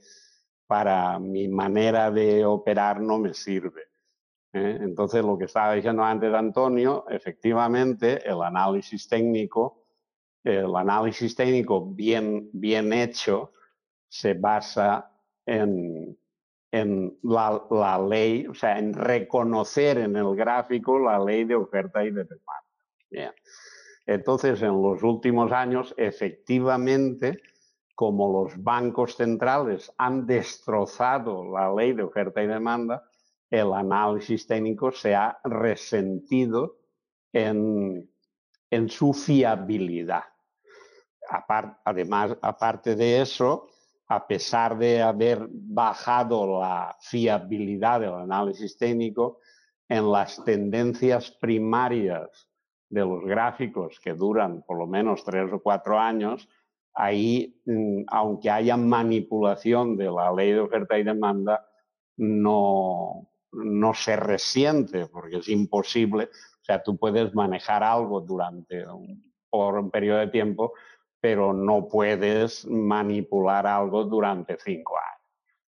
para 0.68 1.19
mi 1.19 1.50
manera 1.50 2.11
de 2.11 2.45
operar 2.45 3.01
no 3.01 3.19
me 3.19 3.34
sirve. 3.34 3.82
¿eh? 4.53 4.77
Entonces, 4.82 5.24
lo 5.24 5.38
que 5.38 5.45
estaba 5.45 5.74
diciendo 5.74 6.03
antes 6.03 6.34
Antonio, 6.34 7.06
efectivamente, 7.09 8.26
el 8.26 8.42
análisis 8.42 9.08
técnico, 9.08 9.89
el 10.43 10.76
análisis 10.76 11.35
técnico 11.35 11.85
bien, 11.85 12.50
bien 12.53 12.93
hecho 12.93 13.51
se 14.08 14.34
basa 14.34 15.11
en, 15.45 16.18
en 16.72 17.18
la, 17.24 18.00
ley, 18.08 18.48
o 18.48 18.53
sea, 18.53 18.77
en 18.77 18.93
reconocer 18.93 19.98
en 20.00 20.16
el 20.16 20.35
gráfico 20.35 21.00
la 21.00 21.19
ley 21.19 21.43
de 21.43 21.56
oferta 21.56 22.03
y 22.03 22.11
de 22.11 22.24
demanda. 22.24 23.35
Entonces, 24.06 24.61
en 24.61 24.82
los 24.82 25.03
últimos 25.03 25.51
años, 25.51 25.93
efectivamente, 25.98 27.42
como 27.95 28.42
los 28.42 28.64
bancos 28.64 29.16
centrales 29.16 29.92
han 29.98 30.26
destrozado 30.26 31.51
la 31.51 31.74
ley 31.74 31.93
de 31.93 32.03
oferta 32.03 32.42
y 32.42 32.48
demanda, 32.48 33.03
el 33.50 33.74
análisis 33.74 34.48
técnico 34.48 34.92
se 34.92 35.16
ha 35.16 35.40
resentido 35.43 36.77
en, 37.34 38.09
en 38.69 38.90
su 38.90 39.14
fiabilidad. 39.14 40.24
Además, 41.83 42.38
aparte 42.41 42.95
de 42.95 43.22
eso, 43.22 43.67
a 44.08 44.25
pesar 44.25 44.77
de 44.77 45.01
haber 45.01 45.48
bajado 45.49 46.59
la 46.59 46.98
fiabilidad 46.99 48.01
del 48.01 48.14
análisis 48.14 48.77
técnico, 48.77 49.40
en 49.88 50.11
las 50.11 50.43
tendencias 50.43 51.32
primarias 51.32 52.49
de 52.90 53.01
los 53.01 53.24
gráficos 53.24 53.99
que 53.99 54.14
duran 54.14 54.64
por 54.64 54.77
lo 54.77 54.88
menos 54.88 55.24
tres 55.24 55.51
o 55.51 55.59
cuatro 55.59 55.99
años, 55.99 56.48
ahí, 56.93 57.61
mm, 57.66 58.03
aunque 58.08 58.49
haya 58.49 58.77
manipulación 58.77 59.95
de 59.95 60.11
la 60.11 60.32
ley 60.32 60.51
de 60.53 60.59
oferta 60.59 60.98
y 60.98 61.03
demanda, 61.03 61.66
no, 62.17 63.30
no 63.51 63.93
se 63.93 64.16
resiente, 64.16 65.08
porque 65.08 65.38
es 65.38 65.49
imposible. 65.49 66.25
O 66.25 66.66
sea, 66.66 66.83
tú 66.83 66.98
puedes 66.98 67.33
manejar 67.33 67.83
algo 67.83 68.22
durante 68.22 68.85
un, 68.88 69.33
por 69.49 69.75
un 69.75 69.90
periodo 69.90 70.19
de 70.19 70.27
tiempo, 70.27 70.74
pero 71.22 71.54
no 71.54 71.88
puedes 71.88 72.66
manipular 72.66 73.68
algo 73.68 74.06
durante 74.06 74.58
cinco 74.58 74.96
años. 74.98 75.10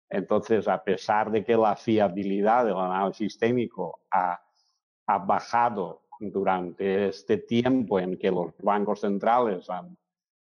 Entonces, 0.09 0.67
a 0.67 0.83
pesar 0.83 1.31
de 1.31 1.43
que 1.43 1.55
la 1.55 1.75
fiabilidad 1.75 2.65
del 2.65 2.77
análisis 2.77 3.37
técnico 3.37 4.01
ha, 4.11 4.39
ha 5.07 5.17
bajado 5.19 6.01
durante 6.19 7.07
este 7.07 7.37
tiempo 7.37 7.99
en 7.99 8.17
que 8.17 8.29
los 8.29 8.53
bancos 8.59 8.99
centrales 8.99 9.69
han, 9.69 9.97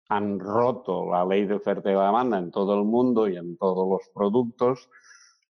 han 0.09 0.41
roto 0.41 1.09
la 1.09 1.25
ley 1.25 1.47
de 1.47 1.55
oferta 1.55 1.91
y 1.91 1.95
demanda 1.95 2.39
en 2.39 2.51
todo 2.51 2.75
el 2.75 2.85
mundo 2.85 3.29
y 3.29 3.37
en 3.37 3.57
todos 3.57 3.89
los 3.89 4.09
productos, 4.13 4.91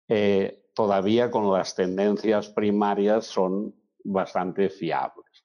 eh, 0.08 0.68
todavía 0.76 1.32
con 1.32 1.52
las 1.52 1.74
tendencias 1.76 2.50
primarias 2.50 3.26
son 3.26 3.74
bastante 4.04 4.70
fiables. 4.70 5.44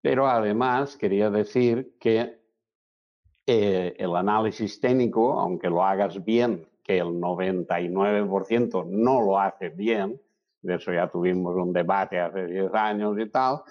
Pero 0.00 0.26
además 0.26 0.96
quería 0.96 1.28
decir 1.28 1.96
que 2.00 2.39
el 3.50 4.16
análisis 4.16 4.80
técnico, 4.80 5.38
aunque 5.38 5.68
lo 5.68 5.84
hagas 5.84 6.24
bien, 6.24 6.66
que 6.82 6.98
el 6.98 7.08
99% 7.08 8.86
no 8.86 9.20
lo 9.20 9.38
hace 9.38 9.68
bien, 9.68 10.20
de 10.62 10.74
eso 10.74 10.92
ya 10.92 11.08
tuvimos 11.08 11.54
un 11.56 11.72
debate 11.72 12.20
hace 12.20 12.46
10 12.46 12.74
años 12.74 13.16
y 13.18 13.28
tal, 13.28 13.62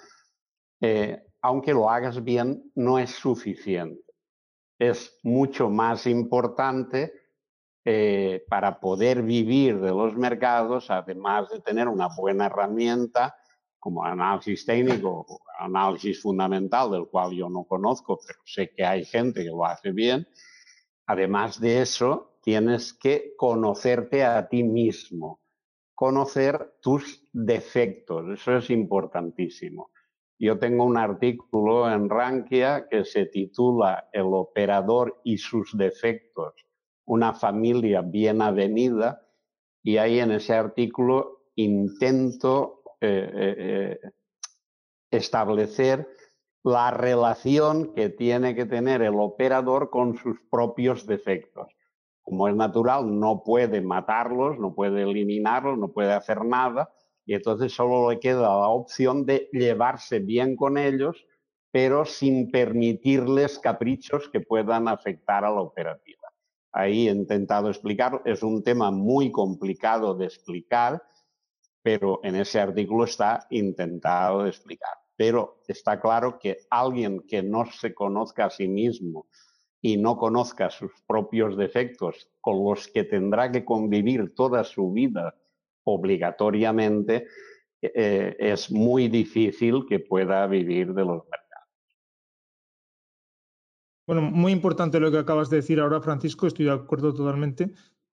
eh, 0.80 1.22
aunque 1.42 1.72
lo 1.72 1.88
hagas 1.88 2.22
bien, 2.22 2.70
no 2.74 2.98
es 2.98 3.10
suficiente. 3.10 4.02
Es 4.78 5.18
mucho 5.22 5.68
más 5.68 6.06
importante 6.06 7.12
eh, 7.84 8.44
para 8.48 8.80
poder 8.80 9.22
vivir 9.22 9.80
de 9.80 9.90
los 9.90 10.16
mercados, 10.16 10.90
además 10.90 11.50
de 11.50 11.60
tener 11.60 11.88
una 11.88 12.08
buena 12.08 12.46
herramienta 12.46 13.36
como 13.80 14.04
análisis 14.04 14.64
técnico, 14.64 15.26
análisis 15.58 16.22
fundamental, 16.22 16.90
del 16.90 17.06
cual 17.06 17.32
yo 17.32 17.48
no 17.48 17.64
conozco, 17.64 18.20
pero 18.24 18.38
sé 18.44 18.70
que 18.70 18.84
hay 18.84 19.04
gente 19.04 19.42
que 19.42 19.48
lo 19.48 19.64
hace 19.64 19.90
bien. 19.90 20.28
Además 21.06 21.58
de 21.60 21.82
eso, 21.82 22.38
tienes 22.42 22.92
que 22.92 23.34
conocerte 23.36 24.22
a 24.22 24.48
ti 24.48 24.62
mismo, 24.62 25.40
conocer 25.94 26.74
tus 26.80 27.26
defectos, 27.32 28.30
eso 28.32 28.56
es 28.56 28.70
importantísimo. 28.70 29.90
Yo 30.38 30.58
tengo 30.58 30.84
un 30.84 30.96
artículo 30.96 31.90
en 31.90 32.08
Rankia 32.08 32.86
que 32.88 33.04
se 33.04 33.26
titula 33.26 34.08
El 34.12 34.26
operador 34.32 35.20
y 35.24 35.36
sus 35.38 35.76
defectos 35.76 36.54
una 37.10 37.34
familia 37.34 38.02
bien 38.02 38.40
avenida 38.40 39.26
y 39.82 39.96
ahí 39.96 40.20
en 40.20 40.30
ese 40.30 40.54
artículo 40.54 41.50
intento 41.56 42.79
eh, 43.00 43.98
eh, 44.02 44.10
establecer 45.10 46.08
la 46.62 46.90
relación 46.90 47.94
que 47.94 48.10
tiene 48.10 48.54
que 48.54 48.66
tener 48.66 49.02
el 49.02 49.14
operador 49.18 49.90
con 49.90 50.16
sus 50.16 50.38
propios 50.50 51.06
defectos. 51.06 51.68
Como 52.22 52.48
es 52.48 52.54
natural, 52.54 53.18
no 53.18 53.42
puede 53.42 53.80
matarlos, 53.80 54.58
no 54.58 54.74
puede 54.74 55.02
eliminarlos, 55.02 55.78
no 55.78 55.88
puede 55.88 56.12
hacer 56.12 56.44
nada, 56.44 56.92
y 57.24 57.34
entonces 57.34 57.72
solo 57.72 58.10
le 58.10 58.20
queda 58.20 58.42
la 58.42 58.68
opción 58.68 59.24
de 59.24 59.48
llevarse 59.52 60.18
bien 60.18 60.54
con 60.56 60.76
ellos, 60.76 61.26
pero 61.72 62.04
sin 62.04 62.50
permitirles 62.50 63.58
caprichos 63.58 64.28
que 64.28 64.40
puedan 64.40 64.88
afectar 64.88 65.44
a 65.44 65.50
la 65.50 65.60
operativa 65.60 66.20
ahí 66.72 67.08
he 67.08 67.12
intentado 67.12 67.68
explicar. 67.68 68.22
Es 68.24 68.42
un 68.42 68.62
tema 68.62 68.90
muy 68.90 69.30
complicado 69.30 70.14
de 70.14 70.26
explicar, 70.26 71.02
pero 71.82 72.20
en 72.22 72.36
ese 72.36 72.60
artículo 72.60 73.04
está 73.04 73.46
intentado 73.50 74.46
explicar. 74.46 74.94
Pero 75.16 75.60
está 75.68 76.00
claro 76.00 76.38
que 76.38 76.58
alguien 76.70 77.20
que 77.26 77.42
no 77.42 77.66
se 77.66 77.94
conozca 77.94 78.46
a 78.46 78.50
sí 78.50 78.68
mismo 78.68 79.26
y 79.82 79.96
no 79.96 80.16
conozca 80.16 80.70
sus 80.70 80.92
propios 81.06 81.56
defectos 81.56 82.28
con 82.40 82.64
los 82.64 82.88
que 82.88 83.04
tendrá 83.04 83.50
que 83.50 83.64
convivir 83.64 84.34
toda 84.34 84.64
su 84.64 84.92
vida 84.92 85.34
obligatoriamente, 85.84 87.26
eh, 87.80 88.36
es 88.38 88.70
muy 88.70 89.08
difícil 89.08 89.86
que 89.88 90.00
pueda 90.00 90.46
vivir 90.46 90.92
de 90.92 91.04
los 91.04 91.24
mercados. 91.24 91.40
Bueno, 94.06 94.22
muy 94.22 94.52
importante 94.52 95.00
lo 95.00 95.10
que 95.10 95.18
acabas 95.18 95.48
de 95.48 95.56
decir 95.56 95.80
ahora, 95.80 96.00
Francisco, 96.00 96.46
estoy 96.46 96.66
de 96.66 96.72
acuerdo 96.72 97.14
totalmente. 97.14 97.72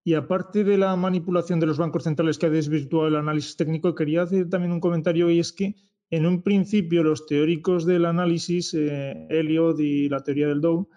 Y 0.07 0.13
aparte 0.13 0.63
de 0.63 0.77
la 0.77 0.95
manipulación 0.95 1.59
de 1.59 1.65
los 1.65 1.79
bancos 1.79 2.03
centrales 2.03 2.37
que 2.37 2.45
ha 2.45 2.51
desvirtuado 2.51 3.07
el 3.07 3.15
análisis 3.15 3.57
técnico, 3.57 3.95
quería 3.95 4.21
hacer 4.21 4.47
también 4.47 4.71
un 4.71 4.79
comentario 4.79 5.31
y 5.31 5.39
es 5.39 5.51
que 5.51 5.75
en 6.11 6.27
un 6.27 6.43
principio 6.43 7.03
los 7.03 7.25
teóricos 7.25 7.87
del 7.87 8.05
análisis, 8.05 8.75
eh, 8.75 9.25
Elliot 9.31 9.79
y 9.79 10.07
la 10.07 10.23
teoría 10.23 10.47
del 10.47 10.61
Dow, 10.61 10.87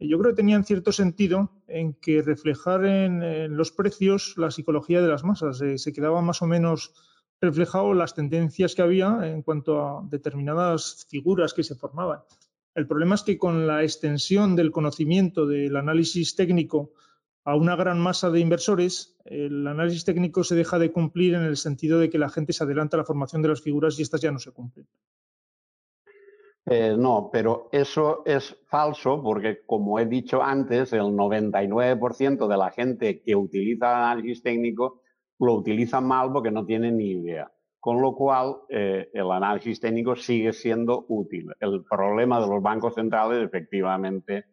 yo 0.00 0.18
creo 0.18 0.30
que 0.32 0.36
tenían 0.36 0.64
cierto 0.64 0.90
sentido 0.90 1.50
en 1.68 1.92
que 2.00 2.22
reflejar 2.22 2.86
en, 2.86 3.54
los 3.54 3.72
precios 3.72 4.32
la 4.38 4.50
psicología 4.50 5.02
de 5.02 5.08
las 5.08 5.22
masas. 5.22 5.60
Eh, 5.60 5.76
se 5.76 5.92
quedaba 5.92 6.22
más 6.22 6.40
o 6.40 6.46
menos 6.46 6.94
reflejado 7.42 7.92
las 7.92 8.14
tendencias 8.14 8.74
que 8.74 8.80
había 8.80 9.18
en 9.24 9.42
cuanto 9.42 9.82
a 9.82 10.02
determinadas 10.08 11.06
figuras 11.10 11.52
que 11.52 11.62
se 11.62 11.74
formaban. 11.74 12.20
El 12.74 12.86
problema 12.86 13.16
es 13.16 13.22
que 13.22 13.36
con 13.36 13.66
la 13.66 13.82
extensión 13.82 14.56
del 14.56 14.70
conocimiento 14.70 15.46
del 15.46 15.76
análisis 15.76 16.34
técnico 16.34 16.92
a 17.46 17.54
una 17.54 17.76
gran 17.76 18.00
masa 18.00 18.28
de 18.28 18.40
inversores, 18.40 19.16
el 19.24 19.64
análisis 19.68 20.04
técnico 20.04 20.42
se 20.42 20.56
deja 20.56 20.80
de 20.80 20.90
cumplir 20.90 21.34
en 21.34 21.44
el 21.44 21.56
sentido 21.56 22.00
de 22.00 22.10
que 22.10 22.18
la 22.18 22.28
gente 22.28 22.52
se 22.52 22.64
adelanta 22.64 22.96
a 22.96 22.98
la 22.98 23.04
formación 23.04 23.40
de 23.40 23.48
las 23.48 23.62
figuras 23.62 23.96
y 23.96 24.02
estas 24.02 24.20
ya 24.20 24.32
no 24.32 24.40
se 24.40 24.50
cumplen. 24.50 24.88
Eh, 26.66 26.96
no, 26.98 27.30
pero 27.32 27.68
eso 27.70 28.24
es 28.26 28.56
falso 28.66 29.22
porque, 29.22 29.64
como 29.64 30.00
he 30.00 30.06
dicho 30.06 30.42
antes, 30.42 30.92
el 30.92 31.02
99% 31.02 32.48
de 32.48 32.56
la 32.56 32.70
gente 32.72 33.22
que 33.22 33.36
utiliza 33.36 33.90
el 33.90 33.94
análisis 33.94 34.42
técnico 34.42 35.02
lo 35.38 35.54
utiliza 35.54 36.00
mal 36.00 36.32
porque 36.32 36.50
no 36.50 36.66
tiene 36.66 36.90
ni 36.90 37.12
idea. 37.12 37.52
Con 37.78 38.02
lo 38.02 38.16
cual, 38.16 38.56
eh, 38.68 39.08
el 39.14 39.30
análisis 39.30 39.78
técnico 39.78 40.16
sigue 40.16 40.52
siendo 40.52 41.06
útil. 41.08 41.52
El 41.60 41.84
problema 41.84 42.40
de 42.40 42.48
los 42.48 42.60
bancos 42.60 42.94
centrales, 42.94 43.44
efectivamente, 43.44 44.46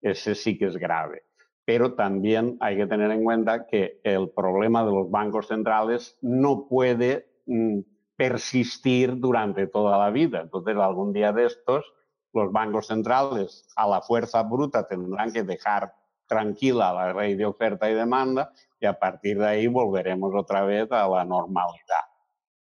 ese 0.00 0.34
sí 0.34 0.56
que 0.56 0.64
es 0.64 0.78
grave. 0.78 1.27
Pero 1.68 1.92
también 1.92 2.56
hay 2.60 2.78
que 2.78 2.86
tener 2.86 3.10
en 3.10 3.22
cuenta 3.22 3.66
que 3.66 4.00
el 4.02 4.30
problema 4.30 4.86
de 4.86 4.90
los 4.90 5.10
bancos 5.10 5.48
centrales 5.48 6.16
no 6.22 6.66
puede 6.66 7.28
mm, 7.44 7.80
persistir 8.16 9.18
durante 9.18 9.66
toda 9.66 9.98
la 9.98 10.08
vida. 10.08 10.40
Entonces, 10.40 10.74
algún 10.78 11.12
día 11.12 11.30
de 11.30 11.44
estos, 11.44 11.84
los 12.32 12.50
bancos 12.52 12.86
centrales 12.86 13.68
a 13.76 13.86
la 13.86 14.00
fuerza 14.00 14.42
bruta 14.44 14.86
tendrán 14.86 15.30
que 15.30 15.42
dejar 15.42 15.92
tranquila 16.26 16.90
la 16.94 17.12
ley 17.12 17.34
de 17.34 17.44
oferta 17.44 17.90
y 17.90 17.92
demanda 17.92 18.50
y 18.80 18.86
a 18.86 18.98
partir 18.98 19.38
de 19.38 19.48
ahí 19.48 19.66
volveremos 19.66 20.32
otra 20.34 20.64
vez 20.64 20.90
a 20.90 21.06
la 21.06 21.26
normalidad. 21.26 22.06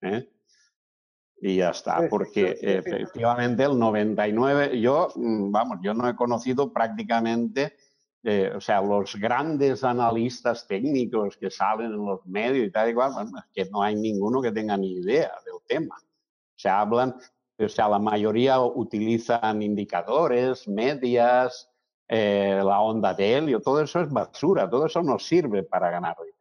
¿eh? 0.02 0.30
Y 1.40 1.56
ya 1.56 1.69
está, 1.69 2.10
porque 2.10 2.58
efectivamente 2.61 3.64
el 3.64 3.80
99, 3.80 4.82
yo, 4.82 5.08
mm, 5.16 5.50
vamos, 5.50 5.77
yo 5.82 5.94
no 5.94 6.10
he 6.10 6.16
conocido 6.18 6.74
prácticamente 6.74 7.77
eh, 8.24 8.52
o 8.56 8.60
sea, 8.60 8.82
los 8.82 9.16
grandes 9.16 9.84
analistas 9.84 10.68
técnicos 10.68 11.38
que 11.38 11.50
salen 11.50 11.94
en 11.94 12.06
los 12.06 12.26
medios 12.26 12.68
y 12.68 12.72
tal 12.72 12.90
y 12.90 12.94
cual, 12.94 13.14
es 13.22 13.44
que 13.54 13.70
no 13.72 13.82
hay 13.82 13.96
ninguno 13.96 14.42
que 14.42 14.52
tenga 14.52 14.76
ni 14.78 14.94
idea 14.94 15.32
del 15.46 15.62
tema. 15.66 15.96
O 15.98 16.60
sea, 16.60 16.82
hablan, 16.82 17.16
o 17.58 17.70
sea, 17.70 17.88
la 17.88 18.00
mayoría 18.00 18.60
utilizan 18.60 19.62
indicadores, 19.62 20.68
medias, 20.68 21.70
eh, 22.08 22.62
la 22.64 22.82
onda 22.82 23.14
de 23.14 23.38
helio, 23.38 23.62
todo 23.62 23.82
eso 23.82 24.02
es 24.02 24.10
basura, 24.10 24.70
todo 24.70 24.86
eso 24.86 25.02
no 25.04 25.20
sirve 25.20 25.64
para 25.64 25.90
ganar 25.92 26.16
dinero. 26.18 26.38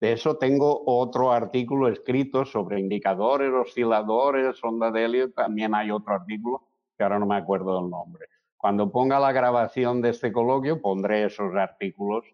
De 0.00 0.12
eso 0.12 0.36
tengo 0.36 0.82
otro 0.86 1.32
artículo 1.32 1.88
escrito 1.88 2.44
sobre 2.44 2.80
indicadores, 2.80 3.52
osciladores, 3.52 4.62
onda 4.62 4.90
de 4.90 5.04
helio, 5.04 5.32
también 5.32 5.74
hay 5.74 5.90
otro 5.90 6.14
artículo 6.14 6.68
que 6.96 7.04
ahora 7.04 7.18
no 7.18 7.26
me 7.26 7.36
acuerdo 7.36 7.80
del 7.80 7.90
nombre. 7.90 8.26
Cuando 8.58 8.90
ponga 8.90 9.20
la 9.20 9.30
grabación 9.30 10.02
de 10.02 10.10
este 10.10 10.32
coloquio, 10.32 10.82
pondré 10.82 11.24
esos 11.24 11.54
artículos 11.54 12.26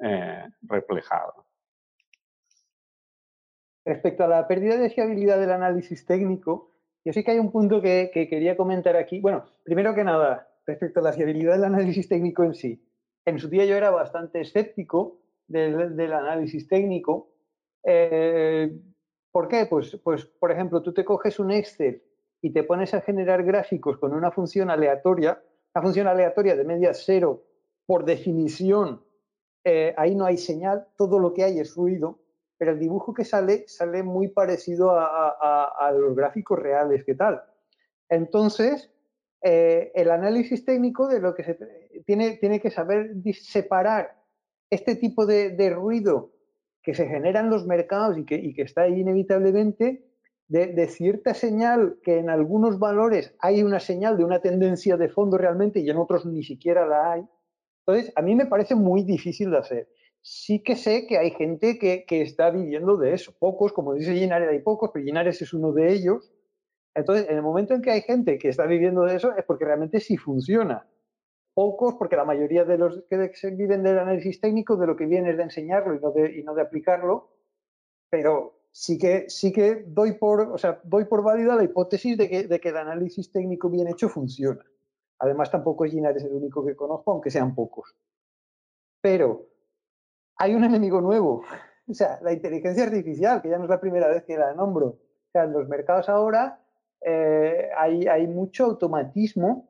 eh, 0.00 0.44
reflejados. 0.62 1.46
Respecto 3.84 4.24
a 4.24 4.28
la 4.28 4.48
pérdida 4.48 4.76
de 4.76 4.90
fiabilidad 4.90 5.38
del 5.38 5.52
análisis 5.52 6.04
técnico, 6.04 6.72
yo 7.04 7.12
sí 7.12 7.22
que 7.22 7.30
hay 7.30 7.38
un 7.38 7.52
punto 7.52 7.80
que, 7.80 8.10
quería 8.12 8.56
comentar 8.56 8.96
aquí. 8.96 9.20
Bueno, 9.20 9.44
primero 9.62 9.94
que 9.94 10.02
nada, 10.02 10.48
respecto 10.66 10.98
a 11.00 11.04
la 11.04 11.12
fiabilidad 11.12 11.52
del 11.52 11.64
análisis 11.64 12.08
técnico 12.08 12.42
en 12.42 12.54
sí. 12.54 12.84
En 13.24 13.38
su 13.38 13.48
día 13.48 13.64
yo 13.64 13.76
era 13.76 13.90
bastante 13.90 14.40
escéptico 14.40 15.20
del, 15.46 16.12
análisis 16.12 16.66
técnico. 16.66 17.30
Eh, 17.84 18.76
¿Por 19.30 19.46
qué? 19.46 19.66
Pues, 19.66 19.96
pues, 20.02 20.26
por 20.26 20.50
ejemplo, 20.50 20.82
tú 20.82 20.92
te 20.92 21.04
coges 21.04 21.38
un 21.38 21.52
Excel 21.52 22.02
y 22.42 22.52
te 22.52 22.64
pones 22.64 22.92
a 22.92 23.00
generar 23.02 23.44
gráficos 23.44 23.98
con 23.98 24.12
una 24.12 24.32
función 24.32 24.68
aleatoria 24.68 25.40
una 25.74 25.82
función 25.82 26.08
aleatoria 26.08 26.56
de 26.56 26.64
media 26.64 26.92
cero, 26.94 27.44
por 27.86 28.04
definición, 28.04 29.02
eh, 29.64 29.94
ahí 29.96 30.14
no 30.14 30.24
hay 30.24 30.36
señal, 30.36 30.88
todo 30.96 31.18
lo 31.18 31.32
que 31.32 31.44
hay 31.44 31.60
es 31.60 31.74
ruido, 31.74 32.18
pero 32.56 32.72
el 32.72 32.78
dibujo 32.78 33.14
que 33.14 33.24
sale 33.24 33.64
sale 33.68 34.02
muy 34.02 34.28
parecido 34.28 34.90
a, 34.92 35.92
los 35.96 36.14
gráficos 36.14 36.58
reales, 36.58 37.04
¿qué 37.04 37.14
tal? 37.14 37.42
Entonces, 38.08 38.90
eh, 39.42 39.92
el 39.94 40.10
análisis 40.10 40.64
técnico 40.64 41.08
de 41.08 41.20
lo 41.20 41.34
que 41.34 41.44
se 41.44 41.58
tiene, 42.04 42.36
tiene 42.36 42.60
que 42.60 42.70
saber 42.70 43.14
separar 43.32 44.20
este 44.70 44.96
tipo 44.96 45.24
de, 45.24 45.70
ruido 45.70 46.32
que 46.82 46.94
se 46.94 47.06
genera 47.06 47.40
en 47.40 47.50
los 47.50 47.66
mercados 47.66 48.18
y 48.18 48.24
que, 48.24 48.34
y 48.36 48.54
que 48.54 48.62
está 48.62 48.82
ahí 48.82 49.00
inevitablemente 49.00 50.09
de, 50.50 50.88
cierta 50.88 51.32
señal 51.32 51.98
que 52.02 52.18
en 52.18 52.28
algunos 52.28 52.80
valores 52.80 53.36
hay 53.38 53.62
una 53.62 53.78
señal 53.78 54.16
de 54.16 54.24
una 54.24 54.40
tendencia 54.40 54.96
de 54.96 55.08
fondo 55.08 55.38
realmente 55.38 55.78
y 55.78 55.88
en 55.88 55.96
otros 55.96 56.26
ni 56.26 56.42
siquiera 56.42 56.84
la 56.86 57.12
hay. 57.12 57.24
Entonces, 57.86 58.12
a 58.16 58.22
mí 58.22 58.34
me 58.34 58.46
parece 58.46 58.74
muy 58.74 59.04
difícil 59.04 59.52
de 59.52 59.58
hacer. 59.58 59.88
Sí 60.22 60.60
que 60.64 60.74
sé 60.74 61.06
que 61.06 61.18
hay 61.18 61.30
gente 61.30 61.78
que, 61.78 62.04
está 62.08 62.50
viviendo 62.50 62.96
de 62.96 63.14
eso. 63.14 63.32
Pocos, 63.38 63.72
como 63.72 63.94
dice 63.94 64.12
Ginares, 64.12 64.48
hay 64.48 64.58
pocos, 64.58 64.90
pero 64.92 65.04
Ginares 65.04 65.40
es 65.40 65.54
uno 65.54 65.72
de 65.72 65.92
ellos. 65.92 66.32
Entonces, 66.96 67.30
en 67.30 67.36
el 67.36 67.42
momento 67.42 67.74
en 67.74 67.80
que 67.80 67.92
hay 67.92 68.02
gente 68.02 68.36
que 68.36 68.48
está 68.48 68.66
viviendo 68.66 69.04
de 69.04 69.14
eso, 69.14 69.32
es 69.36 69.44
porque 69.44 69.64
realmente 69.64 70.00
sí 70.00 70.16
funciona. 70.16 70.84
Pocos, 71.54 71.94
porque 71.94 72.16
la 72.16 72.24
mayoría 72.24 72.64
de 72.64 72.76
los 72.76 73.04
que 73.08 73.50
viven 73.52 73.84
del 73.84 74.00
análisis 74.00 74.40
técnico, 74.40 74.76
de 74.76 74.88
lo 74.88 74.96
que 74.96 75.06
viene 75.06 75.30
es 75.30 75.36
de 75.36 75.44
enseñarlo 75.44 75.94
y 75.94 76.00
no 76.00 76.10
de, 76.10 76.38
y 76.38 76.42
no 76.42 76.54
de 76.54 76.62
aplicarlo. 76.62 77.30
Pero 78.10 78.59
sí 78.72 78.98
que, 78.98 79.28
sí 79.28 79.52
que 79.52 79.84
doy, 79.86 80.12
por, 80.12 80.40
o 80.40 80.58
sea, 80.58 80.80
doy 80.84 81.04
por 81.04 81.22
válida 81.22 81.56
la 81.56 81.64
hipótesis 81.64 82.16
de 82.16 82.28
que, 82.28 82.44
de 82.44 82.60
que 82.60 82.68
el 82.68 82.76
análisis 82.76 83.30
técnico 83.30 83.68
bien 83.68 83.88
hecho 83.88 84.08
funciona. 84.08 84.64
Además, 85.18 85.50
tampoco 85.50 85.84
es 85.84 85.92
es 85.94 86.24
el 86.24 86.32
único 86.32 86.64
que 86.64 86.74
conozco, 86.74 87.12
aunque 87.12 87.30
sean 87.30 87.54
pocos. 87.54 87.94
Pero 89.02 89.46
hay 90.36 90.54
un 90.54 90.64
enemigo 90.64 91.00
nuevo, 91.00 91.42
o 91.86 91.94
sea, 91.94 92.18
la 92.22 92.32
inteligencia 92.32 92.84
artificial, 92.84 93.42
que 93.42 93.50
ya 93.50 93.58
no 93.58 93.64
es 93.64 93.70
la 93.70 93.80
primera 93.80 94.08
vez 94.08 94.24
que 94.24 94.38
la 94.38 94.54
nombro. 94.54 94.86
O 94.86 95.30
sea, 95.32 95.44
en 95.44 95.52
los 95.52 95.68
mercados 95.68 96.08
ahora 96.08 96.60
eh, 97.02 97.68
hay, 97.76 98.06
hay, 98.06 98.26
mucho 98.26 98.64
automatismo, 98.64 99.68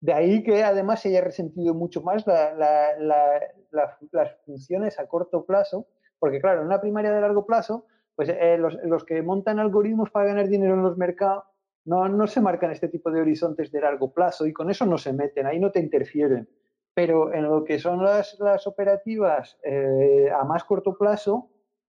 de 0.00 0.12
ahí 0.12 0.42
que 0.42 0.64
además 0.64 1.00
se 1.00 1.08
haya 1.08 1.20
resentido 1.20 1.74
mucho 1.74 2.02
más 2.02 2.26
la, 2.26 2.54
la, 2.54 3.40
las 3.70 4.36
funciones 4.44 4.98
a 4.98 5.06
corto 5.06 5.44
plazo, 5.44 5.86
porque 6.18 6.40
claro, 6.40 6.60
en 6.60 6.66
una 6.66 6.80
primaria 6.80 7.12
de 7.12 7.20
largo 7.20 7.46
plazo 7.46 7.86
pues 8.18 8.30
eh, 8.30 8.58
los, 8.58 9.04
que 9.04 9.22
montan 9.22 9.60
algoritmos 9.60 10.10
para 10.10 10.26
ganar 10.26 10.48
dinero 10.48 10.74
en 10.74 10.82
los 10.82 10.96
mercados 10.98 11.44
no, 11.84 12.08
no 12.08 12.26
se 12.26 12.40
marcan 12.40 12.72
este 12.72 12.88
tipo 12.88 13.12
de 13.12 13.20
horizontes 13.20 13.70
de 13.70 13.80
largo 13.80 14.12
plazo 14.12 14.44
y 14.44 14.52
con 14.52 14.72
eso 14.72 14.84
no 14.86 14.98
se 14.98 15.12
meten, 15.12 15.46
ahí 15.46 15.60
no 15.60 15.70
te 15.70 15.78
interfieren. 15.78 16.48
Pero 16.94 17.32
en 17.32 17.44
lo 17.44 17.62
que 17.62 17.78
son 17.78 18.02
las, 18.02 18.36
las 18.40 18.66
operativas 18.66 19.56
eh, 19.62 20.30
a 20.36 20.42
más 20.42 20.64
corto 20.64 20.98
plazo, 20.98 21.48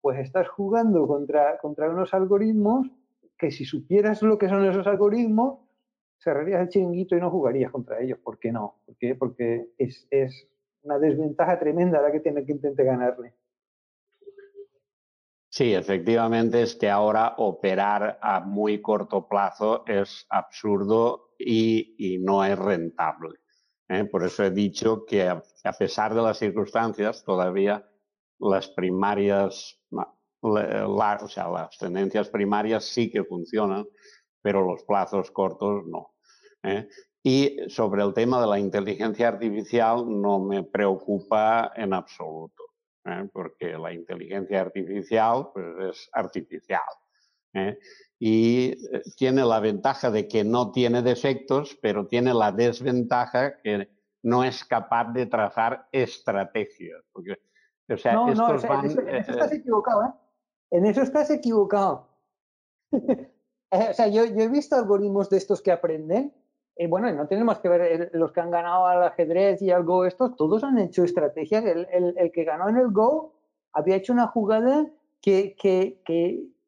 pues 0.00 0.18
estás 0.18 0.48
jugando 0.48 1.06
contra, 1.06 1.56
contra 1.58 1.88
unos 1.88 2.12
algoritmos 2.12 2.90
que 3.38 3.52
si 3.52 3.64
supieras 3.64 4.20
lo 4.20 4.38
que 4.38 4.48
son 4.48 4.68
esos 4.68 4.88
algoritmos, 4.88 5.60
cerrarías 6.18 6.62
el 6.62 6.68
chiringuito 6.68 7.16
y 7.16 7.20
no 7.20 7.30
jugarías 7.30 7.70
contra 7.70 8.00
ellos. 8.00 8.18
¿Por 8.18 8.40
qué 8.40 8.50
no? 8.50 8.80
¿Por 8.84 8.96
qué? 8.96 9.14
Porque 9.14 9.68
es, 9.78 10.08
es 10.10 10.48
una 10.82 10.98
desventaja 10.98 11.60
tremenda 11.60 12.02
la 12.02 12.10
que 12.10 12.18
tiene 12.18 12.44
que 12.44 12.50
intentar 12.50 12.86
ganarle. 12.86 13.34
Sí, 15.58 15.74
efectivamente 15.74 16.62
es 16.62 16.76
que 16.76 16.88
ahora 16.88 17.34
operar 17.36 18.16
a 18.22 18.38
muy 18.38 18.80
corto 18.80 19.26
plazo 19.26 19.82
es 19.88 20.24
absurdo 20.30 21.30
y, 21.36 22.16
no 22.20 22.44
es 22.44 22.56
rentable. 22.56 23.40
¿eh? 23.88 24.04
Por 24.04 24.22
eso 24.24 24.44
he 24.44 24.52
dicho 24.52 25.04
que 25.04 25.28
a, 25.28 25.42
pesar 25.76 26.14
de 26.14 26.22
las 26.22 26.38
circunstancias, 26.38 27.24
todavía 27.24 27.84
las 28.38 28.68
primarias, 28.68 29.80
o 30.40 31.28
sea, 31.28 31.48
las 31.48 31.76
tendencias 31.76 32.28
primarias 32.28 32.84
sí 32.84 33.10
que 33.10 33.24
funcionan, 33.24 33.84
pero 34.40 34.64
los 34.64 34.84
plazos 34.84 35.32
cortos 35.32 35.82
no. 35.88 36.14
¿eh? 36.62 36.86
Y 37.24 37.56
sobre 37.66 38.04
el 38.04 38.14
tema 38.14 38.40
de 38.40 38.46
la 38.46 38.60
inteligencia 38.60 39.26
artificial 39.26 40.04
no 40.06 40.38
me 40.38 40.62
preocupa 40.62 41.72
en 41.74 41.94
absoluto. 41.94 42.67
¿Eh? 43.08 43.28
porque 43.32 43.78
la 43.78 43.92
inteligencia 43.92 44.60
artificial 44.60 45.50
pues, 45.52 45.66
es 45.90 46.10
artificial. 46.12 46.80
¿eh? 47.54 47.78
Y 48.18 48.70
eh, 48.94 49.02
tiene 49.16 49.44
la 49.44 49.60
ventaja 49.60 50.10
de 50.10 50.26
que 50.28 50.44
no 50.44 50.72
tiene 50.72 51.02
defectos, 51.02 51.78
pero 51.80 52.06
tiene 52.06 52.34
la 52.34 52.52
desventaja 52.52 53.60
que 53.60 53.88
no 54.22 54.44
es 54.44 54.64
capaz 54.64 55.12
de 55.12 55.26
trazar 55.26 55.88
estrategias. 55.92 57.02
Porque, 57.12 57.38
o 57.88 57.96
sea, 57.96 58.14
no, 58.14 58.34
no, 58.34 58.50
en, 58.50 58.56
eso, 58.56 59.32
estás 59.32 59.52
equivocado. 59.52 60.04
¿eh? 60.04 60.12
En 60.70 60.86
eso 60.86 61.02
estás 61.02 61.30
equivocado. 61.30 62.08
o 62.92 63.92
sea, 63.94 64.08
yo, 64.08 64.24
yo, 64.24 64.42
he 64.42 64.48
visto 64.48 64.76
algoritmos 64.76 65.30
de 65.30 65.38
estos 65.38 65.62
que 65.62 65.72
aprenden 65.72 66.34
eh, 66.80 66.86
bueno, 66.86 67.10
no 67.10 67.26
tenemos 67.26 67.58
que 67.58 67.68
ver 67.68 68.10
los 68.12 68.30
que 68.30 68.40
han 68.40 68.52
ganado 68.52 68.86
al 68.86 69.02
ajedrez 69.02 69.60
y 69.60 69.72
al 69.72 69.82
Go, 69.82 70.04
estos, 70.04 70.36
todos 70.36 70.62
han 70.62 70.78
hecho 70.78 71.02
estrategias. 71.02 71.64
El, 71.64 72.30
que 72.32 72.44
ganó 72.44 72.68
en 72.68 72.76
el 72.76 72.92
Go 72.92 73.34
había 73.72 73.96
hecho 73.96 74.12
una 74.12 74.28
jugada 74.28 74.86
que, 75.20 75.56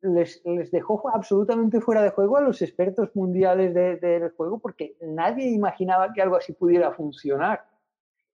les, 0.03 0.43
dejó 0.73 1.09
absolutamente 1.15 1.81
fuera 1.81 2.03
de 2.03 2.11
juego 2.11 2.37
a 2.39 2.41
los 2.41 2.61
expertos 2.61 3.15
mundiales 3.15 3.73
del 3.73 4.31
juego 4.33 4.59
porque 4.59 4.97
nadie 5.01 5.49
imaginaba 5.49 6.13
que 6.13 6.23
algo 6.23 6.35
así 6.35 6.55
pudiera 6.55 6.91
funcionar. 6.91 7.65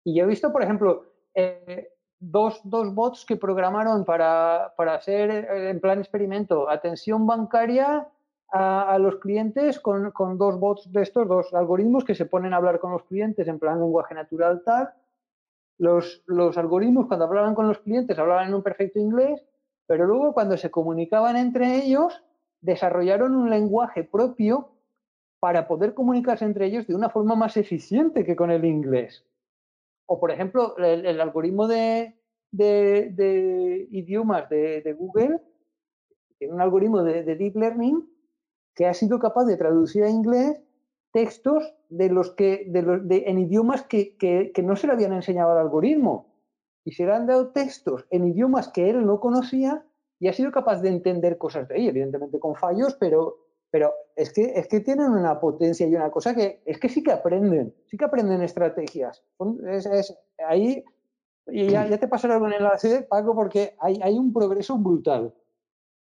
Y 0.02 0.16
yo 0.16 0.24
he 0.24 0.28
visto, 0.28 0.50
por 0.50 0.62
ejemplo, 0.62 1.04
eh, 1.34 1.90
dos, 2.18 2.62
bots 2.64 3.26
que 3.26 3.36
programaron 3.36 4.06
para, 4.06 4.72
para 4.78 4.94
hacer 4.94 5.30
eh, 5.30 5.68
en 5.68 5.80
plan 5.80 5.98
experimento 5.98 6.70
atención 6.70 7.26
bancaria 7.26 8.08
a, 8.52 8.98
los 8.98 9.16
clientes 9.16 9.80
con, 9.80 10.12
dos 10.38 10.58
bots 10.58 10.92
de 10.92 11.02
estos, 11.02 11.28
dos 11.28 11.52
algoritmos 11.52 12.04
que 12.04 12.14
se 12.14 12.26
ponen 12.26 12.52
a 12.52 12.56
hablar 12.56 12.78
con 12.78 12.92
los 12.92 13.04
clientes 13.04 13.46
en 13.48 13.58
plan 13.58 13.80
lenguaje 13.80 14.14
natural. 14.14 14.62
Los, 15.78 16.22
los 16.26 16.56
algoritmos 16.56 17.06
cuando 17.06 17.26
hablaban 17.26 17.54
con 17.54 17.68
los 17.68 17.80
clientes 17.80 18.18
hablaban 18.18 18.48
en 18.48 18.54
un 18.54 18.62
perfecto 18.62 18.98
inglés, 18.98 19.44
pero 19.86 20.06
luego 20.06 20.32
cuando 20.32 20.56
se 20.56 20.70
comunicaban 20.70 21.36
entre 21.36 21.76
ellos 21.76 22.22
desarrollaron 22.60 23.34
un 23.34 23.50
lenguaje 23.50 24.04
propio 24.04 24.70
para 25.38 25.68
poder 25.68 25.94
comunicarse 25.94 26.44
entre 26.44 26.66
ellos 26.66 26.86
de 26.86 26.94
una 26.94 27.10
forma 27.10 27.34
más 27.34 27.56
eficiente 27.56 28.24
que 28.24 28.36
con 28.36 28.50
el 28.50 28.64
inglés. 28.64 29.24
O, 30.06 30.18
por 30.18 30.30
ejemplo, 30.30 30.76
el, 30.78 31.20
algoritmo 31.20 31.66
de, 31.66 32.14
de, 32.50 33.88
idiomas 33.90 34.48
de, 34.48 34.96
Google 34.98 35.40
tiene 36.38 36.54
un 36.54 36.60
algoritmo 36.60 37.02
de, 37.02 37.22
Deep 37.22 37.56
Learning 37.56 38.08
que 38.76 38.86
ha 38.86 38.94
sido 38.94 39.18
capaz 39.18 39.46
de 39.46 39.56
traducir 39.56 40.04
a 40.04 40.10
inglés 40.10 40.60
textos 41.12 41.74
de 41.88 42.10
los 42.10 42.32
que, 42.32 42.66
de 42.68 43.24
en 43.26 43.38
idiomas 43.38 43.82
que, 43.84 44.16
que, 44.18 44.62
no 44.62 44.76
se 44.76 44.86
le 44.86 44.92
habían 44.92 45.14
enseñado 45.14 45.52
al 45.52 45.58
algoritmo. 45.58 46.34
Y 46.84 46.92
se 46.92 47.06
le 47.06 47.12
han 47.12 47.26
dado 47.26 47.48
textos 47.48 48.06
en 48.10 48.28
idiomas 48.28 48.68
que 48.68 48.90
él 48.90 49.04
no 49.06 49.18
conocía 49.18 49.84
y 50.20 50.28
ha 50.28 50.34
sido 50.34 50.52
capaz 50.52 50.82
de 50.82 50.90
entender 50.90 51.38
cosas 51.38 51.66
de 51.68 51.76
ahí, 51.76 51.88
evidentemente 51.88 52.38
con 52.38 52.54
fallos, 52.54 52.94
pero, 53.00 53.38
pero 53.70 53.94
es, 54.14 54.30
que, 54.32 54.52
es 54.54 54.68
que 54.68 54.80
tienen 54.80 55.10
una 55.10 55.40
potencia 55.40 55.86
y 55.86 55.94
una 55.94 56.10
cosa 56.10 56.34
que 56.34 56.62
es 56.66 56.78
que 56.78 56.90
sí 56.90 57.02
que 57.02 57.12
aprenden, 57.12 57.74
sí 57.86 57.96
que 57.96 58.04
aprenden 58.04 58.42
estrategias. 58.42 59.24
Es, 59.68 60.14
ahí, 60.46 60.84
y 61.46 61.70
ya, 61.70 61.86
ya, 61.88 61.98
te 61.98 62.08
pasaré 62.08 62.36
el 62.36 62.52
enlace, 62.52 63.02
Paco, 63.08 63.34
porque 63.34 63.74
hay, 63.80 63.98
hay 64.02 64.18
un 64.18 64.34
progreso 64.34 64.76
brutal. 64.76 65.32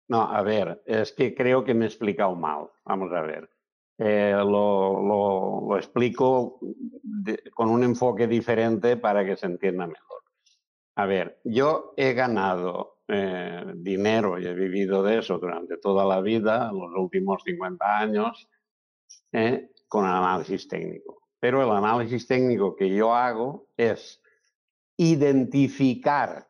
No, 0.07 0.21
a 0.21 0.41
ver, 0.41 0.83
es 0.85 1.13
que 1.13 1.33
creo 1.33 1.63
que 1.63 1.73
me 1.73 1.85
he 1.85 1.87
explicado 1.87 2.35
mal. 2.35 2.69
Vamos 2.85 3.11
a 3.13 3.21
ver. 3.21 3.49
Eh, 3.97 4.33
lo, 4.35 5.77
explico 5.77 6.59
con 7.53 7.69
un 7.69 7.83
enfoque 7.83 8.27
diferente 8.27 8.97
para 8.97 9.25
que 9.25 9.35
se 9.35 9.45
entienda 9.45 9.87
mejor. 9.87 10.23
A 10.95 11.05
ver, 11.05 11.39
yo 11.43 11.93
he 11.95 12.13
ganado 12.13 12.99
eh, 13.07 13.63
dinero 13.75 14.39
y 14.39 14.45
he 14.45 14.53
vivido 14.53 15.03
de 15.03 15.19
eso 15.19 15.37
durante 15.37 15.77
toda 15.77 16.05
la 16.05 16.21
vida, 16.21 16.71
los 16.71 16.91
últimos 16.95 17.43
50 17.43 17.97
años, 17.97 18.49
eh, 19.31 19.71
con 19.87 20.05
análisis 20.05 20.67
técnico. 20.67 21.21
Pero 21.39 21.63
el 21.63 21.71
análisis 21.71 22.27
técnico 22.27 22.75
que 22.75 22.89
yo 22.89 23.13
hago 23.13 23.67
es 23.77 24.21
identificar 24.97 26.47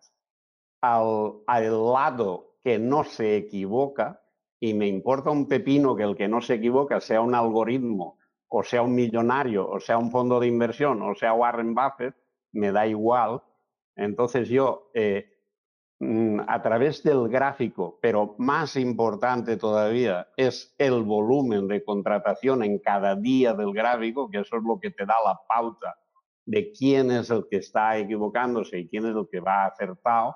al, 0.82 1.34
al 1.48 1.72
lado 1.94 2.53
que 2.64 2.80
no 2.80 3.04
se 3.04 3.36
equivoca 3.36 4.22
y 4.60 4.74
me 4.74 4.88
importa 4.88 5.30
un 5.30 5.48
pepino 5.48 5.96
que 5.96 6.04
el 6.04 6.16
que 6.16 6.28
no 6.28 6.42
se 6.42 6.56
equivoca 6.56 7.02
sea 7.02 7.22
un 7.22 7.36
algoritmo 7.36 8.18
o 8.48 8.64
sea 8.64 8.82
un 8.82 8.96
millonario 8.96 9.70
o 9.70 9.80
sea 9.80 9.98
un 9.98 10.12
fondo 10.12 10.40
de 10.40 10.48
inversión 10.48 11.02
o 11.02 11.16
sea 11.16 11.34
Warren 11.34 11.76
Buffett, 11.76 12.16
me 12.54 12.72
da 12.72 12.88
igual. 12.88 13.42
Entonces 13.96 14.48
yo, 14.48 14.90
eh, 14.94 15.26
mm, 16.00 16.42
a 16.48 16.62
través 16.62 17.04
del 17.04 17.28
gráfico, 17.28 18.00
pero 18.02 18.36
más 18.38 18.76
importante 18.76 19.58
todavía, 19.58 20.28
es 20.38 20.74
el 20.78 21.04
volumen 21.04 21.68
de 21.68 21.84
contratación 21.84 22.64
en 22.64 22.80
cada 22.80 23.16
día 23.16 23.54
del 23.54 23.74
gráfico, 23.74 24.30
que 24.30 24.40
eso 24.40 24.58
es 24.58 24.64
lo 24.64 24.80
que 24.80 24.92
te 24.92 25.06
da 25.06 25.16
la 25.26 25.40
pauta 25.48 25.96
de 26.46 26.72
quién 26.72 27.12
es 27.12 27.30
el 27.30 27.48
que 27.50 27.58
está 27.58 27.98
equivocándose 27.98 28.80
y 28.80 28.90
quién 28.90 29.06
es 29.06 29.16
el 29.16 29.28
que 29.32 29.40
va 29.40 29.66
acertado. 29.66 30.36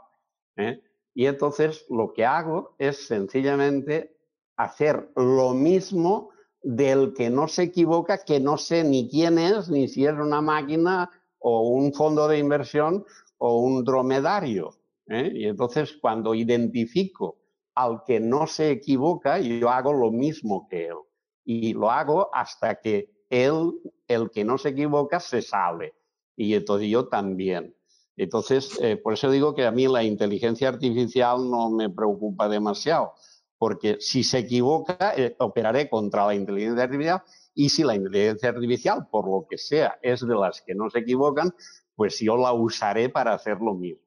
¿eh? 0.56 0.81
Y 1.18 1.26
entonces 1.26 1.84
lo 1.90 2.14
que 2.14 2.26
hago 2.26 2.76
es 2.78 3.08
sencillamente 3.08 4.16
hacer 4.56 5.10
lo 5.16 5.56
mismo 5.56 6.30
del 6.62 7.16
que 7.16 7.32
no 7.32 7.48
se 7.48 7.64
equivoca, 7.64 8.24
que 8.24 8.40
no 8.40 8.60
sé 8.60 8.84
ni 8.84 9.10
quién 9.10 9.40
es, 9.40 9.68
ni 9.68 9.88
si 9.88 10.06
es 10.06 10.14
una 10.14 10.42
máquina 10.42 11.10
o 11.40 11.70
un 11.70 11.92
fondo 11.92 12.28
de 12.28 12.38
inversión 12.38 13.04
o 13.40 13.62
un 13.62 13.84
dromedario. 13.84 14.76
¿eh? 15.08 15.32
Y 15.34 15.46
entonces 15.48 15.98
cuando 16.00 16.36
identifico 16.36 17.40
al 17.74 18.04
que 18.06 18.20
no 18.20 18.46
se 18.46 18.70
equivoca, 18.70 19.40
yo 19.40 19.72
hago 19.72 19.94
lo 19.94 20.12
mismo 20.12 20.68
que 20.70 20.86
él. 20.86 20.98
Y 21.44 21.74
lo 21.74 21.90
hago 21.90 22.30
hasta 22.32 22.76
que 22.76 23.10
él, 23.32 23.74
el 24.08 24.30
que 24.30 24.44
no 24.44 24.60
se 24.60 24.70
equivoca, 24.70 25.20
se 25.20 25.42
sale. 25.42 25.96
Y 26.36 26.54
entonces 26.54 26.90
yo 26.90 27.08
también. 27.08 27.76
Entonces, 28.18 28.78
eh, 28.82 28.98
por 28.98 29.14
eso 29.14 29.30
digo 29.30 29.54
que 29.54 29.66
a 29.66 29.72
mí 29.72 29.88
la 29.88 30.04
inteligencia 30.04 30.70
artificial 30.70 31.50
no 31.50 31.70
me 31.70 31.90
preocupa 31.90 32.50
demasiado, 32.50 33.14
porque 33.60 33.98
si 34.00 34.24
se 34.24 34.40
equivoca, 34.40 35.14
eh, 35.16 35.36
operaré 35.40 35.88
contra 35.88 36.26
la 36.26 36.34
inteligencia 36.34 36.84
artificial 36.84 37.22
y 37.54 37.70
si 37.70 37.84
la 37.84 37.96
inteligencia 37.96 38.50
artificial, 38.50 39.08
por 39.10 39.26
lo 39.26 39.46
que 39.48 39.58
sea, 39.58 40.00
es 40.02 40.22
de 40.22 40.36
las 40.36 40.62
que 40.62 40.74
no 40.74 40.90
se 40.90 41.00
equivocan, 41.00 41.54
pues 41.96 42.20
yo 42.20 42.38
la 42.38 42.54
usaré 42.54 43.10
para 43.10 43.34
hacer 43.34 43.60
lo 43.60 43.76
mismo. 43.76 44.02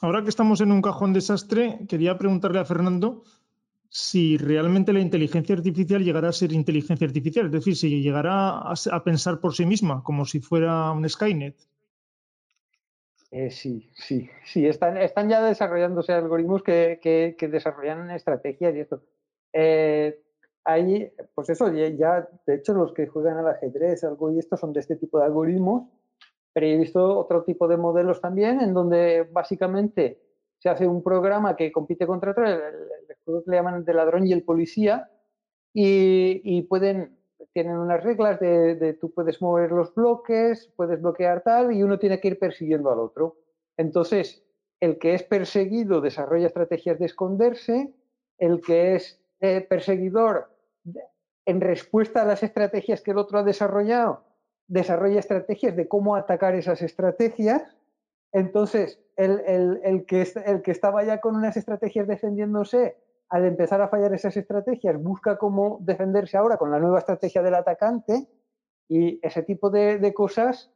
Ahora 0.00 0.22
que 0.22 0.28
estamos 0.28 0.60
en 0.60 0.72
un 0.72 0.82
cajón 0.82 1.12
desastre, 1.12 1.86
quería 1.88 2.18
preguntarle 2.18 2.58
a 2.58 2.64
Fernando 2.64 3.22
si 3.88 4.36
realmente 4.36 4.92
la 4.92 4.98
inteligencia 4.98 5.54
artificial 5.54 6.02
llegará 6.02 6.28
a 6.28 6.32
ser 6.32 6.52
inteligencia 6.52 7.06
artificial, 7.06 7.46
es 7.46 7.52
decir, 7.52 7.76
si 7.76 8.02
llegará 8.02 8.58
a 8.58 9.04
pensar 9.04 9.38
por 9.38 9.54
sí 9.54 9.64
misma, 9.66 10.02
como 10.02 10.24
si 10.24 10.40
fuera 10.40 10.90
un 10.90 11.08
Skynet. 11.08 11.56
Eh, 13.36 13.50
sí, 13.50 13.90
sí, 13.94 14.30
sí, 14.44 14.64
están, 14.64 14.96
están 14.96 15.28
ya 15.28 15.42
desarrollándose 15.42 16.12
algoritmos 16.12 16.62
que, 16.62 17.00
que, 17.02 17.48
desarrollan 17.48 18.08
estrategias 18.12 18.76
y 18.76 18.78
esto. 18.78 19.02
Eh, 19.52 20.22
ahí, 20.62 21.10
pues 21.34 21.50
eso, 21.50 21.68
ya, 21.72 22.28
de 22.46 22.54
hecho, 22.54 22.74
los 22.74 22.92
que 22.94 23.08
juegan 23.08 23.38
al 23.38 23.48
ajedrez, 23.48 24.04
algo 24.04 24.30
y 24.30 24.38
esto 24.38 24.56
son 24.56 24.72
de 24.72 24.78
este 24.78 24.94
tipo 24.94 25.18
de 25.18 25.24
algoritmos, 25.24 25.90
pero 26.52 26.66
he 26.66 26.78
visto 26.78 27.18
otro 27.18 27.42
tipo 27.42 27.66
de 27.66 27.76
modelos 27.76 28.20
también, 28.20 28.60
en 28.60 28.72
donde 28.72 29.28
básicamente 29.32 30.20
se 30.60 30.68
hace 30.68 30.86
un 30.86 31.02
programa 31.02 31.56
que 31.56 31.72
compite 31.72 32.06
contra 32.06 32.30
otro, 32.30 32.48
el, 32.48 32.60
juego 33.24 33.42
que 33.42 33.50
le 33.50 33.56
llaman 33.56 33.84
de 33.84 33.94
ladrón 33.94 34.28
y 34.28 34.32
el 34.32 34.44
policía, 34.44 35.10
y, 35.72 36.40
y 36.44 36.62
pueden 36.62 37.18
tienen 37.54 37.78
unas 37.78 38.02
reglas 38.02 38.40
de, 38.40 38.98
tú 39.00 39.12
puedes 39.12 39.40
mover 39.40 39.70
los 39.70 39.94
bloques, 39.94 40.72
puedes 40.76 41.00
bloquear 41.00 41.42
tal, 41.42 41.72
y 41.72 41.84
uno 41.84 42.00
tiene 42.00 42.20
que 42.20 42.28
ir 42.28 42.38
persiguiendo 42.38 42.90
al 42.90 42.98
otro. 42.98 43.36
Entonces, 43.76 44.44
el 44.80 44.98
que 44.98 45.14
es 45.14 45.22
perseguido 45.22 46.00
desarrolla 46.00 46.48
estrategias 46.48 46.98
de 46.98 47.06
esconderse, 47.06 47.94
el 48.38 48.60
que 48.60 48.96
es 48.96 49.20
eh, 49.40 49.60
perseguidor 49.60 50.50
en 51.46 51.60
respuesta 51.60 52.22
a 52.22 52.26
las 52.26 52.42
estrategias 52.42 53.00
que 53.00 53.12
el 53.12 53.18
otro 53.18 53.38
ha 53.38 53.44
desarrollado, 53.44 54.24
desarrolla 54.66 55.20
estrategias 55.20 55.76
de 55.76 55.86
cómo 55.86 56.16
atacar 56.16 56.56
esas 56.56 56.82
estrategias. 56.82 57.62
Entonces, 58.32 58.98
el, 59.16 60.04
que, 60.08 60.26
el 60.44 60.62
que 60.62 60.70
estaba 60.72 61.04
ya 61.04 61.20
con 61.20 61.36
unas 61.36 61.56
estrategias 61.56 62.08
defendiéndose 62.08 62.96
al 63.34 63.44
empezar 63.46 63.82
a 63.82 63.88
fallar 63.88 64.14
esas 64.14 64.36
estrategias, 64.36 65.02
busca 65.02 65.36
cómo 65.36 65.78
defenderse 65.80 66.36
ahora 66.36 66.56
con 66.56 66.70
la 66.70 66.78
nueva 66.78 67.00
estrategia 67.00 67.42
del 67.42 67.56
atacante 67.56 68.28
y 68.88 69.18
ese 69.26 69.42
tipo 69.42 69.70
de, 69.70 70.14
cosas 70.14 70.70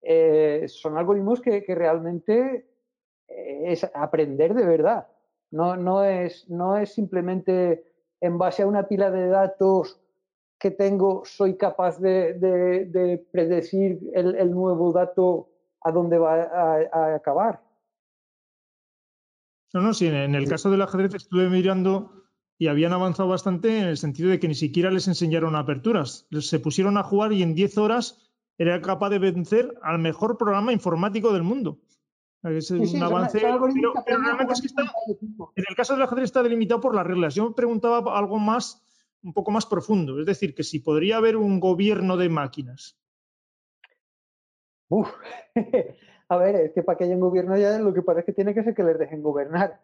eh, 0.00 0.66
son 0.68 0.96
algoritmos 0.96 1.40
que, 1.40 1.64
realmente 1.66 2.68
eh, 3.26 3.62
es 3.66 3.84
aprender 3.94 4.54
de 4.54 4.64
verdad. 4.64 5.08
No, 5.50 5.74
no, 5.74 6.04
es, 6.04 6.48
no 6.48 6.76
es 6.76 6.94
simplemente 6.94 7.84
en 8.20 8.38
base 8.38 8.62
a 8.62 8.68
una 8.68 8.86
pila 8.86 9.10
de 9.10 9.26
datos 9.26 10.00
que 10.60 10.70
tengo, 10.70 11.24
soy 11.24 11.56
capaz 11.56 11.98
de, 11.98 13.26
predecir 13.32 13.98
el, 14.14 14.52
nuevo 14.52 14.92
dato 14.92 15.48
a 15.80 15.90
dónde 15.90 16.16
va 16.16 16.42
a 16.92 17.14
acabar. 17.16 17.60
No, 19.72 19.80
no, 19.80 19.94
sí, 19.94 20.06
en 20.06 20.34
el 20.34 20.48
caso 20.48 20.70
del 20.70 20.82
ajedrez 20.82 21.14
estuve 21.14 21.48
mirando 21.48 22.22
y 22.58 22.68
habían 22.68 22.92
avanzado 22.92 23.28
bastante 23.28 23.78
en 23.78 23.86
el 23.86 23.96
sentido 23.96 24.30
de 24.30 24.38
que 24.38 24.48
ni 24.48 24.54
siquiera 24.54 24.90
les 24.90 25.08
enseñaron 25.08 25.56
aperturas. 25.56 26.26
Se 26.40 26.60
pusieron 26.60 26.98
a 26.98 27.02
jugar 27.02 27.32
y 27.32 27.42
en 27.42 27.54
10 27.54 27.78
horas 27.78 28.30
era 28.58 28.80
capaz 28.82 29.10
de 29.10 29.18
vencer 29.18 29.74
al 29.82 29.98
mejor 29.98 30.36
programa 30.36 30.72
informático 30.72 31.32
del 31.32 31.42
mundo. 31.42 31.80
Es 32.42 32.70
un 32.70 33.02
avance. 33.02 33.38
Pero, 33.40 33.66
realmente 33.66 34.52
es 34.52 34.60
que 34.60 34.66
está, 34.66 34.82
en 34.82 35.64
el 35.68 35.76
caso 35.76 35.94
del 35.94 36.02
ajedrez 36.02 36.24
está 36.24 36.42
delimitado 36.42 36.80
por 36.80 36.94
las 36.94 37.06
reglas. 37.06 37.34
Yo 37.34 37.48
me 37.48 37.54
preguntaba 37.54 38.18
algo 38.18 38.38
más 38.38 38.84
un 39.22 39.32
poco 39.32 39.50
más 39.52 39.66
profundo. 39.66 40.18
Es 40.18 40.26
decir, 40.26 40.54
que 40.54 40.64
si 40.64 40.80
podría 40.80 41.16
haber 41.16 41.36
un 41.36 41.60
gobierno 41.60 42.16
de 42.16 42.28
máquinas. 42.28 42.98
Uf. 44.88 45.08
A 46.32 46.38
ver, 46.38 46.54
es 46.56 46.72
que 46.72 46.82
para 46.82 46.96
que 46.96 47.04
haya 47.04 47.14
un 47.14 47.20
gobierno 47.20 47.58
ya 47.58 47.78
lo 47.78 47.92
que 47.92 48.00
parece 48.00 48.24
que 48.24 48.32
tiene 48.32 48.54
que 48.54 48.64
ser 48.64 48.74
que 48.74 48.82
les 48.82 48.98
dejen 48.98 49.22
gobernar. 49.22 49.78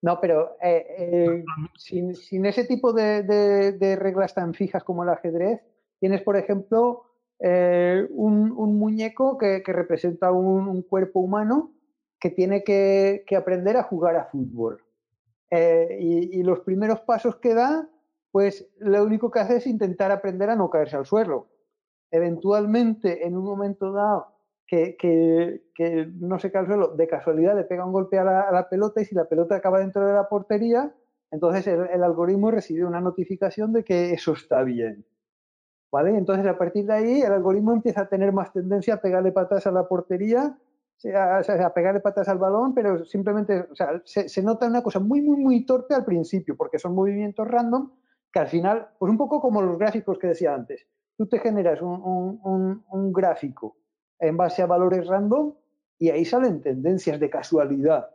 No, 0.00 0.18
pero 0.20 0.56
eh, 0.60 0.84
eh, 0.98 1.44
sin, 1.76 2.44
ese 2.44 2.64
tipo 2.64 2.92
de, 2.92 3.96
reglas 4.00 4.34
tan 4.34 4.52
fijas 4.52 4.82
como 4.82 5.04
el 5.04 5.10
ajedrez, 5.10 5.60
tienes, 6.00 6.20
por 6.22 6.36
ejemplo, 6.36 7.04
eh, 7.38 8.04
un, 8.10 8.50
muñeco 8.76 9.38
que, 9.38 9.62
representa 9.64 10.32
un, 10.32 10.82
cuerpo 10.82 11.20
humano 11.20 11.72
que 12.18 12.30
tiene 12.30 12.64
que, 12.64 13.24
aprender 13.38 13.76
a 13.76 13.84
jugar 13.84 14.16
a 14.16 14.24
fútbol. 14.24 14.82
Y, 15.52 16.36
y, 16.36 16.42
los 16.42 16.60
primeros 16.60 16.98
pasos 17.02 17.36
que 17.36 17.54
da, 17.54 17.88
pues 18.32 18.68
lo 18.78 19.04
único 19.04 19.30
que 19.30 19.38
hace 19.38 19.58
es 19.58 19.68
intentar 19.68 20.10
aprender 20.10 20.50
a 20.50 20.56
no 20.56 20.68
caerse 20.68 20.96
al 20.96 21.06
suelo. 21.06 21.46
Eventualmente, 22.10 23.24
en 23.24 23.36
un 23.36 23.44
momento 23.44 23.92
dado, 23.92 24.31
que, 24.72 26.12
no 26.18 26.38
se 26.38 26.50
cae 26.50 26.62
al 26.62 26.66
suelo, 26.66 26.88
de 26.88 27.06
casualidad 27.06 27.54
le 27.54 27.64
pega 27.64 27.84
un 27.84 27.92
golpe 27.92 28.18
a 28.18 28.24
la, 28.24 28.68
pelota 28.70 29.02
y 29.02 29.04
si 29.04 29.14
la 29.14 29.26
pelota 29.26 29.56
acaba 29.56 29.80
dentro 29.80 30.06
de 30.06 30.14
la 30.14 30.28
portería, 30.28 30.94
entonces 31.30 31.66
el, 31.66 32.02
algoritmo 32.02 32.50
recibe 32.50 32.84
una 32.84 33.00
notificación 33.00 33.72
de 33.72 33.84
que 33.84 34.12
eso 34.12 34.32
está 34.32 34.62
bien. 34.62 35.04
¿Vale? 35.90 36.16
Entonces 36.16 36.46
a 36.46 36.56
partir 36.56 36.86
de 36.86 36.94
ahí 36.94 37.20
el 37.20 37.32
algoritmo 37.32 37.74
empieza 37.74 38.02
a 38.02 38.08
tener 38.08 38.32
más 38.32 38.50
tendencia 38.50 38.94
a 38.94 39.00
pegarle 39.02 39.30
patas 39.30 39.66
a 39.66 39.72
la 39.72 39.86
portería, 39.86 40.56
a, 41.14 41.74
pegarle 41.74 42.00
patas 42.00 42.28
al 42.30 42.38
balón, 42.38 42.72
pero 42.72 43.04
simplemente 43.04 43.66
se, 44.04 44.42
nota 44.42 44.66
una 44.66 44.82
cosa 44.82 45.00
muy, 45.00 45.20
muy, 45.20 45.36
muy 45.36 45.66
torpe 45.66 45.94
al 45.94 46.06
principio, 46.06 46.56
porque 46.56 46.78
son 46.78 46.94
movimientos 46.94 47.46
random 47.46 47.90
que 48.32 48.38
al 48.38 48.48
final, 48.48 48.88
pues 48.98 49.10
un 49.10 49.18
poco 49.18 49.38
como 49.38 49.60
los 49.60 49.76
gráficos 49.76 50.18
que 50.18 50.28
decía 50.28 50.54
antes, 50.54 50.86
tú 51.18 51.26
te 51.26 51.38
generas 51.40 51.82
un 51.82 53.12
gráfico 53.12 53.76
en 54.22 54.36
base 54.36 54.62
a 54.62 54.66
valores 54.66 55.06
random 55.06 55.52
y 55.98 56.10
ahí 56.10 56.24
salen 56.24 56.62
tendencias 56.62 57.18
de 57.18 57.28
casualidad. 57.28 58.08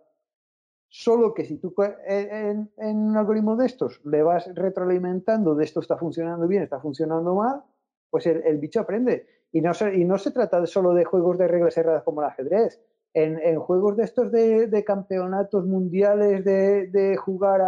Solo 0.87 1.33
que 1.33 1.43
si 1.43 1.57
tú 1.57 1.75
en, 2.07 2.71
un 2.77 3.17
algoritmo 3.17 3.57
de 3.57 3.65
estos 3.65 3.99
le 4.05 4.23
vas 4.23 4.49
retroalimentando 4.55 5.53
de 5.53 5.65
esto 5.65 5.81
está 5.81 5.97
funcionando 5.97 6.47
bien, 6.47 6.63
está 6.63 6.79
funcionando 6.79 7.35
mal, 7.35 7.61
pues 8.09 8.25
el, 8.25 8.57
bicho 8.57 8.79
aprende. 8.79 9.27
Y 9.51 9.59
no, 9.59 9.73
se, 9.73 10.31
trata 10.31 10.65
solo 10.65 10.93
de 10.93 11.03
juegos 11.03 11.37
de 11.37 11.47
reglas 11.47 11.73
cerradas 11.73 12.03
como 12.03 12.21
el 12.21 12.27
ajedrez. 12.27 12.81
En, 13.13 13.59
juegos 13.59 13.97
de 13.97 14.03
estos 14.03 14.31
de, 14.31 14.83
campeonatos 14.85 15.65
mundiales, 15.65 16.45
de, 16.45 17.17
jugar 17.17 17.61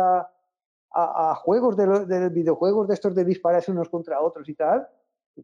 a, 0.93 1.35
juegos 1.35 1.75
de, 1.75 2.29
videojuegos 2.29 2.87
de 2.87 2.93
estos 2.93 3.13
de 3.15 3.25
dispararse 3.25 3.71
unos 3.71 3.89
contra 3.89 4.21
otros 4.21 4.47
y 4.47 4.53
tal, 4.53 4.87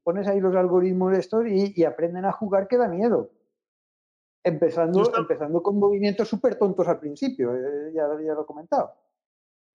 pones 0.03 0.27
ahí 0.27 0.39
los 0.39 0.55
algoritmos 0.55 1.11
de 1.11 1.19
estos 1.19 1.45
y, 1.47 1.83
aprenden 1.83 2.25
a 2.25 2.31
jugar 2.31 2.67
que 2.67 2.77
da 2.77 2.87
miedo. 2.87 3.31
Empezando, 4.43 5.11
empezando 5.17 5.63
con 5.63 5.79
movimientos 5.79 6.27
súper 6.27 6.55
tontos 6.55 6.87
al 6.87 6.99
principio, 6.99 7.55
eh, 7.55 7.91
ya, 7.93 8.03
ya, 8.23 8.33
lo 8.33 8.43
he 8.43 8.45
comentado. 8.45 8.91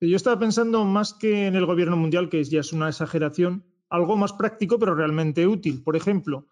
Yo 0.00 0.16
estaba 0.16 0.38
pensando 0.38 0.84
más 0.84 1.12
que 1.12 1.46
en 1.46 1.56
el 1.56 1.66
gobierno 1.66 1.96
mundial, 1.96 2.28
que 2.28 2.42
ya 2.44 2.60
es 2.60 2.72
una 2.72 2.88
exageración, 2.88 3.64
algo 3.88 4.16
más 4.16 4.32
práctico 4.32 4.78
pero 4.78 4.94
realmente 4.94 5.46
útil. 5.46 5.82
Por 5.82 5.96
ejemplo, 5.96 6.46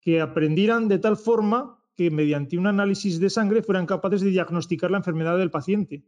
que 0.00 0.20
aprendieran 0.20 0.88
de 0.88 0.98
tal 0.98 1.16
forma 1.16 1.82
que 1.96 2.10
mediante 2.10 2.56
un 2.56 2.66
análisis 2.66 3.18
de 3.18 3.30
sangre 3.30 3.62
fueran 3.62 3.86
capaces 3.86 4.20
de 4.20 4.30
diagnosticar 4.30 4.90
la 4.90 4.98
enfermedad 4.98 5.36
del 5.36 5.50
paciente. 5.50 6.04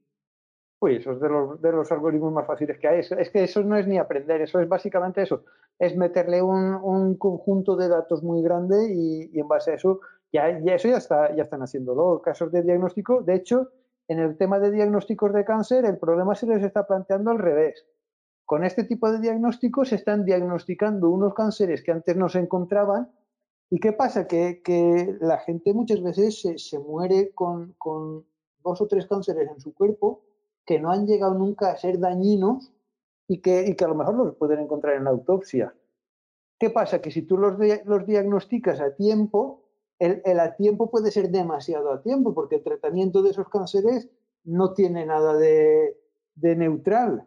Uy, 0.80 0.96
eso 0.96 1.12
es 1.12 1.20
de 1.20 1.28
los, 1.28 1.60
de 1.60 1.72
los 1.72 1.90
algoritmos 1.90 2.32
más 2.32 2.46
fáciles 2.46 2.78
que 2.78 2.86
hay. 2.86 3.00
Es, 3.00 3.30
que 3.30 3.42
eso 3.42 3.62
no 3.64 3.76
es 3.76 3.86
ni 3.88 3.98
aprender, 3.98 4.40
eso 4.42 4.60
es 4.60 4.68
básicamente 4.68 5.22
eso. 5.22 5.44
Es 5.76 5.96
meterle 5.96 6.40
un, 6.40 7.16
conjunto 7.16 7.76
de 7.76 7.88
datos 7.88 8.22
muy 8.22 8.42
grande 8.42 8.92
y, 8.92 9.38
en 9.38 9.48
base 9.48 9.72
a 9.72 9.74
eso, 9.74 10.00
ya, 10.32 10.60
ya, 10.60 10.74
eso 10.74 10.88
ya, 10.88 10.98
está, 10.98 11.34
ya 11.34 11.42
están 11.42 11.62
haciéndolo. 11.62 12.22
Casos 12.22 12.52
de 12.52 12.62
diagnóstico, 12.62 13.22
de 13.22 13.34
hecho, 13.34 13.70
en 14.06 14.20
el 14.20 14.36
tema 14.36 14.60
de 14.60 14.70
diagnósticos 14.70 15.32
de 15.32 15.44
cáncer, 15.44 15.84
el 15.84 15.98
problema 15.98 16.36
se 16.36 16.46
les 16.46 16.62
está 16.62 16.86
planteando 16.86 17.32
al 17.32 17.38
revés. 17.38 17.84
Con 18.44 18.64
este 18.64 18.84
tipo 18.84 19.10
de 19.10 19.18
diagnósticos 19.18 19.88
se 19.88 19.96
están 19.96 20.24
diagnosticando 20.24 21.10
unos 21.10 21.34
cánceres 21.34 21.82
que 21.82 21.90
antes 21.90 22.16
no 22.16 22.28
se 22.28 22.38
encontraban. 22.38 23.10
¿Y 23.68 23.80
qué 23.80 23.92
pasa? 23.92 24.28
Que, 24.28 24.62
que 24.62 25.16
la 25.20 25.38
gente 25.38 25.74
muchas 25.74 26.02
veces 26.02 26.40
se, 26.40 26.56
se 26.56 26.78
muere 26.78 27.32
con, 27.34 27.74
con 27.78 28.24
dos 28.62 28.80
o 28.80 28.86
tres 28.86 29.06
cánceres 29.06 29.50
en 29.50 29.60
su 29.60 29.74
cuerpo 29.74 30.22
que 30.68 30.78
no 30.78 30.90
han 30.90 31.06
llegado 31.06 31.32
nunca 31.32 31.70
a 31.70 31.78
ser 31.78 31.98
dañinos 31.98 32.70
y 33.26 33.40
que, 33.40 33.74
que 33.74 33.84
a 33.86 33.88
lo 33.88 33.94
mejor 33.94 34.14
los 34.16 34.34
pueden 34.36 34.60
encontrar 34.60 34.96
en 34.96 35.04
la 35.04 35.10
autopsia. 35.10 35.74
¿Qué 36.58 36.68
pasa? 36.68 37.00
Que 37.00 37.10
si 37.10 37.22
tú 37.22 37.38
los, 37.38 37.54
los 37.86 38.06
diagnosticas 38.06 38.78
a 38.78 38.94
tiempo, 38.94 39.64
el, 39.98 40.20
a 40.38 40.56
tiempo 40.56 40.90
puede 40.90 41.10
ser 41.10 41.30
demasiado 41.30 41.90
a 41.90 42.02
tiempo, 42.02 42.34
porque 42.34 42.56
el 42.56 42.62
tratamiento 42.62 43.22
de 43.22 43.30
esos 43.30 43.48
cánceres 43.48 44.10
no 44.44 44.74
tiene 44.74 45.06
nada 45.06 45.38
de, 45.38 45.96
neutral. 46.36 47.26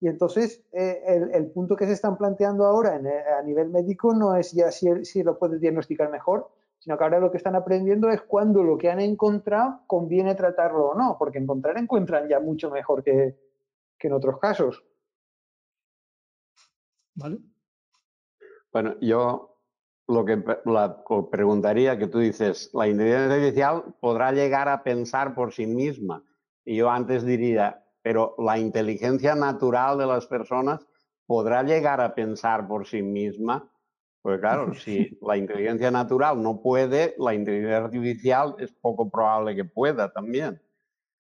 Y 0.00 0.06
entonces 0.06 0.62
eh, 0.70 1.28
el, 1.32 1.50
punto 1.50 1.74
que 1.74 1.86
se 1.86 1.92
están 1.92 2.16
planteando 2.16 2.66
ahora 2.66 3.00
a 3.36 3.42
nivel 3.42 3.70
médico 3.70 4.14
no 4.14 4.36
es 4.36 4.52
ya 4.52 4.70
si, 4.70 5.04
si 5.04 5.24
lo 5.24 5.40
puedes 5.40 5.60
diagnosticar 5.60 6.08
mejor, 6.08 6.48
sino 6.86 6.96
que 6.96 7.02
ahora 7.02 7.18
lo 7.18 7.32
que 7.32 7.38
están 7.38 7.56
aprendiendo 7.56 8.08
es 8.10 8.22
cuando 8.22 8.62
lo 8.62 8.78
que 8.78 8.88
han 8.88 9.00
encontrado 9.00 9.80
conviene 9.88 10.36
tratarlo 10.36 10.90
o 10.90 10.94
no, 10.94 11.16
porque 11.18 11.38
encontrar 11.38 11.76
encuentran 11.78 12.28
ya 12.28 12.38
mucho 12.38 12.70
mejor 12.70 13.02
que, 13.02 13.36
en 13.98 14.12
otros 14.12 14.38
casos. 14.38 14.84
¿Vale? 17.16 17.38
Bueno, 18.72 18.94
yo 19.00 19.58
lo 20.06 20.24
que 20.24 20.40
la, 20.64 21.02
preguntaría, 21.28 21.98
que 21.98 22.06
tú 22.06 22.20
dices, 22.20 22.70
la 22.72 22.86
inteligencia 22.86 23.34
artificial 23.34 23.84
podrá 23.98 24.30
llegar 24.30 24.68
a 24.68 24.84
pensar 24.84 25.34
por 25.34 25.52
sí 25.52 25.66
misma. 25.66 26.22
Y 26.64 26.76
yo 26.76 26.88
antes 26.88 27.24
diría, 27.24 27.84
pero 28.00 28.36
la 28.38 28.60
inteligencia 28.60 29.34
natural 29.34 29.98
de 29.98 30.06
las 30.06 30.26
personas 30.26 30.86
podrá 31.26 31.64
llegar 31.64 32.00
a 32.00 32.14
pensar 32.14 32.68
por 32.68 32.86
sí 32.86 33.02
misma 33.02 33.68
pues 34.26 34.40
claro, 34.40 34.74
si 34.74 35.16
la 35.22 35.36
inteligencia 35.36 35.88
natural 35.88 36.42
no 36.42 36.60
puede, 36.60 37.14
la 37.16 37.32
inteligencia 37.32 37.76
artificial 37.76 38.56
es 38.58 38.72
poco 38.72 39.08
probable 39.08 39.54
que 39.54 39.64
pueda 39.64 40.12
también. 40.12 40.60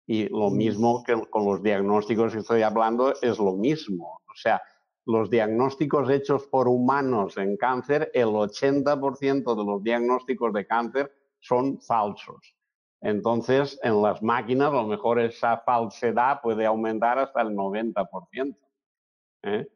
Y 0.07 0.29
lo 0.29 0.49
mm. 0.49 0.55
mismo 0.55 1.03
que 1.03 1.21
con 1.29 1.43
los 1.43 1.61
diagnósticos 1.61 2.31
que 2.31 2.39
estoy 2.39 2.61
hablando 2.61 3.13
es 3.21 3.37
lo 3.37 3.51
mismo. 3.51 4.21
O 4.29 4.35
sea, 4.37 4.61
los 5.05 5.29
diagnósticos 5.29 6.09
hechos 6.09 6.47
por 6.47 6.69
humanos 6.69 7.35
en 7.35 7.57
cáncer, 7.57 8.11
el 8.13 8.27
80% 8.27 9.55
de 9.57 9.65
los 9.65 9.83
diagnósticos 9.83 10.53
de 10.53 10.65
cáncer 10.65 11.11
son 11.39 11.81
falsos. 11.81 12.55
Entonces, 13.01 13.77
en 13.83 14.01
las 14.01 14.23
máquinas, 14.23 14.69
a 14.69 14.75
lo 14.75 14.87
mejor 14.87 15.19
esa 15.19 15.57
falsedad 15.57 16.39
puede 16.41 16.65
aumentar 16.65 17.19
hasta 17.19 17.41
el 17.41 17.49
90%. 17.49 18.55
¿eh? 19.43 19.67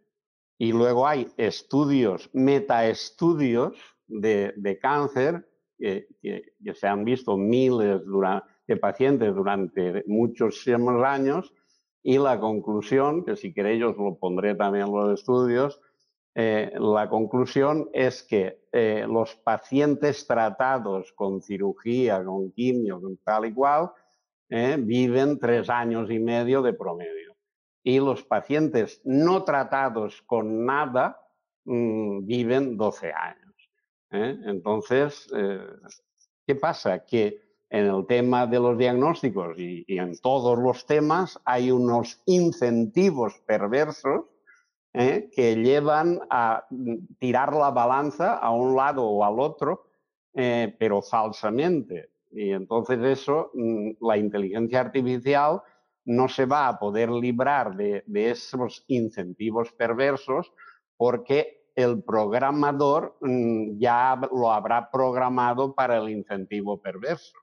Y 0.59 0.73
luego 0.73 1.07
hay 1.07 1.27
estudios, 1.37 2.29
metaestudios 2.33 3.77
de, 4.07 4.53
de 4.57 4.77
cáncer 4.77 5.49
que, 5.79 6.07
se 6.73 6.87
han 6.87 7.05
visto 7.05 7.37
miles 7.37 8.01
de 8.67 8.77
pacientes 8.77 9.33
durante 9.33 10.03
muchos 10.05 10.67
años 10.67 11.53
y 12.03 12.17
la 12.17 12.39
conclusión, 12.39 13.23
que 13.23 13.37
si 13.37 13.53
queréis 13.53 13.83
os 13.83 13.97
lo 13.97 14.17
pondré 14.17 14.53
también 14.55 14.87
en 14.87 14.93
los 14.93 15.19
estudios, 15.19 15.79
eh, 16.35 16.71
la 16.77 17.09
conclusión 17.09 17.89
es 17.93 18.23
que 18.23 18.67
eh, 18.71 19.05
los 19.07 19.35
pacientes 19.37 20.27
tratados 20.27 21.13
con 21.13 21.41
cirugía, 21.41 22.23
con 22.23 22.51
quimio, 22.51 23.01
con 23.01 23.17
tal 23.17 23.45
y 23.45 23.53
cual, 23.53 23.91
eh, 24.49 24.77
viven 24.77 25.39
tres 25.39 25.69
años 25.69 26.11
y 26.11 26.19
medio 26.19 26.61
de 26.61 26.73
promedio 26.73 27.28
y 27.83 27.99
los 27.99 28.23
pacientes 28.23 29.01
no 29.03 29.43
tratados 29.43 30.21
con 30.23 30.65
nada 30.65 31.21
mm, 31.65 32.25
viven 32.25 32.77
12 32.77 33.11
años. 33.13 33.69
¿eh? 34.11 34.37
Entonces, 34.45 35.27
eh, 35.35 35.65
¿qué 36.45 36.55
pasa? 36.55 37.05
Que 37.05 37.41
en 37.69 37.85
el 37.85 38.05
tema 38.07 38.47
de 38.47 38.59
los 38.59 38.77
diagnósticos 38.77 39.57
y, 39.57 39.85
en 39.87 40.17
todos 40.19 40.57
los 40.57 40.85
temas 40.85 41.39
hay 41.45 41.71
unos 41.71 42.21
incentivos 42.25 43.39
perversos 43.45 44.25
¿eh? 44.93 45.29
que 45.31 45.55
llevan 45.55 46.19
a 46.29 46.65
mm, 46.69 46.95
tirar 47.19 47.53
la 47.53 47.71
balanza 47.71 48.35
a 48.37 48.51
un 48.51 48.75
lado 48.75 49.05
o 49.05 49.23
al 49.23 49.39
otro, 49.39 49.85
pero 50.33 51.01
falsamente. 51.01 52.11
Y 52.31 52.51
entonces 52.51 52.99
eso, 53.03 53.51
mm, 53.53 53.91
la 54.01 54.17
inteligencia 54.17 54.79
artificial 54.79 55.61
no 56.05 56.27
se 56.27 56.45
va 56.45 56.67
a 56.67 56.79
poder 56.79 57.09
librar 57.09 57.75
de, 57.75 58.03
esos 58.13 58.83
incentivos 58.87 59.71
perversos 59.73 60.51
porque 60.97 61.67
el 61.75 62.03
programador 62.03 63.17
mm, 63.21 63.79
ya 63.79 64.19
lo 64.31 64.51
habrá 64.51 64.89
programado 64.91 65.73
para 65.73 65.97
el 65.97 66.09
incentivo 66.09 66.81
perverso. 66.81 67.37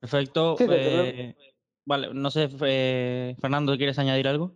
Perfecto. 0.00 0.56
Eh, 0.60 1.34
vale, 1.86 2.12
no 2.12 2.30
sé, 2.30 2.50
eh, 2.60 3.36
Fernando, 3.40 3.76
¿quieres 3.76 3.98
añadir 3.98 4.28
algo? 4.28 4.54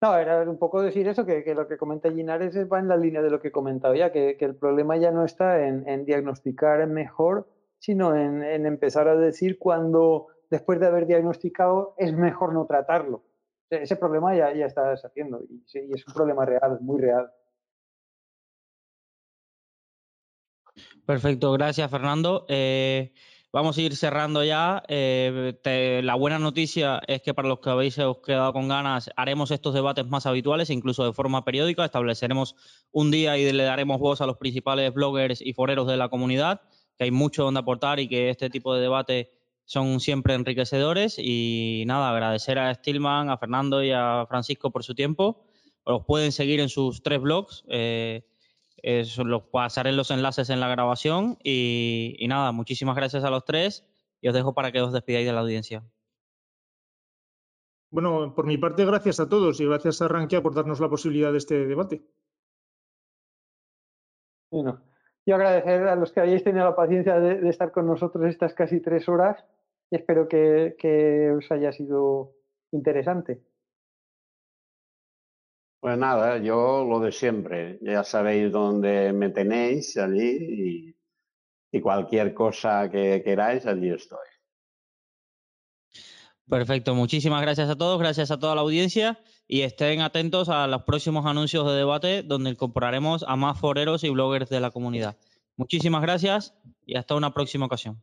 No, 0.00 0.16
era 0.16 0.48
un 0.48 0.58
poco 0.58 0.80
decir 0.80 1.08
eso, 1.08 1.26
que, 1.26 1.42
lo 1.54 1.66
que 1.66 1.76
comenta 1.76 2.12
Ginares 2.12 2.54
va 2.70 2.78
en 2.78 2.86
la 2.86 2.96
línea 2.96 3.20
de 3.20 3.30
lo 3.30 3.40
que 3.40 3.48
he 3.48 3.52
comentado 3.52 3.94
ya, 3.96 4.12
que, 4.12 4.36
el 4.38 4.54
problema 4.54 4.96
ya 4.96 5.10
no 5.10 5.24
está 5.24 5.66
en, 5.66 6.04
diagnosticar 6.04 6.86
mejor, 6.86 7.48
sino 7.80 8.14
en, 8.14 8.64
empezar 8.64 9.08
a 9.08 9.16
decir 9.16 9.58
cuando, 9.58 10.28
después 10.50 10.78
de 10.78 10.86
haber 10.86 11.06
diagnosticado, 11.06 11.94
es 11.98 12.12
mejor 12.12 12.52
no 12.52 12.66
tratarlo. 12.66 13.24
Ese 13.70 13.96
problema 13.96 14.36
ya, 14.36 14.54
ya 14.54 14.66
está 14.66 14.92
haciendo 14.92 15.42
y, 15.42 15.64
y 15.74 15.92
es 15.92 16.06
un 16.06 16.14
problema 16.14 16.46
real, 16.46 16.78
muy 16.80 17.00
real. 17.00 17.30
Perfecto, 21.04 21.52
gracias 21.52 21.90
Fernando. 21.90 22.46
Eh, 22.48 23.12
Vamos 23.50 23.78
a 23.78 23.80
ir 23.80 23.96
cerrando 23.96 24.44
ya. 24.44 24.82
Eh, 24.88 26.00
la 26.04 26.14
buena 26.16 26.38
noticia 26.38 27.00
es 27.06 27.22
que 27.22 27.32
para 27.32 27.48
los 27.48 27.60
que 27.60 27.70
habéis 27.70 27.96
quedado 28.22 28.52
con 28.52 28.68
ganas, 28.68 29.10
haremos 29.16 29.50
estos 29.50 29.72
debates 29.72 30.06
más 30.06 30.26
habituales, 30.26 30.68
incluso 30.68 31.06
de 31.06 31.14
forma 31.14 31.46
periódica. 31.46 31.82
Estableceremos 31.82 32.56
un 32.92 33.10
día 33.10 33.38
y 33.38 33.50
le 33.50 33.64
daremos 33.64 34.00
voz 34.00 34.20
a 34.20 34.26
los 34.26 34.36
principales 34.36 34.92
bloggers 34.92 35.40
y 35.40 35.54
foreros 35.54 35.86
de 35.86 35.96
la 35.96 36.10
comunidad, 36.10 36.60
que 36.98 37.04
hay 37.04 37.10
mucho 37.10 37.44
donde 37.44 37.60
aportar 37.60 38.00
y 38.00 38.08
que 38.08 38.28
este 38.28 38.50
tipo 38.50 38.74
de 38.74 38.82
debate 38.82 39.32
son 39.64 40.00
siempre 40.00 40.34
enriquecedores. 40.34 41.18
Y 41.18 41.84
nada, 41.86 42.10
agradecer 42.10 42.58
a 42.58 42.74
Stillman, 42.74 43.30
a 43.30 43.38
Fernando 43.38 43.82
y 43.82 43.92
a 43.92 44.26
Francisco 44.28 44.70
por 44.70 44.84
su 44.84 44.94
tiempo. 44.94 45.46
Los 45.86 46.04
pueden 46.04 46.32
seguir 46.32 46.60
en 46.60 46.68
sus 46.68 47.02
tres 47.02 47.18
blogs. 47.18 47.64
Eh, 47.68 48.26
los 48.82 49.42
pasaré 49.44 49.92
los 49.92 50.10
enlaces 50.10 50.50
en 50.50 50.60
la 50.60 50.68
grabación 50.68 51.36
y, 51.42 52.24
nada, 52.28 52.52
muchísimas 52.52 52.96
gracias 52.96 53.24
a 53.24 53.30
los 53.30 53.44
tres 53.44 53.86
y 54.20 54.28
os 54.28 54.34
dejo 54.34 54.54
para 54.54 54.72
que 54.72 54.80
os 54.80 54.92
despidáis 54.92 55.26
de 55.26 55.32
la 55.32 55.40
audiencia. 55.40 55.84
Bueno, 57.90 58.34
por 58.34 58.46
mi 58.46 58.58
parte, 58.58 58.84
gracias 58.84 59.18
a 59.20 59.28
todos 59.28 59.60
y 59.60 59.66
gracias 59.66 60.02
a 60.02 60.08
Rankia 60.08 60.42
por 60.42 60.54
darnos 60.54 60.80
la 60.80 60.90
posibilidad 60.90 61.32
de 61.32 61.38
este 61.38 61.66
debate. 61.66 62.02
Bueno, 64.50 64.82
yo 65.24 65.34
agradecer 65.34 65.88
a 65.88 65.96
los 65.96 66.12
que 66.12 66.20
hayáis 66.20 66.44
tenido 66.44 66.64
la 66.64 66.76
paciencia 66.76 67.18
de, 67.18 67.48
estar 67.48 67.72
con 67.72 67.86
nosotros 67.86 68.26
estas 68.26 68.54
casi 68.54 68.80
tres 68.80 69.08
horas 69.08 69.44
y 69.90 69.96
espero 69.96 70.28
que 70.28 71.34
os 71.36 71.50
haya 71.50 71.72
sido 71.72 72.34
interesante. 72.72 73.40
Pues 75.80 75.96
nada, 75.96 76.38
yo 76.38 76.84
lo 76.84 76.98
de 76.98 77.12
siempre. 77.12 77.78
Ya 77.82 78.02
sabéis 78.02 78.50
dónde 78.50 79.12
me 79.12 79.30
tenéis 79.30 79.96
allí 79.96 80.94
y, 81.70 81.80
cualquier 81.80 82.34
cosa 82.34 82.90
que 82.90 83.22
queráis, 83.24 83.64
allí 83.64 83.90
estoy. 83.90 84.18
Perfecto, 86.48 86.94
muchísimas 86.94 87.42
gracias 87.42 87.68
a 87.68 87.76
todos, 87.76 87.98
gracias 88.00 88.30
a 88.30 88.38
toda 88.38 88.54
la 88.54 88.62
audiencia 88.62 89.20
y 89.46 89.60
estén 89.60 90.00
atentos 90.00 90.48
a 90.48 90.66
los 90.66 90.82
próximos 90.82 91.26
anuncios 91.26 91.66
de 91.66 91.76
debate 91.76 92.22
donde 92.22 92.50
incorporaremos 92.50 93.22
a 93.28 93.36
más 93.36 93.60
foreros 93.60 94.02
y 94.02 94.08
bloggers 94.08 94.48
de 94.48 94.60
la 94.60 94.70
comunidad. 94.70 95.18
Muchísimas 95.56 96.02
gracias 96.02 96.54
y 96.86 96.96
hasta 96.96 97.14
una 97.14 97.34
próxima 97.34 97.66
ocasión. 97.66 98.02